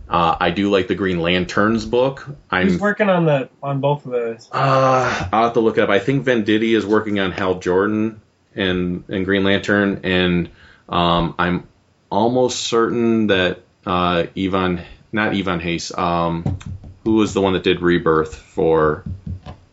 Uh, 0.09 0.35
I 0.39 0.49
do 0.49 0.71
like 0.71 0.87
the 0.87 0.95
Green 0.95 1.19
Lanterns 1.19 1.85
book. 1.85 2.27
I'm 2.49 2.79
working 2.79 3.09
on 3.09 3.25
the 3.25 3.49
on 3.61 3.79
both 3.79 4.05
of 4.05 4.11
those 4.11 4.49
uh, 4.51 5.29
I'll 5.31 5.43
have 5.43 5.53
to 5.53 5.59
look 5.59 5.77
it 5.77 5.81
up. 5.81 5.89
I 5.89 5.99
think 5.99 6.25
Venditti 6.25 6.75
is 6.75 6.85
working 6.85 7.19
on 7.19 7.31
Hal 7.31 7.59
Jordan 7.59 8.19
and 8.55 9.03
and 9.07 9.25
Green 9.25 9.43
Lantern, 9.43 10.01
and 10.03 10.49
um, 10.87 11.35
I'm 11.37 11.67
almost 12.09 12.61
certain 12.61 13.27
that 13.27 13.59
uh, 13.85 14.25
Ivan, 14.35 14.81
not 15.11 15.35
Ivan 15.35 15.59
Hayes, 15.59 15.91
um, 15.95 16.57
who 17.03 17.15
was 17.15 17.33
the 17.33 17.41
one 17.41 17.53
that 17.53 17.63
did 17.63 17.81
Rebirth 17.81 18.35
for 18.35 19.03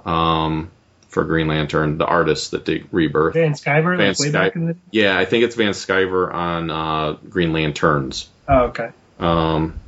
um, 0.05 0.71
for 1.09 1.25
Green 1.25 1.49
Lantern, 1.49 1.97
the 1.97 2.05
artist 2.05 2.51
that 2.51 2.67
did 2.67 2.89
Rebirth. 2.93 3.33
Van 3.33 3.53
Sciver, 3.53 3.97
Van 3.97 4.09
like 4.09 4.19
way 4.19 4.31
back 4.31 4.55
in 4.55 4.67
the. 4.67 4.77
Yeah, 4.91 5.19
I 5.19 5.25
think 5.25 5.45
it's 5.45 5.55
Van 5.57 5.73
Sciver 5.73 6.33
on 6.33 6.71
uh, 6.71 7.13
Green 7.29 7.55
Lanterns. 7.55 8.29
Oh, 8.47 8.65
okay. 8.65 8.91
Um, 9.19 9.81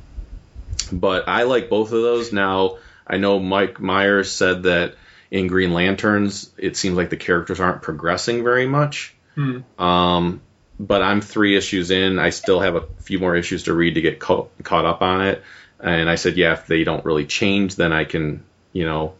but 0.91 1.27
I 1.27 1.43
like 1.43 1.69
both 1.69 1.91
of 1.91 2.01
those. 2.01 2.33
Now, 2.33 2.77
I 3.05 3.17
know 3.17 3.39
Mike 3.39 3.79
Myers 3.79 4.31
said 4.31 4.63
that 4.63 4.95
in 5.31 5.47
Green 5.47 5.73
Lanterns, 5.73 6.51
it 6.57 6.75
seems 6.75 6.97
like 6.97 7.09
the 7.09 7.17
characters 7.17 7.59
aren't 7.59 7.81
progressing 7.81 8.43
very 8.43 8.67
much. 8.67 9.15
Hmm. 9.35 9.59
Um, 9.81 10.41
but 10.79 11.01
I'm 11.01 11.21
three 11.21 11.57
issues 11.57 11.91
in. 11.91 12.19
I 12.19 12.29
still 12.29 12.59
have 12.61 12.75
a 12.75 12.87
few 13.01 13.19
more 13.19 13.35
issues 13.35 13.63
to 13.63 13.73
read 13.73 13.95
to 13.95 14.01
get 14.01 14.19
ca- 14.19 14.47
caught 14.63 14.85
up 14.85 15.01
on 15.01 15.21
it. 15.21 15.43
And 15.79 16.09
I 16.09 16.15
said, 16.15 16.37
yeah, 16.37 16.53
if 16.53 16.67
they 16.67 16.83
don't 16.83 17.05
really 17.05 17.25
change, 17.25 17.75
then 17.75 17.93
I 17.93 18.05
can, 18.05 18.43
you 18.73 18.85
know, 18.85 19.13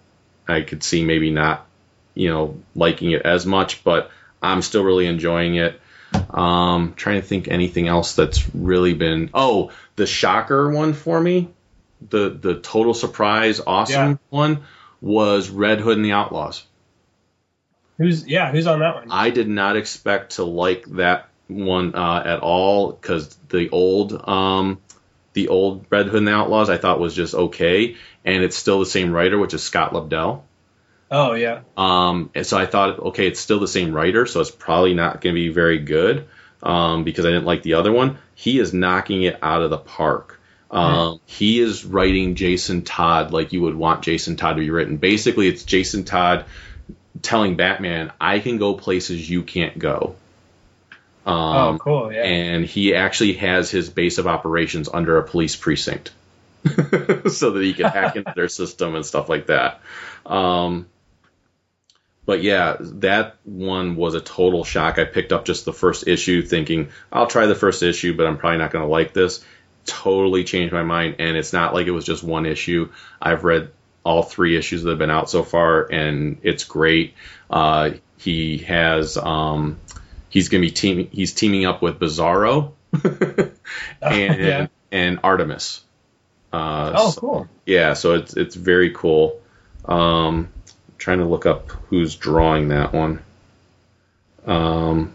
I 0.48 0.62
could 0.62 0.84
see 0.84 1.04
maybe 1.06 1.32
not, 1.32 1.66
you 2.16 2.30
know, 2.30 2.60
liking 2.76 3.12
it 3.12 3.24
as 3.24 3.46
much. 3.46 3.84
But 3.84 4.12
I'm 4.42 4.62
still 4.62 4.84
really 4.84 5.06
enjoying 5.06 5.56
it. 5.56 5.80
Um, 6.32 6.94
trying 6.96 7.22
to 7.22 7.28
think 7.28 7.48
anything 7.48 7.88
else 7.88 8.16
that's 8.16 8.54
really 8.56 8.94
been. 8.94 9.30
Oh, 9.34 9.72
the 9.96 10.08
shocker 10.08 10.72
one 10.72 10.94
for 10.94 11.20
me, 11.20 11.50
the 12.08 12.30
the 12.30 12.60
total 12.60 12.94
surprise, 12.94 13.62
awesome 13.66 14.12
Yeah. 14.12 14.18
one 14.30 14.64
was 15.02 15.50
Red 15.50 15.80
Hood 15.80 15.98
and 15.98 16.06
the 16.06 16.12
Outlaws. 16.14 16.66
Who's 17.98 18.28
yeah? 18.28 18.52
Who's 18.52 18.68
on 18.68 18.80
that 18.80 18.96
one? 18.96 19.12
I 19.12 19.30
did 19.30 19.50
not 19.50 19.76
expect 19.76 20.36
to 20.36 20.44
like 20.44 20.86
that 20.92 21.30
one 21.48 21.96
uh, 21.96 22.24
at 22.26 22.40
all 22.40 22.92
because 22.92 23.36
the 23.50 23.70
old 23.70 24.28
um, 24.28 24.80
the 25.34 25.50
old 25.50 25.86
Red 25.90 26.08
Hood 26.08 26.16
and 26.20 26.28
the 26.28 26.34
Outlaws 26.34 26.70
I 26.70 26.78
thought 26.78 27.00
was 27.00 27.14
just 27.14 27.34
okay, 27.34 27.98
and 28.24 28.44
it's 28.44 28.56
still 28.56 28.80
the 28.80 28.86
same 28.86 29.12
writer, 29.12 29.38
which 29.38 29.54
is 29.54 29.64
Scott 29.64 29.92
Lobdell. 29.92 30.44
Oh 31.12 31.34
yeah. 31.34 31.62
Um, 31.76 32.30
and 32.36 32.46
so 32.46 32.58
I 32.58 32.66
thought, 32.68 33.00
okay, 33.00 33.28
it's 33.28 33.40
still 33.40 33.60
the 33.60 33.68
same 33.68 33.94
writer, 33.94 34.26
so 34.26 34.42
it's 34.42 34.52
probably 34.52 34.94
not 34.94 35.22
going 35.22 35.36
to 35.36 35.40
be 35.42 35.50
very 35.50 35.80
good 35.80 36.28
um, 36.62 37.04
because 37.04 37.26
I 37.26 37.30
didn't 37.30 37.46
like 37.46 37.64
the 37.64 37.74
other 37.74 37.92
one. 37.92 38.20
He 38.36 38.60
is 38.60 38.74
knocking 38.74 39.24
it 39.24 39.40
out 39.42 39.62
of 39.62 39.72
the 39.72 39.78
park. 39.78 40.39
Um, 40.72 41.20
He 41.26 41.60
is 41.60 41.84
writing 41.86 42.36
Jason 42.36 42.84
Todd 42.84 43.32
like 43.32 43.54
you 43.54 43.62
would 43.62 43.76
want 43.76 44.04
Jason 44.04 44.36
Todd 44.36 44.56
to 44.56 44.62
be 44.62 44.70
written. 44.70 44.98
Basically, 44.98 45.48
it's 45.48 45.64
Jason 45.64 46.04
Todd 46.04 46.46
telling 47.22 47.56
Batman, 47.56 48.12
"I 48.22 48.40
can 48.40 48.58
go 48.58 48.74
places 48.76 49.30
you 49.30 49.44
can't 49.44 49.78
go." 49.80 50.16
Um, 51.26 51.36
oh, 51.36 51.78
cool. 51.80 52.14
Yeah. 52.14 52.24
and 52.24 52.66
he 52.66 52.96
actually 52.96 53.34
has 53.34 53.70
his 53.70 53.90
base 53.90 54.18
of 54.18 54.26
operations 54.26 54.90
under 54.92 55.18
a 55.18 55.24
police 55.24 55.56
precinct 55.56 56.12
so 56.66 57.52
that 57.52 57.62
he 57.62 57.74
can 57.74 57.86
hack 57.86 58.16
into 58.16 58.34
their 58.36 58.48
system 58.48 58.96
and 58.96 59.06
stuff 59.06 59.30
like 59.30 59.48
that. 59.48 59.82
Um, 60.26 60.88
but 62.26 62.42
yeah, 62.42 62.78
that 62.80 63.36
one 63.44 63.96
was 63.96 64.16
a 64.16 64.22
total 64.22 64.64
shock. 64.64 64.98
I 64.98 65.06
picked 65.06 65.32
up 65.32 65.46
just 65.46 65.66
the 65.66 65.74
first 65.74 66.08
issue 66.08 66.42
thinking, 66.42 66.90
I'll 67.12 67.28
try 67.28 67.48
the 67.48 67.56
first 67.56 67.84
issue, 67.84 68.16
but 68.16 68.26
I'm 68.26 68.38
probably 68.38 68.60
not 68.60 68.72
going 68.72 68.86
to 68.86 68.90
like 68.90 69.14
this. 69.14 69.44
Totally 69.90 70.44
changed 70.44 70.74
my 70.74 70.84
mind, 70.84 71.16
and 71.20 71.36
it's 71.36 71.52
not 71.54 71.74
like 71.74 71.88
it 71.88 71.92
was 71.92 72.06
just 72.06 72.24
one 72.24 72.46
issue. 72.46 72.92
I've 73.22 73.44
read 73.44 73.72
all 74.04 74.24
three 74.24 74.56
issues 74.58 74.84
that 74.84 74.90
have 74.92 75.00
been 75.00 75.12
out 75.12 75.30
so 75.30 75.44
far, 75.44 75.84
and 75.92 76.38
it's 76.44 76.64
great. 76.64 77.14
Uh, 77.50 77.92
he 78.18 78.60
has 78.60 79.18
um, 79.18 79.78
he's 80.30 80.50
going 80.50 80.62
to 80.62 80.68
be 80.68 80.72
teaming 80.72 81.10
he's 81.12 81.34
teaming 81.34 81.66
up 81.66 81.82
with 81.82 82.00
Bizarro 82.00 82.74
and 84.02 84.40
yeah. 84.40 84.68
and 84.92 85.20
Artemis. 85.24 85.82
Uh, 86.54 86.94
Oh, 86.96 87.12
so- 87.12 87.20
cool. 87.22 87.48
yeah, 87.66 87.94
so 87.94 88.16
it's 88.16 88.36
it's 88.36 88.56
very 88.56 88.92
cool. 88.92 89.40
Um, 89.86 90.50
trying 90.98 91.20
to 91.20 91.26
look 91.26 91.46
up 91.46 91.70
who's 91.90 92.16
drawing 92.16 92.70
that 92.70 92.94
one. 92.94 93.22
Um, 94.46 95.14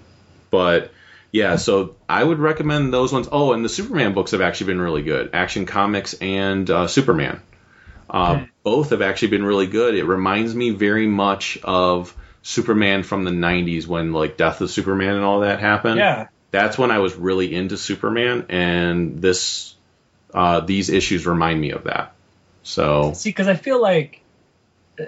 but 0.50 0.92
yeah, 1.34 1.56
so 1.56 1.96
I 2.08 2.22
would 2.22 2.38
recommend 2.38 2.94
those 2.94 3.12
ones. 3.12 3.28
Oh, 3.30 3.52
and 3.54 3.64
the 3.64 3.68
Superman 3.68 4.14
books 4.14 4.30
have 4.30 4.40
actually 4.40 4.68
been 4.68 4.80
really 4.80 5.02
good. 5.02 5.30
Action 5.32 5.66
Comics 5.66 6.14
and 6.14 6.70
uh, 6.70 6.86
Superman, 6.86 7.42
uh, 8.08 8.44
both 8.62 8.90
have 8.90 9.02
actually 9.02 9.28
been 9.28 9.44
really 9.44 9.66
good. 9.66 9.96
It 9.96 10.04
reminds 10.04 10.54
me 10.54 10.70
very 10.70 11.08
much 11.08 11.58
of 11.64 12.14
Superman 12.42 13.02
from 13.02 13.24
the 13.24 13.32
'90s 13.32 13.84
when 13.86 14.12
like 14.12 14.36
Death 14.36 14.60
of 14.60 14.70
Superman 14.70 15.16
and 15.16 15.24
all 15.24 15.40
that 15.40 15.58
happened 15.58 15.98
Yeah. 15.98 16.28
that's 16.52 16.78
when 16.78 16.92
I 16.92 17.00
was 17.00 17.16
really 17.16 17.52
into 17.52 17.76
Superman, 17.76 18.46
and 18.48 19.20
this 19.20 19.74
uh, 20.32 20.60
these 20.60 20.88
issues 20.88 21.26
remind 21.26 21.60
me 21.60 21.72
of 21.72 21.84
that. 21.84 22.14
So 22.62 23.12
See, 23.12 23.30
because 23.30 23.48
I 23.48 23.56
feel 23.56 23.82
like 23.82 24.20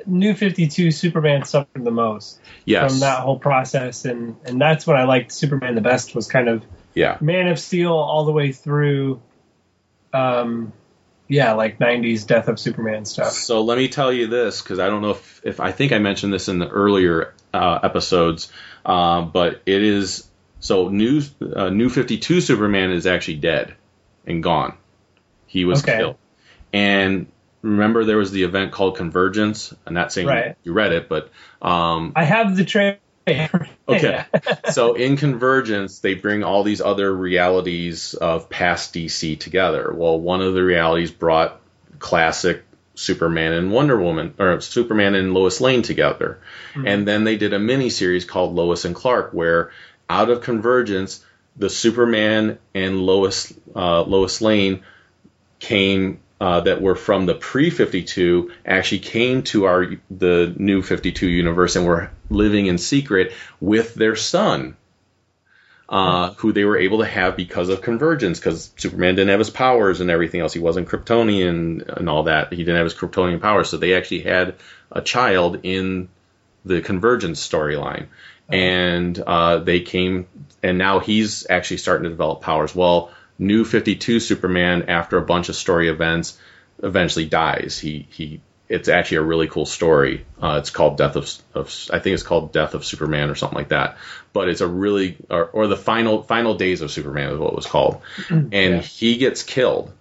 New 0.07 0.35
Fifty 0.35 0.67
Two 0.69 0.91
Superman 0.91 1.45
suffered 1.45 1.85
the 1.85 1.91
most 1.91 2.41
yes, 2.65 2.91
from 2.91 3.01
that 3.01 3.21
whole 3.21 3.39
process, 3.39 4.05
and 4.05 4.37
and 4.45 4.61
that's 4.61 4.87
what 4.87 4.97
I 4.97 5.05
liked 5.05 5.33
Superman 5.33 5.75
the 5.75 5.81
best 5.81 6.15
was 6.15 6.27
kind 6.27 6.49
of 6.49 6.65
yeah, 6.95 7.19
Man 7.21 7.49
of 7.49 7.59
Steel 7.59 7.93
all 7.93 8.25
the 8.25 8.33
way 8.33 8.53
through. 8.53 9.21
Um, 10.13 10.73
yeah, 11.29 11.53
like 11.53 11.79
'90s 11.79 12.27
Death 12.27 12.49
of 12.49 12.59
Superman 12.59 13.05
stuff. 13.05 13.33
So 13.33 13.63
let 13.63 13.79
me 13.79 13.89
tell 13.89 14.13
you 14.13 14.29
this 14.29 14.63
because 14.63 14.79
I 14.79 14.89
don't 14.89 15.03
know 15.03 15.11
if, 15.11 15.41
if 15.45 15.61
I 15.61 15.73
think 15.73 15.93
I 15.93 15.99
mentioned 15.99 16.33
this 16.33 16.49
in 16.49 16.59
the 16.59 16.69
earlier 16.69 17.35
uh, 17.53 17.81
episodes, 17.83 18.51
uh, 18.85 19.23
but 19.23 19.63
it 19.67 19.83
is 19.83 20.29
so 20.61 20.89
new 20.89 21.23
uh, 21.55 21.69
new 21.71 21.89
Fifty 21.91 22.19
Two 22.19 22.41
Superman 22.41 22.91
is 22.93 23.07
actually 23.07 23.37
dead 23.37 23.75
and 24.27 24.43
gone. 24.43 24.77
He 25.47 25.65
was 25.65 25.83
Okay. 25.83 25.99
killed, 25.99 26.17
and 26.73 27.27
remember 27.67 28.05
there 28.05 28.17
was 28.17 28.31
the 28.31 28.45
event 28.45 28.73
called 28.73 28.97
Convergence. 28.97 29.75
I'm 29.87 29.95
not 29.95 30.13
saying 30.13 30.27
Right. 30.27 30.57
you 30.63 30.73
read 30.73 30.93
it, 30.93 31.09
but 31.09 31.31
um, 31.61 32.13
I 32.17 32.25
have 32.25 32.57
the 32.57 32.65
trailer. 32.65 32.99
Okay. 33.89 34.25
so 34.73 34.95
in 34.95 35.17
Convergence, 35.17 35.99
they 36.01 36.15
bring 36.15 36.45
all 36.45 36.63
these 36.63 36.81
other 36.81 37.13
realities 37.13 38.15
of 38.15 38.49
past 38.49 38.95
DC 38.95 39.39
together. 39.39 39.93
Well, 39.93 40.21
one 40.21 40.43
of 40.43 40.55
the 40.55 40.63
realities 40.63 41.11
brought 41.11 41.61
classic 41.99 42.65
Superman 42.95 43.53
and 43.53 43.71
Wonder 43.73 44.01
Woman, 44.01 44.35
or 44.39 44.61
Superman 44.61 45.15
and 45.15 45.35
Lois 45.35 45.61
Lane 45.61 45.83
together. 45.83 46.41
And 46.75 47.07
then 47.07 47.25
they 47.25 47.37
did 47.37 47.53
a 47.53 47.59
mini 47.59 47.91
series 47.91 48.25
called 48.25 48.55
Lois 48.55 48.85
and 48.85 48.95
Clark, 48.95 49.33
where 49.33 49.71
out 50.11 50.31
of 50.31 50.41
Convergence, 50.41 51.25
the 51.57 51.71
Superman 51.71 52.59
and 52.75 53.01
Lois 53.01 53.53
uh, 53.75 54.03
Lois 54.03 54.41
Lane 54.41 54.83
came 55.59 56.21
uh, 56.41 56.61
that 56.61 56.83
were 56.83 56.97
from 56.97 57.27
the 57.27 57.35
pre 57.35 57.71
52 57.71 58.51
actually 58.65 58.99
came 58.99 59.43
to 59.43 59.65
our 59.65 59.87
the 60.11 60.55
new 60.57 60.83
52 60.83 61.27
universe 61.27 61.77
and 61.77 61.87
were 61.87 62.11
living 62.29 62.67
in 62.67 62.79
secret 62.79 63.33
with 63.61 63.95
their 63.95 64.17
son 64.17 64.77
uh, 65.89 66.33
who 66.35 66.53
they 66.53 66.65
were 66.65 66.77
able 66.77 66.99
to 66.99 67.05
have 67.05 67.37
because 67.37 67.69
of 67.69 67.81
convergence 67.81 68.39
because 68.39 68.73
superman 68.77 69.15
didn't 69.15 69.31
have 69.31 69.39
his 69.39 69.51
powers 69.51 70.01
and 70.01 70.11
everything 70.11 70.41
else. 70.41 70.53
He 70.53 70.59
wasn't 70.59 70.89
kryptonian 70.89 71.87
and 71.97 72.09
all 72.09 72.25
that. 72.25 72.53
He 72.53 72.59
didn't 72.59 72.77
have 72.77 72.87
his 72.87 72.95
kryptonian 72.95 73.41
powers. 73.41 73.69
So 73.69 73.77
they 73.77 73.95
actually 73.95 74.23
had 74.23 74.57
a 74.91 75.01
child 75.01 75.61
in 75.63 76.09
the 76.65 76.81
convergence 76.81 77.47
storyline. 77.47 78.07
And 78.49 79.19
uh, 79.19 79.59
they 79.59 79.81
came 79.81 80.27
and 80.63 80.79
now 80.79 80.99
he's 80.99 81.47
actually 81.49 81.79
starting 81.79 82.05
to 82.05 82.11
develop 82.11 82.41
powers. 82.41 82.75
Well 82.75 83.13
new 83.39 83.65
52 83.65 84.21
superman 84.21 84.85
after 84.89 85.19
a 85.19 85.23
bunch 85.23 85.49
of 85.49 85.57
story 85.57 85.89
events 85.89 86.39
eventually 86.83 87.27
dies. 87.27 87.79
He 87.79 88.07
he 88.11 88.41
it's 88.69 88.89
actually 88.89 89.19
a 89.19 89.23
really 89.23 89.47
cool 89.47 89.67
story. 89.67 90.27
Uh, 90.43 90.57
it's 90.59 90.71
called 90.71 90.99
death 90.99 91.15
of, 91.15 91.33
of 91.55 91.89
i 91.93 92.01
think 92.01 92.15
it's 92.15 92.25
called 92.25 92.53
death 92.53 92.75
of 92.75 92.85
superman 92.85 93.31
or 93.31 93.35
something 93.35 93.57
like 93.57 93.69
that. 93.69 93.99
But 94.33 94.49
it's 94.49 94.61
a 94.61 94.67
really 94.67 95.17
or, 95.31 95.47
or 95.47 95.67
the 95.67 95.77
final 95.77 96.23
final 96.23 96.55
days 96.55 96.81
of 96.81 96.91
superman 96.91 97.33
is 97.33 97.39
what 97.39 97.53
it 97.53 97.57
was 97.57 97.67
called. 97.67 98.03
And 98.53 98.83
he 98.83 99.17
gets 99.17 99.43
killed. 99.43 99.93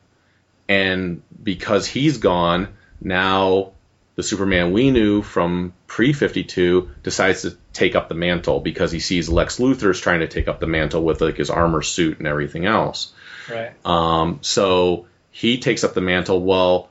And 0.67 1.21
because 1.43 1.85
he's 1.85 2.17
gone 2.17 2.69
now 2.99 3.73
the 4.15 4.23
Superman 4.23 4.71
we 4.71 4.91
knew 4.91 5.21
from 5.21 5.73
pre 5.87 6.13
52 6.13 6.89
decides 7.03 7.43
to 7.43 7.57
take 7.73 7.95
up 7.95 8.09
the 8.09 8.15
mantle 8.15 8.61
because 8.61 8.91
he 8.91 8.99
sees 8.99 9.29
Lex 9.29 9.59
Luthor's 9.59 9.99
trying 9.99 10.21
to 10.21 10.27
take 10.27 10.47
up 10.47 10.59
the 10.59 10.67
mantle 10.67 11.03
with 11.03 11.21
like 11.21 11.37
his 11.37 11.49
armor 11.49 11.81
suit 11.81 12.19
and 12.19 12.27
everything 12.27 12.65
else. 12.65 13.13
Right. 13.49 13.73
Um, 13.85 14.39
so 14.41 15.07
he 15.31 15.59
takes 15.59 15.83
up 15.83 15.93
the 15.93 16.01
mantle. 16.01 16.41
Well, 16.41 16.89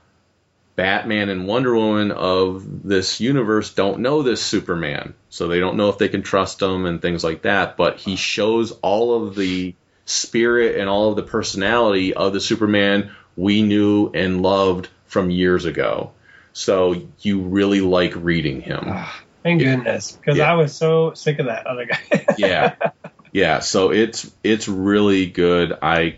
Batman 0.76 1.28
and 1.28 1.46
Wonder 1.46 1.74
Woman 1.74 2.10
of 2.10 2.82
this 2.86 3.20
universe 3.20 3.72
don't 3.72 4.00
know 4.00 4.22
this 4.22 4.42
Superman, 4.42 5.14
so 5.30 5.46
they 5.48 5.60
don't 5.60 5.76
know 5.76 5.88
if 5.88 5.98
they 5.98 6.08
can 6.08 6.22
trust 6.22 6.60
him 6.60 6.84
and 6.86 7.00
things 7.00 7.22
like 7.22 7.42
that. 7.42 7.76
But 7.76 7.98
he 7.98 8.16
shows 8.16 8.72
all 8.82 9.24
of 9.26 9.36
the 9.36 9.74
spirit 10.04 10.78
and 10.80 10.88
all 10.88 11.10
of 11.10 11.16
the 11.16 11.22
personality 11.22 12.12
of 12.14 12.32
the 12.32 12.40
Superman 12.40 13.12
we 13.36 13.62
knew 13.62 14.10
and 14.14 14.42
loved 14.42 14.88
from 15.06 15.30
years 15.30 15.64
ago. 15.64 16.12
So 16.52 17.08
you 17.20 17.40
really 17.40 17.80
like 17.80 18.12
reading 18.16 18.60
him. 18.60 18.94
Thank 19.42 19.60
goodness, 19.60 20.12
because 20.12 20.38
Yeah. 20.38 20.50
I 20.52 20.54
was 20.54 20.74
so 20.74 21.14
sick 21.14 21.38
of 21.38 21.46
that 21.46 21.66
other 21.66 21.84
guy. 21.86 22.26
yeah 22.38 22.74
yeah 23.32 23.58
so 23.58 23.90
it's 23.92 24.30
it's 24.42 24.68
really 24.68 25.26
good 25.26 25.76
i 25.82 26.16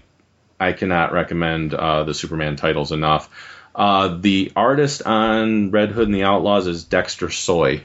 i 0.61 0.73
cannot 0.73 1.13
recommend 1.13 1.75
uh, 1.75 2.05
the 2.05 2.15
superman 2.15 2.57
titles 2.57 2.93
enough 2.93 3.29
uh, 3.75 4.17
the 4.21 4.53
artist 4.57 5.03
on 5.03 5.71
red 5.71 5.91
hood 5.91 6.07
and 6.07 6.15
the 6.15 6.25
outlaws 6.25 6.67
is 6.67 6.85
dexter 6.85 7.31
soy 7.31 7.83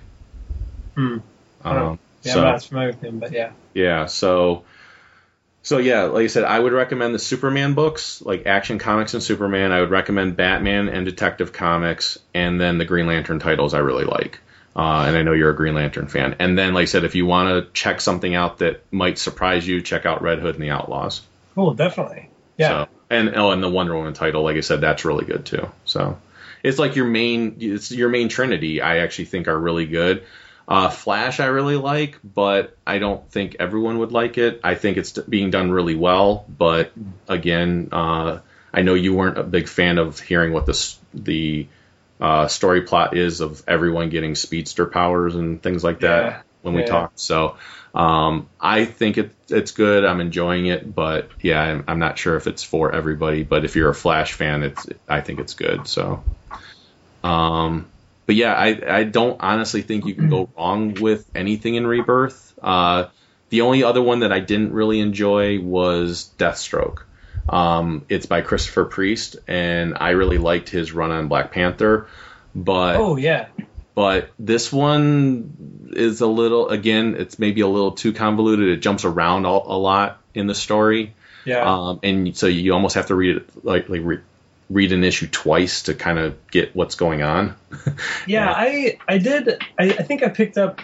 Hmm. 0.95 1.17
Um, 1.63 1.99
Yeah, 2.23 2.33
so, 2.33 2.39
I'm 2.39 2.45
not 2.45 2.63
familiar 2.63 2.89
with 2.89 3.01
him, 3.01 3.19
but 3.19 3.31
yeah. 3.31 3.51
yeah, 3.73 4.05
so 4.05 4.63
so 5.63 5.77
yeah, 5.77 6.03
like 6.03 6.23
I 6.23 6.27
said, 6.27 6.43
I 6.43 6.59
would 6.59 6.73
recommend 6.73 7.13
the 7.13 7.19
Superman 7.19 7.73
books, 7.73 8.21
like 8.21 8.45
Action 8.45 8.79
Comics 8.79 9.13
and 9.13 9.21
Superman. 9.21 9.71
I 9.71 9.81
would 9.81 9.91
recommend 9.91 10.35
Batman 10.35 10.89
and 10.89 11.05
Detective 11.05 11.53
Comics, 11.53 12.17
and 12.33 12.59
then 12.59 12.77
the 12.77 12.85
Green 12.85 13.07
Lantern 13.07 13.39
titles 13.39 13.73
I 13.73 13.79
really 13.79 14.05
like. 14.05 14.39
Uh, 14.75 15.05
and 15.07 15.17
I 15.17 15.23
know 15.23 15.33
you're 15.33 15.51
a 15.51 15.55
Green 15.55 15.75
Lantern 15.75 16.07
fan. 16.07 16.35
And 16.39 16.57
then, 16.57 16.73
like 16.73 16.83
I 16.83 16.85
said, 16.85 17.03
if 17.03 17.13
you 17.13 17.25
want 17.25 17.49
to 17.49 17.71
check 17.73 18.01
something 18.01 18.33
out 18.33 18.59
that 18.59 18.81
might 18.91 19.17
surprise 19.17 19.67
you, 19.67 19.81
check 19.81 20.05
out 20.05 20.21
Red 20.21 20.39
Hood 20.39 20.55
and 20.55 20.63
the 20.63 20.69
Outlaws. 20.69 21.21
Cool, 21.53 21.73
definitely. 21.73 22.29
Yeah. 22.57 22.85
So, 22.85 22.87
and 23.09 23.35
oh, 23.35 23.51
and 23.51 23.61
the 23.61 23.69
Wonder 23.69 23.95
Woman 23.95 24.13
title, 24.13 24.43
like 24.43 24.57
I 24.57 24.61
said, 24.61 24.81
that's 24.81 25.05
really 25.05 25.25
good 25.25 25.45
too. 25.45 25.69
So 25.85 26.17
it's 26.63 26.79
like 26.79 26.95
your 26.95 27.05
main, 27.07 27.57
it's 27.59 27.91
your 27.91 28.09
main 28.09 28.29
trinity. 28.29 28.81
I 28.81 28.99
actually 28.99 29.25
think 29.25 29.47
are 29.47 29.57
really 29.57 29.85
good. 29.85 30.23
Uh, 30.67 30.89
Flash, 30.89 31.39
I 31.39 31.47
really 31.47 31.75
like, 31.75 32.19
but 32.23 32.77
I 32.87 32.99
don't 32.99 33.29
think 33.29 33.57
everyone 33.59 33.97
would 33.99 34.11
like 34.13 34.37
it. 34.37 34.61
I 34.63 34.75
think 34.75 34.97
it's 34.97 35.11
being 35.11 35.51
done 35.51 35.71
really 35.71 35.95
well, 35.95 36.45
but 36.47 36.93
again, 37.27 37.89
uh, 37.91 38.39
I 38.73 38.81
know 38.83 38.93
you 38.93 39.13
weren't 39.13 39.37
a 39.37 39.43
big 39.43 39.67
fan 39.67 39.97
of 39.97 40.19
hearing 40.19 40.53
what 40.53 40.65
this 40.65 40.97
the 41.13 41.67
uh, 42.21 42.47
story 42.47 42.83
plot 42.83 43.17
is 43.17 43.41
of 43.41 43.63
everyone 43.67 44.09
getting 44.11 44.35
speedster 44.35 44.85
powers 44.85 45.35
and 45.35 45.61
things 45.61 45.83
like 45.83 46.01
that 46.01 46.23
Yeah. 46.23 46.41
when 46.61 46.73
we 46.75 46.81
Yeah. 46.81 46.87
talked. 46.87 47.19
So 47.19 47.57
um, 47.93 48.47
I 48.59 48.85
think 48.85 49.17
it, 49.17 49.31
it's 49.49 49.71
good. 49.71 50.05
I'm 50.05 50.21
enjoying 50.21 50.65
it, 50.67 50.93
but 50.93 51.29
yeah, 51.41 51.61
I'm, 51.61 51.83
I'm 51.87 51.99
not 51.99 52.17
sure 52.17 52.37
if 52.37 52.47
it's 52.47 52.63
for 52.63 52.93
everybody. 52.93 53.43
But 53.43 53.65
if 53.65 53.75
you're 53.75 53.89
a 53.89 53.95
Flash 53.95 54.33
fan, 54.33 54.63
it's 54.63 54.87
I 55.07 55.21
think 55.21 55.39
it's 55.39 55.53
good. 55.53 55.87
So, 55.87 56.23
um, 57.23 57.87
but 58.25 58.35
yeah, 58.35 58.53
I 58.53 58.99
I 58.99 59.03
don't 59.03 59.37
honestly 59.41 59.81
think 59.81 60.05
you 60.05 60.15
can 60.15 60.29
go 60.29 60.49
wrong 60.57 60.93
with 60.93 61.29
anything 61.35 61.75
in 61.75 61.85
Rebirth. 61.85 62.57
Uh, 62.61 63.07
the 63.49 63.61
only 63.61 63.83
other 63.83 64.01
one 64.01 64.21
that 64.21 64.31
I 64.31 64.39
didn't 64.39 64.71
really 64.71 65.01
enjoy 65.01 65.59
was 65.59 66.31
Deathstroke. 66.37 66.99
Um, 67.49 68.05
it's 68.07 68.25
by 68.25 68.41
Christopher 68.41 68.85
Priest, 68.85 69.35
and 69.47 69.97
I 69.99 70.11
really 70.11 70.37
liked 70.37 70.69
his 70.69 70.93
run 70.93 71.11
on 71.11 71.27
Black 71.27 71.51
Panther. 71.51 72.07
But 72.55 72.95
Oh 72.95 73.17
yeah. 73.17 73.47
But 73.95 74.29
this 74.39 74.71
one 74.71 75.89
is 75.93 76.21
a 76.21 76.27
little 76.27 76.69
again 76.69 77.15
it's 77.17 77.37
maybe 77.39 77.61
a 77.61 77.67
little 77.67 77.91
too 77.91 78.13
convoluted 78.13 78.69
it 78.69 78.77
jumps 78.77 79.03
around 79.05 79.45
a, 79.45 79.49
a 79.49 79.77
lot 79.77 80.19
in 80.33 80.47
the 80.47 80.55
story 80.55 81.13
Yeah. 81.45 81.63
um, 81.69 81.99
and 82.03 82.35
so 82.35 82.47
you 82.47 82.73
almost 82.73 82.95
have 82.95 83.07
to 83.07 83.15
read 83.15 83.37
it 83.37 83.65
like, 83.65 83.89
like 83.89 84.01
re- 84.03 84.19
read 84.69 84.93
an 84.93 85.03
issue 85.03 85.27
twice 85.27 85.83
to 85.83 85.93
kind 85.93 86.17
of 86.17 86.35
get 86.49 86.73
what's 86.75 86.95
going 86.95 87.21
on 87.23 87.55
Yeah. 88.27 88.51
I 88.55 88.97
I 89.07 89.17
did. 89.17 89.61
I, 89.77 89.85
I 89.85 90.03
think 90.03 90.23
I 90.23 90.29
picked 90.29 90.57
up. 90.57 90.79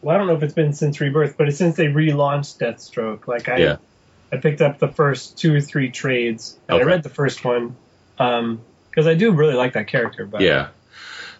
Well, 0.00 0.14
I 0.14 0.18
don't 0.18 0.26
know 0.26 0.34
if 0.34 0.42
it's 0.42 0.54
been 0.54 0.72
since 0.72 1.00
Rebirth, 1.00 1.36
but 1.38 1.48
it's 1.48 1.58
since 1.58 1.76
they 1.76 1.86
relaunched 1.86 2.58
Deathstroke. 2.58 3.28
Like 3.28 3.48
I, 3.48 3.56
Yeah. 3.58 3.76
I 4.32 4.38
picked 4.38 4.60
up 4.62 4.78
the 4.80 4.88
first 4.88 5.38
two 5.38 5.54
or 5.54 5.60
three 5.60 5.90
trades, 5.90 6.58
and 6.68 6.76
Okay. 6.76 6.82
I 6.84 6.86
read 6.86 7.02
the 7.04 7.08
first 7.10 7.44
one 7.44 7.76
because 8.16 9.06
I 9.06 9.14
do 9.14 9.30
really 9.32 9.54
like 9.54 9.74
that 9.74 9.86
character. 9.88 10.24
But 10.26 10.40
yeah 10.40 10.68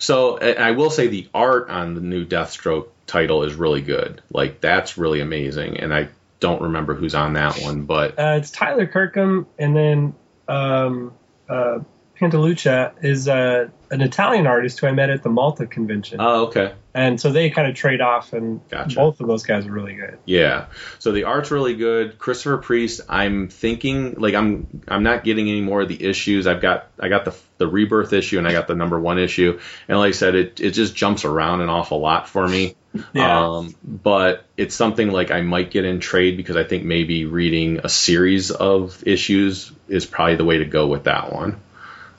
so 0.02 0.38
i 0.38 0.72
will 0.72 0.90
say 0.90 1.06
the 1.06 1.28
art 1.32 1.70
on 1.70 1.94
the 1.94 2.00
new 2.00 2.26
deathstroke 2.26 2.88
title 3.06 3.42
is 3.42 3.54
really 3.54 3.82
good. 3.82 4.22
Like 4.32 4.60
that's 4.60 4.96
really 4.96 5.20
amazing 5.20 5.78
and 5.78 5.94
i 5.94 6.08
don't 6.40 6.62
remember 6.62 6.94
who's 6.94 7.14
on 7.14 7.34
that 7.34 7.56
one 7.62 7.84
but 7.84 8.18
uh, 8.18 8.34
it's 8.36 8.50
Tyler 8.50 8.86
Kirkham, 8.86 9.46
and 9.58 9.76
then 9.76 10.14
um, 10.48 11.12
uh, 11.48 11.78
Pantaluccia 12.20 12.92
is 13.02 13.28
uh, 13.28 13.68
an 13.92 14.00
Italian 14.00 14.48
artist 14.48 14.80
who 14.80 14.88
I 14.88 14.92
met 14.92 15.08
at 15.08 15.22
the 15.22 15.28
Malta 15.28 15.66
convention, 15.66 16.18
oh 16.20 16.46
okay 16.46 16.74
and 16.94 17.20
so 17.20 17.32
they 17.32 17.50
kind 17.50 17.68
of 17.68 17.74
trade 17.74 18.00
off, 18.00 18.32
and 18.32 18.66
Gotcha. 18.68 18.96
both 18.96 19.20
of 19.20 19.26
those 19.26 19.44
guys 19.44 19.66
are 19.66 19.72
really 19.72 19.94
good. 19.94 20.18
Yeah. 20.26 20.66
So 20.98 21.12
the 21.12 21.24
art's 21.24 21.50
really 21.50 21.74
good. 21.74 22.18
Christopher 22.18 22.58
Priest, 22.58 23.00
I'm 23.08 23.48
thinking 23.48 24.14
like 24.18 24.34
I'm 24.34 24.82
I'm 24.86 25.02
not 25.02 25.24
getting 25.24 25.48
any 25.48 25.62
more 25.62 25.82
of 25.82 25.88
the 25.88 26.04
issues. 26.04 26.46
I've 26.46 26.60
got 26.60 26.88
I 27.00 27.08
got 27.08 27.24
the 27.24 27.34
the 27.58 27.66
rebirth 27.66 28.12
issue 28.12 28.38
and 28.38 28.46
I 28.46 28.52
got 28.52 28.66
the 28.66 28.74
number 28.74 29.00
one 29.00 29.18
issue. 29.18 29.58
And 29.88 29.98
like 29.98 30.10
I 30.10 30.12
said, 30.12 30.34
it 30.34 30.60
it 30.60 30.72
just 30.72 30.94
jumps 30.94 31.24
around 31.24 31.62
an 31.62 31.70
awful 31.70 32.00
lot 32.00 32.28
for 32.28 32.46
me. 32.46 32.76
Yeah. 33.14 33.46
Um, 33.46 33.74
but 33.82 34.44
it's 34.58 34.74
something 34.74 35.10
like 35.10 35.30
I 35.30 35.40
might 35.40 35.70
get 35.70 35.86
in 35.86 35.98
trade 35.98 36.36
because 36.36 36.56
I 36.56 36.64
think 36.64 36.84
maybe 36.84 37.24
reading 37.24 37.80
a 37.84 37.88
series 37.88 38.50
of 38.50 39.02
issues 39.06 39.72
is 39.88 40.04
probably 40.04 40.36
the 40.36 40.44
way 40.44 40.58
to 40.58 40.66
go 40.66 40.88
with 40.88 41.04
that 41.04 41.32
one. 41.32 41.58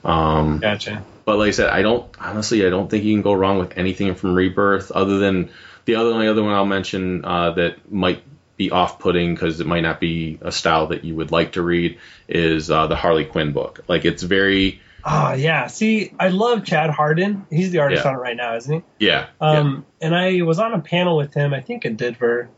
Um, 0.04 0.58
Gotcha. 0.58 1.04
But 1.24 1.38
like 1.38 1.48
I 1.48 1.52
said, 1.52 1.70
I 1.70 1.82
don't 1.82 2.06
honestly, 2.20 2.66
I 2.66 2.70
don't 2.70 2.90
think 2.90 3.04
you 3.04 3.14
can 3.14 3.22
go 3.22 3.32
wrong 3.32 3.58
with 3.58 3.76
anything 3.78 4.14
from 4.14 4.34
Rebirth, 4.34 4.90
other 4.90 5.18
than 5.18 5.50
the 5.86 5.96
other 5.96 6.10
only 6.10 6.28
other 6.28 6.42
one 6.42 6.54
I'll 6.54 6.66
mention 6.66 7.24
uh, 7.24 7.52
that 7.52 7.90
might 7.90 8.22
be 8.56 8.70
off-putting 8.70 9.34
because 9.34 9.60
it 9.60 9.66
might 9.66 9.80
not 9.80 9.98
be 10.00 10.38
a 10.40 10.52
style 10.52 10.86
that 10.88 11.04
you 11.04 11.16
would 11.16 11.32
like 11.32 11.52
to 11.52 11.62
read 11.62 11.98
is 12.28 12.70
uh, 12.70 12.86
the 12.86 12.94
Harley 12.96 13.24
Quinn 13.24 13.52
book. 13.52 13.80
Like 13.88 14.04
it's 14.04 14.22
very 14.22 14.80
Oh 15.06 15.34
yeah. 15.34 15.66
See, 15.66 16.12
I 16.18 16.28
love 16.28 16.64
Chad 16.64 16.88
Hardin. 16.90 17.46
He's 17.50 17.70
the 17.72 17.80
artist 17.80 18.04
Yeah. 18.04 18.12
on 18.12 18.16
it 18.16 18.20
right 18.20 18.36
now, 18.36 18.56
isn't 18.56 18.84
he? 18.98 19.06
yeah, 19.06 19.26
Um, 19.40 19.84
and 20.00 20.14
I 20.14 20.40
was 20.42 20.58
on 20.58 20.72
a 20.72 20.80
panel 20.80 21.16
with 21.16 21.34
him, 21.34 21.52
I 21.52 21.60
think 21.60 21.84
in 21.84 21.96
Denver, 21.96 22.48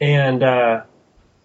and 0.00 0.42
uh, 0.42 0.82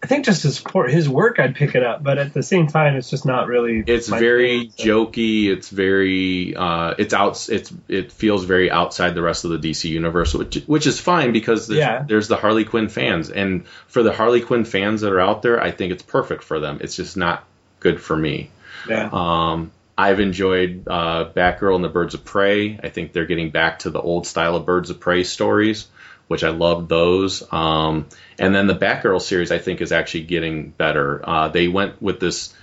I 0.01 0.07
think 0.07 0.23
just 0.23 0.43
to 0.43 0.51
support 0.51 0.91
his 0.91 1.09
work, 1.09 1.39
I'd 1.39 1.55
pick 1.55 1.75
it 1.75 1.83
up. 1.83 2.01
But 2.01 2.17
at 2.19 2.33
the 2.33 2.41
same 2.41 2.67
time, 2.67 2.95
it's 2.95 3.09
just 3.09 3.25
not 3.25 3.47
really. 3.47 3.83
it's 3.85 4.07
very 4.07 4.61
thing, 4.61 4.71
so- 4.77 4.83
jokey. 5.05 5.47
It's 5.49 5.69
very 5.69 6.55
uh, 6.55 6.95
it's 6.97 7.13
out. 7.13 7.49
It's 7.49 7.73
it 7.89 8.11
feels 8.11 8.45
very 8.45 8.71
outside 8.71 9.13
the 9.13 9.21
rest 9.21 9.43
of 9.43 9.51
the 9.51 9.57
DC 9.59 9.89
universe, 9.89 10.33
which 10.33 10.55
which 10.67 10.87
is 10.87 10.99
fine 11.01 11.33
because 11.33 11.67
there's, 11.67 11.79
Yeah. 11.79 12.05
there's 12.07 12.27
the 12.29 12.37
Harley 12.37 12.63
Quinn 12.63 12.87
fans, 12.87 13.29
and 13.29 13.65
for 13.87 14.01
the 14.01 14.13
Harley 14.13 14.41
Quinn 14.41 14.63
fans 14.63 15.01
that 15.01 15.11
are 15.11 15.19
out 15.19 15.41
there, 15.41 15.61
I 15.61 15.71
think 15.71 15.91
it's 15.91 16.03
perfect 16.03 16.43
for 16.43 16.59
them. 16.61 16.79
It's 16.81 16.95
just 16.95 17.17
not 17.17 17.43
good 17.81 17.99
for 18.01 18.15
me. 18.15 18.51
Yeah. 18.87 19.09
Um, 19.11 19.71
I've 19.97 20.21
enjoyed 20.21 20.87
uh, 20.87 21.25
Batgirl 21.35 21.75
and 21.75 21.83
the 21.83 21.89
Birds 21.89 22.13
of 22.13 22.23
Prey. 22.23 22.79
I 22.81 22.87
think 22.87 23.11
they're 23.11 23.25
getting 23.25 23.49
back 23.49 23.79
to 23.79 23.89
the 23.89 23.99
old 23.99 24.25
style 24.25 24.55
of 24.55 24.65
Birds 24.65 24.89
of 24.89 25.01
Prey 25.01 25.25
stories, 25.25 25.87
which 26.29 26.43
I 26.45 26.51
love 26.51 26.87
those. 26.87 27.43
Um, 27.51 28.07
and 28.37 28.55
then 28.55 28.67
the 28.67 28.75
Batgirl 28.75 29.21
series, 29.21 29.51
I 29.51 29.57
think, 29.57 29.81
is 29.81 29.91
actually 29.91 30.23
getting 30.23 30.69
better. 30.69 31.27
Uh, 31.27 31.49
they 31.49 31.67
went 31.67 32.01
with 32.01 32.19
this 32.19 32.53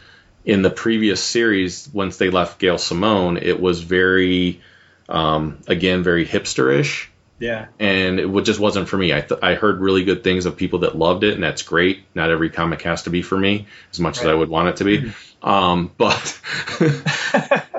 in 0.44 0.62
the 0.62 0.70
previous 0.70 1.22
series. 1.22 1.88
Once 1.92 2.16
they 2.16 2.30
left 2.30 2.58
Gail 2.58 2.78
Simone, 2.78 3.36
it 3.36 3.60
was 3.60 3.82
very, 3.82 4.62
um, 5.08 5.58
again, 5.66 6.02
very 6.02 6.24
hipsterish 6.24 7.08
yeah. 7.38 7.66
and 7.78 8.18
it 8.18 8.44
just 8.44 8.60
wasn't 8.60 8.88
for 8.88 8.96
me. 8.96 9.12
I, 9.12 9.20
th- 9.20 9.40
I 9.42 9.54
heard 9.54 9.80
really 9.80 10.04
good 10.04 10.24
things 10.24 10.46
of 10.46 10.56
people 10.56 10.80
that 10.80 10.96
loved 10.96 11.24
it, 11.24 11.34
and 11.34 11.42
that's 11.42 11.62
great. 11.62 12.04
Not 12.14 12.30
every 12.30 12.50
comic 12.50 12.82
has 12.82 13.02
to 13.02 13.10
be 13.10 13.22
for 13.22 13.36
me, 13.36 13.66
as 13.92 14.00
much 14.00 14.18
as 14.18 14.26
I 14.26 14.34
would 14.34 14.48
want 14.48 14.68
it 14.68 14.76
to 14.76 14.84
be. 14.84 15.12
Um, 15.42 15.92
but 15.96 16.40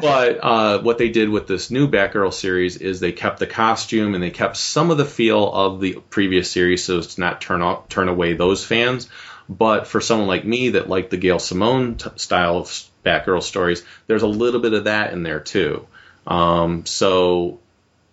but 0.01 0.39
uh, 0.41 0.81
what 0.81 0.97
they 0.97 1.09
did 1.09 1.29
with 1.29 1.47
this 1.47 1.71
new 1.71 1.87
Batgirl 1.87 2.33
series 2.33 2.77
is 2.77 2.99
they 2.99 3.11
kept 3.11 3.39
the 3.39 3.47
costume 3.47 4.13
and 4.13 4.23
they 4.23 4.29
kept 4.29 4.57
some 4.57 4.91
of 4.91 4.97
the 4.97 5.05
feel 5.05 5.51
of 5.51 5.81
the 5.81 5.93
previous 6.09 6.49
series, 6.49 6.83
so 6.83 7.01
to 7.01 7.19
not 7.19 7.41
turn 7.41 7.61
off, 7.61 7.89
turn 7.89 8.07
away 8.07 8.33
those 8.33 8.65
fans. 8.65 9.09
But 9.49 9.87
for 9.87 10.01
someone 10.01 10.27
like 10.27 10.45
me 10.45 10.69
that 10.69 10.89
liked 10.89 11.09
the 11.09 11.17
Gail 11.17 11.39
Simone 11.39 11.95
t- 11.95 12.09
style 12.17 12.57
of 12.57 12.83
Batgirl 13.05 13.41
stories, 13.41 13.83
there's 14.05 14.23
a 14.23 14.27
little 14.27 14.59
bit 14.59 14.73
of 14.73 14.85
that 14.85 15.13
in 15.13 15.23
there 15.23 15.39
too. 15.39 15.87
Um, 16.25 16.85
so 16.85 17.59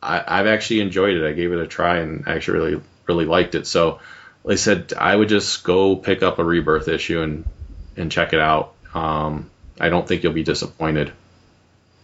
I, 0.00 0.22
I've 0.26 0.46
actually 0.46 0.80
enjoyed 0.80 1.16
it. 1.16 1.26
I 1.26 1.32
gave 1.32 1.52
it 1.52 1.58
a 1.58 1.66
try 1.66 1.98
and 1.98 2.28
actually 2.28 2.58
really 2.58 2.82
really 3.06 3.24
liked 3.26 3.54
it. 3.54 3.66
So, 3.66 4.00
like 4.44 4.54
I 4.54 4.56
said, 4.56 4.92
I 4.96 5.14
would 5.14 5.28
just 5.28 5.64
go 5.64 5.96
pick 5.96 6.22
up 6.22 6.38
a 6.38 6.44
Rebirth 6.44 6.88
issue 6.88 7.20
and 7.20 7.44
and 7.96 8.12
check 8.12 8.32
it 8.32 8.40
out. 8.40 8.73
Um, 8.94 9.50
I 9.80 9.88
don't 9.88 10.06
think 10.06 10.22
you'll 10.22 10.32
be 10.32 10.44
disappointed 10.44 11.12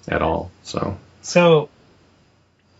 at 0.08 0.22
all. 0.22 0.50
So 0.64 0.98
So, 1.22 1.68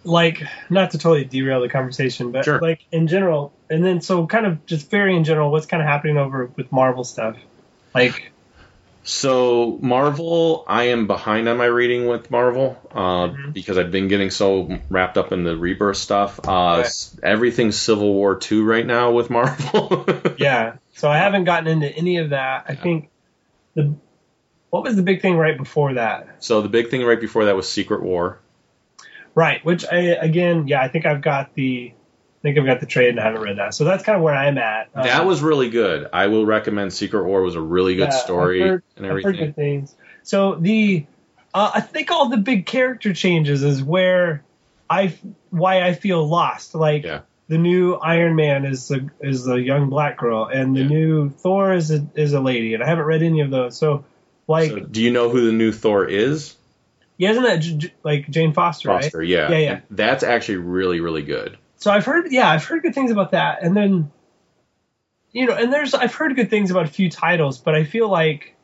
like, 0.04 0.42
not 0.68 0.92
to 0.92 0.98
totally 0.98 1.24
derail 1.24 1.60
the 1.60 1.68
conversation, 1.68 2.32
but 2.32 2.44
Sure. 2.44 2.58
like 2.60 2.84
in 2.90 3.06
general, 3.06 3.52
and 3.68 3.84
then 3.84 4.00
so 4.00 4.26
kind 4.26 4.46
of 4.46 4.64
just 4.66 4.90
very 4.90 5.14
in 5.16 5.24
general, 5.24 5.50
what's 5.50 5.66
kind 5.66 5.82
of 5.82 5.88
happening 5.88 6.16
over 6.16 6.50
with 6.56 6.72
Marvel 6.72 7.04
stuff? 7.04 7.36
Like, 7.94 8.32
So 9.02 9.78
Marvel, 9.80 10.64
I 10.68 10.84
am 10.84 11.06
behind 11.06 11.48
on 11.48 11.56
my 11.56 11.64
reading 11.64 12.06
with 12.06 12.30
Marvel 12.30 12.78
uh, 12.94 13.28
because 13.52 13.78
I've 13.78 13.90
been 13.90 14.08
getting 14.08 14.30
so 14.30 14.78
wrapped 14.90 15.16
up 15.16 15.32
in 15.32 15.42
the 15.44 15.56
rebirth 15.56 15.96
stuff. 15.96 16.38
Uh, 16.46 16.80
s- 16.80 17.16
Everything's 17.22 17.76
Civil 17.76 18.12
War 18.12 18.36
two 18.36 18.64
right 18.64 18.84
now 18.86 19.10
with 19.12 19.30
Marvel. 19.30 20.04
yeah. 20.38 20.74
So 20.96 21.10
I 21.10 21.16
haven't 21.18 21.44
gotten 21.44 21.66
into 21.66 21.88
any 21.88 22.18
of 22.18 22.30
that. 22.30 22.66
I 22.68 22.74
think 22.74 23.08
the 23.74 23.94
what 24.70 24.84
was 24.84 24.96
the 24.96 25.02
big 25.02 25.20
thing 25.20 25.36
right 25.36 25.56
before 25.58 25.94
that? 25.94 26.42
So 26.44 26.62
the 26.62 26.68
big 26.68 26.90
thing 26.90 27.02
right 27.04 27.20
before 27.20 27.46
that 27.46 27.56
was 27.56 27.70
Secret 27.70 28.02
War. 28.02 28.38
Right. 29.34 29.64
Which 29.64 29.84
I 29.90 29.96
again, 29.96 30.68
yeah, 30.68 30.80
I 30.82 30.88
think 30.88 31.06
I've 31.06 31.22
got 31.22 31.54
the. 31.54 31.92
I 31.92 32.42
think 32.42 32.56
I've 32.58 32.64
got 32.64 32.80
the 32.80 32.86
trade 32.86 33.10
and 33.10 33.20
I 33.20 33.24
haven't 33.24 33.42
read 33.42 33.58
that. 33.58 33.74
So 33.74 33.84
that's 33.84 34.02
kind 34.02 34.16
of 34.16 34.22
where 34.22 34.34
I'm 34.34 34.56
at. 34.56 34.88
Um, 34.94 35.02
That 35.02 35.26
was 35.26 35.42
really 35.42 35.68
good. 35.68 36.08
I 36.10 36.28
will 36.28 36.46
recommend 36.46 36.90
Secret 36.90 37.24
War 37.24 37.42
was 37.42 37.54
a 37.54 37.60
really 37.60 37.96
good 37.96 38.08
Yeah, 38.08 38.16
story 38.18 38.60
heard, 38.62 38.82
and 38.96 39.04
I've 39.04 39.12
heard 39.12 39.18
everything. 39.26 39.44
good 39.44 39.56
things. 39.56 39.94
So 40.22 40.54
the, 40.54 41.04
uh, 41.52 41.72
I 41.74 41.82
think 41.82 42.10
all 42.10 42.30
the 42.30 42.38
big 42.38 42.64
character 42.64 43.12
changes 43.12 43.62
is 43.62 43.82
where 43.82 44.42
I, 44.88 45.14
why 45.50 45.82
I 45.82 45.92
feel 45.92 46.26
lost. 46.26 46.74
Like 46.74 47.04
Yeah. 47.04 47.20
The 47.50 47.58
new 47.58 47.94
Iron 47.96 48.36
Man 48.36 48.64
is 48.64 48.86
the 48.86 49.10
is 49.20 49.44
the 49.44 49.56
young 49.56 49.90
black 49.90 50.16
girl, 50.16 50.44
and 50.46 50.74
the 50.74 50.82
Yeah. 50.82 50.86
new 50.88 51.30
Thor 51.30 51.72
is 51.74 51.90
a 51.90 52.06
is 52.14 52.32
a 52.32 52.40
lady, 52.40 52.74
and 52.74 52.82
I 52.82 52.86
haven't 52.86 53.04
read 53.04 53.22
any 53.22 53.40
of 53.40 53.50
those. 53.50 53.76
So, 53.76 54.04
like, 54.46 54.70
So, 54.70 54.78
do 54.78 55.02
you 55.02 55.10
know 55.10 55.28
who 55.28 55.44
the 55.46 55.52
new 55.52 55.72
Thor 55.72 56.04
is? 56.06 56.56
yeah, 57.18 57.30
isn't 57.32 57.42
that 57.42 57.56
J- 57.56 57.76
J- 57.76 57.92
like 58.04 58.30
Jane 58.30 58.52
Foster, 58.52 58.88
Foster, 58.88 59.18
right? 59.18 59.26
yeah. 59.28 59.50
Yeah, 59.50 59.58
yeah. 59.58 59.80
That's 59.90 60.22
actually 60.22 60.58
really, 60.58 61.00
really 61.00 61.22
good. 61.22 61.58
So 61.76 61.90
I've 61.90 62.04
heard, 62.04 62.30
yeah, 62.30 62.48
I've 62.48 62.64
heard 62.64 62.82
good 62.82 62.94
things 62.94 63.10
about 63.10 63.32
that, 63.32 63.62
and 63.62 63.76
then, 63.76 64.12
you 65.32 65.46
know, 65.46 65.54
and 65.54 65.72
there's 65.72 65.92
I've 65.92 66.14
heard 66.14 66.36
good 66.36 66.50
things 66.50 66.70
about 66.70 66.84
a 66.84 66.88
few 66.88 67.10
titles, 67.10 67.58
but 67.58 67.74
I 67.74 67.82
feel 67.84 68.08
like 68.08 68.54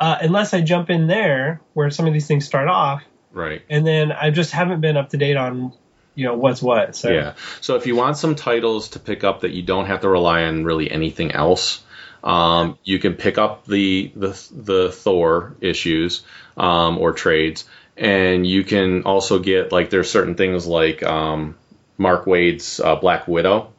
uh, 0.00 0.18
unless 0.20 0.54
I 0.54 0.60
jump 0.60 0.90
in 0.90 1.06
there 1.08 1.60
where 1.74 1.90
some 1.90 2.06
of 2.06 2.12
these 2.12 2.26
things 2.28 2.44
start 2.44 2.68
off, 2.68 3.02
Right. 3.32 3.62
and 3.68 3.84
then 3.86 4.12
I 4.12 4.30
just 4.30 4.52
haven't 4.52 4.80
been 4.80 4.96
up 4.96 5.08
to 5.10 5.16
date 5.16 5.36
on, 5.36 5.72
you 6.14 6.26
know, 6.26 6.34
what's 6.34 6.62
what. 6.62 6.94
So 6.96 7.10
Yeah. 7.10 7.34
So 7.60 7.76
if 7.76 7.86
you 7.86 7.96
want 7.96 8.16
some 8.16 8.34
titles 8.34 8.90
to 8.90 8.98
pick 8.98 9.24
up 9.24 9.40
that 9.40 9.50
you 9.52 9.62
don't 9.62 9.86
have 9.86 10.00
to 10.02 10.08
rely 10.08 10.44
on 10.44 10.64
really 10.64 10.90
anything 10.90 11.32
else, 11.32 11.82
um, 12.22 12.78
you 12.84 12.98
can 12.98 13.14
pick 13.14 13.38
up 13.38 13.66
the 13.66 14.12
the 14.14 14.28
the 14.52 14.92
Thor 14.92 15.56
issues 15.60 16.22
um, 16.56 16.98
or 16.98 17.12
trades, 17.12 17.64
and 17.96 18.46
you 18.46 18.64
can 18.64 19.02
also 19.04 19.38
get 19.38 19.72
like 19.72 19.90
there's 19.90 20.10
certain 20.10 20.34
things 20.34 20.66
like 20.66 21.02
um, 21.02 21.56
Mark 21.98 22.26
Waid's 22.26 22.78
uh, 22.80 22.96
Black 22.96 23.26
Widow 23.26 23.72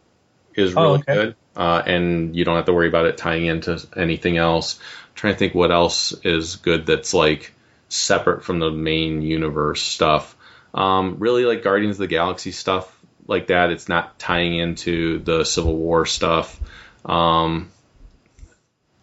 is 0.55 0.75
Oh, 0.75 0.81
really 0.83 0.99
okay. 0.99 1.13
good, 1.13 1.35
uh, 1.55 1.81
and 1.85 2.35
you 2.35 2.45
don't 2.45 2.55
have 2.55 2.65
to 2.65 2.73
worry 2.73 2.87
about 2.87 3.05
it 3.05 3.17
tying 3.17 3.45
into 3.45 3.81
anything 3.95 4.37
else. 4.37 4.79
I'm 4.79 5.15
trying 5.15 5.33
to 5.33 5.39
think 5.39 5.55
what 5.55 5.71
else 5.71 6.13
is 6.23 6.57
good 6.57 6.85
that's 6.85 7.13
like 7.13 7.53
separate 7.89 8.43
from 8.43 8.59
the 8.59 8.71
main 8.71 9.21
universe 9.21 9.81
stuff. 9.81 10.35
Um, 10.73 11.17
really 11.19 11.45
like 11.45 11.63
Guardians 11.63 11.95
of 11.95 11.99
the 11.99 12.07
Galaxy 12.07 12.51
stuff 12.51 12.91
like 13.27 13.47
that. 13.47 13.69
It's 13.69 13.87
not 13.87 14.17
tying 14.19 14.55
into 14.57 15.19
the 15.19 15.43
Civil 15.43 15.75
War 15.75 16.05
stuff. 16.05 16.59
Um, 17.05 17.69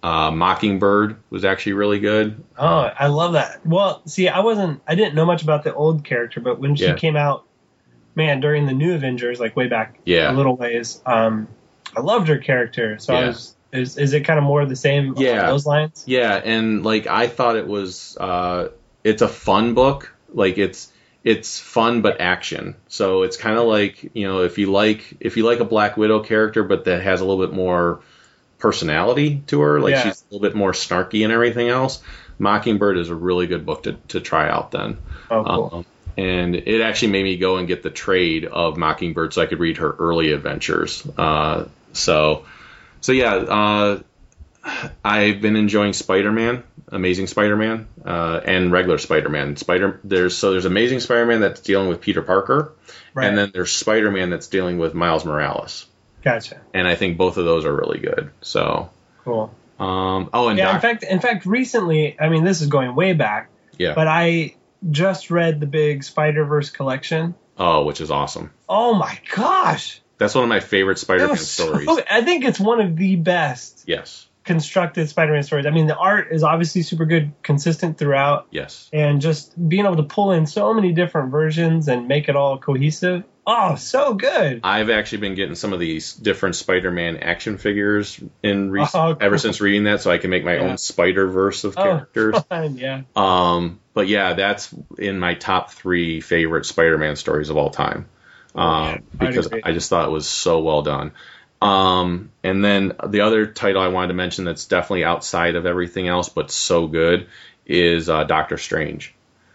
uh, 0.02 0.31
Mockingbird 0.31 1.16
was 1.28 1.44
actually 1.44 1.74
really 1.74 2.00
good. 2.00 2.42
Oh, 2.58 2.90
I 2.99 3.08
love 3.08 3.34
that. 3.34 3.65
Well, 3.66 4.02
see, 4.07 4.28
I 4.28 4.40
wasn't, 4.40 4.81
I 4.86 4.94
didn't 4.94 5.15
know 5.15 5.26
much 5.26 5.42
about 5.42 5.62
the 5.62 5.74
old 5.74 6.05
character, 6.05 6.40
but 6.40 6.58
when 6.58 6.74
she 6.74 6.84
Yeah. 6.86 6.94
came 6.94 7.16
out, 7.16 7.44
man, 8.15 8.40
during 8.40 8.66
the 8.66 8.73
New 8.73 8.94
Avengers, 8.94 9.39
like 9.39 9.57
way 9.57 9.68
back 9.68 9.99
Yeah. 10.05 10.32
a 10.32 10.34
little 10.34 10.57
ways, 10.57 11.02
um, 11.05 11.49
I 11.94 12.00
loved 12.00 12.28
her 12.28 12.39
character. 12.39 12.99
So 12.99 13.15
I 13.15 13.26
was, 13.28 13.55
is, 13.73 13.99
is 13.99 14.15
it 14.15 14.23
kind 14.23 14.39
of 14.39 14.44
more 14.44 14.62
of 14.62 14.68
the 14.70 14.76
same 14.76 15.15
Yeah. 15.18 15.47
those 15.47 15.66
lines? 15.66 16.05
Yeah, 16.07 16.34
and 16.34 16.82
like 16.84 17.07
I 17.07 17.28
thought 17.28 17.57
it 17.57 17.66
was, 17.66 18.16
uh, 18.18 18.68
it's 19.05 19.23
a 19.23 19.28
fun 19.28 19.74
book. 19.74 20.15
Like 20.32 20.57
it's 20.57 20.90
it's 21.24 21.58
fun 21.60 22.02
but 22.02 22.20
action. 22.20 22.76
So 22.89 23.23
it's 23.23 23.36
kind 23.36 23.58
of 23.58 23.66
like 23.66 24.10
you 24.15 24.26
know 24.26 24.42
if 24.42 24.58
you 24.58 24.70
like 24.73 25.16
if 25.20 25.36
you 25.36 25.44
like 25.44 25.60
a 25.60 25.65
Black 25.65 25.97
Widow 25.97 26.20
character, 26.20 26.65
but 26.65 26.84
that 26.86 27.02
has 27.02 27.20
a 27.20 27.24
little 27.24 27.44
bit 27.44 27.55
more 27.55 28.00
personality 28.58 29.42
to 29.49 29.60
her, 29.60 29.81
like 29.81 29.92
Yeah. 29.92 30.02
she's 30.05 30.23
a 30.23 30.34
little 30.34 30.49
bit 30.49 30.57
more 30.57 30.73
snarky 30.73 31.24
and 31.24 31.32
everything 31.32 31.68
else. 31.68 32.02
Mockingbird 32.39 32.97
is 32.99 33.10
a 33.10 33.15
really 33.15 33.47
good 33.47 33.66
book 33.66 33.82
to 33.84 33.92
to 34.08 34.20
try 34.20 34.49
out 34.49 34.70
then. 34.70 34.99
Oh, 35.31 35.44
cool. 35.44 35.70
Um, 35.73 35.86
and 36.16 36.57
it 36.57 36.81
actually 36.81 37.12
made 37.12 37.24
me 37.24 37.36
go 37.36 37.57
and 37.57 37.68
get 37.68 37.82
the 37.82 37.90
trade 37.90 38.44
of 38.44 38.76
Mockingbird 38.76 39.32
so 39.32 39.40
I 39.42 39.47
could 39.47 39.60
read 39.60 39.76
her 39.78 39.90
early 39.99 40.32
adventures. 40.32 41.07
Uh, 41.16 41.66
so, 41.92 42.44
so 43.00 43.12
yeah, 43.12 43.34
uh, 43.34 44.00
I've 45.05 45.41
been 45.41 45.57
enjoying 45.57 45.93
Spider-Man, 45.93 46.63
Amazing 46.89 47.27
Spider-Man, 47.29 47.87
uh, 48.05 48.41
and 48.45 48.71
regular 48.73 48.99
Spider-Man. 48.99 49.57
Spider, 49.57 50.01
there's 50.05 50.37
so 50.37 50.51
there's 50.53 50.65
Amazing 50.67 51.01
Spider-Man 51.01 51.41
that's 51.41 51.61
dealing 51.61 51.89
with 51.89 52.01
Peter 52.01 52.23
Parker, 52.23 52.73
right. 53.15 53.27
and 53.29 53.39
then 53.39 53.51
there's 53.55 53.73
Spider-Man 53.73 54.31
that's 54.31 54.49
dealing 54.49 54.79
with 54.79 54.95
Miles 54.95 55.25
Morales. 55.25 55.87
gotcha. 56.23 56.61
And 56.75 56.87
I 56.87 56.95
think 56.95 57.17
both 57.17 57.37
of 57.39 57.45
those 57.45 57.65
are 57.65 57.75
really 57.75 57.99
good. 58.01 58.31
So, 58.43 58.91
Cool. 59.25 59.55
um, 59.79 60.29
oh, 60.35 60.49
and 60.49 60.59
Yeah, 60.59 60.75
in 60.75 60.81
fact, 60.81 61.03
in 61.05 61.21
fact, 61.21 61.47
recently, 61.47 62.19
I 62.21 62.29
mean, 62.29 62.45
this 62.45 62.61
is 62.61 62.67
going 62.67 62.95
way 62.95 63.13
back, 63.15 63.51
yeah, 63.79 63.95
but 63.95 64.07
I 64.09 64.57
just 64.91 65.31
read 65.31 65.61
the 65.61 65.67
big 65.67 66.05
Spider 66.05 66.45
Verse 66.45 66.71
collection. 66.71 67.35
oh, 67.57 67.85
which 67.85 68.01
is 68.01 68.11
awesome. 68.11 68.51
Oh 68.69 68.95
my 68.95 69.19
gosh, 69.35 70.01
That's 70.19 70.35
one 70.35 70.45
of 70.45 70.49
my 70.51 70.61
favorite 70.61 70.99
Spider-Man 70.99 71.37
so, 71.37 71.65
stories. 71.73 71.89
I 72.11 72.21
think 72.23 72.45
it's 72.45 72.61
one 72.61 72.81
of 72.81 72.97
the 72.97 73.17
best 73.17 73.85
Yes, 73.87 74.27
constructed 74.51 75.09
Spider-Man 75.09 75.45
stories. 75.45 75.65
I 75.65 75.70
mean, 75.70 75.87
the 75.87 75.97
art 75.97 76.33
is 76.33 76.43
obviously 76.43 76.83
super 76.83 77.05
good, 77.05 77.31
consistent 77.45 77.99
throughout, 77.99 78.49
yes. 78.51 78.91
and 78.93 79.20
just 79.20 79.55
being 79.69 79.85
able 79.87 79.95
to 79.97 80.03
pull 80.03 80.33
in 80.33 80.45
so 80.47 80.75
many 80.75 80.91
different 80.93 81.31
versions 81.31 81.87
and 81.87 82.09
make 82.09 82.29
it 82.29 82.35
all 82.35 82.59
cohesive. 82.59 83.23
Oh, 83.47 83.77
so 83.77 84.15
good. 84.15 84.61
I've 84.65 84.91
actually 84.91 85.19
been 85.19 85.37
getting 85.37 85.55
some 85.55 85.73
of 85.73 85.79
these 85.79 86.15
different 86.15 86.57
Spider-Man 86.57 87.19
action 87.19 87.59
figures 87.59 88.20
in 88.43 88.73
rec- 88.73 88.93
Oh, 88.93 89.15
cool. 89.15 89.17
ever 89.20 89.39
since 89.39 89.61
reading 89.61 89.85
that, 89.85 90.01
so 90.01 90.11
I 90.11 90.19
can 90.19 90.31
make 90.31 90.45
my 90.45 90.57
Yeah. 90.57 90.62
own 90.70 90.79
Spider 90.79 91.29
Verse 91.29 91.62
of 91.62 91.79
Oh, 91.79 91.83
characters. 91.83 92.41
fun, 92.49 92.77
yeah. 92.77 93.03
Um, 93.15 93.79
but 93.95 94.09
yeah, 94.09 94.33
that's 94.35 94.75
in 94.99 95.20
my 95.20 95.35
top 95.35 95.70
three 95.70 96.20
favorite 96.20 96.67
Spider-Man 96.67 97.15
stories 97.15 97.51
of 97.51 97.57
all 97.57 97.70
time. 97.70 98.07
Um, 98.53 99.03
because. 99.17 99.49
I 99.62 99.70
just 99.73 99.91
thought 99.91 100.09
it 100.09 100.11
was 100.11 100.27
so 100.27 100.59
well 100.61 100.83
done. 100.83 101.12
Um, 101.63 102.31
and 102.43 102.65
then 102.65 102.93
the 103.07 103.21
other 103.21 103.47
title 103.47 103.83
I 103.83 103.89
wanted 103.89 104.09
to 104.09 104.15
mention 104.15 104.45
that's 104.45 104.65
definitely 104.65 105.05
outside 105.05 105.57
of 105.57 105.67
everything 105.67 106.09
else, 106.09 106.29
but 106.29 106.51
so 106.51 106.87
good, 106.87 107.27
is 107.67 108.09
uh, 108.09 108.25
Doctor 108.25 108.57
Strange. 108.57 109.15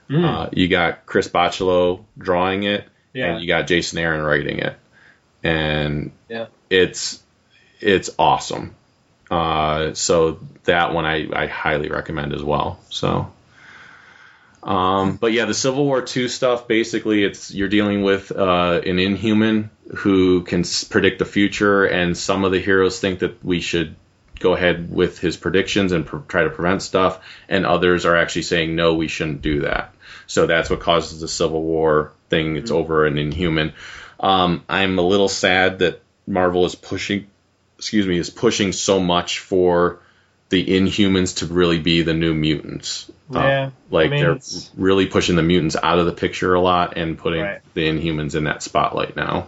Mm, 0.10 0.24
Uh, 0.24 0.50
you 0.54 0.68
got 0.68 1.06
Chris 1.08 1.28
Bachalo 1.28 2.04
drawing 2.18 2.64
it, 2.64 2.88
yeah. 3.14 3.32
and 3.34 3.42
you 3.42 3.48
got 3.48 3.66
Jason 3.68 3.98
Aaron 3.98 4.22
writing 4.22 4.60
it, 4.60 4.78
and 5.44 6.12
Yeah. 6.30 6.46
it's 6.70 7.22
it's 7.82 8.10
awesome. 8.20 8.76
Uh, 9.32 9.94
so 9.96 10.40
that 10.66 10.94
one 10.94 11.06
I, 11.06 11.28
I 11.34 11.48
highly 11.48 11.90
recommend 11.90 12.34
as 12.34 12.44
well. 12.44 12.80
So, 12.90 13.32
um, 14.66 15.18
but 15.18 15.32
yeah, 15.32 15.46
the 15.46 15.54
Civil 15.54 15.86
War 15.86 16.02
two 16.02 16.28
stuff 16.28 16.68
basically 16.68 17.24
it's 17.24 17.52
you're 17.54 17.70
dealing 17.70 18.02
with 18.02 18.32
uh, 18.32 18.82
an 18.84 18.98
Inhuman 18.98 19.70
who 19.98 20.42
can 20.42 20.62
s- 20.62 20.84
predict 20.84 21.20
the 21.20 21.26
future, 21.26 21.86
and 21.86 22.18
some 22.18 22.44
of 22.44 22.52
the 22.52 22.60
heroes 22.60 23.00
think 23.00 23.20
that 23.20 23.46
we 23.46 23.62
should 23.62 23.96
go 24.40 24.54
ahead 24.54 24.92
with 24.92 25.20
his 25.20 25.38
predictions 25.38 25.92
and 25.92 26.06
pr- 26.06 26.18
try 26.28 26.44
to 26.44 26.50
prevent 26.50 26.82
stuff, 26.82 27.24
and 27.48 27.66
others 27.66 28.06
are 28.06 28.16
actually 28.16 28.42
saying 28.42 28.76
no, 28.76 28.96
we 28.96 29.08
shouldn't 29.08 29.44
do 29.44 29.62
that. 29.62 29.94
So 30.26 30.48
that's 30.48 30.70
what 30.70 30.80
causes 30.80 31.22
the 31.22 31.28
Civil 31.28 31.62
War 31.62 32.12
thing. 32.30 32.58
It's 32.58 32.72
over 32.72 33.06
an 33.06 33.20
Inhuman. 33.20 33.74
Um, 34.20 34.64
I'm 34.68 34.98
a 34.98 35.04
little 35.04 35.30
sad 35.30 35.80
that 35.80 36.02
Marvel 36.26 36.66
is 36.66 36.74
pushing, 36.74 37.28
excuse 37.78 38.08
me, 38.08 38.18
is 38.18 38.32
pushing 38.32 38.72
so 38.72 39.00
much 39.00 39.40
for 39.40 40.00
the 40.50 40.66
Inhumans 40.66 41.38
to 41.38 41.46
really 41.46 41.80
be 41.80 42.02
the 42.02 42.14
new 42.16 42.34
mutants. 42.34 43.12
Uh, 43.34 43.40
Yeah, 43.40 43.70
like 43.90 44.08
I 44.08 44.10
mean, 44.10 44.20
they're 44.22 44.32
it's- 44.34 44.70
really 44.78 45.08
pushing 45.08 45.36
the 45.36 45.42
mutants 45.44 45.76
out 45.82 45.98
of 46.00 46.06
the 46.06 46.14
picture 46.14 46.54
a 46.54 46.62
lot 46.62 46.98
and 46.98 47.18
putting 47.18 47.42
Right. 47.42 47.62
the 47.74 47.88
Inhumans 47.90 48.36
in 48.36 48.44
that 48.44 48.62
spotlight 48.64 49.16
now. 49.16 49.48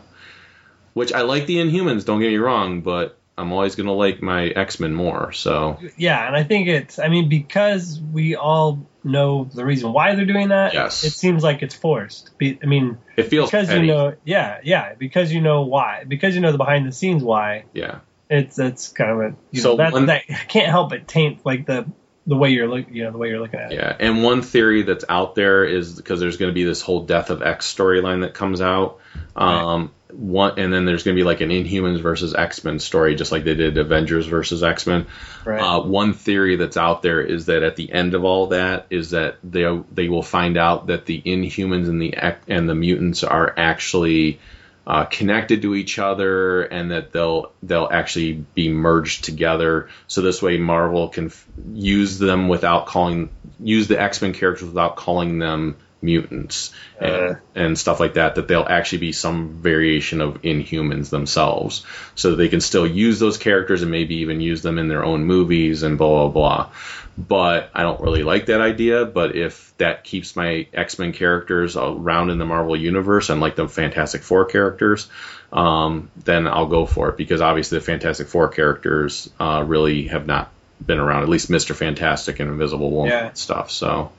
Which 0.93 1.13
I 1.13 1.21
like 1.21 1.45
the 1.45 1.57
Inhumans, 1.57 2.05
don't 2.05 2.19
get 2.19 2.29
me 2.29 2.37
wrong, 2.37 2.81
but 2.81 3.17
I'm 3.37 3.51
always 3.51 3.75
gonna 3.75 3.93
like 3.93 4.19
my 4.23 4.47
X 4.47 4.79
Men 4.79 4.93
more. 4.95 5.31
So 5.31 5.77
yeah, 5.95 6.25
and 6.25 6.35
I 6.35 6.41
think 6.43 6.67
it's. 6.67 6.97
I 6.97 7.07
mean, 7.07 7.29
because 7.29 8.01
we 8.11 8.35
all 8.35 8.87
know 9.03 9.43
the 9.53 9.63
reason 9.63 9.93
why 9.93 10.15
they're 10.15 10.25
doing 10.25 10.47
that. 10.49 10.73
Yes. 10.73 11.03
It 11.03 11.11
seems 11.11 11.43
like 11.43 11.61
it's 11.61 11.75
forced. 11.75 12.31
I 12.41 12.57
mean, 12.65 12.97
it 13.15 13.23
feels 13.23 13.51
because 13.51 13.67
petty. 13.67 13.81
you 13.85 13.93
know, 13.93 14.15
yeah, 14.25 14.57
yeah, 14.63 14.95
because 14.95 15.31
you 15.31 15.39
know 15.39 15.61
why, 15.61 16.03
because 16.07 16.33
you 16.33 16.41
know 16.41 16.51
the 16.51 16.57
behind 16.57 16.87
the 16.87 16.91
scenes 16.91 17.23
why. 17.23 17.65
yeah. 17.73 17.99
It's 18.29 18.57
it's 18.57 18.87
kind 18.89 19.11
of 19.11 19.19
a 19.19 19.35
you 19.51 19.61
So 19.61 19.71
know 19.71 19.77
that 19.77 19.93
one- 19.93 20.07
that 20.07 20.23
can't 20.49 20.67
help 20.69 20.89
but 20.89 21.07
taint 21.07 21.45
like 21.45 21.67
the 21.67 21.85
the 22.27 22.35
way 22.35 22.49
you're 22.49 22.67
look 22.67 22.85
you 22.91 23.05
know 23.05 23.11
the 23.11 23.17
way 23.17 23.29
you're 23.29 23.39
looking 23.39 23.59
at 23.59 23.71
it. 23.71 23.75
Yeah, 23.75 23.95
and 23.97 24.21
one 24.21 24.41
theory 24.41 24.83
that's 24.83 25.05
out 25.07 25.33
there 25.33 25.63
is 25.63 25.95
because 25.95 26.19
there's 26.19 26.37
going 26.37 26.49
to 26.49 26.53
be 26.53 26.65
this 26.65 26.81
whole 26.81 27.05
Death 27.05 27.29
of 27.29 27.41
X 27.41 27.73
storyline 27.73 28.21
that 28.21 28.33
comes 28.33 28.61
out. 28.61 28.99
Um, 29.35 29.91
one, 30.11 30.59
and 30.59 30.73
then 30.73 30.85
there's 30.85 31.03
going 31.03 31.15
to 31.15 31.19
be 31.19 31.25
like 31.25 31.41
an 31.41 31.49
Inhumans 31.49 32.01
versus 32.01 32.35
X 32.35 32.63
Men 32.63 32.79
story, 32.79 33.15
just 33.15 33.31
like 33.31 33.45
they 33.45 33.55
did 33.55 33.77
Avengers 33.77 34.27
versus 34.27 34.61
X 34.61 34.85
Men. 34.85 35.07
Right. 35.45 35.59
Uh, 35.59 35.81
one 35.81 36.13
theory 36.13 36.57
that's 36.57 36.77
out 36.77 37.01
there 37.01 37.21
is 37.21 37.45
that 37.45 37.63
at 37.63 37.77
the 37.77 37.91
end 37.91 38.13
of 38.13 38.25
all 38.25 38.47
that 38.47 38.87
is 38.89 39.11
that 39.11 39.37
they 39.43 39.81
they 39.91 40.09
will 40.09 40.23
find 40.23 40.57
out 40.57 40.87
that 40.87 41.05
the 41.05 41.21
Inhumans 41.21 41.87
and 41.87 42.01
the 42.01 42.13
and 42.47 42.67
the 42.67 42.75
mutants 42.75 43.23
are 43.23 43.53
actually 43.57 44.39
uh, 44.87 45.03
connected 45.03 45.61
to 45.63 45.75
each 45.75 45.99
other, 45.99 46.61
and 46.63 46.91
that 46.91 47.11
they'll 47.11 47.51
they'll 47.61 47.89
actually 47.91 48.45
be 48.55 48.69
merged 48.69 49.25
together. 49.25 49.89
So 50.07 50.21
this 50.21 50.41
way, 50.41 50.57
Marvel 50.57 51.09
can 51.09 51.25
f- 51.25 51.45
use 51.73 52.17
them 52.17 52.47
without 52.47 52.85
calling 52.87 53.29
use 53.59 53.89
the 53.89 54.01
X 54.01 54.21
Men 54.21 54.31
characters 54.33 54.69
without 54.69 54.95
calling 54.95 55.39
them 55.39 55.75
mutants 56.01 56.71
and, 57.01 57.11
Uh. 57.11 57.35
and 57.55 57.77
stuff 57.77 57.99
like 57.99 58.13
that. 58.13 58.35
That 58.35 58.47
they'll 58.47 58.65
actually 58.69 58.99
be 58.99 59.11
some 59.11 59.49
variation 59.61 60.21
of 60.21 60.41
Inhumans 60.43 61.09
themselves, 61.09 61.85
so 62.15 62.29
that 62.29 62.35
they 62.37 62.47
can 62.47 62.61
still 62.61 62.87
use 62.87 63.19
those 63.19 63.37
characters 63.37 63.81
and 63.81 63.91
maybe 63.91 64.17
even 64.17 64.39
use 64.39 64.61
them 64.61 64.77
in 64.77 64.87
their 64.87 65.03
own 65.03 65.25
movies 65.25 65.83
and 65.83 65.97
blah 65.97 66.29
blah 66.29 66.29
blah. 66.29 66.69
But 67.17 67.71
I 67.73 67.81
don't 67.81 67.99
really 67.99 68.21
like 68.23 68.45
that 68.45 68.61
idea. 68.61 69.05
But 69.05 69.35
if 69.35 69.75
that 69.77 70.03
keeps 70.03 70.35
my 70.35 70.67
X 70.73 70.99
Men 70.99 71.13
characters 71.13 71.75
around 71.75 72.29
in 72.29 72.37
the 72.37 72.45
Marvel 72.45 72.75
universe 72.75 73.29
and 73.29 73.41
like 73.41 73.55
the 73.55 73.67
Fantastic 73.67 74.21
Four 74.21 74.45
characters, 74.45 75.09
um, 75.51 76.11
then 76.23 76.47
I'll 76.47 76.67
go 76.67 76.85
for 76.85 77.09
it 77.09 77.17
because 77.17 77.41
obviously 77.41 77.79
the 77.79 77.85
Fantastic 77.85 78.27
Four 78.27 78.49
characters 78.49 79.29
uh, 79.39 79.63
really 79.65 80.07
have 80.09 80.27
not 80.27 80.51
been 80.85 80.99
around, 80.99 81.23
at 81.23 81.29
least 81.29 81.49
Mister 81.49 81.73
Fantastic 81.73 82.39
and 82.39 82.51
Invisible 82.51 82.91
Woman 82.91 83.11
Yeah. 83.11 83.27
and 83.29 83.37
stuff. 83.37 83.71
So 83.71 84.11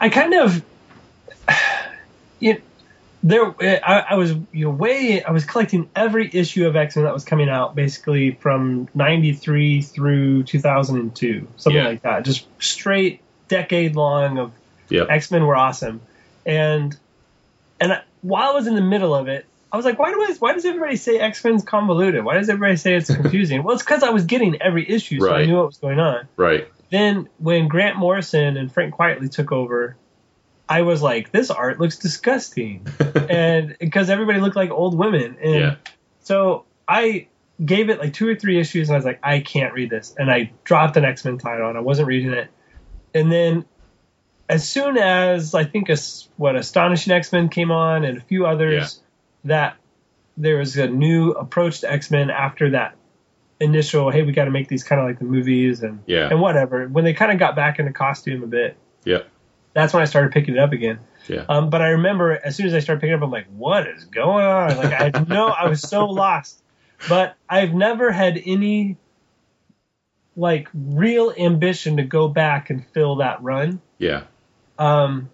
I 0.00 0.08
kind 0.08 0.34
of, 0.34 0.62
you 2.38 2.62
there. 3.22 3.54
I, 3.60 4.04
I 4.10 4.14
was 4.16 4.32
you 4.52 4.64
know 4.66 4.70
way. 4.70 5.22
I 5.22 5.30
was 5.30 5.44
collecting 5.44 5.88
every 5.94 6.28
issue 6.32 6.66
of 6.66 6.76
X 6.76 6.96
Men 6.96 7.04
that 7.04 7.14
was 7.14 7.24
coming 7.24 7.48
out, 7.48 7.74
basically 7.74 8.32
from 8.32 8.88
'93 8.94 9.82
through 9.82 10.42
2002, 10.44 11.46
something 11.56 11.80
Yeah. 11.82 11.88
like 11.88 12.02
that. 12.02 12.24
Just 12.24 12.46
straight 12.62 13.20
decade 13.48 13.96
long 13.96 14.38
of 14.38 14.52
Yep. 14.88 15.06
X 15.10 15.30
Men 15.30 15.46
were 15.46 15.56
awesome, 15.56 16.00
and 16.44 16.96
and 17.80 17.92
I- 17.94 18.02
while 18.22 18.50
I 18.50 18.54
was 18.54 18.66
in 18.66 18.74
the 18.74 18.80
middle 18.82 19.14
of 19.14 19.28
it. 19.28 19.46
I 19.70 19.76
was 19.78 19.86
like, 19.86 19.98
why 19.98 20.10
do 20.12 20.20
I, 20.22 20.34
why 20.38 20.52
does 20.52 20.66
everybody 20.66 20.96
say 20.96 21.18
X 21.18 21.42
Men's 21.42 21.64
convoluted? 21.64 22.22
Why 22.26 22.34
does 22.36 22.50
everybody 22.50 22.76
say 22.76 22.94
it's 22.94 23.06
confusing? 23.16 23.62
well, 23.62 23.72
it's 23.74 23.82
because 23.82 24.02
I 24.02 24.10
was 24.10 24.26
getting 24.26 24.60
every 24.60 24.86
issue, 24.86 25.18
so 25.18 25.32
I 25.32 25.46
knew 25.46 25.56
what 25.56 25.64
was 25.68 25.78
going 25.78 25.98
on 25.98 26.28
right, 26.36 26.68
then 26.90 27.30
when 27.38 27.68
Grant 27.68 27.96
Morrison 27.96 28.58
and 28.58 28.70
Frank 28.70 28.94
Quitely 28.94 29.30
took 29.30 29.50
over, 29.50 29.96
I 30.72 30.82
was 30.82 31.02
like, 31.02 31.30
this 31.32 31.50
art 31.50 31.78
looks 31.80 31.98
disgusting, 31.98 32.86
and 33.28 33.76
because 33.78 34.08
everybody 34.10 34.40
looked 34.40 34.56
like 34.56 34.70
old 34.70 34.96
women, 34.96 35.36
and 35.42 35.54
Yeah. 35.54 35.74
so 36.20 36.64
I 36.88 37.26
gave 37.64 37.90
it 37.90 37.98
like 38.00 38.12
two 38.14 38.26
or 38.28 38.34
three 38.34 38.58
issues, 38.58 38.88
and 38.88 38.94
I 38.94 38.98
was 38.98 39.04
like, 39.04 39.20
I 39.22 39.40
can't 39.40 39.72
read 39.74 39.90
this, 39.90 40.14
and 40.18 40.30
I 40.30 40.50
dropped 40.64 40.96
an 40.96 41.04
X 41.04 41.24
Men 41.24 41.38
title, 41.38 41.68
and 41.68 41.76
I 41.76 41.80
wasn't 41.80 42.08
reading 42.08 42.32
it, 42.32 42.48
and 43.14 43.30
then 43.30 43.64
as 44.48 44.68
soon 44.68 44.98
as 44.98 45.54
I 45.54 45.64
think 45.64 45.88
what 46.36 46.56
Astonishing 46.56 47.12
X 47.12 47.32
Men 47.32 47.48
came 47.48 47.70
on 47.70 48.04
and 48.04 48.18
a 48.18 48.20
few 48.20 48.44
others 48.46 49.00
that 49.44 49.76
there 50.36 50.58
was 50.58 50.76
a 50.76 50.86
new 50.88 51.30
approach 51.32 51.80
to 51.80 51.90
X 51.92 52.10
Men 52.10 52.30
after 52.30 52.70
that 52.70 52.96
initial 53.60 54.10
hey 54.10 54.22
we 54.22 54.32
got 54.32 54.46
to 54.46 54.50
make 54.50 54.66
these 54.66 54.82
kind 54.82 55.00
of 55.00 55.06
like 55.06 55.18
the 55.20 55.24
movies 55.24 55.82
and 55.82 56.00
Yeah. 56.06 56.28
and 56.30 56.40
whatever. 56.40 56.86
When 56.88 57.04
they 57.04 57.14
kind 57.14 57.30
of 57.32 57.38
got 57.38 57.54
back 57.56 57.78
into 57.78 57.92
costume 57.92 58.42
a 58.42 58.46
bit. 58.46 58.76
Yep. 59.04 59.28
That's 59.74 59.92
when 59.92 60.02
I 60.02 60.06
started 60.06 60.32
picking 60.32 60.54
it 60.54 60.60
up 60.60 60.72
again 60.72 60.98
Yeah. 61.28 61.44
um, 61.48 61.70
but 61.70 61.80
I 61.82 61.88
remember 61.90 62.38
as 62.44 62.56
soon 62.56 62.66
as 62.66 62.74
I 62.74 62.80
started 62.80 63.00
picking 63.00 63.12
it 63.12 63.16
up 63.16 63.22
I'm 63.22 63.30
like 63.30 63.46
what 63.56 63.86
is 63.88 64.04
going 64.04 64.44
on 64.44 64.76
like 64.76 64.92
I 64.92 65.04
had 65.04 65.28
no 65.28 65.48
I 65.48 65.68
was 65.68 65.80
so 65.80 66.06
lost 66.06 66.62
but 67.08 67.34
I've 67.48 67.74
never 67.74 68.10
had 68.12 68.40
any 68.44 68.96
like 70.36 70.68
real 70.74 71.32
ambition 71.36 71.96
to 71.98 72.02
go 72.04 72.28
back 72.28 72.70
and 72.70 72.86
fill 72.94 73.16
that 73.16 73.42
run 73.42 73.80
Yeah. 73.98 74.24
um, 74.78 75.28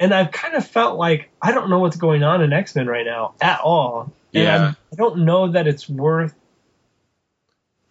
and 0.00 0.12
I've 0.12 0.32
kind 0.32 0.54
of 0.54 0.66
felt 0.66 0.98
like 0.98 1.30
I 1.40 1.52
don't 1.52 1.70
know 1.70 1.78
what's 1.78 1.96
going 1.96 2.22
on 2.22 2.42
in 2.42 2.52
X 2.52 2.74
Men 2.74 2.86
right 2.86 3.06
now 3.06 3.34
at 3.40 3.60
all. 3.60 4.12
And 4.34 4.42
Yeah. 4.44 4.56
I'm- 4.64 4.76
I 4.92 4.96
don't 4.96 5.18
know 5.24 5.48
that 5.52 5.66
it's 5.66 5.88
worth 5.88 6.34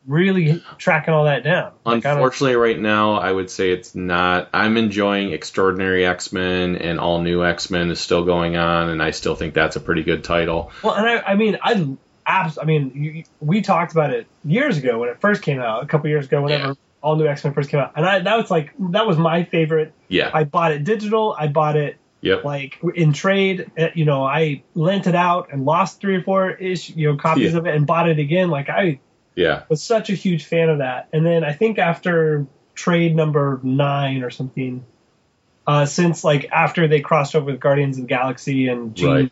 really 0.05 0.61
tracking 0.77 1.13
all 1.13 1.25
that 1.25 1.43
down. 1.43 1.71
Like, 1.85 2.03
Unfortunately, 2.05 2.55
right 2.55 2.79
now, 2.79 3.13
I 3.13 3.31
would 3.31 3.49
say 3.49 3.71
it's 3.71 3.95
not. 3.95 4.49
I'm 4.53 4.77
enjoying 4.77 5.31
Extraordinary 5.31 6.05
X 6.05 6.33
Men 6.33 6.75
and 6.75 6.99
All 6.99 7.21
New 7.21 7.43
X 7.45 7.69
Men 7.69 7.89
is 7.91 7.99
still 7.99 8.23
going 8.25 8.57
on, 8.57 8.89
and 8.89 9.01
I 9.01 9.11
still 9.11 9.35
think 9.35 9.53
that's 9.53 9.75
a 9.75 9.79
pretty 9.79 10.03
good 10.03 10.23
title. 10.23 10.71
well, 10.83 10.93
and 10.95 11.05
I, 11.07 11.19
I 11.21 11.35
mean, 11.35 11.57
I, 11.61 11.87
abs- 12.25 12.57
I 12.57 12.65
mean, 12.65 12.91
you, 12.95 13.23
we 13.39 13.61
talked 13.61 13.91
about 13.93 14.11
it 14.11 14.27
years 14.43 14.77
ago 14.77 14.99
when 14.99 15.09
it 15.09 15.19
first 15.21 15.41
came 15.41 15.59
out, 15.59 15.83
a 15.83 15.87
couple 15.87 16.09
years 16.09 16.25
ago, 16.25 16.41
whenever 16.41 16.67
Yeah. 16.69 16.73
all 17.01 17.15
new 17.15 17.27
X 17.27 17.43
Men 17.43 17.53
first 17.53 17.69
came 17.69 17.79
out, 17.79 17.93
and 17.95 18.05
I 18.05 18.19
that 18.19 18.37
was 18.37 18.51
like 18.51 18.73
that 18.91 19.07
was 19.07 19.17
my 19.17 19.43
favorite. 19.45 19.93
Yeah. 20.09 20.29
I 20.33 20.43
bought 20.43 20.71
it 20.73 20.83
digital. 20.83 21.35
I 21.37 21.47
bought 21.47 21.75
it 21.77 21.97
yep. 22.21 22.43
like 22.43 22.79
in 22.95 23.13
trade. 23.13 23.71
uh, 23.79 23.87
You 23.95 24.05
know, 24.05 24.23
I 24.23 24.63
lent 24.75 25.07
it 25.07 25.15
out 25.15 25.49
and 25.51 25.65
lost 25.65 25.99
three 26.01 26.15
or 26.17 26.23
four 26.23 26.51
ish, 26.51 26.89
you 26.89 27.09
know, 27.11 27.17
copies 27.17 27.53
Yeah. 27.53 27.59
of 27.59 27.65
it 27.67 27.73
and 27.75 27.87
bought 27.87 28.09
it 28.09 28.19
again. 28.19 28.49
Like 28.49 28.69
I 28.69 28.99
yeah. 29.35 29.63
was 29.69 29.81
such 29.81 30.09
a 30.09 30.13
huge 30.13 30.45
fan 30.45 30.69
of 30.69 30.77
that. 30.79 31.09
And 31.13 31.25
then 31.25 31.43
I 31.43 31.53
think 31.53 31.79
after 31.79 32.45
trade 32.75 33.15
number 33.15 33.59
nine 33.63 34.23
or 34.23 34.29
something, 34.29 34.85
uh, 35.67 35.85
since 35.85 36.23
like 36.23 36.49
after 36.51 36.87
they 36.87 36.99
crossed 37.01 37.35
over 37.35 37.45
with 37.45 37.59
Guardians 37.59 37.97
of 37.97 38.03
the 38.03 38.07
Galaxy 38.07 38.67
and 38.67 38.95
Gene 38.95 39.09
Right. 39.09 39.31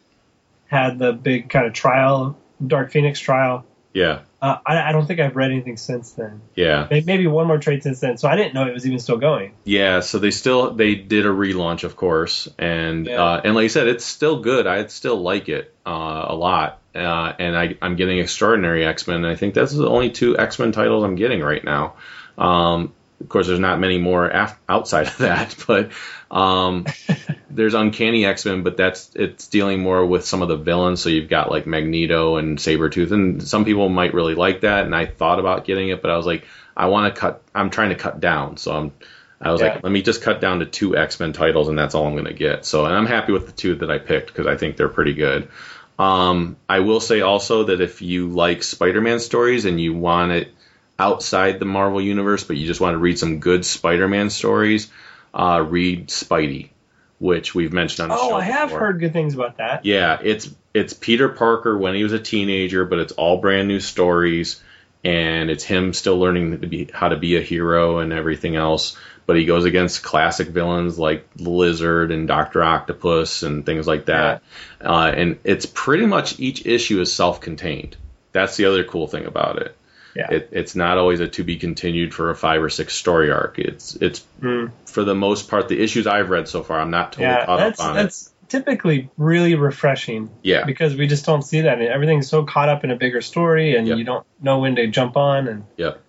had 0.67 0.99
the 0.99 1.11
big 1.13 1.49
kind 1.49 1.65
of 1.65 1.73
trial, 1.73 2.37
Dark 2.65 2.91
Phoenix 2.91 3.19
trial, 3.19 3.65
Yeah. 3.93 4.19
uh, 4.41 4.57
I, 4.65 4.89
I 4.89 4.91
don't 4.93 5.05
think 5.05 5.19
I've 5.19 5.35
read 5.35 5.51
anything 5.51 5.75
since 5.77 6.11
then. 6.11 6.41
Yeah. 6.55 6.87
May- 6.89 7.01
Maybe 7.01 7.27
one 7.27 7.47
more 7.47 7.57
trade 7.57 7.83
since 7.83 7.99
then. 7.99 8.17
So 8.17 8.29
I 8.29 8.35
didn't 8.37 8.53
know 8.53 8.65
it 8.67 8.73
was 8.73 8.85
even 8.85 8.99
still 8.99 9.17
going. 9.17 9.53
Yeah, 9.65 9.99
so 9.99 10.19
they 10.19 10.31
still 10.31 10.73
they 10.73 10.95
did 10.95 11.25
a 11.25 11.29
relaunch, 11.29 11.83
of 11.83 11.95
course, 11.95 12.47
and 12.57 13.07
Yeah. 13.07 13.21
uh, 13.21 13.41
and 13.43 13.55
like 13.55 13.65
I 13.65 13.67
said, 13.67 13.87
it's 13.87 14.05
still 14.05 14.39
good. 14.41 14.67
I 14.67 14.85
still 14.87 15.17
like 15.19 15.49
it 15.49 15.75
uh, 15.85 16.25
a 16.29 16.35
lot, 16.35 16.79
uh, 16.95 17.33
and 17.39 17.57
I, 17.57 17.77
I'm 17.81 17.95
getting 17.95 18.19
Extraordinary 18.19 18.85
X 18.85 19.07
Men. 19.07 19.25
I 19.25 19.35
think 19.35 19.53
that's 19.53 19.73
the 19.73 19.87
only 19.87 20.09
two 20.09 20.37
X 20.37 20.59
Men 20.59 20.71
titles 20.71 21.03
I'm 21.03 21.15
getting 21.15 21.41
right 21.41 21.63
now. 21.63 21.95
Um, 22.37 22.93
of 23.19 23.29
course, 23.29 23.47
there's 23.47 23.59
not 23.59 23.79
many 23.79 23.99
more 23.99 24.27
af- 24.27 24.59
outside 24.67 25.07
of 25.07 25.17
that, 25.19 25.55
but 25.67 25.91
um, 26.35 26.85
there's 27.49 27.73
Uncanny 27.73 28.25
X 28.25 28.45
Men, 28.45 28.63
but 28.63 28.77
that's 28.77 29.11
it's 29.15 29.47
dealing 29.47 29.79
more 29.81 30.05
with 30.05 30.25
some 30.25 30.41
of 30.41 30.47
the 30.47 30.57
villains. 30.57 31.01
So 31.01 31.09
you've 31.09 31.29
got 31.29 31.51
like 31.51 31.65
Magneto 31.67 32.37
and 32.37 32.57
Sabretooth, 32.57 33.11
and 33.11 33.41
some 33.43 33.63
people 33.65 33.89
might 33.89 34.13
really 34.13 34.35
like 34.35 34.61
that. 34.61 34.85
And 34.85 34.95
I 34.95 35.05
thought 35.05 35.39
about 35.39 35.65
getting 35.65 35.89
it, 35.89 36.01
but 36.01 36.11
I 36.11 36.17
was 36.17 36.25
like, 36.25 36.45
I 36.75 36.87
want 36.87 37.13
to 37.13 37.19
cut. 37.19 37.43
I'm 37.53 37.69
trying 37.69 37.89
to 37.89 37.95
cut 37.95 38.19
down, 38.19 38.57
so 38.57 38.71
I'm. 38.73 38.91
I 39.43 39.51
was 39.51 39.59
Yeah. 39.59 39.73
like, 39.73 39.83
let 39.83 39.91
me 39.91 40.03
just 40.03 40.21
cut 40.21 40.39
down 40.39 40.59
to 40.59 40.67
two 40.67 40.95
X 40.95 41.19
Men 41.19 41.33
titles, 41.33 41.67
and 41.67 41.77
that's 41.77 41.95
all 41.95 42.05
I'm 42.05 42.13
going 42.13 42.25
to 42.25 42.33
get. 42.33 42.63
So, 42.63 42.85
and 42.85 42.93
I'm 42.93 43.07
happy 43.07 43.31
with 43.31 43.47
the 43.47 43.51
two 43.51 43.73
that 43.75 43.89
I 43.89 43.97
picked 43.97 44.27
because 44.27 44.45
I 44.45 44.55
think 44.55 44.77
they're 44.77 44.87
pretty 44.87 45.13
good. 45.15 45.47
Um, 46.01 46.57
I 46.67 46.79
will 46.79 46.99
say 46.99 47.21
also 47.21 47.65
that 47.65 47.79
if 47.79 48.01
you 48.01 48.29
like 48.29 48.63
Spider-Man 48.63 49.19
stories 49.19 49.65
and 49.65 49.79
you 49.79 49.93
want 49.93 50.31
it 50.31 50.51
outside 50.97 51.59
the 51.59 51.65
Marvel 51.65 52.01
universe, 52.01 52.43
but 52.43 52.57
you 52.57 52.65
just 52.65 52.81
want 52.81 52.95
to 52.95 52.97
read 52.97 53.19
some 53.19 53.39
good 53.39 53.63
Spider-Man 53.63 54.31
stories, 54.31 54.89
uh, 55.31 55.63
read 55.67 56.07
Spidey, 56.07 56.69
which 57.19 57.53
we've 57.53 57.71
mentioned 57.71 58.09
on 58.11 58.17
the 58.17 58.23
show. 58.23 58.31
Oh, 58.31 58.35
I 58.35 58.41
have 58.41 58.69
before. 58.69 58.79
heard 58.79 58.99
good 58.99 59.13
things 59.13 59.35
about 59.35 59.57
that. 59.57 59.85
Yeah, 59.85 60.19
it's 60.23 60.49
it's 60.73 60.93
Peter 60.93 61.29
Parker 61.29 61.77
when 61.77 61.93
he 61.93 62.01
was 62.01 62.13
a 62.13 62.19
teenager, 62.19 62.83
but 62.83 62.97
it's 62.97 63.13
all 63.13 63.37
brand 63.37 63.67
new 63.67 63.79
stories, 63.79 64.59
and 65.03 65.51
it's 65.51 65.63
him 65.63 65.93
still 65.93 66.17
learning 66.17 66.61
to 66.61 66.67
be 66.67 66.89
how 66.91 67.09
to 67.09 67.17
be 67.17 67.37
a 67.37 67.41
hero 67.41 67.99
and 67.99 68.11
everything 68.11 68.55
else. 68.55 68.97
But 69.27 69.37
he 69.37 69.45
goes 69.45 69.65
against 69.65 70.03
classic 70.03 70.49
villains 70.49 70.99
like 70.99 71.25
Lizard 71.37 72.11
and 72.11 72.27
Doctor 72.27 72.63
Octopus 72.63 73.43
and 73.43 73.65
things 73.65 73.87
like 73.87 74.05
that. 74.05 74.41
Uh, 74.83 75.11
and 75.15 75.39
it's 75.43 75.65
pretty 75.65 76.05
much 76.05 76.39
each 76.39 76.65
issue 76.65 76.99
is 76.99 77.13
self-contained. 77.13 77.95
That's 78.33 78.57
the 78.57 78.65
other 78.65 78.83
cool 78.83 79.07
thing 79.07 79.25
about 79.25 79.61
it. 79.61 79.75
Yeah. 80.15 80.29
It, 80.31 80.49
it's 80.51 80.75
not 80.75 80.97
always 80.97 81.21
a 81.21 81.27
to 81.29 81.43
be 81.45 81.55
continued 81.57 82.13
for 82.13 82.29
a 82.31 82.35
five 82.35 82.61
or 82.61 82.69
six 82.69 82.93
story 82.95 83.31
arc. 83.31 83.59
It's 83.59 83.95
it's 83.95 84.25
Mm. 84.41 84.71
for 84.85 85.03
the 85.05 85.15
most 85.15 85.49
part 85.49 85.69
the 85.69 85.81
issues 85.81 86.07
I've 86.07 86.29
read 86.29 86.47
so 86.49 86.63
far. 86.63 86.79
I'm 86.81 86.91
not 86.91 87.13
totally 87.13 87.27
Yeah, 87.33 87.45
caught 87.45 87.59
up 87.61 87.79
on 87.79 87.91
it. 87.91 88.01
that's 88.01 88.33
typically 88.49 89.09
really 89.17 89.55
refreshing. 89.55 90.29
Yeah. 90.43 90.65
because 90.65 90.95
we 90.95 91.07
just 91.07 91.25
don't 91.25 91.43
see 91.43 91.61
that. 91.61 91.79
And 91.79 91.87
everything's 91.87 92.27
so 92.27 92.43
caught 92.43 92.67
up 92.67 92.83
in 92.83 92.91
a 92.91 92.97
bigger 92.97 93.21
story, 93.21 93.75
and 93.77 93.87
Yep. 93.87 93.97
you 93.99 94.03
don't 94.03 94.25
know 94.41 94.59
when 94.59 94.75
to 94.75 94.87
jump 94.87 95.15
on. 95.15 95.47
And 95.47 95.63
Yep. 95.77 96.01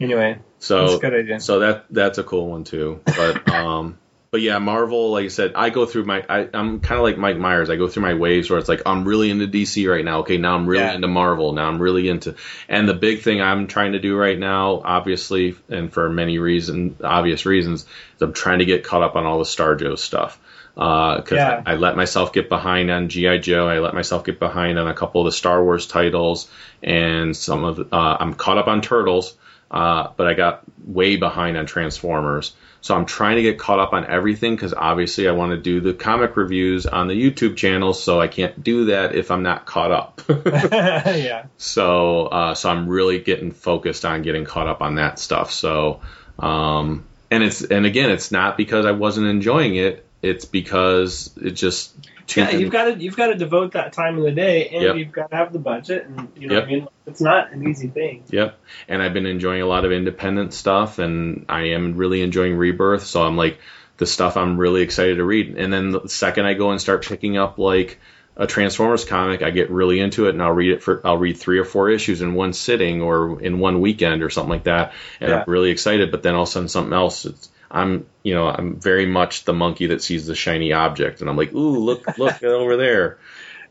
anyway, 0.00 0.38
So 0.60 0.98
that's 0.98 1.02
a. 1.14 1.40
So 1.40 1.58
that 1.60 1.86
that's 1.90 2.18
a 2.18 2.22
cool 2.22 2.48
one 2.50 2.64
too. 2.64 3.00
But 3.04 3.48
um, 3.52 3.98
but 4.30 4.42
yeah, 4.42 4.58
Marvel, 4.58 5.10
like 5.10 5.24
I 5.24 5.28
said, 5.28 5.52
I 5.56 5.70
go 5.70 5.86
through 5.86 6.04
my. 6.04 6.24
I, 6.28 6.48
I'm 6.54 6.78
kind 6.80 6.98
of 6.98 7.02
like 7.02 7.18
Mike 7.18 7.36
Myers. 7.36 7.68
I 7.68 7.76
go 7.76 7.88
through 7.88 8.02
my 8.04 8.14
waves 8.14 8.48
where 8.48 8.58
it's 8.60 8.68
like 8.68 8.82
I'm 8.86 9.04
really 9.04 9.28
into 9.30 9.48
DC 9.48 9.90
right 9.90 10.04
now. 10.04 10.20
Okay, 10.20 10.36
now 10.36 10.54
I'm 10.54 10.66
really 10.68 10.84
Yeah. 10.84 10.94
into 10.94 11.08
Marvel. 11.08 11.52
Now 11.52 11.66
I'm 11.66 11.80
really 11.80 12.08
into. 12.08 12.36
And 12.68 12.88
the 12.88 12.94
big 12.94 13.22
thing 13.22 13.40
I'm 13.42 13.66
trying 13.66 13.92
to 13.92 13.98
do 13.98 14.16
right 14.16 14.38
now, 14.38 14.82
obviously, 14.84 15.56
and 15.68 15.92
for 15.92 16.08
many 16.08 16.38
reasons, 16.38 17.00
obvious 17.02 17.44
reasons, 17.44 17.82
is 17.82 18.22
I'm 18.22 18.32
trying 18.32 18.60
to 18.60 18.66
get 18.66 18.84
caught 18.84 19.02
up 19.02 19.16
on 19.16 19.26
all 19.26 19.38
the 19.38 19.44
StarJo 19.44 19.98
stuff. 19.98 20.38
Because 20.74 21.32
Yeah. 21.32 21.62
I, 21.66 21.72
I 21.72 21.74
let 21.74 21.96
myself 21.96 22.32
get 22.32 22.48
behind 22.48 22.90
on 22.90 23.08
GI 23.08 23.40
Joe. 23.40 23.66
I 23.66 23.80
let 23.80 23.94
myself 23.94 24.22
get 24.24 24.38
behind 24.38 24.78
on 24.78 24.86
a 24.86 24.94
couple 24.94 25.22
of 25.22 25.24
the 25.24 25.32
Star 25.32 25.62
Wars 25.64 25.86
titles, 25.88 26.48
and 26.82 27.36
some 27.36 27.64
of. 27.64 27.80
Uh, 27.92 28.16
I'm 28.20 28.34
caught 28.34 28.58
up 28.58 28.68
on 28.68 28.80
Turtles. 28.80 29.34
Uh, 29.70 30.08
but 30.16 30.26
I 30.26 30.34
got 30.34 30.62
way 30.84 31.16
behind 31.16 31.56
on 31.56 31.66
Transformers. 31.66 32.54
So 32.82 32.96
I'm 32.96 33.04
trying 33.04 33.36
to 33.36 33.42
get 33.42 33.58
caught 33.58 33.78
up 33.78 33.92
on 33.92 34.06
everything 34.06 34.56
because 34.56 34.72
obviously 34.72 35.28
I 35.28 35.32
want 35.32 35.52
to 35.52 35.58
do 35.58 35.80
the 35.80 35.92
comic 35.92 36.36
reviews 36.36 36.86
on 36.86 37.08
the 37.08 37.14
YouTube 37.14 37.56
channel, 37.56 37.92
so 37.92 38.20
I 38.20 38.28
can't 38.28 38.64
do 38.64 38.86
that 38.86 39.14
if 39.14 39.30
I'm 39.30 39.42
not 39.42 39.66
caught 39.66 39.92
up. 39.92 40.22
yeah, 40.28 41.46
so 41.58 42.26
uh, 42.26 42.54
so 42.54 42.70
I'm 42.70 42.88
really 42.88 43.18
getting 43.20 43.50
focused 43.50 44.04
on 44.04 44.22
getting 44.22 44.44
caught 44.46 44.66
up 44.66 44.80
on 44.80 44.94
that 44.94 45.18
stuff. 45.18 45.52
So 45.52 46.00
um, 46.38 47.04
and 47.30 47.42
it's 47.42 47.62
and 47.62 47.86
again, 47.86 48.10
it's 48.10 48.32
not 48.32 48.56
because 48.56 48.86
I 48.86 48.92
wasn't 48.92 49.26
enjoying 49.26 49.76
it. 49.76 50.06
it's 50.22 50.44
because 50.44 51.30
it 51.40 51.52
just 51.52 51.94
too 52.30 52.40
Yeah, 52.40 52.50
you've 52.50 52.70
got 52.70 52.84
to 52.84 52.96
you've 52.96 53.16
got 53.16 53.26
to 53.28 53.34
devote 53.34 53.72
that 53.72 53.92
time 53.92 54.16
of 54.16 54.24
the 54.24 54.32
day, 54.32 54.68
and 54.68 54.82
Yep. 54.82 54.96
you've 54.96 55.12
got 55.12 55.30
to 55.30 55.36
have 55.36 55.52
the 55.52 55.58
budget, 55.58 56.06
and 56.06 56.28
you 56.36 56.48
know 56.48 56.54
Yep. 56.54 56.64
I 56.64 56.66
mean. 56.66 56.88
It's 57.06 57.20
not 57.20 57.52
an 57.52 57.68
easy 57.68 57.88
thing. 57.88 58.22
Yep. 58.30 58.56
And 58.86 59.02
I've 59.02 59.12
been 59.12 59.26
enjoying 59.26 59.62
a 59.62 59.66
lot 59.66 59.84
of 59.84 59.90
independent 59.90 60.54
stuff, 60.54 61.00
and 61.00 61.44
I 61.48 61.70
am 61.70 61.96
really 61.96 62.22
enjoying 62.22 62.54
Rebirth. 62.54 63.04
So 63.04 63.22
I'm 63.24 63.36
like, 63.36 63.58
the 63.96 64.06
stuff 64.06 64.36
I'm 64.36 64.56
really 64.56 64.82
excited 64.82 65.16
to 65.16 65.24
read. 65.24 65.56
And 65.58 65.72
then 65.72 65.90
the 65.90 66.08
second 66.08 66.46
I 66.46 66.54
go 66.54 66.70
and 66.70 66.80
start 66.80 67.04
picking 67.04 67.36
up 67.36 67.58
like 67.58 67.98
a 68.36 68.46
Transformers 68.46 69.04
comic, 69.04 69.42
I 69.42 69.50
get 69.50 69.70
really 69.70 69.98
into 69.98 70.26
it, 70.26 70.30
and 70.30 70.42
I'll 70.42 70.52
read 70.52 70.70
it 70.72 70.82
for 70.84 71.04
I'll 71.04 71.18
read 71.18 71.36
three 71.36 71.58
or 71.58 71.64
four 71.64 71.90
issues 71.90 72.22
in 72.22 72.34
one 72.34 72.52
sitting 72.52 73.02
or 73.02 73.42
in 73.42 73.58
one 73.58 73.80
weekend 73.80 74.22
or 74.22 74.30
something 74.30 74.50
like 74.50 74.64
that, 74.64 74.92
and 75.20 75.30
Yeah. 75.30 75.38
I'm 75.40 75.50
really 75.50 75.70
excited. 75.70 76.12
But 76.12 76.22
then 76.22 76.34
all 76.36 76.44
of 76.44 76.48
a 76.48 76.52
sudden 76.52 76.68
something 76.68 76.92
else. 76.94 77.24
It's, 77.26 77.50
I'm 77.70 78.06
you 78.22 78.34
know 78.34 78.48
I'm 78.48 78.80
very 78.80 79.06
much 79.06 79.44
the 79.44 79.52
monkey 79.52 79.86
that 79.86 80.02
sees 80.02 80.26
the 80.26 80.34
shiny 80.34 80.72
object, 80.72 81.20
and 81.20 81.30
I'm 81.30 81.36
like, 81.36 81.52
ooh, 81.52 81.78
look 81.78 82.06
look 82.18 82.42
over 82.42 82.76
there. 82.76 83.18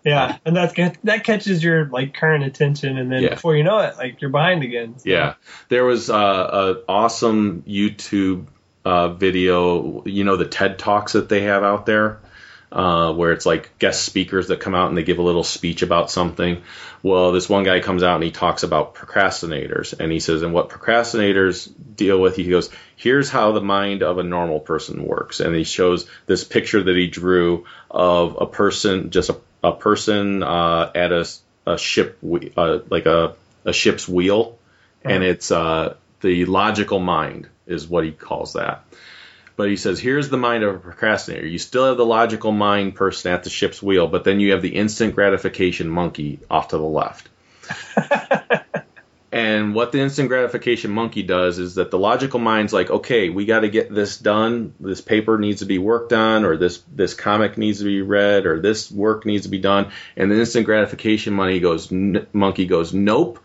Yeah, 0.05 0.37
and 0.45 0.55
that's 0.55 0.73
that 1.03 1.25
catches 1.25 1.61
your 1.61 1.85
like 1.87 2.13
current 2.13 2.45
attention, 2.45 2.97
and 2.97 3.11
then 3.11 3.23
Yeah. 3.23 3.29
before 3.31 3.57
you 3.57 3.63
know 3.65 3.79
it, 3.79 3.97
like 3.97 4.21
you're 4.21 4.29
behind 4.29 4.63
again. 4.63 4.97
So- 4.97 5.09
Yeah, 5.09 5.33
there 5.67 5.83
was 5.83 6.09
uh, 6.09 6.15
a 6.87 6.91
awesome 6.91 7.63
YouTube 7.67 8.45
uh, 8.85 9.09
video. 9.09 10.03
You 10.05 10.23
know 10.23 10.37
the 10.37 10.45
TED 10.47 10.79
talks 10.79 11.13
that 11.13 11.27
they 11.27 11.41
have 11.41 11.63
out 11.63 11.85
there, 11.85 12.19
uh, 12.72 13.14
where 13.14 13.31
it's 13.31 13.45
like 13.45 13.77
guest 13.80 14.03
speakers 14.03 14.48
that 14.48 14.59
come 14.59 14.75
out 14.75 14.89
and 14.89 14.98
they 14.98 15.03
give 15.03 15.19
a 15.19 15.23
little 15.23 15.43
speech 15.43 15.81
about 15.81 16.11
something. 16.11 16.64
Well, 17.01 17.31
this 17.31 17.49
one 17.49 17.64
guy 17.64 17.80
comes 17.80 18.03
out 18.03 18.15
and 18.15 18.23
he 18.23 18.31
talks 18.31 18.64
about 18.64 18.95
procrastinators, 18.95 19.98
and 19.99 20.11
he 20.11 20.19
says, 20.19 20.41
and 20.41 20.53
what 20.53 20.69
procrastinators 20.69 21.72
deal 21.95 22.19
with. 22.19 22.35
He 22.35 22.49
goes, 22.49 22.69
here's 22.95 23.30
how 23.30 23.53
the 23.53 23.61
mind 23.61 24.03
of 24.03 24.17
a 24.17 24.23
normal 24.23 24.59
person 24.59 25.06
works, 25.06 25.39
and 25.39 25.56
he 25.56 25.64
shows 25.64 26.07
this 26.25 26.43
picture 26.43 26.83
that 26.83 26.95
he 26.95 27.07
drew 27.07 27.65
of 27.89 28.38
a 28.39 28.45
person, 28.45 29.11
just 29.11 29.30
a, 29.30 29.38
a 29.64 29.72
person 29.72 30.43
uh, 30.43 30.91
at 30.93 31.11
a, 31.11 31.27
a 31.65 31.77
ship, 31.77 32.17
uh, 32.57 32.80
like 32.89 33.06
a, 33.06 33.35
a 33.65 33.73
ship's 33.73 34.07
wheel 34.07 34.59
and 35.03 35.23
it's 35.23 35.51
uh, 35.51 35.95
the 36.22 36.45
logical 36.45 36.99
mind 36.99 37.48
is 37.67 37.88
what 37.88 38.03
he 38.03 38.11
calls 38.11 38.53
that. 38.53 38.83
But 39.59 39.67
he 39.67 39.75
says, 39.75 39.99
here's 39.99 40.29
the 40.29 40.38
mind 40.38 40.63
of 40.63 40.73
a 40.73 40.79
procrastinator. 40.79 41.45
You 41.45 41.57
still 41.57 41.85
have 41.88 41.97
the 41.97 42.05
logical 42.05 42.53
mind 42.53 42.95
person 42.95 43.33
at 43.33 43.43
the 43.43 43.49
ship's 43.49 43.83
wheel, 43.83 44.07
but 44.07 44.23
then 44.23 44.39
you 44.39 44.53
have 44.53 44.61
the 44.61 44.73
instant 44.73 45.15
gratification 45.15 45.89
monkey 45.89 46.39
off 46.49 46.69
to 46.69 46.77
the 46.77 46.83
left. 46.83 47.27
and 49.33 49.75
what 49.75 49.91
the 49.91 49.99
instant 49.99 50.29
gratification 50.29 50.91
monkey 50.91 51.23
does 51.23 51.59
is 51.59 51.75
that 51.75 51.91
the 51.91 51.99
logical 51.99 52.39
mind's 52.39 52.71
like, 52.71 52.89
okay, 52.89 53.27
we 53.27 53.43
got 53.43 53.59
to 53.59 53.69
get 53.69 53.93
this 53.93 54.17
done. 54.17 54.75
This 54.79 55.01
paper 55.01 55.38
needs 55.38 55.59
to 55.59 55.65
be 55.65 55.77
worked 55.77 56.13
on, 56.13 56.45
or 56.45 56.55
this 56.55 56.81
this 56.95 57.13
comic 57.13 57.57
needs 57.57 57.79
to 57.79 57.83
be 57.83 58.01
read, 58.01 58.45
or 58.45 58.61
this 58.61 58.89
work 58.89 59.25
needs 59.25 59.43
to 59.43 59.49
be 59.49 59.59
done. 59.59 59.91
And 60.15 60.31
the 60.31 60.39
instant 60.39 60.67
gratification 60.67 61.33
money 61.33 61.59
goes, 61.59 61.91
n- 61.91 62.27
monkey 62.31 62.65
goes, 62.65 62.93
nope. 62.93 63.43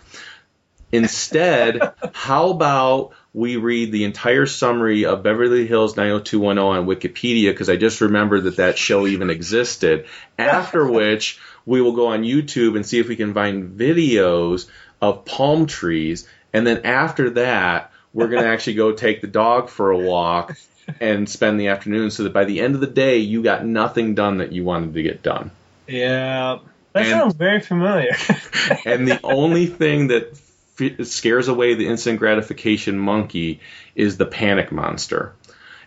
Instead, 0.93 1.93
how 2.13 2.51
about 2.51 3.15
we 3.35 3.57
read 3.57 3.91
the 3.93 4.05
entire 4.05 4.47
summary 4.47 5.05
of 5.05 5.23
Beverly 5.25 5.67
Hills 5.67 5.97
90210 5.97 6.59
on 6.65 6.87
Wikipedia 6.87 7.51
because 7.51 7.69
I 7.69 7.77
just 7.77 8.01
remembered 8.01 8.45
that 8.45 8.57
that 8.57 8.79
show 8.79 9.07
even 9.07 9.29
existed. 9.29 10.07
After 10.39 10.87
which, 10.89 11.39
we 11.67 11.81
will 11.81 11.93
go 11.93 12.07
on 12.09 12.23
YouTube 12.23 12.77
and 12.77 12.87
see 12.87 13.01
if 13.01 13.09
we 13.09 13.17
can 13.17 13.35
find 13.35 13.77
videos 13.79 14.67
of 15.03 15.25
palm 15.25 15.67
trees. 15.67 16.29
And 16.53 16.65
then 16.67 16.83
after 16.85 17.31
that, 17.31 17.91
we're 18.13 18.29
going 18.29 18.43
to 18.45 18.49
actually 18.49 18.75
go 18.75 18.93
take 18.93 19.21
the 19.21 19.27
dog 19.27 19.69
for 19.69 19.91
a 19.91 19.99
walk 19.99 20.57
and 21.01 21.29
spend 21.29 21.59
the 21.59 21.69
afternoon 21.69 22.11
so 22.13 22.23
that 22.25 22.33
by 22.33 22.45
the 22.45 22.61
end 22.61 22.75
of 22.77 22.81
the 22.81 22.87
day, 22.87 23.19
you 23.19 23.43
got 23.43 23.65
nothing 23.67 24.15
done 24.15 24.39
that 24.39 24.53
you 24.53 24.63
wanted 24.63 24.95
to 24.95 25.03
get 25.03 25.23
done. 25.23 25.51
yeah. 25.89 26.59
That 26.93 27.07
And- 27.07 27.11
sounds 27.11 27.35
very 27.35 27.61
familiar. 27.61 28.15
and 28.87 29.09
the 29.09 29.19
only 29.25 29.67
thing 29.67 30.09
that 30.09 30.39
f- 30.81 31.07
scares 31.07 31.49
away 31.49 31.75
the 31.75 31.87
instant 31.89 32.19
gratification 32.19 32.99
monkey 32.99 33.61
is 33.95 34.17
the 34.17 34.27
panic 34.27 34.73
monster. 34.73 35.35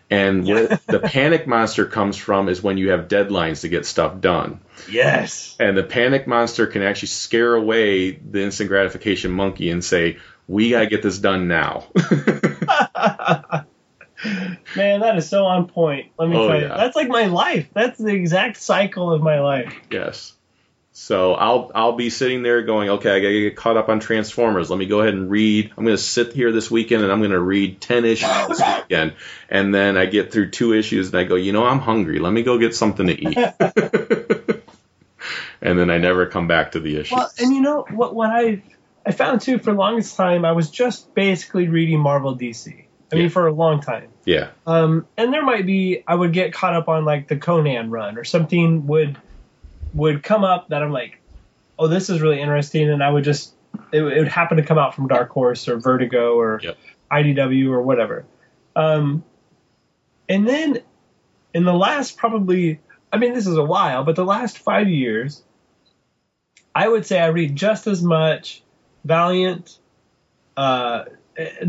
And 0.10 0.46
where 0.48 0.68
the 0.88 1.00
panic 1.02 1.48
monster 1.48 1.86
comes 1.86 2.16
from 2.16 2.48
is 2.50 2.64
when 2.64 2.78
you 2.78 2.92
have 2.92 3.08
deadlines 3.10 3.62
to 3.62 3.68
get 3.70 3.86
stuff 3.86 4.22
done. 4.22 4.62
yes. 4.90 5.56
And 5.60 5.78
the 5.78 5.84
panic 5.84 6.28
monster 6.28 6.66
can 6.68 6.82
actually 6.82 7.10
scare 7.10 7.56
away 7.56 8.12
the 8.12 8.44
instant 8.44 8.70
gratification 8.70 9.32
monkey 9.32 9.70
and 9.70 9.84
say, 9.84 10.18
"We 10.48 10.70
got 10.70 10.80
to 10.82 10.88
get 10.88 11.04
this 11.04 11.18
done 11.20 11.48
now." 11.50 11.88
Man, 14.76 15.02
that 15.02 15.16
is 15.18 15.30
so 15.30 15.46
on 15.46 15.68
point. 15.68 16.12
Let 16.18 16.30
me 16.30 16.38
Oh, 16.38 16.48
tell 16.48 16.58
you, 16.60 16.68
yeah. 16.68 16.78
that's 16.78 16.96
like 16.96 17.08
my 17.08 17.26
life. 17.26 17.68
That's 17.74 18.00
the 18.00 18.14
exact 18.14 18.58
cycle 18.58 19.12
of 19.12 19.22
my 19.22 19.40
life. 19.42 19.74
yes. 19.92 20.34
So 21.00 21.36
I'll 21.36 21.72
I'll 21.76 21.96
be 21.96 22.10
sitting 22.10 22.42
there 22.42 22.64
going, 22.64 22.90
okay, 22.90 23.12
I 23.12 23.20
gotta 23.20 23.40
get 23.40 23.56
caught 23.56 23.78
up 23.78 23.88
on 23.88 24.00
Transformers. 24.00 24.72
Let 24.72 24.80
me 24.80 24.88
go 24.88 25.02
ahead 25.02 25.14
and 25.14 25.30
read. 25.30 25.72
I'm 25.78 25.86
gonna 25.86 25.96
sit 25.96 26.34
here 26.34 26.52
this 26.52 26.72
weekend 26.72 27.04
and 27.04 27.12
I'm 27.12 27.22
gonna 27.22 27.40
read 27.40 27.80
ten 27.80 28.04
issues 28.04 28.28
this 28.48 28.64
weekend. 28.66 29.14
And 29.48 29.74
then 29.76 29.96
I 29.96 30.08
get 30.08 30.32
through 30.32 30.50
two 30.50 30.74
issues 30.74 31.10
and 31.10 31.16
I 31.18 31.24
go, 31.24 31.36
you 31.36 31.52
know, 31.52 31.64
I'm 31.64 31.78
hungry. 31.78 32.18
Let 32.18 32.34
me 32.34 32.42
go 32.42 32.58
get 32.58 32.74
something 32.74 33.06
to 33.06 33.14
eat. 33.14 33.38
and 35.62 35.78
then 35.78 35.92
I 35.92 36.00
never 36.00 36.26
come 36.26 36.48
back 36.48 36.72
to 36.72 36.80
the 36.80 36.98
issue. 36.98 37.16
Well, 37.16 37.30
and 37.38 37.54
you 37.54 37.62
know 37.62 37.86
what? 37.92 38.16
What 38.16 38.32
I 38.32 38.64
I 39.06 39.12
found 39.12 39.42
too 39.42 39.60
for 39.60 39.74
the 39.74 39.78
longest 39.78 40.18
time, 40.18 40.46
I 40.46 40.54
was 40.54 40.72
just 40.72 41.14
basically 41.14 41.68
reading 41.68 42.00
Marvel 42.00 42.36
DC. 42.36 42.70
I 42.74 43.16
Yeah. 43.16 43.22
mean, 43.22 43.30
for 43.30 43.46
a 43.46 43.54
long 43.54 43.82
time. 43.82 44.10
yeah, 44.26 44.48
Um, 44.66 45.06
and 45.16 45.32
there 45.32 45.44
might 45.44 45.68
be 45.68 46.02
I 46.08 46.16
would 46.16 46.34
get 46.34 46.54
caught 46.54 46.74
up 46.74 46.90
on 46.90 47.06
like 47.06 47.28
the 47.28 47.38
Conan 47.38 47.92
run 47.92 48.18
or 48.18 48.24
something 48.24 48.88
would 48.88 49.16
would 49.98 50.24
come 50.24 50.44
up 50.44 50.70
that 50.70 50.82
I'm 50.84 50.92
like, 50.92 51.20
oh, 51.80 51.88
this 51.88 52.10
is 52.10 52.22
really 52.22 52.40
interesting, 52.40 52.90
and 52.90 53.04
I 53.04 53.10
would 53.10 53.24
just 53.24 53.54
it, 53.92 54.02
would- 54.02 54.14
it 54.14 54.20
would 54.20 54.28
happen 54.28 54.58
to 54.58 54.64
come 54.64 54.78
out 54.78 54.96
from 54.96 55.08
Dark 55.08 55.30
Horse 55.30 55.68
or 55.68 55.78
Vertigo 55.78 56.36
or 56.40 56.60
Yep. 56.64 56.78
IDW 57.12 57.70
or 57.72 57.82
whatever. 57.82 58.26
Um, 58.76 59.24
and 60.30 60.48
then 60.48 60.80
in 61.54 61.64
the 61.64 61.74
last 61.74 62.18
probably, 62.18 62.80
I 63.12 63.18
mean, 63.18 63.34
this 63.34 63.48
is 63.48 63.58
a 63.58 63.64
while, 63.64 64.04
but 64.04 64.16
the 64.16 64.26
last 64.26 64.58
five 64.60 64.88
years, 64.90 65.44
I 66.76 66.88
would 66.88 67.06
say 67.06 67.20
I 67.20 67.28
read 67.28 67.56
just 67.56 67.88
as 67.88 68.04
much 68.04 68.62
Valiant, 69.06 69.80
uh, 70.58 71.06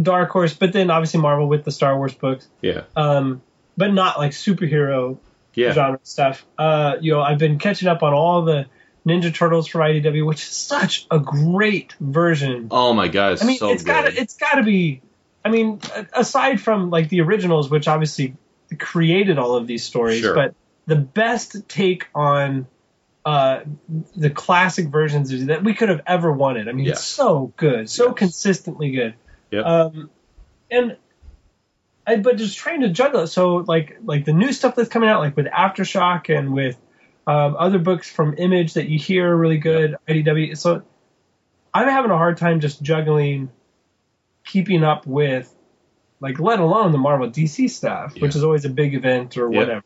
Dark 0.00 0.30
Horse, 0.30 0.54
but 0.54 0.72
then 0.72 0.90
obviously 0.90 1.20
Marvel 1.20 1.46
with 1.48 1.64
the 1.64 1.70
Star 1.70 1.96
Wars 1.96 2.14
books 2.14 2.48
yeah, 2.62 2.82
um, 2.96 3.42
but 3.76 3.92
not 3.92 4.18
like 4.18 4.32
superhero 4.32 5.18
yeah. 5.58 5.72
genre 5.72 6.00
stuff. 6.02 6.46
Uh, 6.56 6.96
you 7.00 7.12
know, 7.12 7.20
I've 7.22 7.38
been 7.38 7.58
catching 7.58 7.88
up 7.88 8.02
on 8.02 8.14
all 8.14 8.42
the 8.42 8.66
Ninja 9.06 9.34
Turtles 9.34 9.66
for 9.68 9.78
IDW, 9.80 10.26
which 10.26 10.42
is 10.42 10.48
such 10.48 11.06
a 11.10 11.18
great 11.18 11.94
version. 12.00 12.68
Oh 12.70 12.92
my 12.92 13.08
god, 13.08 13.34
it's 13.34 13.42
I 13.42 13.46
mean, 13.46 13.58
so 13.58 13.70
it's 13.70 13.82
gotta, 13.84 14.18
it's 14.20 14.36
gotta 14.36 14.62
be. 14.62 15.02
I 15.44 15.50
mean, 15.50 15.80
aside 16.12 16.60
from 16.60 16.90
like 16.90 17.08
the 17.08 17.20
originals, 17.22 17.70
which 17.70 17.88
obviously 17.88 18.36
created 18.78 19.38
all 19.38 19.54
of 19.56 19.66
these 19.66 19.82
stories, 19.84 20.20
Sure. 20.20 20.34
but 20.34 20.54
the 20.86 20.96
best 20.96 21.68
take 21.68 22.08
on 22.14 22.66
uh, 23.24 23.60
the 24.16 24.30
classic 24.30 24.88
versions 24.88 25.46
that 25.46 25.62
we 25.64 25.74
could 25.74 25.88
have 25.88 26.02
ever 26.06 26.30
wanted. 26.32 26.68
I 26.68 26.72
mean, 26.72 26.86
Yes. 26.86 26.98
it's 26.98 27.06
so 27.06 27.52
good, 27.56 27.88
so 27.88 28.06
Yes. 28.06 28.14
consistently 28.16 28.90
good. 28.90 29.14
Yep. 29.50 29.64
Um, 29.64 30.10
and 30.70 30.96
I, 32.08 32.16
but 32.16 32.36
just 32.38 32.56
trying 32.56 32.80
to 32.80 32.88
juggle 32.88 33.22
it. 33.22 33.26
So 33.26 33.56
like 33.56 33.98
like 34.04 34.24
the 34.24 34.32
new 34.32 34.52
stuff 34.52 34.74
that's 34.74 34.88
coming 34.88 35.08
out, 35.10 35.20
like 35.20 35.36
with 35.36 35.46
Aftershock 35.46 36.34
and 36.36 36.54
with 36.54 36.76
um, 37.26 37.54
other 37.58 37.78
books 37.78 38.08
from 38.10 38.34
Image 38.38 38.72
that 38.74 38.88
you 38.88 38.98
hear 38.98 39.30
are 39.32 39.36
really 39.36 39.58
good. 39.58 39.96
IDW. 40.08 40.56
So 40.56 40.82
I'm 41.74 41.88
having 41.88 42.10
a 42.10 42.16
hard 42.16 42.38
time 42.38 42.60
just 42.60 42.80
juggling, 42.82 43.50
keeping 44.46 44.82
up 44.84 45.06
with, 45.06 45.54
like 46.20 46.40
let 46.40 46.60
alone 46.60 46.92
the 46.92 46.98
Marvel 46.98 47.28
DC 47.28 47.68
stuff, 47.70 48.14
which 48.18 48.34
is 48.34 48.42
always 48.42 48.64
a 48.64 48.70
big 48.70 48.94
event 48.94 49.36
or 49.36 49.52
Yeah. 49.52 49.58
whatever. 49.58 49.84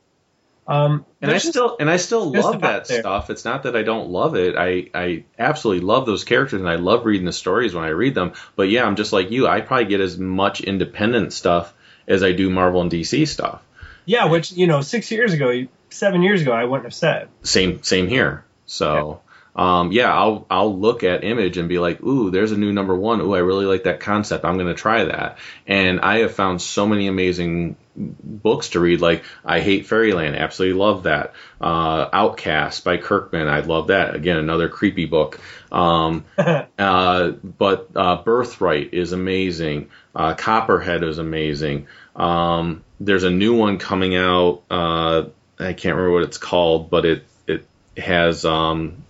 Um, 0.68 1.04
and 1.20 1.28
I 1.28 1.34
just- 1.34 1.48
still 1.48 1.76
and 1.80 1.90
I 1.90 1.96
still 1.96 2.30
love 2.30 2.60
that 2.60 2.84
there. 2.86 3.00
stuff. 3.00 3.30
It's 3.30 3.44
not 3.44 3.64
that 3.64 3.74
I 3.74 3.82
don't 3.82 4.10
love 4.10 4.36
it. 4.36 4.54
I 4.56 4.86
I 4.94 5.24
absolutely 5.36 5.84
love 5.84 6.06
those 6.06 6.22
characters 6.22 6.60
and 6.60 6.70
I 6.70 6.76
love 6.76 7.04
reading 7.04 7.26
the 7.26 7.32
stories 7.32 7.74
when 7.74 7.82
I 7.84 7.88
read 7.88 8.14
them. 8.14 8.34
But 8.54 8.68
yeah, 8.68 8.84
I'm 8.86 8.94
just 8.94 9.12
like 9.12 9.32
you. 9.32 9.48
I 9.48 9.60
probably 9.60 9.86
get 9.86 10.00
as 10.00 10.16
much 10.16 10.60
independent 10.60 11.32
stuff 11.32 11.74
as 12.06 12.22
I 12.22 12.32
do 12.32 12.50
Marvel 12.50 12.80
and 12.80 12.90
DC 12.90 13.26
stuff. 13.28 13.62
yeah, 14.04 14.26
which 14.26 14.52
you 14.52 14.66
know, 14.66 14.80
six 14.80 15.10
years 15.10 15.32
ago, 15.32 15.66
seven 15.90 16.22
years 16.22 16.42
ago, 16.42 16.52
I 16.52 16.64
wouldn't 16.64 16.84
have 16.84 16.94
said. 16.94 17.28
Same 17.42 17.82
same 17.82 18.08
here. 18.08 18.44
So 18.66 19.21
um, 19.54 19.92
yeah, 19.92 20.12
I'll 20.12 20.46
I'll 20.48 20.78
look 20.78 21.04
at 21.04 21.24
Image 21.24 21.58
and 21.58 21.68
be 21.68 21.78
like, 21.78 22.02
ooh, 22.02 22.30
there's 22.30 22.52
a 22.52 22.56
new 22.56 22.72
number 22.72 22.96
one. 22.96 23.20
Ooh, 23.20 23.34
I 23.34 23.40
really 23.40 23.66
like 23.66 23.84
that 23.84 24.00
concept. 24.00 24.44
I'm 24.44 24.56
going 24.56 24.74
to 24.74 24.80
try 24.80 25.04
that. 25.04 25.38
And 25.66 26.00
I 26.00 26.20
have 26.20 26.34
found 26.34 26.62
so 26.62 26.86
many 26.86 27.06
amazing 27.06 27.76
books 27.94 28.70
to 28.70 28.80
read. 28.80 29.02
Like 29.02 29.24
I 29.44 29.60
Hate 29.60 29.86
Fairyland, 29.86 30.36
absolutely 30.36 30.78
love 30.78 31.02
that. 31.02 31.34
Uh, 31.60 32.08
Outcast 32.12 32.82
by 32.82 32.96
Kirkman, 32.96 33.48
I 33.48 33.60
love 33.60 33.88
that. 33.88 34.14
Again, 34.14 34.38
another 34.38 34.70
creepy 34.70 35.04
book. 35.04 35.38
Um, 35.70 36.24
uh, 36.38 37.30
but 37.30 37.90
uh, 37.94 38.22
Birthright 38.22 38.94
is 38.94 39.12
amazing. 39.12 39.90
Uh, 40.14 40.34
Copperhead 40.34 41.04
is 41.04 41.18
amazing. 41.18 41.88
Um, 42.16 42.84
there's 43.00 43.24
a 43.24 43.30
new 43.30 43.54
one 43.56 43.78
coming 43.78 44.16
out. 44.16 44.62
Uh, 44.70 45.24
I 45.58 45.74
can't 45.74 45.96
remember 45.96 46.12
what 46.12 46.22
it's 46.22 46.38
called, 46.38 46.88
but 46.88 47.04
it 47.04 47.24
it 47.46 47.66
has 47.96 48.44
um, 48.44 49.04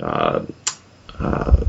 uh, 0.00 0.44
uh, 1.18 1.64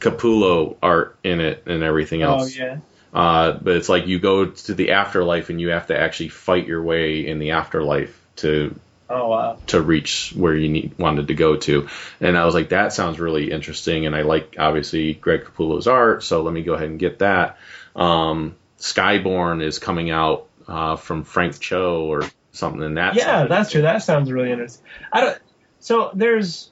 Capullo 0.00 0.76
art 0.82 1.16
in 1.22 1.40
it 1.40 1.64
and 1.66 1.82
everything 1.82 2.22
Oh 2.22 2.32
else. 2.38 2.56
yeah. 2.56 2.78
Uh, 3.12 3.52
but 3.52 3.76
it's 3.76 3.88
like 3.88 4.06
you 4.06 4.18
go 4.18 4.46
to 4.46 4.74
the 4.74 4.92
afterlife 4.92 5.50
and 5.50 5.60
you 5.60 5.68
have 5.68 5.88
to 5.88 5.98
actually 5.98 6.30
fight 6.30 6.66
your 6.66 6.82
way 6.82 7.26
in 7.26 7.38
the 7.38 7.50
afterlife 7.52 8.18
to 8.36 8.74
Oh 9.10 9.28
wow. 9.28 9.58
to 9.66 9.82
reach 9.82 10.32
where 10.34 10.56
you 10.56 10.70
need, 10.70 10.98
wanted 10.98 11.28
to 11.28 11.34
go 11.34 11.56
to. 11.56 11.88
And 12.20 12.38
I 12.38 12.46
was 12.46 12.54
like, 12.54 12.70
that 12.70 12.94
sounds 12.94 13.20
really 13.20 13.50
interesting. 13.50 14.06
And 14.06 14.16
I 14.16 14.22
like 14.22 14.56
obviously 14.58 15.12
Greg 15.12 15.44
Capullo's 15.44 15.86
art, 15.86 16.22
so 16.22 16.42
let 16.42 16.54
me 16.54 16.62
go 16.62 16.72
ahead 16.72 16.88
and 16.88 16.98
get 16.98 17.18
that. 17.18 17.58
Um, 17.94 18.56
Skybourne 18.78 19.62
is 19.62 19.78
coming 19.78 20.10
out 20.10 20.48
uh, 20.66 20.96
from 20.96 21.24
Frank 21.24 21.60
Cho 21.60 22.06
or 22.06 22.22
something. 22.52 22.82
And 22.82 22.96
that 22.96 23.14
Yeah, 23.14 23.44
that's 23.44 23.70
true. 23.70 23.82
That 23.82 24.02
sounds 24.02 24.32
really 24.32 24.50
interesting. 24.50 24.84
I 25.12 25.20
don't. 25.20 25.38
So 25.80 26.10
there's. 26.14 26.70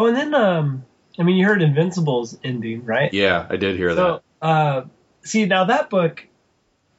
Oh, 0.00 0.06
and 0.06 0.16
then 0.16 0.34
um, 0.34 0.84
I 1.18 1.22
mean, 1.24 1.36
you 1.36 1.44
heard 1.44 1.60
Invincible's 1.60 2.38
ending, 2.42 2.86
right? 2.86 3.12
Yeah, 3.12 3.46
I 3.50 3.56
did 3.56 3.76
hear 3.76 3.94
that. 3.94 3.96
So, 3.96 4.22
uh, 4.40 4.84
see, 5.22 5.44
now 5.44 5.64
that 5.64 5.90
book 5.90 6.26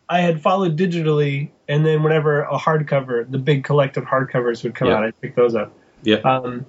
I 0.07 0.19
had 0.21 0.41
followed 0.41 0.77
digitally, 0.77 1.49
and 1.67 1.83
then 1.83 2.03
whenever 2.03 2.43
a 2.43 2.59
hardcover, 2.59 3.29
the 3.29 3.39
big 3.39 3.63
collective 3.63 4.03
hardcovers 4.03 4.63
would 4.63 4.75
come 4.75 4.89
Yeah. 4.89 4.97
out, 4.97 5.03
I'd 5.05 5.19
pick 5.19 5.33
those 5.35 5.55
up. 5.55 5.73
Yeah, 6.03 6.17
Um, 6.17 6.65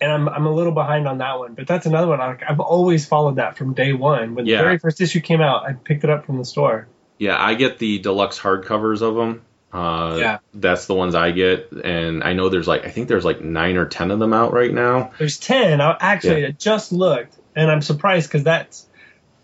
and 0.00 0.12
I'm 0.12 0.28
I'm 0.28 0.46
a 0.46 0.52
little 0.52 0.70
behind 0.72 1.08
on 1.08 1.18
that 1.18 1.38
one, 1.40 1.54
but 1.54 1.66
that's 1.66 1.86
another 1.86 2.06
one. 2.06 2.20
I- 2.20 2.36
I've 2.48 2.60
always 2.60 3.04
followed 3.06 3.36
that 3.36 3.56
from 3.58 3.74
day 3.74 3.92
one. 3.94 4.36
When 4.36 4.46
Yeah. 4.46 4.58
the 4.58 4.62
very 4.64 4.78
first 4.78 5.00
issue 5.00 5.20
came 5.20 5.40
out, 5.40 5.64
I 5.64 5.72
picked 5.72 6.04
it 6.04 6.10
up 6.10 6.26
from 6.26 6.38
the 6.38 6.44
store. 6.44 6.86
yeah. 7.18 7.36
I 7.42 7.54
get 7.54 7.78
the 7.80 7.98
deluxe 7.98 8.38
hardcovers 8.38 9.02
of 9.02 9.16
them. 9.16 9.42
Uh, 9.72 10.16
Yeah. 10.18 10.38
that's 10.54 10.86
the 10.86 10.94
ones 10.94 11.14
I 11.14 11.30
get, 11.30 11.70
and 11.72 12.24
I 12.24 12.32
know 12.32 12.48
there's 12.48 12.66
like 12.68 12.86
I 12.86 12.90
think 12.90 13.08
there's 13.08 13.24
like 13.24 13.40
nine 13.42 13.76
or 13.76 13.86
ten 13.86 14.10
of 14.10 14.18
them 14.18 14.32
out 14.32 14.52
right 14.52 14.72
now. 14.72 15.12
There's 15.18 15.38
ten. 15.38 15.80
I 15.80 15.96
actually 16.00 16.46
I 16.46 16.50
just 16.52 16.90
looked, 16.92 17.34
and 17.54 17.70
I'm 17.70 17.82
surprised 17.82 18.28
because 18.28 18.44
that's 18.44 18.86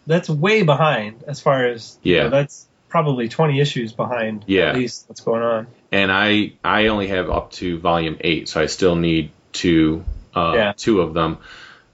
that's 0.07 0.29
way 0.29 0.63
behind 0.63 1.25
as 1.27 1.41
far 1.41 1.67
as 1.67 1.99
you 2.03 2.17
Yeah. 2.17 2.23
know, 2.25 2.31
that's 2.31 2.67
probably 2.89 3.29
20 3.29 3.59
issues 3.61 3.93
behind. 3.93 4.45
Yeah. 4.47 4.69
at 4.69 4.77
least 4.77 5.05
what's 5.09 5.21
going 5.21 5.43
on. 5.43 5.67
and 5.93 6.11
I 6.13 6.53
I 6.65 6.87
only 6.89 7.09
have 7.09 7.29
up 7.31 7.53
to 7.53 7.79
volume 7.79 8.17
eight, 8.21 8.49
so 8.49 8.61
I 8.61 8.67
still 8.67 8.97
need 8.97 9.31
two 9.53 10.05
uh, 10.35 10.53
Yeah. 10.57 10.73
two 10.77 11.01
of 11.01 11.13
them. 11.15 11.39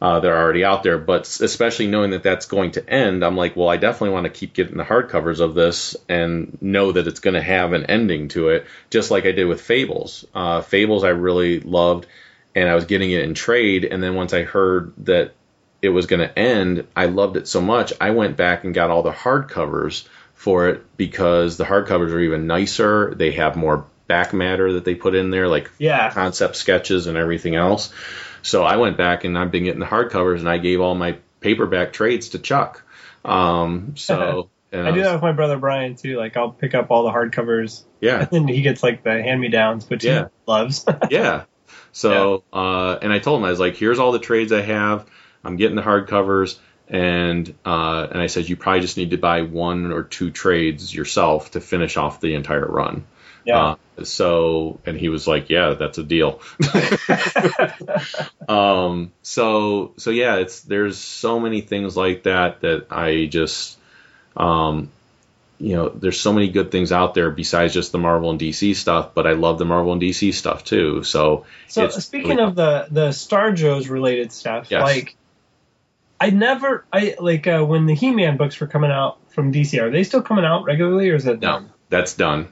Uh, 0.00 0.18
that 0.18 0.30
are 0.30 0.42
already 0.42 0.64
out 0.64 0.82
there, 0.82 0.96
but 0.96 1.28
especially 1.42 1.86
knowing 1.86 2.12
that 2.12 2.22
that's 2.22 2.46
going 2.46 2.70
to 2.70 2.88
end, 2.88 3.22
I'm 3.22 3.36
like, 3.36 3.54
well, 3.54 3.68
I 3.68 3.76
definitely 3.76 4.14
want 4.14 4.24
to 4.24 4.30
keep 4.30 4.54
getting 4.54 4.78
the 4.78 4.82
hardcovers 4.82 5.40
of 5.40 5.54
this 5.54 5.94
and 6.08 6.56
know 6.62 6.92
that 6.92 7.06
it's 7.06 7.20
going 7.20 7.34
to 7.34 7.42
have 7.42 7.74
an 7.74 7.84
ending 7.84 8.28
to 8.28 8.48
it, 8.48 8.66
just 8.88 9.10
like 9.10 9.26
I 9.26 9.32
did 9.32 9.44
with 9.44 9.60
Fables. 9.60 10.24
Uh, 10.34 10.62
Fables 10.62 11.04
I 11.04 11.10
really 11.10 11.60
loved, 11.60 12.06
and 12.54 12.66
I 12.66 12.74
was 12.76 12.86
getting 12.86 13.10
it 13.10 13.24
in 13.24 13.34
trade, 13.34 13.84
and 13.84 14.02
then 14.02 14.14
once 14.14 14.32
I 14.32 14.44
heard 14.44 14.94
that 15.04 15.34
it 15.82 15.90
was 15.90 16.06
going 16.06 16.26
to 16.26 16.38
end, 16.38 16.86
I 16.96 17.04
loved 17.04 17.36
it 17.36 17.46
so 17.46 17.60
much, 17.60 17.92
I 18.00 18.10
went 18.12 18.38
back 18.38 18.64
and 18.64 18.72
got 18.72 18.88
all 18.88 19.02
the 19.02 19.12
hardcovers 19.12 20.06
for 20.32 20.70
it 20.70 20.96
because 20.96 21.58
the 21.58 21.64
hardcovers 21.64 22.10
are 22.12 22.20
even 22.20 22.46
nicer. 22.46 23.14
They 23.14 23.32
have 23.32 23.54
more 23.54 23.84
back 24.06 24.32
matter 24.32 24.72
that 24.72 24.86
they 24.86 24.94
put 24.94 25.14
in 25.14 25.28
there, 25.30 25.46
like 25.46 25.70
Yeah. 25.78 26.10
concept 26.10 26.56
sketches 26.56 27.06
and 27.06 27.18
everything 27.18 27.54
else. 27.54 27.92
So 28.42 28.64
I 28.64 28.76
went 28.76 28.96
back 28.96 29.24
and 29.24 29.38
I've 29.38 29.50
been 29.50 29.64
getting 29.64 29.80
the 29.80 29.86
hardcovers, 29.86 30.40
and 30.40 30.48
I 30.48 30.58
gave 30.58 30.80
all 30.80 30.94
my 30.94 31.18
paperback 31.40 31.92
trades 31.92 32.30
to 32.30 32.38
Chuck. 32.38 32.82
Um, 33.24 33.94
so 33.96 34.50
and 34.72 34.86
I 34.86 34.92
do 34.92 35.02
that 35.02 35.14
with 35.14 35.22
my 35.22 35.32
brother 35.32 35.58
Brian 35.58 35.96
too. 35.96 36.16
Like 36.16 36.36
I'll 36.36 36.50
pick 36.50 36.74
up 36.74 36.90
all 36.90 37.04
the 37.04 37.10
hardcovers, 37.10 37.82
yeah, 38.00 38.26
and 38.30 38.48
he 38.48 38.62
gets 38.62 38.82
like 38.82 39.02
the 39.02 39.22
hand 39.22 39.40
me 39.40 39.48
downs, 39.48 39.88
which 39.88 40.04
Yeah. 40.04 40.24
he 40.24 40.28
loves. 40.46 40.84
yeah. 41.10 41.44
So, 41.92 42.44
uh, 42.52 42.98
and 43.02 43.12
I 43.12 43.18
told 43.18 43.40
him, 43.40 43.44
I 43.44 43.50
was 43.50 43.58
like, 43.58 43.76
here's 43.76 43.98
all 43.98 44.12
the 44.12 44.20
trades 44.20 44.52
I 44.52 44.62
have. 44.62 45.06
I'm 45.44 45.56
getting 45.56 45.76
the 45.76 45.82
hardcovers. 45.82 46.58
And, 46.88 47.52
uh, 47.64 48.06
and 48.10 48.20
I 48.20 48.26
said, 48.26 48.48
you 48.48 48.56
probably 48.56 48.80
just 48.80 48.96
need 48.96 49.10
to 49.10 49.18
buy 49.18 49.42
one 49.42 49.92
or 49.92 50.02
two 50.02 50.30
trades 50.30 50.94
yourself 50.94 51.52
to 51.52 51.60
finish 51.60 51.96
off 51.96 52.20
the 52.20 52.34
entire 52.34 52.66
run. 52.66 53.06
Yeah. 53.44 53.76
Uh, 53.98 54.04
so, 54.04 54.80
and 54.86 54.96
he 54.98 55.08
was 55.08 55.26
like, 55.26 55.50
yeah, 55.50 55.74
that's 55.78 55.98
a 55.98 56.02
deal. 56.02 56.40
um, 58.48 59.12
so, 59.22 59.92
so 59.96 60.10
yeah, 60.10 60.36
it's, 60.36 60.60
there's 60.62 60.98
so 60.98 61.38
many 61.40 61.60
things 61.60 61.96
like 61.96 62.24
that 62.24 62.60
that 62.62 62.86
I 62.90 63.26
just, 63.26 63.78
um, 64.36 64.90
you 65.58 65.76
know, 65.76 65.90
there's 65.90 66.18
so 66.18 66.32
many 66.32 66.48
good 66.48 66.70
things 66.70 66.92
out 66.92 67.14
there 67.14 67.30
besides 67.30 67.74
just 67.74 67.92
the 67.92 67.98
Marvel 67.98 68.30
and 68.30 68.40
DC 68.40 68.74
stuff, 68.76 69.10
but 69.14 69.26
I 69.26 69.32
love 69.32 69.58
the 69.58 69.66
Marvel 69.66 69.92
and 69.92 70.00
DC 70.00 70.32
stuff 70.32 70.64
too. 70.64 71.02
So, 71.02 71.44
So 71.68 71.84
it's 71.84 72.02
speaking 72.02 72.30
really- 72.36 72.42
of 72.44 72.54
the 72.54 72.86
the 72.90 73.12
Star 73.12 73.52
Joe's 73.52 73.88
related 73.88 74.32
stuff, 74.32 74.70
Yes. 74.70 74.82
like 74.82 75.16
I 76.18 76.30
never 76.30 76.84
I 76.92 77.16
like 77.18 77.46
uh, 77.46 77.62
when 77.64 77.86
the 77.86 77.94
He 77.94 78.10
Man 78.10 78.36
books 78.38 78.58
were 78.60 78.66
coming 78.66 78.90
out 78.90 79.18
from 79.32 79.52
DC. 79.52 79.80
Are 79.80 79.90
they 79.90 80.04
still 80.04 80.22
coming 80.22 80.44
out 80.44 80.64
regularly, 80.64 81.10
or 81.10 81.14
is 81.16 81.24
that 81.24 81.40
no, 81.40 81.48
done? 81.52 81.70
that's 81.90 82.14
done. 82.14 82.48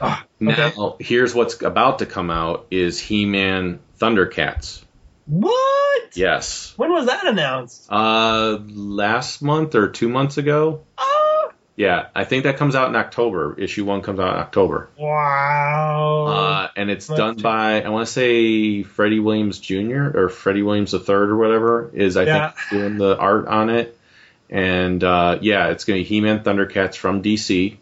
Now, 0.00 0.72
okay. 0.76 1.04
here's 1.04 1.34
what's 1.34 1.60
about 1.62 1.98
to 2.00 2.06
come 2.06 2.30
out 2.30 2.66
is 2.70 2.98
He-Man 2.98 3.78
Thundercats. 4.00 4.82
What? 5.26 6.16
Yes. 6.16 6.72
When 6.76 6.90
was 6.92 7.06
that 7.06 7.26
announced? 7.26 7.86
Uh, 7.90 8.58
last 8.68 9.42
month 9.42 9.74
or 9.74 9.88
two 9.88 10.08
months 10.08 10.38
ago. 10.38 10.82
Ah, 10.98 11.50
Yeah, 11.76 12.08
I 12.14 12.24
think 12.24 12.44
that 12.44 12.56
comes 12.56 12.74
out 12.74 12.88
in 12.88 12.96
October. 12.96 13.54
Issue 13.60 13.84
one 13.84 14.00
comes 14.02 14.18
out 14.18 14.34
in 14.34 14.40
October. 14.40 14.88
wow. 14.98 16.26
Uh, 16.26 16.68
and 16.76 16.90
it's 16.90 17.06
done 17.06 17.36
by 17.36 17.82
I 17.82 17.88
want 17.90 18.06
to 18.06 18.12
say 18.12 18.82
Freddie 18.82 19.20
Williams 19.20 19.58
Jr. 19.58 20.10
or 20.16 20.28
Freddie 20.28 20.62
Williams 20.62 20.92
III 20.94 21.02
or 21.08 21.36
whatever 21.36 21.90
is 21.92 22.16
I 22.16 22.24
Yeah. 22.24 22.50
think 22.50 22.70
doing 22.70 22.98
the 22.98 23.16
art 23.16 23.46
on 23.48 23.70
it. 23.70 23.96
And 24.48 25.02
uh, 25.04 25.38
yeah, 25.42 25.68
it's 25.68 25.84
going 25.84 25.98
to 25.98 26.02
be 26.02 26.08
He-Man 26.08 26.42
Thundercats 26.42 26.96
from 26.96 27.22
DC, 27.22 27.76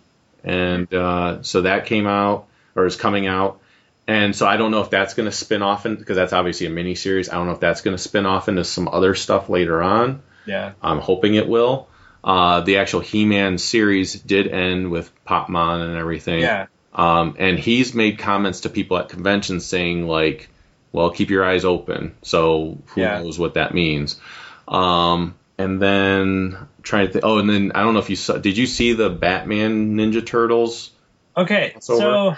and 0.44 0.92
uh, 0.92 1.42
so 1.42 1.62
that 1.62 1.86
came 1.86 2.06
out 2.06 2.46
or 2.74 2.86
is 2.86 2.96
coming 2.96 3.26
out. 3.26 3.60
And 4.06 4.34
so 4.34 4.46
I 4.46 4.56
don't 4.56 4.70
know 4.70 4.80
if 4.80 4.88
that's 4.90 5.12
going 5.14 5.28
to 5.28 5.36
spin 5.36 5.62
off 5.62 5.84
in 5.84 5.96
because 5.96 6.16
that's 6.16 6.32
obviously 6.32 6.66
a 6.66 6.70
mini 6.70 6.94
series. 6.94 7.28
I 7.28 7.34
don't 7.34 7.46
know 7.46 7.52
if 7.52 7.60
that's 7.60 7.82
going 7.82 7.96
to 7.96 8.02
spin 8.02 8.24
off 8.24 8.48
into 8.48 8.64
some 8.64 8.88
other 8.88 9.14
stuff 9.14 9.48
later 9.50 9.82
on. 9.82 10.22
yeah. 10.46 10.72
I'm 10.80 10.98
hoping 10.98 11.34
it 11.34 11.46
will. 11.46 11.88
Uh, 12.24 12.62
the 12.62 12.78
actual 12.78 13.00
He-Man 13.00 13.58
series 13.58 14.14
did 14.14 14.48
end 14.48 14.90
with 14.90 15.10
Popmon 15.26 15.86
and 15.86 15.96
everything. 15.96 16.40
Yeah. 16.40 16.66
Um, 16.94 17.36
and 17.38 17.58
he's 17.58 17.94
made 17.94 18.18
comments 18.18 18.60
to 18.62 18.70
people 18.70 18.96
at 18.98 19.08
conventions 19.10 19.66
saying 19.66 20.06
like, 20.08 20.48
"Well, 20.90 21.10
keep 21.10 21.28
your 21.30 21.44
eyes 21.44 21.64
open." 21.64 22.16
So 22.22 22.78
who 22.86 23.00
Yeah. 23.02 23.20
knows 23.20 23.38
what 23.38 23.54
that 23.54 23.72
means? 23.74 24.18
Um, 24.66 25.34
and 25.58 25.80
then 25.80 26.56
trying 26.88 27.06
to 27.06 27.12
think. 27.12 27.24
Oh, 27.24 27.38
and 27.38 27.48
then 27.48 27.72
I 27.74 27.82
don't 27.82 27.94
know 27.94 28.00
if 28.00 28.10
you 28.10 28.16
saw. 28.16 28.38
Did 28.38 28.56
you 28.56 28.66
see 28.66 28.94
the 28.94 29.10
Batman 29.10 29.96
Ninja 29.96 30.24
Turtles? 30.24 30.90
Okay, 31.36 31.74
so. 31.80 32.34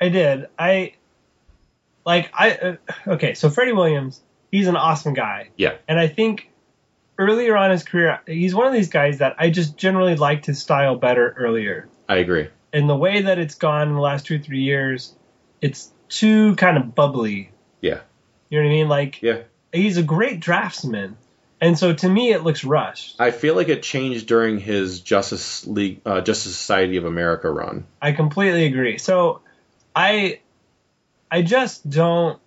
I 0.00 0.08
did. 0.08 0.48
I 0.58 0.94
like 2.04 2.30
I 2.34 2.52
uh, 2.52 2.76
okay. 3.08 3.34
So 3.34 3.48
Freddie 3.48 3.72
Williams, 3.72 4.20
he's 4.50 4.66
an 4.66 4.76
awesome 4.76 5.14
guy, 5.14 5.50
Yeah, 5.56 5.76
and 5.88 5.98
I 5.98 6.08
think 6.08 6.50
earlier 7.18 7.56
on 7.56 7.66
in 7.66 7.70
his 7.72 7.84
career, 7.84 8.20
he's 8.26 8.54
one 8.54 8.66
of 8.66 8.72
these 8.72 8.88
guys 8.88 9.18
that 9.18 9.36
I 9.38 9.50
just 9.50 9.76
generally 9.76 10.16
liked 10.16 10.46
his 10.46 10.60
style 10.60 10.96
better 10.96 11.34
earlier. 11.38 11.88
I 12.08 12.16
agree. 12.16 12.48
And 12.72 12.88
the 12.88 12.96
way 12.96 13.22
that 13.22 13.38
it's 13.38 13.54
gone 13.54 13.88
in 13.88 13.94
the 13.94 14.00
last 14.00 14.26
two 14.26 14.36
or 14.36 14.38
three 14.38 14.62
years, 14.62 15.14
it's 15.60 15.90
too 16.08 16.56
kind 16.56 16.76
of 16.76 16.94
bubbly. 16.94 17.52
Yeah, 17.80 18.00
You 18.48 18.58
know 18.58 18.64
what 18.64 18.72
I 18.72 18.74
mean? 18.74 18.88
Like 18.88 19.22
yeah. 19.22 19.42
he's 19.72 19.96
a 19.96 20.02
great 20.02 20.40
draftsman, 20.40 21.16
and 21.60 21.78
so 21.78 21.92
to 21.94 22.08
me, 22.08 22.32
it 22.32 22.42
looks 22.42 22.64
rushed. 22.64 23.16
I 23.20 23.30
feel 23.30 23.54
like 23.54 23.68
it 23.68 23.82
changed 23.82 24.26
during 24.26 24.58
his 24.58 25.00
Justice 25.00 25.66
League, 25.66 26.00
uh, 26.04 26.20
Justice 26.20 26.56
Society 26.56 26.96
of 26.96 27.04
America 27.04 27.50
run. 27.50 27.86
I 28.02 28.12
completely 28.12 28.66
agree. 28.66 28.98
So 28.98 29.40
I 29.94 30.40
I 31.30 31.42
just 31.42 31.88
don't 31.88 32.38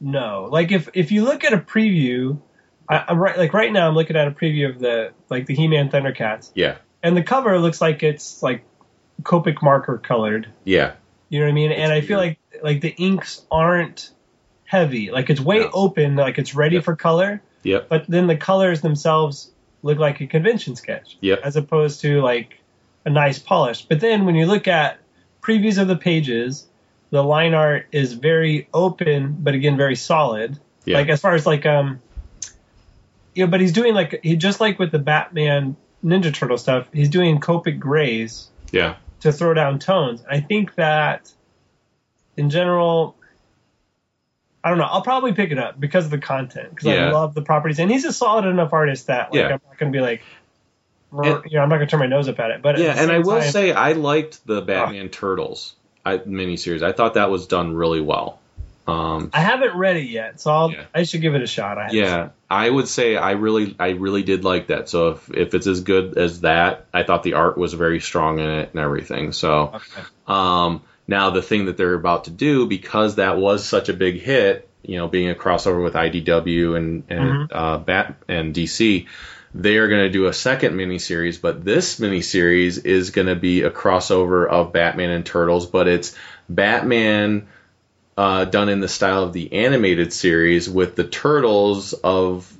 know. 0.00 0.48
Like 0.50 0.72
if 0.72 0.88
if 0.94 1.12
you 1.12 1.24
look 1.24 1.44
at 1.44 1.52
a 1.52 1.58
preview, 1.58 2.40
I, 2.88 3.04
I'm 3.08 3.18
right 3.18 3.36
like 3.36 3.52
right 3.54 3.72
now 3.72 3.88
I'm 3.88 3.94
looking 3.94 4.16
at 4.16 4.28
a 4.28 4.32
preview 4.32 4.68
of 4.70 4.78
the 4.78 5.12
like 5.28 5.46
the 5.46 5.54
He-Man 5.54 5.90
Thundercats, 5.90 6.50
Yeah, 6.54 6.76
and 7.02 7.16
the 7.16 7.22
cover 7.22 7.58
looks 7.58 7.80
like 7.80 8.02
it's 8.02 8.42
like 8.42 8.64
Copic 9.22 9.62
marker 9.62 9.98
colored. 9.98 10.48
yeah, 10.64 10.94
You 11.28 11.40
know 11.40 11.46
what 11.46 11.50
I 11.50 11.54
mean? 11.54 11.72
and 11.72 11.92
I 11.92 12.00
feel 12.00 12.18
like 12.18 12.38
like 12.62 12.80
the 12.80 12.90
inks 12.90 13.42
aren't 13.50 14.10
heavy. 14.64 15.10
Like 15.10 15.30
it's 15.30 15.40
way 15.40 15.60
No. 15.60 15.70
open, 15.72 16.16
like 16.16 16.38
it's 16.38 16.54
ready 16.54 16.80
for 16.80 16.96
color, 16.96 17.40
yep, 17.62 17.88
but 17.88 18.06
then 18.08 18.26
the 18.26 18.36
colors 18.36 18.80
themselves 18.80 19.50
look 19.82 19.98
like 19.98 20.20
a 20.20 20.26
convention 20.26 20.76
sketch 20.76 21.16
yep. 21.20 21.40
as 21.42 21.56
opposed 21.56 22.00
to 22.02 22.20
like 22.20 22.58
a 23.04 23.10
nice 23.10 23.38
polish. 23.38 23.82
But 23.82 24.00
then 24.00 24.24
when 24.26 24.34
you 24.34 24.46
look 24.46 24.68
at 24.68 24.98
previews 25.42 25.80
of 25.80 25.88
the 25.88 25.96
pages, 25.96 26.66
the 27.10 27.22
line 27.22 27.54
art 27.54 27.86
is 27.92 28.12
very 28.12 28.68
open, 28.72 29.36
but 29.40 29.54
again 29.54 29.76
very 29.76 29.96
solid. 29.96 30.58
Yeah. 30.84 30.98
Like 30.98 31.08
as 31.08 31.20
far 31.20 31.34
as 31.34 31.46
like 31.46 31.66
um, 31.66 32.00
you 33.34 33.44
know, 33.44 33.50
but 33.50 33.60
he's 33.60 33.72
doing 33.72 33.94
like 33.94 34.20
he 34.22 34.36
just 34.36 34.60
like 34.60 34.78
with 34.78 34.92
the 34.92 34.98
Batman 34.98 35.76
Ninja 36.04 36.32
Turtle 36.32 36.58
stuff, 36.58 36.88
he's 36.92 37.08
doing 37.08 37.40
Copic 37.40 37.78
grays 37.78 38.48
Yeah, 38.70 38.96
to 39.20 39.32
throw 39.32 39.54
down 39.54 39.78
tones. 39.78 40.22
I 40.28 40.40
think 40.40 40.74
that 40.76 41.32
in 42.36 42.50
general, 42.50 43.16
I 44.64 44.68
don't 44.68 44.78
know. 44.78 44.84
I'll 44.84 45.02
probably 45.02 45.32
pick 45.32 45.50
it 45.50 45.58
up 45.58 45.78
because 45.80 46.04
of 46.04 46.10
the 46.10 46.18
content 46.18 46.70
because 46.70 46.86
I 46.88 47.10
love 47.10 47.34
the 47.34 47.42
properties, 47.42 47.78
and 47.80 47.90
he's 47.90 48.04
a 48.04 48.12
solid 48.12 48.44
enough 48.44 48.72
artist 48.72 49.08
that 49.08 49.32
like 49.32 49.38
Yeah. 49.38 49.44
I'm 49.46 49.60
not 49.68 49.78
going 49.78 49.92
to 49.92 49.96
be 49.96 50.02
like, 50.02 50.22
And- 51.12 51.44
you 51.50 51.56
know, 51.56 51.62
I'm 51.62 51.68
not 51.68 51.76
going 51.76 51.88
to 51.88 51.90
turn 51.90 52.00
my 52.00 52.06
nose 52.06 52.28
up 52.28 52.38
at 52.38 52.50
it. 52.52 52.62
But 52.62 52.78
yeah, 52.78 52.94
and 52.96 53.10
I 53.10 53.18
will 53.18 53.40
time- 53.40 53.50
say 53.50 53.72
I 53.72 53.92
liked 53.92 54.46
the 54.46 54.62
Batman 54.62 55.08
Turtles 55.08 55.74
I, 56.04 56.18
miniseries. 56.18 56.82
I 56.82 56.92
thought 56.92 57.14
that 57.14 57.30
was 57.30 57.46
done 57.46 57.74
really 57.74 58.00
well. 58.00 58.38
Um, 58.86 59.30
I 59.32 59.40
haven't 59.40 59.76
read 59.76 59.96
it 59.96 60.08
yet, 60.08 60.40
so 60.40 60.50
I'll, 60.50 60.70
Yeah. 60.72 60.84
I 60.92 61.04
should 61.04 61.20
give 61.20 61.36
it 61.36 61.42
a 61.42 61.46
shot. 61.46 61.78
I 61.78 61.90
yeah, 61.92 62.30
I 62.50 62.68
would 62.68 62.88
say 62.88 63.16
I 63.16 63.32
really, 63.32 63.76
I 63.78 63.90
really 63.90 64.24
did 64.24 64.42
like 64.44 64.68
that. 64.68 64.88
So 64.88 65.10
if 65.10 65.30
if 65.32 65.54
it's 65.54 65.68
as 65.68 65.82
good 65.82 66.18
as 66.18 66.40
that, 66.40 66.86
I 66.92 67.04
thought 67.04 67.22
the 67.22 67.34
art 67.34 67.56
was 67.56 67.74
very 67.74 68.00
strong 68.00 68.38
in 68.40 68.48
it 68.50 68.70
and 68.72 68.80
everything. 68.80 69.32
So. 69.32 69.72
Okay. 69.74 70.02
Um, 70.26 70.82
now 71.06 71.30
the 71.30 71.42
thing 71.42 71.66
that 71.66 71.76
they're 71.76 71.94
about 71.94 72.24
to 72.24 72.30
do, 72.30 72.66
because 72.66 73.16
that 73.16 73.38
was 73.38 73.66
such 73.66 73.88
a 73.88 73.94
big 73.94 74.20
hit, 74.20 74.68
you 74.82 74.96
know, 74.96 75.08
being 75.08 75.30
a 75.30 75.34
crossover 75.34 75.82
with 75.82 75.94
IDW 75.94 76.76
and 76.76 77.04
and 77.08 77.52
uh, 77.52 77.78
Bat 77.78 78.16
and 78.28 78.54
DC, 78.54 79.06
they 79.54 79.76
are 79.76 79.88
going 79.88 80.02
to 80.02 80.10
do 80.10 80.26
a 80.26 80.32
second 80.32 80.74
miniseries. 80.74 81.40
But 81.40 81.64
this 81.64 81.98
miniseries 82.00 82.84
is 82.84 83.10
going 83.10 83.28
to 83.28 83.36
be 83.36 83.62
a 83.62 83.70
crossover 83.70 84.48
of 84.48 84.72
Batman 84.72 85.10
and 85.10 85.26
Turtles, 85.26 85.66
but 85.66 85.88
it's 85.88 86.16
Batman 86.48 87.48
uh, 88.16 88.44
done 88.44 88.68
in 88.68 88.80
the 88.80 88.88
style 88.88 89.24
of 89.24 89.32
the 89.32 89.52
animated 89.52 90.12
series 90.12 90.68
with 90.68 90.96
the 90.96 91.04
Turtles 91.04 91.92
of 91.92 92.52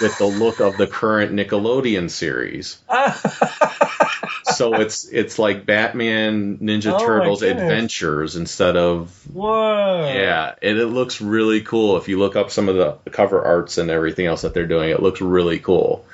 with 0.00 0.16
the 0.18 0.26
look 0.26 0.60
of 0.60 0.76
the 0.76 0.86
current 0.86 1.32
Nickelodeon 1.32 2.10
series 2.10 2.78
so 4.44 4.74
it's 4.74 5.04
it's 5.08 5.38
like 5.38 5.66
Batman 5.66 6.58
Ninja 6.58 6.92
Oh 6.98 7.04
Turtles. 7.06 7.42
Adventures 7.42 8.36
instead 8.36 8.76
of 8.76 9.10
Whoa. 9.32 10.06
yeah, 10.12 10.54
and 10.62 10.78
it 10.78 10.86
looks 10.86 11.20
really 11.20 11.60
cool. 11.62 11.96
If 11.96 12.08
you 12.08 12.18
look 12.18 12.36
up 12.36 12.50
some 12.50 12.68
of 12.68 12.76
the 12.76 13.10
cover 13.10 13.42
arts 13.42 13.78
and 13.78 13.90
everything 13.90 14.26
else 14.26 14.42
that 14.42 14.54
they're 14.54 14.66
doing, 14.66 14.90
it 14.90 15.02
looks 15.02 15.20
really 15.20 15.58
cool. 15.58 16.04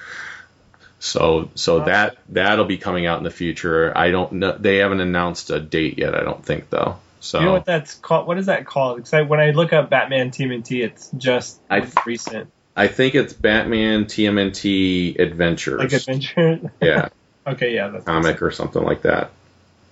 So 0.99 1.51
so 1.55 1.79
Wow. 1.79 1.85
that 1.87 2.17
that'll 2.31 2.65
be 2.65 2.79
coming 2.79 3.07
out 3.07 3.19
in 3.19 3.25
the 3.25 3.31
future. 3.31 3.93
I 3.97 4.11
don't 4.11 4.33
know. 4.35 4.57
They 4.59 4.79
haven't 4.79 5.01
announced 5.01 5.51
a 5.51 5.61
date 5.61 5.99
yet. 5.99 6.15
I 6.15 6.23
don't 6.23 6.45
think 6.45 6.71
though. 6.71 6.97
So 7.21 7.39
You 7.39 7.47
know 7.47 7.53
what 7.53 7.65
that's 7.65 7.95
called? 7.95 8.27
What 8.27 8.39
is 8.39 8.47
that 8.47 8.67
called? 8.67 8.97
Because 8.97 9.15
I, 9.15 9.23
when 9.23 9.41
I 9.41 9.51
look 9.51 9.73
up 9.73 9.91
Batman 9.91 10.31
TMNT, 10.31 10.83
it's 10.85 11.11
just 11.17 11.61
I- 11.71 11.89
recent, 12.07 12.51
I 12.77 12.89
think 12.89 13.15
it's 13.15 13.33
Batman 13.33 14.07
TMNT 14.07 15.19
Adventures. 15.19 15.79
like 15.79 15.93
adventure. 15.93 16.73
yeah, 16.81 17.09
okay, 17.47 17.75
yeah, 17.75 17.89
that's 17.89 18.05
comic 18.05 18.41
or 18.43 18.51
something 18.51 18.83
like 18.83 19.03
that. 19.03 19.31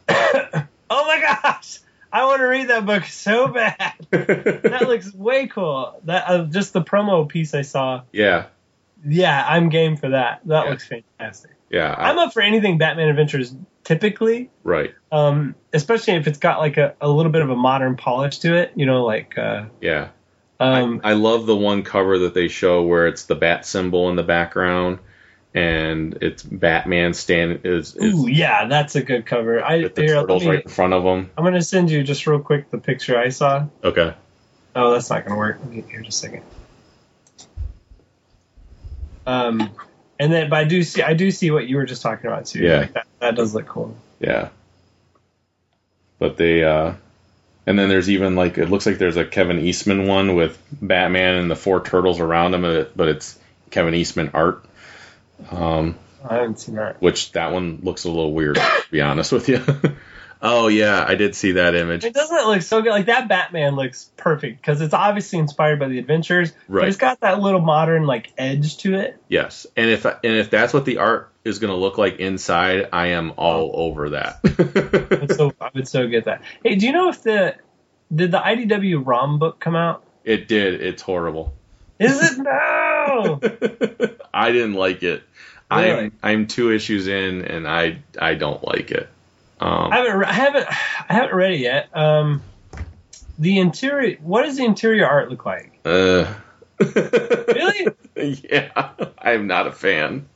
Oh 0.92 1.06
my 1.06 1.20
gosh, 1.20 1.78
I 2.12 2.24
want 2.24 2.40
to 2.40 2.46
read 2.46 2.66
that 2.68 2.84
book 2.84 3.04
so 3.04 3.46
bad. 3.46 3.94
that 4.10 4.82
looks 4.88 5.14
way 5.14 5.46
cool. 5.46 6.00
That 6.02 6.24
uh, 6.28 6.44
just 6.46 6.72
the 6.72 6.82
promo 6.82 7.28
piece 7.28 7.54
I 7.54 7.62
saw. 7.62 8.02
yeah, 8.12 8.46
Yeah, 9.06 9.44
I'm 9.48 9.68
game 9.68 9.96
for 9.96 10.08
that. 10.08 10.40
That 10.46 10.64
Yeah. 10.64 10.70
looks 10.70 10.88
fantastic. 10.88 11.52
yeah. 11.70 11.94
I- 11.96 12.10
I'm 12.10 12.18
up 12.18 12.32
for 12.32 12.42
anything 12.42 12.78
Batman 12.78 13.08
Adventures 13.08 13.54
typically, 13.84 14.50
right. 14.64 14.92
um, 15.12 15.54
especially 15.72 16.14
if 16.14 16.26
it's 16.26 16.38
got 16.38 16.58
like 16.58 16.76
a, 16.76 16.96
a 17.00 17.08
little 17.08 17.30
bit 17.30 17.42
of 17.42 17.50
a 17.50 17.56
modern 17.56 17.96
polish 17.96 18.38
to 18.38 18.56
it. 18.56 18.72
You 18.74 18.86
know, 18.86 19.04
like 19.04 19.38
uh, 19.38 19.66
Yeah. 19.80 20.08
Um, 20.60 21.00
I, 21.02 21.10
I 21.10 21.12
love 21.14 21.46
the 21.46 21.56
one 21.56 21.82
cover 21.82 22.18
that 22.20 22.34
they 22.34 22.48
show 22.48 22.82
where 22.82 23.08
it's 23.08 23.24
the 23.24 23.34
bat 23.34 23.64
symbol 23.64 24.10
in 24.10 24.16
the 24.16 24.22
background, 24.22 24.98
and 25.54 26.18
it's 26.20 26.42
Batman 26.42 27.14
standing. 27.14 27.60
is, 27.64 27.96
is 27.96 28.14
ooh, 28.14 28.28
yeah, 28.28 28.66
that's 28.66 28.94
a 28.94 29.02
good 29.02 29.24
cover. 29.24 29.64
I 29.64 29.88
the 29.88 30.02
here, 30.02 30.20
turtles 30.20 30.44
me- 30.44 30.50
right 30.50 30.64
in 30.64 30.70
front 30.70 30.92
of 30.92 31.02
him. 31.02 31.30
I'm 31.36 31.44
gonna 31.44 31.62
send 31.62 31.90
you 31.90 32.02
just 32.02 32.26
real 32.26 32.40
quick 32.40 32.70
the 32.70 32.78
picture 32.78 33.18
I 33.18 33.30
saw. 33.30 33.66
Okay. 33.82 34.12
Oh, 34.76 34.92
that's 34.92 35.08
not 35.08 35.24
gonna 35.24 35.38
work. 35.38 35.58
Here, 35.72 36.02
just 36.02 36.22
a 36.24 36.28
second. 36.28 36.42
Um, 39.26 39.70
and 40.18 40.32
then, 40.32 40.50
but 40.50 40.58
I 40.58 40.64
do 40.64 40.82
see, 40.82 41.02
I 41.02 41.14
do 41.14 41.30
see 41.30 41.50
what 41.50 41.66
you 41.68 41.76
were 41.76 41.86
just 41.86 42.02
talking 42.02 42.26
about 42.26 42.46
too. 42.46 42.60
Yeah. 42.60 42.80
Like 42.80 42.92
that, 42.92 43.06
that 43.20 43.34
does 43.34 43.54
look 43.54 43.66
cool. 43.66 43.96
Yeah. 44.18 44.50
But 46.18 46.36
they 46.36 46.64
uh 46.64 46.94
and 47.66 47.78
then 47.78 47.88
there's 47.88 48.10
even 48.10 48.36
like 48.36 48.58
it 48.58 48.66
looks 48.70 48.86
like 48.86 48.98
there's 48.98 49.16
a 49.16 49.24
Kevin 49.24 49.58
Eastman 49.60 50.06
one 50.06 50.34
with 50.34 50.58
Batman 50.80 51.36
and 51.36 51.50
the 51.50 51.56
four 51.56 51.82
turtles 51.82 52.20
around 52.20 52.54
him, 52.54 52.62
but 52.96 53.08
it's 53.08 53.38
Kevin 53.70 53.94
Eastman 53.94 54.30
art. 54.34 54.64
Um, 55.50 55.96
I 56.28 56.34
haven't 56.36 56.60
seen 56.60 56.74
that. 56.76 57.00
which 57.00 57.32
that 57.32 57.52
one 57.52 57.80
looks 57.82 58.04
a 58.04 58.08
little 58.08 58.32
weird, 58.34 58.56
to 58.56 58.84
be 58.90 59.00
honest 59.00 59.32
with 59.32 59.48
you. 59.48 59.64
oh 60.42 60.68
yeah, 60.68 61.02
I 61.06 61.14
did 61.14 61.34
see 61.34 61.52
that 61.52 61.74
image. 61.74 62.04
It 62.04 62.12
doesn't 62.14 62.46
look 62.46 62.62
so 62.62 62.82
good. 62.82 62.90
Like 62.90 63.06
that 63.06 63.28
Batman 63.28 63.74
looks 63.74 64.10
perfect 64.16 64.60
because 64.60 64.80
it's 64.82 64.92
obviously 64.94 65.38
inspired 65.38 65.78
by 65.78 65.88
the 65.88 65.98
adventures, 65.98 66.52
Right. 66.68 66.82
but 66.82 66.88
it's 66.88 66.98
got 66.98 67.20
that 67.20 67.40
little 67.40 67.60
modern 67.60 68.04
like 68.06 68.32
edge 68.36 68.78
to 68.78 68.94
it. 68.94 69.16
Yes, 69.28 69.66
and 69.76 69.88
if 69.90 70.04
and 70.04 70.18
if 70.22 70.50
that's 70.50 70.74
what 70.74 70.84
the 70.84 70.98
art 70.98 71.29
is 71.44 71.58
going 71.58 71.70
to 71.72 71.76
look 71.76 71.98
like 71.98 72.18
inside, 72.18 72.88
I 72.92 73.08
am 73.08 73.32
all 73.36 73.70
over 73.74 74.10
that. 74.10 74.40
It's 75.22 75.36
so 75.36 75.52
I 75.60 75.70
would 75.74 75.88
so 75.88 76.06
get 76.08 76.24
that. 76.26 76.42
Hey, 76.64 76.74
do 76.76 76.86
you 76.86 76.92
know 76.92 77.08
if 77.08 77.22
the 77.22 77.56
did 78.14 78.30
the 78.32 78.38
IDW 78.38 79.04
ROM 79.06 79.38
book 79.38 79.60
come 79.60 79.76
out? 79.76 80.02
it 80.24 80.48
did. 80.48 80.80
It's 80.82 81.02
horrible. 81.02 81.52
Is 81.98 82.18
it 82.32 82.38
no? 82.38 83.40
I 84.34 84.52
didn't 84.52 84.74
like 84.74 85.02
it. 85.02 85.22
Really? 85.70 85.90
I'm 86.06 86.12
I'm 86.22 86.46
two 86.46 86.72
issues 86.72 87.06
in, 87.08 87.42
and 87.44 87.68
I 87.68 87.98
I 88.20 88.34
don't 88.34 88.62
like 88.64 88.90
it. 88.90 89.08
Um, 89.60 89.92
I 89.92 89.96
haven't 89.98 90.24
I 90.24 90.32
haven't 90.32 90.66
I 90.68 91.12
haven't 91.14 91.34
read 91.34 91.52
it 91.52 91.60
yet. 91.60 91.96
Um, 91.96 92.42
the 93.38 93.58
interior. 93.58 94.16
What 94.22 94.44
does 94.44 94.56
the 94.56 94.64
interior 94.64 95.06
art 95.06 95.30
look 95.30 95.44
like? 95.46 95.78
uh, 95.84 96.32
Really? 96.80 97.86
yeah, 98.16 98.90
I'm 99.18 99.46
not 99.46 99.66
a 99.66 99.72
fan. 99.72 100.26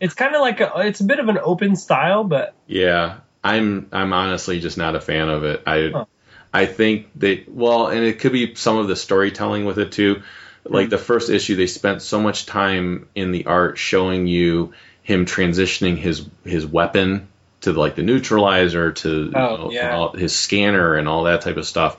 It's 0.00 0.14
kind 0.14 0.34
of 0.34 0.40
like 0.40 0.60
a. 0.60 0.72
It's 0.76 1.00
a 1.00 1.04
bit 1.04 1.18
of 1.18 1.28
an 1.28 1.38
open 1.38 1.76
style, 1.76 2.24
but 2.24 2.54
Yeah, 2.66 3.18
I'm 3.42 3.88
I'm 3.92 4.12
honestly 4.12 4.60
just 4.60 4.76
not 4.78 4.94
a 4.94 5.00
fan 5.00 5.28
of 5.28 5.44
it. 5.44 5.62
I 5.66 5.90
Huh. 5.92 6.04
I 6.52 6.66
think 6.66 7.08
they 7.16 7.44
well, 7.48 7.88
and 7.88 8.04
it 8.04 8.18
could 8.20 8.32
be 8.32 8.54
some 8.54 8.78
of 8.78 8.88
the 8.88 8.96
storytelling 8.96 9.64
with 9.64 9.78
it 9.78 9.92
too. 9.92 10.22
Like 10.64 10.88
the 10.90 10.98
first 10.98 11.30
issue, 11.30 11.54
they 11.54 11.68
spent 11.68 12.02
so 12.02 12.20
much 12.20 12.44
time 12.46 13.08
in 13.14 13.30
the 13.30 13.46
art 13.46 13.78
showing 13.78 14.26
you 14.26 14.72
him 15.02 15.24
transitioning 15.26 15.96
his 15.96 16.26
his 16.44 16.66
weapon 16.66 17.28
to 17.60 17.72
like 17.72 17.94
the 17.94 18.02
neutralizer 18.02 18.92
to 18.92 19.08
you 19.26 19.32
Oh, 19.34 19.56
know, 19.56 19.70
yeah. 19.70 19.94
all- 19.96 20.12
his 20.12 20.34
scanner 20.36 20.94
and 20.96 21.08
all 21.08 21.24
that 21.24 21.42
type 21.42 21.56
of 21.56 21.66
stuff. 21.66 21.96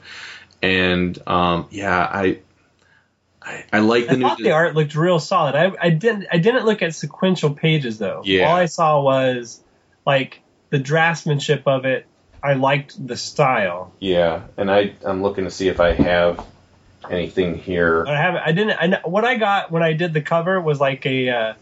And 0.62 1.18
um, 1.28 1.68
yeah, 1.72 1.98
I 2.00 2.40
I, 3.48 3.64
I 3.72 3.80
like 3.80 4.08
the 4.08 4.12
I 4.12 4.16
new 4.16 4.28
thought 4.28 4.38
the 4.40 4.52
art 4.52 4.76
looked 4.76 4.94
real 4.94 5.20
solid. 5.20 5.56
I, 5.56 5.72
I 5.82 5.90
didn't 5.90 6.28
I 6.32 6.38
didn't 6.38 6.66
look 6.66 6.82
at 6.82 6.94
sequential 6.94 7.54
pages 7.54 7.98
though. 7.98 8.22
Yeah. 8.26 8.50
All 8.50 8.56
I 8.56 8.66
saw 8.66 9.02
was 9.02 9.62
like 10.06 10.42
the 10.70 10.80
draftsmanship 10.80 11.64
of 11.66 11.86
it. 11.86 12.06
I 12.44 12.54
liked 12.54 13.06
the 13.06 13.16
style. 13.18 13.94
yeah, 14.00 14.42
and 14.58 14.70
I 14.70 14.94
I'm 15.06 15.22
looking 15.24 15.46
to 15.46 15.52
see 15.52 15.70
if 15.70 15.80
I 15.80 15.94
have 15.94 16.46
anything 17.10 17.58
here. 17.58 18.06
I 18.06 18.16
haven't. 18.22 18.42
I 18.42 18.52
didn't. 18.52 18.72
I, 18.72 19.08
what 19.08 19.24
I 19.24 19.36
got 19.36 19.72
when 19.72 19.82
I 19.82 19.94
did 19.94 20.14
the 20.14 20.22
cover 20.22 20.60
was 20.60 20.80
like 20.80 21.06
a 21.06 21.30
uh, 21.30 21.54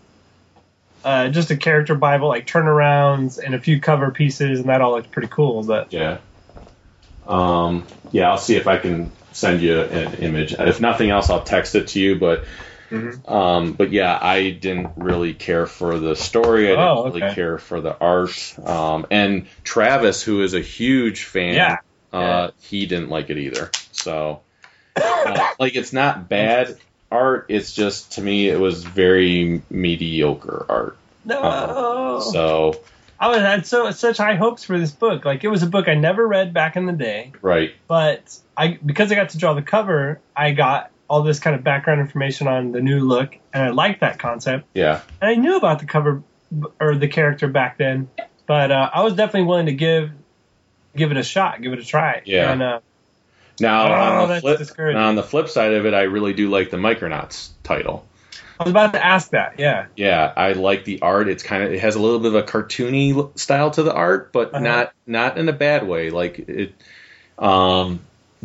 uh, 1.04 1.30
just 1.30 1.52
a 1.52 1.58
character 1.58 1.96
bible, 1.96 2.28
like 2.28 2.48
turnarounds 2.48 3.38
and 3.38 3.54
a 3.54 3.60
few 3.60 3.80
cover 3.80 4.12
pieces, 4.12 4.60
and 4.60 4.70
that 4.70 4.82
all 4.82 4.94
looked 4.94 5.12
pretty 5.12 5.28
cool. 5.30 5.64
But 5.64 5.94
Yeah. 5.94 6.18
Um, 7.28 7.86
yeah, 8.12 8.30
I'll 8.30 8.38
see 8.38 8.56
if 8.56 8.68
I 8.68 8.78
can 8.78 9.12
send 9.36 9.62
you 9.62 9.82
an 9.82 10.14
image. 10.16 10.54
If 10.54 10.80
nothing 10.80 11.10
else, 11.12 11.30
I'll 11.30 11.44
text 11.44 11.76
it 11.76 11.88
to 11.90 12.00
you. 12.00 12.18
But, 12.18 12.46
Mm-hmm. 12.92 13.34
um, 13.34 13.74
but 13.74 13.92
yeah, 13.92 14.18
I 14.22 14.52
didn't 14.52 14.92
really 14.96 15.34
care 15.34 15.66
for 15.66 15.98
the 15.98 16.16
story. 16.16 16.68
I 16.68 16.76
didn't 16.76 16.86
Oh, 16.88 17.06
really 17.10 17.34
care 17.34 17.58
for 17.58 17.82
the 17.82 17.98
art. 17.98 18.60
Um, 18.64 19.08
and 19.10 19.48
Travis, 19.64 20.22
who 20.22 20.44
is 20.44 20.54
a 20.54 20.62
huge 20.62 21.24
fan, 21.24 21.56
Yeah. 21.56 21.78
uh, 22.14 22.52
he 22.62 22.86
didn't 22.86 23.10
like 23.10 23.32
it 23.32 23.40
either. 23.40 23.72
So, 23.92 24.42
uh, 24.96 25.48
like, 25.60 25.76
it's 25.76 25.94
not 25.94 26.30
bad 26.30 26.78
art. 27.12 27.48
It's 27.50 27.74
just 27.74 28.14
to 28.14 28.22
me, 28.22 28.48
it 28.50 28.60
was 28.60 28.84
very 28.84 29.64
mediocre 29.72 30.66
art. 30.70 30.98
no, 31.26 31.42
Uh, 31.42 32.22
So, 32.22 32.80
I 33.20 33.30
was 33.30 33.40
had 33.40 33.66
so 33.66 33.90
such 33.92 34.18
high 34.18 34.36
hopes 34.36 34.64
for 34.64 34.78
this 34.78 34.92
book. 34.92 35.26
Like 35.26 35.44
it 35.44 35.48
was 35.48 35.64
a 35.64 35.68
book 35.68 35.88
I 35.88 35.96
never 35.96 36.26
read 36.28 36.54
back 36.54 36.76
in 36.76 36.86
the 36.86 36.94
day, 36.94 37.32
right. 37.42 37.74
but 37.88 38.38
I 38.58 38.80
because 38.86 39.12
I 39.12 39.16
got 39.16 39.30
to 39.30 39.38
draw 39.38 39.54
the 39.54 39.62
cover, 39.62 40.20
I 40.36 40.52
got 40.52 40.92
all 41.08 41.22
this 41.24 41.40
kind 41.40 41.56
of 41.56 41.64
background 41.64 42.02
information 42.02 42.48
on 42.48 42.72
the 42.72 42.82
new 42.82 43.00
look, 43.00 43.38
and 43.54 43.64
I 43.64 43.70
liked 43.70 44.02
that 44.02 44.18
concept. 44.20 44.66
Yeah. 44.74 45.02
And 45.22 45.30
I 45.30 45.36
knew 45.36 45.56
about 45.56 45.80
the 45.80 45.86
cover 45.86 46.24
or 46.80 46.96
the 46.96 47.08
character 47.08 47.48
back 47.48 47.78
then, 47.78 48.10
but 48.48 48.72
uh, 48.72 48.90
I 48.94 49.04
was 49.04 49.14
definitely 49.14 49.48
willing 49.48 49.68
to 49.68 49.74
give 49.74 50.12
give 50.96 51.12
it 51.12 51.18
a 51.18 51.24
shot, 51.24 51.62
give 51.62 51.74
it 51.74 51.80
a 51.80 51.86
try. 51.86 52.22
Yeah. 52.26 52.52
And 52.52 52.64
uh, 52.64 52.80
Now, 53.60 54.22
on 54.22 54.30
the 54.30 54.42
flip, 54.42 54.62
now 54.78 55.10
on 55.10 55.16
the 55.16 55.24
flip 55.24 55.50
side 55.50 55.74
of 55.74 55.86
it, 55.86 55.94
I 55.94 56.04
really 56.04 56.34
do 56.34 56.50
like 56.50 56.72
the 56.72 56.78
Micronauts 56.78 57.50
title. 57.64 58.08
I 58.58 58.64
was 58.64 58.72
about 58.72 58.94
to 58.94 59.06
ask 59.06 59.32
that. 59.32 59.60
Yeah. 59.60 59.88
Yeah, 59.98 60.32
I 60.36 60.54
like 60.54 60.86
the 60.86 61.02
art. 61.02 61.28
It's 61.28 61.44
kind 61.44 61.62
of 61.64 61.74
it 61.74 61.82
has 61.82 61.96
a 61.96 62.00
little 62.00 62.20
bit 62.20 62.34
of 62.34 62.36
a 62.36 62.44
cartoony 62.44 63.38
style 63.38 63.72
to 63.72 63.84
the 63.84 63.94
art, 63.94 64.32
but 64.32 64.54
Uh-huh. 64.54 64.64
not 64.64 64.94
not 65.06 65.38
in 65.38 65.50
a 65.50 65.54
bad 65.54 65.86
way. 65.86 66.10
Like 66.10 66.40
it, 66.40 66.74
um, 67.38 68.00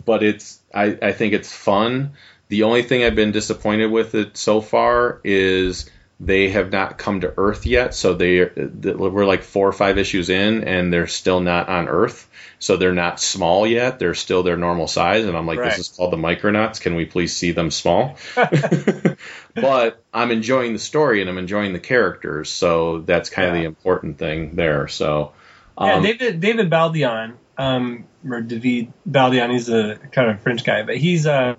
but 0.05 0.23
it's 0.23 0.61
I, 0.75 0.99
I 1.03 1.13
think 1.13 1.33
it's 1.33 1.53
fun. 1.53 2.13
The 2.49 2.65
only 2.65 2.83
thing 2.83 3.05
I've 3.05 3.15
been 3.15 3.33
disappointed 3.33 3.87
with 3.87 4.15
it 4.15 4.37
so 4.37 4.61
far 4.61 5.21
is 5.23 5.89
they 6.19 6.51
have 6.51 6.71
not 6.71 6.99
come 6.99 7.23
to 7.23 7.33
Earth 7.39 7.65
yet. 7.65 7.95
So 7.95 8.15
they 8.15 8.45
we're 8.45 9.25
like 9.25 9.43
four 9.43 9.67
or 9.69 9.73
five 9.73 9.97
issues 9.99 10.29
in, 10.29 10.65
and 10.65 10.93
they're 10.93 11.07
still 11.07 11.41
not 11.41 11.69
on 11.69 11.89
Earth. 11.89 12.29
So 12.59 12.77
they're 12.77 12.93
not 12.93 13.21
small 13.21 13.67
yet. 13.67 13.99
They're 13.99 14.15
still 14.15 14.43
their 14.43 14.59
normal 14.59 14.87
size, 14.87 15.25
and 15.25 15.35
I'm 15.35 15.47
like, 15.47 15.59
Right. 15.59 15.71
this 15.71 15.79
is 15.79 15.89
called 15.89 16.13
the 16.13 16.19
Micronauts. 16.19 16.79
Can 16.81 16.95
we 16.95 17.07
please 17.07 17.35
see 17.35 17.53
them 17.53 17.71
small? 17.71 18.17
but 19.55 20.05
I'm 20.13 20.31
enjoying 20.31 20.75
the 20.75 20.79
story 20.79 21.21
and 21.23 21.31
I'm 21.31 21.39
enjoying 21.39 21.73
the 21.73 21.81
characters, 21.81 22.51
so 22.51 23.01
that's 23.01 23.31
kind 23.31 23.49
of 23.49 23.55
the 23.55 23.65
important 23.65 24.19
thing 24.19 24.57
there. 24.57 24.89
So, 24.89 25.33
Yeah, 25.81 25.95
um, 25.95 26.03
David 26.03 26.41
David 26.41 26.69
Baldeón, 26.71 27.35
um, 27.57 28.05
or 28.29 28.41
David 28.41 28.93
Baldeón, 29.09 29.53
he's 29.53 29.69
a 29.69 29.97
kind 30.13 30.31
of 30.31 30.41
French 30.41 30.65
guy, 30.65 30.83
but 30.83 30.97
he's 30.97 31.27
uh, 31.27 31.57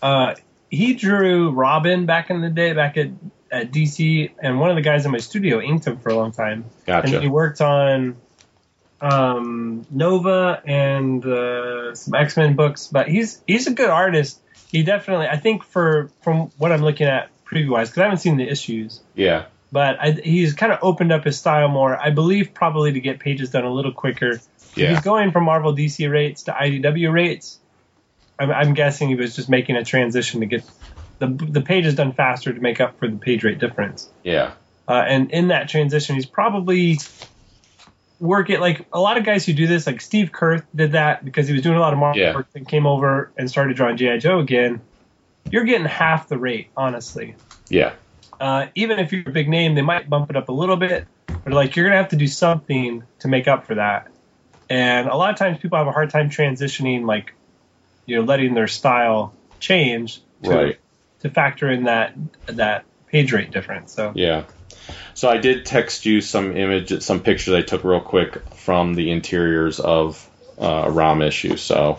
uh, 0.00 0.34
he 0.70 0.94
drew 0.94 1.50
Robin 1.50 2.06
back 2.06 2.30
in 2.30 2.40
the 2.40 2.50
day, 2.50 2.72
back 2.72 2.96
at, 2.96 3.10
at 3.50 3.72
DC, 3.72 4.30
and 4.38 4.58
one 4.58 4.70
of 4.70 4.76
the 4.76 4.82
guys 4.82 5.04
in 5.04 5.12
my 5.12 5.18
studio 5.18 5.60
inked 5.60 5.86
him 5.86 5.98
for 5.98 6.08
a 6.08 6.14
long 6.14 6.32
time. 6.32 6.64
Gotcha. 6.86 7.14
And 7.14 7.22
he 7.22 7.28
worked 7.28 7.60
on 7.60 8.16
um, 9.00 9.86
Nova 9.90 10.62
and 10.64 11.24
uh, 11.24 11.94
some 11.94 12.14
X 12.14 12.36
Men 12.36 12.56
books, 12.56 12.86
but 12.86 13.08
he's 13.08 13.42
he's 13.46 13.66
a 13.66 13.72
good 13.72 13.90
artist. 13.90 14.40
He 14.70 14.82
definitely, 14.82 15.26
I 15.26 15.36
think, 15.36 15.64
for 15.64 16.10
from 16.22 16.50
what 16.56 16.72
I'm 16.72 16.82
looking 16.82 17.06
at 17.06 17.30
preview 17.44 17.70
wise, 17.70 17.90
because 17.90 18.00
I 18.00 18.04
haven't 18.04 18.20
seen 18.20 18.38
the 18.38 18.48
issues 18.48 19.00
yeah, 19.14 19.46
but 19.72 19.98
I, 20.00 20.12
he's 20.12 20.52
kind 20.52 20.72
of 20.72 20.78
opened 20.82 21.12
up 21.12 21.24
his 21.24 21.38
style 21.38 21.68
more. 21.68 21.96
I 21.96 22.10
believe 22.10 22.54
probably 22.54 22.92
to 22.92 23.00
get 23.00 23.18
pages 23.18 23.50
done 23.50 23.64
a 23.64 23.72
little 23.72 23.92
quicker. 23.92 24.40
Yeah. 24.74 24.90
He's 24.90 25.00
going 25.00 25.32
from 25.32 25.44
Marvel 25.44 25.74
DC 25.74 26.10
rates 26.10 26.44
to 26.44 26.52
IDW 26.52 27.12
rates. 27.12 27.58
I'm, 28.38 28.50
I'm 28.50 28.74
guessing 28.74 29.08
he 29.08 29.14
was 29.14 29.36
just 29.36 29.48
making 29.48 29.76
a 29.76 29.84
transition 29.84 30.40
to 30.40 30.46
get 30.46 30.64
the 31.18 31.26
the 31.28 31.60
pages 31.60 31.94
done 31.94 32.12
faster 32.12 32.52
to 32.52 32.60
make 32.60 32.80
up 32.80 32.98
for 32.98 33.06
the 33.08 33.16
page 33.16 33.44
rate 33.44 33.58
difference. 33.58 34.08
yeah, 34.24 34.52
Uh, 34.88 34.94
and 35.06 35.30
in 35.30 35.48
that 35.48 35.68
transition, 35.68 36.16
he's 36.16 36.26
probably 36.26 36.98
working 38.18 38.60
like 38.60 38.86
a 38.92 39.00
lot 39.00 39.18
of 39.18 39.24
guys 39.24 39.44
who 39.44 39.52
do 39.52 39.66
this. 39.66 39.86
Like 39.86 40.00
Steve 40.00 40.30
Kurth 40.32 40.64
did 40.74 40.92
that 40.92 41.24
because 41.24 41.46
he 41.48 41.52
was 41.52 41.62
doing 41.62 41.76
a 41.76 41.80
lot 41.80 41.92
of 41.92 41.98
Marvel 41.98 42.20
Yeah. 42.20 42.34
work 42.34 42.48
and 42.54 42.66
came 42.66 42.86
over 42.86 43.30
and 43.36 43.50
started 43.50 43.76
drawing 43.76 43.96
GI 43.96 44.18
Joe 44.18 44.38
again. 44.38 44.80
You're 45.50 45.64
getting 45.64 45.86
half 45.86 46.28
the 46.28 46.38
rate, 46.38 46.68
honestly 46.76 47.34
yeah, 47.68 47.92
uh, 48.40 48.66
even 48.74 48.98
if 48.98 49.12
you're 49.12 49.22
a 49.26 49.32
big 49.32 49.48
name, 49.48 49.74
they 49.74 49.80
might 49.82 50.08
bump 50.10 50.28
it 50.28 50.36
up 50.36 50.48
a 50.50 50.52
little 50.52 50.76
bit, 50.76 51.06
but 51.26 51.52
like 51.54 51.74
you're 51.74 51.86
gonna 51.86 51.96
have 51.96 52.10
to 52.10 52.16
do 52.16 52.26
something 52.26 53.02
to 53.20 53.28
make 53.28 53.48
up 53.48 53.66
for 53.66 53.76
that. 53.76 54.08
And 54.68 55.08
a 55.08 55.16
lot 55.16 55.30
of 55.30 55.38
times 55.38 55.58
people 55.58 55.78
have 55.78 55.86
a 55.86 55.92
hard 55.92 56.10
time 56.10 56.30
transitioning, 56.30 57.04
like 57.06 57.34
you 58.06 58.16
know, 58.16 58.22
letting 58.22 58.54
their 58.54 58.68
style 58.68 59.32
change 59.60 60.20
to, 60.42 60.50
right. 60.50 60.78
to 61.20 61.30
factor 61.30 61.70
in 61.70 61.84
that 61.84 62.14
that 62.46 62.84
page 63.06 63.32
rate 63.32 63.50
difference. 63.50 63.92
So 63.92 64.12
Yeah. 64.14 64.44
So 65.14 65.28
I 65.28 65.36
did 65.36 65.66
text 65.66 66.06
you 66.06 66.20
some 66.20 66.56
image, 66.56 67.02
some 67.02 67.20
pictures 67.20 67.54
I 67.54 67.62
took 67.62 67.84
real 67.84 68.00
quick 68.00 68.40
from 68.54 68.94
the 68.94 69.10
interiors 69.10 69.78
of 69.78 70.28
uh, 70.60 70.84
a 70.86 70.90
ROM 70.90 71.22
issue. 71.22 71.56
So 71.56 71.98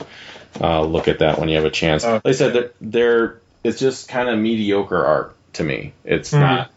uh, 0.60 0.82
look 0.82 1.08
at 1.08 1.20
that 1.20 1.40
when 1.40 1.50
you 1.50 1.56
have 1.56 1.66
a 1.66 1.72
chance. 1.72 2.04
Okay. 2.04 2.14
Like 2.14 2.26
I 2.26 2.32
said, 2.32 2.54
they're, 2.54 2.72
they're 2.82 3.42
it's 3.64 3.80
just 3.80 4.10
kind 4.10 4.30
of 4.30 4.38
mediocre 4.38 5.06
art 5.06 5.36
to 5.54 5.64
me. 5.64 5.94
It's 6.04 6.32
Mhm. 6.32 6.40
not. 6.40 6.72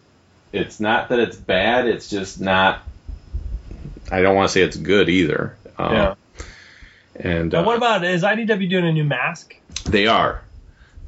It's 0.53 0.79
not 0.81 1.09
that 1.09 1.19
it's 1.19 1.37
bad. 1.37 1.87
It's 1.89 2.09
just 2.09 2.41
not. 2.41 2.83
I 4.11 4.23
don't 4.23 4.37
want 4.37 4.49
to 4.49 4.53
say 4.53 4.63
it's 4.63 4.77
good 4.77 5.09
either. 5.09 5.57
Um, 5.79 5.93
yeah. 5.93 6.15
And 7.19 7.53
Now, 7.53 7.61
uh, 7.61 7.65
what 7.65 7.77
about 7.77 8.05
is 8.05 8.23
IDW 8.23 8.69
doing 8.69 8.87
a 8.87 8.93
new 8.93 9.05
mask? 9.05 9.57
they 9.85 10.07
are. 10.07 10.43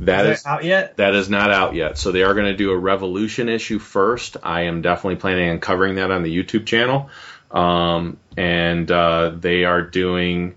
That 0.00 0.26
is 0.26 0.40
is 0.40 0.46
out 0.46 0.64
yet? 0.64 0.96
that 0.98 1.14
is 1.14 1.28
not 1.28 1.50
out 1.50 1.74
yet. 1.74 1.98
So 1.98 2.12
they 2.12 2.22
are 2.22 2.32
going 2.34 2.46
to 2.46 2.56
do 2.56 2.70
a 2.70 2.76
Revolution 2.76 3.48
issue 3.48 3.80
first. 3.80 4.36
I 4.42 4.62
am 4.62 4.80
definitely 4.80 5.16
planning 5.16 5.50
on 5.50 5.58
covering 5.58 5.96
that 5.96 6.10
on 6.10 6.22
the 6.22 6.34
YouTube 6.34 6.66
channel. 6.66 7.10
Um, 7.50 8.18
and 8.36 8.88
uh, 8.90 9.32
they 9.34 9.64
are 9.64 9.82
doing, 9.82 10.56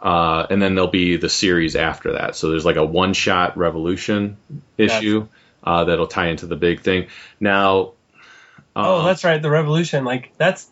uh, 0.00 0.46
and 0.50 0.60
then 0.60 0.74
there'll 0.74 0.90
be 0.90 1.16
the 1.16 1.28
series 1.28 1.76
after 1.76 2.14
that. 2.14 2.34
So 2.34 2.50
there's 2.50 2.64
like 2.64 2.76
a 2.76 2.84
one 2.84 3.14
shot 3.14 3.56
Revolution 3.56 4.36
issue 4.76 5.28
uh, 5.62 5.84
that'll 5.84 6.08
tie 6.08 6.28
into 6.28 6.46
the 6.46 6.56
big 6.56 6.80
thing. 6.80 7.06
Now, 7.38 7.92
oh, 8.74 9.00
um, 9.00 9.04
that's 9.06 9.22
right, 9.22 9.40
the 9.40 9.50
Revolution. 9.50 10.04
Like 10.04 10.32
that's. 10.36 10.68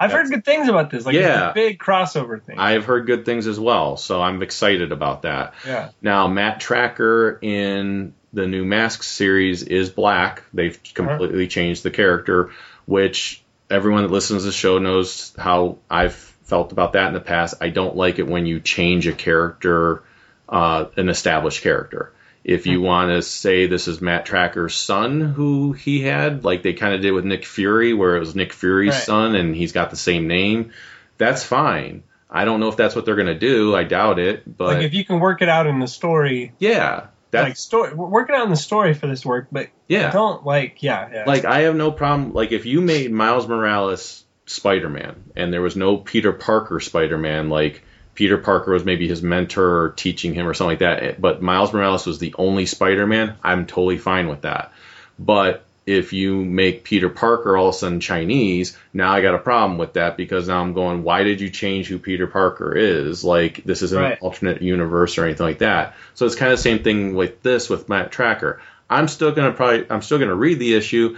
I've 0.00 0.12
heard 0.12 0.30
good 0.30 0.44
things 0.44 0.68
about 0.68 0.90
this. 0.90 1.04
Like 1.04 1.14
Yeah. 1.14 1.50
a 1.50 1.54
big 1.54 1.78
crossover 1.78 2.40
thing. 2.42 2.58
I've 2.58 2.86
heard 2.86 3.06
good 3.06 3.24
things 3.26 3.46
as 3.46 3.60
well. 3.60 3.96
So 3.98 4.20
I'm 4.22 4.42
excited 4.42 4.92
about 4.92 5.22
that. 5.22 5.54
yeah. 5.66 5.90
Now, 6.00 6.26
Matt 6.26 6.58
Tracker 6.60 7.38
in 7.42 8.14
the 8.32 8.46
new 8.46 8.64
Masks 8.64 9.06
series 9.06 9.62
is 9.62 9.90
black. 9.90 10.42
They've 10.54 10.78
completely 10.94 11.46
changed 11.48 11.82
the 11.82 11.90
character, 11.90 12.50
which 12.86 13.42
everyone 13.68 14.02
that 14.02 14.10
listens 14.10 14.42
to 14.42 14.46
the 14.46 14.52
show 14.52 14.78
knows 14.78 15.34
how 15.38 15.78
I've 15.90 16.14
felt 16.14 16.72
about 16.72 16.94
that 16.94 17.08
in 17.08 17.14
the 17.14 17.20
past. 17.20 17.54
I 17.60 17.68
don't 17.68 17.94
like 17.94 18.18
it 18.18 18.26
when 18.26 18.46
you 18.46 18.58
change 18.60 19.06
a 19.06 19.12
character, 19.12 20.02
uh, 20.48 20.86
an 20.96 21.08
established 21.08 21.62
character. 21.62 22.12
If 22.42 22.66
you 22.66 22.78
hmm. 22.78 22.86
want 22.86 23.10
to 23.10 23.22
say 23.22 23.66
this 23.66 23.86
is 23.86 24.00
Matt 24.00 24.24
Tracker's 24.24 24.74
son 24.74 25.20
who 25.20 25.72
he 25.72 26.00
had, 26.00 26.44
like 26.44 26.62
they 26.62 26.72
kind 26.72 26.94
of 26.94 27.02
did 27.02 27.12
with 27.12 27.24
Nick 27.24 27.44
Fury, 27.44 27.92
where 27.92 28.16
it 28.16 28.20
was 28.20 28.34
Nick 28.34 28.52
Fury's 28.52 28.94
Right. 28.94 29.02
son 29.02 29.34
and 29.34 29.54
he's 29.54 29.72
got 29.72 29.90
the 29.90 29.96
same 29.96 30.26
name, 30.26 30.72
that's 31.18 31.44
fine. 31.44 32.02
I 32.30 32.44
don't 32.44 32.60
know 32.60 32.68
if 32.68 32.76
that's 32.76 32.94
what 32.94 33.04
they're 33.04 33.16
going 33.16 33.26
to 33.26 33.38
do. 33.38 33.74
I 33.74 33.84
doubt 33.84 34.18
it, 34.18 34.56
but 34.56 34.74
Like 34.74 34.84
if 34.84 34.94
you 34.94 35.04
can 35.04 35.20
work 35.20 35.42
it 35.42 35.48
out 35.48 35.66
in 35.66 35.80
the 35.80 35.88
story, 35.88 36.52
yeah, 36.58 37.08
that's 37.30 37.48
like 37.48 37.56
story, 37.56 37.94
work 37.94 38.28
it 38.28 38.34
out 38.34 38.44
in 38.44 38.50
the 38.50 38.56
story 38.56 38.94
for 38.94 39.06
this 39.06 39.24
work, 39.24 39.48
but 39.52 39.68
yeah. 39.88 40.10
don't 40.10 40.44
like 40.44 40.82
yeah 40.82 41.08
yeah 41.12 41.24
Like 41.26 41.44
I 41.44 41.62
have 41.62 41.76
no 41.76 41.92
problem. 41.92 42.32
Like 42.32 42.52
if 42.52 42.66
you 42.66 42.80
made 42.80 43.12
Miles 43.12 43.46
Morales 43.46 44.24
Spider-Man 44.46 45.32
and 45.36 45.52
there 45.52 45.60
was 45.60 45.76
no 45.76 45.96
Peter 45.96 46.32
Parker 46.32 46.80
Spider-Man, 46.80 47.50
like 47.50 47.82
Peter 48.20 48.36
Parker 48.36 48.72
was 48.72 48.84
maybe 48.84 49.08
his 49.08 49.22
mentor 49.22 49.84
or 49.84 49.88
teaching 49.88 50.34
him 50.34 50.46
or 50.46 50.52
something 50.52 50.72
like 50.72 50.78
that, 50.80 51.02
eh, 51.02 51.14
but 51.18 51.40
Miles 51.40 51.72
Morales 51.72 52.04
was 52.04 52.18
the 52.18 52.34
only 52.36 52.66
Spider-Man, 52.66 53.36
I'm 53.42 53.64
totally 53.64 53.96
fine 53.96 54.28
with 54.28 54.42
that. 54.42 54.74
But 55.18 55.64
if 55.86 56.12
you 56.12 56.44
make 56.44 56.84
Peter 56.84 57.08
Parker 57.08 57.56
all 57.56 57.68
of 57.70 57.74
a 57.74 57.78
sudden 57.78 57.98
Chinese, 57.98 58.76
now 58.92 59.10
I 59.10 59.22
got 59.22 59.34
a 59.34 59.38
problem 59.38 59.78
with 59.78 59.94
that 59.94 60.18
because 60.18 60.48
now 60.48 60.60
I'm 60.60 60.74
going, 60.74 61.02
why 61.02 61.24
did 61.24 61.40
you 61.40 61.48
change 61.48 61.86
who 61.86 61.98
Peter 61.98 62.26
Parker 62.26 62.76
is? 62.76 63.24
Like 63.24 63.64
this 63.64 63.80
isn't 63.80 63.98
Right. 63.98 64.12
an 64.12 64.18
alternate 64.20 64.60
universe 64.60 65.16
or 65.16 65.24
anything 65.24 65.46
like 65.46 65.60
that. 65.60 65.94
So 66.14 66.26
it's 66.26 66.34
kind 66.34 66.52
of 66.52 66.58
the 66.58 66.62
same 66.62 66.80
thing 66.82 67.14
with 67.14 67.42
this 67.42 67.70
with 67.70 67.88
Matt 67.88 68.12
Tracker. 68.12 68.60
I'm 68.90 69.08
still 69.08 69.32
gonna 69.32 69.52
probably 69.52 69.86
I'm 69.88 70.02
still 70.02 70.18
gonna 70.18 70.34
read 70.34 70.58
the 70.58 70.74
issue. 70.74 71.16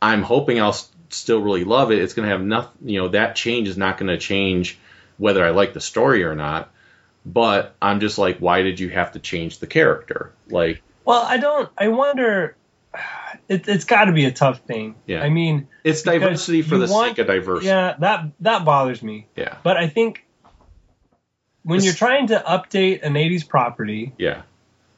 I'm 0.00 0.22
hoping 0.22 0.60
I'll 0.60 0.68
s- 0.68 0.88
still 1.10 1.40
really 1.42 1.64
love 1.64 1.90
it. 1.90 1.98
It's 1.98 2.14
gonna 2.14 2.28
have 2.28 2.42
nothing, 2.44 2.88
you 2.90 3.00
know, 3.00 3.08
that 3.08 3.34
change 3.34 3.66
is 3.66 3.76
not 3.76 3.98
gonna 3.98 4.18
change 4.18 4.78
whether 5.18 5.44
I 5.44 5.50
like 5.50 5.72
the 5.72 5.80
story 5.80 6.24
or 6.24 6.34
not. 6.34 6.70
But 7.26 7.74
I'm 7.80 8.00
just 8.00 8.18
like, 8.18 8.38
why 8.38 8.62
did 8.62 8.78
you 8.80 8.90
have 8.90 9.12
to 9.12 9.18
change 9.18 9.58
the 9.58 9.66
character? 9.66 10.32
Like, 10.50 10.82
Well, 11.06 11.22
I 11.22 11.38
don't. 11.38 11.68
I 11.78 11.88
wonder. 11.88 12.56
It, 13.46 13.68
it's 13.68 13.84
got 13.84 14.06
to 14.06 14.12
be 14.12 14.24
a 14.24 14.32
tough 14.32 14.60
thing. 14.60 14.94
Yeah. 15.06 15.20
I 15.22 15.28
mean, 15.28 15.68
it's 15.82 16.00
diversity 16.02 16.62
for 16.62 16.78
the 16.78 16.90
want- 16.90 17.10
sake 17.10 17.18
of 17.18 17.26
diversity. 17.26 17.66
yeah, 17.66 17.94
that 17.98 18.24
that 18.40 18.64
bothers 18.64 19.02
me. 19.02 19.26
Yeah. 19.36 19.56
But 19.62 19.76
I 19.76 19.88
think 19.88 20.24
when 21.62 21.76
This- 21.78 21.84
you're 21.84 21.94
trying 21.94 22.28
to 22.28 22.42
update 22.46 23.02
an 23.02 23.14
'80s 23.14 23.46
property, 23.46 24.14
Yeah. 24.16 24.42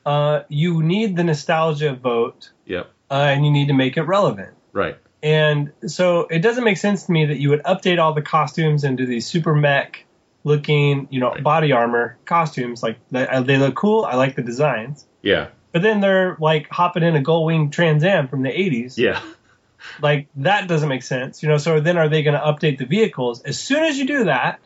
uh, 0.05 0.43
you 0.49 0.81
need 0.83 1.17
the 1.17 1.25
nostalgia 1.25 1.95
vote, 1.95 2.51
Yep. 2.67 2.89
uh, 3.11 3.15
and 3.15 3.45
you 3.45 3.51
need 3.51 3.67
to 3.69 3.75
make 3.75 3.97
it 3.97 4.03
relevant. 4.03 4.51
Right. 4.73 4.97
And 5.25 5.73
so 5.89 6.21
it 6.31 6.39
doesn't 6.41 6.63
make 6.63 6.77
sense 6.77 7.07
to 7.07 7.13
me 7.13 7.27
that 7.27 7.39
you 7.39 7.49
would 7.51 7.65
update 7.65 7.99
all 7.99 8.13
the 8.13 8.23
costumes 8.23 8.85
and 8.85 8.97
do 8.97 9.07
these 9.07 9.27
super 9.27 9.57
mech 9.57 10.05
looking, 10.47 11.09
you 11.11 11.19
know, 11.19 11.31
Right. 11.33 11.43
body 11.43 11.73
armor 11.73 12.17
costumes. 12.25 12.81
Like 12.83 12.99
they, 13.11 13.27
uh, 13.27 13.43
they 13.43 13.57
look 13.59 13.75
cool. 13.75 14.05
I 14.05 14.15
like 14.15 14.37
the 14.37 14.43
designs. 14.43 15.05
Yeah. 15.21 15.49
But 15.73 15.83
then 15.83 16.01
they're 16.01 16.37
like 16.41 16.69
hopping 16.71 17.03
in 17.03 17.17
a 17.17 17.21
gold 17.21 17.47
Wing 17.47 17.71
Trans 17.71 18.05
Am 18.05 18.29
from 18.29 18.43
the 18.43 18.51
80s. 18.51 18.97
Yeah. 18.97 19.21
Like 20.01 20.29
that 20.37 20.69
doesn't 20.69 20.89
make 20.89 21.03
sense. 21.03 21.43
You 21.43 21.49
know, 21.49 21.59
so 21.59 21.81
then 21.81 21.99
are 21.99 22.09
they 22.09 22.23
going 22.23 22.35
to 22.39 22.41
update 22.41 22.79
the 22.79 22.87
vehicles? 22.87 23.43
As 23.43 23.59
soon 23.59 23.83
as 23.85 23.99
you 23.99 24.07
do 24.07 24.25
that, 24.25 24.61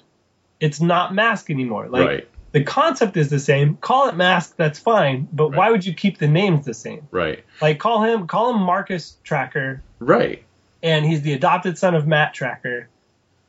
it's 0.61 0.81
not 0.81 1.15
mask 1.15 1.51
anymore. 1.51 1.89
Like 1.89 2.07
right. 2.07 2.29
the 2.53 2.63
concept 2.63 3.17
is 3.17 3.31
the 3.31 3.39
same. 3.41 3.77
Call 3.77 4.09
it 4.11 4.17
mask, 4.17 4.57
that's 4.57 4.79
fine. 4.79 5.29
But 5.33 5.51
Right. 5.51 5.57
why 5.59 5.71
would 5.71 5.85
you 5.87 5.95
keep 5.95 6.19
the 6.19 6.29
names 6.29 6.65
the 6.67 6.75
same? 6.75 7.09
Right. 7.11 7.43
Like 7.63 7.79
call 7.79 8.05
him 8.05 8.27
call 8.27 8.55
him 8.55 8.61
Marcus 8.61 9.17
Tracker 9.25 9.83
Right. 9.99 10.45
and 10.83 11.05
he's 11.07 11.23
the 11.23 11.33
adopted 11.33 11.79
son 11.79 11.95
of 11.95 12.07
Matt 12.07 12.35
Tracker, 12.35 12.89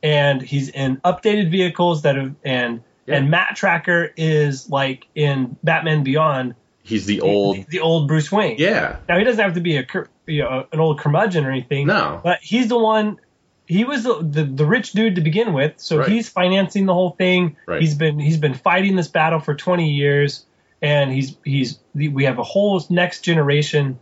and 0.02 0.42
he's 0.42 0.68
in 0.68 0.96
updated 0.98 1.50
vehicles 1.50 2.02
that 2.02 2.16
have 2.16 2.34
and 2.44 2.82
Yeah. 3.06 3.16
and 3.16 3.30
Matt 3.30 3.56
Tracker 3.56 4.10
is 4.16 4.68
like 4.70 5.06
in 5.14 5.56
Batman 5.62 6.02
Beyond, 6.04 6.54
He's 6.82 7.06
the 7.06 7.20
old. 7.20 7.56
the, 7.56 7.64
the 7.68 7.80
old 7.80 8.08
Bruce 8.08 8.30
Wayne. 8.32 8.56
Yeah. 8.58 8.96
Now 9.08 9.18
he 9.18 9.24
doesn't 9.24 9.42
have 9.42 9.54
to 9.54 9.60
be 9.60 9.76
a 9.76 9.84
cur- 9.84 10.08
you 10.26 10.42
know 10.42 10.66
an 10.72 10.80
old 10.80 10.98
curmudgeon 11.00 11.44
or 11.44 11.50
anything. 11.50 11.86
No. 11.86 12.20
but 12.22 12.38
he's 12.42 12.68
the 12.68 12.78
one. 12.78 13.18
He 13.66 13.84
was 13.84 14.02
the, 14.02 14.18
the, 14.20 14.44
the 14.44 14.66
rich 14.66 14.92
dude 14.92 15.14
to 15.14 15.20
begin 15.20 15.52
with, 15.54 15.74
so 15.76 15.98
Right. 15.98 16.08
he's 16.08 16.28
financing 16.28 16.84
the 16.86 16.92
whole 16.94 17.10
thing. 17.12 17.56
Right. 17.66 17.80
He's 17.80 17.94
been 17.94 18.18
he's 18.18 18.36
been 18.38 18.54
fighting 18.54 18.96
this 18.96 19.08
battle 19.08 19.38
for 19.40 19.54
20 19.54 19.90
years. 19.90 20.44
and 20.82 21.12
he's 21.12 21.36
he's 21.44 21.78
we 21.94 22.24
have 22.24 22.38
a 22.40 22.42
whole 22.42 22.84
next 22.90 23.20
generation 23.20 23.98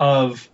of 0.00 0.48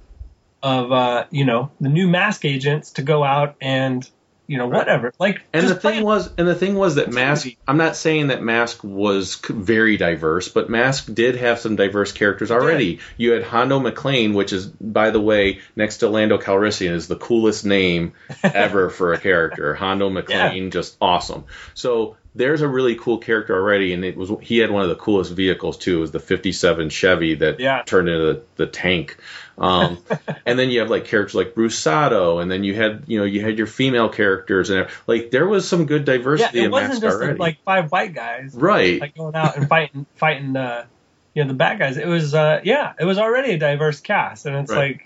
of 0.63 0.93
uh, 0.93 1.25
you 1.31 1.45
know 1.47 1.71
the 1.81 1.89
new 1.89 2.07
mask 2.07 2.45
agents 2.45 2.93
to 2.93 3.03
go 3.03 3.25
out 3.25 3.57
and 3.63 4.09
you 4.51 4.59
know 4.59 4.67
whatever 4.67 5.13
like 5.21 5.43
And 5.53 5.69
the 5.69 5.77
thing 5.77 6.03
was, 6.03 6.29
and 6.37 6.49
the 6.49 6.57
thing 6.57 6.75
was 6.75 6.97
that 6.97 7.13
Mask. 7.13 7.47
I'm 7.69 7.77
not 7.77 7.95
saying 7.95 8.27
that 8.27 8.43
Mask 8.43 8.83
was 8.83 9.37
very 9.49 9.97
diverse, 9.97 10.49
but 10.49 10.69
Mask 10.69 11.07
did 11.15 11.37
have 11.37 11.61
some 11.61 11.77
diverse 11.77 12.11
characters 12.11 12.51
already. 12.51 12.99
You 13.17 13.31
had 13.31 13.45
Hondo 13.45 13.79
MacLean, 13.79 14.35
which 14.35 14.53
is, 14.53 14.67
by 14.67 15.11
the 15.11 15.21
way, 15.21 15.61
next 15.77 15.99
to 15.99 16.09
Lando 16.09 16.37
Calrissian, 16.37 16.91
is 16.91 17.07
the 17.07 17.15
coolest 17.15 17.65
name 17.65 18.15
ever 18.43 18.91
for 18.91 19.13
a 19.13 19.21
character. 19.21 19.73
Hondo 19.77 20.11
MacLean, 20.11 20.73
just 20.73 20.97
awesome. 21.01 21.45
So 21.75 22.17
there's 22.35 22.61
a 22.61 22.69
really 22.69 22.95
cool 22.97 23.19
character 23.19 23.55
already, 23.55 23.93
and 23.93 24.05
it 24.05 24.17
was 24.17 24.31
he 24.41 24.59
had 24.59 24.71
one 24.73 24.83
of 24.83 24.89
the 24.89 24.97
coolest 24.97 25.33
vehicles 25.33 25.79
too. 25.79 25.99
It 25.99 26.01
was 26.01 26.11
the 26.11 26.21
'57 26.21 26.89
Chevy 26.91 27.35
that 27.37 27.61
Yeah. 27.61 27.83
turned 27.83 28.09
into 28.09 28.25
the, 28.25 28.43
the 28.57 28.67
tank. 28.67 29.17
Um, 29.61 29.99
and 30.47 30.59
then 30.59 30.71
you 30.71 30.81
have 30.81 30.89
like 30.91 31.05
characters 31.05 31.35
like 31.35 31.55
Bruce 31.55 31.79
Sato, 31.79 32.39
and 32.39 32.51
then 32.51 32.65
you 32.65 32.75
had 32.75 33.05
you 33.07 33.19
know 33.19 33.25
you 33.25 33.43
had 33.43 33.59
your 33.59 33.67
female 33.67 34.09
characters, 34.09 34.71
and 34.71 34.89
like 35.07 35.31
there 35.31 35.47
was 35.47 35.69
some 35.69 35.85
good 35.87 36.05
diversity. 36.07 36.59
yeah 36.59 36.63
it 36.63 36.67
in 36.67 36.73
wasn't 36.73 37.03
just 37.03 37.17
already. 37.17 37.39
like 37.39 37.63
five 37.63 37.93
white 37.93 38.15
guys 38.15 38.55
right, 38.55 39.01
like 39.01 39.15
going 39.15 39.35
out 39.37 39.57
and 39.59 39.69
fighting 39.69 40.07
fighting 40.17 40.57
uh 40.57 40.87
you 41.35 41.45
know 41.45 41.49
the 41.49 41.55
bad 41.55 41.79
guys 41.79 41.97
it 41.99 42.07
was 42.09 42.35
uh 42.35 42.61
yeah 42.65 42.95
it 42.99 43.05
was 43.05 43.19
already 43.19 43.53
a 43.53 43.59
diverse 43.59 44.01
cast 44.01 44.47
and 44.47 44.57
it's 44.57 44.71
Right. 44.73 44.99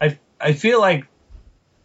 like 0.00 0.18
i 0.40 0.48
i 0.48 0.52
feel 0.54 0.80
like 0.80 1.04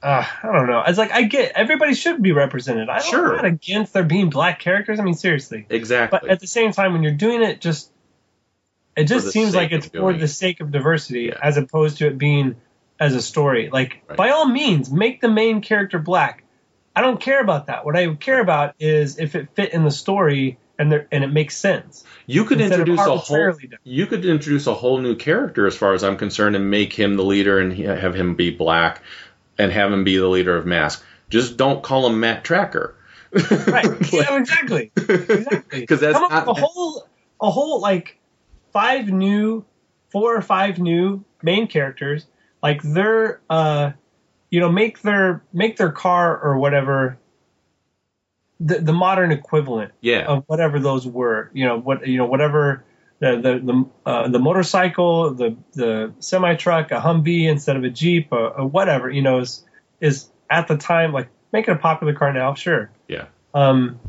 uh, 0.03 0.25
I 0.41 0.51
don't 0.51 0.65
know. 0.65 0.83
It's 0.87 0.97
like 0.97 1.11
I 1.11 1.21
get 1.23 1.51
everybody 1.53 1.93
should 1.93 2.23
be 2.23 2.31
represented. 2.31 2.89
I 2.89 2.99
don't, 3.01 3.07
Sure. 3.11 3.29
I'm 3.31 3.35
not 3.35 3.45
against 3.45 3.93
there 3.93 4.03
being 4.03 4.31
black 4.31 4.59
characters. 4.59 4.99
I 4.99 5.03
mean, 5.03 5.13
seriously. 5.13 5.67
exactly. 5.69 6.17
But 6.23 6.31
at 6.31 6.39
the 6.39 6.47
same 6.47 6.71
time, 6.71 6.93
when 6.93 7.03
you're 7.03 7.11
doing 7.11 7.43
it, 7.43 7.61
just 7.61 7.90
it 8.95 9.05
just 9.05 9.31
seems 9.31 9.55
like 9.55 9.71
it's 9.71 9.87
for 9.87 10.13
the 10.13 10.27
sake 10.27 10.59
of 10.59 10.71
diversity, 10.71 11.23
Yeah. 11.23 11.37
as 11.41 11.57
opposed 11.57 11.97
to 11.99 12.07
it 12.07 12.17
being 12.17 12.55
as 12.99 13.15
a 13.15 13.21
story. 13.21 13.69
Like, 13.71 14.01
Right. 14.07 14.17
by 14.17 14.29
all 14.31 14.47
means, 14.47 14.91
make 14.91 15.21
the 15.21 15.29
main 15.29 15.61
character 15.61 15.97
black. 15.99 16.43
I 16.95 17.01
don't 17.01 17.19
care 17.21 17.39
about 17.41 17.67
that. 17.67 17.85
What 17.85 17.95
I 17.95 18.13
care 18.15 18.41
about 18.41 18.75
is 18.79 19.17
if 19.17 19.35
it 19.35 19.49
fit 19.55 19.73
in 19.73 19.83
the 19.83 19.91
story 19.91 20.57
and 20.77 20.91
there, 20.91 21.07
and 21.11 21.23
it 21.23 21.31
makes 21.31 21.55
sense. 21.55 22.03
you 22.27 22.43
could 22.45 22.59
introduce 22.61 22.99
a 22.99 23.15
whole 23.17 23.53
you 23.83 24.05
could 24.07 24.25
introduce 24.25 24.67
a 24.67 24.73
whole 24.73 24.99
new 24.99 25.15
character 25.15 25.67
as 25.67 25.75
far 25.75 25.93
as 25.93 26.03
I'm 26.03 26.17
concerned 26.17 26.55
and 26.55 26.69
make 26.69 26.93
him 26.93 27.15
the 27.17 27.23
leader 27.23 27.59
and 27.59 27.73
have 27.73 28.13
him 28.15 28.35
be 28.35 28.51
black 28.51 29.01
and 29.57 29.71
have 29.71 29.91
him 29.91 30.03
be 30.03 30.17
the 30.17 30.27
leader 30.27 30.55
of 30.55 30.65
Mask. 30.65 31.03
Just 31.29 31.55
don't 31.57 31.81
call 31.83 32.07
him 32.07 32.19
Matt 32.19 32.43
Tracker. 32.43 32.95
Right? 33.31 33.85
yeah, 34.13 34.37
exactly. 34.37 34.91
Because 34.95 35.99
that's 36.01 36.13
Come 36.13 36.23
up 36.25 36.31
not- 36.31 36.47
with 36.47 36.57
a 36.57 36.61
whole 36.61 37.07
a 37.39 37.49
whole 37.49 37.79
like 37.81 38.17
five 38.71 39.07
new, 39.07 39.65
four 40.09 40.35
or 40.35 40.41
five 40.41 40.79
new 40.79 41.23
main 41.43 41.67
characters. 41.67 42.25
Like 42.61 42.81
their 42.83 43.41
uh, 43.49 43.91
you 44.49 44.59
know, 44.59 44.71
make 44.71 45.01
their 45.01 45.43
make 45.53 45.77
their 45.77 45.91
car 45.91 46.37
or 46.39 46.57
whatever. 46.59 47.17
The, 48.63 48.77
the 48.77 48.93
modern 48.93 49.31
equivalent 49.31 49.91
Yeah. 50.01 50.25
of 50.25 50.43
whatever 50.45 50.79
those 50.79 51.07
were, 51.07 51.49
you 51.51 51.65
know 51.65 51.79
what 51.79 52.05
you 52.07 52.17
know 52.17 52.27
whatever 52.27 52.85
the 53.17 53.37
the 53.37 53.59
the, 53.59 53.89
uh, 54.05 54.27
the 54.27 54.37
motorcycle, 54.37 55.33
the 55.33 55.57
the 55.73 56.13
semi 56.19 56.55
truck, 56.55 56.91
a 56.91 56.99
Humvee 56.99 57.49
instead 57.49 57.75
of 57.75 57.83
a 57.83 57.89
Jeep, 57.89 58.27
or, 58.31 58.49
or 58.49 58.67
whatever 58.67 59.09
you 59.09 59.23
know 59.23 59.39
is 59.39 59.65
is 59.99 60.29
at 60.47 60.67
the 60.67 60.77
time 60.77 61.11
like 61.11 61.29
make 61.51 61.67
it 61.67 61.71
a 61.71 61.75
popular 61.77 62.13
car 62.13 62.31
now, 62.33 62.53
sure. 62.53 62.91
Yeah. 63.07 63.25
Um, 63.55 63.99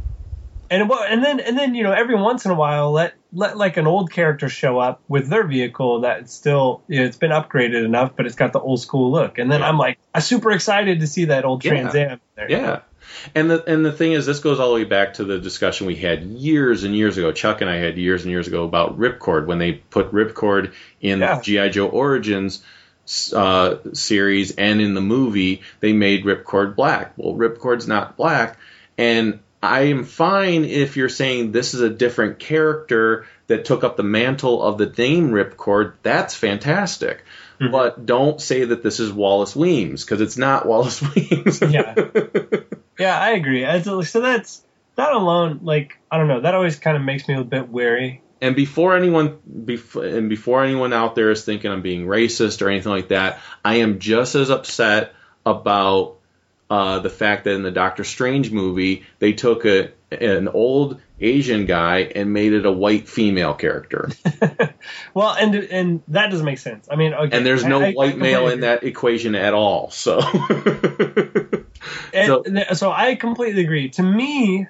and 0.70 0.86
well, 0.86 1.02
and 1.02 1.24
then 1.24 1.40
and 1.40 1.56
then 1.56 1.74
you 1.74 1.82
know 1.82 1.92
every 1.92 2.16
once 2.16 2.44
in 2.44 2.50
a 2.50 2.54
while 2.54 2.92
let 2.92 3.14
let 3.32 3.56
like 3.56 3.76
an 3.78 3.86
old 3.86 4.10
character 4.12 4.48
show 4.48 4.78
up 4.78 5.00
with 5.08 5.28
their 5.28 5.46
vehicle 5.46 6.00
that 6.02 6.20
it's 6.20 6.34
still 6.34 6.82
you 6.88 7.00
know, 7.00 7.06
it's 7.06 7.16
been 7.16 7.30
upgraded 7.30 7.84
enough, 7.84 8.12
but 8.16 8.26
it's 8.26 8.34
got 8.34 8.52
the 8.52 8.60
old 8.60 8.80
school 8.80 9.10
look. 9.10 9.38
And 9.38 9.50
then 9.50 9.60
Yeah. 9.60 9.68
I'm 9.68 9.78
like, 9.78 9.98
I'm 10.14 10.20
super 10.20 10.50
excited 10.52 11.00
to 11.00 11.06
see 11.06 11.26
that 11.26 11.44
old 11.44 11.64
Yeah. 11.64 11.70
Trans 11.72 11.94
Am 11.94 12.20
there. 12.36 12.50
Yeah. 12.50 12.80
And 13.34 13.50
the 13.50 13.62
and 13.70 13.84
the 13.84 13.92
thing 13.92 14.12
is, 14.12 14.26
this 14.26 14.38
goes 14.40 14.58
all 14.60 14.68
the 14.68 14.74
way 14.74 14.84
back 14.84 15.14
to 15.14 15.24
the 15.24 15.38
discussion 15.38 15.86
we 15.86 15.96
had 15.96 16.22
years 16.24 16.84
and 16.84 16.94
years 16.94 17.18
ago. 17.18 17.32
Chuck 17.32 17.60
and 17.60 17.68
I 17.70 17.76
had 17.76 17.96
years 17.98 18.22
and 18.22 18.30
years 18.30 18.48
ago 18.48 18.64
about 18.64 18.98
Ripcord 18.98 19.46
when 19.46 19.58
they 19.58 19.72
put 19.72 20.12
Ripcord 20.12 20.72
in 21.00 21.20
Yeah. 21.20 21.40
GI 21.40 21.70
Joe 21.70 21.88
Origins 21.88 22.62
uh, 23.34 23.76
series 23.92 24.52
and 24.56 24.80
in 24.80 24.94
the 24.94 25.00
movie 25.00 25.62
they 25.80 25.92
made 25.92 26.24
Ripcord 26.24 26.76
black. 26.76 27.12
Well, 27.16 27.34
Ripcord's 27.34 27.86
not 27.88 28.16
black, 28.16 28.56
and 28.96 29.40
I 29.62 29.82
am 29.82 30.04
fine 30.04 30.64
if 30.64 30.96
you're 30.96 31.08
saying 31.08 31.52
this 31.52 31.74
is 31.74 31.80
a 31.80 31.90
different 31.90 32.40
character 32.40 33.26
that 33.46 33.64
took 33.64 33.84
up 33.84 33.96
the 33.96 34.02
mantle 34.02 34.62
of 34.62 34.76
the 34.76 34.86
name 34.86 35.30
Ripcord. 35.30 35.94
That's 36.02 36.34
fantastic. 36.34 37.22
Mm-hmm. 37.60 37.70
But 37.70 38.04
don't 38.04 38.40
say 38.40 38.64
that 38.64 38.82
this 38.82 38.98
is 38.98 39.12
Wallace 39.12 39.54
Weems 39.54 40.04
because 40.04 40.20
it's 40.20 40.36
not 40.36 40.66
Wallace 40.66 41.00
Weems. 41.00 41.60
Yeah. 41.60 41.94
Yeah, 42.98 43.18
I 43.18 43.30
agree. 43.30 43.64
So 43.82 44.20
that's 44.20 44.62
that 44.96 45.12
alone. 45.12 45.60
Like 45.62 45.98
I 46.10 46.18
don't 46.18 46.28
know. 46.28 46.40
That 46.40 46.54
always 46.54 46.78
kind 46.78 46.96
of 46.96 47.02
makes 47.02 47.28
me 47.28 47.34
a 47.34 47.44
bit 47.44 47.68
wary. 47.68 48.20
and 48.40 48.56
before 48.56 48.96
anyone 48.96 49.38
before, 49.64 50.04
and 50.04 50.28
before 50.28 50.64
anyone 50.64 50.92
out 50.92 51.14
there 51.14 51.30
is 51.30 51.44
thinking 51.44 51.70
I'm 51.70 51.82
being 51.82 52.06
racist 52.06 52.62
or 52.62 52.68
anything 52.68 52.92
like 52.92 53.08
that, 53.08 53.38
I 53.64 53.76
am 53.76 54.00
just 54.00 54.34
as 54.34 54.50
upset 54.50 55.14
about 55.46 56.18
uh, 56.72 56.98
the 57.00 57.10
fact 57.10 57.44
that 57.44 57.52
in 57.54 57.62
the 57.62 57.70
Doctor 57.70 58.04
Strange 58.04 58.50
movie 58.50 59.04
they 59.18 59.32
took 59.34 59.64
a 59.66 59.90
an 60.10 60.48
old 60.48 61.00
Asian 61.20 61.64
guy 61.66 61.98
and 62.00 62.32
made 62.32 62.52
it 62.52 62.66
a 62.66 62.72
white 62.72 63.08
female 63.08 63.54
character, 63.54 64.10
Well, 65.14 65.34
and 65.38 65.54
and 65.54 66.02
that 66.08 66.30
doesn't 66.30 66.44
make 66.46 66.58
sense. 66.58 66.88
I 66.90 66.96
mean, 66.96 67.14
okay, 67.14 67.36
and 67.36 67.46
there's 67.46 67.64
no 67.64 67.80
I- 67.80 67.88
I 67.88 67.92
white 67.92 68.16
male 68.18 68.40
completely 68.48 68.52
in 68.54 68.60
that 68.60 68.84
equation 68.84 69.34
at 69.34 69.54
all. 69.54 69.90
So, 69.90 70.20
So- 72.26 72.44
so 72.74 72.92
I 72.92 73.14
completely 73.16 73.62
agree. 73.64 73.88
To 73.90 74.02
me, 74.02 74.66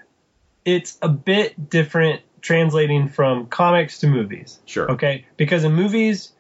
it's 0.65 0.99
a 1.03 1.09
bit 1.09 1.69
different 1.71 2.21
translating 2.41 3.09
from 3.09 3.47
comics 3.47 4.01
to 4.01 4.07
movies. 4.09 4.59
sure, 4.67 4.91
Okay, 4.93 5.27
because 5.37 5.65
in 5.65 5.73
movies, 5.75 6.33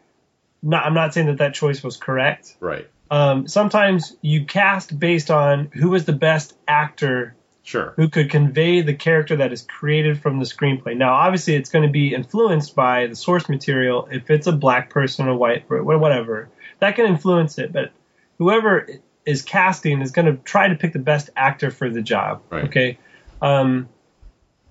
not, 0.62 0.84
I'm 0.86 0.94
not 0.94 1.12
saying 1.14 1.26
that 1.28 1.38
that 1.38 1.54
choice 1.54 1.82
was 1.82 1.96
correct. 1.96 2.56
right, 2.60 2.88
Um, 3.12 3.46
sometimes 3.46 4.16
you 4.22 4.46
cast 4.46 4.98
based 4.98 5.30
on 5.30 5.66
who 5.66 5.94
is 5.94 6.06
the 6.06 6.14
best 6.14 6.54
actor 6.66 7.34
sure, 7.62 7.92
who 7.96 8.08
could 8.08 8.30
convey 8.30 8.80
the 8.80 8.94
character 8.94 9.36
that 9.36 9.52
is 9.52 9.60
created 9.60 10.22
from 10.22 10.38
the 10.38 10.46
screenplay. 10.46 10.96
Now, 10.96 11.12
obviously, 11.12 11.54
it's 11.54 11.68
going 11.68 11.86
to 11.86 11.92
be 11.92 12.14
influenced 12.14 12.74
by 12.74 13.08
the 13.08 13.14
source 13.14 13.50
material. 13.50 14.08
If 14.10 14.30
it's 14.30 14.46
a 14.46 14.52
black 14.52 14.88
person 14.88 15.28
or 15.28 15.36
white, 15.36 15.66
or 15.68 15.82
whatever, 15.98 16.48
that 16.78 16.96
can 16.96 17.04
influence 17.04 17.58
it. 17.58 17.70
But 17.70 17.92
whoever 18.38 18.88
is 19.26 19.42
casting 19.42 20.00
is 20.00 20.10
going 20.10 20.34
to 20.34 20.42
try 20.42 20.68
to 20.68 20.74
pick 20.74 20.94
the 20.94 20.98
best 20.98 21.28
actor 21.36 21.70
for 21.70 21.90
the 21.90 22.00
job. 22.00 22.40
Right. 22.48 22.64
Okay. 22.64 22.98
Um, 23.42 23.90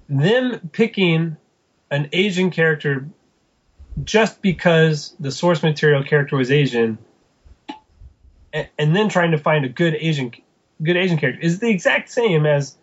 them 0.10 0.72
picking 0.72 1.38
an 1.92 2.10
Asian 2.12 2.50
character 2.50 3.08
just 4.04 4.42
because 4.42 5.16
the 5.20 5.32
source 5.32 5.62
material 5.62 6.04
character 6.04 6.38
was 6.38 6.50
Asian, 6.50 6.98
and, 8.54 8.68
and 8.78 8.96
then 8.96 9.10
trying 9.10 9.32
to 9.32 9.38
find 9.38 9.66
a 9.66 9.70
good 9.70 9.96
Asian 9.96 10.32
good 10.84 10.98
Asian 10.98 11.18
character 11.18 11.42
is 11.42 11.60
the 11.60 11.70
exact 11.70 12.10
same 12.10 12.46
as 12.46 12.76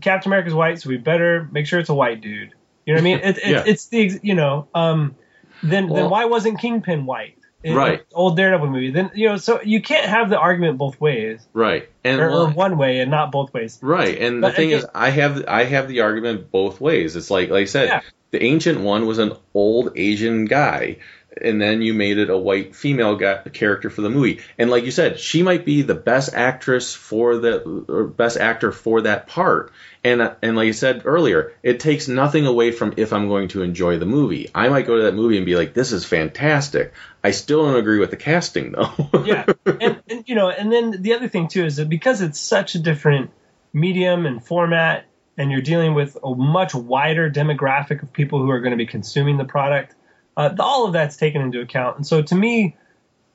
Captain 0.00 0.28
America's 0.30 0.54
white, 0.54 0.80
so 0.80 0.88
we 0.88 0.96
better 0.96 1.48
make 1.52 1.66
sure 1.66 1.78
it's 1.78 1.88
a 1.90 1.94
white 1.94 2.20
dude. 2.20 2.52
You 2.84 2.94
know 2.94 2.98
what 2.98 3.00
I 3.00 3.04
mean? 3.04 3.18
It, 3.22 3.38
it, 3.38 3.46
Yeah. 3.46 3.64
It's 3.66 3.86
the 3.88 4.18
you 4.22 4.34
know 4.34 4.68
um, 4.74 5.14
then 5.62 5.88
then 5.88 6.10
why 6.10 6.24
wasn't 6.26 6.58
Kingpin 6.60 7.06
white? 7.06 7.38
In 7.62 7.74
Right. 7.74 8.06
the 8.10 8.14
Old 8.16 8.36
Daredevil 8.36 8.68
movie. 8.68 8.90
Then 8.90 9.10
you 9.14 9.28
know 9.28 9.36
so 9.38 9.62
you 9.62 9.80
can't 9.80 10.04
have 10.06 10.28
the 10.28 10.38
argument 10.38 10.76
both 10.76 11.00
ways 11.00 11.46
right, 11.54 11.88
and 12.04 12.20
or, 12.20 12.30
or 12.30 12.50
one 12.50 12.76
way 12.76 13.00
and 13.00 13.10
not 13.10 13.32
both 13.32 13.54
ways. 13.54 13.78
Right, 13.80 14.18
and 14.20 14.44
the 14.44 14.52
thing 14.52 14.68
again- 14.68 14.80
is, 14.80 14.86
I 14.94 15.08
have 15.10 15.44
I 15.48 15.64
have 15.64 15.88
the 15.88 16.00
argument 16.02 16.50
both 16.50 16.78
ways. 16.80 17.16
It's 17.16 17.30
like 17.30 17.48
like 17.48 17.62
I 17.62 17.64
said, 17.64 17.88
Yeah. 17.88 18.00
the 18.32 18.42
ancient 18.42 18.80
one 18.80 19.06
was 19.06 19.16
an 19.18 19.32
old 19.54 19.92
Asian 19.96 20.44
guy, 20.44 20.98
and 21.40 21.60
then 21.60 21.82
you 21.82 21.94
made 21.94 22.18
it 22.18 22.30
a 22.30 22.36
white 22.36 22.76
female 22.76 23.16
character 23.16 23.90
for 23.90 24.02
the 24.02 24.10
movie. 24.10 24.40
And 24.58 24.70
like 24.70 24.84
you 24.84 24.90
said, 24.90 25.18
she 25.18 25.42
might 25.42 25.64
be 25.64 25.82
the 25.82 25.94
best 25.94 26.34
actress 26.34 26.94
for 26.94 27.38
the 27.38 27.62
or 27.88 28.04
best 28.04 28.36
actor 28.36 28.72
for 28.72 29.02
that 29.02 29.26
part. 29.26 29.72
And 30.02 30.34
and 30.42 30.56
like 30.56 30.68
I 30.68 30.72
said 30.72 31.02
earlier, 31.04 31.54
it 31.62 31.80
takes 31.80 32.08
nothing 32.08 32.46
away 32.46 32.70
from 32.70 32.94
if 32.96 33.12
I'm 33.12 33.28
going 33.28 33.48
to 33.48 33.62
enjoy 33.62 33.98
the 33.98 34.06
movie. 34.06 34.50
I 34.54 34.68
might 34.68 34.86
go 34.86 34.96
to 34.96 35.04
that 35.04 35.14
movie 35.14 35.36
and 35.36 35.46
be 35.46 35.56
like, 35.56 35.74
"This 35.74 35.92
is 35.92 36.04
fantastic." 36.04 36.92
I 37.22 37.30
still 37.30 37.64
don't 37.64 37.76
agree 37.76 37.98
with 37.98 38.10
the 38.10 38.16
casting 38.16 38.72
though. 38.72 38.92
yeah, 39.24 39.46
and, 39.64 40.02
and 40.08 40.28
you 40.28 40.34
know, 40.34 40.50
and 40.50 40.70
then 40.70 41.02
the 41.02 41.14
other 41.14 41.28
thing 41.28 41.48
too 41.48 41.64
is 41.64 41.76
that 41.76 41.88
because 41.88 42.20
it's 42.20 42.38
such 42.38 42.74
a 42.74 42.78
different 42.78 43.30
medium 43.72 44.26
and 44.26 44.44
format, 44.44 45.06
and 45.38 45.50
you're 45.50 45.62
dealing 45.62 45.94
with 45.94 46.16
a 46.22 46.34
much 46.34 46.74
wider 46.74 47.30
demographic 47.30 48.02
of 48.02 48.12
people 48.12 48.40
who 48.40 48.50
are 48.50 48.60
going 48.60 48.72
to 48.72 48.76
be 48.76 48.86
consuming 48.86 49.38
the 49.38 49.44
product, 49.44 49.94
uh, 50.36 50.54
all 50.58 50.86
of 50.86 50.92
that's 50.92 51.16
taken 51.16 51.42
into 51.42 51.60
account. 51.60 51.96
And 51.96 52.06
so, 52.06 52.22
to 52.22 52.34
me, 52.34 52.76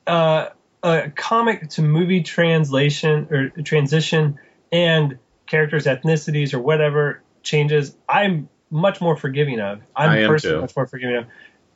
uh, 0.06 0.48
a 0.82 1.10
comic 1.10 1.68
to 1.70 1.82
movie 1.82 2.22
translation 2.22 3.28
or 3.30 3.50
transition 3.62 4.38
and 4.72 5.18
characters' 5.46 5.84
ethnicities 5.84 6.54
or 6.54 6.60
whatever 6.60 7.22
changes, 7.42 7.94
I'm 8.08 8.48
much 8.70 9.00
more 9.00 9.16
forgiving 9.16 9.60
of. 9.60 9.80
I'm 9.96 10.10
I 10.10 10.18
am 10.20 10.28
personally 10.28 10.56
too. 10.56 10.60
much 10.62 10.76
more 10.76 10.86
forgiving 10.86 11.16
of. 11.16 11.26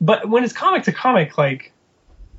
But 0.01 0.29
when 0.29 0.43
it's 0.43 0.53
comic 0.53 0.83
to 0.83 0.91
comic, 0.91 1.37
like 1.37 1.71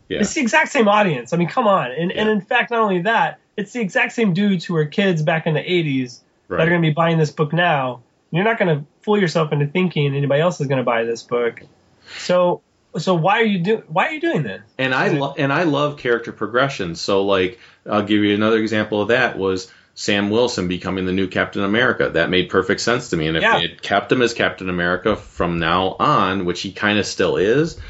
Yeah. 0.08 0.20
it's 0.20 0.34
the 0.34 0.40
exact 0.40 0.72
same 0.72 0.88
audience. 0.88 1.32
I 1.32 1.36
mean, 1.36 1.48
come 1.48 1.66
on. 1.66 1.92
And 1.92 2.10
and 2.12 2.28
in 2.28 2.40
fact, 2.40 2.70
not 2.70 2.80
only 2.80 3.02
that, 3.02 3.38
it's 3.56 3.72
the 3.72 3.80
exact 3.80 4.12
same 4.12 4.32
dudes 4.34 4.64
who 4.64 4.74
were 4.74 4.84
kids 4.86 5.22
back 5.22 5.46
in 5.46 5.54
the 5.54 5.60
'80s 5.62 6.20
that 6.48 6.60
are 6.60 6.68
going 6.68 6.82
to 6.82 6.88
be 6.88 6.92
buying 6.94 7.18
this 7.18 7.30
book 7.30 7.52
now. 7.52 8.02
You're 8.30 8.44
not 8.44 8.58
going 8.58 8.76
to 8.78 8.84
fool 9.02 9.18
yourself 9.18 9.52
into 9.52 9.66
thinking 9.66 10.14
anybody 10.14 10.40
else 10.40 10.60
is 10.60 10.66
going 10.66 10.78
to 10.78 10.84
buy 10.84 11.04
this 11.04 11.22
book. 11.22 11.62
So 12.18 12.60
so 12.98 13.14
why 13.14 13.40
are 13.40 13.44
you 13.44 13.58
do 13.60 13.82
why 13.88 14.06
are 14.06 14.12
you 14.12 14.20
doing 14.20 14.42
this? 14.42 14.62
and 14.78 14.94
I 14.94 15.08
lo- 15.08 15.34
and 15.36 15.52
I 15.52 15.62
love 15.64 15.98
character 15.98 16.32
progression. 16.32 16.94
So 16.94 17.24
like 17.24 17.58
I'll 17.88 18.02
give 18.02 18.22
you 18.22 18.34
another 18.34 18.58
example 18.58 19.02
of 19.02 19.08
that 19.08 19.38
was 19.38 19.70
Sam 19.94 20.28
Wilson 20.30 20.68
becoming 20.68 21.06
the 21.06 21.12
new 21.12 21.26
Captain 21.28 21.62
America. 21.64 22.10
That 22.10 22.28
made 22.28 22.50
perfect 22.50 22.80
sense 22.82 23.10
to 23.10 23.16
me. 23.16 23.28
And 23.28 23.36
if 23.36 23.42
Yeah. 23.42 23.56
they 23.58 23.68
had 23.68 23.82
kept 23.82 24.12
him 24.12 24.20
as 24.22 24.34
Captain 24.34 24.68
America 24.68 25.16
from 25.16 25.58
now 25.58 25.96
on, 25.98 26.44
which 26.44 26.60
he 26.60 26.72
kind 26.72 26.98
of 26.98 27.06
still 27.06 27.36
is, 27.36 27.80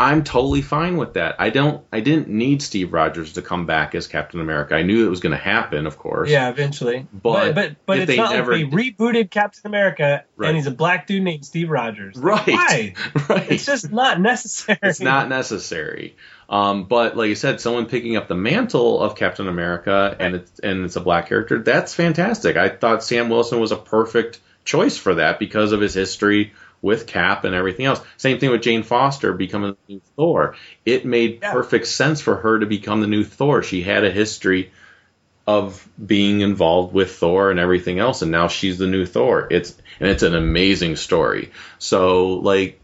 I'm 0.00 0.22
totally 0.22 0.62
fine 0.62 0.96
with 0.96 1.14
that. 1.14 1.36
I 1.40 1.50
don't 1.50 1.84
I 1.92 1.98
didn't 2.00 2.28
need 2.28 2.62
Steve 2.62 2.92
Rogers 2.92 3.32
to 3.32 3.42
come 3.42 3.66
back 3.66 3.96
as 3.96 4.06
Captain 4.06 4.40
America. 4.40 4.76
I 4.76 4.82
knew 4.82 5.04
it 5.04 5.10
was 5.10 5.18
going 5.18 5.32
to 5.32 5.42
happen, 5.42 5.86
of 5.86 5.98
course. 5.98 6.30
Yeah, 6.30 6.48
eventually. 6.50 7.06
But 7.12 7.54
but 7.56 7.76
but, 7.84 7.96
if 7.98 8.02
it's 8.04 8.10
they 8.10 8.16
not 8.16 8.30
never 8.30 8.56
like 8.56 8.70
they 8.70 8.76
rebooted 8.92 9.30
Captain 9.30 9.62
America 9.66 10.24
Right. 10.36 10.48
and 10.48 10.56
he's 10.56 10.68
a 10.68 10.70
black 10.72 11.08
dude 11.08 11.24
named 11.24 11.44
Steve 11.44 11.68
Rogers. 11.68 12.16
Right. 12.16 12.46
Why? 12.46 12.94
Right. 13.28 13.50
It's 13.50 13.66
just 13.66 13.90
not 13.90 14.20
necessary. 14.20 14.78
it's 14.82 15.00
not 15.00 15.28
necessary. 15.28 16.16
Um, 16.48 16.84
but 16.84 17.16
like 17.16 17.30
I 17.30 17.34
said, 17.34 17.60
someone 17.60 17.86
picking 17.86 18.16
up 18.16 18.28
the 18.28 18.36
mantle 18.36 19.00
of 19.02 19.16
Captain 19.16 19.48
America 19.48 20.16
and 20.18 20.36
it's 20.36 20.60
and 20.60 20.84
it's 20.84 20.96
a 20.96 21.00
black 21.00 21.28
character, 21.28 21.58
that's 21.60 21.92
fantastic. 21.92 22.56
I 22.56 22.68
thought 22.68 23.02
Sam 23.02 23.28
Wilson 23.28 23.58
was 23.58 23.72
a 23.72 23.76
perfect 23.76 24.40
choice 24.64 24.96
for 24.96 25.16
that 25.16 25.38
because 25.38 25.72
of 25.72 25.80
his 25.80 25.94
history 25.94 26.52
with 26.82 27.06
Cap 27.06 27.44
and 27.44 27.54
everything 27.54 27.86
else. 27.86 28.00
Same 28.16 28.38
thing 28.38 28.50
with 28.50 28.62
Jane 28.62 28.82
Foster 28.82 29.32
becoming 29.32 29.72
the 29.86 29.94
new 29.94 30.00
Thor. 30.16 30.56
It 30.84 31.04
made 31.04 31.40
Yeah. 31.42 31.52
perfect 31.52 31.86
sense 31.86 32.20
for 32.20 32.36
her 32.36 32.58
to 32.58 32.66
become 32.66 33.00
the 33.00 33.06
new 33.06 33.24
Thor. 33.24 33.62
She 33.62 33.82
had 33.82 34.04
a 34.04 34.10
history 34.10 34.70
of 35.46 35.86
being 36.04 36.40
involved 36.40 36.92
with 36.92 37.10
Thor 37.12 37.50
and 37.50 37.58
everything 37.58 37.98
else, 37.98 38.22
and 38.22 38.30
now 38.30 38.48
she's 38.48 38.78
the 38.78 38.86
new 38.86 39.06
Thor. 39.06 39.48
It's 39.50 39.74
and 39.98 40.08
it's 40.08 40.22
an 40.22 40.34
amazing 40.34 40.96
story. 40.96 41.50
So 41.78 42.34
like 42.34 42.80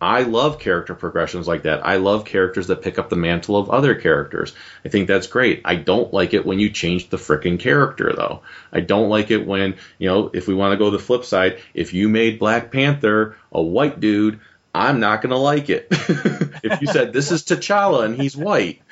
I 0.00 0.22
love 0.22 0.58
character 0.58 0.94
progressions 0.94 1.48
like 1.48 1.62
that. 1.62 1.86
I 1.86 1.96
love 1.96 2.24
characters 2.26 2.66
that 2.66 2.82
pick 2.82 2.98
up 2.98 3.08
the 3.08 3.16
mantle 3.16 3.56
of 3.56 3.70
other 3.70 3.94
characters. 3.94 4.54
I 4.84 4.90
think 4.90 5.08
that's 5.08 5.26
great. 5.26 5.62
I 5.64 5.76
don't 5.76 6.12
like 6.12 6.34
it 6.34 6.44
when 6.44 6.58
you 6.58 6.68
change 6.70 7.08
the 7.08 7.16
frickin' 7.16 7.58
character 7.58 8.12
though. 8.14 8.42
I 8.72 8.80
don't 8.80 9.08
like 9.08 9.30
it 9.30 9.46
when, 9.46 9.76
you 9.98 10.08
know, 10.08 10.30
if 10.34 10.48
we 10.48 10.54
want 10.54 10.72
to 10.72 10.76
go 10.76 10.90
the 10.90 10.98
flip 10.98 11.24
side, 11.24 11.60
if 11.72 11.94
you 11.94 12.08
made 12.10 12.38
Black 12.38 12.70
Panther 12.70 13.36
a 13.50 13.62
white 13.62 13.98
dude, 13.98 14.40
I'm 14.74 15.00
not 15.00 15.22
going 15.22 15.30
to 15.30 15.38
like 15.38 15.70
it. 15.70 15.86
if 15.90 16.82
you 16.82 16.86
said 16.88 17.14
this 17.14 17.32
is 17.32 17.42
T'Challa 17.44 18.04
and 18.04 18.20
he's 18.20 18.36
white, 18.36 18.82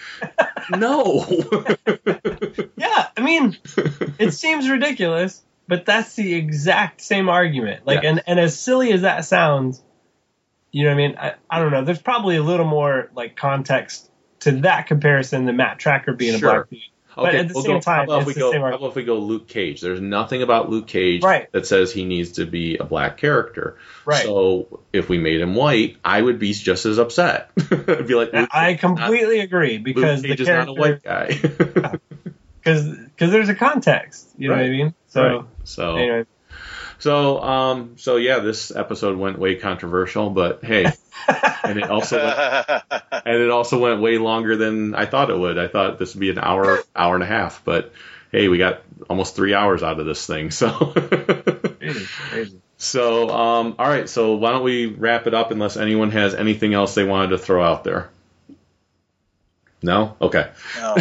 no. 0.70 1.26
Yeah, 2.76 3.08
I 3.16 3.20
mean, 3.20 3.56
it 4.18 4.32
seems 4.32 4.68
ridiculous, 4.68 5.42
but 5.68 5.84
that's 5.86 6.14
the 6.14 6.34
exact 6.34 7.00
same 7.00 7.28
argument. 7.28 7.86
Like, 7.86 8.02
Yeah. 8.02 8.10
and, 8.10 8.22
and 8.26 8.40
as 8.40 8.58
silly 8.58 8.92
as 8.92 9.02
that 9.02 9.24
sounds, 9.24 9.82
you 10.74 10.82
know 10.82 10.90
what 10.90 10.94
I 10.94 10.96
mean? 11.08 11.16
I, 11.18 11.34
I 11.48 11.60
don't 11.60 11.70
know. 11.70 11.84
There's 11.84 12.02
probably 12.02 12.34
a 12.36 12.42
little 12.42 12.66
more 12.66 13.08
like 13.14 13.36
context 13.36 14.10
to 14.40 14.50
that 14.62 14.88
comparison 14.88 15.44
than 15.46 15.56
Matt 15.56 15.78
Tracker 15.78 16.14
being 16.14 16.38
Sure. 16.40 16.48
a 16.50 16.52
black 16.54 16.70
dude. 16.70 16.80
But 17.16 17.32
at 17.36 17.46
the 17.46 17.54
we'll 17.54 17.62
same 17.62 17.74
go, 17.74 17.80
time, 17.80 18.08
how 18.08 18.16
about 18.16 18.26
we 18.26 18.32
the 18.32 18.40
go? 18.40 18.50
same 18.50 18.60
How 18.60 18.74
about 18.74 18.88
if 18.88 18.96
we 18.96 19.04
go 19.04 19.18
Luke 19.18 19.46
Cage? 19.46 19.80
There's 19.80 20.00
nothing 20.00 20.42
about 20.42 20.68
Luke 20.68 20.88
Cage 20.88 21.22
Right. 21.22 21.50
that 21.52 21.64
says 21.64 21.92
he 21.92 22.04
needs 22.04 22.32
to 22.32 22.44
be 22.44 22.76
a 22.78 22.82
black 22.82 23.18
character. 23.18 23.78
Right. 24.04 24.24
So 24.24 24.80
if 24.92 25.08
we 25.08 25.18
made 25.18 25.40
him 25.40 25.54
white, 25.54 25.96
I 26.04 26.20
would 26.20 26.40
be 26.40 26.52
just 26.52 26.86
as 26.86 26.98
upset. 26.98 27.52
I'd 27.70 28.08
be 28.08 28.16
like, 28.16 28.32
Luke 28.32 28.48
I 28.50 28.72
Cage 28.72 28.78
is 28.78 28.82
not- 28.82 28.96
completely 28.96 29.38
agree 29.38 29.74
Luke 29.74 29.84
because 29.84 30.22
the 30.22 30.28
Cage 30.30 30.40
is 30.40 30.48
not 30.48 30.66
a 30.66 30.72
white 30.72 31.04
guy. 31.04 31.28
because 32.64 32.88
because 32.88 33.30
there's 33.30 33.48
a 33.48 33.54
context. 33.54 34.28
You 34.36 34.48
know 34.48 34.56
what 34.56 34.64
I 34.64 34.68
mean? 34.70 34.94
So 35.06 35.22
Right. 35.22 35.44
So 35.62 35.96
anyway, 35.96 36.24
so 37.04 37.38
um 37.42 37.98
so 37.98 38.16
yeah, 38.16 38.38
this 38.38 38.74
episode 38.74 39.18
went 39.18 39.38
way 39.38 39.56
controversial, 39.56 40.30
but 40.30 40.64
hey, 40.64 40.86
and 41.62 41.78
it 41.78 41.90
also 41.90 42.16
went, 42.16 42.82
and 43.26 43.42
it 43.42 43.50
also 43.50 43.78
went 43.78 44.00
way 44.00 44.16
longer 44.16 44.56
than 44.56 44.94
I 44.94 45.04
thought 45.04 45.28
it 45.28 45.38
would. 45.38 45.58
I 45.58 45.68
thought 45.68 45.98
this 45.98 46.14
would 46.14 46.20
be 46.20 46.30
an 46.30 46.38
hour, 46.38 46.82
hour 46.96 47.14
and 47.14 47.22
a 47.22 47.26
half, 47.26 47.62
but 47.62 47.92
hey, 48.32 48.48
we 48.48 48.56
got 48.56 48.80
almost 49.10 49.36
three 49.36 49.52
hours 49.52 49.82
out 49.82 50.00
of 50.00 50.06
this 50.06 50.24
thing. 50.26 50.50
So, 50.50 50.70
crazy, 50.70 52.06
crazy. 52.30 52.60
so 52.78 53.28
um, 53.28 53.74
all 53.78 53.86
right. 53.86 54.08
So 54.08 54.36
why 54.36 54.52
don't 54.52 54.64
we 54.64 54.86
wrap 54.86 55.26
it 55.26 55.34
up? 55.34 55.50
Unless 55.50 55.76
anyone 55.76 56.10
has 56.12 56.32
anything 56.32 56.72
else 56.72 56.94
they 56.94 57.04
wanted 57.04 57.28
to 57.28 57.38
throw 57.38 57.62
out 57.62 57.84
there. 57.84 58.08
No. 59.82 60.16
Okay. 60.22 60.50
No. 60.78 60.96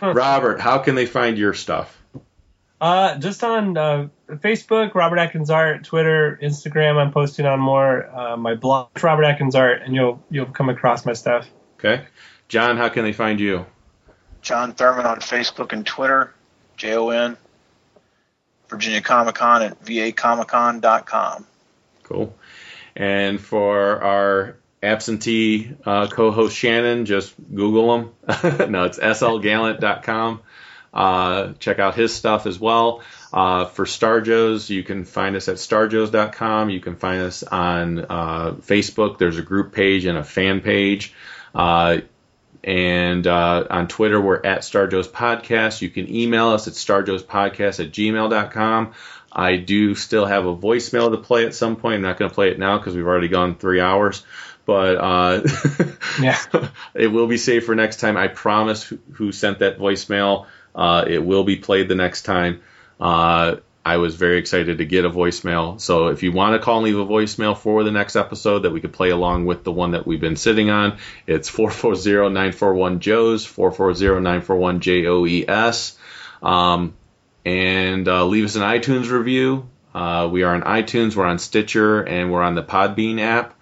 Robert, 0.00 0.58
how 0.58 0.78
can 0.78 0.94
they 0.94 1.04
find 1.04 1.36
your 1.36 1.52
stuff? 1.52 1.97
Uh, 2.80 3.16
just 3.18 3.42
on 3.42 3.76
uh, 3.76 4.08
Facebook, 4.28 4.94
Robert 4.94 5.18
Atkins 5.18 5.50
Art, 5.50 5.84
Twitter, 5.84 6.38
Instagram. 6.40 6.96
I'm 6.96 7.12
posting 7.12 7.44
on 7.44 7.58
more. 7.58 8.08
Uh, 8.08 8.36
my 8.36 8.54
blog, 8.54 8.88
Robert 9.02 9.24
Atkins 9.24 9.54
Art, 9.54 9.82
and 9.82 9.94
you'll 9.94 10.22
you'll 10.30 10.46
come 10.46 10.68
across 10.68 11.04
my 11.04 11.12
stuff. 11.12 11.48
Okay. 11.78 12.04
John, 12.46 12.76
how 12.76 12.88
can 12.88 13.04
they 13.04 13.12
find 13.12 13.40
you? 13.40 13.66
John 14.42 14.72
Thurman 14.72 15.06
on 15.06 15.18
Facebook 15.20 15.72
and 15.72 15.84
Twitter, 15.84 16.32
J 16.76 16.94
O 16.94 17.10
N. 17.10 17.36
Virginia 18.68 19.00
Comic 19.00 19.34
Con 19.34 19.62
at 19.62 19.82
vacomiccon.com. 19.84 21.46
Cool. 22.02 22.34
And 22.94 23.40
for 23.40 24.02
our 24.02 24.56
absentee 24.82 25.74
uh, 25.84 26.08
co-host 26.08 26.56
Shannon, 26.56 27.04
just 27.06 27.34
Google 27.54 27.96
him. 27.96 28.10
no, 28.70 28.84
it's 28.84 28.98
slgallant.com. 28.98 30.40
Uh, 30.92 31.52
check 31.58 31.78
out 31.78 31.94
his 31.94 32.14
stuff 32.14 32.46
as 32.46 32.58
well. 32.58 33.02
Uh, 33.32 33.66
for 33.66 33.84
Starjoes, 33.84 34.70
you 34.70 34.82
can 34.82 35.04
find 35.04 35.36
us 35.36 35.48
at 35.48 35.56
starjoes.com. 35.56 36.70
You 36.70 36.80
can 36.80 36.96
find 36.96 37.22
us 37.22 37.42
on 37.42 37.98
uh, 37.98 38.52
Facebook. 38.60 39.18
There's 39.18 39.38
a 39.38 39.42
group 39.42 39.72
page 39.72 40.06
and 40.06 40.16
a 40.16 40.24
fan 40.24 40.60
page. 40.60 41.12
Uh, 41.54 41.98
and 42.64 43.26
uh, 43.26 43.66
on 43.70 43.88
Twitter, 43.88 44.20
we're 44.20 44.44
at 44.44 44.60
Starjoes 44.60 45.08
Podcast. 45.08 45.80
You 45.80 45.90
can 45.90 46.12
email 46.14 46.48
us 46.48 46.66
at 46.66 46.74
starjoespodcast 46.74 47.84
at 47.84 47.92
gmail.com. 47.92 48.94
I 49.30 49.56
do 49.56 49.94
still 49.94 50.26
have 50.26 50.46
a 50.46 50.56
voicemail 50.56 51.10
to 51.10 51.18
play 51.18 51.46
at 51.46 51.54
some 51.54 51.76
point. 51.76 51.96
I'm 51.96 52.02
not 52.02 52.18
going 52.18 52.30
to 52.30 52.34
play 52.34 52.50
it 52.50 52.58
now 52.58 52.78
because 52.78 52.96
we've 52.96 53.06
already 53.06 53.28
gone 53.28 53.56
three 53.56 53.80
hours. 53.80 54.24
But 54.64 54.96
uh, 54.96 55.40
Yeah. 56.20 56.38
it 56.94 57.08
will 57.08 57.26
be 57.26 57.36
saved 57.36 57.66
for 57.66 57.74
next 57.74 58.00
time. 58.00 58.16
I 58.16 58.28
promise 58.28 58.82
who, 58.82 58.98
who 59.12 59.32
sent 59.32 59.60
that 59.60 59.78
voicemail. 59.78 60.46
Uh, 60.78 61.04
it 61.06 61.22
will 61.24 61.42
be 61.42 61.56
played 61.56 61.88
the 61.88 61.96
next 61.96 62.22
time. 62.22 62.62
Uh, 63.00 63.56
I 63.84 63.96
was 63.96 64.14
very 64.14 64.38
excited 64.38 64.78
to 64.78 64.84
get 64.84 65.04
a 65.04 65.10
voicemail. 65.10 65.80
So 65.80 66.06
if 66.08 66.22
you 66.22 66.30
want 66.30 66.54
to 66.54 66.60
call 66.60 66.76
and 66.76 66.84
leave 66.84 66.98
a 66.98 67.06
voicemail 67.06 67.56
for 67.56 67.82
the 67.82 67.90
next 67.90 68.14
episode 68.16 68.60
that 68.60 68.70
we 68.70 68.80
could 68.80 68.92
play 68.92 69.10
along 69.10 69.46
with 69.46 69.64
the 69.64 69.72
one 69.72 69.90
that 69.92 70.06
we've 70.06 70.20
been 70.20 70.36
sitting 70.36 70.68
on, 70.70 70.98
it's 71.26 71.50
440-941-JOES, 71.50 73.46
440-941-JOES. 73.46 75.98
Um, 76.42 76.94
and 77.44 78.06
uh, 78.06 78.24
leave 78.26 78.44
us 78.44 78.54
an 78.56 78.62
iTunes 78.62 79.10
review. 79.10 79.68
Uh, 79.94 80.28
we 80.30 80.42
are 80.44 80.54
on 80.54 80.62
iTunes, 80.62 81.16
we're 81.16 81.24
on 81.24 81.38
Stitcher, 81.38 82.02
and 82.02 82.30
we're 82.30 82.42
on 82.42 82.54
the 82.54 82.62
Podbean 82.62 83.20
app. 83.20 83.54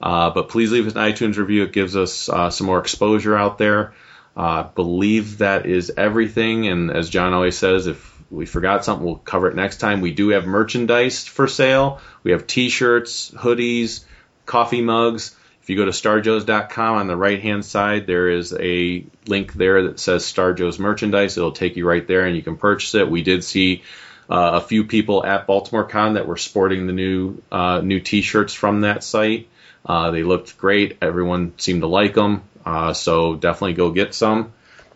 Uh, 0.00 0.30
but 0.30 0.48
please 0.48 0.70
leave 0.72 0.86
us 0.86 0.94
an 0.94 1.00
iTunes 1.00 1.36
review. 1.36 1.64
It 1.64 1.72
gives 1.72 1.96
us 1.96 2.28
uh, 2.28 2.50
some 2.50 2.66
more 2.66 2.78
exposure 2.78 3.36
out 3.36 3.58
there. 3.58 3.94
Uh, 4.36 4.62
believe 4.62 5.38
that 5.38 5.66
is 5.66 5.92
everything. 5.96 6.68
And 6.68 6.90
as 6.90 7.10
John 7.10 7.34
always 7.34 7.56
says, 7.56 7.86
if 7.86 8.12
we 8.30 8.46
forgot 8.46 8.84
something, 8.84 9.04
we'll 9.04 9.16
cover 9.16 9.48
it 9.48 9.56
next 9.56 9.76
time. 9.76 10.00
We 10.00 10.12
do 10.12 10.30
have 10.30 10.46
merchandise 10.46 11.26
for 11.26 11.46
sale. 11.46 12.00
We 12.22 12.30
have 12.32 12.46
T-shirts, 12.46 13.30
hoodies, 13.32 14.04
coffee 14.46 14.80
mugs. 14.80 15.36
If 15.62 15.70
you 15.70 15.76
go 15.76 15.84
to 15.84 15.92
starjoes.com 15.92 16.96
on 16.96 17.06
the 17.06 17.16
right 17.16 17.40
hand 17.40 17.64
side, 17.64 18.06
there 18.06 18.30
is 18.30 18.52
a 18.58 19.04
link 19.26 19.52
there 19.52 19.84
that 19.84 20.00
says 20.00 20.24
Starjoes 20.24 20.80
merchandise. 20.80 21.36
It'll 21.36 21.52
take 21.52 21.76
you 21.76 21.86
right 21.86 22.06
there 22.06 22.24
and 22.26 22.34
you 22.34 22.42
can 22.42 22.56
purchase 22.56 22.94
it. 22.96 23.08
We 23.08 23.22
did 23.22 23.44
see 23.44 23.82
uh, 24.28 24.52
a 24.54 24.60
few 24.60 24.84
people 24.84 25.24
at 25.24 25.46
Baltimore 25.46 25.84
Con 25.84 26.14
that 26.14 26.26
were 26.26 26.36
sporting 26.36 26.86
the 26.86 26.92
new 26.92 27.42
uh, 27.52 27.80
new 27.80 28.00
T-shirts 28.00 28.54
from 28.54 28.80
that 28.80 29.04
site. 29.04 29.48
Uh, 29.84 30.10
they 30.10 30.22
looked 30.22 30.58
great. 30.58 30.98
Everyone 31.00 31.52
seemed 31.58 31.82
to 31.82 31.86
like 31.88 32.14
them. 32.14 32.42
Uh, 32.64 32.92
so 32.92 33.34
definitely 33.34 33.74
go 33.74 33.90
get 33.90 34.14
some. 34.14 34.52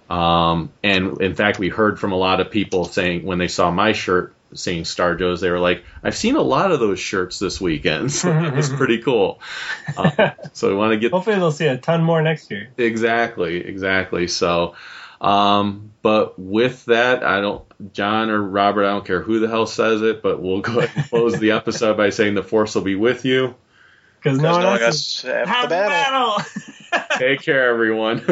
Um, 0.08 0.72
and 0.84 1.20
in 1.20 1.34
fact, 1.34 1.58
we 1.58 1.68
heard 1.68 1.98
from 1.98 2.12
a 2.12 2.16
lot 2.16 2.40
of 2.40 2.50
people 2.50 2.84
saying 2.84 3.24
when 3.24 3.38
they 3.38 3.48
saw 3.48 3.70
my 3.70 3.92
shirt 3.92 4.34
seeing 4.54 4.84
Star 4.84 5.16
Joe's, 5.16 5.40
they 5.40 5.50
were 5.50 5.58
like, 5.58 5.84
I've 6.02 6.16
seen 6.16 6.36
a 6.36 6.42
lot 6.42 6.70
of 6.70 6.80
those 6.80 7.00
shirts 7.00 7.38
this 7.38 7.60
weekend. 7.60 8.12
So 8.16 8.30
it 8.32 8.54
was 8.54 8.68
pretty 8.72 9.02
cool. 9.02 9.40
Uh, 9.96 10.30
so 10.52 10.68
we 10.68 10.74
want 10.74 10.92
to 10.92 10.98
get. 10.98 11.12
Hopefully, 11.12 11.36
they'll 11.36 11.52
see 11.52 11.66
a 11.66 11.76
ton 11.76 12.02
more 12.02 12.22
next 12.22 12.50
year. 12.50 12.70
Exactly, 12.76 13.56
exactly. 13.58 14.28
So, 14.28 14.74
um, 15.20 15.92
but 16.02 16.38
with 16.38 16.84
that, 16.86 17.24
I 17.24 17.40
don't, 17.40 17.64
John 17.92 18.30
or 18.30 18.40
Robert, 18.40 18.84
I 18.84 18.90
don't 18.90 19.04
care 19.04 19.20
who 19.20 19.40
the 19.40 19.48
hell 19.48 19.66
says 19.66 20.02
it, 20.02 20.22
but 20.22 20.40
we'll 20.40 20.60
go 20.60 20.78
ahead 20.78 20.96
and 20.96 21.08
close 21.10 21.38
the 21.38 21.50
episode 21.52 21.96
by 21.96 22.10
saying 22.10 22.34
the 22.34 22.42
force 22.42 22.74
will 22.74 22.82
be 22.82 22.96
with 22.96 23.24
you. 23.24 23.54
Because 24.26 24.40
no, 24.40 24.50
one 24.50 24.66
else 24.66 25.22
has 25.22 25.48
have 25.48 25.68
the 25.68 25.76
battle. 25.76 26.42
battle. 26.90 27.06
Take 27.18 27.42
care, 27.42 27.70
everyone. 27.70 28.18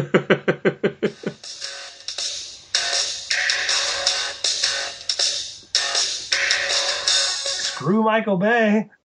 Screw 7.63 8.03
Michael 8.03 8.39
Bay. 8.39 8.91